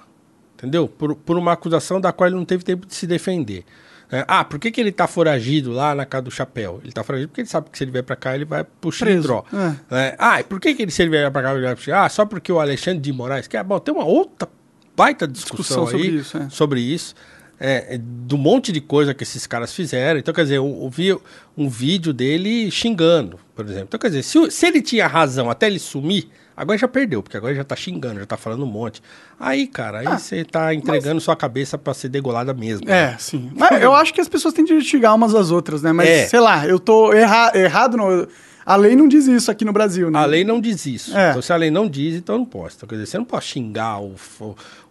Entendeu? 0.57 0.89
Por, 0.89 1.15
por 1.15 1.37
uma 1.37 1.53
acusação 1.53 2.01
da 2.01 2.13
qual 2.13 2.29
ele 2.29 2.37
não 2.37 2.45
teve 2.45 2.65
tempo 2.65 2.87
de 2.87 2.95
se 2.95 3.07
defender. 3.07 3.65
né? 4.11 4.25
ah, 4.27 4.45
por 4.45 4.59
que, 4.59 4.71
que 4.71 4.81
ele 4.81 4.93
tá 4.93 5.07
foragido 5.07 5.73
lá 5.73 5.95
na 5.95 6.07
casa 6.07 6.23
do 6.23 6.31
chapéu? 6.31 6.81
Ele 6.83 6.93
tá 6.93 7.03
foragido 7.05 7.29
porque 7.29 7.43
ele 7.43 7.49
sabe 7.49 7.69
que 7.71 7.77
se 7.77 7.85
ele 7.85 7.91
vier 7.91 8.03
pra 8.05 8.17
cá, 8.17 8.35
ele 8.35 8.45
vai 8.45 8.65
pro 8.65 8.91
Preso, 8.91 8.97
xilindró. 8.97 9.45
é. 9.53 9.95
né? 9.95 10.15
Ah, 10.19 10.41
e 10.41 10.45
por 10.45 10.59
que, 10.61 10.75
que 10.75 10.83
ele, 10.83 10.91
se 10.91 11.03
ele 11.03 11.11
vier 11.11 11.31
pra 11.31 11.43
cá, 11.43 11.53
ele 11.53 11.63
vai 11.67 11.75
pro 11.75 11.83
xilindró? 11.85 12.05
Ah, 12.05 12.09
só 12.09 12.25
porque 12.25 12.51
o 12.51 12.59
Alexandre 12.61 13.01
de 13.01 13.13
Moraes 13.13 13.47
quer? 13.47 13.63
Bom, 13.63 13.79
tem 13.79 13.95
uma 13.95 14.05
outra 14.05 14.49
baita 14.97 15.27
discussão, 15.27 15.85
Discussão 15.85 15.87
sobre 15.87 16.09
aí 16.09 16.17
isso, 16.17 16.37
é. 16.39 16.49
sobre 16.51 16.81
isso. 16.81 17.15
É, 17.59 17.95
é, 17.95 17.99
do 17.99 18.37
monte 18.37 18.73
de 18.73 18.81
coisa 18.81 19.15
que 19.15 19.23
esses 19.23 19.47
caras 19.47 19.73
fizeram. 19.73 20.19
Então, 20.19 20.35
quer 20.35 20.43
dizer, 20.43 20.57
eu, 20.57 20.81
eu 20.83 20.91
vi 20.91 21.17
um 21.57 21.69
vídeo 21.69 22.13
dele 22.13 22.69
xingando, 22.71 23.39
por 23.55 23.65
exemplo. 23.65 23.85
Então, 23.89 24.01
quer 24.01 24.09
dizer, 24.09 24.25
se, 24.25 24.51
se 24.51 24.67
ele 24.67 24.83
tinha 24.83 25.07
razão 25.07 25.49
até 25.49 25.69
ele 25.69 25.79
sumir, 25.79 26.29
agora 26.57 26.77
já 26.77 26.89
perdeu, 26.89 27.23
porque 27.23 27.37
agora 27.37 27.55
já 27.55 27.63
tá 27.63 27.77
xingando, 27.77 28.19
já 28.19 28.27
tá 28.27 28.37
falando 28.37 28.65
um 28.65 28.67
monte. 28.67 29.01
Aí, 29.39 29.69
cara, 29.69 30.01
aí 30.01 30.07
você 30.19 30.45
tá 30.45 30.75
entregando 30.75 31.21
sua 31.21 31.37
cabeça 31.37 31.79
pra 31.79 31.95
ser 31.95 32.09
degolada 32.09 32.53
mesmo. 32.53 32.91
É, 32.91 33.17
sim. 33.21 33.51
Mas 33.55 33.81
eu 33.81 33.95
acho 33.95 34.13
que 34.13 34.21
as 34.21 34.29
pessoas 34.29 34.53
têm 34.53 34.65
de 34.65 34.81
xingar 34.83 35.15
umas 35.15 35.33
às 35.33 35.53
outras, 35.53 35.81
né? 35.81 35.93
Mas, 35.93 36.09
É. 36.09 36.27
sei 36.27 36.41
lá, 36.41 36.67
eu 36.67 36.81
tô 36.81 37.13
erra 37.13 37.53
errado. 37.55 37.97
No... 37.97 38.27
A 38.67 38.77
lei 38.77 38.97
não 38.97 39.07
diz 39.07 39.27
isso 39.27 39.51
aqui 39.51 39.65
no 39.65 39.73
Brasil, 39.73 40.11
né? 40.11 40.19
A 40.19 40.25
lei 40.25 40.43
não 40.43 40.59
diz 40.61 40.87
isso. 40.87 41.17
É. 41.17 41.31
Então, 41.31 41.43
se 41.43 41.53
a 41.53 41.57
lei 41.57 41.71
não 41.71 41.87
diz, 41.89 42.17
então 42.17 42.39
não 42.39 42.47
posso. 42.47 42.77
Então, 42.77 42.89
quer 42.89 42.95
dizer, 42.97 43.07
você 43.07 43.19
não 43.19 43.25
pode 43.25 43.45
xingar 43.45 44.01
o, 44.01 44.15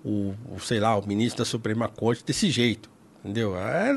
o, 0.04 0.34
o- 0.56 0.60
sei 0.60 0.80
lá, 0.80 0.98
o 0.98 1.08
ministro 1.08 1.40
da 1.44 1.46
Suprema 1.46 1.88
Corte 1.88 2.24
desse 2.26 2.50
jeito. 2.50 2.92
Entendeu? 3.24 3.56
É, 3.58 3.96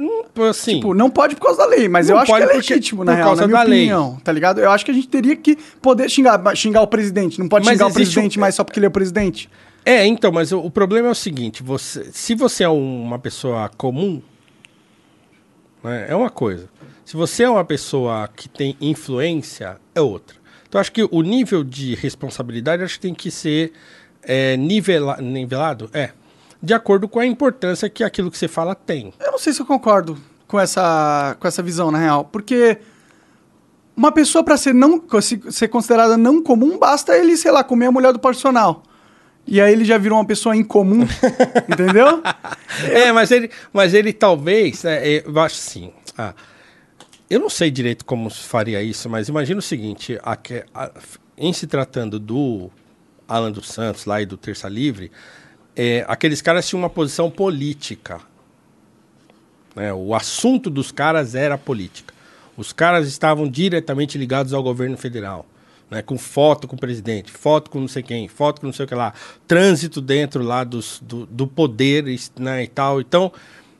assim, 0.49 0.77
Tipo, 0.77 0.95
não 0.95 1.11
pode 1.11 1.35
por 1.35 1.43
causa 1.47 1.59
da 1.59 1.67
lei, 1.67 1.89
mas 1.89 2.09
eu 2.09 2.17
acho 2.17 2.33
que 2.33 2.39
é 2.41 2.47
porque- 2.47 2.57
legítimo, 2.75 3.03
na 3.03 3.11
por 3.13 3.17
real, 3.17 3.27
causa 3.31 3.43
na 3.43 3.49
minha 3.49 3.59
da 3.59 3.65
lei. 3.69 3.79
opinião, 3.81 4.21
tá 4.23 4.31
ligado? 4.31 4.61
Eu 4.61 4.71
acho 4.71 4.85
que 4.85 4.91
a 4.93 4.95
gente 4.95 5.09
teria 5.09 5.35
que 5.35 5.57
poder 5.83 6.09
xingar, 6.09 6.41
xingar 6.55 6.81
o 6.83 6.87
presidente. 6.87 7.41
Não 7.41 7.49
pode 7.49 7.65
Mas 7.65 7.75
xingar 7.75 7.89
o 7.89 7.93
presidente 7.93 8.39
um- 8.39 8.41
mais 8.41 8.55
só 8.55 8.63
porque 8.63 8.79
ele 8.79 8.87
é 8.87 8.89
o 8.89 8.93
presidente. 8.93 9.51
É, 9.85 10.07
então, 10.07 10.31
mas 10.31 10.53
o, 10.53 10.61
o 10.61 10.71
problema 10.71 11.09
é 11.09 11.11
o 11.11 11.15
seguinte: 11.15 11.61
você, 11.61 12.09
se 12.13 12.37
você 12.37 12.63
é 12.63 12.69
um- 12.69 13.03
uma 13.03 13.19
pessoa 13.19 13.69
comum, 13.77 14.23
né, 15.83 16.07
é 16.09 16.15
uma 16.15 16.31
coisa. 16.31 16.69
Se 17.05 17.17
você 17.17 17.45
é 17.45 17.51
uma 17.51 17.65
pessoa 17.65 18.29
que 18.29 18.49
tem 18.49 18.77
influência, 18.81 19.77
é 19.95 20.01
outra. 20.01 20.37
Então, 20.69 20.81
acho 20.81 20.91
que 20.93 21.03
o 21.11 21.23
nível 21.23 21.63
de 21.65 21.95
responsabilidade 21.95 22.83
acho 22.83 22.95
que 22.95 23.01
tem 23.01 23.15
que 23.15 23.31
ser 23.31 23.73
é, 24.27 24.57
nivela- 24.57 25.17
nivelado, 25.21 25.89
é, 25.95 26.11
de 26.63 26.75
acordo 26.75 27.09
com 27.09 27.19
a 27.21 27.27
importância 27.27 27.89
que 27.89 28.03
aquilo 28.05 28.31
que 28.31 28.37
você 28.39 28.49
fala 28.49 28.75
tem. 28.75 29.13
Eu 29.21 29.33
não 29.33 29.39
sei 29.39 29.53
se 29.53 29.61
eu 29.63 29.67
concordo 29.67 30.19
com 30.47 30.59
essa, 30.61 31.37
com 31.41 31.47
essa 31.49 31.63
visão, 31.63 31.91
na 31.91 31.99
real. 31.99 32.25
Porque 32.25 32.79
uma 33.97 34.13
pessoa, 34.13 34.45
pra 34.45 34.57
ser, 34.57 34.75
não, 34.75 35.03
se- 35.21 35.41
ser 35.51 35.69
considerada 35.69 36.17
não 36.17 36.43
comum, 36.43 36.79
basta 36.79 37.17
ele, 37.17 37.37
sei 37.37 37.51
lá, 37.51 37.63
comer 37.65 37.87
a 37.87 37.93
mulher 37.93 38.13
do 38.13 38.19
personal. 38.19 38.83
E 39.47 39.61
aí 39.61 39.73
ele 39.73 39.85
já 39.85 39.97
virou 39.97 40.19
uma 40.19 40.25
pessoa 40.25 40.57
incomum, 40.57 41.07
entendeu? 41.71 42.21
É, 42.91 43.13
mas 43.13 43.31
ele, 43.31 43.49
mas 43.73 43.95
ele 43.95 44.13
talvez, 44.13 44.85
é, 44.85 45.17
é, 45.19 45.25
eu 45.25 45.41
acho 45.41 45.55
assim, 45.57 45.93
ah, 46.19 46.35
eu 47.31 47.39
não 47.41 47.49
sei 47.49 47.71
direito 47.71 48.05
como 48.05 48.29
faria 48.29 48.83
isso, 48.83 49.09
mas 49.09 49.29
imagina 49.29 49.59
o 49.61 49.63
seguinte, 49.63 50.19
a 50.23 50.37
a- 50.75 50.91
em 51.39 51.53
se 51.53 51.67
tratando 51.67 52.19
do 52.19 52.71
Alan 53.29 53.51
dos 53.53 53.69
Santos 53.69 54.05
lá 54.05 54.21
e 54.23 54.27
do 54.27 54.37
Terça 54.37 54.69
Livre, 54.69 55.11
é, 55.75 56.05
aqueles 56.09 56.41
caras 56.41 56.67
tinham 56.69 56.81
uma 56.83 56.91
posição 56.91 57.31
política. 57.31 58.21
né? 59.75 59.93
O 59.93 60.15
assunto 60.15 60.71
dos 60.71 60.91
caras 60.93 61.35
era 61.35 61.59
política. 61.59 62.15
Os 62.57 62.73
caras 62.73 63.07
estavam 63.07 63.49
diretamente 63.49 64.17
ligados 64.17 64.53
ao 64.55 64.63
governo 64.63 64.97
federal. 64.97 65.47
Né, 65.89 66.03
com 66.03 66.19
foto 66.19 66.67
com 66.67 66.75
o 66.75 66.79
presidente, 66.81 67.31
foto 67.31 67.71
com 67.71 67.79
não 67.79 67.87
sei 67.87 68.03
quem, 68.03 68.27
foto 68.27 68.61
com 68.61 68.67
não 68.67 68.75
sei 68.75 68.85
o 68.87 68.89
que 68.89 68.95
lá, 68.97 69.15
trânsito 69.47 70.01
dentro 70.01 70.43
lá 70.43 70.65
dos, 70.65 71.01
do, 71.01 71.27
do 71.27 71.47
poder 71.47 72.05
né, 72.41 72.65
e 72.65 72.67
tal. 72.67 73.01
Então, 73.01 73.31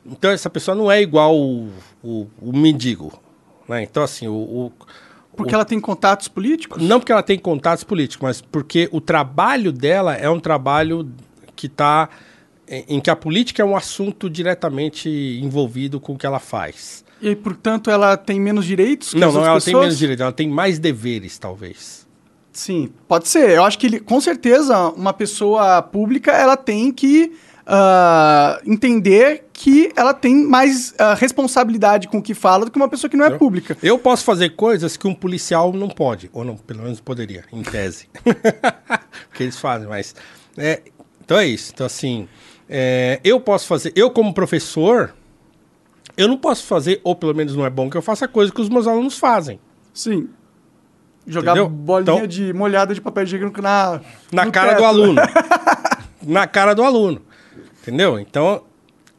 então 0.05 0.31
essa 0.31 0.49
pessoa 0.49 0.73
não 0.73 0.89
é 0.89 1.01
igual 1.01 1.37
o, 1.37 1.69
o, 2.01 2.25
o 2.41 2.55
mendigo. 2.57 3.11
Né? 3.67 3.83
Então, 3.83 4.03
assim, 4.03 4.25
o, 4.25 4.31
o- 4.35 4.71
Porque 5.37 5.55
ela 5.55 5.65
tem 5.65 5.79
contatos 5.79 6.27
políticos? 6.27 6.81
não 6.81 6.99
porque 6.99 7.11
ela 7.11 7.23
tem 7.23 7.37
contatos 7.37 7.83
políticos, 7.83 8.23
mas 8.23 8.41
porque 8.41 8.89
o 8.91 8.99
trabalho 8.99 9.71
dela 9.71 10.15
é 10.15 10.29
um 10.29 10.39
trabalho 10.39 11.09
que 11.55 11.67
está 11.67 12.09
em, 12.67 12.99
que 12.99 13.09
a 13.09 13.15
política 13.15 13.61
é 13.61 13.65
um 13.65 13.75
assunto 13.75 14.29
diretamente 14.29 15.09
envolvido 15.41 15.99
com 15.99 16.13
o 16.13 16.17
que 16.17 16.25
ela 16.25 16.39
faz. 16.39 17.05
E 17.21 17.29
aí, 17.29 17.35
portanto, 17.35 17.89
ela 17.89 18.15
tem 18.15 18.39
menos 18.39 18.65
direitos 18.65 19.13
não, 19.13 19.31
não, 19.31 19.45
ela 19.45 19.59
tem 19.59 19.73
menos 19.73 19.97
direito, 19.97 20.21
ela 20.21 20.31
tem 20.31 20.47
mais 20.47 20.77
deveres, 20.77 21.37
talvez. 21.37 22.05
Sim, 22.51 22.89
pode 23.07 23.27
ser. 23.27 23.51
Eu 23.51 23.63
acho 23.63 23.77
que, 23.77 23.85
ele, 23.85 23.99
com 23.99 24.19
certeza, 24.19 24.89
uma 24.89 25.13
pessoa 25.13 25.81
pública, 25.81 26.31
ela 26.31 26.57
tem 26.57 26.91
que 26.91 27.31
ah, 27.69 28.61
entender 28.65 29.45
que 29.51 29.91
ela 29.95 30.13
tem 30.13 30.33
mais 30.45 30.95
ah, 30.97 31.13
responsabilidade 31.13 32.07
com 32.07 32.19
o 32.19 32.21
que 32.21 32.33
fala 32.33 32.63
do 32.65 32.71
que 32.71 32.77
uma 32.77 32.87
pessoa 32.87 33.09
que 33.09 33.17
não 33.17 33.25
é 33.25 33.31
pública. 33.31 33.77
Eu 33.83 33.99
posso 33.99 34.23
fazer 34.23 34.51
coisas 34.51 34.95
que 34.95 35.05
um 35.07 35.13
policial 35.13 35.73
não 35.73 35.89
pode, 35.89 36.29
ou 36.31 36.45
não, 36.45 36.55
pelo 36.55 36.83
menos 36.83 37.01
poderia, 37.01 37.43
em 37.51 37.61
tese. 37.61 38.07
que 39.33 39.43
eles 39.43 39.59
fazem, 39.59 39.87
mas. 39.87 40.15
é, 40.57 40.81
então 41.23 41.37
é 41.37 41.45
isso. 41.45 41.71
Então, 41.73 41.85
assim, 41.85 42.27
é, 42.69 43.19
eu 43.23 43.39
posso 43.41 43.67
fazer. 43.67 43.91
Eu, 43.95 44.09
como 44.11 44.33
professor, 44.33 45.13
eu 46.15 46.27
não 46.27 46.37
posso 46.37 46.63
fazer, 46.63 47.01
ou 47.03 47.15
pelo 47.15 47.35
menos 47.35 47.53
não 47.53 47.65
é 47.65 47.69
bom 47.69 47.89
que 47.89 47.97
eu 47.97 48.01
faça 48.01 48.27
coisa 48.29 48.51
que 48.51 48.61
os 48.61 48.69
meus 48.69 48.87
alunos 48.87 49.17
fazem. 49.19 49.59
Sim. 49.93 50.29
Jogar 51.29 51.51
Entendeu? 51.57 51.69
bolinha 51.69 52.15
Então- 52.15 52.27
de 52.27 52.53
molhada 52.53 52.93
de 52.93 53.01
papel 53.01 53.23
higiênico 53.23 53.61
na 53.61 53.99
Na 54.31 54.49
cara 54.49 54.69
teto. 54.69 54.77
do 54.79 54.85
aluno. 54.85 55.21
na 56.25 56.47
cara 56.47 56.73
do 56.73 56.81
aluno. 56.83 57.21
Entendeu? 57.87 58.19
Então, 58.19 58.61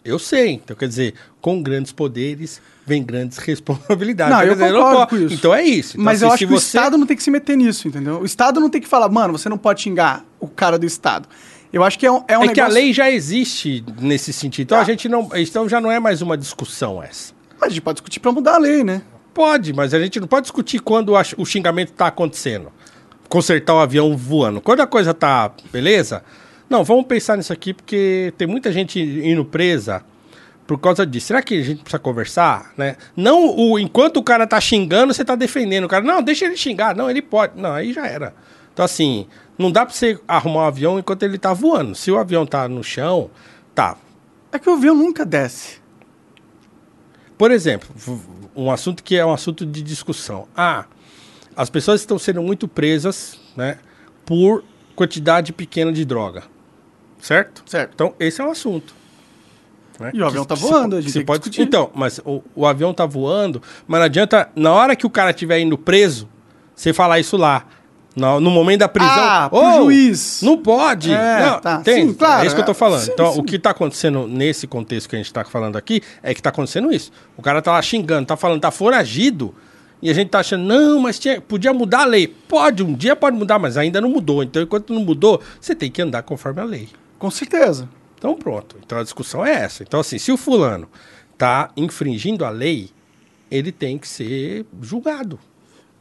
eu 0.04 0.18
sei. 0.18 0.52
Então, 0.52 0.76
quer 0.76 0.88
dizer, 0.88 1.14
com 1.40 1.62
grandes 1.62 1.92
poderes 1.92 2.60
vem 2.86 3.02
grandes 3.02 3.38
responsabilidades. 3.38 4.34
Não, 4.34 4.42
Então, 4.42 4.48
eu 4.52 4.54
dizer, 4.54 4.72
concordo 4.72 5.00
po- 5.00 5.06
com 5.08 5.16
isso. 5.16 5.34
Então 5.34 5.54
é 5.54 5.62
isso. 5.64 5.90
Então, 5.94 6.04
Mas 6.04 6.18
assim, 6.22 6.24
eu 6.24 6.28
acho 6.34 6.38
se 6.38 6.46
que 6.46 6.52
o 6.54 6.58
você- 6.60 6.66
Estado 6.78 6.96
não 6.98 7.06
tem 7.06 7.16
que 7.16 7.22
se 7.22 7.30
meter 7.30 7.56
nisso, 7.56 7.88
entendeu? 7.88 8.20
O 8.20 8.24
Estado 8.24 8.60
não 8.60 8.70
tem 8.70 8.80
que 8.80 8.88
falar, 8.88 9.08
mano, 9.08 9.36
você 9.36 9.48
não 9.48 9.58
pode 9.58 9.80
xingar 9.82 10.24
o 10.40 10.48
cara 10.48 10.78
do 10.78 10.86
Estado. 10.86 11.28
Eu 11.72 11.84
acho 11.84 11.98
que 11.98 12.06
é 12.06 12.10
um, 12.12 12.24
é 12.26 12.38
um 12.38 12.44
é 12.44 12.48
que 12.48 12.60
a 12.60 12.64
negócio- 12.64 12.74
lei 12.82 12.92
já 12.94 13.10
existe 13.10 13.84
nesse 14.00 14.32
sentido. 14.32 14.66
Então 14.68 14.78
Tá. 14.78 14.82
a 14.82 14.86
gente 14.86 15.08
não. 15.08 15.28
Então 15.34 15.68
já 15.68 15.80
não 15.80 15.90
é 15.90 16.00
mais 16.00 16.22
uma 16.22 16.36
discussão 16.36 17.02
essa. 17.02 17.34
Mas 17.60 17.66
a 17.66 17.68
gente 17.70 17.82
pode 17.82 17.96
discutir 17.96 18.20
pra 18.20 18.32
mudar 18.32 18.54
a 18.54 18.58
lei, 18.58 18.82
né? 18.84 19.02
Pode, 19.34 19.72
mas 19.74 19.92
a 19.92 20.00
gente 20.00 20.18
não 20.18 20.26
pode 20.26 20.44
discutir 20.44 20.78
quando 20.80 21.12
o 21.36 21.44
xingamento 21.44 21.92
tá 21.92 22.06
acontecendo. 22.06 22.72
Consertar 23.28 23.74
o 23.74 23.78
avião 23.80 24.16
voando. 24.16 24.60
Quando 24.60 24.80
a 24.80 24.86
coisa 24.86 25.12
tá 25.12 25.50
beleza, 25.70 26.24
não, 26.68 26.84
vamos 26.84 27.06
pensar 27.06 27.36
nisso 27.36 27.52
aqui, 27.52 27.72
porque 27.72 28.32
tem 28.36 28.46
muita 28.46 28.70
gente 28.70 29.00
indo 29.00 29.44
presa 29.44 30.04
por 30.66 30.78
causa 30.78 31.06
disso. 31.06 31.28
Será 31.28 31.42
que 31.42 31.54
a 31.54 31.62
gente 31.62 31.80
precisa 31.80 31.98
conversar, 31.98 32.72
né? 32.76 32.96
Não 33.16 33.56
o 33.56 33.78
enquanto 33.78 34.18
o 34.18 34.22
cara 34.22 34.46
tá 34.46 34.60
xingando, 34.60 35.14
você 35.14 35.24
tá 35.24 35.34
defendendo 35.34 35.84
o 35.84 35.88
cara. 35.88 36.04
Não, 36.04 36.22
deixa 36.22 36.44
ele 36.44 36.56
xingar. 36.56 36.94
Não, 36.94 37.10
ele 37.10 37.22
pode. 37.22 37.58
Não, 37.58 37.72
aí 37.72 37.92
já 37.92 38.06
era. 38.06 38.34
Então 38.72 38.84
assim, 38.84 39.26
não 39.56 39.72
dá 39.72 39.86
pra 39.86 39.94
você 39.94 40.20
arrumar 40.28 40.64
um 40.64 40.66
avião 40.66 40.98
enquanto 40.98 41.22
ele 41.22 41.38
tá 41.38 41.54
voando. 41.54 41.94
Se 41.94 42.10
o 42.10 42.18
avião 42.18 42.44
tá 42.44 42.68
no 42.68 42.84
chão, 42.84 43.30
tá. 43.74 43.96
É 44.52 44.58
que 44.58 44.68
o 44.68 44.74
avião 44.74 44.94
nunca 44.94 45.24
desce. 45.24 45.80
Por 47.38 47.50
exemplo, 47.50 47.88
um 48.54 48.70
assunto 48.70 49.02
que 49.02 49.16
é 49.16 49.24
um 49.24 49.32
assunto 49.32 49.64
de 49.64 49.80
discussão. 49.82 50.46
Ah, 50.54 50.84
as 51.56 51.70
pessoas 51.70 52.00
estão 52.00 52.18
sendo 52.18 52.42
muito 52.42 52.68
presas, 52.68 53.40
né, 53.56 53.78
por 54.26 54.64
quantidade 54.94 55.52
pequena 55.52 55.92
de 55.92 56.04
droga. 56.04 56.42
Certo? 57.20 57.62
Certo. 57.66 57.90
Então, 57.94 58.14
esse 58.20 58.40
é 58.40 58.44
o 58.44 58.50
assunto. 58.50 58.94
né? 59.98 60.10
E 60.14 60.22
o 60.22 60.26
avião 60.26 60.42
Que 60.44 60.48
tá 60.48 60.56
se- 60.56 60.62
voando, 60.62 60.96
a 60.96 61.00
gente 61.00 61.10
se 61.12 61.18
tem 61.18 61.26
pode 61.26 61.40
discutir. 61.40 61.62
Então, 61.62 61.90
mas 61.94 62.20
o, 62.24 62.42
o 62.54 62.66
avião 62.66 62.94
tá 62.94 63.04
voando, 63.06 63.60
mas 63.86 63.98
não 63.98 64.04
adianta, 64.06 64.48
na 64.54 64.72
hora 64.72 64.94
que 64.94 65.06
o 65.06 65.10
cara 65.10 65.30
estiver 65.30 65.58
indo 65.60 65.76
preso, 65.76 66.28
você 66.74 66.92
falar 66.92 67.18
isso 67.18 67.36
lá. 67.36 67.64
No, 68.16 68.40
no 68.40 68.50
momento 68.50 68.80
da 68.80 68.88
prisão. 68.88 69.12
Ah, 69.16 69.48
pro 69.48 69.58
"Ô, 69.60 69.72
juiz." 69.84 70.40
Não 70.42 70.58
pode. 70.58 71.12
É, 71.12 71.46
não, 71.46 71.60
tá. 71.60 71.76
entende? 71.80 72.08
Sim, 72.08 72.14
claro, 72.14 72.42
É 72.42 72.46
isso 72.46 72.54
que 72.54 72.60
eu 72.60 72.64
tô 72.66 72.72
é. 72.72 72.74
falando. 72.74 73.00
Sim, 73.02 73.10
então, 73.12 73.32
sim. 73.34 73.40
o 73.40 73.44
que 73.44 73.58
tá 73.60 73.70
acontecendo 73.70 74.26
nesse 74.26 74.66
contexto 74.66 75.08
que 75.08 75.14
a 75.14 75.18
gente 75.18 75.32
tá 75.32 75.44
falando 75.44 75.76
aqui 75.76 76.00
é 76.20 76.34
que 76.34 76.42
tá 76.42 76.48
acontecendo 76.50 76.92
isso. 76.92 77.12
O 77.36 77.42
cara 77.42 77.62
tá 77.62 77.70
lá 77.70 77.80
xingando, 77.80 78.26
tá 78.26 78.36
falando, 78.36 78.60
tá 78.60 78.72
foragido. 78.72 79.54
E 80.02 80.10
a 80.10 80.14
gente 80.14 80.30
tá 80.30 80.40
achando, 80.40 80.64
não, 80.64 80.98
mas 81.00 81.16
tinha, 81.18 81.40
podia 81.40 81.72
mudar 81.72 82.00
a 82.02 82.04
lei. 82.06 82.26
Pode, 82.26 82.82
um 82.82 82.92
dia 82.94 83.14
pode 83.14 83.36
mudar, 83.36 83.58
mas 83.60 83.76
ainda 83.76 84.00
não 84.00 84.08
mudou. 84.08 84.42
Então, 84.42 84.62
enquanto 84.62 84.92
não 84.92 85.02
mudou, 85.04 85.40
você 85.60 85.72
tem 85.74 85.88
que 85.90 86.02
andar 86.02 86.22
conforme 86.24 86.60
a 86.60 86.64
lei. 86.64 86.88
Com 87.18 87.30
certeza. 87.30 87.88
Então 88.16 88.34
pronto. 88.36 88.76
Então 88.84 88.98
a 88.98 89.02
discussão 89.02 89.44
é 89.44 89.52
essa. 89.52 89.82
Então 89.82 90.00
assim, 90.00 90.18
se 90.18 90.30
o 90.32 90.36
fulano 90.36 90.88
tá 91.36 91.70
infringindo 91.76 92.44
a 92.44 92.50
lei, 92.50 92.90
ele 93.50 93.72
tem 93.72 93.96
que 93.98 94.08
ser 94.08 94.66
julgado. 94.82 95.38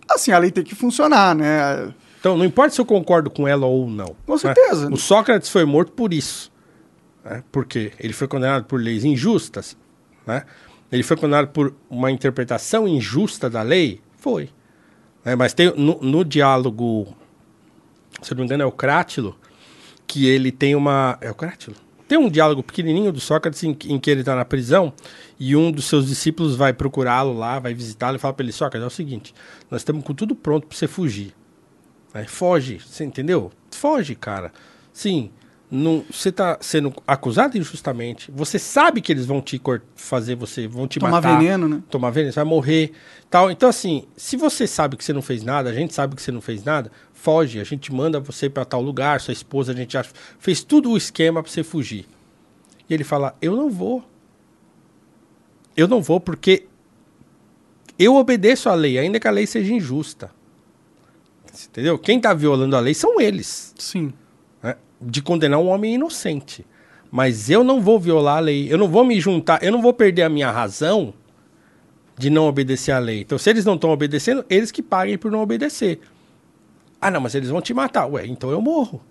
Assim, 0.10 0.32
a 0.32 0.38
lei 0.38 0.52
tem 0.52 0.64
que 0.64 0.76
funcionar, 0.76 1.36
né? 1.36 1.94
Então 2.20 2.38
não 2.38 2.46
importa 2.46 2.74
se 2.74 2.82
eu 2.82 2.86
concordo 2.86 3.30
com 3.30 3.48
ela 3.48 3.66
ou 3.68 3.88
não. 3.90 4.16
Com 4.26 4.34
né? 4.34 4.40
certeza. 4.40 4.90
O 4.92 4.98
Sócrates 4.98 5.50
foi 5.50 5.66
morto 5.66 5.92
por 5.92 6.14
isso. 6.14 6.52
né? 7.24 7.44
Porque 7.52 7.92
ele 8.00 8.14
foi 8.14 8.28
condenado 8.28 8.66
por 8.66 8.82
leis 8.82 9.04
injustas. 9.04 9.78
Né? 10.26 10.44
Ele 10.92 11.04
foi 11.04 11.16
condenado 11.18 11.50
por 11.50 11.76
uma 11.90 12.10
interpretação 12.12 12.88
injusta 12.88 13.50
da 13.50 13.62
lei? 13.62 14.02
Foi. 14.18 14.50
né? 15.24 15.36
Mas 15.36 15.54
tem 15.54 15.74
no, 15.76 16.00
no 16.02 16.26
diálogo, 16.26 17.16
se 18.22 18.34
eu 18.34 18.36
não 18.36 18.42
me 18.42 18.46
engano, 18.46 18.64
é 18.64 18.66
o 18.66 18.72
Crátilo, 18.72 19.38
que 20.08 20.26
ele 20.28 20.52
tem 20.52 20.76
uma. 20.76 21.18
É 21.22 21.30
o 21.30 21.36
Crátilo? 21.36 21.76
Tem 22.08 22.18
um 22.18 22.30
diálogo 22.30 22.64
pequenininho 22.64 23.12
do 23.12 23.20
Sócrates 23.20 23.62
em, 23.64 23.74
que- 23.74 23.92
em 23.92 24.00
que 24.00 24.10
ele 24.10 24.22
está 24.22 24.34
na 24.34 24.46
prisão 24.46 24.94
e 25.38 25.56
um 25.58 25.70
dos 25.72 25.86
seus 25.86 26.08
discípulos 26.08 26.56
vai 26.56 26.72
procurá-lo 26.72 27.34
lá, 27.38 27.60
vai 27.60 27.74
visitá-lo 27.74 28.16
e 28.16 28.20
fala 28.20 28.34
para 28.34 28.46
ele: 28.46 28.54
Sócrates, 28.54 28.84
é 28.84 28.88
o 28.88 28.90
seguinte, 28.90 29.36
nós 29.70 29.82
estamos 29.82 30.04
com 30.06 30.14
tudo 30.14 30.34
pronto 30.34 30.66
para 30.68 30.78
você 30.78 30.88
fugir. 30.88 31.34
Né? 32.14 32.24
Foge, 32.26 32.80
você 32.80 33.04
entendeu? 33.04 33.52
Foge, 33.72 34.16
cara. 34.16 34.54
Sim, 34.94 35.30
não, 35.70 36.06
você 36.10 36.30
está 36.30 36.58
sendo 36.62 36.94
acusado 37.06 37.58
injustamente. 37.58 38.32
Você 38.32 38.58
sabe 38.58 39.02
que 39.02 39.12
eles 39.12 39.26
vão 39.26 39.42
te 39.42 39.62
fazer 39.96 40.36
você, 40.36 40.66
vão 40.66 40.88
te 40.88 40.98
Tomar 40.98 41.12
matar. 41.22 41.38
veneno, 41.38 41.68
né? 41.68 41.84
Tomar 41.90 42.10
veneno, 42.10 42.32
você 42.32 42.40
vai 42.40 42.46
morrer. 42.46 42.94
Tal. 43.30 43.52
Então, 43.52 43.68
assim, 43.68 44.06
se 44.16 44.38
você 44.38 44.66
sabe 44.66 44.96
que 44.96 45.04
você 45.04 45.12
não 45.12 45.22
fez 45.22 45.44
nada, 45.44 45.70
a 45.70 45.74
gente 45.74 45.94
sabe 45.94 46.16
que 46.16 46.22
você 46.22 46.32
não 46.32 46.40
fez 46.40 46.64
nada, 46.64 46.90
foge. 47.14 47.60
A 47.60 47.66
gente 47.66 47.94
manda 47.94 48.18
você 48.20 48.50
para 48.50 48.64
tal 48.64 48.82
lugar, 48.82 49.20
sua 49.20 49.34
esposa, 49.34 49.74
a 49.74 49.76
gente 49.76 49.94
já 49.94 50.06
fez 50.40 50.64
tudo 50.64 50.92
o 50.92 50.98
esquema 50.98 51.44
para 51.44 51.52
você 51.52 51.64
fugir. 51.64 52.06
E 52.90 52.94
ele 52.94 53.04
fala: 53.04 53.36
Eu 53.42 53.54
não 53.54 53.70
vou. 53.70 54.02
Eu 55.76 55.88
não 55.88 56.02
vou 56.02 56.20
porque 56.20 56.66
eu 58.00 58.16
obedeço 58.16 58.70
à 58.70 58.74
lei, 58.74 58.98
ainda 58.98 59.20
que 59.20 59.28
a 59.28 59.32
lei 59.32 59.46
seja 59.46 59.74
injusta. 59.74 60.32
Entendeu? 61.70 62.00
Quem 62.00 62.18
está 62.18 62.34
violando 62.34 62.76
a 62.76 62.80
lei 62.80 62.94
são 62.94 63.20
eles 63.20 63.74
Sim. 63.78 64.14
De 65.02 65.22
condenar 65.22 65.60
um 65.60 65.68
homem 65.68 65.96
inocente. 65.96 66.66
Mas 67.12 67.50
eu 67.50 67.64
não 67.64 67.80
vou 67.82 68.00
violar 68.00 68.38
a 68.38 68.42
lei, 68.42 68.72
eu 68.72 68.78
não 68.78 68.88
vou 68.88 69.04
me 69.04 69.20
juntar, 69.20 69.64
eu 69.64 69.72
não 69.72 69.82
vou 69.82 69.94
perder 69.94 70.24
a 70.24 70.30
minha 70.30 70.52
razão 70.52 71.14
de 72.18 72.30
não 72.30 72.48
obedecer 72.48 72.92
à 72.92 73.00
lei. 73.00 73.22
Então, 73.22 73.38
se 73.38 73.50
eles 73.50 73.64
não 73.64 73.76
estão 73.76 73.92
obedecendo, 73.92 74.46
eles 74.50 74.72
que 74.72 74.82
paguem 74.82 75.18
por 75.18 75.32
não 75.32 75.42
obedecer. 75.42 76.00
Ah, 77.00 77.12
não, 77.12 77.22
mas 77.22 77.36
eles 77.36 77.50
vão 77.50 77.62
te 77.62 77.74
matar. 77.74 78.08
Ué, 78.08 78.26
então 78.26 78.50
eu 78.50 78.60
morro. 78.60 79.02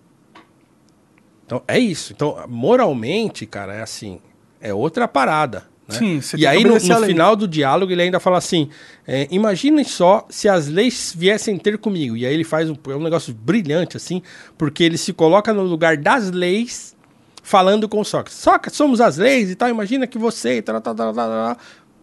Então, 1.47 1.63
é 1.69 1.79
isso. 1.79 2.13
Então, 2.13 2.45
moralmente, 2.49 3.47
cara, 3.47 3.75
é 3.75 3.83
assim, 3.83 4.21
é 4.61 4.75
outra 4.75 5.07
parada. 5.07 5.69
Né? 5.89 5.99
Sim, 5.99 6.21
você 6.21 6.37
e 6.37 6.47
aí, 6.47 6.65
no, 6.65 6.75
no 6.75 7.07
final 7.07 7.37
do 7.37 7.47
diálogo, 7.47 7.93
ele 7.93 8.03
ainda 8.03 8.19
fala 8.19 8.39
assim: 8.39 8.69
é, 9.07 9.29
imaginem 9.31 9.85
só 9.85 10.27
se 10.29 10.49
as 10.49 10.67
leis 10.67 11.15
viessem 11.17 11.57
ter 11.59 11.79
comigo. 11.79 12.17
E 12.17 12.27
aí 12.27 12.35
ele 12.35 12.45
faz 12.45 12.69
um, 12.69 12.77
é 12.89 12.95
um 12.95 13.03
negócio 13.03 13.33
brilhante, 13.33 13.97
assim, 13.97 14.21
porque 14.59 14.83
ele 14.83 14.99
se 14.99 15.13
coloca 15.13 15.53
no 15.53 15.63
lugar 15.63 15.97
das 15.97 16.31
leis, 16.31 16.97
falando 17.43 17.89
com 17.89 18.03
Sócrates. 18.03 18.39
Sócrates, 18.39 18.77
somos 18.77 19.01
as 19.01 19.17
leis 19.17 19.51
e 19.51 19.55
tal, 19.55 19.69
imagina 19.69 20.07
que 20.07 20.19
você. 20.19 20.61
Tal, 20.61 20.81
tal, 20.81 20.95
tal, 20.95 21.15
tal, 21.15 21.29
tal. 21.29 21.57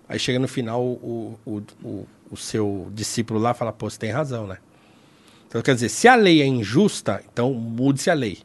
Aí 0.07 0.17
chega 0.19 0.39
no 0.39 0.47
final, 0.47 0.81
o, 0.81 1.37
o, 1.45 1.61
o, 1.83 2.07
o 2.31 2.37
seu 2.37 2.87
discípulo 2.93 3.39
lá 3.39 3.53
fala: 3.53 3.73
pô, 3.73 3.89
você 3.89 3.99
tem 3.99 4.11
razão, 4.11 4.47
né? 4.47 4.57
Então, 5.47 5.61
quer 5.61 5.75
dizer, 5.75 5.89
se 5.89 6.07
a 6.07 6.15
lei 6.15 6.41
é 6.41 6.45
injusta, 6.45 7.21
então 7.31 7.53
mude-se 7.53 8.09
a 8.09 8.13
lei. 8.13 8.39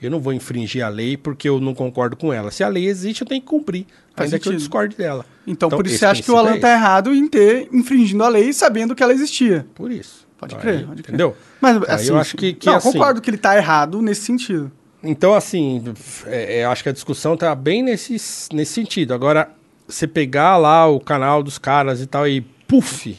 Eu 0.00 0.10
não 0.10 0.20
vou 0.20 0.32
infringir 0.32 0.84
a 0.84 0.88
lei 0.88 1.16
porque 1.16 1.48
eu 1.48 1.60
não 1.60 1.74
concordo 1.74 2.16
com 2.16 2.32
ela. 2.32 2.50
Se 2.50 2.62
a 2.62 2.68
lei 2.68 2.86
existe, 2.86 3.22
eu 3.22 3.26
tenho 3.26 3.40
que 3.40 3.46
cumprir, 3.46 3.86
Faz 4.16 4.32
ainda 4.32 4.38
que 4.38 4.48
eu 4.48 4.52
sentido. 4.52 4.58
discorde 4.58 4.96
dela. 4.96 5.24
Então, 5.46 5.68
por 5.68 5.86
isso 5.86 5.98
você 5.98 6.06
acha 6.06 6.22
que 6.22 6.30
o 6.30 6.36
Alan 6.36 6.54
é 6.54 6.58
tá 6.58 6.72
errado 6.72 7.14
em 7.14 7.28
ter 7.28 7.68
infringindo 7.72 8.24
a 8.24 8.28
lei 8.28 8.52
sabendo 8.52 8.94
que 8.94 9.02
ela 9.02 9.12
existia. 9.12 9.66
Por 9.74 9.92
isso. 9.92 10.26
Pode 10.38 10.54
Então, 10.54 10.62
crer, 10.62 10.78
aí, 10.78 10.84
pode 10.86 11.02
crer. 11.02 11.14
Entendeu? 11.14 11.36
Mas, 11.60 11.76
Aí 11.76 11.82
assim, 11.88 12.08
eu 12.08 12.18
acho 12.18 12.36
que, 12.36 12.52
que 12.54 12.66
não, 12.66 12.76
assim, 12.76 12.92
concordo 12.92 13.20
que 13.20 13.30
ele 13.30 13.38
tá 13.38 13.56
errado 13.56 14.02
nesse 14.02 14.22
sentido. 14.22 14.70
Então, 15.02 15.34
assim, 15.34 15.84
é, 16.26 16.60
é, 16.60 16.64
acho 16.64 16.82
que 16.82 16.88
a 16.88 16.92
discussão 16.92 17.36
tá 17.36 17.54
bem 17.54 17.82
nesse, 17.82 18.16
nesse 18.52 18.72
sentido. 18.72 19.14
Agora, 19.14 19.50
você 19.86 20.06
pegar 20.06 20.56
lá 20.56 20.86
o 20.86 20.98
canal 20.98 21.42
dos 21.42 21.58
caras 21.58 22.00
e 22.00 22.06
tal 22.06 22.26
e 22.26 22.40
puf, 22.40 23.16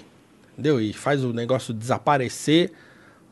entendeu? 0.53 0.81
E 0.81 0.91
faz 0.93 1.23
o 1.23 1.31
negócio 1.31 1.73
desaparecer 1.73 2.71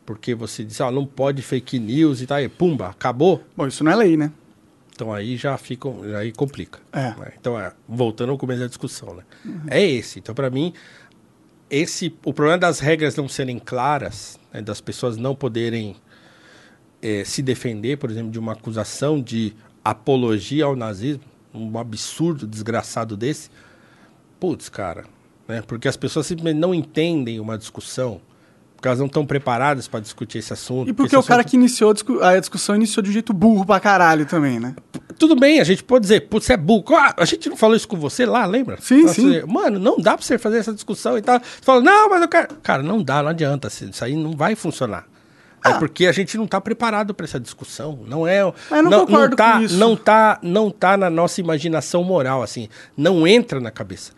porque 0.06 0.36
você 0.36 0.64
diz, 0.64 0.80
ó, 0.80 0.92
não 0.92 1.06
pode 1.06 1.42
fake 1.42 1.80
news 1.80 2.22
e 2.22 2.28
tal, 2.28 2.40
e 2.40 2.48
pumba, 2.48 2.90
acabou. 2.90 3.44
Bom, 3.58 3.66
isso 3.68 3.84
não 3.84 3.92
é 3.92 3.96
lei, 3.96 4.16
né? 4.16 4.32
Então 4.96 5.14
aí 5.14 5.36
já 5.36 5.58
fica, 5.58 5.90
aí 6.18 6.32
complica. 6.32 6.80
É. 6.94 7.10
né? 7.20 7.34
Então, 7.38 7.60
é, 7.60 7.74
voltando 7.88 8.32
ao 8.32 8.38
começo 8.38 8.62
da 8.62 8.68
discussão, 8.68 9.14
né? 9.14 9.24
É 9.68 9.84
esse. 9.84 10.20
Então, 10.20 10.34
para 10.34 10.50
mim, 10.50 10.74
esse, 11.70 12.16
o 12.24 12.34
problema 12.34 12.58
das 12.58 12.80
regras 12.80 13.16
não 13.18 13.28
serem 13.28 13.60
claras, 13.60 14.40
né, 14.54 14.62
das 14.62 14.80
pessoas 14.80 15.18
não 15.18 15.36
poderem 15.36 15.98
eh, 17.02 17.26
se 17.26 17.42
defender, 17.42 17.98
por 17.98 18.10
exemplo, 18.10 18.32
de 18.32 18.40
uma 18.40 18.54
acusação 18.54 19.22
de 19.22 19.54
apologia 19.84 20.64
ao 20.64 20.78
nazismo, 20.78 21.24
um 21.54 21.78
absurdo 21.78 22.48
desgraçado 22.48 23.18
desse, 23.18 23.50
putz, 24.40 24.70
cara, 24.70 25.06
né? 25.48 25.62
Porque 25.62 25.88
as 25.88 25.98
pessoas 25.98 26.26
simplesmente 26.26 26.60
não 26.60 26.74
entendem 26.74 27.40
uma 27.40 27.58
discussão, 27.58 28.22
porque 28.86 28.90
elas 28.90 29.00
não 29.00 29.08
estão 29.08 29.26
preparadas 29.26 29.88
para 29.88 30.00
discutir 30.00 30.38
esse 30.38 30.54
assunto. 30.54 30.90
E 30.90 30.94
porque 30.94 31.16
esse 31.16 31.24
o 31.24 31.24
cara 31.28 31.42
assunto- 31.42 31.50
que 31.52 31.58
iniciou 31.58 31.90
a 31.90 31.94
discu- 31.94 32.24
a 32.24 32.40
discussão 32.40 32.76
iniciou 32.76 33.02
de 33.04 33.10
um 33.10 33.14
jeito 33.14 33.34
burro 33.34 33.66
pra 33.66 33.80
caralho 33.80 34.26
também, 34.28 34.60
né? 34.60 34.76
Tudo 35.18 35.36
bem, 35.36 35.60
a 35.60 35.64
gente 35.64 35.84
pode 35.84 36.04
dizer, 36.04 36.28
putz, 36.28 36.46
você 36.46 36.54
é 36.54 36.58
burro. 36.58 36.84
Ah, 36.96 37.14
a 37.18 37.26
gente 37.26 37.50
não 37.50 37.58
falou 37.58 37.76
isso 37.76 37.88
com 37.88 37.98
você 37.98 38.26
lá, 38.26 38.46
lembra? 38.46 38.78
Sim, 38.80 39.04
Nossa, 39.04 39.14
sim. 39.16 39.42
Mano, 39.48 39.80
não 39.80 39.98
dá 39.98 40.16
pra 40.16 40.24
você 40.26 40.38
fazer 40.38 40.58
essa 40.60 40.74
discussão 40.74 41.18
e 41.18 41.22
tal. 41.22 41.40
Você 41.40 41.62
fala, 41.64 41.82
não, 41.82 42.10
mas 42.10 42.22
eu 42.22 42.28
quero. 42.28 42.56
Cara, 42.62 42.84
não 42.84 43.02
dá, 43.02 43.24
não 43.24 43.30
adianta. 43.30 43.68
Isso 43.70 44.04
aí 44.06 44.16
não 44.16 44.32
vai 44.34 44.56
funcionar. 44.56 45.06
É 45.64 45.70
Ah. 45.70 45.80
porque 45.80 46.06
a 46.06 46.12
gente 46.12 46.38
não 46.38 46.46
tá 46.46 46.62
preparado 46.62 47.14
pra 47.16 47.24
essa 47.24 47.40
discussão. 47.40 48.00
Não 48.08 48.28
é. 48.28 48.44
Mas 48.70 48.84
eu 48.84 48.90
não 48.92 49.06
concordo 49.08 49.36
tá. 49.36 49.60
Não 49.72 49.96
tá, 49.96 50.38
não 50.44 50.70
tá 50.70 50.96
na 50.96 51.10
nossa 51.10 51.42
imaginação 51.42 52.04
moral, 52.04 52.44
assim. 52.44 52.68
Não 52.96 53.26
entra 53.26 53.60
na 53.60 53.72
cabeça. 53.72 54.12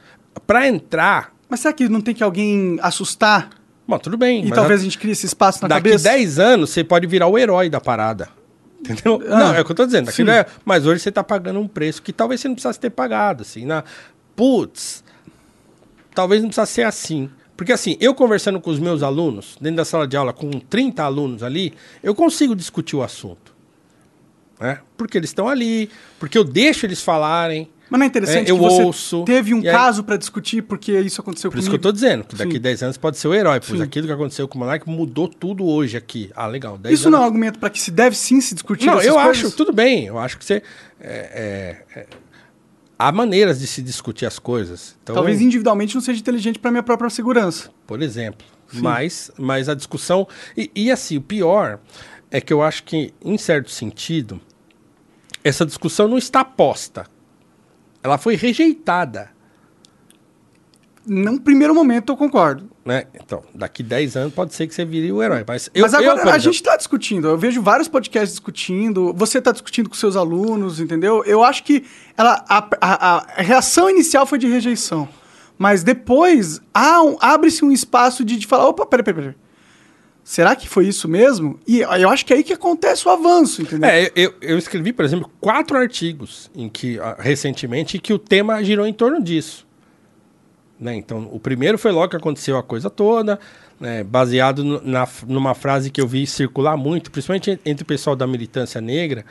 Pra 0.46 0.68
entrar. 0.68 1.32
Mas 1.48 1.62
será 1.62 1.74
que 1.74 1.88
não 1.88 2.02
tem 2.02 2.14
que 2.14 2.22
alguém 2.24 2.78
assustar 2.82 3.50
Bom, 3.88 3.98
tudo 3.98 4.18
bem. 4.18 4.42
e 4.42 4.50
mas 4.50 4.56
talvez 4.56 4.82
a- 4.82 4.84
gente 4.84 4.98
crie 4.98 5.12
esse 5.14 5.26
espaço 5.26 5.62
na 5.62 5.68
daqui 5.70 5.84
cabeça? 5.90 6.04
10 6.10 6.40
anos 6.40 6.70
você 6.72 6.84
pode 6.84 7.08
virar 7.08 7.28
o 7.28 7.38
herói 7.38 7.70
da 7.70 7.80
parada. 7.80 8.30
Entendeu? 8.80 9.22
Ah, 9.28 9.40
não, 9.40 9.54
é 9.56 9.62
o 9.62 9.66
que 9.66 9.72
eu 9.72 9.76
tô 9.76 9.86
dizendo. 9.86 10.06
Daqui 10.06 10.18
sim. 10.18 10.26
10 10.26 10.46
mas 10.66 10.86
hoje 10.86 11.02
você 11.02 11.12
tá 11.12 11.24
pagando 11.24 11.60
um 11.60 11.68
preço 11.68 12.02
que 12.02 12.12
talvez 12.14 12.42
você 12.42 12.48
não 12.48 12.56
precisasse 12.56 12.80
ter 12.80 12.90
pagado, 12.90 13.42
assim, 13.44 13.66
na 13.66 13.84
putz. 14.36 15.04
Talvez 16.14 16.42
não 16.42 16.50
precisasse 16.50 16.74
ser 16.74 16.84
assim. 16.84 17.30
Porque 17.56 17.72
assim, 17.72 17.98
eu 18.00 18.14
conversando 18.14 18.60
com 18.62 18.70
os 18.70 18.78
meus 18.80 19.02
alunos, 19.02 19.58
dentro 19.60 19.78
da 19.78 19.86
sala 19.86 20.08
de 20.08 20.16
aula 20.16 20.32
com 20.32 20.52
30 20.52 21.02
alunos 21.04 21.42
ali, 21.42 21.74
eu 22.04 22.14
consigo 22.14 22.56
discutir 22.56 22.96
o 22.96 23.02
assunto. 23.02 23.56
Né? 24.60 24.80
Porque 24.96 25.18
eles 25.18 25.30
estão 25.32 25.48
ali, 25.48 25.90
porque 26.20 26.38
eu 26.38 26.44
deixo 26.44 26.86
eles 26.86 27.02
falarem. 27.02 27.68
Mas 27.90 28.00
não 28.00 28.04
é 28.06 28.08
interessante 28.08 28.48
É, 28.50 28.52
eu 28.52 28.58
que 28.58 28.64
você 28.64 28.84
ouço, 28.84 29.24
teve 29.24 29.54
um 29.54 29.62
e 29.62 29.68
aí- 29.70 29.74
caso 29.74 30.04
pra 30.04 30.18
discutir 30.18 30.62
porque 30.62 30.92
isso 31.00 31.22
aconteceu 31.22 31.50
Por 31.50 31.58
isso 31.58 31.68
comigo? 31.68 31.82
que 31.82 31.88
eu 31.88 31.92
tô 31.92 31.94
dizendo, 31.94 32.24
que 32.26 32.36
daqui 32.36 32.54
Sim. 32.54 32.60
10 32.60 32.84
anos 32.84 32.98
pode 32.98 33.18
ser 33.18 33.28
o 33.28 33.34
herói, 33.34 33.60
pois 33.60 33.80
Sim. 33.80 33.84
aquilo 33.86 34.08
que 34.08 34.14
aconteceu 34.14 34.48
com 34.48 34.58
o 34.58 34.60
Monark 34.60 34.90
mudou 34.90 35.28
tudo 35.28 35.66
hoje 35.66 35.96
aqui. 35.96 36.30
Ah, 36.36 36.48
legal. 36.48 36.78
10 36.78 36.94
Isso 37.00 37.10
não 37.10 37.20
é 37.20 37.22
um 37.22 37.24
anos 37.24 37.34
argumento 37.34 37.60
pra 37.60 37.70
que 37.70 37.80
se 37.80 37.90
deve 37.92 38.16
sim 38.16 38.42
se 38.42 38.54
discutir 38.54 38.88
Não, 38.88 39.02
eu 39.02 39.14
coisas? 39.16 39.46
acho, 39.46 39.52
tudo 39.56 39.72
bem. 39.72 40.06
Eu 40.06 40.18
acho 40.20 40.38
que 40.38 40.44
você. 40.44 40.62
é, 41.00 41.78
é, 41.96 42.00
é, 42.02 42.08
há 43.00 43.12
maneiras 43.12 43.60
de 43.60 43.68
se 43.68 43.82
discutir 43.82 44.26
as 44.26 44.38
coisas. 44.40 44.98
Então, 45.04 45.16
Talvez 45.16 45.40
individualmente 45.40 45.96
não 45.96 46.02
seja 46.02 46.20
inteligente 46.20 46.60
pra 46.60 46.72
minha 46.72 46.84
própria 46.84 47.10
segurança. 47.10 47.70
por 47.86 48.02
exemplo. 48.02 48.46
Mas, 48.74 49.32
mas 49.38 49.70
a 49.70 49.74
discussão. 49.76 50.28
E, 50.58 50.70
e 50.76 50.92
assim, 50.92 51.16
o 51.18 51.22
pior 51.22 51.80
é 52.30 52.42
que 52.42 52.52
eu 52.52 52.62
acho 52.62 52.84
que, 52.84 53.14
em 53.24 53.38
certo 53.38 53.72
sentido, 53.72 54.42
essa 55.42 55.66
discussão 55.66 56.08
não 56.10 56.18
está 56.18 56.44
posta. 56.44 57.06
Ela 58.08 58.18
foi 58.18 58.36
rejeitada. 58.36 59.30
num 61.06 61.38
primeiro 61.38 61.74
momento 61.74 62.12
eu 62.12 62.18
concordo. 62.18 62.70
Né? 62.86 63.06
Então, 63.16 63.42
daqui 63.54 63.82
10 63.84 64.16
anos 64.18 64.34
pode 64.34 64.54
ser 64.54 64.68
que 64.68 64.74
você 64.76 64.84
vire 64.86 65.12
o 65.12 65.22
herói. 65.24 65.44
Mas, 65.48 65.70
eu, 65.74 65.82
Mas 65.84 65.94
agora 65.94 66.22
eu, 66.22 66.30
a 66.30 66.38
gente 66.38 66.56
está 66.56 66.76
discutindo. 66.76 67.28
Eu 67.28 67.38
vejo 67.38 67.62
vários 67.62 67.88
podcasts 67.88 68.32
discutindo. 68.32 69.14
Você 69.14 69.38
está 69.40 69.52
discutindo 69.52 69.90
com 69.90 69.96
seus 69.96 70.16
alunos, 70.18 70.80
entendeu? 70.82 71.24
Eu 71.26 71.44
acho 71.44 71.64
que 71.64 71.86
ela, 72.18 72.44
a, 72.48 72.58
a- 72.82 73.26
a 73.38 73.42
reação 73.42 73.90
inicial 73.90 74.26
foi 74.26 74.38
de 74.38 74.48
rejeição. 74.48 75.08
Mas 75.58 75.84
depois 75.84 76.60
um- 76.60 77.18
abre-se 77.22 77.64
um 77.66 77.72
espaço 77.72 78.24
de, 78.26 78.36
de 78.38 78.46
falar: 78.48 78.68
opa, 78.68 78.86
peraí, 78.86 79.04
peraí, 79.04 79.22
peraí. 79.24 79.36
Será 80.30 80.58
que 80.58 80.68
foi 80.68 80.86
isso 80.86 81.08
mesmo? 81.08 81.58
E 81.66 81.80
eu 81.80 82.10
acho 82.10 82.26
que 82.26 82.34
é 82.34 82.36
aí 82.36 82.44
que 82.44 82.52
acontece 82.52 83.08
o 83.08 83.12
avanço, 83.12 83.62
entendeu? 83.62 83.90
É, 83.90 84.12
eu, 84.14 84.34
eu 84.42 84.58
escrevi, 84.58 84.92
por 84.92 85.06
exemplo, 85.06 85.32
quatro 85.40 85.78
artigos 85.78 86.52
em 86.54 86.68
que, 86.68 87.00
ah, 87.00 87.16
recentemente, 87.18 87.98
que 87.98 88.12
o 88.12 88.20
tema 88.20 88.62
girou 88.62 88.86
em 88.86 88.92
torno 88.92 89.24
disso. 89.24 89.66
Né? 90.78 90.96
Então, 90.98 91.30
o 91.32 91.40
primeiro 91.40 91.78
foi 91.78 91.94
logo 91.94 92.10
que 92.10 92.18
aconteceu 92.18 92.58
a 92.58 92.62
coisa 92.62 92.90
toda, 92.90 93.40
né? 93.80 94.04
baseado 94.04 94.66
no- 94.66 94.82
na, 94.84 95.08
numa 95.26 95.56
frase 95.56 95.90
que 95.90 96.02
eu 96.02 96.06
vi 96.08 96.28
circular 96.28 96.76
muito, 96.76 97.10
principalmente 97.10 97.52
en- 97.52 97.60
entre 97.66 97.84
o 97.84 97.88
pessoal 97.88 98.14
da 98.14 98.28
militância 98.28 98.82
negra, 98.82 99.24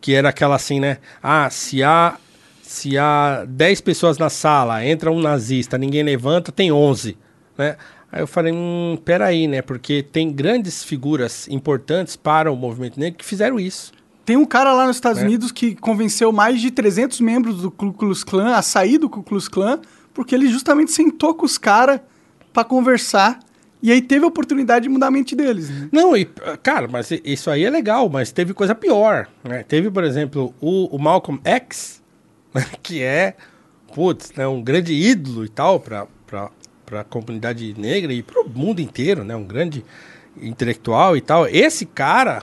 que 0.00 0.14
era 0.14 0.28
aquela 0.28 0.54
assim, 0.54 0.78
né? 0.78 0.98
Ah, 1.20 1.50
se 1.50 1.82
há, 1.82 2.16
se 2.62 2.96
há 2.96 3.44
10 3.48 3.80
pessoas 3.80 4.18
na 4.18 4.30
sala, 4.30 4.86
entra 4.86 5.10
um 5.10 5.20
nazista, 5.20 5.76
ninguém 5.76 6.04
levanta, 6.04 6.52
tem 6.52 6.70
11, 6.70 7.18
né? 7.58 7.76
Aí 8.14 8.20
eu 8.22 8.28
falei, 8.28 8.52
hum, 8.52 8.96
peraí, 9.04 9.48
né? 9.48 9.60
Porque 9.60 10.00
tem 10.04 10.30
grandes 10.30 10.84
figuras 10.84 11.48
importantes 11.48 12.14
para 12.14 12.52
o 12.52 12.54
movimento 12.54 13.00
negro 13.00 13.18
que 13.18 13.24
fizeram 13.24 13.58
isso. 13.58 13.90
Tem 14.24 14.36
um 14.36 14.44
cara 14.44 14.72
lá 14.72 14.86
nos 14.86 14.94
Estados 14.94 15.20
É. 15.20 15.24
Unidos 15.24 15.50
que 15.50 15.74
convenceu 15.74 16.30
mais 16.30 16.60
de 16.60 16.70
300 16.70 17.18
membros 17.20 17.62
do 17.62 17.72
Ku 17.72 17.92
Klux 17.92 18.22
Klan 18.22 18.54
a 18.54 18.62
sair 18.62 18.98
do 18.98 19.10
Ku 19.10 19.20
Klux 19.24 19.48
Klan, 19.48 19.80
porque 20.14 20.32
ele 20.32 20.46
justamente 20.46 20.92
sentou 20.92 21.34
com 21.34 21.44
os 21.44 21.58
caras 21.58 22.00
pra 22.52 22.62
conversar 22.62 23.40
e 23.82 23.90
aí 23.90 24.00
teve 24.00 24.24
a 24.24 24.28
oportunidade 24.28 24.84
de 24.84 24.88
mudar 24.88 25.08
a 25.08 25.10
mente 25.10 25.34
deles. 25.34 25.68
né? 25.68 25.88
Não, 25.90 26.16
e, 26.16 26.24
cara, 26.62 26.86
mas 26.86 27.10
isso 27.24 27.50
aí 27.50 27.64
é 27.64 27.68
legal, 27.70 28.08
mas 28.08 28.30
teve 28.30 28.54
coisa 28.54 28.76
pior. 28.76 29.26
Né? 29.42 29.64
Teve, 29.64 29.90
por 29.90 30.04
exemplo, 30.04 30.54
o, 30.60 30.94
o 30.94 30.98
Malcolm 31.00 31.40
X, 31.44 32.00
que 32.80 33.02
é, 33.02 33.34
putz, 33.92 34.30
né, 34.36 34.46
um 34.46 34.62
grande 34.62 34.92
ídolo 34.94 35.44
e 35.44 35.48
tal 35.48 35.80
para 35.80 36.06
a 37.00 37.04
comunidade 37.04 37.74
negra 37.78 38.12
e 38.12 38.22
para 38.22 38.40
o 38.42 38.48
mundo 38.48 38.80
inteiro, 38.80 39.24
né? 39.24 39.34
Um 39.36 39.44
grande 39.44 39.84
intelectual 40.40 41.16
e 41.16 41.20
tal. 41.20 41.46
Esse 41.46 41.86
cara, 41.86 42.42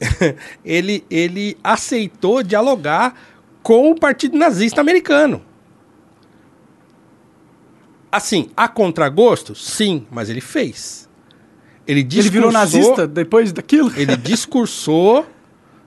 ele, 0.64 1.04
ele 1.10 1.56
aceitou 1.62 2.42
dialogar 2.42 3.14
com 3.62 3.90
o 3.90 3.94
Partido 3.98 4.36
Nazista 4.38 4.80
Americano. 4.80 5.42
Assim, 8.12 8.50
a 8.56 8.66
contragosto? 8.68 9.54
Sim, 9.54 10.06
mas 10.10 10.28
ele 10.28 10.40
fez. 10.40 11.08
Ele, 11.86 12.00
Ele 12.00 12.28
virou 12.30 12.50
discursou- 12.50 12.52
nazista 12.80 13.06
depois 13.06 13.52
daquilo? 13.52 13.92
Ele 13.96 14.16
discursou 14.18 15.26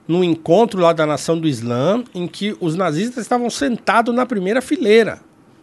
no 0.08 0.24
encontro 0.24 0.82
lá 0.82 0.92
da 0.94 1.06
Nação 1.06 1.40
do 1.40 1.48
Islã, 1.48 2.03
em 2.14 2.28
que 2.28 2.56
os 2.60 2.76
nazistas 2.76 3.24
estavam 3.24 3.50
sentados 3.50 4.14
na 4.14 4.26
primeira 4.26 4.62
fileira, 4.62 5.22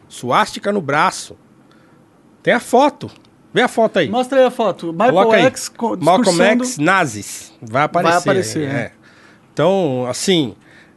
suástica 0.09 0.73
no 0.73 0.81
braço. 0.81 1.37
Tem 2.43 2.55
a 2.55 2.61
foto. 2.61 3.11
Vê 3.53 3.63
a 3.63 3.69
foto 3.69 3.99
aí. 3.99 4.09
Mostra 4.09 4.39
aí 4.39 4.45
a 4.45 4.51
foto. 4.51 4.93
Michael. 4.93 5.33
X 5.47 5.69
co- 5.69 5.97
Malcolm 5.97 6.41
X 6.41 6.79
nazis. 6.79 7.53
Vai 7.61 7.83
aparecer. 7.85 8.17
aparecer, 8.19 8.69
aí, 8.71 8.77
é. 8.77 8.93
Então, 9.53 10.07
assim, 10.09 10.55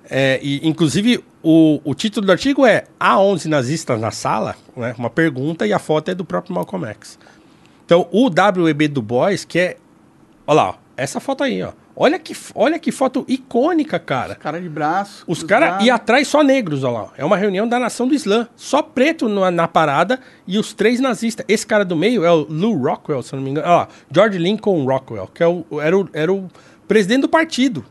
é, 0.10 0.40
e, 0.42 0.68
inclusive 0.68 1.24
o, 1.42 1.82
o 1.84 1.94
título 1.96 2.26
do 2.26 2.32
artigo 2.32 2.66
é 2.66 2.86
Há 3.00 3.20
11 3.20 3.50
nazistas 3.50 4.00
na 4.00 4.12
sala? 4.12 4.56
Né? 4.78 4.94
Uma 4.98 5.10
pergunta 5.10 5.66
e 5.66 5.74
a 5.74 5.80
foto 5.80 6.10
é 6.10 6.16
do 6.16 6.24
próprio 6.24 6.54
Malcolm 6.54 6.86
X. 6.88 7.18
Então, 7.86 8.08
o 8.12 8.30
W.E.B. 8.30 8.88
Du 8.88 9.02
Bois, 9.02 9.44
que 9.44 9.60
é... 9.60 9.78
Olha 10.48 10.56
lá, 10.56 10.70
ó, 10.70 10.76
essa 10.96 11.20
foto 11.20 11.44
aí, 11.44 11.62
ó. 11.64 11.72
Olha 11.96 12.18
que, 12.18 12.36
olha 12.56 12.80
que 12.80 12.92
foto 12.92 13.24
icônica, 13.28 14.00
cara. 14.00 14.36
Cara 14.36 14.60
de 14.60 14.68
braço. 14.68 15.24
Os 15.28 15.44
caras... 15.44 15.84
E 15.84 15.90
atrás 15.90 16.28
só 16.28 16.44
negros, 16.44 16.84
olha 16.84 16.94
lá. 16.94 17.10
É 17.18 17.24
uma 17.24 17.38
reunião 17.38 17.68
da 17.68 17.80
Nação 17.80 18.08
do 18.08 18.16
Islã. 18.16 18.48
Só 18.56 18.82
preto 18.82 19.30
na, 19.30 19.52
na 19.52 19.68
parada 19.68 20.20
e 20.48 20.58
os 20.58 20.74
três 20.74 21.00
nazistas. 21.00 21.46
Esse 21.48 21.66
cara 21.66 21.86
do 21.86 21.96
meio 21.96 22.24
é 22.26 22.32
o 22.32 22.48
Lou 22.50 22.76
Rockwell, 22.76 23.22
se 23.22 23.34
eu 23.34 23.38
não 23.38 23.44
me 23.44 23.52
engano. 23.52 23.68
Lá, 23.68 23.88
George 24.12 24.38
Lincoln 24.40 24.86
Rockwell, 24.86 25.28
que 25.28 25.44
é 25.44 25.48
o, 25.48 25.66
era, 25.80 25.98
o, 25.98 26.10
era 26.14 26.34
o 26.34 26.50
presidente 26.88 27.22
do 27.22 27.30
partido. 27.30 27.86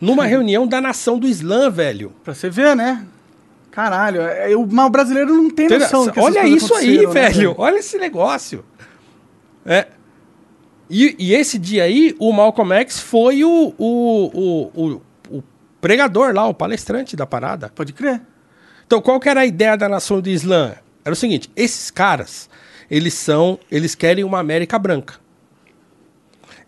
Numa 0.00 0.24
reunião 0.24 0.66
da 0.66 0.80
Nação 0.80 1.18
do 1.18 1.28
Islã, 1.28 1.70
velho. 1.70 2.12
Pra 2.24 2.34
você 2.34 2.50
ver, 2.50 2.74
né? 2.74 3.06
Caralho, 3.70 4.20
é, 4.20 4.54
o, 4.56 4.66
mas 4.70 4.86
o 4.86 4.90
brasileiro 4.90 5.34
não 5.34 5.48
tem 5.48 5.66
Entendeu? 5.66 5.88
noção. 5.90 6.12
Olha 6.18 6.46
isso 6.46 6.74
aí, 6.74 7.06
né, 7.06 7.12
velho. 7.12 7.54
Olha 7.56 7.78
esse 7.78 7.96
negócio. 7.98 8.64
É. 9.64 9.86
E, 10.94 11.16
e 11.18 11.34
esse 11.34 11.58
dia 11.58 11.84
aí, 11.84 12.14
o 12.18 12.30
Malcolm 12.34 12.70
X 12.74 13.00
foi 13.00 13.42
o, 13.42 13.74
o, 13.78 14.70
o, 14.74 15.02
o, 15.30 15.42
pregador 15.80 16.34
lá, 16.34 16.46
o 16.46 16.52
palestrante 16.52 17.16
da 17.16 17.26
parada. 17.26 17.70
Pode 17.70 17.94
crer. 17.94 18.20
Então, 18.86 19.00
qual 19.00 19.18
que 19.18 19.26
era 19.26 19.40
a 19.40 19.46
ideia 19.46 19.74
da 19.74 19.88
nação 19.88 20.20
do 20.20 20.28
Islã? 20.28 20.74
Era 21.02 21.14
o 21.14 21.16
seguinte: 21.16 21.50
esses 21.56 21.90
caras, 21.90 22.46
eles 22.90 23.14
são, 23.14 23.58
eles 23.70 23.94
querem 23.94 24.22
uma 24.22 24.38
América 24.38 24.78
branca. 24.78 25.14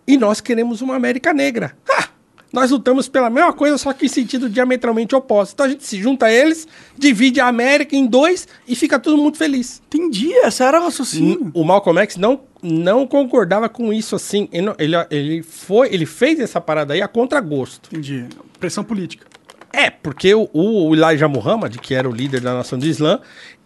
E 0.06 0.16
nós 0.16 0.40
queremos 0.40 0.80
uma 0.80 0.96
América 0.96 1.34
negra. 1.34 1.76
Ha! 1.86 2.08
Nós 2.54 2.70
lutamos 2.70 3.08
pela 3.08 3.28
mesma 3.28 3.52
coisa, 3.52 3.76
só 3.76 3.92
que 3.92 4.06
em 4.06 4.08
sentido 4.08 4.48
diametralmente 4.48 5.12
oposto. 5.12 5.54
Então 5.54 5.66
a 5.66 5.68
gente 5.68 5.84
se 5.84 6.00
junta 6.00 6.26
a 6.26 6.32
eles, 6.32 6.68
divide 6.96 7.40
a 7.40 7.48
América 7.48 7.96
em 7.96 8.06
dois 8.06 8.46
e 8.68 8.76
fica 8.76 8.96
todo 8.96 9.16
mundo 9.16 9.36
feliz. 9.36 9.82
Entendi, 9.88 10.32
essa 10.34 10.64
era 10.64 10.80
o 10.80 10.84
raciocínio. 10.84 11.50
O 11.52 11.64
Malcolm 11.64 12.00
X 12.02 12.16
não, 12.16 12.42
não 12.62 13.08
concordava 13.08 13.68
com 13.68 13.92
isso 13.92 14.14
assim. 14.14 14.48
Ele, 14.52 14.72
ele, 14.78 14.94
ele, 15.10 15.42
foi, 15.42 15.92
ele 15.92 16.06
fez 16.06 16.38
essa 16.38 16.60
parada 16.60 16.94
aí 16.94 17.02
a 17.02 17.08
contragosto. 17.08 17.88
Entendi. 17.90 18.26
Pressão 18.60 18.84
política. 18.84 19.26
É, 19.72 19.90
porque 19.90 20.32
o, 20.32 20.48
o 20.52 20.94
Elijah 20.94 21.26
Muhammad, 21.26 21.76
que 21.78 21.92
era 21.92 22.08
o 22.08 22.12
líder 22.12 22.40
da 22.40 22.54
nação 22.54 22.78
do 22.78 22.86
Islã, 22.86 23.18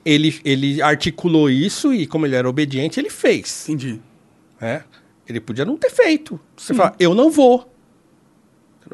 ele, 0.03 0.41
ele 0.43 0.81
articulou 0.81 1.51
isso 1.51 1.93
e, 1.93 2.07
como 2.07 2.25
ele 2.25 2.37
era 2.37 2.49
obediente, 2.49 2.99
ele 2.99 3.11
fez. 3.11 3.69
Entendi. 3.69 4.01
né? 4.59 4.83
Ele 5.29 5.41
podia 5.41 5.67
não 5.67 5.77
ter 5.77 5.91
feito. 5.91 6.41
Você 6.57 6.73
fala, 6.73 6.95
eu 6.99 7.15
não 7.15 7.31
vou. 7.31 7.71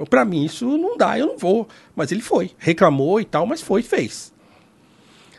Para 0.08 0.24
mim, 0.24 0.44
isso 0.44 0.66
não 0.78 0.96
dá, 0.96 1.18
eu 1.18 1.26
não 1.26 1.38
vou. 1.38 1.68
Mas 1.94 2.10
ele 2.12 2.20
foi. 2.22 2.50
Reclamou 2.58 3.20
e 3.20 3.24
tal, 3.24 3.46
mas 3.46 3.60
foi 3.60 3.80
e 3.80 3.84
fez. 3.84 4.32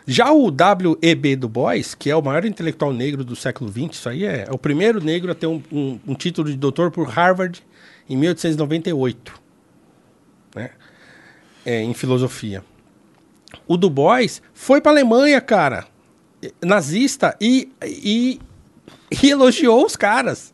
Já 0.07 0.31
o 0.31 0.51
W.E.B. 0.51 1.35
Du 1.35 1.49
Bois, 1.49 1.95
que 1.95 2.09
é 2.11 2.15
o 2.15 2.21
maior 2.21 2.45
intelectual 2.45 2.93
negro 2.93 3.23
do 3.23 3.35
século 3.35 3.71
XX, 3.71 3.89
isso 3.91 4.07
aí 4.09 4.23
é, 4.23 4.45
é 4.47 4.51
o 4.51 4.57
primeiro 4.57 5.03
negro 5.03 5.31
a 5.31 5.35
ter 5.35 5.47
um, 5.47 5.61
um- 5.71 5.99
um 6.07 6.13
título 6.13 6.47
de 6.49 6.55
doutor 6.55 6.91
por 6.91 7.07
Harvard 7.07 7.63
em 8.07 8.15
1898, 8.15 9.33
né? 10.55 10.69
É, 11.65 11.81
em 11.81 11.93
filosofia. 11.95 12.63
O 13.67 13.77
Du 13.77 13.89
Bois 13.89 14.43
foi 14.53 14.79
para 14.79 14.91
Alemanha, 14.91 15.41
cara, 15.41 15.87
nazista, 16.63 17.35
e, 17.41 17.71
e, 17.83 18.39
e 19.23 19.29
elogiou 19.31 19.83
os 19.83 19.95
caras. 19.95 20.53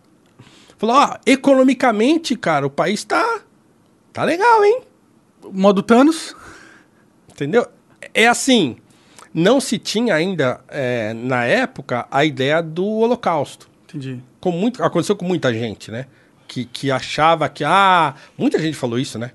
Falou, 0.78 0.96
ó, 0.96 1.18
economicamente, 1.26 2.38
cara, 2.38 2.66
o 2.66 2.70
país 2.70 3.04
tá, 3.04 3.42
tá 4.14 4.24
legal, 4.24 4.64
hein? 4.64 4.82
Modo 5.52 5.82
Thanos. 5.82 6.36
Entendeu? 7.32 7.68
É 8.14 8.28
assim, 8.28 8.78
não 9.34 9.60
se 9.60 9.78
tinha 9.78 10.14
ainda, 10.14 10.62
é, 10.68 11.14
na 11.14 11.46
época, 11.46 12.08
a 12.12 12.26
ideia 12.26 12.62
do 12.62 12.86
holocausto. 12.86 13.70
Entendi. 13.86 14.22
Com 14.40 14.52
muito, 14.52 14.84
aconteceu 14.84 15.16
com 15.16 15.26
muita 15.26 15.54
gente, 15.54 15.92
né? 15.92 16.06
Que, 16.48 16.66
que 16.66 16.92
achava 16.92 17.48
que, 17.48 17.64
ah, 17.64 18.16
muita 18.38 18.60
gente 18.60 18.76
falou 18.76 19.00
isso, 19.00 19.18
né? 19.18 19.32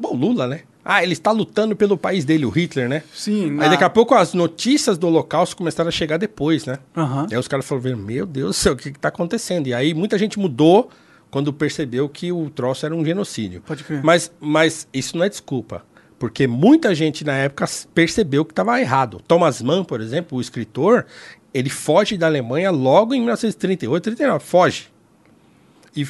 Bom, 0.00 0.14
Lula, 0.14 0.48
né? 0.48 0.62
Ah, 0.84 1.02
ele 1.02 1.12
está 1.12 1.32
lutando 1.32 1.74
pelo 1.74 1.98
país 1.98 2.24
dele, 2.24 2.46
o 2.46 2.48
Hitler, 2.48 2.88
né? 2.88 3.02
Sim. 3.12 3.58
Aí 3.60 3.68
daqui 3.68 3.82
a 3.82 3.90
pouco 3.90 4.14
as 4.14 4.34
notícias 4.34 4.96
do 4.96 5.08
holocausto 5.08 5.56
começaram 5.56 5.88
a 5.88 5.92
chegar 5.92 6.16
depois, 6.16 6.64
né? 6.64 6.78
E 7.30 7.34
aí 7.34 7.40
os 7.40 7.48
caras 7.48 7.66
falaram, 7.66 7.96
meu 7.96 8.24
Deus 8.24 8.50
do 8.50 8.52
céu, 8.52 8.72
o 8.72 8.76
que 8.76 8.88
está 8.88 9.08
acontecendo? 9.08 9.66
E 9.66 9.74
aí 9.74 9.94
muita 9.94 10.16
gente 10.16 10.38
mudou 10.38 10.90
quando 11.30 11.52
percebeu 11.52 12.08
que 12.08 12.32
o 12.32 12.48
troço 12.50 12.86
era 12.86 12.94
um 12.94 13.04
genocídio. 13.04 13.60
Pode 13.62 13.84
crer. 13.84 14.02
Mas, 14.02 14.32
mas 14.40 14.88
isso 14.92 15.16
não 15.16 15.24
é 15.24 15.28
desculpa. 15.28 15.84
Porque 16.18 16.46
muita 16.46 16.94
gente 16.94 17.24
na 17.24 17.34
época 17.34 17.66
percebeu 17.94 18.44
que 18.44 18.52
estava 18.52 18.80
errado. 18.80 19.20
Thomas 19.26 19.60
Mann, 19.60 19.84
por 19.84 20.00
exemplo, 20.00 20.38
o 20.38 20.40
escritor, 20.40 21.04
ele 21.52 21.68
foge 21.68 22.16
da 22.16 22.26
Alemanha 22.26 22.70
logo 22.70 23.12
em 23.12 23.18
1938, 23.18 24.02
39. 24.02 24.44
Foge. 24.44 24.88
E, 25.94 26.08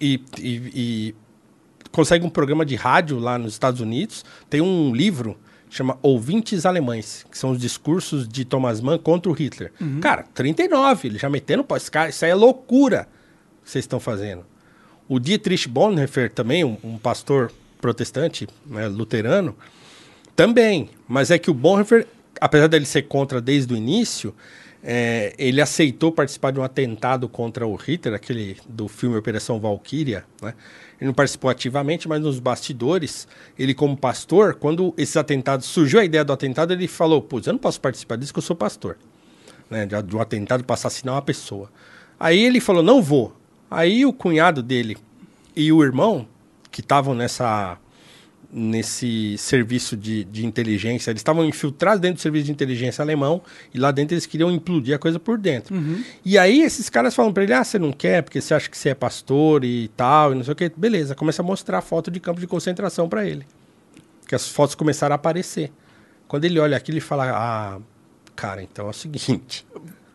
e, 0.00 0.20
e, 0.38 0.72
e 0.74 1.14
consegue 1.90 2.26
um 2.26 2.30
programa 2.30 2.66
de 2.66 2.74
rádio 2.74 3.18
lá 3.18 3.38
nos 3.38 3.54
Estados 3.54 3.80
Unidos. 3.80 4.24
Tem 4.50 4.60
um 4.60 4.94
livro 4.94 5.38
chama 5.68 5.98
Ouvintes 6.02 6.64
Alemães, 6.64 7.26
que 7.30 7.36
são 7.36 7.50
os 7.50 7.58
discursos 7.58 8.26
de 8.26 8.44
Thomas 8.44 8.80
Mann 8.80 8.98
contra 8.98 9.30
o 9.30 9.34
Hitler. 9.34 9.72
Cara, 10.00 10.24
39, 10.34 11.08
ele 11.08 11.18
já 11.18 11.28
metendo 11.28 11.64
cara, 11.90 12.08
isso 12.08 12.24
aí 12.24 12.30
é 12.30 12.34
loucura 12.34 13.08
que 13.62 13.70
vocês 13.70 13.84
estão 13.84 14.00
fazendo. 14.00 14.44
O 15.08 15.18
Dietrich 15.18 15.68
Bonhoeffer 15.68 16.30
também, 16.30 16.64
um, 16.64 16.76
um 16.82 16.98
pastor 16.98 17.52
protestante, 17.80 18.48
né, 18.66 18.88
luterano, 18.88 19.56
também. 20.34 20.90
Mas 21.06 21.30
é 21.30 21.38
que 21.38 21.50
o 21.50 21.54
Bonhoeffer, 21.54 22.06
apesar 22.40 22.66
dele 22.66 22.86
ser 22.86 23.02
contra 23.02 23.40
desde 23.40 23.72
o 23.72 23.76
início, 23.76 24.34
é, 24.82 25.34
ele 25.38 25.60
aceitou 25.60 26.12
participar 26.12 26.52
de 26.52 26.60
um 26.60 26.62
atentado 26.62 27.28
contra 27.28 27.66
o 27.66 27.74
Hitler, 27.74 28.14
aquele 28.14 28.56
do 28.68 28.86
filme 28.86 29.16
Operação 29.16 29.58
Valkyria, 29.58 30.24
né? 30.40 30.54
Ele 30.98 31.08
não 31.08 31.14
participou 31.14 31.50
ativamente, 31.50 32.08
mas 32.08 32.22
nos 32.22 32.38
bastidores, 32.38 33.28
ele 33.58 33.74
como 33.74 33.96
pastor, 33.96 34.54
quando 34.54 34.94
esses 34.96 35.16
atentados, 35.16 35.66
surgiu 35.66 36.00
a 36.00 36.04
ideia 36.04 36.24
do 36.24 36.32
atentado, 36.32 36.72
ele 36.72 36.88
falou, 36.88 37.20
putz, 37.20 37.46
eu 37.46 37.52
não 37.52 37.60
posso 37.60 37.80
participar 37.80 38.16
disso 38.16 38.32
que 38.32 38.38
eu 38.38 38.42
sou 38.42 38.56
pastor. 38.56 38.96
Né, 39.68 39.84
de 39.84 40.16
um 40.16 40.20
atentado 40.20 40.62
para 40.62 40.74
assassinar 40.74 41.16
uma 41.16 41.22
pessoa. 41.22 41.68
Aí 42.20 42.38
ele 42.38 42.60
falou, 42.60 42.84
não 42.84 43.02
vou. 43.02 43.36
Aí 43.70 44.06
o 44.06 44.12
cunhado 44.12 44.62
dele 44.62 44.96
e 45.54 45.72
o 45.72 45.82
irmão, 45.82 46.26
que 46.70 46.80
estavam 46.80 47.14
nessa 47.14 47.78
nesse 48.52 49.36
serviço 49.36 49.96
de, 49.96 50.24
de 50.24 50.46
inteligência. 50.46 51.10
Eles 51.10 51.20
estavam 51.20 51.44
infiltrados 51.44 52.00
dentro 52.00 52.16
do 52.16 52.22
serviço 52.22 52.46
de 52.46 52.52
inteligência 52.52 53.02
alemão 53.02 53.42
e 53.74 53.78
lá 53.78 53.90
dentro 53.90 54.14
eles 54.14 54.24
queriam 54.24 54.50
implodir 54.50 54.94
a 54.94 54.98
coisa 54.98 55.18
por 55.18 55.36
dentro. 55.36 55.74
Uhum. 55.74 56.02
E 56.24 56.38
aí 56.38 56.62
esses 56.62 56.88
caras 56.88 57.14
falam 57.14 57.32
para 57.32 57.42
ele: 57.42 57.52
ah, 57.52 57.64
você 57.64 57.78
não 57.78 57.92
quer 57.92 58.22
porque 58.22 58.40
você 58.40 58.54
acha 58.54 58.70
que 58.70 58.78
você 58.78 58.90
é 58.90 58.94
pastor 58.94 59.64
e 59.64 59.88
tal, 59.88 60.32
e 60.32 60.36
não 60.36 60.44
sei 60.44 60.52
o 60.52 60.56
que. 60.56 60.72
Beleza, 60.76 61.14
começa 61.14 61.42
a 61.42 61.44
mostrar 61.44 61.80
foto 61.80 62.10
de 62.10 62.20
campo 62.20 62.40
de 62.40 62.46
concentração 62.46 63.08
para 63.08 63.26
ele. 63.26 63.46
Que 64.26 64.34
as 64.34 64.48
fotos 64.48 64.74
começaram 64.74 65.12
a 65.12 65.16
aparecer. 65.16 65.70
Quando 66.26 66.44
ele 66.44 66.58
olha 66.58 66.76
aquilo, 66.76 66.96
ele 66.96 67.04
fala: 67.04 67.30
ah, 67.30 67.78
cara, 68.34 68.62
então 68.62 68.86
é 68.86 68.90
o 68.90 68.94
seguinte. 68.94 69.66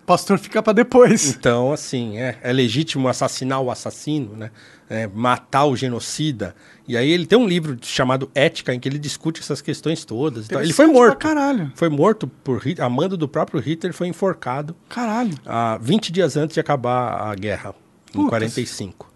Pastor 0.05 0.37
fica 0.37 0.61
para 0.61 0.73
depois. 0.73 1.29
Então, 1.29 1.71
assim, 1.71 2.17
é, 2.17 2.37
é 2.41 2.51
legítimo 2.51 3.07
assassinar 3.07 3.61
o 3.61 3.71
assassino, 3.71 4.35
né? 4.35 4.51
É, 4.89 5.07
matar 5.07 5.65
o 5.65 5.75
genocida. 5.75 6.53
E 6.87 6.97
aí 6.97 7.09
ele 7.09 7.25
tem 7.25 7.37
um 7.37 7.47
livro 7.47 7.77
chamado 7.81 8.29
Ética, 8.35 8.73
em 8.73 8.79
que 8.79 8.89
ele 8.89 8.99
discute 8.99 9.39
essas 9.39 9.61
questões 9.61 10.03
todas. 10.03 10.45
Então, 10.45 10.61
ele 10.61 10.73
foi 10.73 10.87
morto. 10.87 11.17
Caralho. 11.17 11.71
Foi 11.75 11.87
morto 11.87 12.27
por 12.27 12.57
Hitler, 12.57 12.85
a 12.85 12.89
mando 12.89 13.15
do 13.15 13.27
próprio 13.27 13.61
Hitler, 13.61 13.93
foi 13.93 14.07
enforcado 14.07 14.75
Caralho. 14.89 15.33
há 15.45 15.77
20 15.77 16.11
dias 16.11 16.35
antes 16.35 16.55
de 16.55 16.59
acabar 16.59 17.31
a 17.31 17.35
guerra, 17.35 17.73
em 18.09 18.17
Putz. 18.17 18.29
45. 18.29 19.11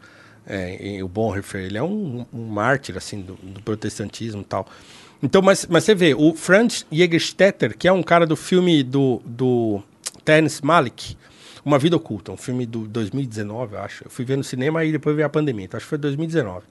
É, 0.47 0.97
e 0.97 1.03
o 1.03 1.07
Bonhoeffer, 1.07 1.61
ele 1.61 1.77
é 1.77 1.83
um, 1.83 2.25
um 2.31 2.47
mártir, 2.47 2.95
assim, 2.95 3.19
do, 3.21 3.33
do 3.33 3.61
protestantismo 3.61 4.41
e 4.41 4.45
tal. 4.45 4.67
Então, 5.21 5.41
mas, 5.41 5.65
mas 5.69 5.83
você 5.83 5.95
vê, 5.95 6.13
o 6.13 6.33
Franz 6.35 6.85
Jägerstätter, 6.91 7.77
que 7.77 7.87
é 7.87 7.91
um 7.91 8.03
cara 8.03 8.25
do 8.27 8.35
filme 8.35 8.83
do, 8.83 9.21
do 9.25 9.81
Terence 10.25 10.65
Malick, 10.65 11.15
Uma 11.63 11.79
Vida 11.79 11.95
Oculta, 11.95 12.31
um 12.31 12.37
filme 12.37 12.65
do 12.65 12.87
2019, 12.87 13.75
eu 13.75 13.79
acho. 13.81 14.03
Eu 14.05 14.09
fui 14.09 14.25
ver 14.25 14.35
no 14.37 14.43
cinema 14.43 14.83
e 14.83 14.91
depois 14.91 15.15
veio 15.15 15.25
a 15.25 15.29
pandemia, 15.29 15.65
então 15.65 15.77
acho 15.77 15.85
que 15.85 15.89
foi 15.89 15.97
2019. 15.97 16.65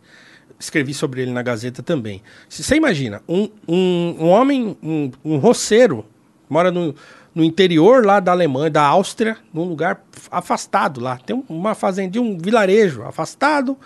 Escrevi 0.59 0.93
sobre 0.93 1.23
ele 1.23 1.31
na 1.33 1.43
Gazeta 1.43 1.83
também. 1.83 2.23
Você 2.49 2.77
imagina, 2.77 3.23
um, 3.29 3.49
um, 3.67 4.17
um 4.21 4.29
homem, 4.29 4.77
um, 4.83 5.11
um 5.25 5.37
roceiro, 5.39 6.05
mora 6.49 6.71
no, 6.71 6.95
no 7.35 7.43
interior 7.43 8.05
lá 8.05 8.21
da 8.21 8.33
Alemanha, 8.33 8.71
da 8.71 8.83
Áustria, 8.83 9.37
num 9.53 9.65
lugar 9.65 10.05
afastado 10.31 11.01
lá. 11.01 11.17
Tem 11.17 11.35
um- 11.35 11.45
uma 11.49 11.75
fazendinha, 11.75 12.23
um 12.23 12.37
vilarejo 12.39 13.03
afastado. 13.03 13.77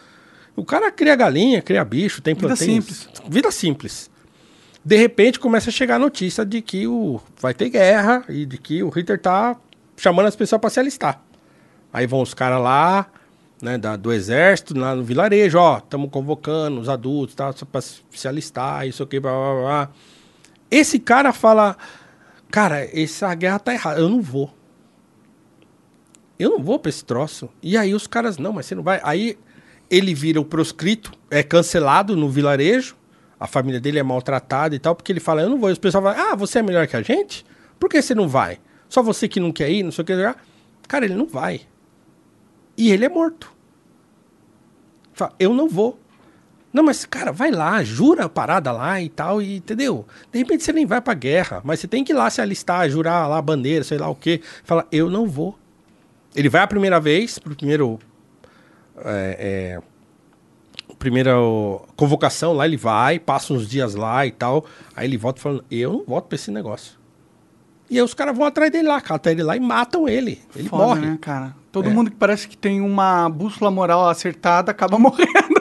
O 0.56 0.64
cara 0.64 0.90
cria 0.90 1.14
galinha, 1.14 1.62
cria 1.62 1.84
bicho, 1.84 2.20
tem 2.20 2.34
Vida 2.34 2.48
plantéis. 2.48 2.70
simples. 2.70 3.08
Vida 3.28 3.50
simples. 3.50 4.10
De 4.88 4.96
repente 4.96 5.38
começa 5.38 5.68
a 5.68 5.72
chegar 5.72 5.96
a 5.96 5.98
notícia 5.98 6.46
de 6.46 6.62
que 6.62 6.86
o, 6.86 7.20
vai 7.38 7.52
ter 7.52 7.68
guerra 7.68 8.24
e 8.26 8.46
de 8.46 8.56
que 8.56 8.82
o 8.82 8.88
Hitler 8.88 9.20
tá 9.20 9.54
chamando 9.98 10.24
as 10.28 10.34
pessoas 10.34 10.58
para 10.58 10.70
se 10.70 10.80
alistar. 10.80 11.20
Aí 11.92 12.06
vão 12.06 12.22
os 12.22 12.32
caras 12.32 12.58
lá, 12.58 13.06
né, 13.60 13.76
da- 13.76 13.96
do 13.96 14.10
exército, 14.10 14.74
lá 14.78 14.94
no 14.94 15.04
vilarejo, 15.04 15.58
ó, 15.58 15.76
estamos 15.76 16.08
convocando 16.10 16.80
os 16.80 16.88
adultos, 16.88 17.34
tá, 17.34 17.52
para 17.70 17.82
se 17.82 18.26
alistar, 18.26 18.86
isso 18.86 19.02
aqui, 19.02 19.20
blá, 19.20 19.30
blá, 19.30 19.60
blá. 19.60 19.90
Esse 20.70 20.98
cara 20.98 21.34
fala, 21.34 21.76
cara, 22.50 22.82
essa 22.98 23.34
guerra 23.34 23.58
tá 23.58 23.74
errada, 23.74 24.00
eu 24.00 24.08
não 24.08 24.22
vou. 24.22 24.54
Eu 26.38 26.48
não 26.48 26.62
vou 26.62 26.78
pra 26.78 26.88
esse 26.88 27.04
troço. 27.04 27.50
E 27.62 27.76
aí 27.76 27.92
os 27.94 28.06
caras, 28.06 28.38
não, 28.38 28.54
mas 28.54 28.64
você 28.64 28.74
não 28.74 28.82
vai. 28.82 29.02
Aí 29.04 29.38
ele 29.90 30.14
vira 30.14 30.40
o 30.40 30.46
proscrito, 30.46 31.12
é 31.30 31.42
cancelado 31.42 32.16
no 32.16 32.30
vilarejo, 32.30 32.96
a 33.38 33.46
família 33.46 33.80
dele 33.80 33.98
é 33.98 34.02
maltratada 34.02 34.74
e 34.74 34.78
tal, 34.78 34.94
porque 34.94 35.12
ele 35.12 35.20
fala, 35.20 35.42
eu 35.42 35.50
não 35.50 35.58
vou. 35.58 35.70
E 35.70 35.72
os 35.72 35.78
pessoal 35.78 36.02
falam, 36.02 36.32
ah, 36.32 36.34
você 36.34 36.58
é 36.58 36.62
melhor 36.62 36.86
que 36.86 36.96
a 36.96 37.02
gente? 37.02 37.44
Por 37.78 37.88
que 37.88 38.00
você 38.02 38.14
não 38.14 38.28
vai? 38.28 38.58
Só 38.88 39.02
você 39.02 39.28
que 39.28 39.38
não 39.38 39.52
quer 39.52 39.70
ir, 39.70 39.82
não 39.82 39.92
sei 39.92 40.02
o 40.02 40.06
que. 40.06 40.14
Cara, 40.88 41.04
ele 41.04 41.14
não 41.14 41.26
vai. 41.26 41.62
E 42.76 42.90
ele 42.90 43.04
é 43.04 43.08
morto. 43.08 43.52
Fala, 45.12 45.32
eu 45.38 45.52
não 45.52 45.68
vou. 45.68 45.98
Não, 46.72 46.82
mas, 46.82 47.04
cara, 47.06 47.32
vai 47.32 47.50
lá, 47.50 47.82
jura 47.82 48.26
a 48.26 48.28
parada 48.28 48.70
lá 48.70 49.00
e 49.00 49.08
tal, 49.08 49.40
e 49.40 49.56
entendeu? 49.56 50.06
De 50.30 50.38
repente 50.38 50.62
você 50.62 50.72
nem 50.72 50.84
vai 50.84 51.00
pra 51.00 51.14
guerra, 51.14 51.60
mas 51.64 51.80
você 51.80 51.88
tem 51.88 52.04
que 52.04 52.12
ir 52.12 52.14
lá 52.14 52.28
se 52.28 52.40
alistar, 52.40 52.88
jurar 52.90 53.26
lá 53.26 53.38
a 53.38 53.42
bandeira, 53.42 53.82
sei 53.82 53.98
lá 53.98 54.08
o 54.08 54.14
quê. 54.14 54.42
Fala, 54.64 54.86
eu 54.92 55.08
não 55.08 55.26
vou. 55.26 55.58
Ele 56.36 56.48
vai 56.48 56.60
a 56.60 56.66
primeira 56.66 57.00
vez, 57.00 57.38
pro 57.38 57.56
primeiro. 57.56 57.98
É, 58.98 59.80
é, 59.80 59.82
primeira 60.98 61.32
convocação 61.96 62.52
lá, 62.52 62.66
ele 62.66 62.76
vai, 62.76 63.18
passa 63.18 63.52
uns 63.52 63.68
dias 63.68 63.94
lá 63.94 64.26
e 64.26 64.30
tal. 64.30 64.64
Aí 64.96 65.06
ele 65.06 65.16
volta 65.16 65.40
falando, 65.40 65.64
eu 65.70 65.92
não 65.92 66.04
voto 66.06 66.28
pra 66.28 66.36
esse 66.36 66.50
negócio. 66.50 66.98
E 67.90 67.96
aí 67.96 68.02
os 68.02 68.12
caras 68.14 68.36
vão 68.36 68.46
atrás 68.46 68.70
dele 68.70 68.86
lá, 68.88 69.00
catam 69.00 69.32
ele 69.32 69.42
lá 69.42 69.56
e 69.56 69.60
matam 69.60 70.08
ele. 70.08 70.40
Ele 70.54 70.68
Foda, 70.68 70.84
morre. 70.84 71.00
né, 71.06 71.18
cara? 71.20 71.54
Todo 71.72 71.88
É. 71.88 71.92
mundo 71.92 72.10
que 72.10 72.16
parece 72.16 72.46
que 72.48 72.56
tem 72.56 72.80
uma 72.80 73.28
bússola 73.28 73.70
moral 73.70 74.08
acertada 74.08 74.70
acaba 74.70 74.98
morrendo. 75.00 75.58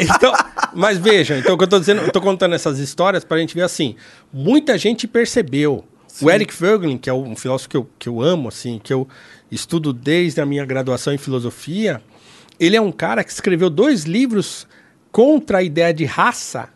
Então, 0.00 0.32
mas 0.74 0.98
vejam, 0.98 1.38
então 1.38 1.54
o 1.54 1.58
que 1.58 1.64
eu 1.64 1.68
tô 1.68 1.78
dizendo, 1.78 2.02
eu 2.02 2.10
tô 2.12 2.20
contando 2.20 2.54
essas 2.54 2.78
histórias 2.78 3.24
pra 3.24 3.38
gente 3.38 3.54
ver 3.54 3.62
assim, 3.62 3.94
muita 4.32 4.76
gente 4.76 5.06
percebeu. 5.06 5.84
O 6.22 6.30
Eric 6.30 6.54
Voegelin, 6.54 6.96
que 6.98 7.08
é 7.10 7.14
um 7.14 7.34
filósofo 7.34 7.68
que 7.68 7.76
eu, 7.76 7.88
que 7.98 8.08
eu 8.08 8.20
amo, 8.22 8.48
assim, 8.48 8.80
que 8.82 8.92
eu 8.92 9.06
estudo 9.50 9.92
desde 9.92 10.40
a 10.40 10.46
minha 10.46 10.64
graduação 10.64 11.12
em 11.12 11.18
filosofia, 11.18 12.00
ele 12.58 12.76
é 12.76 12.80
um 12.80 12.92
cara 12.92 13.24
que 13.24 13.30
escreveu 13.30 13.68
dois 13.68 14.04
livros 14.04 14.66
contra 15.10 15.58
a 15.58 15.62
ideia 15.62 15.92
de 15.92 16.04
raça, 16.04 16.68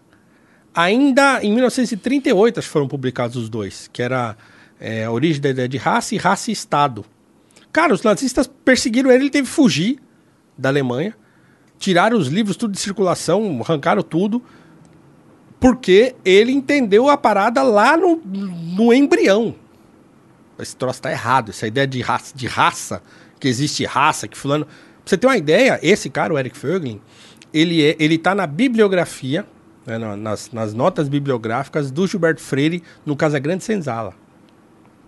ainda 0.75 1.43
em 1.43 1.53
1938 1.53 2.59
acho 2.59 2.69
que 2.69 2.73
foram 2.73 2.89
publicados 2.89 3.37
os 3.37 3.49
dois, 3.49 3.89
que 3.93 4.03
era 4.03 4.37
é, 4.81 5.05
a 5.05 5.11
origem 5.11 5.41
da 5.41 5.51
ideia 5.51 5.69
de 5.69 5.77
raça 5.77 6.15
e 6.15 6.19
raça 6.19 6.51
e 6.51 6.53
Estado. 6.53 7.05
Cara, 7.73 7.93
os 7.93 8.03
nazistas 8.03 8.47
perseguiram 8.47 9.11
ele, 9.11 9.25
ele 9.25 9.31
teve 9.31 9.49
que 9.49 9.55
fugir 9.55 9.99
da 10.57 10.69
Alemanha, 10.69 11.17
tiraram 11.79 12.19
os 12.19 12.29
livros 12.29 12.57
tudo 12.57 12.73
de 12.73 12.81
circulação, 12.81 13.61
arrancaram 13.61 14.03
tudo, 14.03 14.43
porque 15.61 16.15
ele 16.25 16.53
entendeu 16.53 17.09
a 17.09 17.17
parada 17.17 17.63
lá 17.63 17.97
no, 17.97 18.17
no 18.17 18.93
embrião. 18.93 19.55
Esse 20.59 20.77
troço 20.77 21.03
tá 21.03 21.11
errado, 21.11 21.51
essa 21.51 21.67
ideia 21.67 21.87
de 21.87 22.01
raça, 22.01 22.37
de 22.37 22.47
raça, 22.47 23.03
que 23.39 23.49
existe 23.49 23.85
raça, 23.85 24.27
que 24.27 24.37
fulano... 24.37 24.67
Você 25.09 25.17
ter 25.17 25.27
uma 25.27 25.39
ideia, 25.39 25.79
esse 25.83 26.11
cara, 26.11 26.35
o 26.35 26.39
Eric 26.39 26.59
Voegelin, 26.59 27.01
ele, 27.53 27.83
é, 27.83 27.97
ele 27.99 28.19
tá 28.19 28.35
na 28.35 28.47
bibliografia, 28.47 29.47
né, 29.87 29.97
na- 29.97 30.15
nas, 30.17 30.51
nas 30.53 30.75
notas 30.75 31.09
bibliográficas 31.09 31.91
do 31.91 32.07
Gilberto 32.07 32.43
Freire 32.43 32.83
no 33.07 33.17
Casagrande 33.17 33.65
Senzala. 33.65 34.13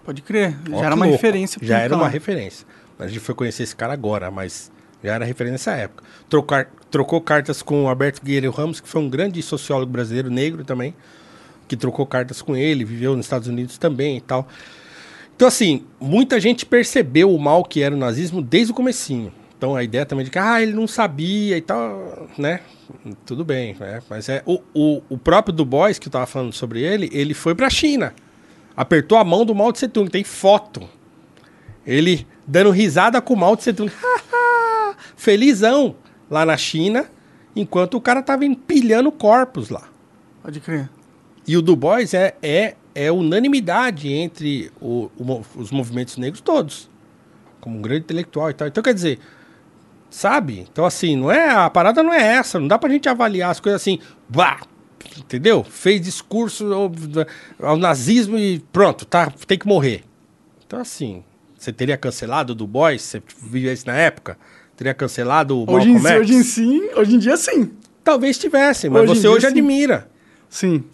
Pode 0.02 0.22
crer. 0.22 0.56
Ó, 0.72 0.78
já 0.80 0.86
era 0.86 0.94
uma 0.94 1.04
louco. 1.04 1.20
referência. 1.22 1.60
Já 1.62 1.78
era 1.80 1.94
uma 1.94 2.04
cara. 2.04 2.12
referência. 2.14 2.66
A 2.98 3.06
gente 3.06 3.20
foi 3.20 3.34
conhecer 3.34 3.62
esse 3.64 3.76
cara 3.76 3.92
agora, 3.92 4.30
mas 4.30 4.72
já 5.04 5.14
era 5.16 5.24
referência 5.26 5.52
nessa 5.52 5.72
época. 5.72 6.02
Trocar, 6.30 6.70
trocou 6.90 7.20
cartas 7.20 7.60
com 7.60 7.84
o 7.84 7.88
Alberto 7.88 8.22
Guilherme 8.24 8.48
Ramos, 8.56 8.80
que 8.80 8.88
foi 8.88 9.02
um 9.02 9.08
grande 9.10 9.42
sociólogo 9.42 9.92
brasileiro, 9.92 10.30
negro 10.30 10.64
também, 10.64 10.94
que 11.68 11.76
trocou 11.76 12.06
cartas 12.06 12.40
com 12.40 12.56
ele, 12.56 12.86
viveu 12.86 13.14
nos 13.14 13.26
Estados 13.26 13.48
Unidos 13.48 13.76
também 13.76 14.16
e 14.16 14.20
tal. 14.22 14.48
Então, 15.36 15.46
assim, 15.46 15.84
muita 16.00 16.40
gente 16.40 16.64
percebeu 16.64 17.34
o 17.34 17.38
mal 17.38 17.62
que 17.64 17.82
era 17.82 17.94
o 17.94 17.98
nazismo 17.98 18.40
desde 18.40 18.72
o 18.72 18.74
comecinho. 18.74 19.30
Então, 19.60 19.76
a 19.76 19.84
ideia 19.84 20.06
também 20.06 20.24
de 20.24 20.30
que, 20.30 20.38
ah, 20.38 20.62
ele 20.62 20.72
não 20.72 20.86
sabia 20.86 21.54
e 21.54 21.60
tal, 21.60 22.26
né? 22.38 22.60
Tudo 23.26 23.44
bem, 23.44 23.76
né? 23.78 24.00
Mas 24.08 24.26
é... 24.30 24.42
O, 24.46 24.58
o, 24.72 25.02
o 25.10 25.18
próprio 25.18 25.52
Du 25.54 25.66
Bois, 25.66 25.98
que 25.98 26.08
eu 26.08 26.10
tava 26.10 26.24
falando 26.24 26.50
sobre 26.54 26.80
ele, 26.80 27.10
ele 27.12 27.34
foi 27.34 27.54
pra 27.54 27.68
China. 27.68 28.14
Apertou 28.74 29.18
a 29.18 29.22
mão 29.24 29.44
do 29.44 29.54
Mao 29.54 29.70
Tse 29.70 29.86
Tung. 29.86 30.08
Tem 30.10 30.24
foto. 30.24 30.88
Ele 31.86 32.26
dando 32.46 32.70
risada 32.70 33.20
com 33.20 33.34
o 33.34 33.36
Mao 33.36 33.54
Tse 33.54 33.74
Tung. 33.74 33.92
Felizão 35.14 35.94
lá 36.30 36.46
na 36.46 36.56
China, 36.56 37.04
enquanto 37.54 37.98
o 37.98 38.00
cara 38.00 38.22
tava 38.22 38.46
empilhando 38.46 39.12
corpos 39.12 39.68
lá. 39.68 39.82
Pode 40.42 40.58
crer. 40.60 40.88
E 41.46 41.54
o 41.54 41.60
Du 41.60 41.76
Bois 41.76 42.14
é, 42.14 42.34
é, 42.42 42.76
é 42.94 43.12
unanimidade 43.12 44.10
entre 44.10 44.72
o- 44.80 45.10
o 45.18 45.42
os 45.54 45.70
movimentos 45.70 46.16
negros 46.16 46.40
todos. 46.40 46.88
Como 47.60 47.76
um 47.76 47.82
grande 47.82 48.04
intelectual 48.04 48.48
e 48.48 48.54
tal. 48.54 48.66
Então, 48.66 48.82
quer 48.82 48.94
dizer, 48.94 49.18
sabe? 50.10 50.66
Então, 50.70 50.84
assim, 50.84 51.16
não 51.16 51.30
é, 51.30 51.48
a 51.50 51.70
parada 51.70 52.02
não 52.02 52.12
é 52.12 52.20
essa. 52.36 52.58
Não 52.58 52.66
dá 52.68 52.78
pra 52.78 52.90
gente 52.90 53.08
avaliar 53.08 53.50
as 53.50 53.60
coisas 53.60 53.80
assim, 53.80 53.98
bah, 54.28 54.60
entendeu? 55.16 55.64
Fez 55.64 56.00
discurso 56.00 56.72
ao, 56.72 56.90
ao 57.62 57.76
nazismo 57.76 58.36
e 58.36 58.58
pronto, 58.72 59.04
tá, 59.06 59.32
tem 59.46 59.56
que 59.58 59.66
morrer. 59.66 60.04
Então, 60.66 60.80
assim, 60.80 61.22
você 61.56 61.72
teria 61.72 61.96
cancelado 61.96 62.52
o 62.52 62.56
Du 62.56 62.66
Bois, 62.66 63.00
se 63.02 63.20
você 63.20 63.22
vivesse 63.42 63.86
na 63.86 63.94
época? 63.94 64.36
Teria 64.76 64.94
cancelado 64.94 65.58
o 65.58 65.70
Hoje 65.70 65.90
em, 65.90 65.98
Malcolm 65.98 66.02
si, 66.02 66.08
X? 66.08 66.20
hoje 66.20 66.34
em 66.34 66.42
sim, 66.42 66.88
hoje 66.96 67.14
em 67.14 67.18
dia 67.18 67.36
sim. 67.36 67.70
Talvez 68.02 68.38
tivesse, 68.38 68.88
mas 68.88 69.02
Hoje 69.02 69.12
em 69.12 69.14
você 69.20 69.28
hoje 69.28 69.40
sim. 69.42 69.52
admira. 69.52 70.08
Sim. 70.48 70.84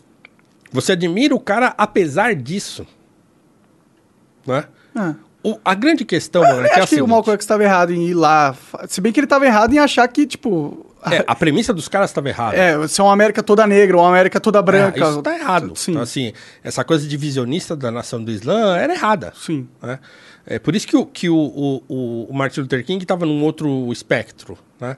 Você 0.73 0.93
admira 0.93 1.35
o 1.35 1.41
cara 1.41 1.73
apesar 1.79 2.35
disso. 2.35 2.85
Né? 4.47 4.65
Ah, 4.95 5.15
o- 5.51 5.61
a 5.65 5.75
grande 5.75 6.05
questão, 6.05 6.43
mano, 6.43 6.63
é 6.63 6.65
Eu 6.67 6.69
que 6.71 6.75
é 6.77 6.81
a 6.81 6.85
acho 6.85 6.95
que 6.95 7.03
o 7.03 7.07
Malcolm 7.09 7.35
X 7.35 7.45
estava 7.45 7.63
errado 7.65 7.93
em 7.93 8.07
ir 8.09 8.15
lá. 8.15 8.55
Se 8.89 9.01
bem 9.01 9.13
que 9.13 9.21
ele 9.21 9.27
estava 9.27 9.47
errado 9.47 9.73
em 9.73 9.79
achar 9.79 10.07
que, 10.09 10.27
tipo. 10.27 10.87
é, 11.11 11.25
a 11.27 11.35
premissa 11.35 11.73
dos 11.73 11.89
caras 11.89 12.11
estava 12.11 12.29
errada. 12.29 12.57
É, 12.57 12.89
ser 12.89 13.03
uma 13.03 13.13
América 13.13 13.43
toda 13.43 13.67
negra, 13.67 13.97
uma 13.97 14.09
América 14.09 14.41
toda 14.41 14.61
branca. 14.63 14.99
É, 15.05 15.09
isso 15.09 15.23
tá 15.23 15.35
errado. 15.39 15.73
Sim. 15.77 15.93
Então, 15.93 16.03
assim, 16.03 16.33
essa 16.65 16.83
coisa 16.85 17.07
divisionista 17.07 17.77
da 17.77 17.91
nação 17.91 18.23
do 18.23 18.31
Islã 18.31 18.77
era 18.77 18.93
errada. 18.93 19.33
Sim. 19.37 19.69
né? 19.83 19.99
É 20.47 20.59
por 20.59 20.75
isso 20.77 20.87
que 20.87 20.97
o, 20.97 21.05
que 21.05 21.29
o, 21.29 21.37
o, 21.89 22.27
o- 22.31 22.35
Martin 22.35 22.61
Luther 22.61 22.85
King 22.85 23.03
estava 23.03 23.27
num 23.27 23.43
outro 23.43 23.91
espectro, 23.93 24.57
né? 24.81 24.97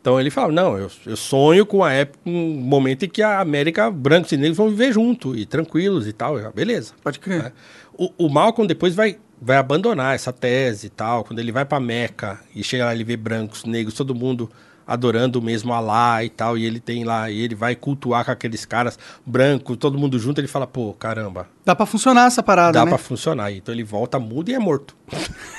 Então 0.00 0.18
ele 0.18 0.30
fala, 0.30 0.50
não, 0.50 0.78
eu, 0.78 0.90
eu 1.04 1.14
sonho 1.16 1.66
com 1.66 1.84
a 1.84 1.92
época, 1.92 2.18
um 2.24 2.54
momento 2.54 3.04
em 3.04 3.08
que 3.08 3.20
a 3.22 3.38
América, 3.40 3.90
brancos 3.90 4.32
e 4.32 4.36
negros 4.38 4.56
vão 4.56 4.70
viver 4.70 4.92
junto, 4.94 5.36
e 5.36 5.44
tranquilos 5.44 6.08
e 6.08 6.12
tal, 6.14 6.38
Eu, 6.38 6.50
beleza. 6.52 6.94
Pode 7.04 7.18
crer. 7.20 7.42
né? 7.42 7.52
O, 7.98 8.10
o 8.26 8.28
Malcolm 8.30 8.66
depois 8.66 8.94
vai, 8.94 9.18
vai 9.40 9.56
abandonar 9.56 10.14
essa 10.14 10.32
tese 10.32 10.88
e 10.88 10.90
tal, 10.90 11.24
quando 11.24 11.38
ele 11.38 11.52
vai 11.52 11.64
para 11.64 11.80
Meca 11.80 12.40
e 12.54 12.62
chega 12.62 12.84
lá, 12.84 12.94
ele 12.94 13.04
vê 13.04 13.16
brancos, 13.16 13.64
negros, 13.64 13.94
todo 13.94 14.14
mundo 14.14 14.50
adorando 14.86 15.38
o 15.38 15.42
mesmo 15.42 15.72
Alá 15.72 16.22
e 16.24 16.28
tal, 16.28 16.58
e 16.58 16.66
ele 16.66 16.80
tem 16.80 17.04
lá, 17.04 17.30
e 17.30 17.40
ele 17.40 17.54
vai 17.54 17.76
cultuar 17.76 18.24
com 18.24 18.32
aqueles 18.32 18.64
caras 18.64 18.98
brancos, 19.24 19.76
todo 19.76 19.96
mundo 19.96 20.18
junto, 20.18 20.40
ele 20.40 20.48
fala, 20.48 20.66
pô, 20.66 20.92
caramba, 20.92 21.46
Dá 21.64 21.76
pra 21.76 21.86
funcionar 21.86 22.26
essa 22.26 22.42
parada, 22.42 22.72
dá 22.72 22.84
né? 22.84 22.88
pra 22.90 22.98
funcionar. 22.98 23.52
Então 23.52 23.72
ele 23.72 23.84
volta 23.84 24.18
mudo 24.18 24.50
e 24.50 24.54
é 24.54 24.58
morto. 24.58 24.96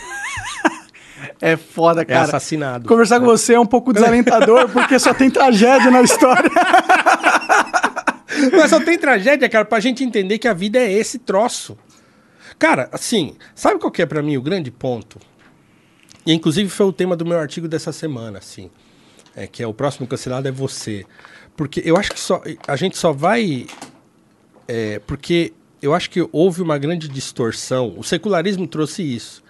É 1.39 1.55
foda, 1.55 2.01
É 2.01 2.05
cara. 2.05 2.23
assassinado. 2.23 2.87
Conversar 2.87 3.19
com 3.19 3.25
você 3.27 3.53
é 3.53 3.59
um 3.59 3.65
pouco 3.65 3.93
desalentador, 3.93 4.67
porque 4.69 4.97
só 4.99 5.13
tem 5.13 5.29
tragédia 5.29 5.89
na 5.91 6.01
história. 6.01 6.49
Mas 8.53 8.69
só 8.69 8.79
tem 8.79 8.97
tragédia, 8.97 9.47
cara, 9.49 9.65
pra 9.65 9.79
gente 9.79 10.03
entender 10.03 10.39
que 10.39 10.47
a 10.47 10.53
vida 10.53 10.79
é 10.79 10.91
esse 10.91 11.19
troço. 11.19 11.77
Cara, 12.61 12.87
assim, 12.91 13.33
sabe 13.55 13.79
qual 13.79 13.89
que 13.89 14.03
é 14.03 14.05
pra 14.05 14.21
mim 14.21 14.37
o 14.37 14.41
grande 14.41 14.69
ponto? 14.69 15.17
E 16.23 16.31
inclusive 16.31 16.69
foi 16.69 16.85
o 16.85 16.93
tema 16.93 17.15
do 17.15 17.25
meu 17.25 17.39
artigo 17.39 17.67
dessa 17.67 17.91
semana, 17.91 18.37
assim. 18.37 18.69
É 19.35 19.47
que 19.47 19.63
é 19.63 19.67
o 19.67 19.73
próximo 19.73 20.05
cancelado 20.05 20.47
é 20.47 20.51
você. 20.51 21.03
Porque 21.57 21.81
eu 21.83 21.97
acho 21.97 22.11
que 22.11 22.19
só 22.19 22.39
a 22.67 22.75
gente 22.75 22.99
só 22.99 23.11
vai 23.11 23.65
é, 24.67 24.99
porque 24.99 25.53
eu 25.81 25.95
acho 25.95 26.11
que 26.11 26.23
houve 26.31 26.61
uma 26.61 26.77
grande 26.77 27.07
distorção. 27.07 27.95
O 27.97 28.03
secularismo 28.03 28.67
trouxe 28.67 29.01
isso, 29.01 29.43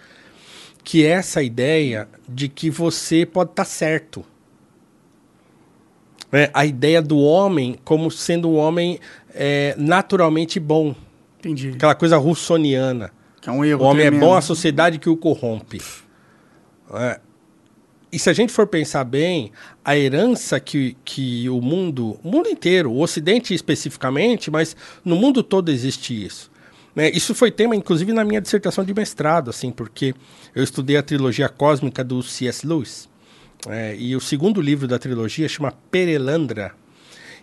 que 0.82 1.04
é 1.04 1.10
essa 1.10 1.42
ideia 1.42 2.08
de 2.26 2.48
que 2.48 2.70
você 2.70 3.26
pode 3.26 3.50
estar 3.50 3.66
certo. 3.66 4.24
É, 6.32 6.50
a 6.54 6.64
ideia 6.64 7.02
do 7.02 7.18
homem 7.18 7.78
como 7.84 8.10
sendo 8.10 8.48
um 8.48 8.56
homem 8.56 8.98
é, 9.34 9.74
naturalmente 9.76 10.58
bom. 10.58 10.94
Entendi. 11.42 11.70
Aquela 11.70 11.94
coisa 11.96 12.16
russoniana. 12.16 13.10
Que 13.40 13.50
é 13.50 13.52
um 13.52 13.64
erro. 13.64 13.82
O 13.82 13.86
homem 13.86 14.06
é 14.06 14.10
tremendo. 14.10 14.28
bom, 14.28 14.34
a 14.34 14.40
sociedade 14.40 15.00
que 15.00 15.10
o 15.10 15.16
corrompe. 15.16 15.82
É. 16.94 17.18
E 18.12 18.18
se 18.18 18.30
a 18.30 18.32
gente 18.32 18.52
for 18.52 18.66
pensar 18.66 19.02
bem, 19.04 19.50
a 19.84 19.96
herança 19.96 20.60
que, 20.60 20.96
que 21.04 21.48
o 21.48 21.60
mundo, 21.60 22.20
o 22.22 22.30
mundo 22.30 22.48
inteiro, 22.48 22.92
o 22.92 23.00
Ocidente 23.00 23.54
especificamente, 23.54 24.50
mas 24.50 24.76
no 25.04 25.16
mundo 25.16 25.42
todo 25.42 25.70
existe 25.70 26.24
isso. 26.24 26.50
Né? 26.94 27.10
Isso 27.10 27.34
foi 27.34 27.50
tema, 27.50 27.74
inclusive, 27.74 28.12
na 28.12 28.22
minha 28.22 28.40
dissertação 28.40 28.84
de 28.84 28.94
mestrado, 28.94 29.50
assim, 29.50 29.72
porque 29.72 30.14
eu 30.54 30.62
estudei 30.62 30.96
a 30.96 31.02
trilogia 31.02 31.48
cósmica 31.48 32.04
do 32.04 32.22
C.S. 32.22 32.66
Lewis. 32.66 33.08
É, 33.66 33.96
e 33.96 34.14
o 34.14 34.20
segundo 34.20 34.60
livro 34.60 34.86
da 34.86 34.98
trilogia 34.98 35.48
chama 35.48 35.72
Perelandra. 35.90 36.74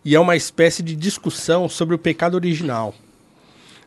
E 0.06 0.16
é 0.16 0.20
uma 0.20 0.36
espécie 0.36 0.84
de 0.84 0.96
discussão 0.96 1.68
sobre 1.68 1.96
o 1.96 2.00
pecado 2.00 2.36
original. 2.36 2.94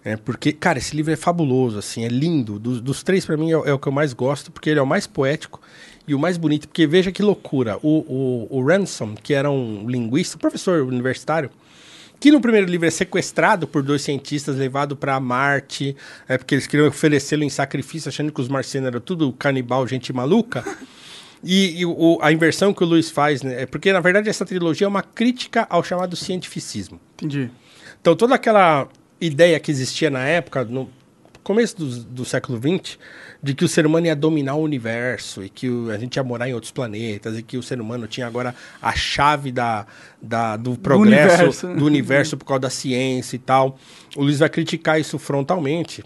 É, 0.04 0.16
porque, 0.16 0.52
cara, 0.52 0.78
esse 0.78 0.96
livro 0.96 1.12
é 1.12 1.16
fabuloso, 1.16 1.78
assim, 1.78 2.04
é 2.04 2.08
lindo. 2.08 2.58
Dos, 2.58 2.80
dos 2.80 3.02
três, 3.02 3.24
para 3.24 3.36
mim, 3.36 3.52
é, 3.52 3.56
o- 3.56 3.64
é 3.64 3.72
o 3.72 3.78
que 3.78 3.86
eu 3.86 3.92
mais 3.92 4.12
gosto, 4.12 4.50
porque 4.50 4.68
ele 4.70 4.80
é 4.80 4.82
o 4.82 4.86
mais 4.86 5.06
poético 5.06 5.60
e 6.08 6.14
o 6.14 6.18
mais 6.18 6.36
bonito. 6.36 6.66
Porque 6.66 6.86
veja 6.86 7.12
que 7.12 7.22
loucura. 7.22 7.78
O, 7.82 8.48
o, 8.50 8.58
o 8.58 8.66
Ransom, 8.66 9.14
que 9.14 9.32
era 9.32 9.48
um 9.50 9.88
linguista, 9.88 10.36
professor 10.36 10.82
universitário, 10.82 11.50
que 12.18 12.32
no 12.32 12.40
primeiro 12.40 12.66
livro 12.68 12.86
é 12.86 12.90
sequestrado 12.90 13.66
por 13.66 13.82
dois 13.82 14.02
cientistas, 14.02 14.56
levado 14.56 14.96
para 14.96 15.18
Marte, 15.20 15.96
é 16.28 16.36
porque 16.36 16.54
eles 16.54 16.66
queriam 16.66 16.88
oferecê-lo 16.88 17.44
em 17.44 17.50
sacrifício, 17.50 18.08
achando 18.08 18.32
que 18.32 18.40
os 18.40 18.48
marcianos 18.48 18.88
eram 18.88 19.00
tudo 19.00 19.32
canibal, 19.32 19.86
gente 19.86 20.12
maluca. 20.12 20.64
E, 21.44 21.80
e 21.80 21.84
o- 21.84 22.20
a 22.22 22.30
inversão 22.30 22.72
que 22.72 22.84
o 22.84 22.86
Luiz 22.86 23.10
faz, 23.10 23.42
né? 23.42 23.62
É 23.62 23.66
porque, 23.66 23.92
na 23.92 23.98
verdade, 23.98 24.28
essa 24.30 24.46
trilogia 24.46 24.84
é 24.84 24.88
uma 24.88 25.02
crítica 25.02 25.66
ao 25.68 25.82
chamado 25.82 26.14
cientificismo. 26.14 27.00
Entendi. 27.14 27.50
Então, 28.00 28.14
toda 28.14 28.36
aquela 28.36 28.86
ideia 29.24 29.58
que 29.60 29.70
existia 29.70 30.10
na 30.10 30.24
época, 30.24 30.64
no 30.64 30.88
começo 31.42 31.76
do, 31.76 32.04
do 32.04 32.24
século 32.24 32.58
XX, 32.58 32.98
de 33.42 33.54
que 33.54 33.64
o 33.64 33.68
ser 33.68 33.84
humano 33.84 34.06
ia 34.06 34.14
dominar 34.14 34.54
o 34.54 34.62
universo 34.62 35.42
e 35.42 35.48
que 35.48 35.68
o- 35.68 35.90
a 35.90 35.98
gente 35.98 36.14
ia 36.16 36.22
morar 36.22 36.48
em 36.48 36.54
outros 36.54 36.70
planetas 36.70 37.36
e 37.36 37.42
que 37.42 37.56
o 37.56 37.62
ser 37.62 37.80
humano 37.80 38.06
tinha 38.06 38.26
agora 38.26 38.54
a 38.80 38.92
chave 38.94 39.50
da, 39.50 39.84
da- 40.22 40.56
do 40.56 40.76
progresso 40.78 41.34
universo. 41.42 41.74
do 41.74 41.84
universo 41.84 42.36
por 42.36 42.44
causa 42.44 42.60
da 42.60 42.70
ciência 42.70 43.34
e 43.34 43.38
tal. 43.40 43.76
O 44.16 44.22
Luiz 44.22 44.38
vai 44.38 44.48
criticar 44.48 45.00
isso 45.00 45.18
frontalmente, 45.18 46.04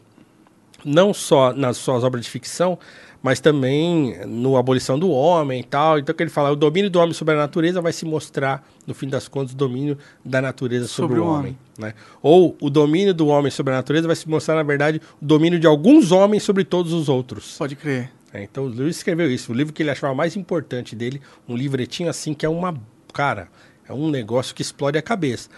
não 0.84 1.12
só 1.12 1.52
nas 1.52 1.76
suas 1.76 2.04
obras 2.04 2.24
de 2.24 2.30
ficção, 2.30 2.78
mas 3.22 3.40
também 3.40 4.16
no 4.26 4.56
Abolição 4.56 4.98
do 4.98 5.10
Homem 5.10 5.60
e 5.60 5.64
tal. 5.64 5.98
Então, 5.98 6.14
que 6.14 6.22
ele 6.22 6.30
fala, 6.30 6.50
o 6.50 6.56
domínio 6.56 6.90
do 6.90 6.98
homem 6.98 7.12
sobre 7.12 7.34
a 7.34 7.36
natureza 7.36 7.80
vai 7.80 7.92
se 7.92 8.04
mostrar, 8.04 8.66
no 8.86 8.94
fim 8.94 9.08
das 9.08 9.26
contas, 9.28 9.52
o 9.52 9.56
domínio 9.56 9.98
da 10.24 10.40
natureza 10.40 10.86
sobre, 10.86 11.16
Sobre 11.16 11.20
o 11.20 11.24
o 11.24 11.34
homem. 11.38 11.58
né? 11.78 11.94
Ou 12.22 12.56
o 12.60 12.70
domínio 12.70 13.12
do 13.14 13.26
homem 13.28 13.50
sobre 13.50 13.72
a 13.72 13.76
natureza 13.76 14.06
vai 14.06 14.16
se 14.16 14.28
mostrar, 14.28 14.54
na 14.54 14.62
verdade, 14.62 15.00
o 15.20 15.24
domínio 15.24 15.58
de 15.58 15.66
alguns 15.66 16.12
homens 16.12 16.42
sobre 16.42 16.64
todos 16.64 16.92
os 16.92 17.08
outros. 17.08 17.56
Pode 17.58 17.74
crer. 17.76 18.10
É, 18.32 18.42
então, 18.42 18.64
o 18.64 18.68
Lewis 18.68 18.96
escreveu 18.96 19.30
isso. 19.30 19.52
O 19.52 19.54
livro 19.54 19.72
que 19.72 19.82
ele 19.82 19.90
achava 19.90 20.14
mais 20.14 20.36
importante 20.36 20.94
dele, 20.94 21.20
um 21.48 21.56
livretinho 21.56 22.10
assim, 22.10 22.34
que 22.34 22.44
é 22.44 22.48
uma. 22.48 22.74
Cara, 23.14 23.48
é 23.88 23.92
um 23.94 24.10
negócio 24.10 24.54
que 24.54 24.60
explode 24.60 24.98
a 24.98 25.02
cabeça. 25.02 25.48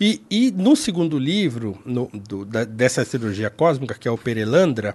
E, 0.00 0.22
e 0.30 0.52
no 0.52 0.76
segundo 0.76 1.18
livro, 1.18 1.76
no- 1.84 2.08
do- 2.12 2.44
da- 2.44 2.62
dessa 2.64 3.04
cirurgia 3.04 3.50
cósmica, 3.50 3.94
que 3.98 4.06
é 4.06 4.10
o 4.10 4.16
Perelandra, 4.18 4.94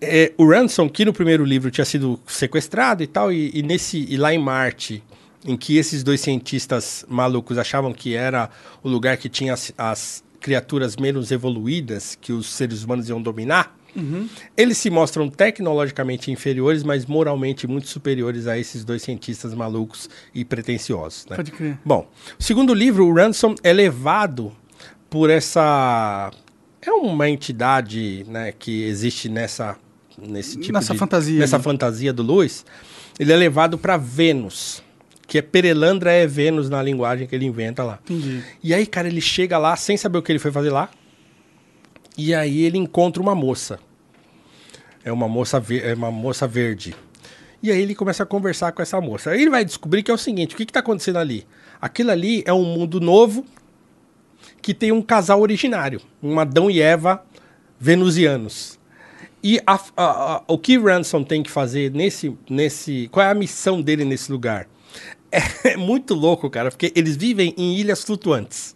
é, 0.00 0.32
o 0.36 0.48
Ransom, 0.48 0.88
que 0.88 1.04
no 1.04 1.12
primeiro 1.12 1.44
livro 1.44 1.70
tinha 1.70 1.84
sido 1.84 2.20
sequestrado 2.26 3.02
e 3.02 3.06
tal, 3.06 3.32
e, 3.32 3.50
e 3.54 3.62
nesse 3.62 4.06
e 4.08 4.16
lá 4.16 4.32
em 4.32 4.38
Marte, 4.38 5.02
em 5.44 5.56
que 5.56 5.76
esses 5.76 6.02
dois 6.02 6.20
cientistas 6.20 7.04
malucos 7.08 7.58
achavam 7.58 7.92
que 7.92 8.14
era 8.14 8.50
o 8.82 8.88
lugar 8.88 9.16
que 9.16 9.28
tinha 9.28 9.54
as, 9.54 9.72
as 9.76 10.24
criaturas 10.40 10.96
menos 10.96 11.30
evoluídas 11.30 12.16
que 12.20 12.32
os 12.32 12.52
seres 12.52 12.84
humanos 12.84 13.08
iam 13.08 13.20
dominar, 13.20 13.76
eles 14.56 14.78
se 14.78 14.90
mostram 14.90 15.28
tecnologicamente 15.28 16.30
inferiores, 16.30 16.82
mas 16.82 17.06
moralmente 17.06 17.66
muito 17.66 17.88
superiores 17.88 18.46
a 18.46 18.58
esses 18.58 18.84
dois 18.84 19.02
cientistas 19.02 19.54
malucos 19.54 20.08
e 20.34 20.44
pretensiosos. 20.44 21.26
Né? 21.26 21.36
Pode 21.36 21.50
crer. 21.50 21.78
Bom, 21.84 22.08
o 22.38 22.42
segundo 22.42 22.72
livro, 22.74 23.06
o 23.06 23.14
Ransom, 23.14 23.54
é 23.62 23.72
levado 23.72 24.52
por 25.10 25.30
essa. 25.30 26.30
É 26.80 26.92
uma 26.92 27.28
entidade 27.28 28.24
né, 28.28 28.52
que 28.52 28.84
existe 28.84 29.28
nessa, 29.28 29.76
nesse 30.20 30.56
tipo 30.58 30.72
Nessa 30.72 30.92
de- 30.92 30.98
fantasia, 30.98 31.38
Nessa 31.38 31.58
né? 31.58 31.62
fantasia 31.64 32.12
do 32.12 32.22
Lewis. 32.22 32.64
Ele 33.18 33.32
é 33.32 33.36
levado 33.36 33.76
para 33.78 33.96
Vênus, 33.96 34.82
que 35.26 35.38
é 35.38 35.42
Perelandra 35.42 36.12
é 36.12 36.26
Vênus 36.26 36.68
na 36.70 36.82
linguagem 36.82 37.26
que 37.26 37.34
ele 37.34 37.44
inventa 37.46 37.82
lá. 37.82 37.98
Entendi. 38.04 38.42
E 38.62 38.72
aí, 38.72 38.86
cara, 38.86 39.08
ele 39.08 39.20
chega 39.20 39.58
lá 39.58 39.76
sem 39.76 39.96
saber 39.96 40.18
o 40.18 40.22
que 40.22 40.30
ele 40.32 40.38
foi 40.38 40.50
fazer 40.52 40.70
lá. 40.70 40.88
E 42.16 42.34
aí 42.34 42.62
ele 42.62 42.78
encontra 42.78 43.22
uma 43.22 43.34
moça. 43.34 43.78
É 45.04 45.12
uma 45.12 45.28
moça, 45.28 45.62
é 45.82 45.94
uma 45.94 46.10
moça 46.10 46.46
verde. 46.46 46.94
E 47.62 47.70
aí 47.72 47.80
ele 47.80 47.94
começa 47.94 48.22
a 48.22 48.26
conversar 48.26 48.72
com 48.72 48.82
essa 48.82 49.00
moça. 49.00 49.30
Aí 49.30 49.40
ele 49.40 49.50
vai 49.50 49.64
descobrir 49.64 50.02
que 50.02 50.10
é 50.10 50.14
o 50.14 50.18
seguinte: 50.18 50.54
o 50.54 50.56
que 50.56 50.62
está 50.64 50.80
acontecendo 50.80 51.18
ali? 51.18 51.46
Aquilo 51.80 52.10
ali 52.10 52.42
é 52.46 52.52
um 52.52 52.64
mundo 52.64 53.00
novo 53.00 53.44
que 54.62 54.72
tem 54.74 54.92
um 54.92 55.02
casal 55.02 55.40
originário, 55.40 56.00
um 56.22 56.38
Adão 56.38 56.70
e 56.70 56.80
Eva 56.80 57.24
venusianos. 57.80 58.77
E 59.42 59.60
a- 59.66 59.80
a- 59.96 60.34
a- 60.36 60.42
o 60.48 60.58
que 60.58 60.76
Ransom 60.78 61.22
tem 61.22 61.42
que 61.42 61.50
fazer 61.50 61.92
nesse, 61.92 62.36
nesse. 62.50 63.08
Qual 63.12 63.24
é 63.24 63.30
a 63.30 63.34
missão 63.34 63.80
dele 63.80 64.04
nesse 64.04 64.30
lugar? 64.32 64.68
É 65.30 65.40
muito 65.76 66.14
louco, 66.14 66.48
cara, 66.50 66.70
porque 66.70 66.92
eles 66.96 67.16
vivem 67.16 67.54
em 67.56 67.76
ilhas 67.76 68.02
flutuantes. 68.02 68.74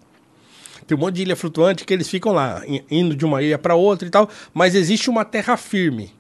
Tem 0.86 0.96
um 0.96 1.00
monte 1.00 1.16
de 1.16 1.22
ilha 1.22 1.36
flutuante 1.36 1.84
que 1.84 1.92
eles 1.94 2.08
ficam 2.08 2.32
lá, 2.32 2.62
indo 2.90 3.14
de 3.16 3.24
uma 3.24 3.42
ilha 3.42 3.56
para 3.58 3.74
outra 3.74 4.06
e 4.06 4.10
tal, 4.10 4.28
mas 4.52 4.74
existe 4.74 5.08
uma 5.08 5.24
terra 5.24 5.56
firme. 5.56 6.12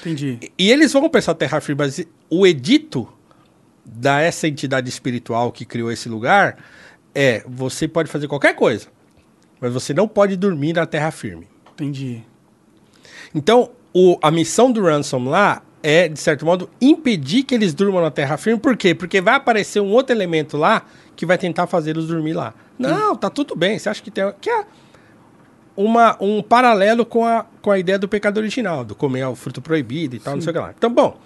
Entendi. 0.00 0.38
E 0.58 0.70
eles 0.70 0.92
vão 0.92 1.08
para 1.08 1.18
essa 1.18 1.34
terra 1.34 1.60
firme, 1.60 1.78
mas 1.84 2.04
o 2.30 2.46
edito 2.46 3.06
da 3.84 4.20
essa 4.20 4.48
entidade 4.48 4.88
espiritual 4.88 5.52
que 5.52 5.64
criou 5.64 5.92
esse 5.92 6.08
lugar 6.08 6.56
é: 7.14 7.44
você 7.46 7.86
pode 7.86 8.10
fazer 8.10 8.26
qualquer 8.28 8.54
coisa, 8.54 8.86
mas 9.60 9.72
você 9.72 9.92
não 9.92 10.08
pode 10.08 10.36
dormir 10.36 10.72
na 10.72 10.86
terra 10.86 11.10
firme. 11.10 11.46
Entendi. 11.72 12.22
Então, 13.34 13.70
o- 13.94 14.18
a 14.22 14.30
missão 14.30 14.70
do 14.70 14.82
Ransom 14.82 15.24
lá 15.28 15.62
é, 15.84 16.06
de 16.08 16.20
certo 16.20 16.46
modo, 16.46 16.70
impedir 16.80 17.42
que 17.42 17.52
eles 17.54 17.74
durmam 17.74 18.00
na 18.00 18.10
terra 18.10 18.36
firme. 18.36 18.60
Por 18.60 18.76
quê? 18.76 18.94
Porque 18.94 19.20
vai 19.20 19.34
aparecer 19.34 19.80
um 19.80 19.90
outro 19.90 20.14
elemento 20.14 20.56
lá 20.56 20.82
que 21.16 21.26
vai 21.26 21.36
tentar 21.36 21.66
fazê-los 21.66 22.06
dormir 22.06 22.34
lá. 22.34 22.54
Não, 22.78 23.16
tá 23.16 23.28
tudo 23.28 23.56
bem. 23.56 23.76
Você 23.78 23.88
acha 23.88 24.00
que 24.00 24.08
tem. 24.10 24.24
Que 24.40 24.48
é 24.48 24.64
uma, 25.76 26.16
um 26.20 26.40
paralelo 26.42 27.04
com 27.04 27.24
a, 27.26 27.44
com 27.60 27.70
a 27.70 27.78
ideia 27.78 27.98
do 27.98 28.06
pecado 28.08 28.38
original, 28.38 28.84
do 28.84 28.94
comer 28.94 29.24
o 29.26 29.34
fruto 29.34 29.60
proibido 29.60 30.14
e 30.14 30.20
tal, 30.20 30.34
não 30.34 30.40
sei 30.42 30.50
o 30.50 30.52
que 30.54 30.58
lá. 30.60 30.72
Então, 30.76 30.88
bom, 30.92 31.18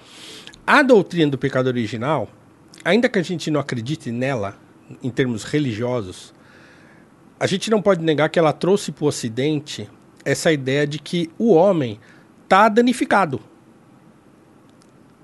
a 0.67 0.83
doutrina 0.83 1.31
do 1.31 1.37
pecado 1.39 1.67
original, 1.67 2.29
ainda 2.85 3.09
que 3.11 3.19
a 3.19 3.23
gente 3.23 3.51
não 3.51 3.61
acredite 3.61 4.11
nela 4.11 4.55
em 5.03 5.11
termos 5.11 5.45
religiosos, 5.45 6.33
a 7.39 7.47
gente 7.47 7.71
não 7.71 7.83
pode 7.83 8.03
negar 8.03 8.29
que 8.31 8.39
ela 8.39 8.53
trouxe 8.53 8.91
para 8.91 9.05
o 9.05 9.09
Ocidente 9.09 9.87
essa 10.27 10.53
ideia 10.53 10.85
de 10.87 10.99
que 10.99 11.31
o 11.39 11.55
homem 11.55 12.01
está 12.43 12.69
danificado. 12.69 13.41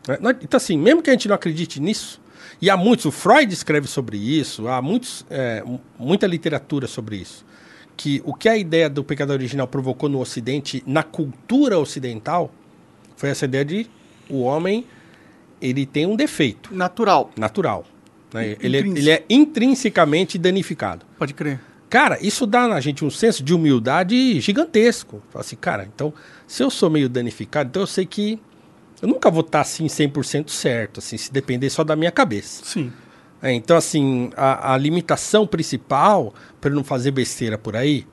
Né? 0.07 0.17
Então, 0.41 0.57
assim, 0.57 0.79
mesmo 0.79 1.03
que 1.03 1.11
a 1.11 1.13
gente 1.13 1.27
não 1.27 1.35
acredite 1.35 1.81
nisso, 1.81 2.23
e 2.61 2.71
há 2.71 2.77
muitos, 2.77 3.05
o 3.05 3.11
Freud 3.11 3.53
escreve 3.53 3.89
sobre 3.89 4.17
isso, 4.17 4.69
há 4.69 4.81
muitos, 4.81 5.27
é, 5.29 5.65
muita 5.99 6.29
literatura 6.29 6.87
sobre 6.87 7.17
isso, 7.17 7.45
que 7.97 8.23
o 8.25 8.33
que 8.33 8.49
a 8.49 8.57
ideia 8.57 8.89
do 8.89 9.03
pecado 9.03 9.31
original 9.33 9.67
provocou 9.67 10.09
no 10.09 10.21
Ocidente, 10.21 10.83
na 10.87 11.03
cultura 11.03 11.79
ocidental, 11.79 12.53
foi 13.17 13.31
essa 13.31 13.45
ideia 13.45 13.65
de 13.65 13.91
o 14.31 14.43
homem 14.43 14.87
ele 15.61 15.85
tem 15.85 16.07
um 16.07 16.15
defeito. 16.15 16.75
Natural. 16.75 17.31
Natural. 17.37 17.85
Né? 18.33 18.57
Ele, 18.61 18.77
é, 18.77 18.81
ele 18.81 19.11
é 19.11 19.25
intrinsecamente 19.29 20.39
danificado. 20.39 21.05
Pode 21.19 21.35
crer. 21.35 21.61
Cara, 21.93 22.17
isso 22.23 22.47
dá 22.47 22.67
na 22.67 22.81
gente 22.81 23.05
um 23.05 23.11
senso 23.11 23.45
de 23.45 23.53
humildade 23.53 24.41
gigantesco. 24.41 25.23
Fala 25.29 25.45
assim, 25.45 25.57
cara, 25.57 25.85
então, 25.85 26.11
se 26.47 26.63
eu 26.63 26.71
sou 26.71 26.89
meio 26.89 27.07
danificado, 27.07 27.69
então 27.69 27.83
eu 27.83 27.87
sei 27.87 28.07
que 28.07 28.41
eu 29.03 29.07
nunca 29.07 29.31
vou 29.31 29.43
estar 29.43 29.61
assim 29.61 29.85
100% 29.85 30.49
certo, 30.49 31.01
assim, 31.01 31.19
se 31.19 31.31
depender 31.31 31.69
só 31.69 31.85
da 31.85 31.95
minha 31.95 32.11
cabeça. 32.11 32.65
Sim. 32.65 32.91
É, 33.43 33.53
então, 33.53 33.77
assim, 33.77 34.31
a, 34.35 34.73
a 34.73 34.79
limitação 34.79 35.47
principal 35.47 36.33
para 36.63 36.71
não 36.71 36.83
fazer 36.83 37.11
besteira 37.11 37.59
por 37.59 37.77
aí 37.77 38.07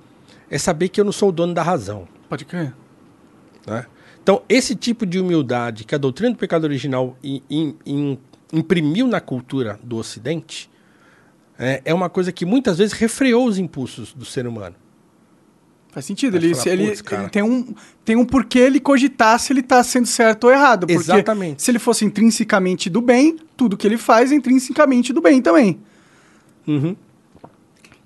é 0.50 0.58
saber 0.58 0.90
que 0.90 1.00
eu 1.00 1.06
não 1.06 1.14
sou 1.14 1.30
o 1.30 1.32
dono 1.32 1.54
da 1.54 1.64
razão. 1.64 2.06
Pode 2.28 2.44
crer. 2.44 2.74
Né? 3.66 3.86
Então, 4.22 4.42
esse 4.50 4.76
tipo 4.76 5.06
de 5.06 5.22
humildade 5.22 5.86
que 5.86 5.96
a 5.96 5.98
doutrina 5.98 6.34
do 6.34 6.38
pecado 6.38 6.66
original 6.66 7.16
in, 7.24 7.42
in, 7.50 7.76
in, 7.86 8.20
imprimiu 8.52 9.08
na 9.08 9.22
cultura 9.22 9.80
do 9.82 9.96
Ocidente 9.96 10.69
é, 11.60 11.82
é, 11.84 11.94
uma 11.94 12.10
coisa 12.10 12.32
que 12.32 12.46
muitas 12.46 12.78
vezes 12.78 12.94
refreou 12.94 13.46
os 13.46 13.58
impulsos 13.58 14.14
do 14.14 14.24
ser 14.24 14.48
humano. 14.48 14.76
Faz 15.92 16.06
sentido. 16.06 16.38
Ele, 16.38 16.56
falar, 16.56 16.68
ele, 16.72 16.84
ele, 16.84 17.30
tem, 17.30 17.44
um, 17.44 17.76
tem 18.06 18.16
um 18.16 18.26
porquê 18.26 18.60
ele 18.60 18.80
cogitar 18.80 19.38
se 19.40 19.52
ele 19.52 19.60
está 19.60 19.84
sendo 19.84 20.06
certo 20.06 20.46
ou 20.46 20.52
errado. 20.52 20.88
Porque 20.88 20.94
Exatamente. 20.94 21.62
se 21.62 21.70
ele 21.70 21.80
fosse 21.80 22.06
intrinsecamente 22.06 22.90
do 22.90 23.02
bem, 23.02 23.38
tudo 23.58 23.76
que 23.76 23.86
ele 23.86 23.98
faz 23.98 24.32
é 24.32 24.36
intrinsecamente 24.36 25.12
do 25.12 25.20
bem 25.20 25.42
também. 25.42 25.80
Uhum. 26.66 26.96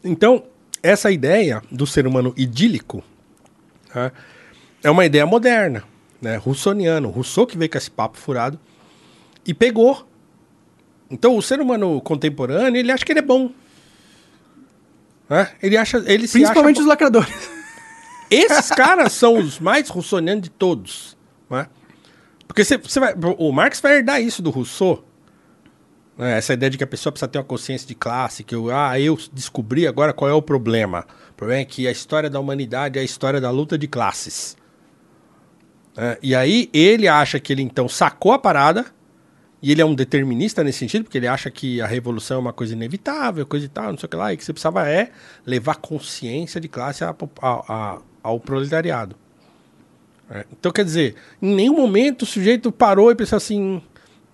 Então, 0.03 0.43
essa 0.81 1.11
ideia 1.11 1.61
do 1.69 1.85
ser 1.85 2.07
humano 2.07 2.33
idílico 2.35 3.03
é, 3.93 4.11
é 4.83 4.89
uma 4.89 5.05
ideia 5.05 5.25
moderna, 5.25 5.83
né? 6.19 6.37
russoniano. 6.37 7.09
Rousseau 7.09 7.45
que 7.45 7.57
veio 7.57 7.69
com 7.69 7.77
esse 7.77 7.91
papo 7.91 8.17
furado 8.17 8.59
e 9.45 9.53
pegou 9.53 10.07
então, 11.13 11.37
o 11.37 11.41
ser 11.43 11.61
humano 11.61 12.01
contemporâneo, 12.01 12.79
ele 12.79 12.91
acha 12.91 13.05
que 13.05 13.11
ele 13.11 13.19
é 13.19 13.23
bom. 13.23 13.51
Né? 15.29 15.47
Ele 15.61 15.77
acha, 15.77 15.97
ele 16.07 16.27
Principalmente 16.27 16.79
os 16.79 16.87
lacradores. 16.87 17.31
Esses 18.31 18.69
caras 18.69 19.13
são 19.13 19.37
os 19.37 19.59
mais 19.59 19.89
russonianos 19.89 20.41
de 20.41 20.49
todos. 20.49 21.15
Né? 21.51 21.67
Porque 22.47 22.65
você, 22.65 22.79
você 22.79 22.99
vai, 22.99 23.13
o 23.37 23.51
Marx 23.51 23.79
vai 23.79 23.97
herdar 23.97 24.19
isso 24.23 24.41
do 24.41 24.49
Rousseau. 24.49 25.05
Né? 26.17 26.35
Essa 26.35 26.53
ideia 26.53 26.71
de 26.71 26.79
que 26.79 26.83
a 26.83 26.87
pessoa 26.87 27.11
precisa 27.11 27.27
ter 27.27 27.37
uma 27.37 27.43
consciência 27.43 27.87
de 27.87 27.93
classe, 27.93 28.43
que 28.43 28.55
eu, 28.55 28.75
ah, 28.75 28.99
eu 28.99 29.15
descobri 29.31 29.85
agora 29.85 30.13
qual 30.13 30.27
é 30.27 30.33
o 30.33 30.41
problema. 30.41 31.05
O 31.29 31.33
problema 31.33 31.61
é 31.61 31.65
que 31.65 31.87
a 31.87 31.91
história 31.91 32.27
da 32.27 32.39
humanidade 32.39 32.97
é 32.97 33.03
a 33.03 33.05
história 33.05 33.39
da 33.39 33.51
luta 33.51 33.77
de 33.77 33.87
classes. 33.87 34.57
É, 35.95 36.17
e 36.23 36.33
aí 36.33 36.71
ele 36.73 37.07
acha 37.07 37.39
que 37.39 37.53
ele 37.53 37.61
então 37.61 37.87
sacou 37.87 38.31
a 38.31 38.39
parada 38.39 38.87
e 39.63 39.71
ele 39.71 39.81
é 39.81 39.85
um 39.85 39.95
determinista 39.95 40.61
nesse 40.61 40.79
sentido, 40.79 41.05
porque 41.05 41.17
ele 41.17 41.27
acha 41.27 41.49
que 41.49 41.79
a 41.79 41.87
revolução 41.87 42.35
é 42.35 42.39
uma 42.41 42.51
coisa 42.51 42.73
inevitável, 42.73 43.45
coisa 43.45 43.65
e 43.65 43.69
tal, 43.69 43.91
não 43.91 43.97
sei 43.97 44.07
o 44.07 44.09
que 44.09 44.17
lá, 44.17 44.33
e 44.33 44.35
que 44.35 44.43
você 44.43 44.51
precisava 44.51 44.85
é 44.89 45.09
levar 45.45 45.75
consciência 45.75 46.59
de 46.59 46.67
classe 46.67 47.05
a, 47.05 47.15
a, 47.41 47.73
a, 47.73 48.01
ao 48.21 48.41
proletariado. 48.41 49.15
É, 50.29 50.45
então, 50.51 50.69
quer 50.69 50.83
dizer, 50.83 51.15
em 51.41 51.55
nenhum 51.55 51.77
momento 51.77 52.23
o 52.23 52.25
sujeito 52.25 52.73
parou 52.73 53.09
e 53.09 53.15
pensou 53.15 53.37
assim: 53.37 53.81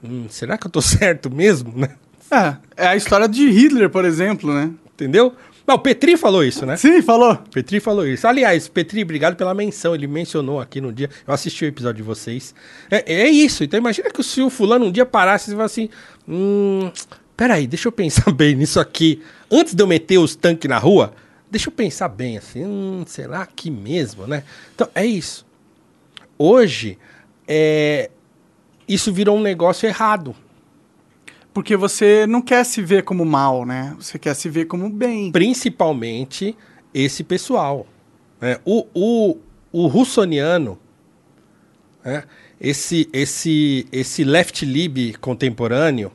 hum, 0.03 0.25
será 0.29 0.57
que 0.57 0.65
eu 0.65 0.71
tô 0.71 0.81
certo 0.81 1.29
mesmo? 1.29 1.77
Né? 1.77 1.89
É, 2.31 2.85
é 2.85 2.87
a 2.89 2.95
história 2.95 3.27
de 3.27 3.49
Hitler, 3.49 3.89
por 3.89 4.05
exemplo, 4.05 4.53
né? 4.53 4.71
Entendeu? 4.93 5.33
Não, 5.69 5.75
o 5.75 5.79
Petri 5.79 6.17
falou 6.17 6.43
isso, 6.43 6.65
né? 6.65 6.75
Sim, 6.77 6.99
falou. 7.03 7.35
Petri 7.35 7.79
falou 7.79 8.03
isso. 8.07 8.27
Aliás, 8.27 8.67
Petri, 8.67 9.03
obrigado 9.03 9.35
pela 9.35 9.53
menção. 9.53 9.93
Ele 9.93 10.07
mencionou 10.07 10.59
aqui 10.59 10.81
no 10.81 10.91
dia. 10.91 11.07
Eu 11.27 11.31
assisti 11.31 11.63
o 11.63 11.67
episódio 11.67 11.97
de 11.97 12.01
vocês. 12.01 12.55
É, 12.89 13.25
é 13.25 13.29
isso. 13.29 13.63
Então 13.63 13.77
imagina 13.77 14.09
que 14.09 14.23
se 14.23 14.41
o 14.41 14.49
fulano 14.49 14.85
um 14.85 14.91
dia 14.91 15.05
parasse 15.05 15.51
e 15.51 15.53
falasse 15.53 15.81
assim: 15.81 15.89
Hum, 16.27 16.91
peraí, 17.37 17.67
deixa 17.67 17.87
eu 17.87 17.91
pensar 17.91 18.31
bem 18.33 18.55
nisso 18.55 18.79
aqui. 18.79 19.21
Antes 19.51 19.75
de 19.75 19.83
eu 19.83 19.85
meter 19.85 20.17
os 20.17 20.35
tanques 20.35 20.67
na 20.67 20.79
rua, 20.79 21.13
deixa 21.51 21.69
eu 21.69 21.71
pensar 21.71 22.09
bem 22.09 22.39
assim. 22.39 22.65
Hum, 22.65 23.03
será 23.05 23.45
que 23.45 23.69
mesmo, 23.69 24.25
né? 24.25 24.43
Então 24.73 24.89
é 24.95 25.05
isso. 25.05 25.45
Hoje, 26.35 26.97
é, 27.47 28.09
isso 28.87 29.13
virou 29.13 29.37
um 29.37 29.41
negócio 29.43 29.85
errado. 29.85 30.35
Porque 31.59 31.75
você 31.75 32.25
não 32.25 32.41
quer 32.41 32.63
se 32.63 32.81
ver 32.81 33.03
como 33.03 33.25
mal, 33.25 33.65
né? 33.65 33.93
Você 33.99 34.17
quer 34.17 34.33
se 34.33 34.47
ver 34.47 34.63
como 34.63 34.89
bem. 34.89 35.29
Principalmente 35.29 36.55
esse 36.93 37.21
pessoal. 37.21 37.85
Né? 38.39 38.57
O, 38.63 38.87
o, 38.93 39.37
o 39.69 39.87
russoniano, 39.87 40.79
né? 42.01 42.23
esse, 42.61 43.09
esse, 43.11 43.85
esse 43.91 44.23
left 44.23 44.65
lib 44.65 45.17
contemporâneo, 45.17 46.13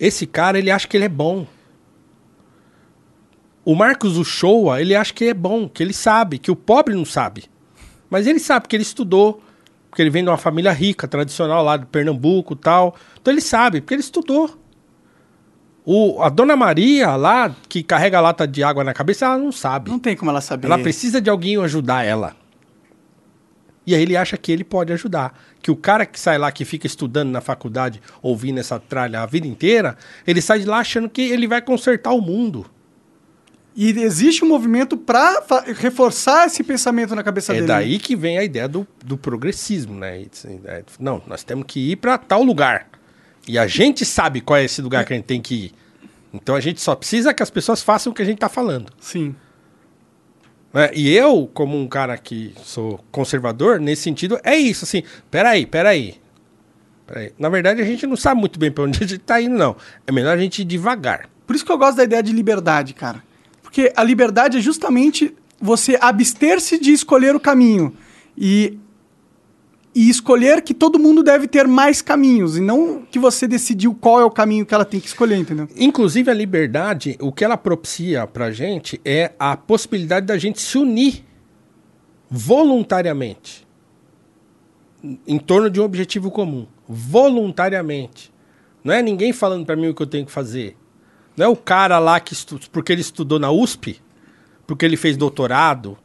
esse 0.00 0.26
cara, 0.26 0.58
ele 0.58 0.72
acha 0.72 0.88
que 0.88 0.96
ele 0.96 1.04
é 1.04 1.08
bom. 1.08 1.46
O 3.64 3.76
Marcos 3.76 4.18
Uchoa, 4.18 4.80
ele 4.80 4.96
acha 4.96 5.14
que 5.14 5.26
é 5.26 5.34
bom, 5.34 5.68
que 5.68 5.80
ele 5.80 5.92
sabe, 5.92 6.38
que 6.38 6.50
o 6.50 6.56
pobre 6.56 6.92
não 6.92 7.04
sabe. 7.04 7.44
Mas 8.10 8.26
ele 8.26 8.40
sabe 8.40 8.66
que 8.66 8.74
ele 8.74 8.82
estudou, 8.82 9.40
porque 9.94 10.02
ele 10.02 10.10
vem 10.10 10.24
de 10.24 10.28
uma 10.28 10.36
família 10.36 10.72
rica, 10.72 11.06
tradicional 11.06 11.62
lá 11.62 11.76
de 11.76 11.86
Pernambuco 11.86 12.56
tal. 12.56 12.96
Então 13.22 13.32
ele 13.32 13.40
sabe, 13.40 13.80
porque 13.80 13.94
ele 13.94 14.00
estudou. 14.00 14.50
O, 15.84 16.20
a 16.20 16.28
dona 16.28 16.56
Maria 16.56 17.14
lá, 17.14 17.54
que 17.68 17.80
carrega 17.80 18.18
a 18.18 18.20
lata 18.20 18.44
de 18.44 18.64
água 18.64 18.82
na 18.82 18.92
cabeça, 18.92 19.26
ela 19.26 19.38
não 19.38 19.52
sabe. 19.52 19.92
Não 19.92 20.00
tem 20.00 20.16
como 20.16 20.32
ela 20.32 20.40
saber. 20.40 20.66
Ela 20.66 20.80
precisa 20.80 21.20
de 21.20 21.30
alguém 21.30 21.62
ajudar 21.62 22.02
ela. 22.02 22.34
E 23.86 23.94
aí 23.94 24.02
ele 24.02 24.16
acha 24.16 24.36
que 24.36 24.50
ele 24.50 24.64
pode 24.64 24.92
ajudar. 24.92 25.38
Que 25.62 25.70
o 25.70 25.76
cara 25.76 26.04
que 26.04 26.18
sai 26.18 26.38
lá, 26.38 26.50
que 26.50 26.64
fica 26.64 26.88
estudando 26.88 27.30
na 27.30 27.40
faculdade, 27.40 28.02
ouvindo 28.20 28.58
essa 28.58 28.80
tralha 28.80 29.20
a 29.20 29.26
vida 29.26 29.46
inteira, 29.46 29.96
ele 30.26 30.42
sai 30.42 30.58
de 30.58 30.66
lá 30.66 30.78
achando 30.78 31.08
que 31.08 31.22
ele 31.22 31.46
vai 31.46 31.62
consertar 31.62 32.10
o 32.10 32.20
mundo. 32.20 32.66
E 33.76 33.90
existe 34.00 34.44
um 34.44 34.48
movimento 34.48 34.96
para 34.96 35.42
reforçar 35.76 36.46
esse 36.46 36.62
pensamento 36.62 37.14
na 37.14 37.24
cabeça 37.24 37.52
é 37.52 37.56
dele. 37.56 37.64
É 37.64 37.68
daí 37.68 37.98
que 37.98 38.14
vem 38.14 38.38
a 38.38 38.44
ideia 38.44 38.68
do, 38.68 38.86
do 39.04 39.16
progressismo, 39.16 39.94
né? 39.94 40.26
É, 40.64 40.84
não, 41.00 41.20
nós 41.26 41.42
temos 41.42 41.64
que 41.66 41.92
ir 41.92 41.96
para 41.96 42.16
tal 42.16 42.42
lugar. 42.42 42.88
E 43.48 43.58
a 43.58 43.66
gente 43.66 44.04
sabe 44.04 44.40
qual 44.40 44.58
é 44.58 44.64
esse 44.64 44.80
lugar 44.80 45.04
que 45.04 45.12
a 45.12 45.16
gente 45.16 45.26
tem 45.26 45.42
que 45.42 45.54
ir. 45.54 45.72
Então 46.32 46.54
a 46.54 46.60
gente 46.60 46.80
só 46.80 46.94
precisa 46.94 47.34
que 47.34 47.42
as 47.42 47.50
pessoas 47.50 47.82
façam 47.82 48.12
o 48.12 48.14
que 48.14 48.22
a 48.22 48.24
gente 48.24 48.36
está 48.36 48.48
falando. 48.48 48.92
Sim. 49.00 49.34
É, 50.72 50.90
e 50.94 51.12
eu, 51.12 51.48
como 51.52 51.78
um 51.78 51.86
cara 51.86 52.16
que 52.16 52.52
sou 52.62 52.98
conservador, 53.10 53.78
nesse 53.78 54.02
sentido, 54.02 54.40
é 54.42 54.56
isso, 54.56 54.84
assim, 54.84 55.02
peraí, 55.30 55.66
peraí. 55.66 56.16
peraí. 57.06 57.32
Na 57.38 57.48
verdade, 57.48 57.80
a 57.80 57.84
gente 57.84 58.06
não 58.06 58.16
sabe 58.16 58.40
muito 58.40 58.58
bem 58.58 58.72
para 58.72 58.84
onde 58.84 58.98
a 58.98 59.06
gente 59.06 59.20
está 59.20 59.40
indo, 59.40 59.56
não. 59.56 59.76
É 60.06 60.12
melhor 60.12 60.36
a 60.36 60.40
gente 60.40 60.62
ir 60.62 60.64
devagar. 60.64 61.28
Por 61.46 61.54
isso 61.54 61.64
que 61.64 61.70
eu 61.70 61.78
gosto 61.78 61.96
da 61.96 62.04
ideia 62.04 62.22
de 62.22 62.32
liberdade, 62.32 62.94
cara. 62.94 63.22
Porque 63.74 63.92
a 63.96 64.04
liberdade 64.04 64.56
é 64.56 64.60
justamente 64.60 65.34
você 65.60 65.98
abster-se 66.00 66.78
de 66.78 66.92
escolher 66.92 67.34
o 67.34 67.40
caminho 67.40 67.92
e, 68.38 68.78
e 69.92 70.08
escolher 70.08 70.62
que 70.62 70.72
todo 70.72 70.96
mundo 70.96 71.24
deve 71.24 71.48
ter 71.48 71.66
mais 71.66 72.00
caminhos 72.00 72.56
e 72.56 72.60
não 72.60 73.02
que 73.02 73.18
você 73.18 73.48
decidiu 73.48 73.92
qual 73.92 74.20
é 74.20 74.24
o 74.24 74.30
caminho 74.30 74.64
que 74.64 74.72
ela 74.72 74.84
tem 74.84 75.00
que 75.00 75.08
escolher, 75.08 75.38
entendeu? 75.38 75.68
Inclusive 75.74 76.30
a 76.30 76.34
liberdade, 76.34 77.16
o 77.20 77.32
que 77.32 77.44
ela 77.44 77.56
propicia 77.56 78.28
pra 78.28 78.52
gente 78.52 79.00
é 79.04 79.32
a 79.40 79.56
possibilidade 79.56 80.24
da 80.24 80.38
gente 80.38 80.62
se 80.62 80.78
unir 80.78 81.24
voluntariamente 82.30 83.66
em 85.26 85.38
torno 85.40 85.68
de 85.68 85.80
um 85.80 85.84
objetivo 85.84 86.30
comum, 86.30 86.68
voluntariamente. 86.88 88.32
Não 88.84 88.94
é 88.94 89.02
ninguém 89.02 89.32
falando 89.32 89.66
para 89.66 89.74
mim 89.74 89.88
o 89.88 89.94
que 89.96 90.02
eu 90.02 90.06
tenho 90.06 90.24
que 90.24 90.30
fazer. 90.30 90.76
Não 91.36 91.46
é 91.46 91.48
o 91.48 91.56
cara 91.56 91.98
lá 91.98 92.20
que 92.20 92.34
porque 92.70 92.92
ele 92.92 93.00
estudou 93.00 93.38
na 93.38 93.50
USP, 93.50 94.00
porque 94.66 94.84
ele 94.84 94.96
fez 94.96 95.16
doutorado, 95.16 95.98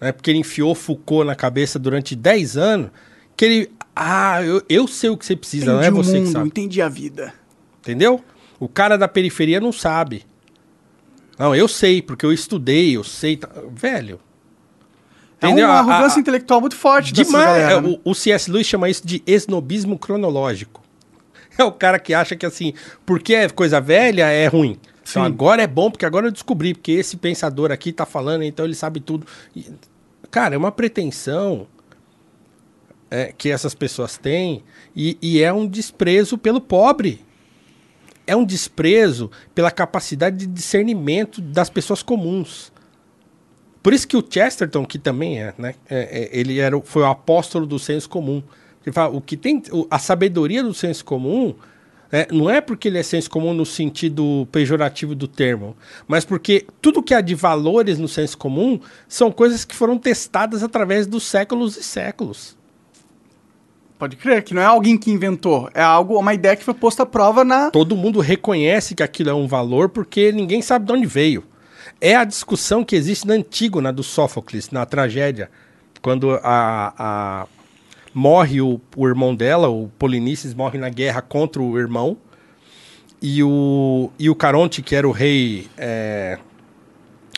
né, 0.00 0.12
porque 0.12 0.30
ele 0.30 0.38
enfiou 0.38 0.74
Foucault 0.74 1.26
na 1.26 1.34
cabeça 1.34 1.78
durante 1.78 2.16
10 2.16 2.56
anos, 2.56 2.90
que 3.36 3.44
ele. 3.44 3.72
Ah, 3.94 4.42
eu, 4.42 4.62
eu 4.68 4.88
sei 4.88 5.10
o 5.10 5.16
que 5.16 5.26
você 5.26 5.36
precisa, 5.36 5.64
entendi 5.66 5.76
não 5.76 5.82
é 5.86 5.90
você 5.90 6.14
mundo, 6.18 6.26
que 6.26 6.32
sabe. 6.32 6.46
Entendi 6.46 6.80
a 6.80 6.88
vida. 6.88 7.34
Entendeu? 7.80 8.24
O 8.58 8.66
cara 8.68 8.96
da 8.96 9.06
periferia 9.08 9.60
não 9.60 9.72
sabe. 9.72 10.24
Não, 11.38 11.54
eu 11.54 11.66
sei, 11.68 12.00
porque 12.00 12.24
eu 12.24 12.32
estudei, 12.32 12.96
eu 12.96 13.04
sei. 13.04 13.38
Velho. 13.72 14.18
É 15.40 15.46
Entendeu? 15.46 15.66
uma 15.66 15.74
A- 15.74 15.78
arrogância 15.80 16.18
a- 16.18 16.20
intelectual 16.20 16.60
muito 16.60 16.76
forte 16.76 17.12
Demais. 17.12 17.32
galera, 17.32 17.72
É, 17.72 17.80
né? 17.80 17.98
o, 18.04 18.10
o 18.10 18.14
C.S. 18.14 18.50
Lewis 18.50 18.66
chama 18.66 18.88
isso 18.88 19.04
de 19.06 19.22
esnobismo 19.26 19.98
cronológico. 19.98 20.81
É 21.58 21.64
o 21.64 21.72
cara 21.72 21.98
que 21.98 22.14
acha 22.14 22.34
que 22.34 22.46
assim, 22.46 22.72
porque 23.04 23.34
é 23.34 23.48
coisa 23.48 23.80
velha, 23.80 24.26
é 24.26 24.46
ruim. 24.46 24.78
Então 25.02 25.22
Sim. 25.22 25.26
agora 25.26 25.62
é 25.62 25.66
bom, 25.66 25.90
porque 25.90 26.06
agora 26.06 26.28
eu 26.28 26.32
descobri, 26.32 26.72
porque 26.72 26.92
esse 26.92 27.16
pensador 27.16 27.70
aqui 27.70 27.92
tá 27.92 28.06
falando, 28.06 28.42
então 28.42 28.64
ele 28.64 28.74
sabe 28.74 29.00
tudo. 29.00 29.26
E, 29.54 29.66
cara, 30.30 30.54
é 30.54 30.58
uma 30.58 30.72
pretensão 30.72 31.66
é, 33.10 33.32
que 33.36 33.50
essas 33.50 33.74
pessoas 33.74 34.16
têm 34.16 34.64
e, 34.96 35.18
e 35.20 35.42
é 35.42 35.52
um 35.52 35.66
desprezo 35.66 36.38
pelo 36.38 36.60
pobre. 36.60 37.24
É 38.26 38.34
um 38.36 38.44
desprezo 38.44 39.30
pela 39.54 39.70
capacidade 39.70 40.36
de 40.36 40.46
discernimento 40.46 41.40
das 41.40 41.68
pessoas 41.68 42.02
comuns. 42.02 42.72
Por 43.82 43.92
isso 43.92 44.06
que 44.06 44.16
o 44.16 44.24
Chesterton, 44.26 44.86
que 44.86 44.98
também 44.98 45.42
é, 45.42 45.52
né? 45.58 45.74
é, 45.90 46.22
é, 46.22 46.30
ele 46.32 46.60
era, 46.60 46.80
foi 46.80 47.02
o 47.02 47.06
apóstolo 47.06 47.66
do 47.66 47.78
senso 47.78 48.08
comum. 48.08 48.42
Ele 48.84 48.92
fala, 48.92 49.14
o 49.14 49.20
que 49.20 49.36
tem, 49.36 49.62
a 49.90 49.98
sabedoria 49.98 50.62
do 50.62 50.74
senso 50.74 51.04
comum 51.04 51.54
né, 52.10 52.26
não 52.30 52.50
é 52.50 52.60
porque 52.60 52.88
ele 52.88 52.98
é 52.98 53.02
senso 53.02 53.30
comum 53.30 53.54
no 53.54 53.64
sentido 53.64 54.46
pejorativo 54.52 55.14
do 55.14 55.26
termo, 55.26 55.76
mas 56.06 56.24
porque 56.24 56.66
tudo 56.80 57.02
que 57.02 57.14
há 57.14 57.20
de 57.20 57.34
valores 57.34 57.98
no 57.98 58.08
senso 58.08 58.36
comum 58.36 58.78
são 59.08 59.30
coisas 59.30 59.64
que 59.64 59.74
foram 59.74 59.96
testadas 59.96 60.62
através 60.62 61.06
dos 61.06 61.22
séculos 61.22 61.76
e 61.76 61.82
séculos. 61.82 62.56
Pode 63.98 64.16
crer, 64.16 64.42
que 64.42 64.52
não 64.52 64.60
é 64.60 64.64
alguém 64.64 64.98
que 64.98 65.12
inventou. 65.12 65.70
É 65.72 65.80
algo, 65.80 66.18
uma 66.18 66.34
ideia 66.34 66.56
que 66.56 66.64
foi 66.64 66.74
posta 66.74 67.04
à 67.04 67.06
prova 67.06 67.44
na. 67.44 67.70
Todo 67.70 67.96
mundo 67.96 68.18
reconhece 68.18 68.96
que 68.96 69.02
aquilo 69.02 69.30
é 69.30 69.34
um 69.34 69.46
valor 69.46 69.88
porque 69.88 70.32
ninguém 70.32 70.60
sabe 70.60 70.86
de 70.86 70.92
onde 70.92 71.06
veio. 71.06 71.44
É 72.00 72.16
a 72.16 72.24
discussão 72.24 72.82
que 72.84 72.96
existe 72.96 73.28
na 73.28 73.34
Antígona 73.34 73.92
do 73.92 74.02
Sófocles, 74.02 74.72
na 74.72 74.84
tragédia, 74.84 75.48
quando 76.02 76.32
a, 76.32 76.92
a- 76.98 77.46
morre 78.14 78.60
o, 78.60 78.80
o 78.96 79.08
irmão 79.08 79.34
dela, 79.34 79.68
o 79.68 79.88
Polinices, 79.98 80.54
morre 80.54 80.78
na 80.78 80.88
guerra 80.88 81.22
contra 81.22 81.60
o 81.62 81.78
irmão, 81.78 82.16
e 83.20 83.42
o, 83.42 84.10
e 84.18 84.28
o 84.28 84.34
Caronte, 84.34 84.82
que 84.82 84.96
era 84.96 85.06
o 85.08 85.12
rei 85.12 85.68
é, 85.78 86.38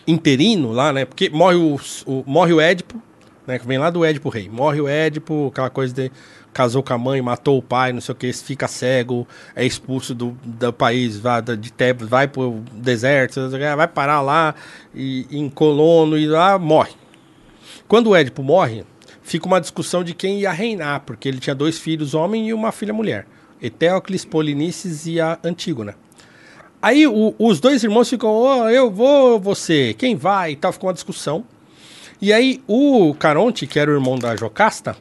interino 0.06 0.72
lá, 0.72 0.92
né? 0.92 1.04
Porque 1.04 1.28
morre 1.30 1.56
o, 1.56 1.78
o- 2.06 2.24
morre 2.26 2.52
o 2.52 2.60
Édipo, 2.60 3.00
né? 3.46 3.58
Que 3.58 3.66
vem 3.66 3.78
lá 3.78 3.90
do 3.90 4.04
Édipo 4.04 4.28
rei. 4.28 4.48
Morre 4.48 4.80
o 4.80 4.88
Édipo, 4.88 5.48
aquela 5.52 5.70
coisa 5.70 5.94
de 5.94 6.10
casou 6.52 6.82
com 6.84 6.92
a 6.94 6.98
mãe, 6.98 7.20
matou 7.20 7.58
o 7.58 7.62
pai, 7.62 7.92
não 7.92 8.00
sei 8.00 8.12
o 8.12 8.16
que, 8.16 8.32
fica 8.32 8.68
cego, 8.68 9.26
é 9.56 9.66
expulso 9.66 10.14
do, 10.14 10.36
do 10.44 10.72
país, 10.72 11.18
vai, 11.18 11.42
de 11.42 11.72
Tebas, 11.72 12.08
vai 12.08 12.28
pro 12.28 12.62
deserto, 12.72 13.40
vai 13.76 13.88
parar 13.88 14.20
lá 14.20 14.54
e, 14.94 15.26
em 15.32 15.50
Colono 15.50 16.16
e 16.16 16.26
lá 16.26 16.56
morre. 16.56 16.92
Quando 17.88 18.10
o 18.10 18.16
Édipo 18.16 18.40
morre, 18.42 18.84
fica 19.24 19.46
uma 19.46 19.60
discussão 19.60 20.04
de 20.04 20.14
quem 20.14 20.38
ia 20.40 20.52
reinar, 20.52 21.00
porque 21.00 21.28
ele 21.28 21.40
tinha 21.40 21.54
dois 21.54 21.78
filhos, 21.78 22.14
homem 22.14 22.48
e 22.48 22.54
uma 22.54 22.70
filha 22.70 22.92
mulher. 22.94 23.26
Eteocles, 23.60 24.24
Polinices 24.24 25.06
e 25.06 25.20
a 25.20 25.38
Antígona. 25.42 25.96
Aí 26.80 27.06
o- 27.06 27.34
os 27.38 27.58
dois 27.58 27.82
irmãos 27.82 28.08
ficam, 28.10 28.30
"Ó, 28.30 28.68
eu 28.68 28.90
vou, 28.90 29.40
você, 29.40 29.94
quem 29.94 30.14
vai? 30.14 30.52
E 30.52 30.56
tal, 30.56 30.70
ficou 30.72 30.88
uma 30.88 30.94
discussão. 30.94 31.42
E 32.20 32.32
aí 32.32 32.62
o 32.68 33.14
Caronte, 33.18 33.66
que 33.66 33.78
era 33.78 33.90
o 33.90 33.94
irmão 33.94 34.18
da 34.18 34.36
Jocasta, 34.36 34.94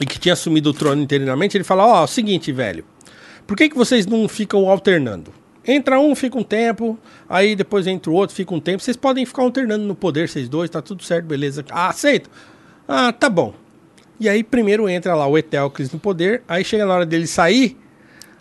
e 0.00 0.06
que 0.06 0.18
tinha 0.18 0.34
assumido 0.34 0.70
o 0.70 0.74
trono 0.74 1.02
interinamente, 1.02 1.56
ele 1.56 1.64
fala, 1.64 1.86
ó, 1.86 2.06
seguinte, 2.06 2.52
velho, 2.52 2.84
por 3.46 3.56
que, 3.56 3.68
que 3.70 3.76
vocês 3.76 4.06
não 4.06 4.28
ficam 4.28 4.68
alternando? 4.68 5.32
Entra 5.66 6.00
um, 6.00 6.14
fica 6.14 6.38
um 6.38 6.42
tempo, 6.42 6.98
aí 7.28 7.54
depois 7.54 7.86
entra 7.86 8.10
o 8.10 8.14
outro, 8.14 8.34
fica 8.34 8.54
um 8.54 8.60
tempo. 8.60 8.82
Vocês 8.82 8.96
podem 8.96 9.26
ficar 9.26 9.42
alternando 9.42 9.84
no 9.84 9.94
poder, 9.94 10.28
vocês 10.28 10.48
dois, 10.48 10.70
tá 10.70 10.80
tudo 10.80 11.02
certo, 11.04 11.26
beleza. 11.26 11.64
Ah, 11.70 11.88
aceito? 11.88 12.30
Ah, 12.92 13.12
tá 13.12 13.30
bom. 13.30 13.54
E 14.18 14.28
aí 14.28 14.42
primeiro 14.42 14.88
entra 14.88 15.14
lá 15.14 15.24
o 15.24 15.38
Eteocles 15.38 15.92
no 15.92 16.00
poder, 16.00 16.42
aí 16.48 16.64
chega 16.64 16.84
na 16.84 16.92
hora 16.92 17.06
dele 17.06 17.24
sair, 17.24 17.78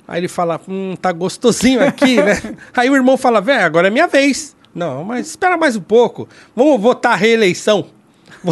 aí 0.08 0.22
ele 0.22 0.28
fala, 0.28 0.60
hum, 0.68 0.96
tá 1.00 1.12
gostosinho 1.12 1.84
aqui, 1.86 2.16
né? 2.20 2.34
aí 2.76 2.90
o 2.90 2.96
irmão 2.96 3.16
fala, 3.16 3.40
velho, 3.40 3.64
agora 3.64 3.90
é 3.90 3.92
minha 3.92 4.08
vez. 4.08 4.56
Não, 4.74 5.04
mas 5.04 5.28
espera 5.28 5.56
mais 5.56 5.76
um 5.76 5.82
pouco. 5.82 6.28
Vamos 6.56 6.82
votar 6.82 7.12
a 7.14 7.16
reeleição. 7.16 7.92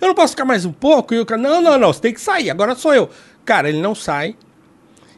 eu 0.00 0.08
não 0.08 0.14
posso 0.14 0.32
ficar 0.32 0.44
mais 0.44 0.64
um 0.64 0.72
pouco? 0.72 1.14
E 1.14 1.20
o 1.20 1.24
cara, 1.24 1.40
não, 1.40 1.62
não, 1.62 1.78
não, 1.78 1.92
você 1.92 2.00
tem 2.00 2.12
que 2.12 2.20
sair, 2.20 2.50
agora 2.50 2.74
sou 2.74 2.92
eu. 2.92 3.08
Cara, 3.44 3.68
ele 3.68 3.80
não 3.80 3.94
sai. 3.94 4.34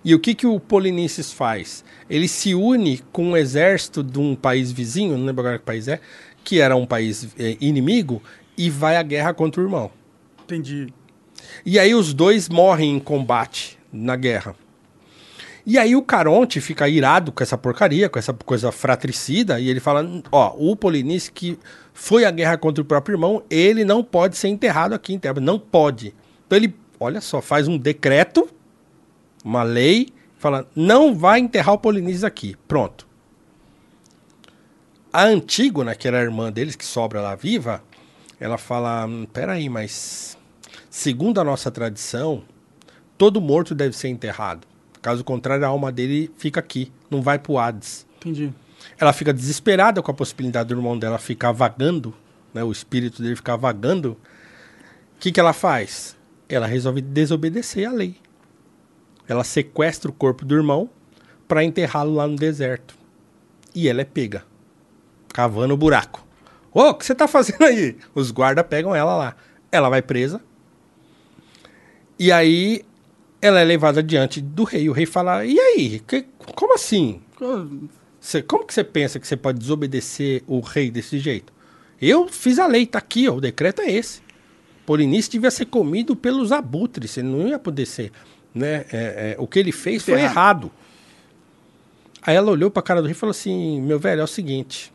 E 0.04 0.14
o 0.14 0.18
que, 0.18 0.34
que 0.34 0.46
o 0.46 0.60
Polinices 0.60 1.32
faz? 1.32 1.82
Ele 2.08 2.28
se 2.28 2.54
une 2.54 3.02
com 3.10 3.30
um 3.30 3.36
exército 3.36 4.02
de 4.02 4.18
um 4.18 4.34
país 4.36 4.70
vizinho, 4.70 5.16
não 5.16 5.26
lembro 5.26 5.40
agora 5.40 5.58
que 5.58 5.64
país 5.64 5.88
é, 5.88 5.98
que 6.48 6.62
era 6.62 6.74
um 6.74 6.86
país 6.86 7.28
eh, 7.38 7.58
inimigo, 7.60 8.22
e 8.56 8.70
vai 8.70 8.96
à 8.96 9.02
guerra 9.02 9.34
contra 9.34 9.60
o 9.60 9.64
irmão. 9.64 9.90
Entendi. 10.44 10.86
E 11.62 11.78
aí 11.78 11.94
os 11.94 12.14
dois 12.14 12.48
morrem 12.48 12.96
em 12.96 12.98
combate 12.98 13.78
na 13.92 14.16
guerra. 14.16 14.56
E 15.66 15.76
aí 15.76 15.94
o 15.94 16.00
Caronte 16.00 16.58
fica 16.58 16.88
irado 16.88 17.32
com 17.32 17.42
essa 17.42 17.58
porcaria, 17.58 18.08
com 18.08 18.18
essa 18.18 18.32
coisa 18.32 18.72
fratricida, 18.72 19.60
e 19.60 19.68
ele 19.68 19.78
fala, 19.78 20.08
ó, 20.32 20.54
o 20.56 20.74
Polinice 20.74 21.30
que 21.30 21.58
foi 21.92 22.24
à 22.24 22.30
guerra 22.30 22.56
contra 22.56 22.80
o 22.80 22.86
próprio 22.86 23.16
irmão, 23.16 23.42
ele 23.50 23.84
não 23.84 24.02
pode 24.02 24.34
ser 24.34 24.48
enterrado 24.48 24.94
aqui 24.94 25.12
em 25.12 25.18
Tebas, 25.18 25.44
não 25.44 25.58
pode. 25.58 26.14
Então 26.46 26.56
ele, 26.56 26.74
olha 26.98 27.20
só, 27.20 27.42
faz 27.42 27.68
um 27.68 27.76
decreto, 27.76 28.48
uma 29.44 29.62
lei, 29.62 30.08
fala, 30.38 30.66
não 30.74 31.14
vai 31.14 31.40
enterrar 31.40 31.74
o 31.74 31.78
Polinices 31.78 32.24
aqui, 32.24 32.56
pronto. 32.66 33.07
A 35.10 35.24
Antígona, 35.24 35.94
que 35.94 36.06
era 36.06 36.18
a 36.18 36.22
irmã 36.22 36.52
deles, 36.52 36.76
que 36.76 36.84
sobra 36.84 37.22
lá 37.22 37.34
viva, 37.34 37.82
ela 38.38 38.58
fala, 38.58 39.06
hum, 39.06 39.26
peraí, 39.32 39.68
mas 39.68 40.36
segundo 40.90 41.40
a 41.40 41.44
nossa 41.44 41.70
tradição, 41.70 42.44
todo 43.16 43.40
morto 43.40 43.74
deve 43.74 43.96
ser 43.96 44.08
enterrado. 44.08 44.66
Caso 45.00 45.24
contrário, 45.24 45.64
a 45.64 45.68
alma 45.68 45.90
dele 45.90 46.30
fica 46.36 46.60
aqui, 46.60 46.92
não 47.10 47.22
vai 47.22 47.38
pro 47.38 47.56
Hades. 47.56 48.06
Entendi. 48.18 48.52
Ela 48.98 49.14
fica 49.14 49.32
desesperada 49.32 50.02
com 50.02 50.10
a 50.10 50.14
possibilidade 50.14 50.68
do 50.68 50.74
irmão 50.74 50.98
dela 50.98 51.18
ficar 51.18 51.52
vagando, 51.52 52.14
né, 52.52 52.62
o 52.62 52.70
espírito 52.70 53.22
dele 53.22 53.34
ficar 53.34 53.56
vagando. 53.56 54.12
O 55.16 55.20
que, 55.20 55.32
que 55.32 55.40
ela 55.40 55.54
faz? 55.54 56.16
Ela 56.48 56.66
resolve 56.66 57.00
desobedecer 57.00 57.88
à 57.88 57.92
lei. 57.92 58.16
Ela 59.26 59.42
sequestra 59.42 60.10
o 60.10 60.14
corpo 60.14 60.44
do 60.44 60.54
irmão 60.54 60.90
para 61.46 61.64
enterrá-lo 61.64 62.14
lá 62.14 62.26
no 62.26 62.36
deserto. 62.36 62.94
E 63.74 63.88
ela 63.88 64.02
é 64.02 64.04
pega, 64.04 64.44
cavando 65.32 65.74
o 65.74 65.76
buraco. 65.76 66.26
Ô, 66.72 66.82
o 66.90 66.94
que 66.94 67.04
você 67.04 67.14
tá 67.14 67.26
fazendo 67.28 67.62
aí? 67.64 67.96
Os 68.14 68.30
guardas 68.30 68.66
pegam 68.68 68.94
ela 68.94 69.16
lá. 69.16 69.36
Ela 69.72 69.88
vai 69.88 70.02
presa. 70.02 70.40
E 72.18 72.32
aí 72.32 72.82
ela 73.40 73.60
é 73.60 73.64
levada 73.64 74.02
diante 74.02 74.40
do 74.40 74.64
rei. 74.64 74.88
O 74.88 74.92
rei 74.92 75.06
fala: 75.06 75.44
E 75.44 75.58
aí? 75.58 76.00
Que- 76.06 76.26
como 76.54 76.74
assim? 76.74 77.20
Você- 78.20 78.42
como 78.42 78.66
que 78.66 78.74
você 78.74 78.82
pensa 78.84 79.18
que 79.20 79.26
você 79.26 79.36
pode 79.36 79.58
desobedecer 79.58 80.42
o 80.46 80.60
rei 80.60 80.90
desse 80.90 81.18
jeito? 81.18 81.52
Eu 82.00 82.28
fiz 82.28 82.58
a 82.58 82.66
lei, 82.66 82.86
tá 82.86 82.98
aqui, 82.98 83.28
ó, 83.28 83.34
o 83.34 83.40
decreto 83.40 83.80
é 83.82 83.90
esse. 83.90 84.20
Polinice 84.86 85.30
devia 85.30 85.50
ser 85.50 85.66
comido 85.66 86.14
pelos 86.16 86.50
abutres, 86.52 87.16
ele 87.16 87.28
não 87.28 87.46
ia 87.48 87.58
poder 87.58 87.86
ser. 87.86 88.10
Né? 88.54 88.84
É, 88.92 89.32
é, 89.32 89.36
o 89.38 89.46
que 89.46 89.58
ele 89.58 89.72
fez 89.72 90.02
foi 90.02 90.14
Errado. 90.14 90.30
errado. 90.32 90.72
Aí 92.22 92.34
ela 92.36 92.50
olhou 92.50 92.70
pra 92.70 92.82
cara 92.82 93.00
do 93.00 93.06
rei 93.06 93.12
e 93.12 93.18
falou 93.18 93.30
assim: 93.30 93.80
Meu 93.82 93.98
velho, 93.98 94.20
é 94.20 94.24
o 94.24 94.28
seguinte. 94.28 94.92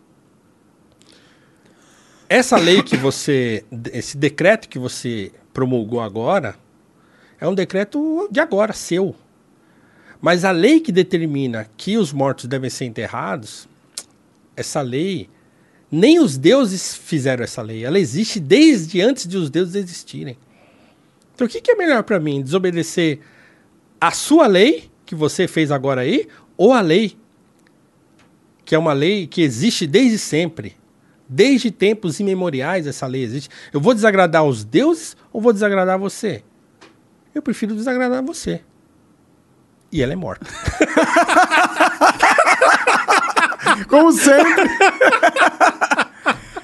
Essa 2.30 2.58
lei 2.58 2.82
que 2.82 2.98
você. 2.98 3.64
Esse 3.92 4.18
decreto 4.18 4.68
que 4.70 4.80
você 4.80 5.32
promulgou 5.54 6.02
agora 6.02 6.56
é 7.40 7.48
um 7.48 7.54
decreto 7.54 8.28
de 8.32 8.40
agora, 8.40 8.74
seu. 8.74 9.16
Mas 10.22 10.46
a 10.46 10.52
lei 10.52 10.80
que 10.80 10.92
determina 10.92 11.70
que 11.76 11.98
os 11.98 12.14
mortos 12.14 12.46
devem 12.46 12.70
ser 12.70 12.86
enterrados, 12.86 13.68
essa 14.56 14.82
lei, 14.82 15.30
nem 15.92 16.20
os 16.20 16.38
deuses 16.38 16.96
fizeram 16.96 17.44
essa 17.44 17.62
lei. 17.62 17.84
Ela 17.84 18.00
existe 18.00 18.40
desde 18.40 19.02
antes 19.02 19.28
de 19.28 19.38
os 19.38 19.50
deuses 19.50 19.76
existirem. 19.76 20.38
Então 21.36 21.46
o 21.46 21.50
que, 21.50 21.60
que 21.60 21.72
é 21.72 21.76
melhor 21.76 22.04
para 22.04 22.20
mim? 22.20 22.42
Desobedecer 22.42 23.20
a 24.00 24.12
sua 24.12 24.48
lei, 24.48 24.90
que 25.06 25.14
você 25.14 25.48
fez 25.48 25.72
agora 25.72 26.02
aí, 26.02 26.28
ou 26.56 26.72
a 26.72 26.82
lei, 26.82 27.18
que 28.64 28.74
é 28.74 28.78
uma 28.80 28.94
lei 28.94 29.28
que 29.28 29.42
existe 29.42 29.86
desde 29.86 30.18
sempre? 30.18 30.78
Desde 31.36 31.72
tempos 31.72 32.20
imemoriais 32.20 32.86
essa 32.86 33.08
lei 33.08 33.24
existe. 33.24 33.50
Eu 33.74 33.82
vou 33.82 33.96
desagradar 33.96 34.44
os 34.44 34.64
deuses 34.64 35.18
ou 35.32 35.42
vou 35.42 35.52
desagradar 35.52 35.98
você? 35.98 36.44
Eu 37.34 37.42
prefiro 37.42 37.74
desagradar 37.74 38.22
você. 38.22 38.62
E 39.92 40.04
ela 40.04 40.14
é 40.14 40.16
morta. 40.16 40.46
Como 43.90 44.12
sempre. 44.12 44.70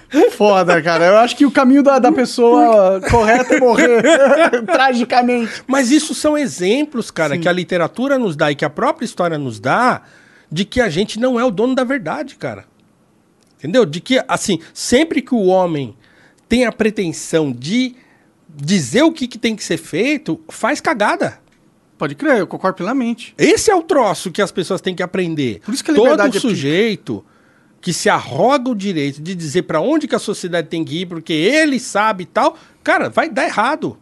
Foda, 0.37 0.79
cara. 0.83 1.07
Eu 1.07 1.17
acho 1.17 1.35
que 1.35 1.47
o 1.47 1.51
caminho 1.51 1.81
da, 1.81 1.97
da 1.97 2.11
pessoa 2.11 3.01
correta 3.09 3.55
é 3.55 3.59
morrer 3.59 4.03
tragicamente. 4.71 5.63
Mas 5.65 5.89
isso 5.89 6.13
são 6.13 6.37
exemplos, 6.37 7.09
cara, 7.09 7.33
Sim. 7.33 7.41
que 7.41 7.49
a 7.49 7.51
literatura 7.51 8.19
nos 8.19 8.35
dá 8.35 8.51
e 8.51 8.55
que 8.55 8.65
a 8.65 8.69
própria 8.69 9.05
história 9.05 9.39
nos 9.39 9.59
dá 9.59 10.03
de 10.51 10.63
que 10.63 10.79
a 10.79 10.89
gente 10.89 11.19
não 11.19 11.39
é 11.39 11.43
o 11.43 11.49
dono 11.49 11.73
da 11.73 11.83
verdade, 11.83 12.35
cara. 12.35 12.65
Entendeu? 13.59 13.85
De 13.85 13.99
que, 13.99 14.23
assim, 14.27 14.59
sempre 14.73 15.21
que 15.21 15.35
o 15.35 15.45
homem 15.45 15.95
tem 16.47 16.65
a 16.65 16.71
pretensão 16.71 17.51
de 17.51 17.95
dizer 18.49 19.03
o 19.03 19.11
que, 19.11 19.27
que 19.27 19.37
tem 19.37 19.55
que 19.55 19.63
ser 19.63 19.77
feito, 19.77 20.39
faz 20.49 20.81
cagada. 20.81 21.39
Pode 21.97 22.15
crer, 22.15 22.39
eu 22.39 22.47
concordo 22.47 22.77
plenamente. 22.77 23.35
Esse 23.37 23.69
é 23.69 23.75
o 23.75 23.83
troço 23.83 24.31
que 24.31 24.41
as 24.41 24.51
pessoas 24.51 24.79
têm 24.79 24.95
que 24.95 25.03
aprender. 25.03 25.59
Por 25.59 25.73
isso 25.73 25.83
que 25.83 25.91
a 25.91 25.93
Todo 25.93 26.21
é 26.21 26.31
sujeito 26.31 27.23
que 27.81 27.93
se 27.93 28.09
arroga 28.09 28.71
o 28.71 28.75
direito 28.75 29.21
de 29.21 29.35
dizer 29.35 29.63
pra 29.63 29.81
onde 29.81 30.07
que 30.07 30.15
a 30.15 30.19
sociedade 30.19 30.67
tem 30.67 30.83
que 30.83 31.01
ir, 31.01 31.05
porque 31.05 31.33
ele 31.33 31.79
sabe 31.79 32.23
e 32.23 32.25
tal, 32.25 32.57
cara, 32.83 33.09
vai 33.09 33.29
dar 33.29 33.45
errado. 33.45 33.97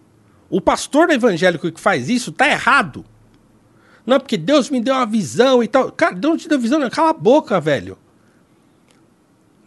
O 0.50 0.61
pastor 0.61 1.10
evangélico 1.10 1.72
que 1.72 1.80
faz 1.82 2.10
isso 2.10 2.32
tá 2.32 2.48
errado. 2.48 3.03
Não, 4.06 4.16
é 4.16 4.19
porque 4.19 4.38
Deus 4.38 4.69
me 4.69 4.80
deu 4.80 4.95
uma 4.95 5.06
visão 5.06 5.61
e 5.61 5.68
tal. 5.68 5.92
Cara, 5.92 6.16
Deus 6.16 6.32
não 6.32 6.38
te 6.38 6.48
deu 6.48 6.60
visão, 6.60 6.80
não. 6.80 6.90
Cala 6.90 7.10
a 7.10 7.14
boca, 7.14 7.60
velho. 7.60 7.98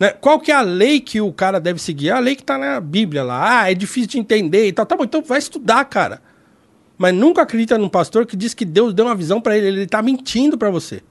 Né? 0.00 0.10
Qual 0.12 0.40
que 0.40 0.50
é 0.50 0.54
a 0.54 0.62
lei 0.62 0.98
que 0.98 1.20
o 1.20 1.30
cara 1.30 1.60
deve 1.60 1.78
seguir? 1.78 2.08
É 2.08 2.12
a 2.12 2.18
lei 2.18 2.34
que 2.34 2.42
tá 2.42 2.56
na 2.56 2.80
Bíblia 2.80 3.22
lá. 3.22 3.60
Ah, 3.60 3.70
é 3.70 3.74
difícil 3.74 4.08
de 4.08 4.18
entender 4.18 4.66
e 4.66 4.72
tal. 4.72 4.86
Tá 4.86 4.96
bom, 4.96 5.04
então 5.04 5.22
vai 5.22 5.38
estudar, 5.38 5.84
cara. 5.84 6.22
Mas 6.96 7.14
nunca 7.14 7.42
acredita 7.42 7.76
num 7.76 7.88
pastor 7.88 8.24
que 8.24 8.34
diz 8.36 8.54
que 8.54 8.64
Deus 8.64 8.94
deu 8.94 9.04
uma 9.04 9.14
visão 9.14 9.42
pra 9.42 9.56
ele. 9.56 9.66
Ele 9.66 9.86
tá 9.86 10.00
mentindo 10.00 10.56
pra 10.56 10.70
você. 10.70 11.02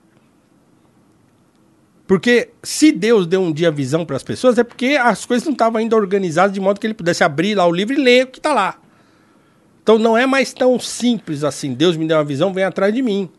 Porque 2.07 2.49
se 2.63 2.91
Deus 2.91 3.27
deu 3.27 3.39
um 3.39 3.53
dia 3.53 3.69
visão 3.69 4.03
para 4.03 4.15
as 4.15 4.23
pessoas, 4.23 4.57
é 4.57 4.63
porque 4.63 4.97
as 4.99 5.23
coisas 5.23 5.45
não 5.45 5.53
estavam 5.53 5.79
ainda 5.79 5.95
organizadas 5.95 6.51
de 6.51 6.59
modo 6.59 6.79
que 6.79 6.87
ele 6.87 6.95
pudesse 6.95 7.23
abrir 7.23 7.53
lá 7.53 7.67
o 7.67 7.71
livro 7.71 7.93
e 7.93 8.01
ler 8.01 8.25
o 8.25 8.27
que 8.27 8.39
está 8.39 8.51
lá. 8.51 8.79
Então 9.83 9.99
não 9.99 10.17
é 10.17 10.25
mais 10.25 10.51
tão 10.51 10.79
simples 10.79 11.43
assim. 11.43 11.75
Deus 11.75 11.95
me 11.95 12.07
deu 12.07 12.17
uma 12.17 12.23
visão, 12.23 12.51
vem 12.51 12.63
atrás 12.63 12.91
de 12.91 13.03
mim. 13.03 13.29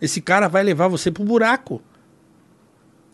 Esse 0.00 0.22
cara 0.22 0.48
vai 0.48 0.62
levar 0.62 0.88
você 0.88 1.10
pro 1.10 1.24
buraco. 1.24 1.82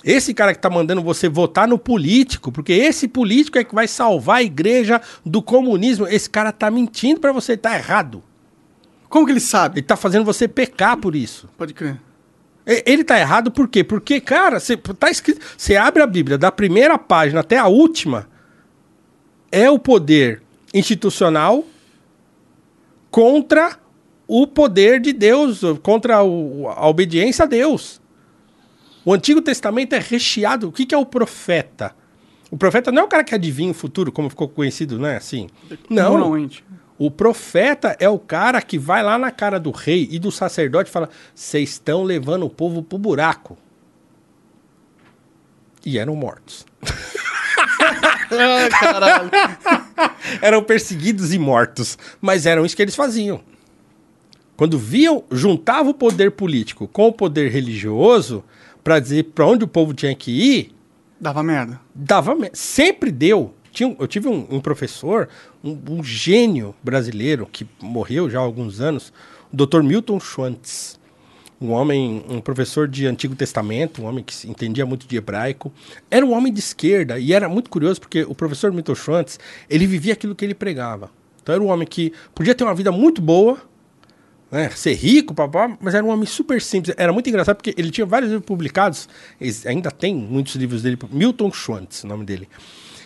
Esse 0.04 0.34
cara 0.34 0.52
que 0.52 0.60
tá 0.60 0.68
mandando 0.68 1.02
você 1.02 1.28
votar 1.28 1.68
no 1.68 1.78
político, 1.78 2.50
porque 2.50 2.72
esse 2.72 3.06
político 3.06 3.58
é 3.58 3.64
que 3.64 3.74
vai 3.74 3.86
salvar 3.86 4.38
a 4.38 4.42
igreja 4.42 5.00
do 5.24 5.40
comunismo. 5.40 6.06
Esse 6.08 6.28
cara 6.28 6.50
tá 6.50 6.70
mentindo 6.70 7.20
para 7.20 7.32
você, 7.32 7.56
tá 7.56 7.74
errado. 7.76 8.22
Como 9.08 9.24
que 9.26 9.32
ele 9.32 9.40
sabe? 9.40 9.78
Ele 9.80 9.86
tá 9.86 9.96
fazendo 9.96 10.24
você 10.24 10.48
pecar 10.48 10.96
por 10.96 11.14
isso. 11.14 11.48
Pode 11.56 11.72
crer. 11.74 12.00
Ele 12.66 13.04
tá 13.04 13.18
errado 13.18 13.50
por 13.50 13.68
quê? 13.68 13.82
Porque, 13.84 14.20
cara, 14.20 14.58
você 14.60 14.76
tá 14.76 15.10
escrito. 15.10 15.40
Você 15.56 15.76
abre 15.76 16.02
a 16.02 16.06
Bíblia 16.06 16.38
da 16.38 16.50
primeira 16.50 16.96
página 16.98 17.40
até 17.40 17.58
a 17.58 17.66
última, 17.66 18.28
é 19.50 19.70
o 19.70 19.78
poder 19.78 20.42
institucional 20.72 21.64
contra 23.10 23.78
o 24.26 24.46
poder 24.46 25.00
de 25.00 25.12
Deus, 25.12 25.60
contra 25.82 26.22
o- 26.22 26.68
a 26.68 26.88
obediência 26.88 27.44
a 27.44 27.46
Deus. 27.46 28.00
O 29.04 29.12
Antigo 29.12 29.42
Testamento 29.42 29.94
é 29.94 29.98
recheado. 29.98 30.68
O 30.68 30.72
que, 30.72 30.86
que 30.86 30.94
é 30.94 30.98
o 30.98 31.06
profeta? 31.06 31.94
O 32.50 32.56
profeta 32.56 32.92
não 32.92 33.02
é 33.02 33.04
o 33.04 33.08
cara 33.08 33.24
que 33.24 33.34
adivinha 33.34 33.70
o 33.70 33.74
futuro, 33.74 34.12
como 34.12 34.28
ficou 34.28 34.48
conhecido, 34.48 34.98
né? 34.98 35.16
Assim. 35.16 35.48
Não. 35.88 36.10
Normalmente. 36.10 36.64
O 36.98 37.10
profeta 37.10 37.96
é 37.98 38.08
o 38.08 38.18
cara 38.18 38.60
que 38.62 38.78
vai 38.78 39.02
lá 39.02 39.18
na 39.18 39.30
cara 39.30 39.58
do 39.58 39.70
rei 39.70 40.06
e 40.10 40.18
do 40.18 40.30
sacerdote 40.30 40.88
e 40.90 40.92
fala: 40.92 41.08
vocês 41.34 41.70
estão 41.70 42.04
levando 42.04 42.44
o 42.44 42.50
povo 42.50 42.82
pro 42.82 42.98
buraco. 42.98 43.58
E 45.84 45.98
eram 45.98 46.14
mortos. 46.14 46.64
Caralho. 48.78 49.30
eram 50.40 50.62
perseguidos 50.62 51.34
e 51.34 51.38
mortos. 51.38 51.98
Mas 52.20 52.46
eram 52.46 52.64
isso 52.64 52.76
que 52.76 52.82
eles 52.82 52.94
faziam. 52.94 53.40
Quando 54.56 54.78
viam, 54.78 55.24
juntava 55.30 55.90
o 55.90 55.94
poder 55.94 56.30
político 56.30 56.86
com 56.86 57.08
o 57.08 57.12
poder 57.12 57.50
religioso 57.50 58.44
para 58.82 58.98
dizer 59.00 59.24
para 59.34 59.46
onde 59.46 59.64
o 59.64 59.68
povo 59.68 59.92
tinha 59.94 60.14
que 60.14 60.30
ir, 60.30 60.74
Dava 61.20 61.42
merda. 61.42 61.80
dava 61.94 62.34
me- 62.34 62.50
sempre 62.52 63.10
deu. 63.10 63.54
Tinha 63.70 63.94
eu 63.98 64.06
tive 64.08 64.28
um, 64.28 64.46
um 64.50 64.60
professor, 64.60 65.28
um, 65.62 65.78
um 65.88 66.04
gênio 66.04 66.74
brasileiro 66.82 67.46
que 67.50 67.66
morreu 67.80 68.28
já 68.28 68.38
há 68.38 68.42
alguns 68.42 68.80
anos, 68.80 69.12
o 69.52 69.56
Dr. 69.56 69.82
Milton 69.82 70.18
Schwantz, 70.20 71.00
um 71.60 71.70
homem, 71.70 72.24
um 72.28 72.40
professor 72.40 72.88
de 72.88 73.06
Antigo 73.06 73.36
Testamento, 73.36 74.02
um 74.02 74.06
homem 74.06 74.24
que 74.24 74.34
se 74.34 74.50
entendia 74.50 74.84
muito 74.84 75.06
de 75.06 75.16
hebraico, 75.16 75.72
era 76.10 76.26
um 76.26 76.32
homem 76.32 76.52
de 76.52 76.58
esquerda 76.58 77.18
e 77.20 77.32
era 77.32 77.48
muito 77.48 77.70
curioso 77.70 78.00
porque 78.00 78.22
o 78.24 78.34
professor 78.34 78.72
Milton 78.72 78.94
Schwantz, 78.96 79.38
ele 79.70 79.86
vivia 79.86 80.12
aquilo 80.14 80.34
que 80.34 80.44
ele 80.44 80.54
pregava. 80.54 81.08
Então 81.40 81.54
era 81.54 81.62
um 81.64 81.68
homem 81.68 81.86
que 81.86 82.12
podia 82.34 82.54
ter 82.54 82.64
uma 82.64 82.74
vida 82.74 82.90
muito 82.92 83.22
boa, 83.22 83.58
né, 84.52 84.68
ser 84.68 84.92
rico, 84.92 85.32
papá, 85.32 85.74
mas 85.80 85.94
era 85.94 86.04
um 86.04 86.10
homem 86.10 86.26
super 86.26 86.60
simples. 86.60 86.94
Era 86.98 87.10
muito 87.10 87.26
engraçado 87.30 87.56
porque 87.56 87.74
ele 87.78 87.90
tinha 87.90 88.06
vários 88.06 88.30
livros 88.30 88.46
publicados, 88.46 89.08
ainda 89.64 89.90
tem 89.90 90.14
muitos 90.14 90.54
livros 90.56 90.82
dele, 90.82 90.98
Milton 91.10 91.50
Schwantz, 91.50 92.04
o 92.04 92.06
nome 92.06 92.26
dele. 92.26 92.46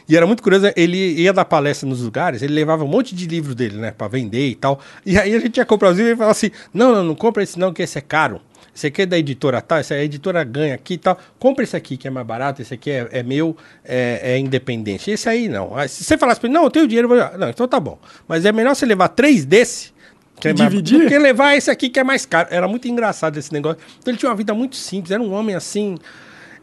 E 0.08 0.16
era 0.16 0.26
muito 0.26 0.42
curioso, 0.42 0.70
ele 0.76 1.20
ia 1.20 1.32
dar 1.32 1.44
palestra 1.44 1.88
nos 1.88 2.00
lugares, 2.00 2.42
ele 2.42 2.52
levava 2.52 2.84
um 2.84 2.88
monte 2.88 3.14
de 3.14 3.26
livros 3.26 3.54
dele, 3.54 3.76
né, 3.76 3.92
pra 3.92 4.08
vender 4.08 4.48
e 4.48 4.54
tal. 4.56 4.80
E 5.04 5.16
aí 5.16 5.34
a 5.34 5.38
gente 5.38 5.56
ia 5.56 5.64
comprar 5.64 5.90
os 5.90 5.96
livros 5.96 6.08
e 6.08 6.10
ele 6.10 6.16
falava 6.16 6.32
assim: 6.32 6.50
não, 6.74 6.92
não, 6.92 7.04
não 7.04 7.14
compra 7.14 7.42
esse 7.42 7.58
não, 7.58 7.72
que 7.72 7.82
esse 7.82 7.96
é 7.96 8.00
caro. 8.00 8.40
Esse 8.74 8.88
aqui 8.88 9.02
é 9.02 9.06
da 9.06 9.16
editora 9.16 9.60
tal, 9.62 9.80
esse 9.80 9.94
aí 9.94 10.00
a 10.00 10.04
editora 10.04 10.44
ganha 10.44 10.74
aqui 10.74 10.94
e 10.94 10.98
tal. 10.98 11.18
Compra 11.38 11.64
esse 11.64 11.74
aqui 11.74 11.96
que 11.96 12.06
é 12.06 12.10
mais 12.10 12.26
barato, 12.26 12.60
esse 12.60 12.74
aqui 12.74 12.90
é, 12.90 13.08
é 13.10 13.22
meu, 13.22 13.56
é, 13.82 14.34
é 14.34 14.38
independente. 14.38 15.10
Esse 15.10 15.28
aí 15.28 15.48
não. 15.48 15.72
Se 15.88 16.04
você 16.04 16.18
falasse 16.18 16.38
pra 16.38 16.48
ele, 16.48 16.54
não, 16.54 16.64
eu 16.64 16.70
tenho 16.70 16.86
dinheiro, 16.86 17.08
vou... 17.08 17.16
não, 17.38 17.48
então 17.48 17.66
tá 17.66 17.80
bom. 17.80 17.98
Mas 18.28 18.44
é 18.44 18.52
melhor 18.52 18.76
você 18.76 18.84
levar 18.84 19.08
três 19.08 19.46
desse 19.46 19.95
que 20.40 20.48
mais- 20.52 20.70
Dividir? 20.70 21.00
do 21.02 21.08
que 21.08 21.18
levar 21.18 21.56
esse 21.56 21.70
aqui 21.70 21.88
que 21.88 21.98
é 21.98 22.04
mais 22.04 22.26
caro. 22.26 22.48
Era 22.50 22.68
muito 22.68 22.86
engraçado 22.88 23.36
esse 23.38 23.52
negócio. 23.52 23.78
Então 23.98 24.12
ele 24.12 24.18
tinha 24.18 24.30
uma 24.30 24.36
vida 24.36 24.52
muito 24.54 24.76
simples, 24.76 25.10
era 25.10 25.22
um 25.22 25.32
homem 25.32 25.54
assim, 25.54 25.98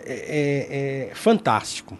é, 0.06 0.14
é, 0.14 1.10
é, 1.12 1.16
fantástico. 1.16 1.98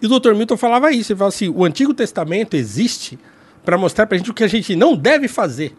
E 0.00 0.06
o 0.06 0.20
Dr. 0.20 0.34
Milton 0.34 0.56
falava 0.56 0.90
isso, 0.92 1.12
ele 1.12 1.18
falava 1.18 1.34
assim, 1.34 1.48
o 1.48 1.64
Antigo 1.64 1.92
Testamento 1.92 2.54
existe 2.54 3.18
para 3.64 3.76
mostrar 3.76 4.06
pra 4.06 4.16
gente 4.16 4.30
o 4.30 4.34
que 4.34 4.44
a 4.44 4.48
gente 4.48 4.74
não 4.76 4.96
deve 4.96 5.28
fazer. 5.28 5.74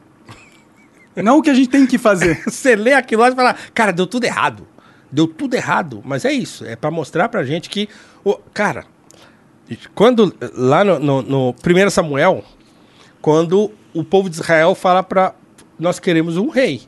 Não 1.15 1.39
o 1.39 1.41
que 1.41 1.49
a 1.49 1.53
gente 1.53 1.69
tem 1.69 1.85
que 1.85 1.97
fazer. 1.97 2.41
Você 2.47 2.75
lê 2.75 2.93
aquilo 2.93 3.21
lá 3.21 3.29
e 3.29 3.35
fala, 3.35 3.55
cara, 3.73 3.91
deu 3.91 4.05
tudo 4.05 4.25
errado. 4.25 4.67
Deu 5.11 5.25
tudo 5.27 5.55
errado. 5.55 6.01
Mas 6.05 6.23
é 6.23 6.31
isso, 6.31 6.65
é 6.65 6.75
para 6.75 6.91
mostrar 6.91 7.29
pra 7.29 7.43
gente 7.43 7.69
que, 7.69 7.89
o 8.23 8.35
cara, 8.53 8.85
quando 9.95 10.33
lá 10.53 10.83
no, 10.83 10.99
no, 10.99 11.21
no 11.21 11.55
1 11.85 11.89
Samuel, 11.89 12.43
quando 13.21 13.71
o 13.93 14.03
povo 14.03 14.29
de 14.29 14.35
Israel 14.35 14.75
fala 14.75 15.03
para 15.03 15.33
nós 15.77 15.99
queremos 15.99 16.37
um 16.37 16.49
rei. 16.49 16.81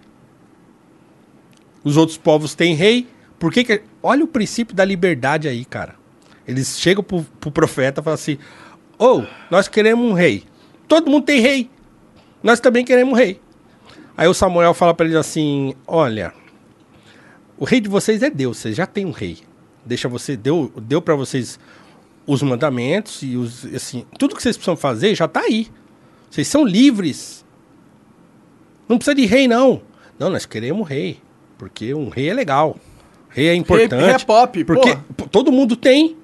Os 1.84 1.98
outros 1.98 2.18
povos 2.18 2.54
têm 2.54 2.76
rei. 2.76 3.08
Por 3.40 3.52
que 3.52 3.64
que... 3.64 3.82
Olha 4.04 4.24
o 4.24 4.28
princípio 4.28 4.76
da 4.76 4.86
liberdade 4.86 5.48
aí, 5.48 5.66
cara. 5.66 5.96
Eles 6.48 6.80
chegam 6.80 7.04
pro, 7.04 7.24
pro 7.40 7.52
profeta 7.52 8.02
e 8.02 8.04
falam 8.04 8.16
assim: 8.16 8.38
Ô, 8.98 9.24
nós 9.50 9.68
queremos 9.68 10.06
um 10.06 10.14
rei. 10.14 10.44
Todo 10.88 11.10
mundo 11.10 11.26
tem 11.26 11.40
rei. 11.40 11.70
Nós 12.44 12.60
também 12.60 12.84
queremos 12.84 13.14
um 13.14 13.16
rei. 13.16 13.40
Aí 14.18 14.28
o 14.28 14.34
Samuel 14.34 14.74
fala 14.74 14.94
para 14.94 15.06
eles 15.06 15.18
assim: 15.18 15.74
Olha, 15.88 16.34
o 17.58 17.66
rei 17.66 17.80
de 17.80 17.88
vocês 17.88 18.24
é 18.24 18.30
Deus, 18.30 18.58
vocês 18.58 18.76
já 18.76 18.86
têm 18.86 19.06
um 19.06 19.12
rei. 19.12 19.40
Deixa 19.86 20.08
você, 20.08 20.36
deu, 20.36 20.72
deu 20.78 21.02
para 21.02 21.16
vocês 21.16 21.60
os 22.26 22.42
mandamentos 22.44 23.24
e 23.24 23.36
os 23.36 23.66
assim, 23.74 24.06
tudo 24.18 24.36
que 24.36 24.42
vocês 24.42 24.56
precisam 24.56 24.76
fazer 24.76 25.16
já 25.16 25.28
tá 25.28 25.42
aí. 25.42 25.68
Vocês 26.32 26.48
são 26.48 26.66
livres. 26.66 27.45
Não 28.88 28.98
precisa 28.98 29.14
de 29.14 29.26
rei 29.26 29.48
não. 29.48 29.82
Não, 30.18 30.30
nós 30.30 30.45
queremos 30.45 30.88
rei, 30.88 31.19
porque 31.58 31.93
um 31.93 32.08
rei 32.08 32.30
é 32.30 32.34
legal. 32.34 32.77
Rei 33.30 33.50
é 33.50 33.53
importante. 33.53 34.01
rei 34.01 34.14
é 34.14 34.19
pop, 34.19 34.64
porque 34.64 34.95
porra. 34.95 35.30
todo 35.30 35.51
mundo 35.51 35.76
tem. 35.76 36.16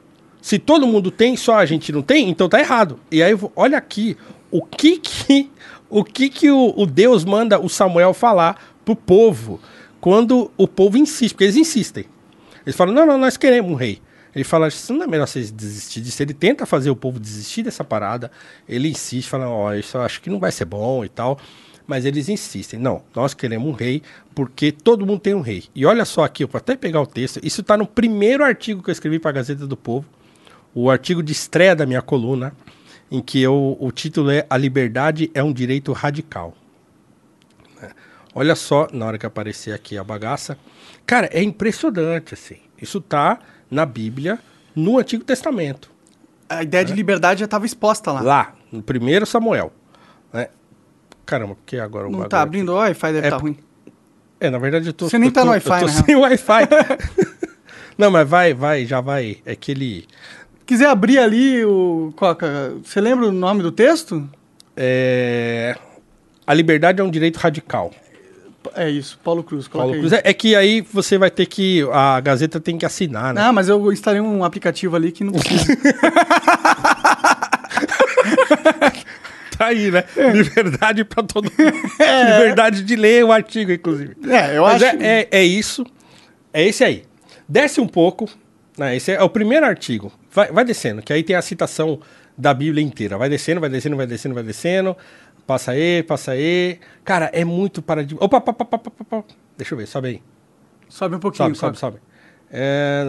Se 0.42 0.58
todo 0.58 0.88
mundo 0.88 1.12
tem, 1.12 1.36
só 1.36 1.56
a 1.56 1.66
gente 1.66 1.92
não 1.92 2.02
tem, 2.02 2.30
então 2.30 2.48
tá 2.48 2.60
errado. 2.60 3.00
E 3.12 3.22
aí, 3.22 3.38
olha 3.56 3.78
aqui, 3.78 4.16
o 4.50 4.62
que 4.62 4.98
que 4.98 5.50
o, 5.90 6.04
que 6.04 6.30
que 6.30 6.50
o, 6.50 6.74
o 6.78 6.86
Deus 6.86 7.26
manda 7.26 7.60
o 7.60 7.68
Samuel 7.68 8.14
falar 8.14 8.76
pro 8.86 8.96
povo 8.96 9.60
quando 10.00 10.50
o 10.58 10.68
povo 10.68 10.98
insiste, 10.98 11.34
porque 11.34 11.44
eles 11.44 11.58
insistem. 11.58 12.06
Eles 12.66 12.76
falam, 12.76 12.94
não, 12.94 13.06
não, 13.06 13.18
nós 13.18 13.36
queremos 13.36 13.72
um 13.72 13.76
rei. 13.76 14.02
Ele 14.38 14.44
fala, 14.44 14.68
isso 14.68 14.94
não 14.94 15.04
é 15.04 15.08
melhor 15.08 15.28
vocês 15.28 15.50
desistir 15.50 16.00
disso. 16.00 16.22
Ele 16.22 16.32
tenta 16.32 16.64
fazer 16.68 16.92
o 16.92 16.96
povo 16.96 17.20
desistir 17.20 17.64
dessa 17.64 17.84
parada. 17.84 18.30
Ele 18.70 18.88
insiste, 18.88 19.28
fala, 19.28 19.50
ó, 19.50 19.74
isso 19.74 19.98
eu 19.98 20.02
acho 20.04 20.22
que 20.22 20.30
não 20.30 20.38
vai 20.38 20.52
ser 20.52 20.66
bom 20.66 21.04
e 21.04 21.10
tal. 21.10 21.40
Mas 21.88 22.06
eles 22.06 22.30
insistem, 22.30 22.80
não, 22.80 23.02
nós 23.16 23.34
queremos 23.34 23.68
um 23.68 23.72
rei, 23.72 24.04
porque 24.36 24.72
todo 24.72 25.08
mundo 25.08 25.22
tem 25.22 25.34
um 25.34 25.42
rei. 25.42 25.64
E 25.74 25.88
olha 25.88 26.06
só 26.06 26.24
aqui, 26.24 26.44
eu 26.44 26.48
vou 26.48 26.60
até 26.60 26.76
pegar 26.76 27.02
o 27.02 27.08
texto. 27.08 27.40
Isso 27.42 27.62
está 27.62 27.76
no 27.76 27.88
primeiro 27.88 28.44
artigo 28.44 28.84
que 28.84 28.92
eu 28.92 28.94
escrevi 28.94 29.18
para 29.18 29.32
a 29.32 29.34
Gazeta 29.34 29.66
do 29.66 29.76
Povo. 29.76 30.06
O 30.72 30.92
artigo 30.92 31.24
de 31.24 31.32
estreia 31.32 31.76
da 31.76 31.88
minha 31.88 32.04
coluna, 32.04 32.54
em 33.10 33.24
que 33.24 33.42
eu, 33.42 33.76
o 33.80 33.92
título 33.92 34.30
é 34.30 34.46
A 34.52 34.56
Liberdade 34.56 35.32
é 35.34 35.42
um 35.42 35.52
Direito 35.52 35.92
Radical. 35.94 36.54
né? 37.82 37.90
Olha 38.36 38.54
só, 38.54 38.88
na 38.94 39.08
hora 39.08 39.18
que 39.18 39.26
aparecer 39.26 39.74
aqui 39.74 39.98
a 39.98 40.04
bagaça. 40.04 40.60
Cara, 41.08 41.28
é 41.34 41.42
impressionante, 41.42 42.36
assim. 42.36 42.58
Isso 42.80 43.02
tá 43.02 43.40
na 43.70 43.86
Bíblia, 43.86 44.40
no 44.76 44.98
Antigo 44.98 45.24
Testamento. 45.24 45.90
A 46.50 46.64
ideia 46.64 46.86
de 46.86 46.94
liberdade 46.94 47.40
já 47.42 47.46
estava 47.46 47.66
exposta 47.66 48.12
lá. 48.12 48.22
Lá, 48.22 48.56
no 48.72 48.82
primeiro 48.82 49.26
Samuel. 49.26 49.72
né? 50.32 50.48
Caramba, 51.26 51.56
porque 51.56 51.78
agora 51.78 52.08
o 52.08 52.12
Não 52.12 52.28
tá 52.30 52.42
abrindo 52.42 52.70
o 52.72 52.76
Wi-Fi, 52.76 53.08
deve 53.14 53.18
É 53.20 53.28
estar 53.28 53.38
por- 53.40 53.44
ruim. 53.48 53.58
É, 54.40 54.50
na 54.50 54.58
verdade 54.58 54.88
eu 54.88 54.94
tô... 54.94 55.10
Você 55.10 55.18
nem 55.18 55.30
tá 55.32 55.42
tô- 55.42 55.46
no 55.48 55.52
Wi-Fi, 55.52 55.86
né? 55.86 55.92
sem 56.06 56.16
Wi-Fi. 56.16 56.68
Não, 57.98 58.12
mas 58.12 58.30
vai, 58.30 58.54
vai, 58.54 58.86
já 58.86 59.02
vai. 59.02 59.38
É 59.44 59.56
que 59.56 59.72
ele. 59.72 60.06
Quiser 60.68 60.88
abrir 60.88 61.18
ali 61.18 61.66
o. 61.66 62.14
Coca, 62.16 62.76
você 62.84 63.02
lembra 63.02 63.26
o 63.28 63.32
nome 63.32 63.64
do 63.64 63.72
texto? 63.72 64.30
É... 64.76 65.76
A 66.46 66.54
liberdade 66.54 67.02
é 67.02 67.04
um 67.04 67.10
direito 67.10 67.38
radical. 67.38 67.92
É 68.76 68.90
isso, 68.90 69.20
Paulo 69.24 69.44
Cruz. 69.44 69.68
Paulo. 69.68 69.94
Cruz. 69.94 70.14
É, 70.14 70.22
é 70.24 70.34
que 70.34 70.56
aí 70.56 70.82
você 70.82 71.18
vai 71.18 71.32
ter 71.32 71.46
que. 71.46 71.88
A 71.92 72.20
Gazeta 72.20 72.60
tem 72.60 72.78
que 72.78 72.86
assinar, 72.86 73.34
né? 73.34 73.42
Ah, 73.42 73.54
mas 73.54 73.70
eu 73.70 73.92
instalei 73.92 74.22
um 74.22 74.44
aplicativo 74.44 74.96
ali 74.96 75.12
que 75.12 75.24
não 75.24 75.34
precisa. 75.34 75.78
Tá 79.58 79.68
aí, 79.68 79.90
né? 79.90 80.04
Liberdade 80.34 81.04
pra 81.04 81.24
todo 81.24 81.46
mundo. 81.46 81.74
Liberdade 82.00 82.84
de 82.84 82.96
ler 82.96 83.26
o 83.26 83.32
artigo, 83.32 83.72
inclusive. 83.72 84.16
é, 84.30 84.56
eu 84.56 84.62
Mas 84.62 84.84
acho. 84.84 84.98
é, 84.98 85.22
é, 85.22 85.28
é 85.32 85.44
isso. 85.44 85.84
É 86.54 86.64
esse 86.64 86.84
aí. 86.84 87.06
Desce 87.50 87.82
um 87.82 87.88
pouco. 87.88 88.30
Né? 88.78 88.96
Esse 88.96 89.14
é 89.14 89.24
o 89.24 89.30
primeiro 89.30 89.66
artigo. 89.66 90.12
Vai, 90.32 90.52
vai 90.52 90.64
descendo, 90.64 91.02
que 91.02 91.12
aí 91.12 91.24
tem 91.24 91.36
a 91.36 91.42
citação 91.42 92.00
da 92.38 92.54
Bíblia 92.54 92.84
inteira. 92.84 93.18
Vai 93.18 93.30
descendo, 93.30 93.60
vai 93.60 93.70
descendo, 93.70 93.96
vai 93.96 94.06
descendo, 94.06 94.36
vai 94.36 94.44
descendo. 94.44 94.96
Passa 95.48 95.72
aí, 95.72 96.04
passa 96.04 96.32
aí. 96.32 96.78
Cara, 97.06 97.32
é 97.34 97.46
muito 97.46 97.82
paradigma. 97.82 98.24
Opa, 98.24 98.38
opa, 98.38 98.52
opa, 98.52 98.66
opa, 98.76 98.92
opa. 99.16 99.24
Deixa 99.58 99.74
eu 99.74 99.78
ver, 99.78 99.88
sobe 99.88 100.08
aí. 100.10 100.22
Sobe 100.90 101.16
um 101.16 101.20
pouquinho, 101.20 101.56
Sobe, 101.56 101.78
sobe, 101.78 101.80
sobe. 101.80 101.98
É. 102.52 103.04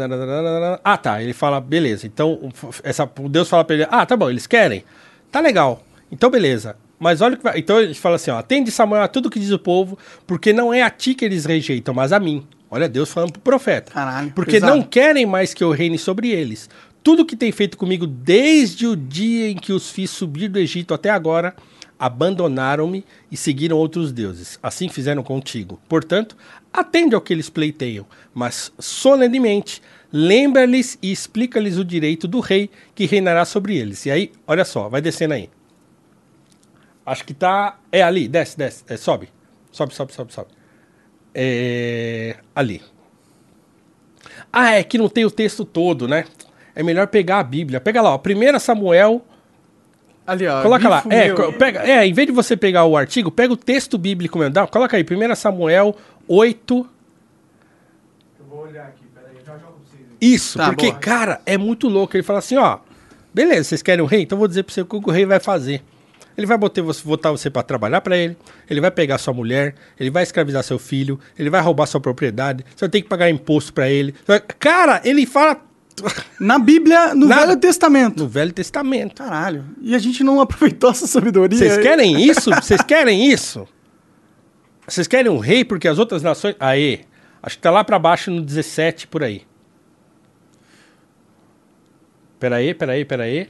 Ah, 0.85 0.97
tá. 0.97 1.23
Ele 1.23 1.33
fala, 1.33 1.61
beleza. 1.61 2.07
Então, 2.07 2.49
essa, 2.83 3.11
Deus 3.29 3.49
fala 3.49 3.65
pra 3.65 3.75
ele: 3.75 3.87
Ah, 3.91 4.07
tá 4.07 4.17
bom, 4.17 4.31
eles 4.31 4.47
querem. 4.47 4.85
Tá 5.31 5.41
legal. 5.41 5.83
Então, 6.11 6.31
beleza. 6.31 6.77
Mas 6.99 7.21
olha 7.21 7.35
o 7.35 7.39
que 7.39 7.45
vai. 7.45 7.59
Então 7.59 7.81
ele 7.81 7.95
fala 7.95 8.17
assim: 8.17 8.31
ó, 8.31 8.39
atende 8.39 8.71
Samuel 8.71 9.03
a 9.03 9.09
tudo 9.09 9.31
que 9.31 9.39
diz 9.39 9.51
o 9.51 9.59
povo, 9.59 9.99
porque 10.27 10.53
não 10.53 10.73
é 10.73 10.83
a 10.83 10.91
ti 10.91 11.15
que 11.15 11.25
eles 11.25 11.45
rejeitam, 11.45 11.95
mas 11.95 12.13
a 12.13 12.19
mim. 12.19 12.47
Olha 12.71 12.89
Deus 12.89 13.11
falando 13.11 13.33
pro 13.33 13.41
profeta. 13.41 13.93
Caralho, 13.93 14.31
Porque 14.33 14.53
pesado. 14.53 14.75
não 14.75 14.83
querem 14.83 15.25
mais 15.25 15.55
que 15.55 15.65
eu 15.65 15.71
reine 15.71 15.97
sobre 15.97 16.31
eles. 16.31 16.69
Tudo 17.03 17.25
que 17.25 17.35
tem 17.35 17.51
feito 17.51 17.79
comigo 17.79 18.07
desde 18.07 18.87
o 18.87 18.95
dia 18.95 19.49
em 19.49 19.57
que 19.57 19.73
os 19.73 19.91
fiz 19.91 20.11
subir 20.11 20.49
do 20.49 20.59
Egito 20.59 20.93
até 20.93 21.09
agora, 21.09 21.55
abandonaram-me 21.99 23.05
e 23.31 23.37
seguiram 23.37 23.77
outros 23.77 24.13
deuses. 24.13 24.59
Assim 24.63 24.89
fizeram 24.89 25.23
contigo. 25.23 25.81
Portanto, 25.89 26.37
atende 26.73 27.15
ao 27.15 27.21
que 27.21 27.33
eles 27.33 27.51
pleiteiam, 27.51 28.07
mas 28.33 28.73
solenemente 28.79 29.83
lembra-lhes 30.13 30.99
e 31.03 31.11
explica-lhes 31.11 31.77
o 31.77 31.85
direito 31.85 32.29
do 32.29 32.41
rei 32.41 32.71
que 32.95 33.07
reinará 33.07 33.45
sobre 33.45 33.77
eles. 33.77 34.07
E 34.07 34.11
aí, 34.11 34.33
olha 34.47 34.65
só, 34.65 34.89
vai 34.89 35.01
descendo 35.01 35.35
aí. 35.35 35.51
Acho 37.05 37.25
que 37.25 37.35
tá. 37.35 37.79
É 37.91 38.03
ali, 38.03 38.29
desce, 38.29 38.57
desce, 38.57 38.85
é, 38.87 38.97
sobe. 38.97 39.31
Sobe, 39.73 39.95
sobe, 39.95 40.13
sobe, 40.13 40.33
sobe. 40.33 40.51
É. 41.35 42.37
Ali. 42.55 42.83
Ah, 44.53 44.73
é 44.73 44.83
que 44.83 44.99
não 44.99 45.09
tem 45.09 45.25
o 45.25 45.31
texto 45.31 45.65
todo, 45.65 46.07
né? 46.07 46.25
É 46.75 46.83
melhor 46.83 47.07
pegar 47.09 47.39
a 47.39 47.43
Bíblia. 47.43 47.81
Pega 47.81 48.01
lá, 48.03 48.15
ó. 48.15 48.19
1 48.19 48.59
Samuel. 48.59 49.25
Ali, 50.29 50.47
ó. 50.47 50.63
Coloca 50.63 50.89
lá. 50.89 51.03
É, 51.09 51.33
pega, 51.53 51.83
é, 51.89 52.07
em 52.07 52.13
vez 52.13 52.27
de 52.27 52.33
você 52.33 52.55
pegar 52.57 52.85
o 52.85 52.97
artigo, 52.97 53.31
pega 53.31 53.53
o 53.53 53.57
texto 53.57 53.97
bíblico 53.97 54.39
mesmo. 54.39 54.53
Dá, 54.53 54.67
coloca 54.67 54.95
aí, 54.97 55.03
1 55.03 55.35
Samuel 55.35 55.97
8. 56.29 56.87
Eu 58.39 58.47
vou 58.47 58.65
olhar 58.65 58.89
aqui, 58.89 59.05
peraí, 59.15 59.37
eu 59.39 59.45
já 59.45 59.53
jogo 59.55 59.73
pra 59.73 59.91
vocês. 59.91 60.07
Isso, 60.21 60.59
Tá, 60.59 60.67
porque, 60.67 60.89
boa. 60.91 60.99
cara, 60.99 61.41
é 61.47 61.57
muito 61.57 61.89
louco. 61.89 62.15
Ele 62.15 62.23
fala 62.23 62.41
assim, 62.41 62.57
ó. 62.59 62.79
Beleza, 63.33 63.65
vocês 63.65 63.83
querem 63.83 64.03
o 64.05 64.07
rei? 64.07 64.23
Então 64.23 64.37
eu 64.37 64.41
vou 64.41 64.49
dizer 64.49 64.65
pra 64.65 64.75
você 64.75 64.83
o 64.83 64.87
que 64.87 64.97
o 64.97 65.11
rei 65.11 65.25
vai 65.25 65.41
fazer. 65.41 65.83
Ele 66.37 66.47
vai 66.47 66.57
botar 66.59 66.83
você, 66.83 67.03
botar 67.07 67.31
você 67.31 67.51
pra 67.51 67.63
trabalhar 67.65 68.01
pra 68.01 68.17
ele, 68.17 68.37
ele 68.71 68.81
vai 68.81 68.91
pegar 68.93 69.19
sua 69.19 69.35
mulher, 69.35 69.75
ele 69.99 70.09
vai 70.11 70.23
escravizar 70.23 70.63
seu 70.63 70.79
filho, 70.79 71.19
ele 71.37 71.51
vai 71.51 71.61
roubar 71.61 71.85
sua 71.87 72.01
propriedade, 72.01 72.65
você 72.77 72.85
vai 72.85 72.89
ter 72.91 73.03
que 73.03 73.09
pagar 73.09 73.29
imposto 73.29 73.73
pra 73.73 73.89
ele. 73.91 74.15
Cara, 74.59 75.01
ele 75.05 75.27
fala 75.27 75.61
Na 76.41 76.59
Bíblia, 76.59 77.15
no 77.15 77.27
Nada. 77.27 77.47
Velho 77.47 77.61
Testamento. 77.61 78.23
no 78.23 78.29
Velho 78.29 78.53
Testamento. 78.53 79.17
Caralho. 79.17 79.65
E 79.81 79.95
a 79.95 79.99
gente 79.99 80.23
não 80.25 80.41
aproveitou 80.43 80.91
essa 80.91 81.07
sabedoria. 81.07 81.59
Vocês 81.59 81.79
querem 81.79 82.21
isso? 82.25 82.51
Vocês 82.51 82.83
querem 82.83 83.31
isso? 83.31 83.67
Vocês 84.87 85.07
querem 85.07 85.31
um 85.31 85.39
rei 85.39 85.65
porque 85.65 85.89
as 85.89 85.99
outras 85.99 86.23
nações. 86.23 86.57
Aê, 86.59 87.01
acho 87.43 87.57
que 87.57 87.63
tá 87.63 87.71
lá 87.71 87.85
pra 87.85 87.99
baixo 87.99 88.31
no 88.31 88.41
17 88.43 89.07
por 89.07 89.23
aí. 89.23 89.43
Peraí, 92.39 92.73
peraí, 92.73 93.05
peraí. 93.05 93.49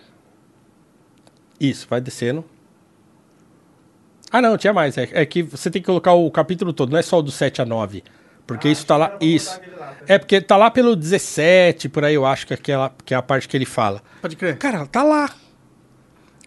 Isso, 1.61 1.87
vai 1.89 2.01
descendo. 2.01 2.45
Ah, 4.31 4.43
não, 4.43 4.57
tinha 4.57 4.73
mais. 4.73 4.97
É, 4.99 5.09
é 5.13 5.27
que 5.27 5.43
você 5.43 5.71
tem 5.71 5.81
que 5.81 5.87
colocar 5.87 6.13
o 6.13 6.31
capítulo 6.31 6.73
todo, 6.73 6.91
não 6.91 6.99
é 6.99 7.03
só 7.03 7.19
o 7.19 7.23
do 7.23 7.31
7 7.31 7.63
a 7.63 7.65
9. 7.67 8.03
Porque 8.49 8.67
isso 8.71 8.87
tá 8.87 8.97
lá. 8.97 9.15
Isso. 9.21 9.61
É 10.07 10.19
porque 10.19 10.41
tá 10.41 10.57
lá 10.57 10.71
pelo 10.71 10.97
17, 10.97 11.87
por 11.91 12.03
aí 12.03 12.15
eu 12.15 12.25
acho 12.25 12.47
que 12.47 12.55
é, 12.55 12.57
aquela, 12.57 12.95
que 13.05 13.13
é 13.13 13.17
a 13.17 13.21
parte 13.21 13.47
que 13.47 13.55
ele 13.55 13.67
fala. 13.67 14.03
Pode 14.23 14.37
crer. 14.37 14.57
Cara, 14.57 14.87
tá 14.87 15.03
lá. 15.03 15.31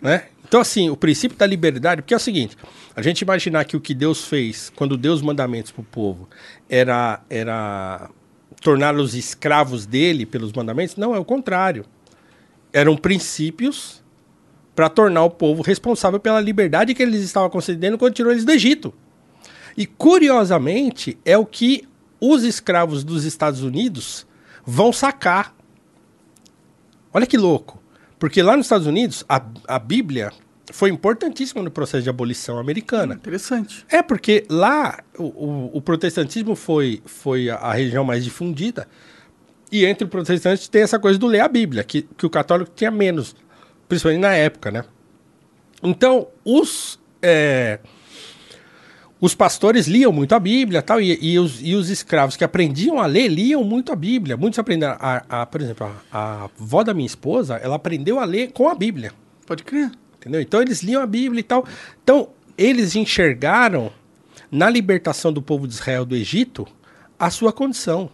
Né? 0.02 0.24
Então, 0.44 0.60
assim, 0.60 0.90
o 0.90 0.98
princípio 0.98 1.38
da 1.38 1.46
liberdade, 1.46 2.02
porque 2.02 2.16
é 2.16 2.18
o 2.18 2.20
seguinte: 2.20 2.58
a 2.96 3.04
gente 3.04 3.22
imaginar 3.22 3.66
que 3.66 3.78
o 3.78 3.80
que 3.80 3.94
Deus 3.94 4.26
fez 4.26 4.72
quando 4.76 4.98
deu 4.98 5.14
os 5.14 5.22
mandamentos 5.22 5.72
pro 5.72 5.84
povo 5.84 6.28
era, 6.68 7.22
era 7.30 8.10
torná-los 8.62 9.14
escravos 9.14 9.86
dele 9.86 10.26
pelos 10.26 10.52
mandamentos, 10.52 10.96
não, 10.96 11.14
é 11.14 11.20
o 11.20 11.24
contrário. 11.24 11.86
Eram 12.74 12.98
princípios 12.98 14.02
para 14.76 14.90
tornar 14.90 15.24
o 15.24 15.30
povo 15.30 15.62
responsável 15.62 16.20
pela 16.20 16.42
liberdade 16.42 16.96
que 16.96 17.04
eles 17.04 17.22
estavam 17.22 17.50
concedendo 17.52 17.96
quando 17.96 18.16
tirou 18.16 18.32
eles 18.32 18.44
do 18.44 18.52
Egito. 18.52 18.92
E 19.78 19.86
curiosamente, 19.86 21.18
é 21.24 21.38
o 21.38 21.46
que 21.46 21.88
os 22.22 22.44
escravos 22.44 23.04
dos 23.04 23.26
Estados 23.26 23.64
Unidos 23.64 24.26
vão 24.66 24.94
sacar 24.94 25.54
Olha 27.14 27.26
que 27.26 27.38
louco. 27.38 27.82
Porque 28.18 28.42
lá 28.42 28.56
nos 28.56 28.68
Estados 28.68 28.88
Unidos, 28.88 29.26
a, 29.28 29.44
a 29.68 29.78
Bíblia 29.80 30.32
foi 30.72 30.90
importantíssima 30.90 31.62
no 31.62 31.70
processo 31.72 32.04
de 32.04 32.10
abolição 32.10 32.58
americana. 32.58 33.16
Interessante. 33.16 33.86
É 33.90 34.02
porque 34.02 34.46
lá 34.50 35.00
o, 35.18 35.24
o- 35.24 35.72
o 35.78 35.82
protestantismo 35.82 36.56
foi, 36.56 37.02
foi 37.06 37.50
a, 37.50 37.56
a 37.58 37.74
religião 37.74 38.06
mais 38.06 38.24
difundida. 38.24 38.88
E 39.72 39.86
entre 39.86 40.06
os 40.06 40.10
protestantes 40.10 40.68
tem 40.70 40.84
essa 40.84 41.00
coisa 41.00 41.20
do 41.20 41.28
ler 41.28 41.42
a 41.42 41.48
Bíblia, 41.50 41.84
que, 41.84 42.04
que 42.04 42.26
o 42.26 42.30
católico 42.30 42.72
tinha 42.76 42.92
menos, 42.92 43.36
principalmente 43.90 44.22
na 44.22 44.34
época, 44.34 44.72
né? 44.72 44.86
Então, 45.84 46.28
os, 46.46 46.98
é, 47.22 47.80
os 49.22 49.36
pastores 49.36 49.88
liam 49.88 50.12
muito 50.12 50.34
a 50.34 50.40
Bíblia 50.40 50.82
tal, 50.82 51.00
e, 51.00 51.18
e, 51.22 51.38
os, 51.40 51.62
e 51.62 51.76
os 51.76 51.90
escravos 51.90 52.36
que 52.36 52.44
aprendiam 52.44 53.00
a 53.00 53.06
ler 53.06 53.28
liam 53.28 53.64
muito 53.64 53.92
a 53.94 53.96
Bíblia. 53.96 54.36
Muitos 54.36 54.58
aprenderam. 54.60 54.98
A, 55.00 55.42
a- 55.44 55.46
por 55.46 55.62
exemplo, 55.62 55.88
a, 56.12 56.18
a 56.18 56.44
avó 56.46 56.84
da 56.84 56.94
minha 56.94 57.06
esposa, 57.06 57.56
ela 57.58 57.76
aprendeu 57.76 58.20
a 58.20 58.26
ler 58.26 58.52
com 58.52 58.68
a 58.68 58.74
Bíblia. 58.74 59.14
Pode 59.46 59.64
crer. 59.64 59.92
Entendeu? 60.18 60.42
Então 60.42 60.62
eles 60.62 60.82
liam 60.82 61.02
a 61.02 61.06
Bíblia 61.08 61.40
e 61.40 61.44
tal. 61.44 61.66
Então, 62.04 62.30
eles 62.58 62.96
enxergaram 62.96 63.92
na 64.52 64.70
libertação 64.70 65.32
do 65.32 65.42
povo 65.42 65.68
de 65.68 65.74
Israel 65.76 66.04
do 66.06 66.16
Egito 66.16 66.68
a 67.18 67.30
sua 67.30 67.54
condição 67.54 68.10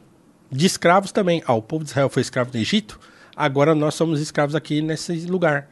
de 0.51 0.65
escravos 0.65 1.11
também. 1.11 1.41
Ah, 1.45 1.53
o 1.53 1.61
povo 1.61 1.83
de 1.83 1.89
Israel 1.89 2.09
foi 2.09 2.21
escravo 2.21 2.51
do 2.51 2.57
Egito, 2.57 2.99
agora 3.35 3.73
nós 3.73 3.95
somos 3.95 4.21
escravos 4.21 4.55
aqui 4.55 4.81
nesse 4.81 5.25
lugar. 5.25 5.69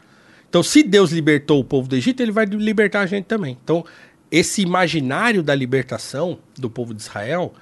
Então, 0.49 0.63
se 0.63 0.83
Deus 0.83 1.11
libertou 1.11 1.59
o 1.59 1.63
povo 1.63 1.87
do 1.87 1.95
Egito, 1.95 2.21
ele 2.21 2.31
vai 2.31 2.45
libertar 2.45 3.01
a 3.01 3.05
gente 3.05 3.25
também. 3.25 3.57
Então, 3.63 3.85
esse 4.31 4.61
imaginário 4.61 5.43
da 5.43 5.53
libertação 5.53 6.39
do 6.57 6.69
povo 6.69 6.93
de 6.93 7.01
Israel, 7.01 7.53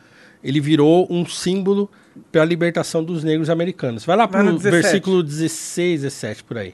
ele 0.44 0.60
virou 0.60 1.08
um 1.10 1.26
símbolo 1.26 1.90
para 2.32 2.42
a 2.42 2.46
libertação 2.46 3.04
dos 3.04 3.24
negros 3.24 3.50
americanos. 3.50 4.06
Vai 4.06 4.16
lá 4.16 4.28
para 4.28 4.46
o 4.46 4.58
17. 4.58 4.72
versículo 4.72 5.24
16, 5.24 6.02
17, 6.02 6.44
por 6.44 6.58
aí. 6.58 6.74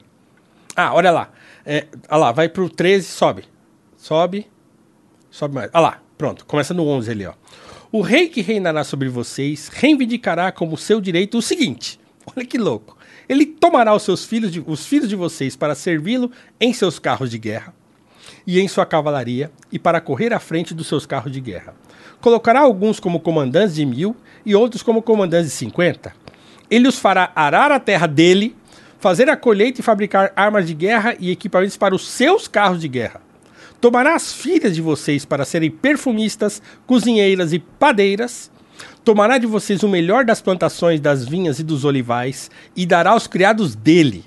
Ah, 0.76 0.94
olha 0.94 1.10
lá. 1.10 1.30
É, 1.64 1.86
olha 2.08 2.20
lá, 2.20 2.32
vai 2.32 2.48
pro 2.48 2.68
13, 2.68 3.06
sobe. 3.06 3.44
Sobe. 3.96 4.46
Sobe 5.30 5.54
mais. 5.54 5.70
Olha 5.72 5.82
lá, 5.82 6.02
pronto. 6.16 6.44
Começa 6.44 6.74
no 6.74 6.86
11 6.86 7.10
ali, 7.10 7.26
ó. 7.26 7.34
O 7.92 8.00
rei 8.00 8.28
que 8.28 8.40
reinará 8.40 8.84
sobre 8.84 9.08
vocês 9.08 9.68
reivindicará 9.68 10.52
como 10.52 10.76
seu 10.76 11.00
direito 11.00 11.38
o 11.38 11.42
seguinte. 11.42 11.98
Olha 12.36 12.46
que 12.46 12.58
louco. 12.58 12.96
Ele 13.28 13.46
tomará 13.46 13.94
os 13.94 14.02
seus 14.02 14.24
filhos, 14.24 14.50
de, 14.50 14.62
os 14.64 14.86
filhos 14.86 15.08
de 15.08 15.16
vocês 15.16 15.56
para 15.56 15.74
servi-lo 15.74 16.30
em 16.60 16.72
seus 16.72 16.98
carros 16.98 17.30
de 17.30 17.38
guerra 17.38 17.74
e 18.46 18.60
em 18.60 18.68
sua 18.68 18.86
cavalaria 18.86 19.50
e 19.70 19.78
para 19.78 20.00
correr 20.00 20.32
à 20.32 20.40
frente 20.40 20.74
dos 20.74 20.86
seus 20.86 21.06
carros 21.06 21.32
de 21.32 21.40
guerra. 21.40 21.74
Colocará 22.20 22.60
alguns 22.60 23.00
como 23.00 23.20
comandantes 23.20 23.74
de 23.74 23.86
mil 23.86 24.16
e 24.44 24.54
outros 24.54 24.82
como 24.82 25.02
comandantes 25.02 25.50
de 25.50 25.56
cinquenta. 25.56 26.12
Ele 26.70 26.88
os 26.88 26.98
fará 26.98 27.32
arar 27.34 27.72
a 27.72 27.80
terra 27.80 28.06
dele, 28.06 28.56
fazer 28.98 29.28
a 29.28 29.36
colheita 29.36 29.80
e 29.80 29.84
fabricar 29.84 30.32
armas 30.36 30.66
de 30.66 30.74
guerra 30.74 31.16
e 31.18 31.30
equipamentos 31.30 31.76
para 31.76 31.94
os 31.94 32.08
seus 32.08 32.46
carros 32.46 32.80
de 32.80 32.88
guerra. 32.88 33.20
Tomará 33.80 34.14
as 34.14 34.32
filhas 34.32 34.74
de 34.74 34.82
vocês 34.82 35.24
para 35.24 35.44
serem 35.44 35.70
perfumistas, 35.70 36.60
cozinheiras 36.86 37.52
e 37.52 37.58
padeiras. 37.58 38.50
Tomará 39.02 39.38
de 39.38 39.46
vocês 39.46 39.82
o 39.82 39.88
melhor 39.88 40.24
das 40.24 40.42
plantações 40.42 41.00
das 41.00 41.26
vinhas 41.26 41.58
e 41.58 41.62
dos 41.62 41.84
olivais 41.84 42.50
e 42.76 42.84
dará 42.84 43.12
aos 43.12 43.26
criados 43.26 43.74
dele. 43.74 44.24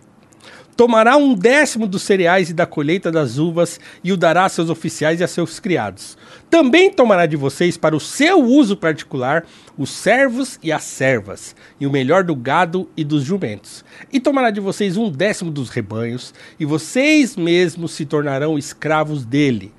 Tomará 0.76 1.16
um 1.16 1.36
décimo 1.36 1.88
dos 1.88 2.02
cereais 2.02 2.50
e 2.50 2.54
da 2.54 2.66
colheita 2.66 3.12
das 3.12 3.38
uvas 3.38 3.80
e 4.04 4.12
o 4.12 4.18
dará 4.18 4.46
a 4.46 4.50
seus 4.50 4.72
oficiais 4.72 5.20
e 5.20 5.24
a 5.24 5.28
seus 5.28 5.60
criados. 5.60 6.18
Também 6.50 6.92
tomará 6.92 7.28
de 7.28 7.36
vocês 7.36 7.78
para 7.78 7.96
o 7.96 8.00
seu 8.00 8.44
uso 8.44 8.76
particular 8.76 9.46
os 9.78 9.92
servos 9.92 10.60
e 10.64 10.72
as 10.72 10.84
servas, 10.84 11.56
e 11.80 11.86
o 11.86 11.92
melhor 11.92 12.24
do 12.24 12.36
gado 12.36 12.90
e 12.98 13.04
dos 13.04 13.24
jumentos. 13.24 13.86
E 14.12 14.20
tomará 14.20 14.50
de 14.50 14.60
vocês 14.60 14.98
um 14.98 15.12
décimo 15.12 15.52
dos 15.52 15.70
rebanhos, 15.70 16.34
e 16.60 16.66
vocês 16.66 17.36
mesmos 17.36 17.92
se 17.92 18.06
tornarão 18.06 18.58
escravos 18.58 19.24
dele. 19.24 19.72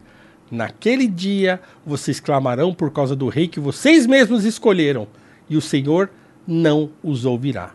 Naquele 0.48 1.08
dia 1.08 1.60
vocês 1.84 2.20
clamarão 2.20 2.72
por 2.72 2.92
causa 2.92 3.16
do 3.16 3.28
rei 3.28 3.48
que 3.48 3.58
vocês 3.58 4.06
mesmos 4.06 4.44
escolheram, 4.44 5.08
e 5.50 5.56
o 5.56 5.60
Senhor 5.60 6.08
não 6.46 6.90
os 7.02 7.24
ouvirá. 7.24 7.72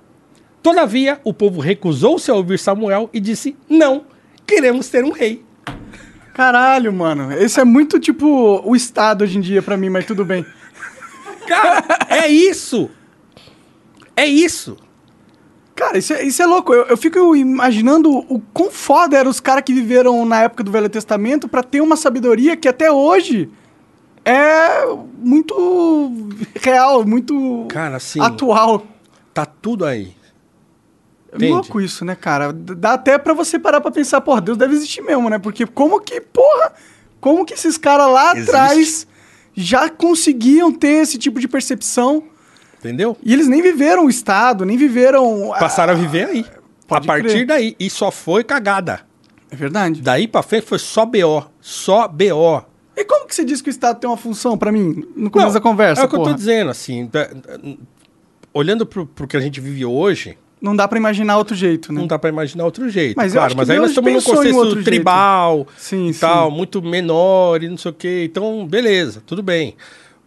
Todavia, 0.61 1.19
o 1.23 1.33
povo 1.33 1.61
recusou-se 1.61 2.29
a 2.29 2.33
ouvir 2.33 2.59
Samuel 2.59 3.09
e 3.13 3.19
disse: 3.19 3.55
Não, 3.69 4.03
queremos 4.45 4.89
ter 4.89 5.03
um 5.03 5.11
rei. 5.11 5.43
Caralho, 6.33 6.91
mano. 6.93 7.31
Esse 7.33 7.59
é 7.59 7.63
muito 7.63 7.99
tipo 7.99 8.61
o 8.63 8.75
Estado 8.75 9.23
hoje 9.23 9.37
em 9.37 9.41
dia 9.41 9.61
pra 9.61 9.77
mim, 9.77 9.89
mas 9.89 10.05
tudo 10.05 10.23
bem. 10.23 10.45
Cara, 11.47 11.83
é 12.09 12.27
isso! 12.27 12.89
É 14.15 14.25
isso! 14.25 14.77
Cara, 15.75 15.97
isso 15.97 16.13
é, 16.13 16.23
isso 16.23 16.41
é 16.41 16.45
louco. 16.45 16.73
Eu, 16.73 16.87
eu 16.87 16.97
fico 16.97 17.35
imaginando 17.35 18.11
o 18.11 18.39
quão 18.53 18.69
foda 18.69 19.17
eram 19.17 19.31
os 19.31 19.39
caras 19.39 19.63
que 19.63 19.73
viveram 19.73 20.25
na 20.25 20.41
época 20.43 20.61
do 20.63 20.71
Velho 20.71 20.89
Testamento 20.89 21.47
pra 21.47 21.63
ter 21.63 21.79
uma 21.81 21.95
sabedoria 21.95 22.57
que 22.57 22.67
até 22.67 22.91
hoje 22.91 23.49
é 24.25 24.85
muito 25.17 26.11
real, 26.61 27.05
muito 27.05 27.65
Cara, 27.69 27.95
assim, 27.95 28.19
atual. 28.19 28.85
tá 29.33 29.45
tudo 29.45 29.85
aí. 29.85 30.13
É 31.31 31.35
Entende? 31.35 31.51
louco 31.53 31.79
isso, 31.81 32.03
né, 32.03 32.15
cara? 32.15 32.51
Dá 32.51 32.93
até 32.93 33.17
pra 33.17 33.33
você 33.33 33.59
parar 33.59 33.79
pra 33.81 33.91
pensar, 33.91 34.19
porra, 34.21 34.41
Deus 34.41 34.57
deve 34.57 34.73
existir 34.73 35.01
mesmo, 35.01 35.29
né? 35.29 35.37
Porque 35.37 35.65
como 35.65 35.99
que, 36.01 36.19
porra, 36.19 36.73
como 37.21 37.45
que 37.45 37.53
esses 37.53 37.77
caras 37.77 38.11
lá 38.11 38.31
Existe. 38.35 38.49
atrás 38.49 39.07
já 39.55 39.89
conseguiam 39.89 40.71
ter 40.71 41.01
esse 41.03 41.17
tipo 41.17 41.39
de 41.39 41.47
percepção 41.47 42.23
Entendeu? 42.79 43.15
e 43.21 43.31
eles 43.33 43.47
nem 43.47 43.61
viveram 43.61 44.05
o 44.05 44.09
Estado, 44.09 44.65
nem 44.65 44.77
viveram... 44.77 45.53
a- 45.53 45.59
Passaram 45.59 45.93
a 45.93 45.95
viver 45.95 46.25
aí. 46.29 46.45
A 46.49 46.59
Pode 46.87 47.05
partir 47.05 47.27
crer. 47.27 47.45
daí. 47.45 47.75
E 47.79 47.89
só 47.89 48.09
foi 48.09 48.43
cagada. 48.43 49.01
É 49.51 49.55
verdade. 49.55 50.01
Daí 50.01 50.27
pra 50.27 50.41
frente 50.41 50.65
foi 50.65 50.79
só 50.79 51.05
BO. 51.05 51.45
Só 51.61 52.07
BO. 52.07 52.63
E 52.95 53.05
como 53.05 53.27
que 53.27 53.35
você 53.35 53.45
diz 53.45 53.61
que 53.61 53.69
o 53.69 53.71
Estado 53.71 53.99
tem 53.99 54.09
uma 54.09 54.17
função 54.17 54.57
pra 54.57 54.71
mim, 54.71 55.05
no 55.15 55.29
começo 55.29 55.49
Não, 55.49 55.53
da 55.53 55.61
conversa, 55.61 56.01
É 56.01 56.05
o 56.05 56.09
que 56.09 56.15
eu 56.15 56.23
tô 56.23 56.33
dizendo, 56.33 56.71
assim. 56.71 57.07
Olhando 58.53 58.85
pro, 58.85 59.05
pro 59.05 59.27
que 59.27 59.37
a 59.37 59.39
gente 59.39 59.61
vive 59.61 59.85
hoje, 59.85 60.37
Não 60.61 60.75
dá 60.75 60.87
pra 60.87 60.97
imaginar 60.97 61.37
outro 61.37 61.55
jeito, 61.55 61.93
né? 61.93 61.99
não 62.01 62.07
dá 62.07 62.19
pra 62.19 62.29
imaginar 62.29 62.65
outro 62.65 62.89
jeito. 62.89 63.15
Mas 63.15 63.31
claro, 63.33 63.55
mas 63.55 63.69
aí 63.69 63.77
nós 63.79 63.91
estamos 63.91 64.11
num 64.13 64.21
contexto 64.21 64.83
tribal 64.83 65.65
Sim, 65.77 66.07
e 66.09 66.13
sim. 66.13 66.19
tal, 66.19 66.51
muito 66.51 66.81
menor 66.81 67.63
e 67.63 67.69
não 67.69 67.77
sei 67.77 67.91
o 67.91 67.93
quê. 67.93 68.23
Então, 68.29 68.67
beleza, 68.67 69.23
tudo 69.25 69.41
bem. 69.41 69.75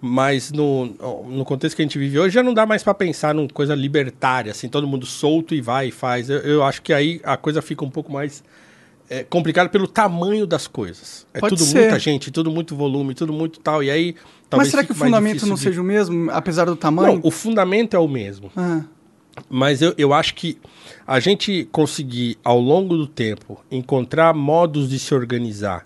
Mas 0.00 0.50
no, 0.50 0.86
no 1.28 1.44
contexto 1.44 1.76
que 1.76 1.82
a 1.82 1.84
gente 1.84 1.96
vive 1.98 2.18
hoje, 2.18 2.34
já 2.34 2.42
não 2.42 2.52
dá 2.52 2.66
mais 2.66 2.82
pra 2.82 2.92
pensar 2.92 3.32
numa 3.34 3.46
coisa 3.48 3.72
libertária, 3.74 4.50
assim, 4.50 4.68
todo 4.68 4.86
mundo 4.86 5.06
solto 5.06 5.54
e 5.54 5.60
vai 5.60 5.88
e 5.88 5.90
faz. 5.92 6.28
Eu, 6.28 6.38
eu 6.38 6.62
acho 6.64 6.82
que 6.82 6.92
aí 6.92 7.20
a 7.22 7.36
coisa 7.36 7.62
fica 7.62 7.84
um 7.84 7.90
pouco 7.90 8.10
mais 8.10 8.42
é, 9.08 9.22
complicada 9.22 9.68
pelo 9.68 9.86
tamanho 9.86 10.44
das 10.46 10.66
coisas. 10.66 11.24
É 11.32 11.38
Pode 11.38 11.54
tudo 11.54 11.64
ser. 11.64 11.78
muita 11.82 11.98
gente, 12.00 12.32
tudo 12.32 12.50
muito 12.50 12.74
volume, 12.74 13.14
tudo 13.14 13.32
muito 13.32 13.60
tal. 13.60 13.80
E 13.82 13.90
aí. 13.90 14.16
Mas 14.50 14.68
será 14.68 14.82
que 14.82 14.90
o 14.90 14.94
fundamento 14.94 15.46
não 15.46 15.54
de- 15.54 15.60
seja 15.60 15.80
o 15.80 15.84
mesmo, 15.84 16.30
apesar 16.32 16.64
do 16.64 16.70
Não, 16.72 16.76
tamanho? 16.76 17.20
o 17.22 17.30
fundamento 17.30 17.94
é 17.94 17.98
o 18.00 18.08
mesmo. 18.08 18.50
Ah, 18.56 18.82
Mas 19.48 19.80
eu, 19.82 19.94
eu 19.96 20.12
acho 20.12 20.34
que 20.34 20.58
a 21.06 21.18
gente 21.20 21.68
conseguir, 21.72 22.38
ao 22.44 22.60
longo 22.60 22.96
do 22.96 23.06
tempo, 23.06 23.62
encontrar 23.70 24.34
modos 24.34 24.88
de 24.90 24.98
se 24.98 25.14
organizar, 25.14 25.84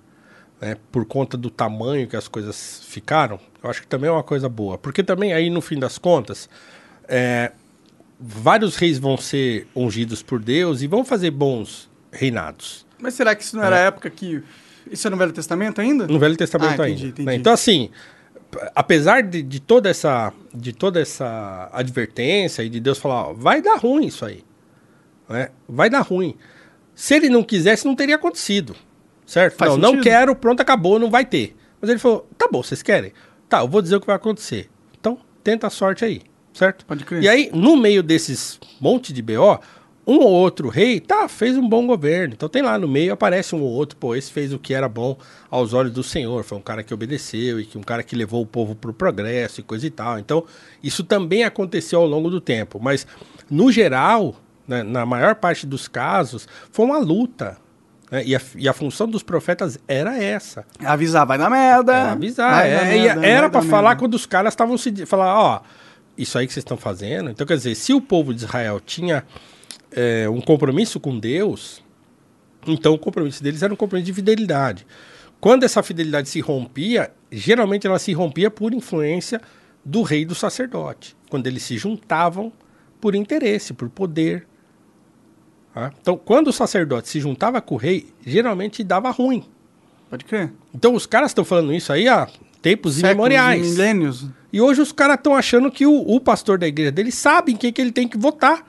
né, 0.61 0.77
por 0.91 1.05
conta 1.05 1.37
do 1.37 1.51
tamanho 1.51 2.07
que 2.09 2.17
as 2.17 2.29
coisas 2.29 2.83
ficaram, 2.87 3.39
eu 3.63 3.71
acho 3.71 3.83
que 3.83 3.87
também 3.87 4.09
é 4.09 4.13
uma 4.13 4.23
coisa 4.23 4.49
boa. 4.49 4.79
Porque 4.79 5.03
também 5.03 5.33
aí, 5.33 5.51
no 5.51 5.61
fim 5.61 5.79
das 5.79 5.99
contas, 5.99 6.49
é, 7.09 7.53
vários 8.19 8.77
reis 8.77 8.99
vão 8.99 9.17
ser 9.17 9.67
ungidos 9.75 10.23
por 10.23 10.41
Deus 10.41 10.83
e 10.83 10.87
vão 10.87 11.05
fazer 11.05 11.31
bons 11.31 11.89
reinados. 12.11 12.87
Mas 12.99 13.15
será 13.15 13.35
que 13.35 13.43
isso 13.45 13.57
não 13.57 13.63
era 13.65 13.77
a 13.77 13.81
época 13.81 14.09
que... 14.11 14.43
Isso 14.91 15.07
é 15.07 15.11
no 15.11 15.17
Velho 15.17 15.33
Testamento 15.33 15.81
ainda? 15.81 16.07
No 16.07 16.19
Velho 16.19 16.37
Testamento 16.37 16.81
Ah, 16.81 16.89
entendi, 16.89 17.07
ainda. 17.07 17.09
entendi. 17.09 17.27
né? 17.27 17.35
Então, 17.35 17.53
assim, 17.53 17.91
apesar 18.75 19.23
de, 19.23 19.43
de 19.43 19.61
toda 19.61 19.89
essa 19.89 20.33
de 20.55 20.73
toda 20.73 21.01
essa 21.01 21.69
advertência 21.73 22.63
e 22.63 22.69
de 22.69 22.81
Deus 22.81 22.99
falar, 22.99 23.29
ó, 23.29 23.33
vai 23.33 23.61
dar 23.61 23.77
ruim 23.77 24.07
isso 24.07 24.25
aí. 24.25 24.45
Né? 25.29 25.51
Vai 25.69 25.91
dar 25.91 26.01
ruim. 26.01 26.37
Se 26.95 27.15
ele 27.15 27.29
não 27.29 27.43
quisesse, 27.43 27.85
não 27.85 27.95
teria 27.95 28.17
acontecido. 28.17 28.75
Certo? 29.27 29.57
Faz 29.57 29.73
não, 29.73 29.79
não 29.79 29.89
sentido. 29.91 30.05
quero, 30.05 30.37
pronto, 30.37 30.61
acabou, 30.61 30.99
não 30.99 31.11
vai 31.11 31.25
ter. 31.25 31.57
Mas 31.81 31.91
ele 31.91 31.99
falou, 31.99 32.29
tá 32.39 32.49
bom, 32.51 32.63
vocês 32.63 32.83
querem? 32.83 33.13
Tá, 33.49 33.61
eu 33.61 33.69
vou 33.69 33.83
dizer 33.83 33.97
o 33.97 34.01
que 34.01 34.07
vai 34.07 34.17
acontecer. 34.17 34.71
Então, 34.99 35.19
tenta 35.43 35.67
a 35.67 35.71
sorte 35.71 36.05
aí, 36.05 36.23
certo? 36.55 36.87
Pode 36.87 37.05
crer. 37.05 37.23
E 37.23 37.29
aí, 37.29 37.51
no 37.53 37.77
meio 37.77 38.03
desses 38.03 38.59
monte 38.81 39.13
de 39.13 39.21
BO, 39.21 39.61
um 40.07 40.19
ou 40.19 40.31
outro 40.31 40.69
rei, 40.69 41.01
tá, 41.01 41.29
fez 41.29 41.57
um 41.57 41.69
bom 41.69 41.85
governo. 41.87 42.35
Então 42.35 42.49
tem 42.49 42.63
lá 42.63 42.79
no 42.79 42.87
meio, 42.87 43.13
aparece 43.13 43.57
um 43.57 43.61
ou 43.61 43.71
outro, 43.71 43.97
pô, 43.97 44.15
esse 44.15 44.31
fez 44.31 44.53
o 44.53 44.59
que 44.59 44.73
era 44.73 44.89
bom 44.89 45.19
aos 45.51 45.75
olhos 45.75 45.93
do 45.93 46.03
Senhor. 46.03 46.45
Foi 46.45 46.57
um 46.57 46.63
cara 46.63 46.85
que 46.85 46.95
obedeceu 46.95 47.59
e 47.59 47.65
que 47.65 47.77
um 47.77 47.83
cara 47.83 48.05
que 48.05 48.15
levou 48.15 48.41
o 48.41 48.47
povo 48.47 48.77
pro 48.77 48.93
progresso 48.93 49.61
e 49.61 49.65
coisa 49.65 49.85
e 49.85 49.91
tal. 49.91 50.19
Então, 50.19 50.45
isso 50.81 51.03
também 51.03 51.43
aconteceu 51.43 52.01
ao 52.01 52.07
longo 52.07 52.31
do 52.31 52.41
tempo. 52.41 52.79
Mas, 52.81 53.05
no 53.51 53.73
geral, 53.73 54.37
né, 54.67 54.85
na 54.85 55.05
maior 55.05 55.35
parte 55.35 55.67
dos 55.67 55.89
casos, 55.89 56.47
foi 56.71 56.85
uma 56.85 56.99
luta. 56.99 57.57
né? 58.09 58.23
E, 58.25 58.37
a, 58.37 58.41
e 58.55 58.69
a 58.69 58.73
função 58.73 59.09
dos 59.09 59.25
profetas 59.25 59.77
era 59.89 60.17
essa. 60.23 60.65
Avisar, 60.85 61.27
vai 61.27 61.37
dar 61.37 61.51
merda. 61.51 61.93
Era 61.93 62.13
avisar. 62.13 62.65
é, 62.65 62.97
e 62.97 63.03
merda, 63.03 63.27
era 63.27 63.49
dar 63.49 63.63
falar 63.63 63.89
merda. 63.89 64.01
quando 64.01 64.15
os 64.15 64.25
caras 64.25 64.53
estavam 64.53 64.79
se. 64.79 65.05
Falar, 65.05 65.37
ó, 65.37 65.61
isso 66.17 66.39
aí 66.39 66.47
que 66.47 66.53
vocês 66.53 66.63
estão 66.63 66.77
fazendo. 66.77 67.29
Então, 67.29 67.45
quer 67.45 67.57
dizer, 67.57 67.75
se 67.75 67.93
o 67.93 68.01
povo 68.01 68.33
de 68.33 68.45
Israel 68.45 68.79
tinha 68.79 69.25
é, 69.93 70.29
um 70.29 70.41
compromisso 70.41 70.99
com 70.99 71.19
Deus, 71.19 71.83
então 72.67 72.95
o 72.95 72.99
compromisso 72.99 73.43
deles 73.43 73.63
era 73.63 73.73
um 73.73 73.77
compromisso 73.77 74.07
de 74.07 74.13
fidelidade. 74.13 74.87
Quando 75.41 75.65
essa 75.65 75.83
fidelidade 75.83 76.29
se 76.29 76.41
rompia, 76.41 77.13
geralmente 77.31 77.87
ela 77.87 77.99
se 77.99 78.13
rompia 78.13 78.51
por 78.51 78.73
influência 78.73 79.41
do 79.85 80.03
rei 80.03 80.23
e 80.23 80.25
do 80.25 80.35
sacerdote. 80.35 81.17
Quando 81.29 81.47
eles 81.47 81.63
se 81.63 81.77
juntavam 81.77 82.53
por 83.01 83.15
interesse, 83.15 83.73
por 83.73 83.89
poder. 83.89 84.47
tá? 85.73 85.93
Então, 86.01 86.17
quando 86.17 86.49
o 86.49 86.53
sacerdote 86.53 87.09
se 87.09 87.21
juntava 87.21 87.61
com 87.61 87.75
o 87.75 87.79
rei, 87.79 88.09
geralmente 88.25 88.83
dava 88.83 89.11
ruim. 89.11 89.45
Pode 90.09 90.25
crer. 90.25 90.53
Então 90.75 90.95
os 90.95 91.05
caras 91.07 91.31
estão 91.31 91.45
falando 91.45 91.73
isso 91.73 91.93
aí 91.93 92.09
há 92.09 92.27
tempos 92.63 92.95
Séculos, 92.95 93.13
imemoriais. 93.13 93.71
Milênios. 93.71 94.27
E 94.53 94.61
hoje 94.61 94.81
os 94.81 94.93
caras 94.93 95.17
estão 95.17 95.35
achando 95.35 95.71
que 95.71 95.85
o, 95.85 95.93
o 95.93 96.21
pastor 96.21 96.59
da 96.59 96.67
igreja 96.67 96.91
dele 96.93 97.13
sabe 97.13 97.53
em 97.53 97.57
quem 97.57 97.73
que 97.73 97.81
ele 97.81 97.93
tem 97.93 98.09
que 98.09 98.17
votar. 98.17 98.65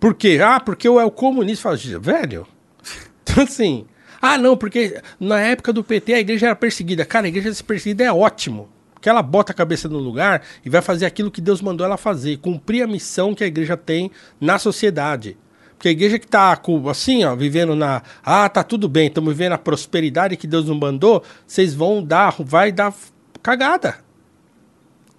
Por 0.00 0.14
quê? 0.14 0.38
Ah, 0.42 0.60
porque 0.60 0.86
eu 0.86 0.98
é 1.00 1.04
o 1.04 1.10
comunista. 1.10 1.62
Fala, 1.62 1.76
velho. 2.00 2.46
Então 3.22 3.44
assim. 3.44 3.84
Ah, 4.22 4.38
não, 4.38 4.56
porque 4.56 5.00
na 5.20 5.38
época 5.38 5.72
do 5.72 5.84
PT 5.84 6.14
a 6.14 6.20
igreja 6.20 6.46
era 6.46 6.56
perseguida. 6.56 7.04
Cara, 7.04 7.26
a 7.26 7.28
igreja 7.28 7.52
perseguida 7.62 8.04
é 8.04 8.12
ótimo. 8.12 8.68
Porque 8.94 9.08
ela 9.08 9.22
bota 9.22 9.52
a 9.52 9.54
cabeça 9.54 9.88
no 9.88 9.98
lugar 9.98 10.42
e 10.64 10.70
vai 10.70 10.82
fazer 10.82 11.06
aquilo 11.06 11.30
que 11.30 11.40
Deus 11.40 11.60
mandou 11.62 11.84
ela 11.84 11.96
fazer. 11.96 12.38
Cumprir 12.38 12.82
a 12.82 12.86
missão 12.86 13.34
que 13.34 13.44
a 13.44 13.46
igreja 13.46 13.76
tem 13.76 14.10
na 14.40 14.58
sociedade. 14.58 15.36
Porque 15.76 15.88
a 15.88 15.92
igreja 15.92 16.18
que 16.18 16.26
tá 16.26 16.56
com- 16.56 16.88
assim, 16.88 17.22
ó, 17.24 17.36
vivendo 17.36 17.76
na. 17.76 18.02
Ah, 18.24 18.48
tá 18.48 18.64
tudo 18.64 18.88
bem, 18.88 19.06
estamos 19.06 19.32
vivendo 19.32 19.52
a 19.52 19.58
prosperidade 19.58 20.36
que 20.36 20.48
Deus 20.48 20.64
nos 20.64 20.76
mandou, 20.76 21.22
vocês 21.46 21.72
vão 21.72 22.02
dar, 22.02 22.34
vai 22.40 22.72
dar 22.72 22.92
cagada. 23.40 23.98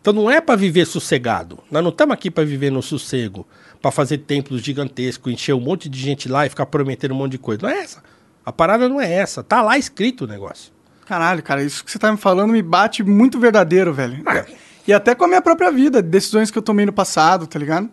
Então 0.02 0.12
não 0.12 0.30
é 0.30 0.42
para 0.42 0.56
viver 0.58 0.86
sossegado. 0.86 1.60
Nós 1.72 1.82
não 1.82 1.90
estamos 1.92 2.14
aqui 2.14 2.30
para 2.30 2.44
viver 2.44 2.72
no 2.72 2.82
sossego, 2.82 3.48
para 3.82 3.92
fazer 3.92 4.20
templos 4.20 4.62
gigantescos, 4.62 5.32
encher 5.32 5.54
um 5.54 5.60
monte 5.60 5.88
de 5.88 6.00
gente 6.00 6.28
lá 6.28 6.46
e 6.46 6.50
ficar 6.50 6.66
prometendo 6.66 7.14
um 7.14 7.18
monte 7.18 7.32
de 7.34 7.38
coisa. 7.38 7.62
Não 7.64 7.70
é 7.70 7.80
essa. 7.80 8.04
A 8.46 8.52
parada 8.52 8.90
não 8.90 9.00
é 9.00 9.12
essa. 9.12 9.44
Tá 9.44 9.62
lá 9.62 9.78
escrito 9.78 10.26
o 10.26 10.28
negócio. 10.28 10.72
Caralho, 11.06 11.42
cara, 11.42 11.64
isso 11.64 11.84
que 11.84 11.92
você 11.92 11.98
tá 11.98 12.12
me 12.12 12.18
falando 12.18 12.52
me 12.52 12.62
bate 12.62 13.04
muito 13.04 13.40
verdadeiro, 13.40 13.94
velho. 13.94 14.24
E 14.88 14.94
até 14.94 15.16
com 15.16 15.24
a 15.26 15.28
minha 15.28 15.42
própria 15.42 15.72
vida, 15.72 16.02
decisões 16.02 16.52
que 16.52 16.58
eu 16.58 16.62
tomei 16.62 16.86
no 16.86 16.94
passado, 16.94 17.48
tá 17.48 17.58
ligado? 17.58 17.90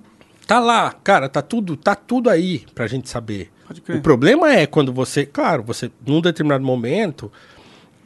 Tá 0.46 0.58
lá, 0.60 0.92
cara, 1.02 1.28
tá 1.28 1.42
tudo, 1.42 1.76
tá 1.76 1.94
tudo 1.94 2.28
aí 2.30 2.64
pra 2.74 2.86
gente 2.86 3.08
saber. 3.08 3.50
Pode 3.66 3.80
crer. 3.80 3.98
O 3.98 4.00
problema 4.02 4.52
é 4.52 4.66
quando 4.66 4.92
você, 4.92 5.26
claro, 5.26 5.62
você, 5.62 5.90
num 6.06 6.20
determinado 6.20 6.64
momento, 6.64 7.30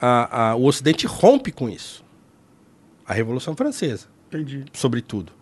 a, 0.00 0.50
a- 0.50 0.54
o 0.54 0.64
Ocidente 0.64 1.06
rompe 1.06 1.52
com 1.52 1.68
isso. 1.68 2.02
A 3.06 3.12
Revolução 3.12 3.54
Francesa. 3.56 4.06
Entendi. 4.28 4.64
sobretudo. 4.72 5.32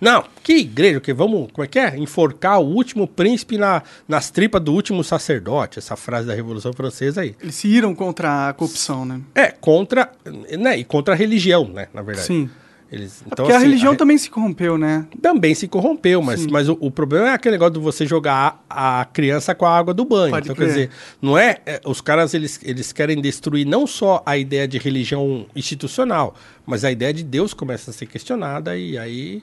Não, 0.00 0.24
que 0.42 0.58
igreja, 0.58 1.00
que 1.00 1.12
vamos, 1.14 1.48
como 1.52 1.64
é 1.64 1.68
que 1.68 1.78
é? 1.78 1.96
Enforcar 1.96 2.60
o 2.60 2.66
último 2.66 3.08
príncipe 3.08 3.56
na, 3.56 3.82
nas 4.06 4.30
tripas 4.30 4.60
do 4.62 4.72
último 4.72 5.02
sacerdote, 5.02 5.78
essa 5.78 5.96
frase 5.96 6.26
da 6.26 6.34
Revolução 6.34 6.72
Francesa 6.72 7.22
aí. 7.22 7.34
Eles 7.40 7.54
se 7.54 7.66
iram 7.68 7.94
contra 7.94 8.48
a 8.50 8.52
corrupção, 8.52 9.04
né? 9.06 9.20
É, 9.34 9.46
contra, 9.50 10.10
né, 10.58 10.76
e 10.78 10.84
contra 10.84 11.14
a 11.14 11.16
religião, 11.16 11.66
né, 11.68 11.88
na 11.94 12.02
verdade. 12.02 12.26
Sim. 12.26 12.50
Eles, 12.92 13.20
É 13.28 13.34
porque 13.34 13.50
a 13.50 13.56
assim, 13.56 13.66
religião 13.66 13.92
re- 13.92 13.98
também 13.98 14.16
se 14.16 14.30
corrompeu, 14.30 14.78
né? 14.78 15.06
também 15.20 15.54
se 15.56 15.66
corrompeu, 15.66 16.22
mas, 16.22 16.46
mas 16.46 16.68
o, 16.68 16.76
o 16.80 16.88
problema 16.88 17.30
é 17.30 17.32
aquele 17.32 17.54
negócio 17.54 17.74
de 17.74 17.80
você 17.80 18.06
jogar 18.06 18.64
a, 18.70 19.00
a 19.00 19.04
criança 19.06 19.56
com 19.56 19.66
a 19.66 19.76
água 19.76 19.92
do 19.92 20.04
banho. 20.04 20.30
Pode 20.30 20.46
então, 20.46 20.54
crer. 20.54 20.68
quer 20.68 20.72
dizer, 20.72 20.90
não 21.20 21.36
é, 21.36 21.56
é, 21.66 21.80
Os 21.84 22.00
caras 22.00 22.32
eles, 22.32 22.60
eles 22.62 22.92
querem 22.92 23.20
destruir 23.20 23.66
não 23.66 23.88
só 23.88 24.22
a 24.24 24.36
ideia 24.38 24.68
de 24.68 24.78
religião 24.78 25.46
institucional, 25.56 26.36
mas 26.64 26.84
a 26.84 26.92
ideia 26.92 27.12
de 27.12 27.24
Deus 27.24 27.52
começa 27.52 27.90
a 27.90 27.94
ser 27.94 28.06
questionada 28.06 28.76
e 28.76 28.96
aí. 28.96 29.42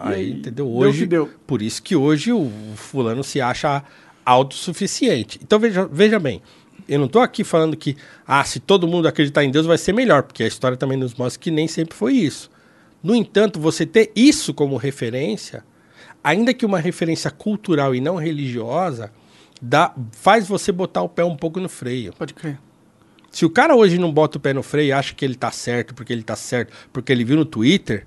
Aí, 0.00 0.32
entendeu? 0.32 0.66
deu 0.66 0.74
Hoje. 0.74 1.00
que 1.00 1.06
deu. 1.06 1.30
Por 1.46 1.60
isso 1.60 1.82
que 1.82 1.94
hoje 1.94 2.32
o 2.32 2.50
fulano 2.74 3.22
se 3.22 3.40
acha 3.40 3.84
autossuficiente. 4.24 5.38
Então 5.42 5.58
veja, 5.58 5.86
veja 5.86 6.18
bem. 6.18 6.40
Eu 6.88 6.98
não 6.98 7.06
estou 7.06 7.22
aqui 7.22 7.44
falando 7.44 7.76
que, 7.76 7.96
ah, 8.26 8.42
se 8.42 8.58
todo 8.58 8.88
mundo 8.88 9.06
acreditar 9.06 9.44
em 9.44 9.50
Deus 9.50 9.66
vai 9.66 9.78
ser 9.78 9.92
melhor, 9.92 10.22
porque 10.22 10.42
a 10.42 10.46
história 10.46 10.76
também 10.76 10.96
nos 10.96 11.14
mostra 11.14 11.40
que 11.40 11.50
nem 11.50 11.68
sempre 11.68 11.94
foi 11.94 12.14
isso. 12.14 12.50
No 13.02 13.14
entanto, 13.14 13.60
você 13.60 13.86
ter 13.86 14.10
isso 14.16 14.52
como 14.52 14.76
referência, 14.76 15.64
ainda 16.24 16.52
que 16.52 16.66
uma 16.66 16.78
referência 16.78 17.30
cultural 17.30 17.94
e 17.94 18.00
não 18.00 18.16
religiosa, 18.16 19.12
dá, 19.60 19.94
faz 20.12 20.48
você 20.48 20.72
botar 20.72 21.02
o 21.02 21.08
pé 21.08 21.24
um 21.24 21.36
pouco 21.36 21.60
no 21.60 21.68
freio. 21.68 22.12
Pode 22.14 22.34
crer. 22.34 22.58
Se 23.30 23.44
o 23.46 23.50
cara 23.50 23.76
hoje 23.76 23.96
não 23.96 24.12
bota 24.12 24.38
o 24.38 24.40
pé 24.40 24.52
no 24.52 24.62
freio 24.62 24.88
e 24.88 24.92
acha 24.92 25.14
que 25.14 25.24
ele 25.24 25.36
tá 25.36 25.52
certo, 25.52 25.94
porque 25.94 26.12
ele 26.12 26.22
tá 26.22 26.34
certo, 26.34 26.72
porque 26.92 27.12
ele 27.12 27.24
viu 27.24 27.36
no 27.36 27.44
Twitter, 27.44 28.06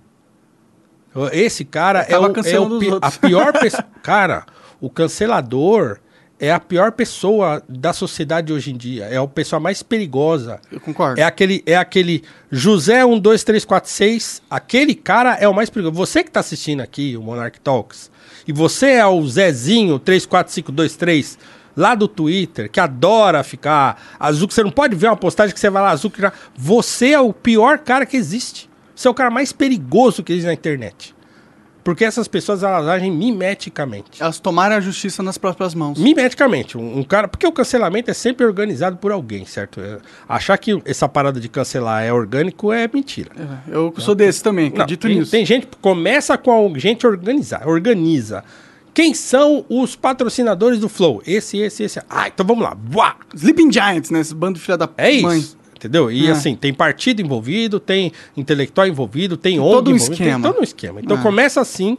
esse 1.31 1.63
cara 1.63 2.01
é, 2.01 2.17
o, 2.17 2.25
é 2.25 2.59
o 2.59 2.79
pi- 2.79 2.89
a 3.01 3.11
pior 3.11 3.53
pessoa. 3.53 3.85
cara, 4.01 4.45
o 4.81 4.89
cancelador 4.89 5.99
é 6.39 6.51
a 6.51 6.59
pior 6.59 6.91
pessoa 6.91 7.63
da 7.69 7.93
sociedade 7.93 8.51
hoje 8.51 8.71
em 8.71 8.75
dia. 8.75 9.05
É 9.05 9.17
a 9.17 9.27
pessoa 9.27 9.59
mais 9.59 9.81
perigosa. 9.81 10.59
Eu 10.71 10.79
concordo. 10.79 11.19
É 11.19 11.23
aquele, 11.23 11.63
é 11.65 11.77
aquele 11.77 12.23
José 12.51 13.05
12346, 13.05 14.41
aquele 14.49 14.93
cara 14.95 15.35
é 15.35 15.47
o 15.47 15.53
mais 15.53 15.69
perigoso. 15.69 15.95
Você 15.95 16.23
que 16.23 16.31
tá 16.31 16.39
assistindo 16.41 16.81
aqui 16.81 17.15
o 17.15 17.21
Monarch 17.21 17.59
Talks, 17.61 18.11
e 18.47 18.51
você 18.51 18.91
é 18.93 19.05
o 19.05 19.25
Zezinho 19.25 19.99
34523 19.99 21.37
lá 21.75 21.95
do 21.95 22.07
Twitter, 22.07 22.69
que 22.69 22.79
adora 22.79 23.43
ficar 23.43 24.15
azul, 24.19 24.47
que 24.47 24.53
você 24.53 24.63
não 24.63 24.71
pode 24.71 24.95
ver 24.95 25.07
uma 25.07 25.15
postagem 25.17 25.53
que 25.53 25.59
você 25.59 25.69
vai 25.69 25.81
lá 25.81 25.89
azul, 25.91 26.11
que 26.11 26.21
já... 26.21 26.31
você 26.55 27.11
é 27.11 27.19
o 27.19 27.33
pior 27.33 27.79
cara 27.79 28.05
que 28.05 28.17
existe. 28.17 28.69
Você 28.95 29.07
é 29.07 29.11
o 29.11 29.13
cara 29.13 29.29
mais 29.29 29.51
perigoso 29.51 30.23
que 30.23 30.31
existe 30.33 30.47
na 30.47 30.53
internet. 30.53 31.15
Porque 31.83 32.05
essas 32.05 32.29
pessoas 32.29 32.63
elas 32.63 32.87
agem 32.87 33.11
mimeticamente. 33.11 34.23
Elas 34.23 34.39
tomaram 34.39 34.77
a 34.77 34.79
justiça 34.79 35.21
nas 35.21 35.37
próprias 35.37 35.75
mãos. 35.75 35.99
Mimeticamente, 35.99 36.77
um, 36.77 36.99
um 36.99 37.03
cara. 37.03 37.27
Porque 37.27 37.45
o 37.45 37.51
cancelamento 37.51 38.09
é 38.09 38.13
sempre 38.13 38.45
organizado 38.45 38.95
por 38.95 39.11
alguém, 39.11 39.45
certo? 39.45 39.81
É, 39.81 39.97
achar 40.27 40.57
que 40.57 40.81
essa 40.85 41.09
parada 41.09 41.41
de 41.41 41.49
cancelar 41.49 42.03
é 42.03 42.13
orgânico 42.13 42.71
é 42.71 42.89
mentira. 42.91 43.31
É, 43.37 43.75
Eu 43.75 43.93
sou 43.97 44.15
desse 44.15 44.41
também, 44.41 44.69
Não, 44.69 44.75
acredito 44.75 45.07
tem, 45.07 45.19
nisso. 45.19 45.31
tem 45.31 45.45
gente 45.45 45.67
que 45.67 45.75
começa 45.77 46.37
com 46.37 46.73
a 46.73 46.79
gente 46.79 47.05
organizar, 47.05 47.67
organiza. 47.67 48.45
Quem 48.93 49.13
são 49.13 49.65
os 49.67 49.95
patrocinadores 49.95 50.79
do 50.79 50.87
Flow? 50.87 51.21
Esse, 51.25 51.57
esse, 51.57 51.83
esse. 51.83 51.99
Ah, 52.09 52.27
então 52.27 52.45
vamos 52.45 52.63
lá. 52.63 52.75
Buá! 52.75 53.15
Sleeping 53.33 53.71
Giants, 53.71 54.09
né? 54.09 54.19
Esse 54.21 54.33
bando 54.35 54.57
de 54.57 54.63
filha 54.63 54.77
da 54.77 54.87
É 54.97 55.11
isso. 55.11 55.57
Entendeu? 55.83 56.09
E 56.11 56.27
É. 56.27 56.31
assim, 56.31 56.55
tem 56.55 56.73
partido 56.73 57.21
envolvido, 57.21 57.79
tem 57.79 58.11
intelectual 58.37 58.87
envolvido, 58.87 59.35
tem 59.35 59.59
ONG 59.59 59.71
todo 59.71 59.91
um 59.91 59.95
envolvido, 59.95 60.13
esquema. 60.13 60.41
tem 60.43 60.51
todo 60.51 60.59
um 60.61 60.63
esquema. 60.63 61.01
Então 61.01 61.17
É. 61.17 61.21
começa 61.21 61.59
assim 61.59 61.97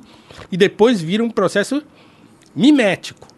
e 0.50 0.56
depois 0.56 1.00
vira 1.02 1.22
um 1.22 1.28
processo 1.30 1.82
mimético. 2.56 3.28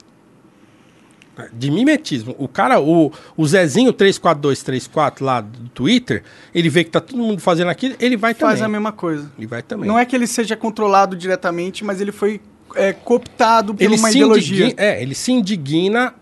De 1.52 1.70
mimetismo. 1.70 2.34
O 2.38 2.48
cara, 2.48 2.80
o, 2.80 3.12
o 3.36 3.46
Zezinho 3.46 3.92
34234 3.92 5.22
lá 5.22 5.42
do 5.42 5.68
Twitter, 5.68 6.22
ele 6.54 6.70
vê 6.70 6.82
que 6.82 6.90
tá 6.90 6.98
todo 6.98 7.18
mundo 7.18 7.40
fazendo 7.42 7.68
aquilo, 7.68 7.94
ele 8.00 8.16
vai 8.16 8.32
Faz 8.32 8.54
a 8.54 8.64
também. 8.64 8.72
mesma 8.80 8.90
coisa. 8.92 9.30
Ele 9.36 9.46
vai 9.46 9.62
também. 9.62 9.86
Não 9.86 9.98
é 9.98 10.06
que 10.06 10.16
ele 10.16 10.26
seja 10.26 10.56
controlado 10.56 11.14
diretamente, 11.14 11.84
mas 11.84 12.00
ele 12.00 12.10
foi 12.10 12.40
é, 12.74 12.94
cooptado 12.94 13.74
por 13.74 13.82
ele 13.84 13.96
uma 13.98 14.10
ideologia. 14.10 14.64
indigna, 14.66 14.82
é, 14.82 15.02
ele 15.02 15.14
se 15.14 15.30
indigna 15.30 16.14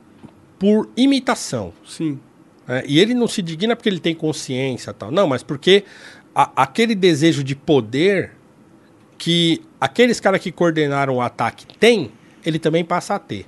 por 0.58 0.88
imitação. 0.96 1.72
Sim. 1.86 2.18
Né? 2.66 2.82
E 2.86 2.98
ele 3.00 3.14
não 3.14 3.26
se 3.28 3.40
indigna 3.40 3.74
porque 3.76 3.88
ele 3.88 4.00
tem 4.00 4.14
consciência 4.14 4.92
tal. 4.92 5.10
Não, 5.10 5.26
mas 5.26 5.42
porque 5.42 5.84
a- 6.34 6.50
aquele 6.62 6.94
desejo 6.94 7.42
de 7.44 7.54
poder 7.54 8.32
que 9.16 9.62
aqueles 9.80 10.20
caras 10.20 10.40
que 10.40 10.50
coordenaram 10.50 11.14
o 11.16 11.20
ataque 11.20 11.66
têm, 11.78 12.10
ele 12.44 12.58
também 12.58 12.84
passa 12.84 13.14
a 13.14 13.18
ter. 13.18 13.46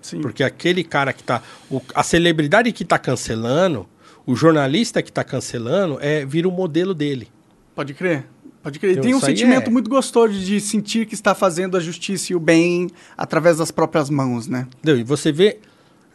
Sim. 0.00 0.20
Porque 0.20 0.42
aquele 0.44 0.84
cara 0.84 1.12
que 1.12 1.22
tá. 1.22 1.42
o- 1.70 1.82
a 1.94 2.02
celebridade 2.02 2.70
que 2.72 2.84
tá 2.84 2.98
cancelando, 2.98 3.86
o 4.24 4.34
jornalista 4.36 5.02
que 5.02 5.10
tá 5.10 5.24
cancelando, 5.24 5.98
é, 6.00 6.24
vira 6.24 6.48
o 6.48 6.52
modelo 6.52 6.94
dele. 6.94 7.28
Pode 7.74 7.94
crer. 7.94 8.26
Pode 8.62 8.78
crer. 8.78 8.92
Então, 8.92 9.02
tem 9.02 9.14
um 9.14 9.20
sentimento 9.20 9.68
é- 9.68 9.70
muito 9.70 9.88
gostoso 9.90 10.34
de 10.38 10.60
sentir 10.60 11.06
que 11.06 11.14
está 11.14 11.34
fazendo 11.34 11.76
a 11.76 11.80
justiça 11.80 12.32
e 12.32 12.36
o 12.36 12.40
bem 12.40 12.88
através 13.16 13.58
das 13.58 13.70
próprias 13.70 14.08
mãos, 14.10 14.46
né? 14.46 14.66
Entendeu? 14.78 14.98
E 14.98 15.04
você 15.04 15.30
vê 15.32 15.58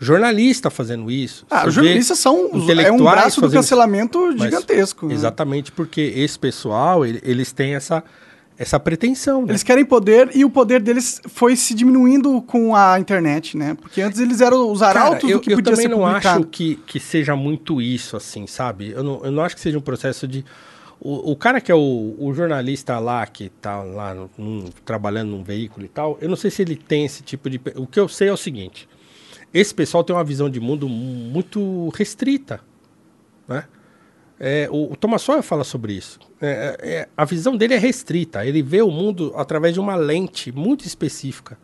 jornalista 0.03 0.69
fazendo 0.69 1.09
isso. 1.09 1.45
Ah, 1.49 1.67
os 1.67 1.73
jornalistas 1.73 2.19
são 2.19 2.49
é 2.80 2.91
um 2.91 2.98
braço 3.03 3.41
do 3.41 3.49
cancelamento 3.49 4.19
Mas- 4.38 4.41
gigantesco. 4.51 5.07
né? 5.07 5.14
Exatamente, 5.14 5.72
porque 5.72 6.01
esse 6.15 6.38
pessoal, 6.38 7.06
ele- 7.06 7.22
eles 7.23 7.51
têm 7.51 7.75
essa, 7.75 8.03
essa 8.57 8.80
pretensão, 8.80 9.41
né? 9.43 9.51
Eles 9.51 9.64
querem 9.64 9.83
poder 9.83 10.30
e 10.35 10.45
o 10.45 10.49
poder 10.49 10.80
deles 10.82 11.19
foi 11.27 11.56
se 11.56 11.73
diminuindo 11.73 12.41
com 12.43 12.75
a 12.75 12.99
internet, 12.99 13.57
né? 13.57 13.75
Porque 13.82 14.01
antes 14.01 14.19
eles 14.19 14.41
eram 14.41 14.72
os 14.72 14.80
Cara, 14.80 14.99
arautos 15.01 15.30
eu, 15.30 15.38
do 15.38 15.41
que 15.41 15.51
eu 15.53 15.57
podia 15.57 15.72
também 15.73 15.88
ser 15.88 15.90
não 15.95 15.99
publicado. 16.06 16.40
acho 16.41 16.48
que, 16.49 16.75
que 16.85 16.99
seja 16.99 17.35
muito 17.35 17.82
isso, 17.82 18.15
assim, 18.15 18.45
sabe? 18.45 18.91
Eu 18.91 19.03
não, 19.03 19.22
eu 19.25 19.32
não 19.32 19.43
acho 19.43 19.56
que 19.56 19.61
seja 19.61 19.77
um 19.77 19.82
processo 19.82 20.27
de... 20.27 20.45
O, 21.06 21.32
o 21.32 21.35
cara 21.35 21.59
que 21.59 21.69
é 21.69 21.75
o, 21.75 22.15
o 22.17 22.33
jornalista 22.33 22.98
lá, 22.98 23.25
que 23.27 23.49
tá 23.49 23.83
lá 23.83 24.15
no- 24.38 24.69
trabalhando 24.85 25.32
num 25.32 25.43
veículo 25.43 25.85
e 25.85 25.90
tal, 25.90 26.17
eu 26.22 26.30
não 26.30 26.38
sei 26.38 26.49
se 26.49 26.61
ele 26.61 26.77
tem 26.77 27.03
esse 27.03 27.22
tipo 27.23 27.49
de... 27.49 27.59
O 27.75 27.85
que 27.85 27.99
eu 27.99 28.07
sei 28.07 28.30
é 28.30 28.32
o 28.32 28.38
seguinte, 28.38 28.88
esse 29.53 29.73
pessoal 29.73 30.03
tem 30.03 30.15
uma 30.15 30.23
visão 30.23 30.49
de 30.49 30.59
mundo 30.59 30.88
muito 30.90 31.90
restrita, 31.95 32.61
né? 33.48 33.65
É, 34.40 34.67
o, 34.72 34.91
o 34.91 34.95
Thomas 34.95 35.22
Sowell 35.22 35.43
fala 35.43 35.64
sobre 35.64 35.93
isso. 35.93 36.19
É, 36.41 36.75
é, 36.82 36.90
é, 36.95 37.09
a 37.15 37.23
visão 37.23 37.56
dele 37.56 37.75
é 37.75 37.77
restrita. 37.77 38.45
Ele 38.45 38.61
vê 38.61 38.82
o 38.82 38.90
mundo 38.91 39.32
através 39.38 39.73
de 39.73 39.80
uma 39.80 39.95
lente 39.95 40.51
muito 40.51 40.85
específica 40.85 41.57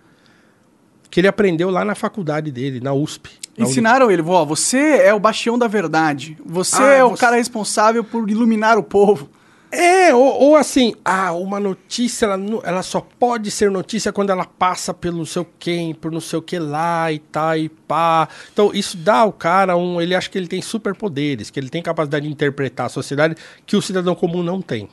que 1.09 1.19
ele 1.19 1.27
aprendeu 1.27 1.71
lá 1.71 1.83
na 1.83 1.95
faculdade 1.95 2.51
dele, 2.51 2.79
na 2.79 2.93
USP. 2.93 3.31
na 3.57 3.65
Ensinaram 3.65 4.11
ele, 4.11 4.21
ó, 4.21 4.45
você 4.45 4.77
é 5.01 5.11
o 5.13 5.19
bastião 5.19 5.57
da 5.57 5.67
verdade. 5.67 6.37
Você 6.45 6.81
Ah, 6.81 6.93
é 6.93 7.03
o 7.03 7.09
você- 7.09 7.19
cara 7.19 7.35
responsável 7.35 8.03
por 8.03 8.29
iluminar 8.29 8.77
o 8.77 8.83
povo. 8.83 9.27
É, 9.71 10.13
ou, 10.15 10.41
ou 10.41 10.55
assim, 10.55 10.95
ah, 11.05 11.31
uma 11.31 11.59
notícia, 11.59 12.25
ela, 12.25 12.39
ela 12.63 12.81
só 12.81 12.99
pode 12.99 13.51
ser 13.51 13.69
notícia 13.69 14.11
quando 14.11 14.31
ela 14.31 14.45
passa 14.45 14.93
pelo 14.93 15.17
não 15.17 15.25
sei 15.25 15.43
o 15.43 15.47
quem, 15.59 15.93
por 15.93 16.11
não 16.11 16.19
sei 16.19 16.39
o 16.39 16.41
que 16.41 16.57
lá 16.57 17.11
e 17.11 17.19
tá 17.19 17.55
e 17.55 17.69
pá. 17.69 18.27
Então, 18.51 18.71
isso 18.73 18.97
dá 18.97 19.17
ao 19.17 19.31
cara 19.31 19.77
um. 19.77 20.01
Ele 20.01 20.15
acha 20.15 20.29
que 20.29 20.37
ele 20.37 20.47
tem 20.47 20.61
superpoderes, 20.61 21.51
que 21.51 21.59
ele 21.59 21.69
tem 21.69 21.83
capacidade 21.83 22.25
de 22.25 22.31
interpretar 22.31 22.87
a 22.87 22.89
sociedade 22.89 23.35
que 23.65 23.75
o 23.75 23.81
cidadão 23.81 24.15
comum 24.15 24.41
não 24.41 24.59
tem. 24.59 24.89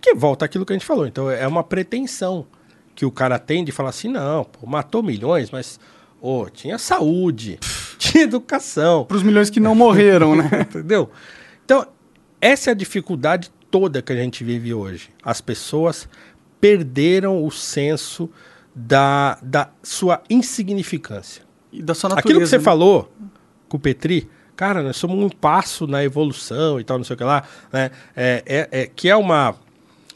Que 0.00 0.14
volta 0.14 0.44
àquilo 0.44 0.66
que 0.66 0.72
a 0.72 0.76
gente 0.76 0.86
falou. 0.86 1.06
Então, 1.06 1.30
é 1.30 1.46
uma 1.46 1.62
pretensão 1.62 2.46
que 2.94 3.06
o 3.06 3.10
cara 3.10 3.38
tem 3.38 3.64
de 3.64 3.70
falar 3.70 3.90
assim: 3.90 4.08
não, 4.08 4.44
pô, 4.44 4.66
matou 4.66 5.02
milhões, 5.02 5.50
mas. 5.50 5.78
Ô, 6.20 6.48
tinha 6.48 6.78
saúde, 6.78 7.60
tinha 7.98 8.24
educação. 8.24 9.04
Para 9.04 9.16
os 9.16 9.22
milhões 9.22 9.48
que 9.48 9.60
não 9.60 9.74
morreram, 9.74 10.34
né? 10.34 10.48
Entendeu? 10.68 11.10
Então, 11.64 11.86
essa 12.44 12.70
é 12.70 12.72
a 12.72 12.74
dificuldade 12.74 13.50
toda 13.70 14.02
que 14.02 14.12
a 14.12 14.16
gente 14.16 14.44
vive 14.44 14.74
hoje. 14.74 15.08
As 15.22 15.40
pessoas 15.40 16.06
perderam 16.60 17.42
o 17.42 17.50
senso 17.50 18.28
da, 18.74 19.38
da 19.42 19.70
sua 19.82 20.22
insignificância. 20.28 21.42
E 21.72 21.82
da 21.82 21.94
sua 21.94 22.10
natureza. 22.10 22.28
Aquilo 22.28 22.40
que 22.40 22.46
você 22.46 22.58
né? 22.58 22.62
falou 22.62 23.10
com 23.66 23.78
o 23.78 23.80
Petri, 23.80 24.28
cara, 24.54 24.82
nós 24.82 24.94
somos 24.98 25.16
um 25.18 25.30
passo 25.30 25.86
na 25.86 26.04
evolução 26.04 26.78
e 26.78 26.84
tal, 26.84 26.98
não 26.98 27.04
sei 27.04 27.14
o 27.14 27.16
que 27.16 27.24
lá, 27.24 27.44
né? 27.72 27.90
É, 28.14 28.42
é- 28.44 28.68
é- 28.70 28.86
que 28.86 29.08
é 29.08 29.16
uma, 29.16 29.56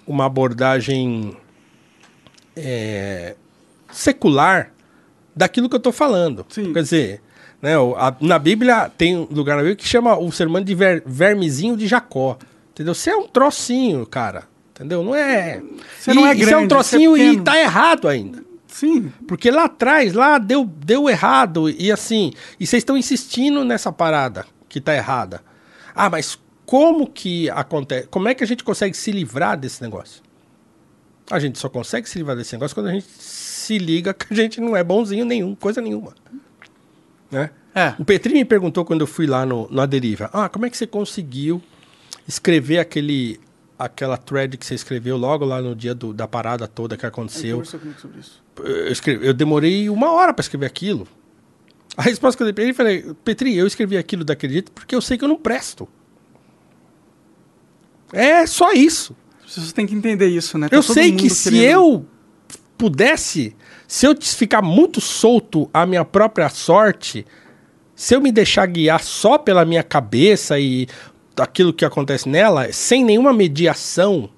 uma 0.07 0.27
abordagem 0.27 1.35
é, 2.55 3.37
secular 3.91 4.71
daquilo 5.35 5.67
que 5.67 5.75
eu 5.75 5.79
estou 5.79 5.93
falando. 5.93 6.45
Sim. 6.51 6.75
Quer 6.75 6.83
dizer, 6.83 7.23
né, 7.61 7.75
a- 7.97 8.15
na 8.21 8.39
Bíblia 8.39 8.91
tem 8.97 9.17
um 9.17 9.27
lugar 9.31 9.57
na 9.57 9.63
Bíblia 9.63 9.77
que 9.77 9.87
chama 9.87 10.19
o 10.19 10.31
ser 10.33 10.47
humano 10.47 10.65
de 10.65 10.75
ver- 10.75 11.03
vermezinho 11.07 11.77
de 11.77 11.87
Jacó. 11.87 12.39
Entendeu? 12.73 12.95
Você 12.95 13.11
é 13.11 13.17
um 13.17 13.27
trocinho, 13.27 14.07
cara. 14.07 14.45
Entendeu? 14.75 15.03
Não 15.03 15.15
é. 15.15 15.61
Você 15.99 16.15
não 16.15 16.25
é 16.27 16.31
é 16.31 16.35
grande, 16.37 16.65
um 16.65 16.69
trocinho 16.69 17.13
você 17.17 17.23
é 17.23 17.33
e 17.33 17.41
tá 17.41 17.59
errado 17.59 18.07
ainda. 18.07 18.45
Sim. 18.69 19.13
Porque 19.27 19.51
lá 19.51 19.65
atrás, 19.65 20.13
lá 20.13 20.39
deu, 20.39 20.65
deu 20.65 21.09
errado. 21.09 21.69
E 21.69 21.91
assim, 21.91 22.33
e 22.61 22.67
vocês 22.67 22.83
estão 22.83 22.97
insistindo 22.97 23.65
nessa 23.65 23.91
parada 23.91 24.47
que 24.69 24.81
tá 24.81 24.95
errada. 24.95 25.43
Ah, 25.93 26.09
mas 26.09 26.39
como 26.65 27.09
que 27.09 27.51
acontece? 27.51 28.07
Como 28.07 28.29
é 28.29 28.35
que 28.35 28.45
a 28.45 28.47
gente 28.47 28.63
consegue 28.63 28.97
se 28.97 29.11
livrar 29.11 29.57
desse 29.59 29.83
negócio? 29.83 30.23
A 31.31 31.41
gente 31.41 31.59
só 31.59 31.69
consegue 31.69 32.09
se 32.09 32.17
livrar 32.19 32.37
desse 32.37 32.53
negócio 32.55 32.75
quando 32.75 32.87
a 32.87 32.93
gente 32.93 33.07
se 33.19 33.77
liga 33.79 34.15
que 34.15 34.33
a 34.33 34.37
gente 34.37 34.61
não 34.61 34.77
é 34.77 34.85
bonzinho 34.85 35.25
nenhum, 35.25 35.55
coisa 35.57 35.81
nenhuma. 35.81 36.15
Né? 37.31 37.51
É. 37.75 37.95
O 37.99 38.05
Petri 38.05 38.33
me 38.33 38.45
perguntou 38.45 38.85
quando 38.85 39.03
eu 39.03 39.07
fui 39.07 39.27
lá 39.27 39.45
no, 39.45 39.69
no 39.71 39.81
A 39.81 39.87
Deriva: 39.87 40.31
Ah, 40.33 40.49
como 40.49 40.67
é 40.67 40.71
que 40.71 40.77
você 40.77 40.87
conseguiu 40.87 41.63
escrever 42.27 42.79
aquele, 42.79 43.39
aquela 43.79 44.17
thread 44.17 44.57
que 44.57 44.65
você 44.67 44.75
escreveu 44.75 45.17
logo 45.17 45.45
lá 45.45 45.61
no 45.61 45.75
dia 45.77 45.95
do- 45.95 46.13
da 46.15 46.27
parada 46.27 46.67
toda 46.67 46.97
que 46.97 47.05
aconteceu. 47.07 47.63
comigo 47.63 48.01
sobre 48.01 48.21
isso. 48.21 48.43
Eu, 48.59 48.89
escrevi- 48.93 49.27
eu 49.27 49.35
demorei 49.35 49.89
uma 49.91 50.11
hora 50.13 50.33
para 50.35 50.43
escrever 50.43 50.67
aquilo. 50.67 51.07
A 51.97 52.03
resposta 52.03 52.37
que 52.37 52.43
eu 52.43 52.47
dei 52.47 52.53
pra 52.55 52.63
ele, 52.65 52.71
eu 52.73 52.77
falei, 52.77 53.15
Petri, 53.25 53.57
eu 53.57 53.67
escrevi 53.67 53.97
aquilo 53.97 54.25
daquele 54.25 54.53
jeito 54.55 54.73
porque 54.73 54.95
eu 54.95 55.01
sei 55.01 55.19
que 55.19 55.25
eu 55.25 55.29
não 55.29 55.37
presto. 55.37 55.89
É 58.13 58.47
só 58.47 58.73
isso. 58.73 59.17
As 59.41 59.55
pessoas 59.55 59.73
têm 59.73 59.87
que 59.87 59.95
entender 59.95 60.29
isso, 60.29 60.57
né? 60.59 60.69
Tá 60.69 60.77
eu 60.77 60.83
todo 60.83 60.95
sei 60.95 61.11
mundo 61.11 61.21
que 61.21 61.31
se 61.31 61.51
querendo- 61.51 61.65
eu 61.71 62.07
pudesse, 62.77 63.57
se 63.89 64.07
eu 64.07 64.15
ficar 64.21 64.61
muito 64.61 65.01
solto 65.01 65.69
à 65.73 65.87
minha 65.87 66.05
própria 66.05 66.51
sorte, 66.51 67.27
se 67.97 68.15
eu 68.15 68.21
me 68.21 68.31
deixar 68.31 68.67
guiar 68.67 69.03
só 69.03 69.39
pela 69.39 69.65
minha 69.65 69.83
cabeça 69.83 70.59
e 70.61 70.87
aquilo 71.37 71.73
que 71.73 71.85
acontece 71.87 72.29
nela, 72.29 72.71
sem 72.71 73.03
nenhuma 73.03 73.33
mediação 73.33 74.29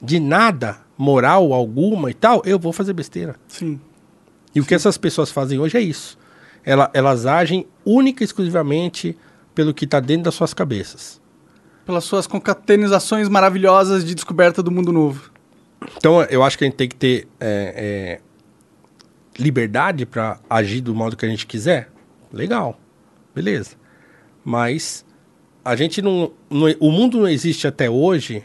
de 0.00 0.18
nada, 0.18 0.78
moral 0.96 1.52
alguma 1.52 2.10
e 2.10 2.14
tal, 2.14 2.40
eu 2.46 2.58
vou 2.58 2.72
fazer 2.72 2.94
besteira. 2.94 3.36
Sim. 3.46 3.78
E 4.54 4.60
o 4.60 4.64
que 4.64 4.74
essas 4.74 4.96
pessoas 4.96 5.30
fazem 5.30 5.58
hoje 5.58 5.76
é 5.76 5.80
isso. 5.80 6.16
Ela- 6.64 6.90
elas 6.94 7.26
agem 7.26 7.66
única 7.84 8.24
e 8.24 8.26
exclusivamente 8.26 9.14
pelo 9.54 9.74
que 9.74 9.84
está 9.84 10.00
dentro 10.00 10.24
das 10.24 10.34
suas 10.34 10.54
cabeças. 10.54 11.20
Pelas 11.84 12.04
suas 12.04 12.26
concatenizações 12.26 13.28
maravilhosas 13.28 14.04
de 14.04 14.14
descoberta 14.14 14.62
do 14.62 14.70
mundo 14.70 14.90
novo. 14.90 15.30
Então, 15.98 16.22
eu 16.24 16.42
acho 16.42 16.56
que 16.56 16.64
a 16.64 16.66
gente 16.66 16.76
tem 16.76 16.88
que 16.88 16.96
ter 16.96 17.28
é, 17.38 18.18
é, 18.18 18.20
liberdade 19.38 20.06
para 20.06 20.38
agir 20.48 20.80
do 20.80 20.94
modo 20.94 21.16
que 21.16 21.24
a 21.26 21.28
gente 21.28 21.46
quiser. 21.46 21.90
Legal, 22.32 22.78
beleza. 23.34 23.76
Mas 24.44 25.04
a 25.64 25.74
gente 25.76 26.00
não, 26.02 26.30
não- 26.50 26.74
O 26.80 26.90
mundo 26.90 27.18
não 27.18 27.28
existe 27.28 27.66
até 27.66 27.88
hoje. 27.90 28.42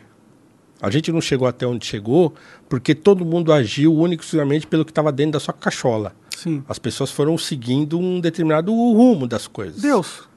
A 0.82 0.90
gente 0.90 1.12
não 1.12 1.22
chegou 1.22 1.48
até 1.48 1.66
onde 1.68 1.86
chegou 1.86 2.34
porque 2.68 2.96
todo 2.96 3.24
mundo 3.24 3.54
agiu 3.54 3.94
único 3.94 4.24
e 4.24 4.26
exclusivamente 4.26 4.66
pelo 4.66 4.84
que 4.84 4.92
estava 4.92 5.12
dentro 5.12 5.34
da 5.34 5.40
sua 5.40 5.54
cachola. 5.54 6.14
Sim. 6.36 6.64
As 6.68 6.80
pessoas 6.80 7.12
foram 7.12 7.38
seguindo 7.38 8.00
um 8.00 8.20
determinado 8.20 8.72
rumo 8.74 9.28
das 9.28 9.46
coisas. 9.48 9.80
Deus. 9.82 10.28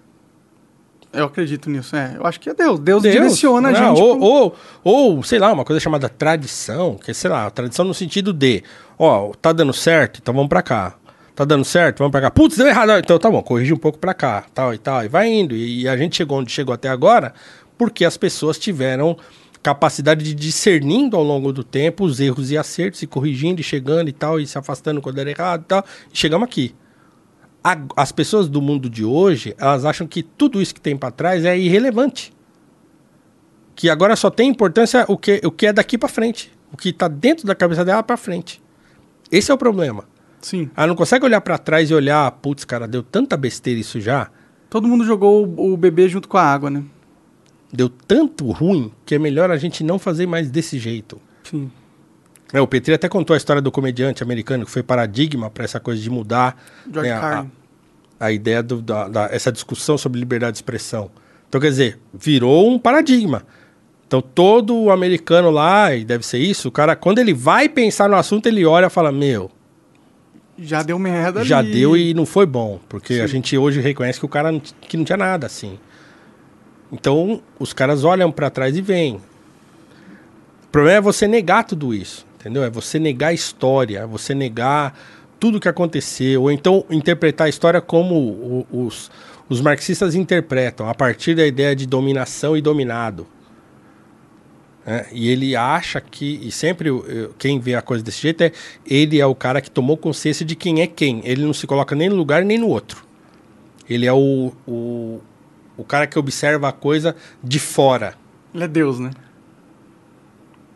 Eu 1.13 1.27
acredito 1.27 1.71
nisso, 1.71 1.95
é. 1.95 2.17
Eu 2.19 2.27
acho 2.27 2.41
que 2.41 2.51
é 2.51 2.55
Deus. 2.55 2.79
Deus, 2.81 3.01
direciona 3.03 3.69
a 3.69 3.73
Não, 3.73 3.95
gente. 3.97 4.03
Ou, 4.05 4.17
pro- 4.19 4.27
ou, 4.27 4.57
ou, 5.17 5.23
sei 5.23 5.39
lá, 5.39 5.53
uma 5.53 5.65
coisa 5.65 5.79
chamada 5.79 6.09
tradição, 6.09 6.97
que 6.97 7.15
sei 7.15 7.31
lá, 7.31 7.49
tradição 7.51 7.85
no 7.85 7.95
sentido 7.95 8.33
de, 8.33 8.65
ó, 8.99 9.33
tá 9.41 9.53
dando 9.53 9.73
certo, 9.73 10.21
então 10.23 10.35
vamos 10.35 10.49
pra 10.49 10.63
cá. 10.63 10.97
Tá 11.35 11.45
dando 11.45 11.65
certo, 11.65 11.99
vamos 11.99 12.13
pra 12.13 12.21
cá. 12.21 12.31
Putz, 12.31 12.57
deu 12.57 12.67
errado. 12.67 12.93
Então 12.93 13.19
tá 13.19 13.29
bom, 13.29 13.43
corrige 13.43 13.73
um 13.73 13.77
pouco 13.77 13.99
pra 13.99 14.15
cá, 14.15 14.45
tal 14.55 14.73
e 14.73 14.79
tal. 14.79 15.05
E 15.05 15.09
vai 15.09 15.29
indo. 15.29 15.57
E 15.57 15.89
a 15.89 15.97
gente 15.97 16.17
chegou 16.17 16.39
onde 16.39 16.53
chegou 16.53 16.73
até 16.73 16.89
agora 16.89 17.35
porque 17.77 18.05
as 18.05 18.17
pessoas 18.17 18.57
tiveram 18.57 19.17
capacidade 19.61 20.23
de 20.23 20.35
discernindo 20.35 21.17
ao 21.17 21.25
longo 21.25 21.53
do 21.53 21.65
tempo 21.65 22.05
os 22.05 22.21
erros 22.21 22.51
e 22.53 22.59
acertos, 22.59 23.03
e 23.03 23.07
corrigindo, 23.07 23.61
e 23.61 23.65
chegando 23.65 24.09
e 24.09 24.13
tal, 24.13 24.39
e 24.39 24.47
se 24.47 24.57
afastando 24.59 25.01
quando 25.01 25.19
era 25.19 25.31
errado 25.31 25.63
e 25.63 25.65
tal. 25.65 25.85
E 26.13 26.17
chegamos 26.17 26.47
aqui. 26.47 26.75
As 27.97 28.13
pessoas 28.13 28.47
do 28.49 28.61
mundo 28.61 28.89
de 28.91 29.05
hoje, 29.05 29.55
elas 29.59 29.85
acham 29.85 30.07
que 30.07 30.23
tudo 30.23 30.61
isso 30.63 30.75
que 30.75 30.81
tem 30.81 30.97
pra 30.97 31.11
trás 31.11 31.45
é 31.45 31.59
irrelevante 31.59 32.33
que 33.75 33.91
agora 33.91 34.15
só 34.17 34.31
tem 34.31 34.49
importância 34.49 35.05
o 35.09 35.17
que, 35.19 35.41
o 35.45 35.51
que 35.51 35.67
é 35.67 35.73
daqui 35.73 35.99
pra 35.99 36.09
frente. 36.09 36.53
O 36.73 36.77
que 36.77 36.93
tá 36.93 37.09
dentro 37.09 37.47
da 37.47 37.55
cabeça 37.55 37.85
dela 37.85 38.03
pra 38.03 38.17
frente. 38.17 38.63
Esse 39.31 39.51
é 39.51 39.55
o 39.55 39.59
problema. 39.59 40.05
Sim. 40.41 40.71
Ela 40.77 40.87
não 40.89 40.95
consegue 40.95 41.25
olhar 41.25 41.41
pra 41.41 41.57
trás 41.59 41.91
e 41.91 41.95
olhar, 41.95 42.31
putz, 42.33 42.65
cara, 42.65 42.87
deu 42.87 43.03
tanta 43.03 43.37
besteira 43.37 43.81
isso 43.81 44.01
já, 44.01 44.29
Todo 44.71 44.89
mundo 44.89 45.05
jogou 45.05 45.45
o, 45.57 45.77
bebê 45.77 46.09
junto 46.09 46.29
com 46.29 46.37
a 46.37 46.43
água, 46.43 46.69
né? 46.69 46.83
deu 47.73 47.89
tanto 47.89 48.51
ruim 48.51 48.93
que 49.07 49.15
é 49.15 49.19
melhor 49.19 49.51
a 49.51 49.57
gente 49.57 49.85
não 49.85 49.99
fazer 50.01 50.27
mais 50.27 50.51
desse 50.51 50.79
jeito. 50.81 51.21
Sim. 51.45 51.71
É, 52.53 52.61
o 52.61 52.67
Petri 52.67 52.93
até 52.95 53.09
contou 53.09 53.35
a 53.35 53.37
história 53.37 53.63
do 53.63 53.71
comediante 53.71 54.23
americano 54.23 54.65
que 54.65 54.71
foi 54.71 54.83
paradigma 54.83 55.49
pra 55.51 55.65
essa 55.65 55.79
coisa 55.81 56.01
de 56.03 56.09
mudar 56.11 56.61
né, 56.87 57.13
a, 57.13 57.47
a 58.19 58.33
ideia 58.33 58.63
do, 58.65 58.81
da, 58.83 59.09
da- 59.09 59.29
essa 59.31 59.51
discussão 59.53 59.97
sobre 59.99 60.19
liberdade 60.21 60.53
de 60.53 60.59
expressão. 60.59 61.11
Então, 61.49 61.61
quer 61.61 61.69
dizer, 61.69 61.99
virou 62.13 62.69
um 62.71 62.79
paradigma. 62.79 63.45
Então, 64.07 64.21
todo 64.21 64.91
americano 64.91 65.51
lá, 65.51 65.95
e 65.95 66.05
deve 66.05 66.25
ser 66.25 66.39
isso, 66.39 66.69
o 66.69 66.71
cara, 66.71 66.95
quando 66.95 67.19
ele 67.19 67.33
vai 67.33 67.69
pensar 67.69 68.09
no 68.09 68.17
assunto, 68.17 68.47
ele 68.47 68.65
olha 68.65 68.87
e 68.87 68.91
fala: 68.91 69.11
Meu, 69.11 69.51
Já 70.59 70.83
deu 70.83 70.99
merda 70.99 71.45
já 71.45 71.59
ali. 71.59 71.73
deu 71.73 71.97
e 71.97 72.15
não 72.15 72.25
foi 72.27 72.47
bom. 72.47 72.79
Porque 72.89 73.15
a 73.15 73.27
Sim. 73.27 73.35
gente 73.35 73.59
hoje 73.59 73.81
reconhece 73.81 74.19
que 74.21 74.27
o 74.27 74.29
cara 74.29 74.53
não, 74.53 74.61
que 74.61 74.97
não 74.97 75.05
tinha 75.05 75.17
nada 75.17 75.47
assim. 75.47 75.79
Então, 76.93 77.43
os 77.59 77.73
caras 77.73 78.05
olham 78.05 78.31
pra 78.31 78.51
trás 78.51 78.77
e 78.77 78.81
veem. 78.81 79.17
O 80.65 80.69
problema 80.71 80.99
é 80.99 81.01
você 81.01 81.27
negar 81.27 81.65
tudo 81.65 81.95
isso, 81.95 82.27
entendeu? 82.39 82.63
É 82.63 82.71
você 82.71 82.99
negar 82.99 83.29
a 83.29 83.33
história, 83.33 84.01
é 84.01 84.07
você 84.07 84.35
negar 84.35 84.97
tudo 85.41 85.59
que 85.61 85.69
aconteceu, 85.69 86.43
ou 86.43 86.51
então 86.53 86.85
interpretar 86.91 87.47
a 87.47 87.51
história 87.51 87.81
como 87.81 88.67
os, 88.71 89.11
os 89.49 89.61
marxistas 89.61 90.15
interpretam, 90.15 90.89
a 90.89 90.95
partir 90.95 91.35
da 91.35 91.47
ideia 91.47 91.75
de 91.75 91.87
dominação 91.87 92.57
e 92.57 92.61
dominado. 92.63 93.27
É, 94.87 95.07
e 95.13 95.31
ele 95.31 95.57
acha 95.57 95.99
que, 95.99 96.39
e 96.43 96.51
sempre 96.51 96.91
quem 97.39 97.59
vê 97.59 97.75
a 97.75 97.81
coisa 97.81 98.05
desse 98.05 98.21
jeito 98.21 98.43
é, 98.43 98.53
ele 98.87 99.19
é 99.19 99.25
o 99.25 99.35
cara 99.35 99.63
que 99.63 99.71
tomou 99.71 99.97
consciência 99.97 100.45
de 100.45 100.55
quem 100.55 100.83
é 100.83 100.87
quem. 100.87 101.23
Ele 101.25 101.43
não 101.43 101.55
se 101.55 101.67
coloca 101.67 101.95
nem 101.95 102.09
no 102.11 102.17
lugar 102.17 102.45
nem 102.45 102.59
no 102.59 102.69
outro. 102.69 103.03
Ele 103.89 104.05
é 104.07 104.13
o, 104.13 104.53
o, 104.67 105.21
o 105.77 105.85
cara 105.85 106.07
que 106.07 106.19
observa 106.19 106.69
a 106.69 106.73
coisa 106.73 107.17
de 107.43 107.59
fora. 107.59 108.15
Ele 108.55 108.65
é 108.65 108.69
Deus, 108.69 108.99
né? 108.99 109.11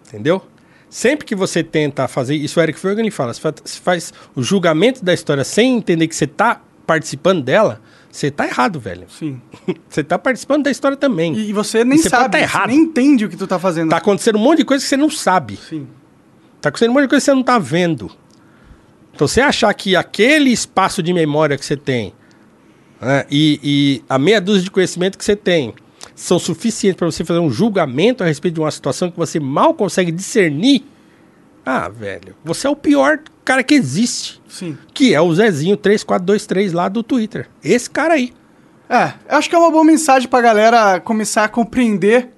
Entendeu? 0.06 0.42
Sempre 0.88 1.26
que 1.26 1.34
você 1.34 1.62
tenta 1.62 2.08
fazer 2.08 2.34
isso, 2.34 2.58
o 2.58 2.62
Eric 2.62 2.78
Ferguson 2.78 3.10
fala, 3.10 3.34
se 3.34 3.40
fa- 3.40 3.54
se 3.62 3.78
faz 3.78 4.12
o 4.34 4.42
julgamento 4.42 5.04
da 5.04 5.12
história 5.12 5.44
sem 5.44 5.76
entender 5.76 6.08
que 6.08 6.16
você 6.16 6.24
está 6.24 6.62
participando 6.86 7.42
dela, 7.42 7.82
você 8.10 8.30
tá 8.30 8.46
errado, 8.46 8.80
velho. 8.80 9.06
Sim. 9.08 9.40
Você 9.88 10.02
tá 10.02 10.18
participando 10.18 10.64
da 10.64 10.70
história 10.70 10.96
também. 10.96 11.34
E, 11.34 11.50
e 11.50 11.52
você 11.52 11.84
nem 11.84 11.98
você 11.98 12.08
pode 12.10 12.22
sabe, 12.22 12.32
tá 12.32 12.38
você 12.38 12.44
errado. 12.44 12.68
nem 12.68 12.78
entende 12.80 13.24
o 13.24 13.28
que 13.28 13.36
tu 13.36 13.46
tá 13.46 13.58
fazendo. 13.58 13.90
Tá 13.90 13.98
acontecendo 13.98 14.36
um 14.36 14.40
monte 14.40 14.58
de 14.58 14.64
coisa 14.64 14.82
que 14.82 14.88
você 14.88 14.96
não 14.96 15.10
sabe. 15.10 15.56
Sim. 15.56 15.86
Tá 16.60 16.68
acontecendo 16.70 16.90
um 16.90 16.94
monte 16.94 17.02
de 17.02 17.08
coisa 17.08 17.20
que 17.20 17.30
você 17.30 17.34
não 17.34 17.42
tá 17.42 17.58
vendo. 17.58 18.10
Então, 19.14 19.26
você 19.28 19.40
achar 19.40 19.72
que 19.74 19.94
aquele 19.94 20.50
espaço 20.50 21.02
de 21.02 21.12
memória 21.12 21.56
que 21.58 21.64
você 21.64 21.76
tem 21.76 22.12
né, 23.00 23.24
e, 23.30 23.60
e 23.62 24.04
a 24.08 24.18
meia 24.18 24.40
dúzia 24.40 24.62
de 24.62 24.70
conhecimento 24.70 25.18
que 25.18 25.24
você 25.24 25.36
tem 25.36 25.74
são 26.14 26.38
suficientes 26.38 26.96
para 26.96 27.06
você 27.06 27.24
fazer 27.24 27.40
um 27.40 27.50
julgamento 27.50 28.22
a 28.22 28.26
respeito 28.26 28.54
de 28.54 28.60
uma 28.60 28.70
situação 28.70 29.10
que 29.10 29.16
você 29.16 29.38
mal 29.38 29.74
consegue 29.74 30.10
discernir, 30.10 30.84
ah, 31.70 31.86
velho, 31.86 32.34
você 32.42 32.66
é 32.66 32.70
o 32.70 32.74
pior 32.74 33.18
cara 33.44 33.62
que 33.62 33.74
existe. 33.74 34.40
Sim. 34.48 34.78
Que 34.94 35.12
é 35.14 35.20
o 35.20 35.34
Zezinho 35.34 35.76
3423 35.76 36.72
lá 36.72 36.88
do 36.88 37.02
Twitter. 37.02 37.47
Esse 37.62 37.90
cara 37.90 38.14
aí. 38.14 38.32
É, 38.88 39.12
eu 39.30 39.36
acho 39.36 39.50
que 39.50 39.55
é 39.55 39.58
uma 39.58 39.70
boa 39.70 39.84
mensagem 39.84 40.26
pra 40.26 40.40
galera 40.40 40.98
começar 40.98 41.44
a 41.44 41.48
compreender 41.48 42.30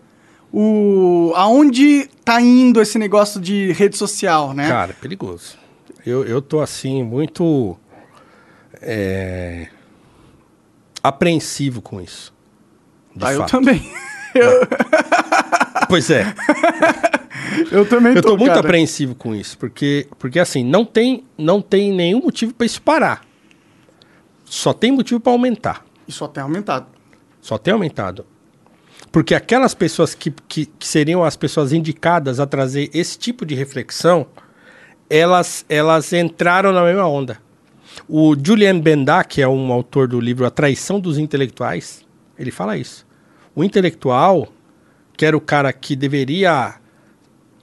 o 0.53 1.33
aonde 1.37 2.11
tá 2.25 2.41
indo 2.41 2.83
esse 2.83 2.99
negócio 2.99 3.41
de 3.41 3.71
rede 3.71 3.97
social, 3.97 4.53
né? 4.53 4.69
Cara, 4.69 4.95
perigoso. 5.01 5.57
Eu, 6.05 6.25
eu 6.25 6.43
tô 6.43 6.61
assim, 6.61 7.05
muito. 7.05 7.79
é, 8.83 9.69
apreensivo 11.01 11.81
com 11.81 12.01
isso. 12.01 12.35
Ah, 13.21 13.33
eu 13.33 13.41
fato. 13.43 13.61
Também. 14.33 15.87
Pois 15.89 16.11
é. 16.11 16.35
Eu 17.71 17.87
também 17.87 18.15
Eu 18.15 18.23
tô 18.23 18.37
muito 18.37 18.49
cara. 18.49 18.61
apreensivo 18.61 19.15
com 19.15 19.35
isso, 19.35 19.59
porque, 19.59 20.07
porque 20.19 20.39
assim, 20.39 20.65
não 20.65 20.85
tem, 20.85 21.25
não 21.37 21.61
tem 21.61 21.93
nenhum 21.93 22.21
motivo 22.21 22.55
para 22.55 22.67
isso 22.67 22.81
parar. 22.81 23.23
Só 24.45 24.73
tem 24.73 24.93
motivo 24.93 25.21
para 25.21 25.33
aumentar. 25.33 25.85
E 26.07 26.13
só 26.13 26.29
tem 26.29 26.43
aumentado. 26.43 26.87
Só 27.41 27.59
tem 27.59 27.73
aumentado. 27.73 28.25
Porque 29.11 29.35
aquelas 29.35 29.75
pessoas 29.75 30.15
que, 30.15 30.33
que, 30.49 30.67
que 30.67 30.87
seriam 30.87 31.25
as 31.25 31.37
pessoas 31.37 31.73
indicadas 31.73 32.39
a 32.39 32.47
trazer 32.47 32.91
esse 32.95 33.19
tipo 33.19 33.45
de 33.45 33.55
reflexão, 33.55 34.27
elas, 35.09 35.65
elas 35.69 36.13
entraram 36.13 36.73
na 36.73 36.85
mesma 36.85 37.07
onda. 37.07 37.39
O 38.09 38.37
Julian 38.41 38.79
Benda, 38.79 39.25
que 39.25 39.43
é 39.43 39.49
um 39.49 39.73
autor 39.73 40.07
do 40.07 40.21
livro 40.21 40.47
A 40.47 40.51
Traição 40.51 41.01
dos 41.01 41.19
Intelectuais, 41.19 42.05
ele 42.39 42.51
fala 42.51 42.77
isso. 42.77 43.07
O 43.55 43.65
intelectual, 43.65 44.49
que 45.17 45.25
era 45.27 45.37
o 45.37 45.41
cara 45.41 45.73
que 45.73 45.95
deveria 45.97 46.75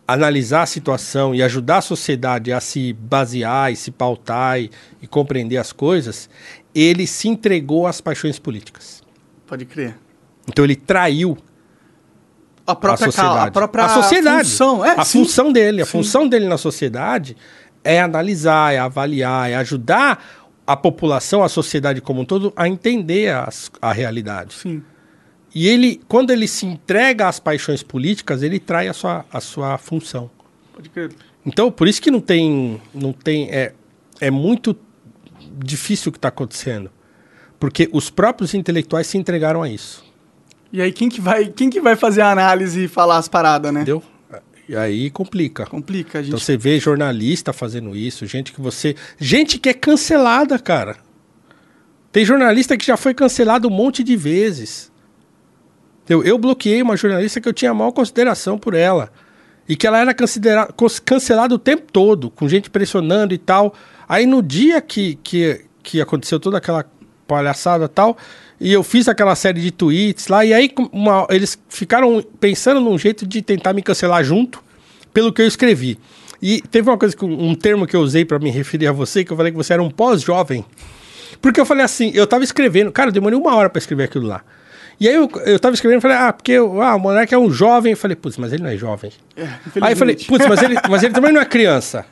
analisar 0.08 0.62
a 0.64 0.66
situação 0.66 1.36
e 1.36 1.44
ajudar 1.44 1.78
a 1.78 1.82
sociedade 1.82 2.52
a 2.54 2.60
se 2.62 2.94
basear 2.94 3.72
e 3.72 3.76
se 3.76 3.92
pautar 3.92 4.60
e, 4.60 4.72
e 5.02 5.08
compreender 5.08 5.58
as 5.58 5.74
coisas, 5.74 6.30
ele 6.74 7.06
se 7.06 7.28
entregou 7.28 7.86
às 7.88 8.00
paixões 8.00 8.40
políticas. 8.40 9.04
Pode 9.46 9.66
crer. 9.66 9.98
Então 10.48 10.64
ele 10.64 10.76
traiu 10.78 11.38
A 12.66 12.72
a 12.72 12.76
própria 12.76 13.06
sociedade. 13.12 13.36
cal- 13.38 13.48
a 13.48 13.52
própria 13.52 13.84
a 13.86 13.90
sociedade. 13.90 14.50
função. 14.50 14.86
É, 14.86 14.92
a 14.98 15.04
sim. 15.04 15.20
função 15.20 15.52
dele. 15.52 15.82
A 15.82 15.86
Sim. 15.86 15.92
função 15.92 16.28
dele 16.28 16.48
na 16.48 16.58
sociedade 16.58 17.36
é 17.84 18.00
analisar, 18.00 18.74
é 18.74 18.78
avaliar, 18.80 19.50
é 19.50 19.56
ajudar 19.56 20.24
a 20.66 20.76
população, 20.78 21.44
a 21.44 21.50
sociedade 21.50 22.00
como 22.02 22.22
um 22.22 22.26
todo, 22.26 22.54
a 22.56 22.68
entender 22.68 23.34
as- 23.34 23.70
a 23.82 23.92
realidade. 23.92 24.54
Sim. 24.54 24.82
E 25.58 25.68
ele, 25.68 26.00
quando 26.08 26.30
ele 26.30 26.48
se 26.48 26.68
entrega 26.68 27.28
às 27.28 27.40
paixões 27.40 27.82
políticas, 27.82 28.44
ele 28.44 28.60
trai 28.60 28.88
a 28.88 28.94
sua, 28.94 29.26
a 29.34 29.42
sua 29.42 29.76
função. 29.80 30.30
Pode 30.72 30.88
crer. 30.88 31.10
Então, 31.44 31.72
por 31.72 31.88
isso 31.88 32.00
que 32.00 32.12
não 32.12 32.22
tem. 32.22 32.80
Não 32.94 33.12
tem 33.12 33.50
é, 33.50 33.74
é 34.22 34.30
muito 34.30 34.78
difícil 35.58 36.10
o 36.10 36.12
que 36.12 36.20
está 36.20 36.28
acontecendo. 36.28 36.92
Porque 37.60 37.90
os 37.92 38.12
próprios 38.12 38.54
intelectuais 38.54 39.08
se 39.08 39.18
entregaram 39.18 39.64
a 39.64 39.68
isso. 39.68 40.06
E 40.72 40.80
aí, 40.80 40.92
quem 40.92 41.10
que 41.10 41.20
vai, 41.20 41.48
quem 41.48 41.72
que 41.72 41.82
vai 41.82 41.96
fazer 41.96 42.22
a 42.22 42.30
análise 42.30 42.84
e 42.84 42.88
falar 42.88 43.18
as 43.18 43.28
paradas, 43.28 43.74
né? 43.74 43.82
Entendeu? 43.82 44.04
E 44.70 44.76
aí 44.76 45.10
complica. 45.10 45.66
Complica, 45.66 46.20
gente. 46.20 46.28
Então 46.28 46.40
você 46.40 46.56
vê 46.56 46.80
jornalista 46.80 47.52
fazendo 47.52 47.96
isso, 47.96 48.28
gente 48.28 48.54
que 48.54 48.62
você. 48.62 48.96
Gente 49.18 49.58
que 49.58 49.70
é 49.70 49.74
cancelada, 49.74 50.60
cara. 50.60 50.98
Tem 52.12 52.24
jornalista 52.24 52.78
que 52.78 52.86
já 52.86 52.96
foi 52.96 53.16
cancelado 53.16 53.68
um 53.68 53.72
monte 53.72 54.04
de 54.04 54.16
vezes. 54.16 54.96
Eu, 56.10 56.24
eu 56.24 56.38
bloqueei 56.38 56.82
uma 56.82 56.96
jornalista 56.96 57.42
que 57.42 57.48
eu 57.48 57.54
tinha 57.54 57.74
maior 57.74 57.92
consideração 57.92 58.58
por 58.58 58.74
ela. 58.74 59.12
E 59.68 59.76
que 59.76 59.86
ela 59.86 60.00
era 60.00 60.14
cancelada 60.14 61.54
o 61.54 61.60
tempo 61.60 61.92
todo, 61.92 62.30
com 62.30 62.48
gente 62.48 62.70
pressionando 62.70 63.34
e 63.34 63.38
tal. 63.38 63.74
Aí 64.08 64.26
no 64.26 64.42
dia 64.42 64.80
que, 64.80 65.20
que, 65.22 65.66
que 65.84 66.00
aconteceu 66.00 66.40
toda 66.40 66.58
aquela 66.58 66.86
palhaçada 67.28 67.86
e 67.86 67.90
tal, 67.90 68.18
e 68.62 68.72
eu 68.72 68.82
fiz 68.82 69.10
aquela 69.10 69.36
série 69.36 69.60
de 69.60 69.70
tweets 69.70 70.30
lá, 70.30 70.46
e 70.46 70.54
aí 70.54 70.72
uma- 70.94 71.28
eles 71.30 71.60
ficaram 71.68 72.24
pensando 72.40 72.80
num 72.80 72.98
jeito 72.98 73.28
de 73.28 73.42
tentar 73.42 73.74
me 73.74 73.82
cancelar 73.82 74.24
junto, 74.24 74.64
pelo 75.14 75.34
que 75.34 75.42
eu 75.42 75.48
escrevi. 75.48 76.00
E 76.42 76.62
teve 76.62 76.90
uma 76.90 76.98
coisa, 76.98 77.14
um 77.22 77.54
termo 77.54 77.86
que 77.86 77.96
eu 77.96 78.00
usei 78.00 78.24
para 78.24 78.40
me 78.40 78.50
referir 78.50 78.88
a 78.88 78.94
você, 78.94 79.26
que 79.26 79.34
eu 79.34 79.36
falei 79.36 79.52
que 79.52 79.58
você 79.58 79.74
era 79.74 79.84
um 79.84 79.90
pós-jovem. 79.90 80.64
Porque 81.42 81.60
eu 81.60 81.66
falei 81.66 81.84
assim, 81.84 82.12
eu 82.14 82.26
tava 82.26 82.46
escrevendo, 82.46 82.92
cara, 82.92 83.10
eu 83.10 83.14
demorei 83.14 83.38
uma 83.38 83.54
hora 83.54 83.70
para 83.70 83.80
escrever 83.80 84.04
aquilo 84.06 84.28
lá. 84.28 84.42
E 85.00 85.08
aí 85.08 85.14
eu, 85.14 85.30
eu 85.46 85.60
tava 85.60 85.76
escrevendo 85.76 86.00
e 86.00 86.02
falei, 86.02 86.18
ah, 86.18 86.34
porque 86.34 86.56
ah, 86.56 86.96
o 86.96 87.00
Monark 87.00 87.34
é 87.34 87.38
um 87.38 87.52
jovem. 87.52 87.92
Eu 87.92 87.98
falei, 87.98 88.16
putz, 88.16 88.38
mas 88.38 88.52
ele 88.52 88.64
não 88.64 88.70
é 88.70 88.78
jovem. 88.78 89.12
Aí 89.82 89.94
eu 89.94 89.98
falei, 89.98 90.16
putz, 90.16 90.48
mas 90.48 90.62
ele, 90.62 90.76
mas 90.90 91.04
ele 91.04 91.14
também 91.14 91.32
não 91.32 91.42
é 91.42 91.46
criança. 91.46 92.06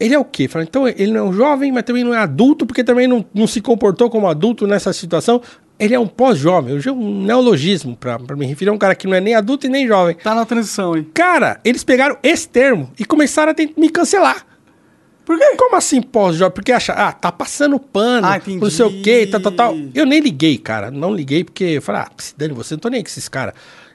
Ele 0.00 0.14
é 0.14 0.18
o 0.18 0.24
quê? 0.24 0.48
Falei, 0.48 0.66
então 0.68 0.88
ele 0.88 1.12
não 1.12 1.20
é 1.20 1.22
um 1.28 1.32
jovem, 1.32 1.70
mas 1.70 1.84
também 1.84 2.02
não 2.02 2.14
é 2.14 2.18
adulto, 2.18 2.66
porque 2.66 2.82
também 2.82 3.06
não, 3.06 3.24
não 3.32 3.46
se 3.46 3.60
comportou 3.60 4.10
como 4.10 4.26
adulto 4.26 4.66
nessa 4.66 4.92
situação. 4.92 5.40
Ele 5.78 5.94
é 5.94 5.98
um 5.98 6.06
pós-jovem, 6.06 6.76
usei 6.76 6.92
um 6.92 7.24
neologismo 7.24 7.96
pra, 7.96 8.18
pra 8.18 8.36
me 8.36 8.46
referir 8.46 8.70
a 8.70 8.72
um 8.72 8.78
cara 8.78 8.94
que 8.94 9.06
não 9.06 9.14
é 9.14 9.20
nem 9.20 9.34
adulto 9.34 9.66
e 9.66 9.68
nem 9.68 9.86
jovem. 9.86 10.16
Tá 10.16 10.34
na 10.34 10.44
transição 10.44 10.94
aí. 10.94 11.04
Cara, 11.12 11.60
eles 11.64 11.82
pegaram 11.84 12.16
esse 12.22 12.48
termo 12.48 12.90
e 12.98 13.04
começaram 13.04 13.52
a 13.52 13.80
me 13.80 13.88
cancelar. 13.90 14.46
Por 15.24 15.38
quê? 15.38 15.54
Como 15.56 15.76
assim 15.76 16.02
pós-jovem? 16.02 16.52
Porque 16.54 16.70
acha, 16.72 16.92
ah, 16.92 17.12
tá 17.12 17.32
passando 17.32 17.78
pano, 17.80 18.26
Ah, 18.26 18.36
entendi. 18.36 18.58
não 18.60 18.70
sei 18.70 18.84
o 18.84 19.02
quê, 19.02 19.26
tal, 19.26 19.40
tal, 19.40 19.52
tal. 19.52 19.74
Eu 19.94 20.04
nem 20.04 20.20
liguei, 20.20 20.58
cara. 20.58 20.90
Não 20.90 21.14
liguei 21.14 21.42
porque 21.44 21.64
eu 21.64 21.82
falei, 21.82 22.02
ah, 22.02 22.10
se 22.18 22.34
dane 22.36 22.52
você, 22.52 22.74
não 22.74 22.80
tô 22.80 22.88
nem 22.88 23.02
com 23.02 23.08
esses 23.08 23.28
caras. 23.28 23.54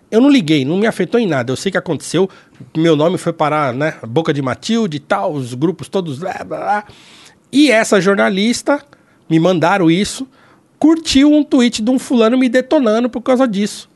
Eu 0.09 0.19
não 0.21 0.29
liguei, 0.29 0.65
não 0.65 0.77
me 0.77 0.87
afetou 0.87 1.19
em 1.19 1.27
nada. 1.27 1.51
Eu 1.51 1.55
sei 1.55 1.71
que 1.71 1.77
aconteceu, 1.77 2.27
meu 2.75 2.95
nome 2.95 3.17
foi 3.19 3.31
parar, 3.31 3.71
né? 3.73 3.93
Boca 4.07 4.33
de 4.33 4.41
Matilde 4.41 4.97
e 4.97 4.99
tal, 4.99 5.33
os 5.33 5.53
grupos 5.53 5.87
todos, 5.87 6.17
blá, 6.17 6.33
blá, 6.43 6.57
blá. 6.57 6.83
E 7.51 7.69
essa 7.69 8.01
jornalista, 8.01 8.83
me 9.29 9.39
mandaram 9.39 9.91
isso, 9.91 10.27
curtiu 10.79 11.31
um 11.31 11.43
tweet 11.43 11.83
de 11.83 11.91
um 11.91 11.99
fulano 11.99 12.37
me 12.39 12.49
detonando 12.49 13.07
por 13.07 13.21
causa 13.21 13.47
disso. 13.47 13.87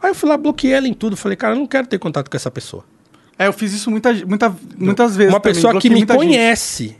Aí 0.00 0.10
eu 0.10 0.14
fui 0.14 0.28
lá, 0.28 0.38
bloqueei 0.38 0.72
ela 0.72 0.88
em 0.88 0.94
tudo. 0.94 1.16
Falei, 1.18 1.36
cara, 1.36 1.54
eu 1.54 1.58
não 1.58 1.66
quero 1.66 1.86
ter 1.86 1.98
contato 1.98 2.30
com 2.30 2.36
essa 2.36 2.50
pessoa. 2.50 2.84
É, 3.38 3.46
eu 3.46 3.52
fiz 3.52 3.72
isso 3.72 3.90
muita, 3.90 4.12
muita, 4.26 4.54
muitas 4.76 5.14
vezes. 5.16 5.32
Uma 5.32 5.40
também, 5.40 5.54
pessoa 5.54 5.80
que 5.80 5.88
me 5.88 5.96
muita 5.96 6.14
gente. 6.14 6.22
conhece, 6.24 6.96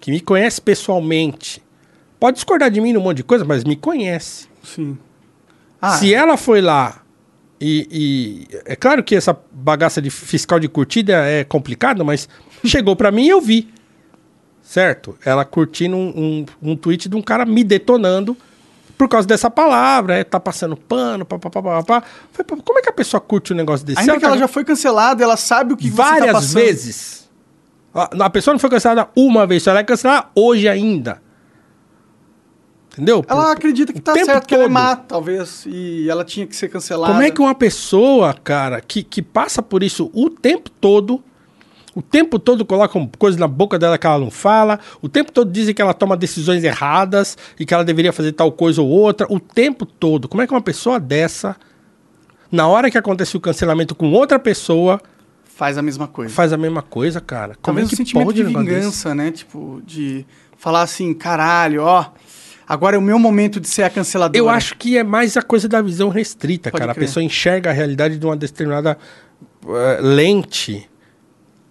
que 0.00 0.10
me 0.10 0.20
conhece 0.20 0.60
pessoalmente. 0.60 1.62
Pode 2.18 2.36
discordar 2.36 2.70
de 2.70 2.80
mim 2.80 2.92
num 2.92 3.00
monte 3.02 3.18
de 3.18 3.24
coisa, 3.24 3.44
mas 3.44 3.64
me 3.64 3.76
conhece. 3.76 4.46
Sim. 4.62 4.96
Ah, 5.80 5.98
Se 5.98 6.14
ela 6.14 6.36
foi 6.38 6.62
lá 6.62 7.02
e, 7.60 7.86
e- 8.50 8.56
É 8.64 8.74
claro 8.74 9.04
que 9.04 9.14
essa 9.14 9.38
bagaça 9.52 10.00
de 10.00 10.08
fiscal 10.10 10.58
de 10.58 10.68
curtida 10.68 11.24
é 11.26 11.44
complicada, 11.44 12.02
mas 12.02 12.28
chegou 12.64 12.96
pra 12.96 13.10
mim 13.10 13.26
e 13.26 13.28
eu 13.28 13.40
vi. 13.42 13.68
Certo? 14.62 15.18
Ela 15.24 15.44
curtindo 15.44 15.94
um, 15.94 16.46
um, 16.62 16.70
um 16.70 16.76
tweet 16.76 17.08
de 17.10 17.14
um 17.16 17.20
cara 17.22 17.44
me 17.44 17.62
detonando 17.62 18.34
por 18.96 19.08
causa 19.08 19.26
dessa 19.26 19.50
palavra, 19.50 20.16
é, 20.16 20.24
tá 20.24 20.38
passando 20.38 20.76
pano, 20.76 21.24
papapá. 21.24 22.02
Como 22.64 22.78
é 22.78 22.82
que 22.82 22.88
a 22.88 22.92
pessoa 22.92 23.20
curte 23.20 23.52
um 23.52 23.56
negócio 23.56 23.84
desse? 23.84 24.00
ainda 24.00 24.12
Ela 24.12 24.18
que 24.20 24.24
ela 24.24 24.34
tá- 24.34 24.40
já 24.40 24.48
foi 24.48 24.64
cancelada, 24.64 25.22
ela 25.22 25.36
sabe 25.36 25.72
o 25.74 25.76
que 25.76 25.90
você 25.90 25.96
tá 25.96 26.02
várias 26.10 26.32
passando. 26.32 26.54
vezes. 26.54 27.30
A, 27.94 28.26
a 28.26 28.30
pessoa 28.30 28.52
não 28.54 28.58
foi 28.58 28.70
cancelada 28.70 29.08
uma 29.16 29.46
vez, 29.46 29.62
só 29.62 29.70
ela 29.70 29.80
é 29.80 29.84
cancelada 29.84 30.26
hoje 30.34 30.68
ainda. 30.68 31.22
Entendeu? 32.92 33.22
Por- 33.24 33.32
Ela 33.32 33.50
acredita 33.52 33.92
que 33.92 34.00
tá 34.00 34.14
certo, 34.14 34.46
que 34.46 34.54
ela 34.54 34.64
é 34.64 34.66
todo. 34.66 34.72
má, 34.72 34.94
talvez, 34.94 35.64
e 35.66 36.08
ela 36.08 36.24
tinha 36.24 36.46
que 36.46 36.54
ser 36.54 36.68
cancelada. 36.68 37.12
Como 37.12 37.24
é 37.24 37.30
que 37.30 37.40
uma 37.40 37.54
pessoa, 37.54 38.32
cara, 38.34 38.80
que, 38.80 39.02
que 39.02 39.20
passa 39.20 39.60
por 39.60 39.82
isso 39.82 40.10
o 40.14 40.30
tempo 40.30 40.70
todo, 40.70 41.20
o 41.94 42.02
tempo 42.02 42.38
todo 42.38 42.64
colocam 42.64 43.08
coisa 43.18 43.38
na 43.38 43.46
boca 43.46 43.78
dela 43.78 43.96
que 43.96 44.06
ela 44.06 44.18
não 44.18 44.30
fala, 44.30 44.80
o 45.00 45.08
tempo 45.08 45.30
todo 45.30 45.50
dizem 45.50 45.74
que 45.74 45.80
ela 45.80 45.94
toma 45.94 46.16
decisões 46.16 46.64
erradas 46.64 47.36
e 47.58 47.64
que 47.64 47.72
ela 47.72 47.84
deveria 47.84 48.12
fazer 48.12 48.32
tal 48.32 48.50
coisa 48.50 48.82
ou 48.82 48.88
outra, 48.88 49.26
o 49.30 49.38
tempo 49.38 49.86
todo. 49.86 50.28
Como 50.28 50.42
é 50.42 50.46
que 50.46 50.52
uma 50.52 50.60
pessoa 50.62 50.98
dessa, 50.98 51.56
na 52.50 52.66
hora 52.66 52.90
que 52.90 52.98
acontece 52.98 53.36
o 53.36 53.40
cancelamento 53.40 53.94
com 53.94 54.10
outra 54.12 54.38
pessoa, 54.38 55.00
Faz 55.56 55.78
a 55.78 55.82
mesma 55.82 56.08
coisa. 56.08 56.34
faz 56.34 56.52
a 56.52 56.56
mesma 56.56 56.82
coisa, 56.82 57.20
cara? 57.20 57.54
Como 57.62 57.78
Talvez 57.78 57.86
é 57.86 57.90
que 57.90 57.96
sentimento 57.96 58.26
pode 58.26 58.36
de 58.38 58.42
negócio 58.44 58.64
desse? 58.66 58.80
vingança, 58.80 59.14
né? 59.14 59.30
Tipo, 59.30 59.80
de 59.86 60.26
falar 60.58 60.82
assim, 60.82 61.14
caralho, 61.14 61.82
ó, 61.84 62.06
agora 62.66 62.96
é 62.96 62.98
o 62.98 63.02
meu 63.02 63.20
momento 63.20 63.60
de 63.60 63.68
ser 63.68 63.84
a 63.84 63.90
canceladora. 63.90 64.36
Eu 64.36 64.48
acho 64.48 64.76
que 64.76 64.98
é 64.98 65.04
mais 65.04 65.36
a 65.36 65.42
coisa 65.42 65.68
da 65.68 65.80
visão 65.80 66.08
restrita, 66.08 66.72
Pode 66.72 66.80
cara. 66.80 66.92
crer. 66.92 67.04
A 67.04 67.06
pessoa 67.06 67.22
enxerga 67.22 67.70
a 67.70 67.72
realidade 67.72 68.18
de 68.18 68.26
uma 68.26 68.36
determinada 68.36 68.98
eh, 69.68 69.98
lente. 70.02 70.90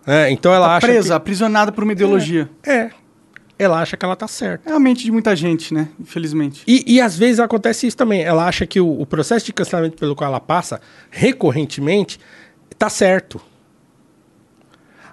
É, 0.06 0.30
então 0.32 0.54
ela 0.54 0.68
tá 0.68 0.76
acha 0.78 0.88
presa, 0.88 1.16
aprisionada 1.16 1.72
por 1.72 1.84
uma 1.84 1.94
ideologia. 1.94 2.50
que... 2.62 2.70
É. 2.70 2.90
Ela 3.58 3.82
acha 3.82 3.96
que 3.96 4.04
ela 4.04 4.16
tá 4.16 4.28
certa. 4.28 4.70
É 4.70 4.74
a 4.74 4.80
mente 4.80 5.04
de 5.04 5.12
muita 5.12 5.36
gente, 5.36 5.74
né? 5.74 5.88
Infelizmente. 6.00 6.64
E, 6.68 6.84
e 6.96 7.00
às 7.00 7.18
vezes 7.18 7.40
acontece 7.40 7.86
isso 7.88 7.96
também. 7.96 8.22
Ela 8.22 8.48
acha 8.48 8.66
que 8.66 8.80
o, 8.80 9.02
o 9.02 9.06
processo 9.06 9.46
de 9.46 9.54
cancelamento 9.54 9.96
pelo 9.96 10.16
qual 10.16 10.30
ela 10.30 10.40
passa, 10.40 10.82
recorrentemente, 11.10 12.20
tá 12.78 12.90
certo. 12.90 13.40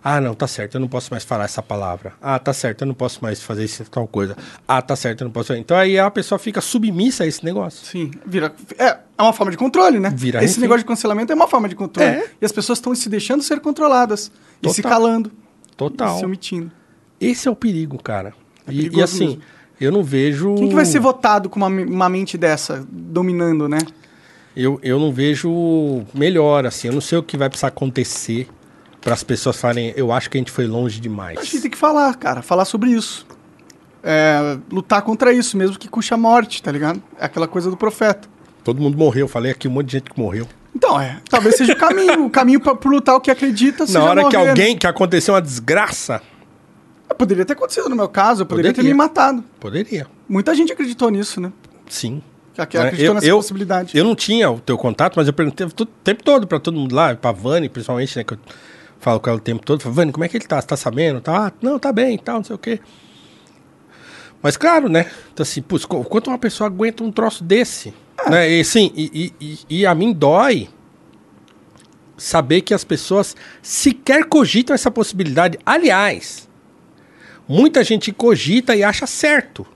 Ah, 0.03 0.21
não, 0.21 0.35
tá 0.35 0.47
certo, 0.47 0.77
eu 0.77 0.81
não 0.81 0.89
posso 0.89 1.11
mais 1.11 1.25
falar 1.25 1.45
essa 1.45 1.63
palavra. 1.63 2.15
Ah, 2.23 2.39
tá 2.39 2.53
certo, 2.53 2.83
eu 2.83 2.87
não 2.87 2.95
posso 2.95 3.19
mais 3.23 3.43
fazer 3.43 3.65
isso, 3.65 3.85
tal 3.91 4.07
coisa. 4.09 4.37
Ah, 4.67 4.81
tá 4.81 4.97
certo, 4.97 5.21
eu 5.21 5.25
não 5.27 5.33
posso. 5.33 5.53
Então 5.55 5.77
aí 5.77 5.99
a 5.99 6.11
pessoa 6.11 6.39
fica 6.39 6.61
submissa 6.61 7.25
a 7.25 7.27
esse 7.27 7.45
negócio. 7.45 7.85
Sim, 7.87 8.11
vira. 8.27 8.53
É, 8.79 8.97
é 9.19 9.23
uma 9.23 9.33
forma 9.33 9.51
de 9.51 9.59
controle, 9.59 9.99
né? 10.01 10.11
Vira 10.17 10.43
Esse 10.43 10.59
negócio 10.59 10.81
de 10.83 10.87
cancelamento 10.87 11.33
é 11.33 11.35
uma 11.35 11.47
forma 11.47 11.69
de 11.69 11.75
controle. 11.77 12.09
É. 12.09 12.31
E 12.41 12.45
as 12.47 12.53
pessoas 12.53 12.79
estão 12.79 12.95
se 12.95 13.09
deixando 13.11 13.43
ser 13.43 13.61
controladas. 13.61 14.33
E 14.63 14.71
se 14.71 14.81
Total. 14.83 14.91
calando. 14.99 15.33
Total. 15.77 16.17
E 16.17 16.19
se 16.19 16.25
omitindo. 16.25 16.71
Esse 17.21 17.49
é 17.49 17.51
o 17.51 17.57
perigo, 17.57 18.03
cara. 18.03 18.33
É 18.67 18.73
E- 18.73 18.91
e, 18.95 19.03
assim, 19.03 19.27
mesmo. 19.29 19.43
eu 19.81 19.93
não 19.93 20.03
vejo. 20.03 20.55
Quem 20.55 20.69
que 20.71 20.75
vai 20.75 20.87
ser 20.87 21.01
votado 21.01 21.51
com 21.51 21.59
uma, 21.61 21.67
uma 21.69 22.09
mente 22.09 22.39
dessa, 22.39 22.87
dominando, 22.91 23.69
né? 23.69 23.79
Eu, 24.57 24.81
eu 24.83 24.99
não 24.99 25.13
vejo 25.13 26.05
melhor, 26.15 26.65
assim. 26.67 26.89
Eu 26.89 26.95
não 26.95 27.01
sei 27.01 27.19
o 27.19 27.23
que 27.23 27.37
vai 27.37 27.49
precisar 27.49 27.69
acontecer 27.69 28.49
para 29.01 29.15
as 29.15 29.23
pessoas 29.25 29.57
falarem, 29.61 29.93
eu 29.97 30.13
acho 30.13 30.29
que 30.31 30.37
a 30.37 30.41
gente 30.41 30.51
foi 30.51 30.67
longe 30.67 31.01
demais. 31.01 31.39
A 31.39 31.43
gente 31.45 31.61
tem 31.63 31.71
que 31.71 31.79
falar, 31.79 32.15
cara, 32.17 32.43
falar 32.43 32.65
sobre 32.65 32.91
isso. 32.91 33.27
É, 34.03 34.59
lutar 34.71 35.03
contra 35.03 35.33
isso, 35.33 35.57
mesmo 35.57 35.79
que 35.79 35.89
custe 35.89 36.15
a 36.15 36.17
morte, 36.17 36.63
tá 36.63 36.73
ligado? 36.73 37.03
É 37.19 37.25
aquela 37.27 37.47
coisa 37.49 37.69
do 37.71 37.77
profeta. 37.77 38.29
Todo 38.65 38.81
mundo 38.81 38.97
morreu. 38.97 39.29
Falei 39.29 39.53
aqui 39.53 39.69
um 39.69 39.71
monte 39.71 39.87
de 39.87 39.93
gente 39.93 40.11
que 40.11 40.19
morreu. 40.21 40.47
Então, 40.75 41.01
é, 41.01 41.19
talvez 41.29 41.57
seja 41.57 41.73
o 41.73 41.77
caminho. 41.77 42.25
o 42.27 42.31
caminho 42.31 42.61
pra 42.61 42.77
lutar 42.89 43.17
o 43.17 43.21
que 43.21 43.31
acredita 43.31 43.85
Na 43.87 44.05
hora 44.05 44.21
que 44.25 44.37
morrer, 44.37 44.45
né? 44.45 44.51
alguém, 44.51 44.77
que 44.79 44.87
aconteceu 44.87 45.35
uma 45.35 45.43
desgraça, 45.43 46.23
Poderia 47.19 47.45
ter 47.45 47.55
acontecido 47.55 47.89
no 47.89 47.97
meu 47.97 48.09
caso, 48.09 48.43
eu 48.43 48.47
poderia, 48.47 48.71
ter 48.71 48.77
Poderia. 48.77 48.95
me 48.95 48.97
matado. 48.99 49.45
poderia. 49.59 50.07
Muita 50.29 50.55
gente 50.55 50.73
acreditou 50.73 51.11
nisso, 51.11 51.41
né? 51.41 51.53
Sim. 51.89 52.23
Que 52.55 52.65
que 52.65 52.77
É, 52.79 52.81
acreditou 52.83 53.07
eu- 53.09 53.15
nessa 53.15 53.27
eu- 53.27 53.37
possibilidade. 53.37 53.99
Eu 53.99 54.05
não 54.05 54.15
tinha 54.15 54.49
o 54.51 54.61
teu 54.61 54.79
contato, 54.79 55.17
mas 55.17 55.27
eu 55.27 55.33
perguntei 55.33 55.67
o 55.67 55.71
tempo 55.87 56.23
todo 56.23 56.47
pra 56.47 56.61
todo 56.61 56.79
mundo 56.79 56.95
lá, 56.95 57.15
pra 57.17 57.33
Vani, 57.33 57.69
principalmente, 57.69 58.17
né? 58.17 58.23
Que 58.25 58.35
eu 58.35 58.39
falo 59.01 59.19
com 59.19 59.29
ela 59.31 59.39
o 59.39 59.43
tempo 59.43 59.65
todo. 59.65 59.81
Falei, 59.81 59.97
Vani, 59.97 60.13
como 60.13 60.25
é 60.25 60.29
que 60.29 60.37
ele 60.37 60.47
tá? 60.47 60.61
Você 60.61 60.67
tá 60.69 60.77
sabendo? 60.77 61.21
Tá, 61.21 61.49
ah, 61.49 61.53
não, 61.61 61.79
tá 61.79 61.93
bem 61.93 62.15
e 62.15 62.19
tal, 62.19 62.37
não 62.37 62.45
sei 62.45 62.55
o 62.55 62.59
quê. 62.59 62.79
Mas 64.43 64.57
claro, 64.57 64.89
né? 64.89 65.07
Então 65.33 65.43
assim, 65.43 65.61
putz, 65.61 65.85
qu- 65.85 66.05
quanto 66.05 66.29
uma 66.31 66.39
pessoa 66.39 66.67
aguenta 66.69 67.03
um 67.05 67.11
troço 67.13 67.43
desse? 67.45 67.93
Né? 68.29 68.49
E 68.49 68.65
sim, 68.65 68.91
e, 68.95 69.33
e, 69.41 69.59
e- 69.69 69.87
a 69.87 69.95
mim 69.95 70.13
dói 70.13 70.69
saber 72.17 72.61
que 72.61 72.75
as 72.75 72.85
pessoas 72.85 73.35
sequer 73.63 74.25
cogitam 74.25 74.75
essa 74.75 74.91
possibilidade. 74.91 75.59
Aliás, 75.65 76.49
muita 77.49 77.83
gente 77.83 78.13
cogita 78.13 78.75
e 78.77 78.83
acha 78.85 79.07
certo. 79.07 79.67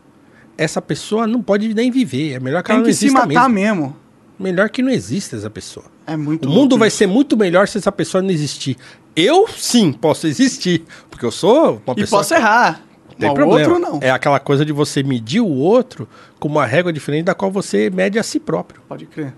Essa 0.57 0.81
pessoa 0.81 1.27
não 1.27 1.43
pode 1.43 1.73
nem 1.75 1.91
viver. 1.91 2.33
É 2.35 2.41
melhor 2.41 2.63
que 2.63 2.71
ela 2.71 2.79
Tem 2.81 2.85
não 2.85 2.91
que 2.91 2.95
se 2.97 3.07
exista 3.07 3.27
matar 3.27 3.49
mesmo. 3.49 3.81
mesmo. 3.83 3.97
Melhor 4.39 4.69
que 4.69 4.83
não 4.83 4.91
exista 4.91 5.37
essa 5.37 5.49
pessoa. 5.51 5.87
É 6.07 6.17
muito 6.17 6.49
O 6.49 6.53
mundo 6.53 6.77
vai 6.77 6.89
isso. 6.89 6.99
ser 6.99 7.07
muito 7.07 7.37
melhor 7.37 7.67
se 7.67 7.79
essa 7.79 7.91
pessoa 7.93 8.21
não 8.23 8.31
existir. 8.31 8.77
Eu, 9.17 9.47
sim, 9.49 9.93
posso 9.93 10.27
existir. 10.27 10.85
Porque 11.11 11.25
eu 11.25 11.31
sou 11.31 11.81
uma 11.87 11.93
E 11.93 12.01
pessoa. 12.01 12.21
posso 12.21 12.35
errar. 12.35 12.83
Não 13.11 13.17
tem 13.17 13.29
Mas 13.29 13.39
problema. 13.39 13.73
outro 13.75 13.79
não. 13.93 14.01
É 14.03 14.11
aquela 14.11 14.41
coisa 14.41 14.65
de 14.65 14.73
você 14.73 15.03
medir 15.03 15.41
o 15.41 15.49
outro 15.49 16.09
com 16.41 16.49
uma 16.49 16.67
régua 16.67 16.93
diferente 16.93 17.25
da 17.27 17.35
qual 17.35 17.51
você 17.51 17.89
mede 17.91 18.19
a 18.19 18.23
si 18.23 18.41
próprio. 18.41 18.83
Pode 18.89 19.07
crer. 19.07 19.33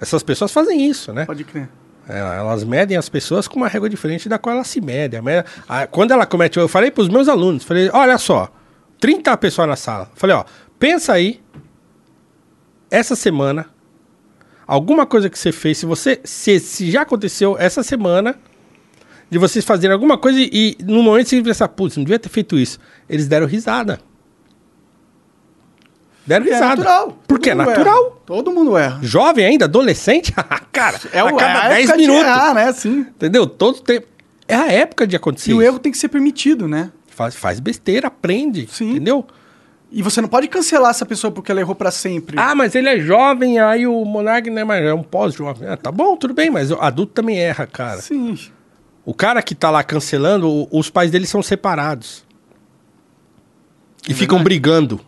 Essas 0.00 0.22
pessoas 0.22 0.50
fazem 0.52 0.88
isso, 0.88 1.12
né? 1.12 1.26
Pode 1.26 1.44
crer. 1.44 1.68
É, 2.08 2.18
Elas 2.18 2.64
medem 2.64 2.96
as 2.96 3.08
pessoas 3.08 3.46
com 3.48 3.56
uma 3.56 3.68
régua 3.68 3.88
diferente 3.90 4.28
da 4.28 4.38
qual 4.38 4.54
ela 4.54 4.64
se 4.64 4.80
mede. 4.80 5.16
Quando 5.90 6.12
ela 6.12 6.24
comete, 6.24 6.58
eu 6.58 6.68
falei 6.68 6.90
para 6.90 7.02
os 7.02 7.08
meus 7.08 7.28
alunos, 7.28 7.64
falei, 7.64 7.90
olha 7.92 8.16
só, 8.16 8.48
30 9.00 9.36
pessoas 9.38 9.68
na 9.68 9.76
sala. 9.76 10.10
Falei, 10.14 10.36
ó, 10.36 10.44
pensa 10.78 11.12
aí, 11.14 11.40
essa 12.90 13.16
semana, 13.16 13.66
alguma 14.66 15.04
coisa 15.04 15.28
que 15.28 15.38
você 15.38 15.50
fez, 15.52 15.78
se 15.78 15.86
você, 15.86 16.20
se, 16.24 16.60
se 16.60 16.90
já 16.90 17.02
aconteceu 17.02 17.56
essa 17.58 17.82
semana, 17.82 18.36
de 19.30 19.38
vocês 19.38 19.64
fazerem 19.64 19.92
alguma 19.92 20.16
coisa 20.16 20.38
e, 20.40 20.76
e 20.80 20.84
no 20.84 21.02
momento 21.02 21.28
você 21.28 21.42
pensar, 21.42 21.68
putz, 21.68 21.96
não 21.96 22.04
devia 22.04 22.18
ter 22.18 22.28
feito 22.28 22.56
isso. 22.58 22.78
Eles 23.08 23.26
deram 23.26 23.46
risada. 23.46 23.98
Deram 26.26 26.44
É 26.46 26.48
risada. 26.50 26.76
natural. 26.76 27.18
Porque 27.26 27.50
é 27.50 27.54
Todo 27.54 27.66
natural. 27.66 28.04
erra. 28.06 28.12
Todo 28.26 28.50
mundo 28.50 28.76
erra. 28.76 28.98
Jovem 29.02 29.44
ainda, 29.44 29.64
adolescente, 29.66 30.32
cara, 30.72 30.98
É 31.12 31.22
o 31.22 31.28
a 31.28 31.36
cada 31.36 31.58
é 31.60 31.66
a 31.66 31.68
10 31.68 31.80
época 31.88 31.96
de 31.98 32.02
minutos. 32.08 32.26
errar, 32.26 32.54
né? 32.54 32.72
Sim. 32.72 33.00
Entendeu? 33.00 33.46
Todo 33.46 33.80
tempo. 33.80 34.06
É 34.48 34.54
a 34.54 34.72
época 34.72 35.06
de 35.06 35.14
acontecer 35.16 35.50
E 35.50 35.54
o 35.54 35.56
isso. 35.60 35.66
erro 35.68 35.78
tem 35.78 35.90
que 35.92 35.98
ser 35.98 36.08
permitido, 36.08 36.66
né? 36.68 36.90
Faz, 37.08 37.34
faz 37.34 37.60
besteira, 37.60 38.08
aprende. 38.08 38.68
Sim. 38.70 38.90
Entendeu? 38.92 39.24
E 39.90 40.02
você 40.02 40.20
não 40.20 40.28
pode 40.28 40.48
cancelar 40.48 40.90
essa 40.90 41.06
pessoa 41.06 41.30
porque 41.30 41.50
ela 41.50 41.60
errou 41.60 41.74
pra 41.74 41.90
sempre. 41.92 42.36
Ah, 42.38 42.54
mas 42.56 42.74
ele 42.74 42.88
é 42.88 42.98
jovem, 42.98 43.58
aí 43.60 43.86
o 43.86 44.04
Monark 44.04 44.50
não 44.50 44.58
é 44.60 44.64
mais. 44.64 44.84
É 44.84 44.92
um 44.92 45.02
pós-jovem. 45.02 45.68
Ah, 45.68 45.76
tá 45.76 45.92
bom, 45.92 46.16
tudo 46.16 46.34
bem, 46.34 46.50
mas 46.50 46.70
o 46.72 46.74
adulto 46.80 47.12
também 47.12 47.38
erra, 47.38 47.66
cara. 47.66 48.00
Sim. 48.00 48.36
O 49.06 49.14
cara 49.14 49.40
que 49.40 49.54
tá 49.54 49.70
lá 49.70 49.84
cancelando, 49.84 50.66
os 50.70 50.90
pais 50.90 51.12
dele 51.12 51.26
são 51.26 51.40
separados. 51.40 52.24
E 54.08 54.12
É 54.12 54.14
ficam 54.14 54.38
verdade. 54.38 54.44
brigando. 54.44 55.00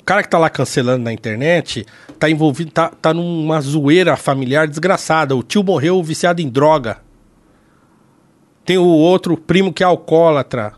O 0.00 0.04
cara 0.04 0.22
que 0.22 0.28
tá 0.30 0.38
lá 0.38 0.48
cancelando 0.48 1.04
na 1.04 1.12
internet 1.12 1.86
tá 2.18 2.28
envolvido, 2.30 2.70
tá, 2.70 2.88
tá 2.88 3.12
numa 3.12 3.60
zoeira 3.60 4.16
familiar 4.16 4.66
desgraçada. 4.66 5.36
O 5.36 5.42
tio 5.42 5.62
morreu 5.62 6.02
viciado 6.02 6.40
em 6.40 6.48
droga. 6.48 6.98
Tem 8.64 8.78
o 8.78 8.86
outro 8.86 9.36
primo 9.36 9.72
que 9.72 9.82
é 9.82 9.86
alcoólatra. 9.86 10.72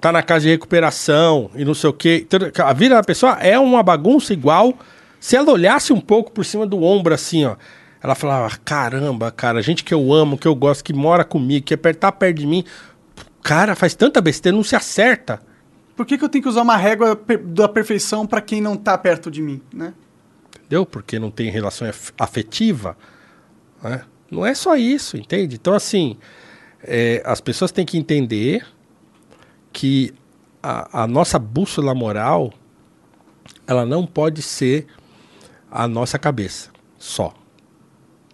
Tá 0.00 0.10
na 0.10 0.22
casa 0.22 0.44
de 0.46 0.48
recuperação 0.50 1.50
e 1.54 1.64
não 1.64 1.74
sei 1.74 1.90
o 1.90 1.92
quê. 1.92 2.26
A 2.64 2.72
vida 2.72 2.94
da 2.94 3.02
pessoa 3.04 3.32
é 3.34 3.58
uma 3.58 3.82
bagunça 3.82 4.32
igual. 4.32 4.72
Se 5.20 5.36
ela 5.36 5.52
olhasse 5.52 5.92
um 5.92 6.00
pouco 6.00 6.32
por 6.32 6.44
cima 6.44 6.66
do 6.66 6.82
ombro 6.82 7.12
assim, 7.14 7.44
ó. 7.44 7.56
Ela 8.02 8.14
falava, 8.14 8.56
caramba, 8.64 9.30
cara, 9.30 9.62
gente 9.62 9.84
que 9.84 9.94
eu 9.94 10.12
amo, 10.12 10.36
que 10.36 10.48
eu 10.48 10.54
gosto, 10.54 10.82
que 10.82 10.92
mora 10.92 11.24
comigo, 11.24 11.64
que 11.64 11.74
é 11.74 11.76
tá 11.92 12.10
perto 12.10 12.38
de 12.38 12.46
mim. 12.46 12.64
Cara, 13.42 13.76
faz 13.76 13.94
tanta 13.94 14.20
besteira, 14.20 14.56
não 14.56 14.64
se 14.64 14.74
acerta. 14.74 15.40
Por 15.96 16.04
que, 16.06 16.18
que 16.18 16.24
eu 16.24 16.28
tenho 16.28 16.42
que 16.42 16.48
usar 16.48 16.62
uma 16.62 16.76
régua 16.76 17.18
da 17.44 17.68
perfeição 17.68 18.26
pra 18.26 18.40
quem 18.40 18.60
não 18.60 18.76
tá 18.76 18.96
perto 18.98 19.30
de 19.30 19.40
mim, 19.42 19.60
né? 19.72 19.94
entendeu? 20.58 20.86
Porque 20.86 21.18
não 21.18 21.30
tem 21.30 21.50
relação 21.50 21.86
af- 21.88 22.12
afetiva. 22.18 22.96
né? 23.82 24.02
Não 24.30 24.44
é 24.46 24.54
só 24.54 24.74
isso, 24.74 25.16
entende? 25.16 25.56
Então, 25.56 25.74
assim, 25.74 26.16
é, 26.82 27.22
as 27.24 27.40
pessoas 27.40 27.70
têm 27.70 27.84
que 27.84 27.98
entender 27.98 28.66
que 29.72 30.12
a, 30.62 31.02
a 31.02 31.06
nossa 31.06 31.38
bússola 31.38 31.94
moral, 31.94 32.52
ela 33.66 33.84
não 33.84 34.06
pode 34.06 34.40
ser 34.42 34.86
a 35.70 35.86
nossa 35.86 36.18
cabeça 36.18 36.70
só. 36.98 37.34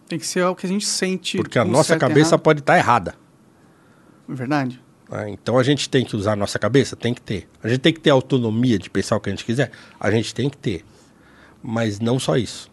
Tem 0.08 0.18
que 0.18 0.26
ser 0.26 0.42
o 0.44 0.54
que 0.54 0.66
a 0.66 0.68
gente 0.68 0.86
sente. 0.86 1.36
Porque 1.36 1.58
a 1.58 1.64
nossa 1.64 1.96
cabeça 1.98 2.30
errado. 2.30 2.40
pode 2.40 2.60
estar 2.60 2.78
errada. 2.78 3.14
Verdade. 4.26 4.80
né? 5.10 5.30
Então 5.30 5.58
a 5.58 5.62
gente 5.62 5.88
tem 5.88 6.04
que 6.04 6.16
usar 6.16 6.32
a 6.32 6.36
nossa 6.36 6.58
cabeça? 6.58 6.96
Tem 6.96 7.12
que 7.12 7.20
ter. 7.20 7.48
A 7.62 7.68
gente 7.68 7.80
tem 7.80 7.92
que 7.92 8.00
ter 8.00 8.10
autonomia 8.10 8.78
de 8.78 8.88
pensar 8.88 9.16
o 9.16 9.20
que 9.20 9.28
a 9.28 9.32
gente 9.32 9.44
quiser? 9.44 9.70
A 10.00 10.10
gente 10.10 10.34
tem 10.34 10.48
que 10.48 10.56
ter. 10.56 10.84
Mas 11.62 12.00
não 12.00 12.18
só 12.18 12.36
isso. 12.36 12.70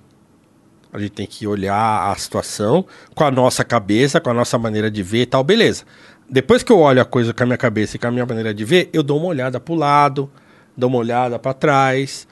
A 0.93 0.99
gente 0.99 1.11
tem 1.11 1.27
que 1.27 1.45
olhar 1.45 2.09
a 2.09 2.15
situação 2.15 2.85
com 3.13 3.25
a 3.25 3.31
nossa 3.31 3.65
cabeça, 3.65 4.21
com 4.21 4.29
a 4.29 4.33
nossa 4.33 4.57
maneira 4.57 4.89
de 4.89 5.03
ver 5.03 5.23
e 5.23 5.25
tal, 5.25 5.43
beleza. 5.43 5.83
Depois 6.29 6.63
que 6.63 6.71
eu 6.71 6.79
olho 6.79 7.01
a 7.01 7.05
coisa 7.05 7.33
com 7.33 7.43
a 7.43 7.45
minha 7.45 7.57
cabeça 7.57 7.97
e 7.97 7.99
com 7.99 8.07
a 8.07 8.11
minha 8.11 8.25
maneira 8.25 8.53
de 8.53 8.63
ver, 8.63 8.89
eu 8.93 9.03
dou 9.03 9.19
uma 9.19 9.27
olhada 9.27 9.59
pro 9.59 9.75
lado, 9.75 10.31
dou 10.75 10.89
uma 10.89 10.99
olhada 10.99 11.37
para 11.37 11.53
trás, 11.53 12.25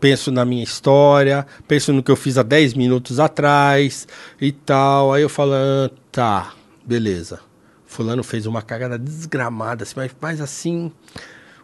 penso 0.00 0.30
na 0.30 0.44
minha 0.44 0.62
história, 0.62 1.46
penso 1.66 1.92
no 1.92 2.02
que 2.02 2.10
eu 2.10 2.16
fiz 2.16 2.36
há 2.38 2.42
10 2.42 2.74
minutos 2.74 3.18
atrás 3.20 4.06
e 4.40 4.52
tal. 4.52 5.12
Aí 5.12 5.22
eu 5.22 5.28
falo, 5.28 5.52
ah, 5.54 5.90
tá, 6.12 6.52
beleza. 6.84 7.40
Fulano 7.86 8.22
fez 8.22 8.46
uma 8.46 8.60
cagada 8.62 8.98
desgramada, 8.98 9.84
assim, 9.84 9.94
mas, 9.96 10.14
mas 10.20 10.40
assim, 10.40 10.92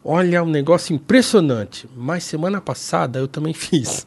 olha, 0.04 0.42
um 0.42 0.48
negócio 0.48 0.94
impressionante. 0.94 1.88
Mas 1.96 2.24
semana 2.24 2.60
passada 2.60 3.18
eu 3.18 3.28
também 3.28 3.52
fiz. 3.54 4.06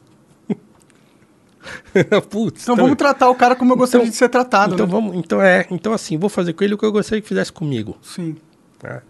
Putz, 2.30 2.64
Então 2.64 2.76
vamos 2.76 2.96
tratar 2.96 3.30
o 3.30 3.36
cara 3.36 3.56
como 3.56 3.74
eu 3.74 3.78
gostaria 3.78 4.04
Então- 4.04 4.12
de 4.12 4.18
ser 4.18 4.30
tratado. 4.30 4.74
então 4.76 4.86
né? 4.86 4.92
vamos, 4.92 5.16
então 5.16 5.42
é, 5.42 5.66
então 5.72 5.94
assim, 5.94 6.18
vou 6.18 6.30
fazer 6.30 6.54
com 6.54 6.64
ele 6.64 6.76
o 6.76 6.78
que 6.78 6.86
eu 6.86 6.92
gostaria 6.92 7.22
que 7.22 7.28
fizesse 7.28 7.52
comigo. 7.52 7.98
Sim, 8.04 8.36
né? 8.84 9.02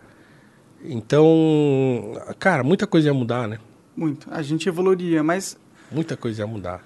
Então, 0.87 2.13
cara, 2.39 2.63
muita 2.63 2.85
coisa 2.87 3.07
ia 3.07 3.13
mudar, 3.13 3.47
né? 3.47 3.57
Muito. 3.95 4.27
A 4.31 4.41
gente 4.41 4.67
evoluiria, 4.69 5.23
mas. 5.23 5.57
Muita 5.91 6.15
coisa 6.17 6.41
ia 6.43 6.47
mudar. 6.47 6.81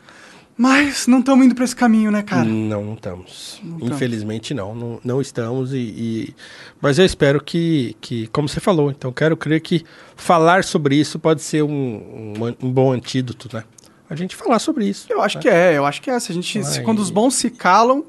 Mas 0.58 1.08
não 1.08 1.20
estamos 1.20 1.46
indo 1.46 1.56
pra 1.56 1.64
esse 1.64 1.76
caminho, 1.76 2.12
né, 2.12 2.22
cara? 2.22 2.44
Não, 2.44 2.84
não 2.84 2.94
estamos. 2.94 3.62
Não. 3.64 3.88
Infelizmente 3.88 4.54
não, 4.54 4.76
não, 4.76 5.00
não 5.06 5.22
estamos 5.22 5.72
e, 5.74 5.78
e- 5.78 6.36
mas 6.82 7.00
eu 7.00 7.06
espero 7.06 7.42
que, 7.42 7.96
que, 8.02 8.28
como 8.28 8.50
você 8.50 8.60
falou, 8.60 8.92
então 8.92 9.10
quero 9.14 9.38
crer 9.38 9.62
que 9.62 9.86
falar 10.18 10.66
sobre 10.66 10.98
isso 10.98 11.18
pode 11.18 11.42
ser 11.42 11.64
um, 11.64 11.70
um, 11.72 12.68
um 12.68 12.72
bom 12.74 12.92
antídoto, 12.92 13.50
né? 13.56 13.64
A 14.10 14.16
gente 14.18 14.36
falar 14.36 14.60
sobre 14.60 14.86
isso. 14.86 15.08
Eu 15.10 15.22
acho 15.22 15.40
que 15.40 15.48
é, 15.48 15.78
eu 15.78 15.86
acho 15.86 16.02
que 16.02 16.10
é. 16.12 16.20
Se 16.20 16.32
a 16.34 16.36
gente, 16.36 16.62
se 16.66 16.82
quando 16.82 17.00
os 17.00 17.10
bons 17.10 17.36
se 17.36 17.50
calam, 17.50 18.04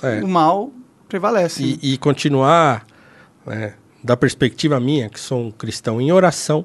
É. 0.00 0.22
o 0.22 0.28
mal 0.28 0.70
prevalece. 1.08 1.62
né? 1.64 1.78
E, 1.82 1.94
e 1.94 1.98
continuar, 1.98 2.86
né, 3.44 3.74
da 4.04 4.16
perspectiva 4.16 4.78
minha, 4.78 5.08
que 5.08 5.18
sou 5.18 5.40
um 5.46 5.50
cristão, 5.50 6.00
em 6.00 6.12
oração, 6.12 6.64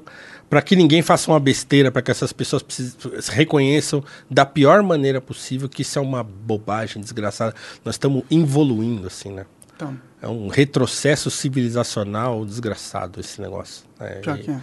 para 0.54 0.62
que 0.62 0.76
ninguém 0.76 1.02
faça 1.02 1.28
uma 1.32 1.40
besteira, 1.40 1.90
para 1.90 2.00
que 2.00 2.12
essas 2.12 2.32
pessoas 2.32 2.62
precis- 2.62 2.96
reconheçam 3.28 4.04
da 4.30 4.46
pior 4.46 4.84
maneira 4.84 5.20
possível 5.20 5.68
que 5.68 5.82
isso 5.82 5.98
é 5.98 6.02
uma 6.02 6.22
bobagem 6.22 7.02
desgraçada. 7.02 7.52
Nós 7.84 7.96
estamos 7.96 8.22
evoluindo, 8.30 9.08
assim, 9.08 9.32
né? 9.32 9.46
Então, 9.74 9.98
É 10.22 10.28
um 10.28 10.46
retrocesso 10.46 11.28
civilizacional 11.28 12.44
desgraçado 12.46 13.18
esse 13.18 13.40
negócio. 13.42 13.84
É, 13.98 14.06
pior 14.20 14.38
e- 14.38 14.48
é. 14.48 14.60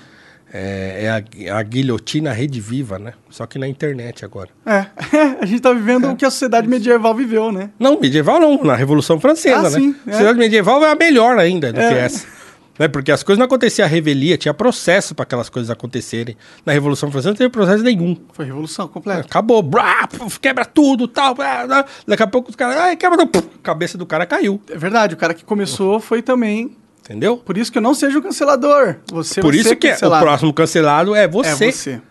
é, 0.54 1.04
é 1.44 1.50
a, 1.52 1.58
a 1.60 1.62
guilhotina 1.64 2.32
rede 2.32 2.62
viva, 2.62 2.98
né? 2.98 3.12
Só 3.30 3.46
que 3.46 3.60
na 3.60 3.68
internet 3.68 4.24
agora. 4.24 4.48
É, 4.66 4.86
a 5.42 5.46
gente 5.46 5.60
tá 5.62 5.74
vivendo 5.74 6.08
É. 6.08 6.10
o 6.12 6.16
que 6.16 6.24
a 6.24 6.32
sociedade 6.32 6.70
medieval 6.70 7.14
viveu, 7.14 7.52
né? 7.52 7.70
Não, 7.78 8.00
medieval 8.00 8.40
não, 8.40 8.64
na 8.64 8.76
Revolução 8.76 9.20
Francesa, 9.20 9.58
Ah, 9.68 9.70
né? 9.70 9.70
sim, 9.72 9.94
é. 10.08 10.12
A 10.12 10.18
cidade 10.20 10.40
medieval 10.40 10.82
é 10.86 10.90
a 10.92 10.96
melhor 10.96 11.38
ainda 11.38 11.74
do 11.74 11.82
É. 11.82 11.90
que 11.90 11.96
essa. 12.00 12.26
Né? 12.80 12.88
Porque 12.88 13.12
as 13.12 13.22
coisas 13.22 13.38
não 13.38 13.46
aconteciam 13.46 13.86
a 13.86 13.90
revelia, 13.90 14.38
tinha 14.38 14.54
processo 14.54 15.14
para 15.14 15.24
aquelas 15.24 15.50
coisas 15.50 15.70
acontecerem. 15.70 16.36
Na 16.66 16.72
Revolução 16.74 17.12
Francesa 17.12 17.30
não 17.30 17.36
teve 17.38 17.50
processo 17.50 17.84
nenhum. 17.84 18.18
Foi 18.34 18.46
revolução 18.46 18.88
completa. 18.88 19.22
Acabou, 19.22 19.62
brá, 19.62 20.08
quebra 20.40 20.66
tudo, 20.66 21.08
tal. 21.08 21.36
brá, 21.36 21.68
brá. 21.68 21.86
Daqui 22.08 22.24
a 22.24 22.28
pouco 22.28 22.50
os 22.50 22.56
caras, 22.56 22.78
ai, 22.78 22.96
quebra, 22.96 23.26
puf, 23.28 23.48
cabeça 23.62 23.98
do 23.98 24.06
cara 24.06 24.26
caiu, 24.26 24.60
É 24.70 24.78
verdade, 24.78 25.14
o 25.14 25.18
cara 25.18 25.34
que 25.34 25.44
começou 25.46 26.00
foi 26.00 26.22
também. 26.22 26.76
entendeu? 27.04 27.38
Por 27.38 27.58
isso 27.58 27.72
que 27.72 27.78
eu 27.78 27.82
não 27.82 27.94
seja 27.94 28.18
o 28.18 28.22
cancelador. 28.22 28.96
Você 29.12 29.42
Por 29.42 29.54
isso 29.54 29.76
que 29.76 29.88
é- 29.88 29.92
o 29.92 29.94
cancelado. 29.94 30.24
próximo 30.26 30.54
cancelado 30.54 31.14
é 31.14 31.28
você. 31.28 31.66
É 31.66 31.72
você. 31.72 32.02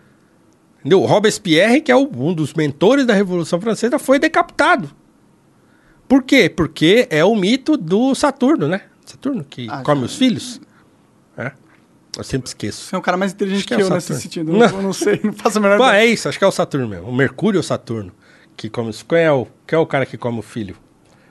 Entendeu? 0.79 1.01
Robespierre, 1.01 1.81
que 1.81 1.91
é 1.91 1.95
o- 1.95 2.09
um 2.15 2.33
dos 2.33 2.53
mentores 2.53 3.05
da 3.05 3.13
Revolução 3.13 3.59
Francesa, 3.59 3.97
foi 3.99 4.19
decapitado. 4.19 4.89
Por 6.07 6.23
quê? 6.23 6.49
Porque 6.49 7.07
é 7.09 7.23
o 7.23 7.35
mito 7.35 7.77
do 7.77 8.13
Saturno, 8.15 8.67
né? 8.67 8.81
Saturno, 9.11 9.43
que 9.43 9.67
Ah, 9.69 9.81
come 9.83 10.01
já. 10.01 10.05
os 10.07 10.15
filhos. 10.15 10.61
É. 11.37 11.51
Eu 12.17 12.23
sempre 12.23 12.47
esqueço. 12.49 12.85
Você 12.87 12.95
é 12.95 12.97
um 12.97 13.01
cara 13.01 13.15
mais 13.17 13.31
inteligente 13.31 13.63
que 13.65 13.75
que, 13.75 13.81
é 13.81 13.85
eu 13.85 13.89
nesse 13.89 14.13
sentido. 14.19 14.51
Não. 14.51 14.65
Eu 14.65 14.81
não 14.81 14.93
sei, 14.93 15.19
não 15.23 15.31
faço 15.33 15.57
a 15.59 15.61
menor 15.61 15.77
Pô, 15.77 15.85
ideia. 15.87 16.01
é 16.01 16.05
isso, 16.05 16.27
acho 16.27 16.37
que 16.37 16.43
é 16.43 16.47
o 16.47 16.51
Saturno 16.51 16.87
mesmo. 16.87 17.07
O 17.07 17.13
Mercúrio 17.15 17.59
ou 17.59 17.63
Saturno 17.63 18.11
que 18.57 18.69
come 18.69 18.89
os... 18.89 19.01
Qual 19.01 19.19
é 19.19 19.31
o, 19.31 19.45
qual 19.45 19.79
é 19.81 19.83
o 19.83 19.85
cara 19.85 20.05
que 20.05 20.17
come 20.17 20.39
o 20.39 20.41
filho? 20.41 20.75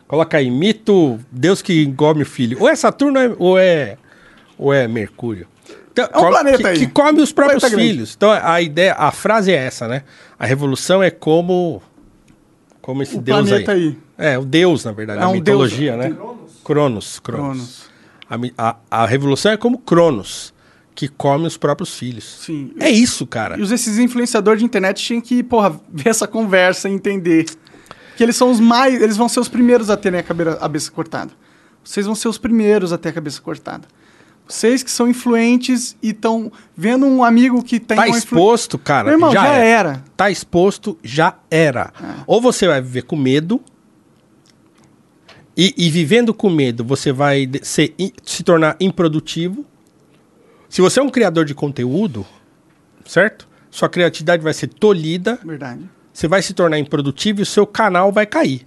Coloca 0.08 0.38
aí, 0.38 0.50
mito, 0.50 1.20
Deus 1.30 1.60
que 1.62 1.92
come 1.92 2.22
o 2.22 2.26
filho. 2.26 2.56
Ou 2.60 2.68
é 2.68 2.74
Saturno 2.74 3.18
ou 3.20 3.24
é, 3.24 3.36
ou 3.38 3.58
é, 3.58 3.98
ou 4.58 4.72
é 4.72 4.88
Mercúrio? 4.88 5.46
Então, 5.92 6.08
É 6.12 6.18
um 6.18 6.28
planeta 6.28 6.58
que, 6.58 6.66
aí. 6.66 6.78
que 6.78 6.86
come 6.86 7.20
os 7.20 7.32
próprios 7.32 7.60
Planeta 7.60 7.76
grande. 7.76 7.92
filhos. 7.92 8.14
Então 8.16 8.30
a 8.30 8.60
ideia, 8.62 8.94
a 8.94 9.10
frase 9.12 9.52
é 9.52 9.56
essa, 9.56 9.86
né? 9.86 10.04
A 10.38 10.46
revolução 10.46 11.02
é 11.02 11.10
como 11.10 11.82
como 12.80 13.02
esse 13.02 13.16
O 13.16 13.20
Deus 13.20 13.48
planeta 13.48 13.72
aí. 13.72 13.96
aí. 14.18 14.32
É, 14.32 14.38
o 14.38 14.44
Deus, 14.44 14.84
na 14.84 14.92
verdade, 14.92 15.20
É 15.20 15.24
a 15.24 15.28
um 15.28 15.32
mitologia, 15.32 15.96
deus. 15.96 16.16
né? 16.16 16.16
Cronos, 16.74 17.18
Cronos. 17.18 17.88
Cronos. 18.28 18.50
A, 18.56 18.68
a, 18.90 19.02
a 19.02 19.06
revolução 19.06 19.50
é 19.52 19.56
como 19.56 19.78
Cronos, 19.78 20.54
que 20.94 21.08
come 21.08 21.46
os 21.46 21.56
próprios 21.56 21.94
filhos. 21.98 22.24
Sim. 22.44 22.72
É 22.78 22.88
isso, 22.90 23.26
cara. 23.26 23.58
E 23.58 23.62
os, 23.62 23.70
esses 23.72 23.98
influenciadores 23.98 24.60
de 24.60 24.66
internet 24.66 25.02
tinham 25.02 25.20
que, 25.20 25.42
porra, 25.42 25.70
ver 25.92 26.08
essa 26.10 26.28
conversa 26.28 26.88
e 26.88 26.92
entender. 26.92 27.46
Que 28.16 28.22
eles 28.22 28.36
são 28.36 28.50
os 28.50 28.60
mais. 28.60 29.00
Eles 29.02 29.16
vão 29.16 29.28
ser 29.28 29.40
os 29.40 29.48
primeiros 29.48 29.90
a 29.90 29.96
terem 29.96 30.20
a 30.20 30.22
cabeça, 30.22 30.90
cortada. 30.90 31.32
Vocês 31.82 32.06
vão 32.06 32.14
ser 32.14 32.28
os 32.28 32.38
primeiros 32.38 32.92
a 32.92 32.98
ter 32.98 33.08
a 33.08 33.12
cabeça 33.12 33.40
cortada. 33.40 33.88
Vocês 34.46 34.82
que 34.82 34.90
são 34.90 35.08
influentes 35.08 35.96
e 36.02 36.10
estão 36.10 36.50
vendo 36.76 37.06
um 37.06 37.24
amigo 37.24 37.62
que 37.62 37.78
tem 37.80 37.96
Tá 37.96 38.08
influ- 38.08 38.18
exposto, 38.18 38.78
cara. 38.78 39.04
Meu 39.04 39.14
irmão, 39.14 39.32
já, 39.32 39.56
é. 39.56 39.66
era. 39.70 40.04
Tá 40.16 40.30
exposto, 40.30 40.98
já 41.02 41.34
era. 41.50 41.92
Ou 42.26 42.40
você 42.40 42.66
vai 42.66 42.80
viver 42.82 43.02
com 43.02 43.16
medo. 43.16 43.60
E, 45.62 45.74
e 45.76 45.90
vivendo 45.90 46.32
com 46.32 46.48
medo, 46.48 46.82
você 46.82 47.12
vai 47.12 47.46
ser, 47.60 47.94
se 48.24 48.42
tornar 48.42 48.76
improdutivo. 48.80 49.66
Se 50.70 50.80
você 50.80 51.00
é 51.00 51.02
um 51.02 51.10
criador 51.10 51.44
de 51.44 51.54
conteúdo, 51.54 52.24
certo? 53.04 53.46
Sua 53.70 53.86
criatividade 53.86 54.42
vai 54.42 54.54
ser 54.54 54.68
tolhida. 54.68 55.38
Verdade. 55.44 55.82
Você 56.14 56.26
vai 56.26 56.40
se 56.40 56.54
tornar 56.54 56.78
improdutivo 56.78 57.40
e 57.40 57.42
o 57.42 57.46
seu 57.46 57.66
canal 57.66 58.10
vai 58.10 58.24
cair. 58.24 58.66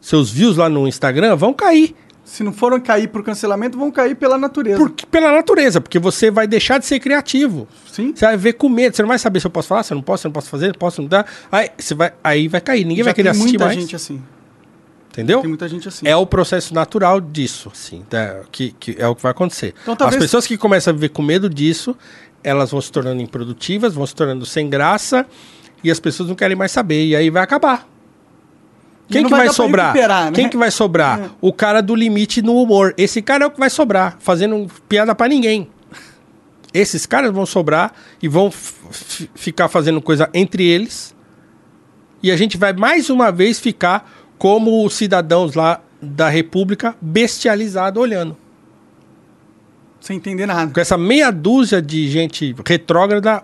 Seus 0.00 0.30
views 0.30 0.56
lá 0.56 0.66
no 0.66 0.88
Instagram 0.88 1.36
vão 1.36 1.52
cair. 1.52 1.94
Se 2.24 2.42
não 2.42 2.54
foram 2.54 2.80
cair 2.80 3.08
por 3.08 3.22
cancelamento, 3.22 3.76
vão 3.76 3.90
cair 3.90 4.14
pela 4.14 4.38
natureza. 4.38 4.78
Porque, 4.78 5.04
pela 5.04 5.30
natureza, 5.30 5.78
porque 5.78 5.98
você 5.98 6.30
vai 6.30 6.46
deixar 6.46 6.78
de 6.78 6.86
ser 6.86 7.00
criativo. 7.00 7.68
Sim. 7.92 8.14
Você 8.16 8.24
vai 8.24 8.38
ver 8.38 8.54
com 8.54 8.70
medo, 8.70 8.96
você 8.96 9.02
não 9.02 9.08
vai 9.10 9.18
saber 9.18 9.40
se 9.40 9.46
eu 9.46 9.50
posso 9.50 9.68
falar, 9.68 9.82
se 9.82 9.92
eu 9.92 9.96
não 9.96 10.02
posso, 10.02 10.22
se 10.22 10.26
eu 10.26 10.30
não 10.30 10.32
posso 10.32 10.48
fazer, 10.48 10.74
posso 10.74 11.02
não 11.02 11.08
dar. 11.08 11.30
Aí, 11.52 11.68
você 11.76 11.94
vai, 11.94 12.14
aí 12.24 12.48
vai 12.48 12.62
cair, 12.62 12.86
ninguém 12.86 13.04
Já 13.04 13.04
vai 13.04 13.14
querer 13.14 13.30
tem 13.32 13.38
assistir 13.38 13.58
muita 13.58 13.66
mais. 13.66 13.78
gente 13.78 13.94
assim. 13.94 14.22
Entendeu? 15.14 15.40
Tem 15.40 15.48
muita 15.48 15.68
gente 15.68 15.86
assim. 15.86 16.06
É 16.08 16.16
o 16.16 16.26
processo 16.26 16.74
natural 16.74 17.20
disso, 17.20 17.70
assim, 17.72 18.02
tá? 18.10 18.40
que, 18.50 18.72
que 18.72 18.96
é 18.98 19.06
o 19.06 19.14
que 19.14 19.22
vai 19.22 19.30
acontecer. 19.30 19.72
Então, 19.82 19.94
talvez- 19.94 20.16
As 20.20 20.24
pessoas 20.24 20.46
que 20.46 20.58
começam 20.58 20.90
a 20.90 20.94
viver 20.94 21.10
com 21.10 21.22
medo 21.22 21.48
disso, 21.48 21.96
elas 22.42 22.72
vão 22.72 22.80
se 22.80 22.90
tornando 22.90 23.22
improdutivas, 23.22 23.94
vão 23.94 24.04
se 24.04 24.14
tornando 24.14 24.44
sem 24.44 24.68
graça, 24.68 25.24
e 25.84 25.90
as 25.90 26.00
pessoas 26.00 26.28
não 26.28 26.34
querem 26.34 26.56
mais 26.56 26.72
saber, 26.72 27.06
e 27.06 27.14
aí 27.14 27.30
vai 27.30 27.42
acabar. 27.44 27.88
Quem 29.08 29.24
que 29.24 29.30
vai 29.30 29.48
sobrar? 29.50 29.92
recuperar, 29.92 30.24
né? 30.26 30.32
Quem 30.32 30.48
que 30.48 30.56
vai 30.56 30.70
sobrar? 30.70 31.20
É. 31.20 31.30
O 31.40 31.52
cara 31.52 31.80
do 31.80 31.94
limite 31.94 32.42
no 32.42 32.60
humor. 32.60 32.92
Esse 32.96 33.22
cara 33.22 33.44
é 33.44 33.46
o 33.46 33.50
que 33.50 33.58
vai 33.60 33.70
sobrar, 33.70 34.16
fazendo 34.18 34.66
piada 34.88 35.14
pra 35.14 35.28
ninguém. 35.28 35.68
Esses 36.72 37.06
caras 37.06 37.30
vão 37.30 37.46
sobrar 37.46 37.92
e 38.20 38.26
vão 38.26 38.50
ficar 39.34 39.68
fazendo 39.68 40.00
coisa 40.02 40.28
entre 40.34 40.64
eles. 40.64 41.14
E 42.22 42.32
a 42.32 42.36
gente 42.36 42.56
vai 42.56 42.72
mais 42.72 43.10
uma 43.10 43.30
vez 43.30 43.60
ficar 43.60 44.10
como 44.38 44.84
os 44.84 44.94
cidadãos 44.94 45.54
lá 45.54 45.80
da 46.00 46.28
República 46.28 46.94
bestializado 47.00 48.00
olhando. 48.00 48.36
Sem 50.00 50.16
entender 50.18 50.46
nada. 50.46 50.70
Com 50.72 50.80
essa 50.80 50.98
meia 50.98 51.30
dúzia 51.30 51.80
de 51.80 52.08
gente 52.10 52.54
retrógrada 52.66 53.42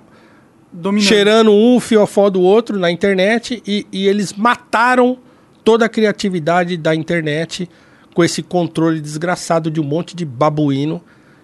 Dominando. 0.72 1.08
cheirando 1.08 1.52
um 1.52 1.80
fiofó 1.80 2.28
do 2.28 2.40
outro 2.42 2.78
na 2.78 2.90
internet 2.90 3.62
e, 3.66 3.86
e 3.90 4.06
eles 4.06 4.32
mataram 4.34 5.18
toda 5.64 5.86
a 5.86 5.88
criatividade 5.88 6.76
da 6.76 6.94
internet 6.94 7.68
com 8.14 8.22
esse 8.22 8.42
controle 8.42 9.00
desgraçado 9.00 9.70
de 9.70 9.80
um 9.80 9.84
monte 9.84 10.14
de 10.14 10.24
babuíno 10.24 11.00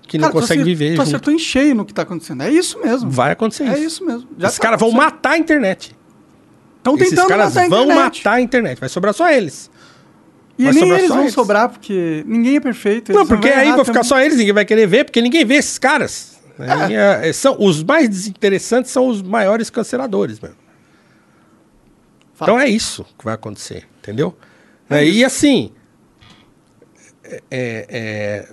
que 0.06 0.18
não 0.18 0.28
Cara, 0.28 0.32
tu 0.34 0.40
consegue 0.40 0.62
viver 0.62 0.90
Tu 0.90 0.96
junto. 0.96 1.02
acertou 1.02 1.32
em 1.34 1.38
cheio 1.38 1.74
no 1.74 1.84
que 1.84 1.92
tá 1.94 2.02
acontecendo. 2.02 2.42
É 2.42 2.50
isso 2.50 2.78
mesmo. 2.80 3.10
Vai 3.10 3.32
acontecer 3.32 3.64
É 3.64 3.72
isso. 3.72 3.86
isso 3.86 4.04
mesmo. 4.06 4.28
Já 4.38 4.48
Esses 4.48 4.58
tá 4.58 4.62
caras 4.64 4.78
vão 4.80 4.92
matar 4.92 5.30
a 5.32 5.38
internet. 5.38 5.95
Estão 6.94 6.94
Esses 6.96 7.10
tentando 7.10 7.28
caras 7.28 7.54
matar 7.54 7.68
vão 7.68 7.86
matar 7.88 8.32
a 8.34 8.40
internet. 8.40 8.78
Vai 8.78 8.88
sobrar 8.88 9.12
só 9.14 9.30
eles. 9.30 9.70
E 10.58 10.64
Vai 10.64 10.72
nem 10.72 10.90
eles 10.92 11.08
vão 11.08 11.20
eles. 11.22 11.34
sobrar, 11.34 11.68
porque 11.68 12.24
ninguém 12.26 12.56
é 12.56 12.60
perfeito. 12.60 13.12
não, 13.12 13.26
porque 13.26 13.48
vão 13.50 13.58
aí 13.58 13.68
vai 13.72 13.78
ficar 13.80 13.92
também. 13.92 14.04
só 14.04 14.20
eles, 14.20 14.38
ninguém 14.38 14.52
vai 14.54 14.64
querer 14.64 14.86
ver, 14.86 15.04
porque 15.04 15.20
ninguém 15.20 15.44
vê 15.44 15.54
esses 15.56 15.78
caras. 15.78 16.38
Ninguém- 16.58 16.96
é, 16.96 17.32
são, 17.32 17.56
os 17.60 17.82
mais 17.82 18.08
desinteressantes 18.08 18.90
são 18.90 19.06
os 19.08 19.20
maiores 19.20 19.68
canceladores, 19.68 20.40
mesmo. 20.40 20.56
Fato. 22.34 22.48
Então 22.50 22.58
é 22.60 22.68
isso 22.68 23.04
que 23.18 23.24
vai 23.24 23.34
acontecer, 23.34 23.86
entendeu? 23.98 24.36
Né, 24.88 25.04
e 25.06 25.24
assim, 25.24 25.72
é- 27.24 27.42
é- 27.50 27.86
é, 27.90 28.48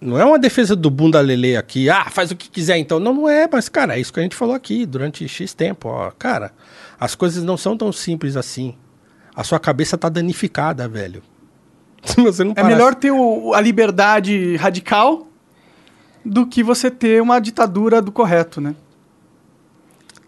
não 0.00 0.18
é 0.18 0.24
uma 0.24 0.38
defesa 0.38 0.76
do 0.76 0.90
bunda 0.90 1.20
lelê 1.20 1.56
aqui, 1.56 1.88
ah, 1.90 2.06
faz 2.10 2.30
o 2.30 2.36
que 2.36 2.48
quiser 2.48 2.76
então. 2.78 3.00
Não, 3.00 3.12
não 3.14 3.28
é, 3.28 3.48
mas 3.50 3.68
cara, 3.68 3.96
é 3.96 4.00
isso 4.00 4.12
que 4.12 4.20
a 4.20 4.22
gente 4.22 4.36
falou 4.36 4.54
aqui 4.54 4.84
durante 4.86 5.26
X 5.26 5.54
tempo. 5.54 5.88
Ó, 5.88 6.10
cara, 6.12 6.52
as 6.98 7.14
coisas 7.14 7.44
não 7.44 7.56
são 7.56 7.76
tão 7.76 7.92
simples 7.92 8.36
assim. 8.36 8.76
A 9.34 9.44
sua 9.44 9.58
cabeça 9.60 9.96
tá 9.96 10.08
danificada, 10.08 10.88
velho. 10.88 11.22
Você 12.16 12.42
não 12.44 12.52
É 12.56 12.62
melhor 12.62 12.94
ter 12.94 13.10
o- 13.10 13.52
a 13.54 13.60
liberdade 13.60 14.56
radical 14.56 15.26
do 16.24 16.46
que 16.46 16.62
você 16.62 16.90
ter 16.90 17.22
uma 17.22 17.38
ditadura 17.40 18.02
do 18.02 18.10
correto, 18.12 18.60
né? 18.60 18.74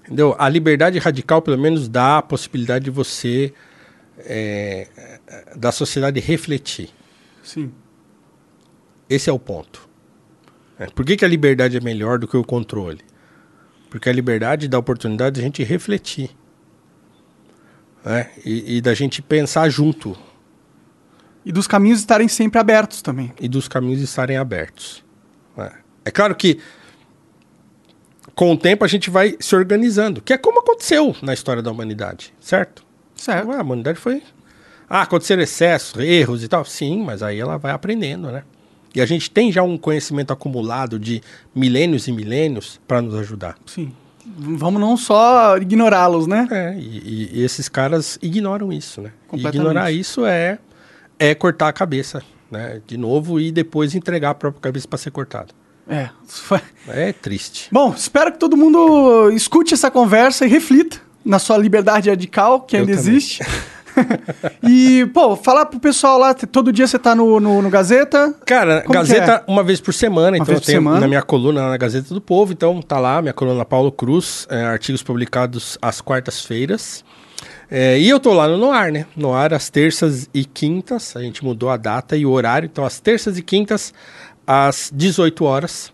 Entendeu? 0.05 0.34
A 0.39 0.49
liberdade 0.49 0.99
radical, 0.99 1.42
pelo 1.42 1.58
menos, 1.58 1.89
dá 1.89 2.18
a 2.18 2.23
possibilidade 2.23 2.84
de 2.86 2.90
você, 2.90 3.52
é, 4.18 4.89
da 5.57 5.70
sociedade 5.70 6.18
refletir. 6.20 6.90
Sim. 7.42 7.70
Esse 9.08 9.28
é 9.28 9.32
o 9.32 9.39
ponto. 9.39 9.89
É, 10.78 10.86
Por 10.86 11.05
que, 11.05 11.16
que 11.16 11.24
a 11.24 11.28
liberdade 11.28 11.76
é 11.76 11.81
melhor 11.81 12.18
do 12.18 12.26
que 12.26 12.36
o 12.36 12.44
controle? 12.44 13.00
Porque 13.90 14.08
a 14.08 14.12
liberdade 14.12 14.68
dá 14.68 14.76
a 14.78 14.81
oportunidade 14.81 15.34
de 15.34 15.40
a 15.40 15.44
gente 15.44 15.62
refletir. 15.62 16.31
Né? 18.04 18.30
E, 18.44 18.76
e 18.76 18.80
da 18.80 18.94
gente 18.94 19.22
pensar 19.22 19.68
junto. 19.68 20.16
E 21.44 21.52
dos 21.52 21.66
caminhos 21.66 22.00
estarem 22.00 22.28
sempre 22.28 22.58
abertos 22.58 23.02
também. 23.02 23.32
E 23.40 23.48
dos 23.48 23.66
caminhos 23.68 24.00
estarem 24.00 24.36
abertos. 24.36 25.04
né? 25.56 25.72
É 26.04 26.10
claro 26.10 26.34
que 26.34 26.58
com 28.34 28.52
o 28.52 28.56
tempo 28.56 28.84
a 28.84 28.88
gente 28.88 29.10
vai 29.10 29.36
se 29.40 29.54
organizando. 29.54 30.20
Que 30.20 30.32
é 30.32 30.38
como 30.38 30.60
aconteceu 30.60 31.14
na 31.22 31.34
história 31.34 31.62
da 31.62 31.70
humanidade, 31.70 32.32
certo? 32.40 32.84
Certo. 33.14 33.50
A 33.50 33.62
humanidade 33.62 33.98
foi. 33.98 34.22
Ah, 34.88 35.02
aconteceram 35.02 35.42
excessos, 35.42 36.00
erros 36.00 36.42
e 36.42 36.48
tal. 36.48 36.64
Sim, 36.64 37.02
mas 37.02 37.22
aí 37.22 37.38
ela 37.38 37.56
vai 37.56 37.72
aprendendo, 37.72 38.30
né? 38.30 38.42
E 38.94 39.00
a 39.00 39.06
gente 39.06 39.30
tem 39.30 39.52
já 39.52 39.62
um 39.62 39.78
conhecimento 39.78 40.32
acumulado 40.32 40.98
de 40.98 41.22
milênios 41.54 42.08
e 42.08 42.12
milênios 42.12 42.80
para 42.88 43.00
nos 43.00 43.14
ajudar. 43.14 43.56
Sim. 43.66 43.92
Vamos 44.26 44.81
não 44.81 44.97
só 44.97 45.57
ignorá-los, 45.57 46.26
né? 46.26 46.47
É, 46.50 46.74
e, 46.78 47.31
e- 47.34 47.42
esses 47.42 47.68
caras 47.68 48.18
ignoram 48.20 48.73
isso, 48.73 49.00
né? 49.00 49.12
Ignorar 49.32 49.90
isso 49.92 50.24
é, 50.26 50.58
é 51.18 51.34
cortar 51.34 51.68
a 51.68 51.73
cabeça, 51.73 52.23
né? 52.50 52.81
De 52.86 52.97
novo 52.97 53.40
e 53.40 53.50
depois 53.50 53.94
entregar 53.94 54.31
a 54.31 54.34
própria 54.34 54.60
cabeça 54.60 54.86
para 54.86 54.99
ser 54.99 55.10
cortada. 55.10 55.49
É. 55.89 56.10
É 56.86 57.12
triste. 57.12 57.68
Bom, 57.73 57.92
espero 57.97 58.31
que 58.32 58.39
todo 58.39 58.57
mundo 58.57 59.31
escute 59.32 59.74
essa 59.74 59.90
conversa 59.90 60.44
e 60.47 60.49
reflita 60.49 61.00
na 61.24 61.39
sua 61.39 61.57
liberdade 61.58 62.08
radical, 62.08 62.60
que 62.60 62.76
Eu 62.76 62.81
ainda 62.81 62.97
também. 62.97 63.10
existe. 63.16 63.42
e, 64.62 65.07
pô, 65.12 65.36
falar 65.36 65.67
pro 65.67 65.81
pessoal 65.81 66.19
lá, 66.19 66.35
todo 66.35 66.73
dia 66.73 66.86
você 66.86 66.99
tá 66.99 67.15
no, 67.15 67.41
no, 67.41 67.62
no 67.62 67.70
Gazeta. 67.70 68.35
Cara, 68.44 68.83
Como 68.83 68.94
Gazeta 68.94 69.44
uma 69.47 69.62
vez 69.62 69.81
por 69.81 69.93
semana, 69.94 70.36
então 70.36 70.47
vez 70.47 70.60
eu 70.60 70.65
tenho 70.65 70.78
semana? 70.78 71.01
na 71.01 71.09
minha 71.09 71.23
coluna 71.23 71.69
na 71.69 71.77
Gazeta 71.77 72.15
do 72.15 72.20
Povo, 72.20 72.52
então 72.52 72.81
tá 72.83 72.99
lá, 72.99 73.20
minha 73.20 73.35
coluna 73.35 73.65
Paulo 73.65 73.91
Cruz, 73.93 74.47
é, 74.51 74.65
artigos 74.65 75.02
publicados 75.02 75.78
às 75.81 76.01
quartas-feiras. 76.01 77.05
É, 77.70 77.99
e 77.99 78.09
eu 78.09 78.19
tô 78.19 78.33
lá 78.33 78.49
no 78.49 78.57
Noar, 78.57 78.91
né? 78.91 79.07
Noar 79.17 79.55
às 79.55 79.70
terças 79.70 80.28
e 80.35 80.44
quintas, 80.44 81.15
a 81.17 81.23
gente 81.23 81.44
mudou 81.44 81.70
a 81.70 81.77
data 81.77 82.17
e 82.17 82.27
o 82.27 82.31
horário, 82.31 82.69
então 82.70 82.85
às 82.85 82.99
terças 82.99 83.39
e 83.39 83.43
quintas, 83.43 83.94
às 84.47 84.91
18 84.93 85.44
horas, 85.44 85.93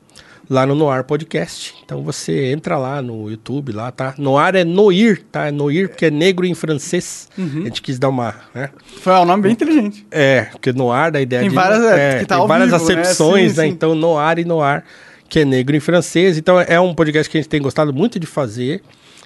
lá 0.48 0.66
no 0.66 0.74
Noar 0.74 1.04
Podcast. 1.04 1.74
Então 1.84 2.02
você 2.02 2.52
entra 2.52 2.78
lá 2.78 3.02
no 3.02 3.30
YouTube, 3.30 3.72
lá, 3.72 3.90
tá? 3.90 4.14
Noar 4.16 4.54
é 4.54 4.64
Noir, 4.64 5.22
tá? 5.30 5.46
É 5.46 5.50
Noir 5.50 5.88
porque 5.88 6.06
é 6.06 6.10
negro 6.10 6.46
em 6.46 6.54
francês. 6.54 7.28
Uhum. 7.36 7.62
A 7.62 7.64
gente 7.64 7.82
quis 7.82 7.98
dar 7.98 8.08
uma, 8.08 8.34
né? 8.54 8.70
Foi 9.00 9.12
um 9.14 9.24
nome 9.24 9.42
bem 9.42 9.52
inteligente. 9.52 10.06
É, 10.10 10.42
porque 10.52 10.72
noir 10.72 11.10
da 11.10 11.20
ideia 11.20 11.40
Tem 11.40 11.50
de. 11.50 11.54
várias, 11.54 11.82
é, 11.84 12.24
tá 12.24 12.38
tem 12.38 12.46
várias 12.46 12.70
vivo, 12.70 12.88
né? 12.88 13.00
acepções, 13.00 13.52
Sim, 13.52 13.58
né? 13.58 13.66
sim. 13.66 13.72
Então, 13.72 13.94
noir 13.94 14.38
e 14.38 14.44
noir, 14.44 14.84
que 15.28 15.40
é 15.40 15.44
negro 15.44 15.76
em 15.76 15.80
francês. 15.80 16.38
Então, 16.38 16.60
é 16.60 16.80
um 16.80 16.94
podcast 16.94 17.30
que 17.30 17.38
a 17.38 17.40
gente 17.40 17.50
tem 17.50 17.60
gostado 17.60 17.92
muito 17.92 18.18
de 18.18 18.26
fazer, 18.26 18.82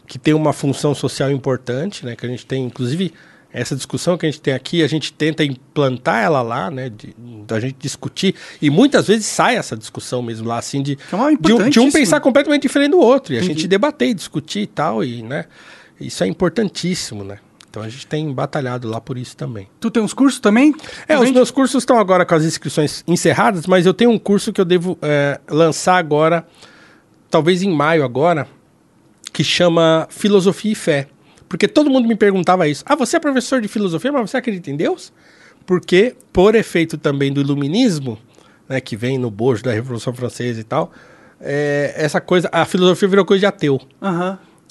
que 0.07 0.19
tem 0.19 0.35
uma 0.35 0.53
função 0.53 0.95
social 0.95 1.31
importante, 1.31 2.05
né? 2.05 2.17
Que 2.17 2.27
a 2.27 2.29
gente 2.29 2.47
tem, 2.47 2.65
inclusive, 2.65 3.13
essa 3.53 3.75
discussão 3.75 4.17
que 4.17 4.27
a 4.27 4.31
gente 4.31 4.41
tem 4.41 4.55
aqui, 4.55 4.83
a 4.83 4.87
gente 4.87 5.13
tenta 5.13 5.45
implantar 5.45 6.23
ela 6.23 6.43
lá, 6.43 6.71
né? 6.71 6.89
De, 6.89 7.15
da 7.47 7.59
gente 7.59 7.77
discutir. 7.79 8.35
E 8.63 8.71
muitas 8.71 9.09
vezes 9.09 9.27
sai 9.27 9.57
essa 9.57 9.77
discussão 9.77 10.23
mesmo 10.23 10.47
lá, 10.47 10.59
assim, 10.59 10.83
de, 10.83 10.93
é 10.93 11.37
de, 11.41 11.53
um, 11.53 11.69
de 11.69 11.81
um 11.81 11.91
pensar 11.91 12.21
completamente 12.21 12.63
diferente 12.63 12.93
do 12.93 13.01
outro. 13.01 13.35
E 13.35 13.37
a 13.37 13.41
Entendi. 13.41 13.61
gente 13.61 13.69
debater, 13.69 14.15
discutir 14.15 14.61
e 14.61 14.67
tal, 14.67 15.05
e, 15.05 15.23
né? 15.23 15.47
Isso 16.01 16.23
é 16.25 16.27
importantíssimo, 16.27 17.25
né? 17.25 17.39
Então 17.69 17.83
a 17.83 17.89
gente 17.89 18.07
tem 18.07 18.33
batalhado 18.33 18.89
lá 18.89 19.01
por 19.01 19.17
isso 19.17 19.37
também. 19.37 19.69
Tu 19.79 19.91
tem 19.91 20.03
uns 20.03 20.13
cursos 20.13 20.41
também? 20.41 20.75
É, 21.07 21.17
os 21.19 21.31
meus 21.31 21.53
cursos 21.53 21.83
estão 21.83 21.99
agora 21.99 22.27
com 22.27 22.35
as 22.35 22.45
inscrições 22.45 23.05
encerradas, 23.07 23.67
mas 23.67 23.87
eu 23.87 23.95
tenho 23.95 24.11
um 24.11 24.19
curso 24.19 24.53
que 24.53 24.61
eu 24.61 24.65
devo 24.65 24.99
é, 25.01 25.41
lançar 25.49 25.97
agora, 25.97 26.45
talvez 27.31 27.63
em 27.63 27.73
maio 27.73 28.03
agora, 28.03 28.49
que 29.33 29.45
chama 29.45 30.09
Filosofia 30.11 30.73
e 30.73 30.75
Fé. 30.75 31.07
Porque 31.51 31.67
todo 31.67 31.91
mundo 31.91 32.07
me 32.07 32.15
perguntava 32.15 32.69
isso. 32.69 32.85
Ah, 32.87 32.95
você 32.95 33.17
é 33.17 33.21
professor 33.21 33.61
de 33.61 33.67
filosofia, 33.67 34.13
mas 34.13 34.31
você 34.31 34.37
acredita 34.37 34.71
em 34.71 34.77
Deus? 34.77 35.13
Porque, 35.67 36.15
por 36.33 36.55
efeito 36.55 36.97
também 36.97 37.33
do 37.33 37.41
iluminismo, 37.41 38.17
né, 38.69 38.81
que 38.81 38.95
vem 38.97 39.19
no 39.19 39.33
bojo 39.33 39.61
da 39.65 39.73
Revolução 39.73 40.15
Francesa 40.15 40.61
e 40.61 40.65
tal, 40.65 40.93
é, 41.41 41.93
essa 41.97 42.21
coisa, 42.21 42.49
a 42.53 42.65
filosofia 42.65 43.09
virou 43.09 43.25
coisa 43.25 43.41
de 43.41 43.47
ateu. 43.47 43.81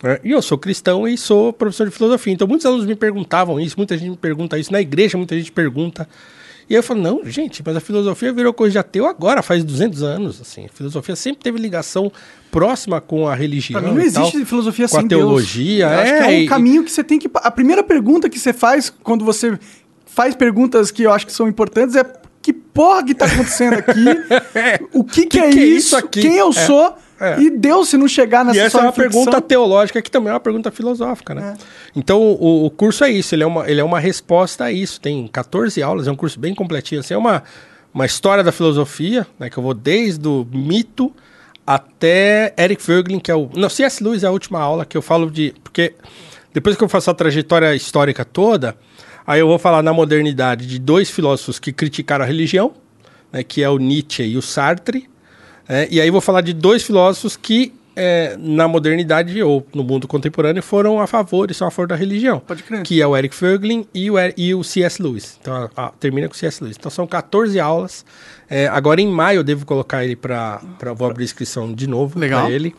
É, 0.02 0.22
E 0.24 0.32
eu 0.32 0.42
sou 0.42 0.58
cristão 0.58 1.06
e 1.06 1.18
sou 1.18 1.52
professor 1.52 1.86
de 1.86 1.94
filosofia. 1.94 2.32
Então 2.32 2.48
muitos 2.48 2.66
alunos 2.66 2.86
me 2.86 2.96
perguntavam 2.96 3.60
isso, 3.60 3.76
muita 3.76 3.98
gente 3.98 4.12
me 4.12 4.18
pergunta 4.18 4.58
isso 4.58 4.72
na 4.72 4.80
igreja, 4.80 5.18
muita 5.18 5.38
gente 5.38 5.52
pergunta. 5.52 6.08
E 6.70 6.76
aí 6.76 6.80
eu 6.80 6.84
falo, 6.84 7.02
não, 7.02 7.22
gente, 7.26 7.64
mas 7.66 7.76
a 7.76 7.80
filosofia 7.80 8.32
virou 8.32 8.54
coisa 8.54 8.74
de 8.74 8.78
ateu 8.78 9.08
agora, 9.08 9.42
faz 9.42 9.64
200 9.64 10.04
anos, 10.04 10.40
assim. 10.40 10.66
A 10.66 10.70
filosofia 10.70 11.16
sempre 11.16 11.42
teve 11.44 11.58
ligação 11.58 12.12
próxima 12.52 13.02
com 13.02 13.28
a 13.28 13.34
religião 13.34 13.82
Pra 13.82 13.90
mim 13.90 13.98
não 13.98 14.06
e 14.06 14.12
tal, 14.12 14.24
existe 14.28 14.46
filosofia 14.46 14.88
com 14.88 14.98
a 14.98 15.00
sem 15.00 15.08
teologia. 15.08 15.88
Deus. 15.90 15.98
Eu 15.98 16.04
acho 16.04 16.14
é, 16.14 16.18
que 16.20 16.24
é 16.24 16.28
um 16.28 16.42
e- 16.42 16.48
caminho 16.48 16.84
que 16.84 16.92
você 16.92 17.04
tem 17.04 17.18
que. 17.18 17.30
A 17.36 17.50
primeira 17.50 17.84
pergunta 17.84 18.30
que 18.30 18.38
você 18.38 18.54
faz 18.54 18.90
quando 19.02 19.26
você 19.26 19.58
faz 20.06 20.36
perguntas 20.36 20.92
que 20.92 21.04
eu 21.04 21.12
acho 21.12 21.26
que 21.26 21.34
são 21.34 21.48
importantes 21.48 21.96
é 21.96 22.04
que 22.42 22.54
porra 22.54 23.04
que 23.04 23.16
tá 23.16 23.26
acontecendo 23.26 23.74
aqui? 23.74 24.06
o 24.94 25.04
que, 25.04 25.26
que, 25.26 25.40
é, 25.40 25.50
que 25.50 25.60
é 25.60 25.64
isso? 25.66 25.88
isso 25.88 25.98
aqui? 25.98 26.22
Quem 26.22 26.38
eu 26.38 26.50
É, 26.50 26.54
sou? 26.54 26.96
É. 27.20 27.40
E 27.40 27.50
Deus, 27.50 27.90
se 27.90 27.98
não 27.98 28.08
chegar 28.08 28.46
nessa 28.46 28.58
E 28.58 28.62
essa 28.62 28.80
é 28.80 28.82
uma 28.82 28.94
pergunta 28.94 29.42
teológica 29.42 30.02
que 30.02 30.10
também 30.10 30.30
é 30.30 30.34
uma 30.34 30.40
pergunta 30.40 30.72
filosófica, 30.72 31.36
né? 31.36 31.56
É. 31.58 31.64
Então, 31.96 32.22
o, 32.22 32.66
o 32.66 32.70
curso 32.70 33.04
é 33.04 33.12
isso, 33.12 33.36
ele 33.36 33.44
é, 33.44 33.48
uma, 33.48 33.70
ele 33.70 33.82
é 33.82 33.84
uma 33.84 34.00
resposta 34.00 34.66
a 34.66 34.72
isso. 34.72 35.02
Tem 35.02 35.28
14 35.28 35.82
aulas, 35.84 36.08
é 36.08 36.12
um 36.12 36.16
curso 36.16 36.40
bem 36.40 36.56
completinho. 36.56 37.02
Assim, 37.02 37.14
é 37.14 37.18
uma, 37.18 37.44
uma 37.94 38.06
história 38.06 38.44
da 38.44 38.52
filosofia, 38.52 39.28
né? 39.38 39.50
Que 39.50 39.58
eu 39.58 39.64
vou 39.64 39.74
desde 39.74 40.28
o 40.28 40.48
mito 40.52 41.14
até 41.68 42.54
Eric 42.58 42.82
Voegelin, 42.82 43.20
que 43.20 43.30
é 43.30 43.36
o... 43.36 43.50
Não, 43.54 43.70
C.S. 43.70 44.04
Lewis 44.04 44.24
é 44.24 44.28
a 44.28 44.32
última 44.32 44.60
aula 44.60 44.86
que 44.86 44.98
eu 44.98 45.02
falo 45.02 45.30
de... 45.30 45.54
Porque 45.64 45.94
depois 46.54 46.76
que 46.76 46.84
eu 46.84 46.90
faço 46.90 47.12
a 47.12 47.14
trajetória 47.14 47.76
histórica 47.76 48.24
toda, 48.24 48.76
aí 49.28 49.40
eu 49.40 49.48
vou 49.48 49.60
falar 49.60 49.84
na 49.84 49.94
modernidade 49.94 50.66
de 50.66 50.80
dois 50.80 51.10
filósofos 51.10 51.60
que 51.60 51.72
criticaram 51.72 52.24
a 52.24 52.28
religião, 52.28 52.74
né, 53.32 53.44
que 53.44 53.62
é 53.62 53.70
o 53.70 53.78
Nietzsche 53.78 54.24
e 54.24 54.38
o 54.38 54.42
Sartre. 54.42 55.09
É, 55.70 55.88
e 55.92 56.02
aí 56.02 56.10
vou 56.10 56.20
falar 56.20 56.42
de 56.42 56.52
dois 56.52 56.82
filósofos 56.82 57.38
que, 57.38 57.72
é, 57.96 58.36
na 58.40 58.68
modernidade 58.68 59.42
ou 59.44 59.64
no 59.74 59.84
mundo 59.84 60.08
contemporâneo, 60.08 60.64
foram 60.64 61.00
a 61.00 61.06
favor 61.06 61.52
e 61.52 61.54
são 61.54 61.68
a 61.68 61.72
favor 61.72 61.88
da 61.88 61.96
religião. 61.96 62.40
Pode 62.40 62.64
crer. 62.64 62.82
Que 62.82 63.00
é 63.02 63.06
o 63.08 63.16
Eric 63.16 63.36
Voegelin 63.40 63.86
e 63.94 64.10
o, 64.10 64.16
e 64.36 64.56
o 64.56 64.64
C.S. 64.64 65.00
Lewis. 65.02 65.38
Então, 65.40 65.54
a- 65.54 65.70
a- 65.86 65.92
termina 66.00 66.28
com 66.28 66.34
o 66.34 66.38
C.S. 66.38 66.64
Lewis. 66.64 66.76
Então, 66.80 66.90
são 66.90 67.06
14 67.06 67.60
aulas. 67.60 68.04
É, 68.50 68.68
agora, 68.68 69.00
em 69.00 69.08
maio, 69.08 69.40
eu 69.40 69.44
devo 69.44 69.64
colocar 69.66 70.04
ele 70.04 70.16
para... 70.16 70.60
Vou 70.96 71.08
abrir 71.10 71.24
inscrição 71.24 71.72
de 71.72 71.88
novo 71.88 72.18
Legal. 72.18 72.46
para 72.46 72.52
ele. 72.52 72.74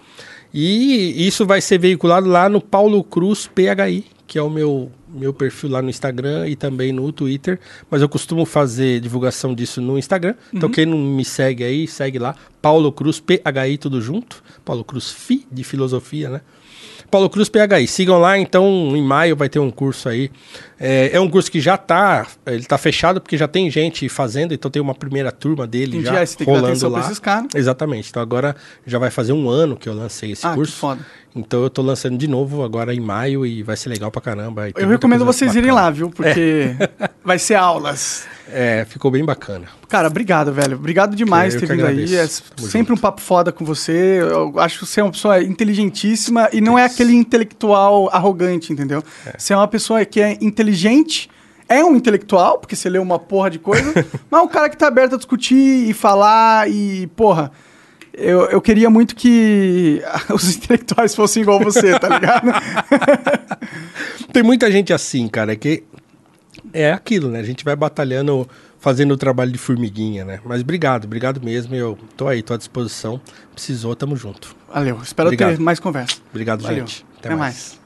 E 0.52 1.26
isso 1.26 1.46
vai 1.46 1.60
ser 1.60 1.78
veiculado 1.78 2.28
lá 2.28 2.48
no 2.48 2.60
Paulo 2.60 3.02
Cruz 3.04 3.46
PHI, 3.46 4.04
que 4.26 4.38
é 4.38 4.42
o 4.42 4.50
meu, 4.50 4.90
meu 5.08 5.32
perfil 5.32 5.70
lá 5.70 5.82
no 5.82 5.90
Instagram 5.90 6.48
e 6.48 6.56
também 6.56 6.92
no 6.92 7.10
Twitter. 7.12 7.58
Mas 7.90 8.02
eu 8.02 8.08
costumo 8.08 8.44
fazer 8.44 9.00
divulgação 9.00 9.54
disso 9.54 9.80
no 9.80 9.98
Instagram. 9.98 10.34
Então 10.52 10.68
quem 10.68 10.86
não 10.86 10.98
me 10.98 11.24
segue 11.24 11.64
aí, 11.64 11.86
segue 11.86 12.18
lá. 12.18 12.34
Paulo 12.60 12.90
Cruz 12.92 13.20
PHI, 13.20 13.78
tudo 13.78 14.00
junto. 14.00 14.42
Paulo 14.64 14.84
Cruz 14.84 15.10
FI, 15.10 15.46
de 15.50 15.64
filosofia, 15.64 16.30
né? 16.30 16.40
Paulo 17.10 17.28
Cruz 17.28 17.48
PHI. 17.48 17.86
Sigam 17.86 18.18
lá, 18.18 18.38
então 18.38 18.66
em 18.96 19.02
maio 19.02 19.34
vai 19.36 19.48
ter 19.48 19.58
um 19.58 19.70
curso 19.70 20.08
aí. 20.08 20.30
É, 20.78 21.10
é 21.12 21.20
um 21.20 21.28
curso 21.28 21.50
que 21.50 21.60
já 21.60 21.76
tá, 21.76 22.26
ele 22.46 22.64
tá 22.64 22.78
fechado 22.78 23.20
porque 23.20 23.36
já 23.36 23.46
tem 23.46 23.70
gente 23.70 24.08
fazendo, 24.08 24.54
então 24.54 24.70
tem 24.70 24.80
uma 24.80 24.94
primeira 24.94 25.30
turma 25.30 25.66
dele 25.66 25.98
Entendi, 25.98 26.04
já 26.04 26.36
que 26.36 26.44
rolando 26.44 26.88
lá. 26.88 27.00
esses 27.00 27.18
caras. 27.18 27.48
Exatamente. 27.54 28.08
Então 28.08 28.22
agora 28.22 28.56
já 28.86 28.98
vai 28.98 29.10
fazer 29.10 29.32
um 29.32 29.48
ano 29.48 29.76
que 29.76 29.88
eu 29.88 29.94
lancei 29.94 30.32
esse 30.32 30.46
Ah, 30.46 30.50
que 30.50 30.56
curso. 30.56 30.76
foda. 30.76 31.04
Então 31.34 31.62
eu 31.62 31.70
tô 31.70 31.80
lançando 31.80 32.18
de 32.18 32.26
novo 32.26 32.64
agora 32.64 32.92
em 32.92 33.00
maio 33.00 33.46
e 33.46 33.62
vai 33.62 33.76
ser 33.76 33.88
legal 33.88 34.10
pra 34.10 34.20
caramba. 34.20 34.68
Eu 34.76 34.88
recomendo 34.88 35.24
vocês 35.24 35.54
irem 35.54 35.70
bacana. 35.70 35.86
lá, 35.86 35.90
viu? 35.90 36.10
Porque 36.10 36.74
vai 37.24 37.38
ser 37.38 37.54
aulas. 37.54 38.26
É, 38.52 38.84
ficou 38.88 39.12
bem 39.12 39.24
bacana. 39.24 39.66
Cara, 39.88 40.08
obrigado, 40.08 40.52
velho. 40.52 40.76
Obrigado 40.76 41.14
demais 41.14 41.54
Eu 41.54 41.60
por 41.60 41.68
ter 41.68 41.76
vindo 41.76 41.86
aí. 41.86 42.02
agradeço. 42.04 42.42
É 42.50 42.54
Tamo 42.56 42.68
sempre 42.68 42.92
um 42.92 42.96
papo 42.96 43.20
foda 43.20 43.52
com 43.52 43.64
você. 43.64 44.18
Eu 44.20 44.58
acho 44.58 44.80
que 44.80 44.86
você 44.86 45.00
é 45.00 45.04
uma 45.04 45.12
pessoa 45.12 45.40
inteligentíssima 45.40 46.48
e 46.52 46.60
não 46.60 46.76
é 46.76 46.84
aquele 46.84 47.14
intelectual 47.14 48.08
arrogante, 48.12 48.72
entendeu? 48.72 49.02
Você 49.38 49.52
é 49.52 49.56
uma 49.56 49.68
pessoa 49.68 50.04
que 50.04 50.20
é 50.20 50.36
inteligente, 50.40 51.30
é 51.68 51.84
um 51.84 51.94
intelectual, 51.94 52.58
porque 52.58 52.74
você 52.74 52.90
lê 52.90 52.98
uma 52.98 53.20
porra 53.20 53.50
de 53.50 53.60
coisa, 53.60 53.92
mas 54.28 54.40
é 54.40 54.42
um 54.42 54.48
cara 54.48 54.68
que 54.68 54.76
tá 54.76 54.88
aberto 54.88 55.14
a 55.14 55.16
discutir 55.16 55.88
e 55.88 55.92
falar 55.92 56.68
e, 56.68 57.06
porra. 57.14 57.52
Eu, 58.20 58.42
eu 58.50 58.60
queria 58.60 58.90
muito 58.90 59.16
que 59.16 60.02
os 60.32 60.56
intelectuais 60.56 61.14
fossem 61.14 61.42
igual 61.42 61.58
você, 61.58 61.98
tá 61.98 62.08
ligado? 62.08 62.48
Tem 64.32 64.42
muita 64.42 64.70
gente 64.70 64.92
assim, 64.92 65.26
cara, 65.26 65.56
que 65.56 65.82
é 66.72 66.92
aquilo, 66.92 67.30
né? 67.30 67.40
A 67.40 67.42
gente 67.42 67.64
vai 67.64 67.74
batalhando, 67.74 68.48
fazendo 68.78 69.12
o 69.12 69.16
trabalho 69.16 69.50
de 69.50 69.58
formiguinha, 69.58 70.24
né? 70.24 70.40
Mas 70.44 70.60
obrigado, 70.60 71.06
obrigado 71.06 71.42
mesmo. 71.42 71.74
Eu 71.74 71.98
tô 72.16 72.28
aí, 72.28 72.42
tô 72.42 72.52
à 72.52 72.56
disposição. 72.58 73.20
Precisou, 73.54 73.96
tamo 73.96 74.14
junto. 74.16 74.54
Valeu. 74.72 75.00
Espero 75.02 75.28
Obrigado. 75.28 75.56
ter 75.56 75.60
mais 75.60 75.80
conversa. 75.80 76.18
Obrigado, 76.30 76.62
Valeu. 76.62 76.86
gente. 76.86 77.06
Até 77.18 77.34
mais. 77.34 77.79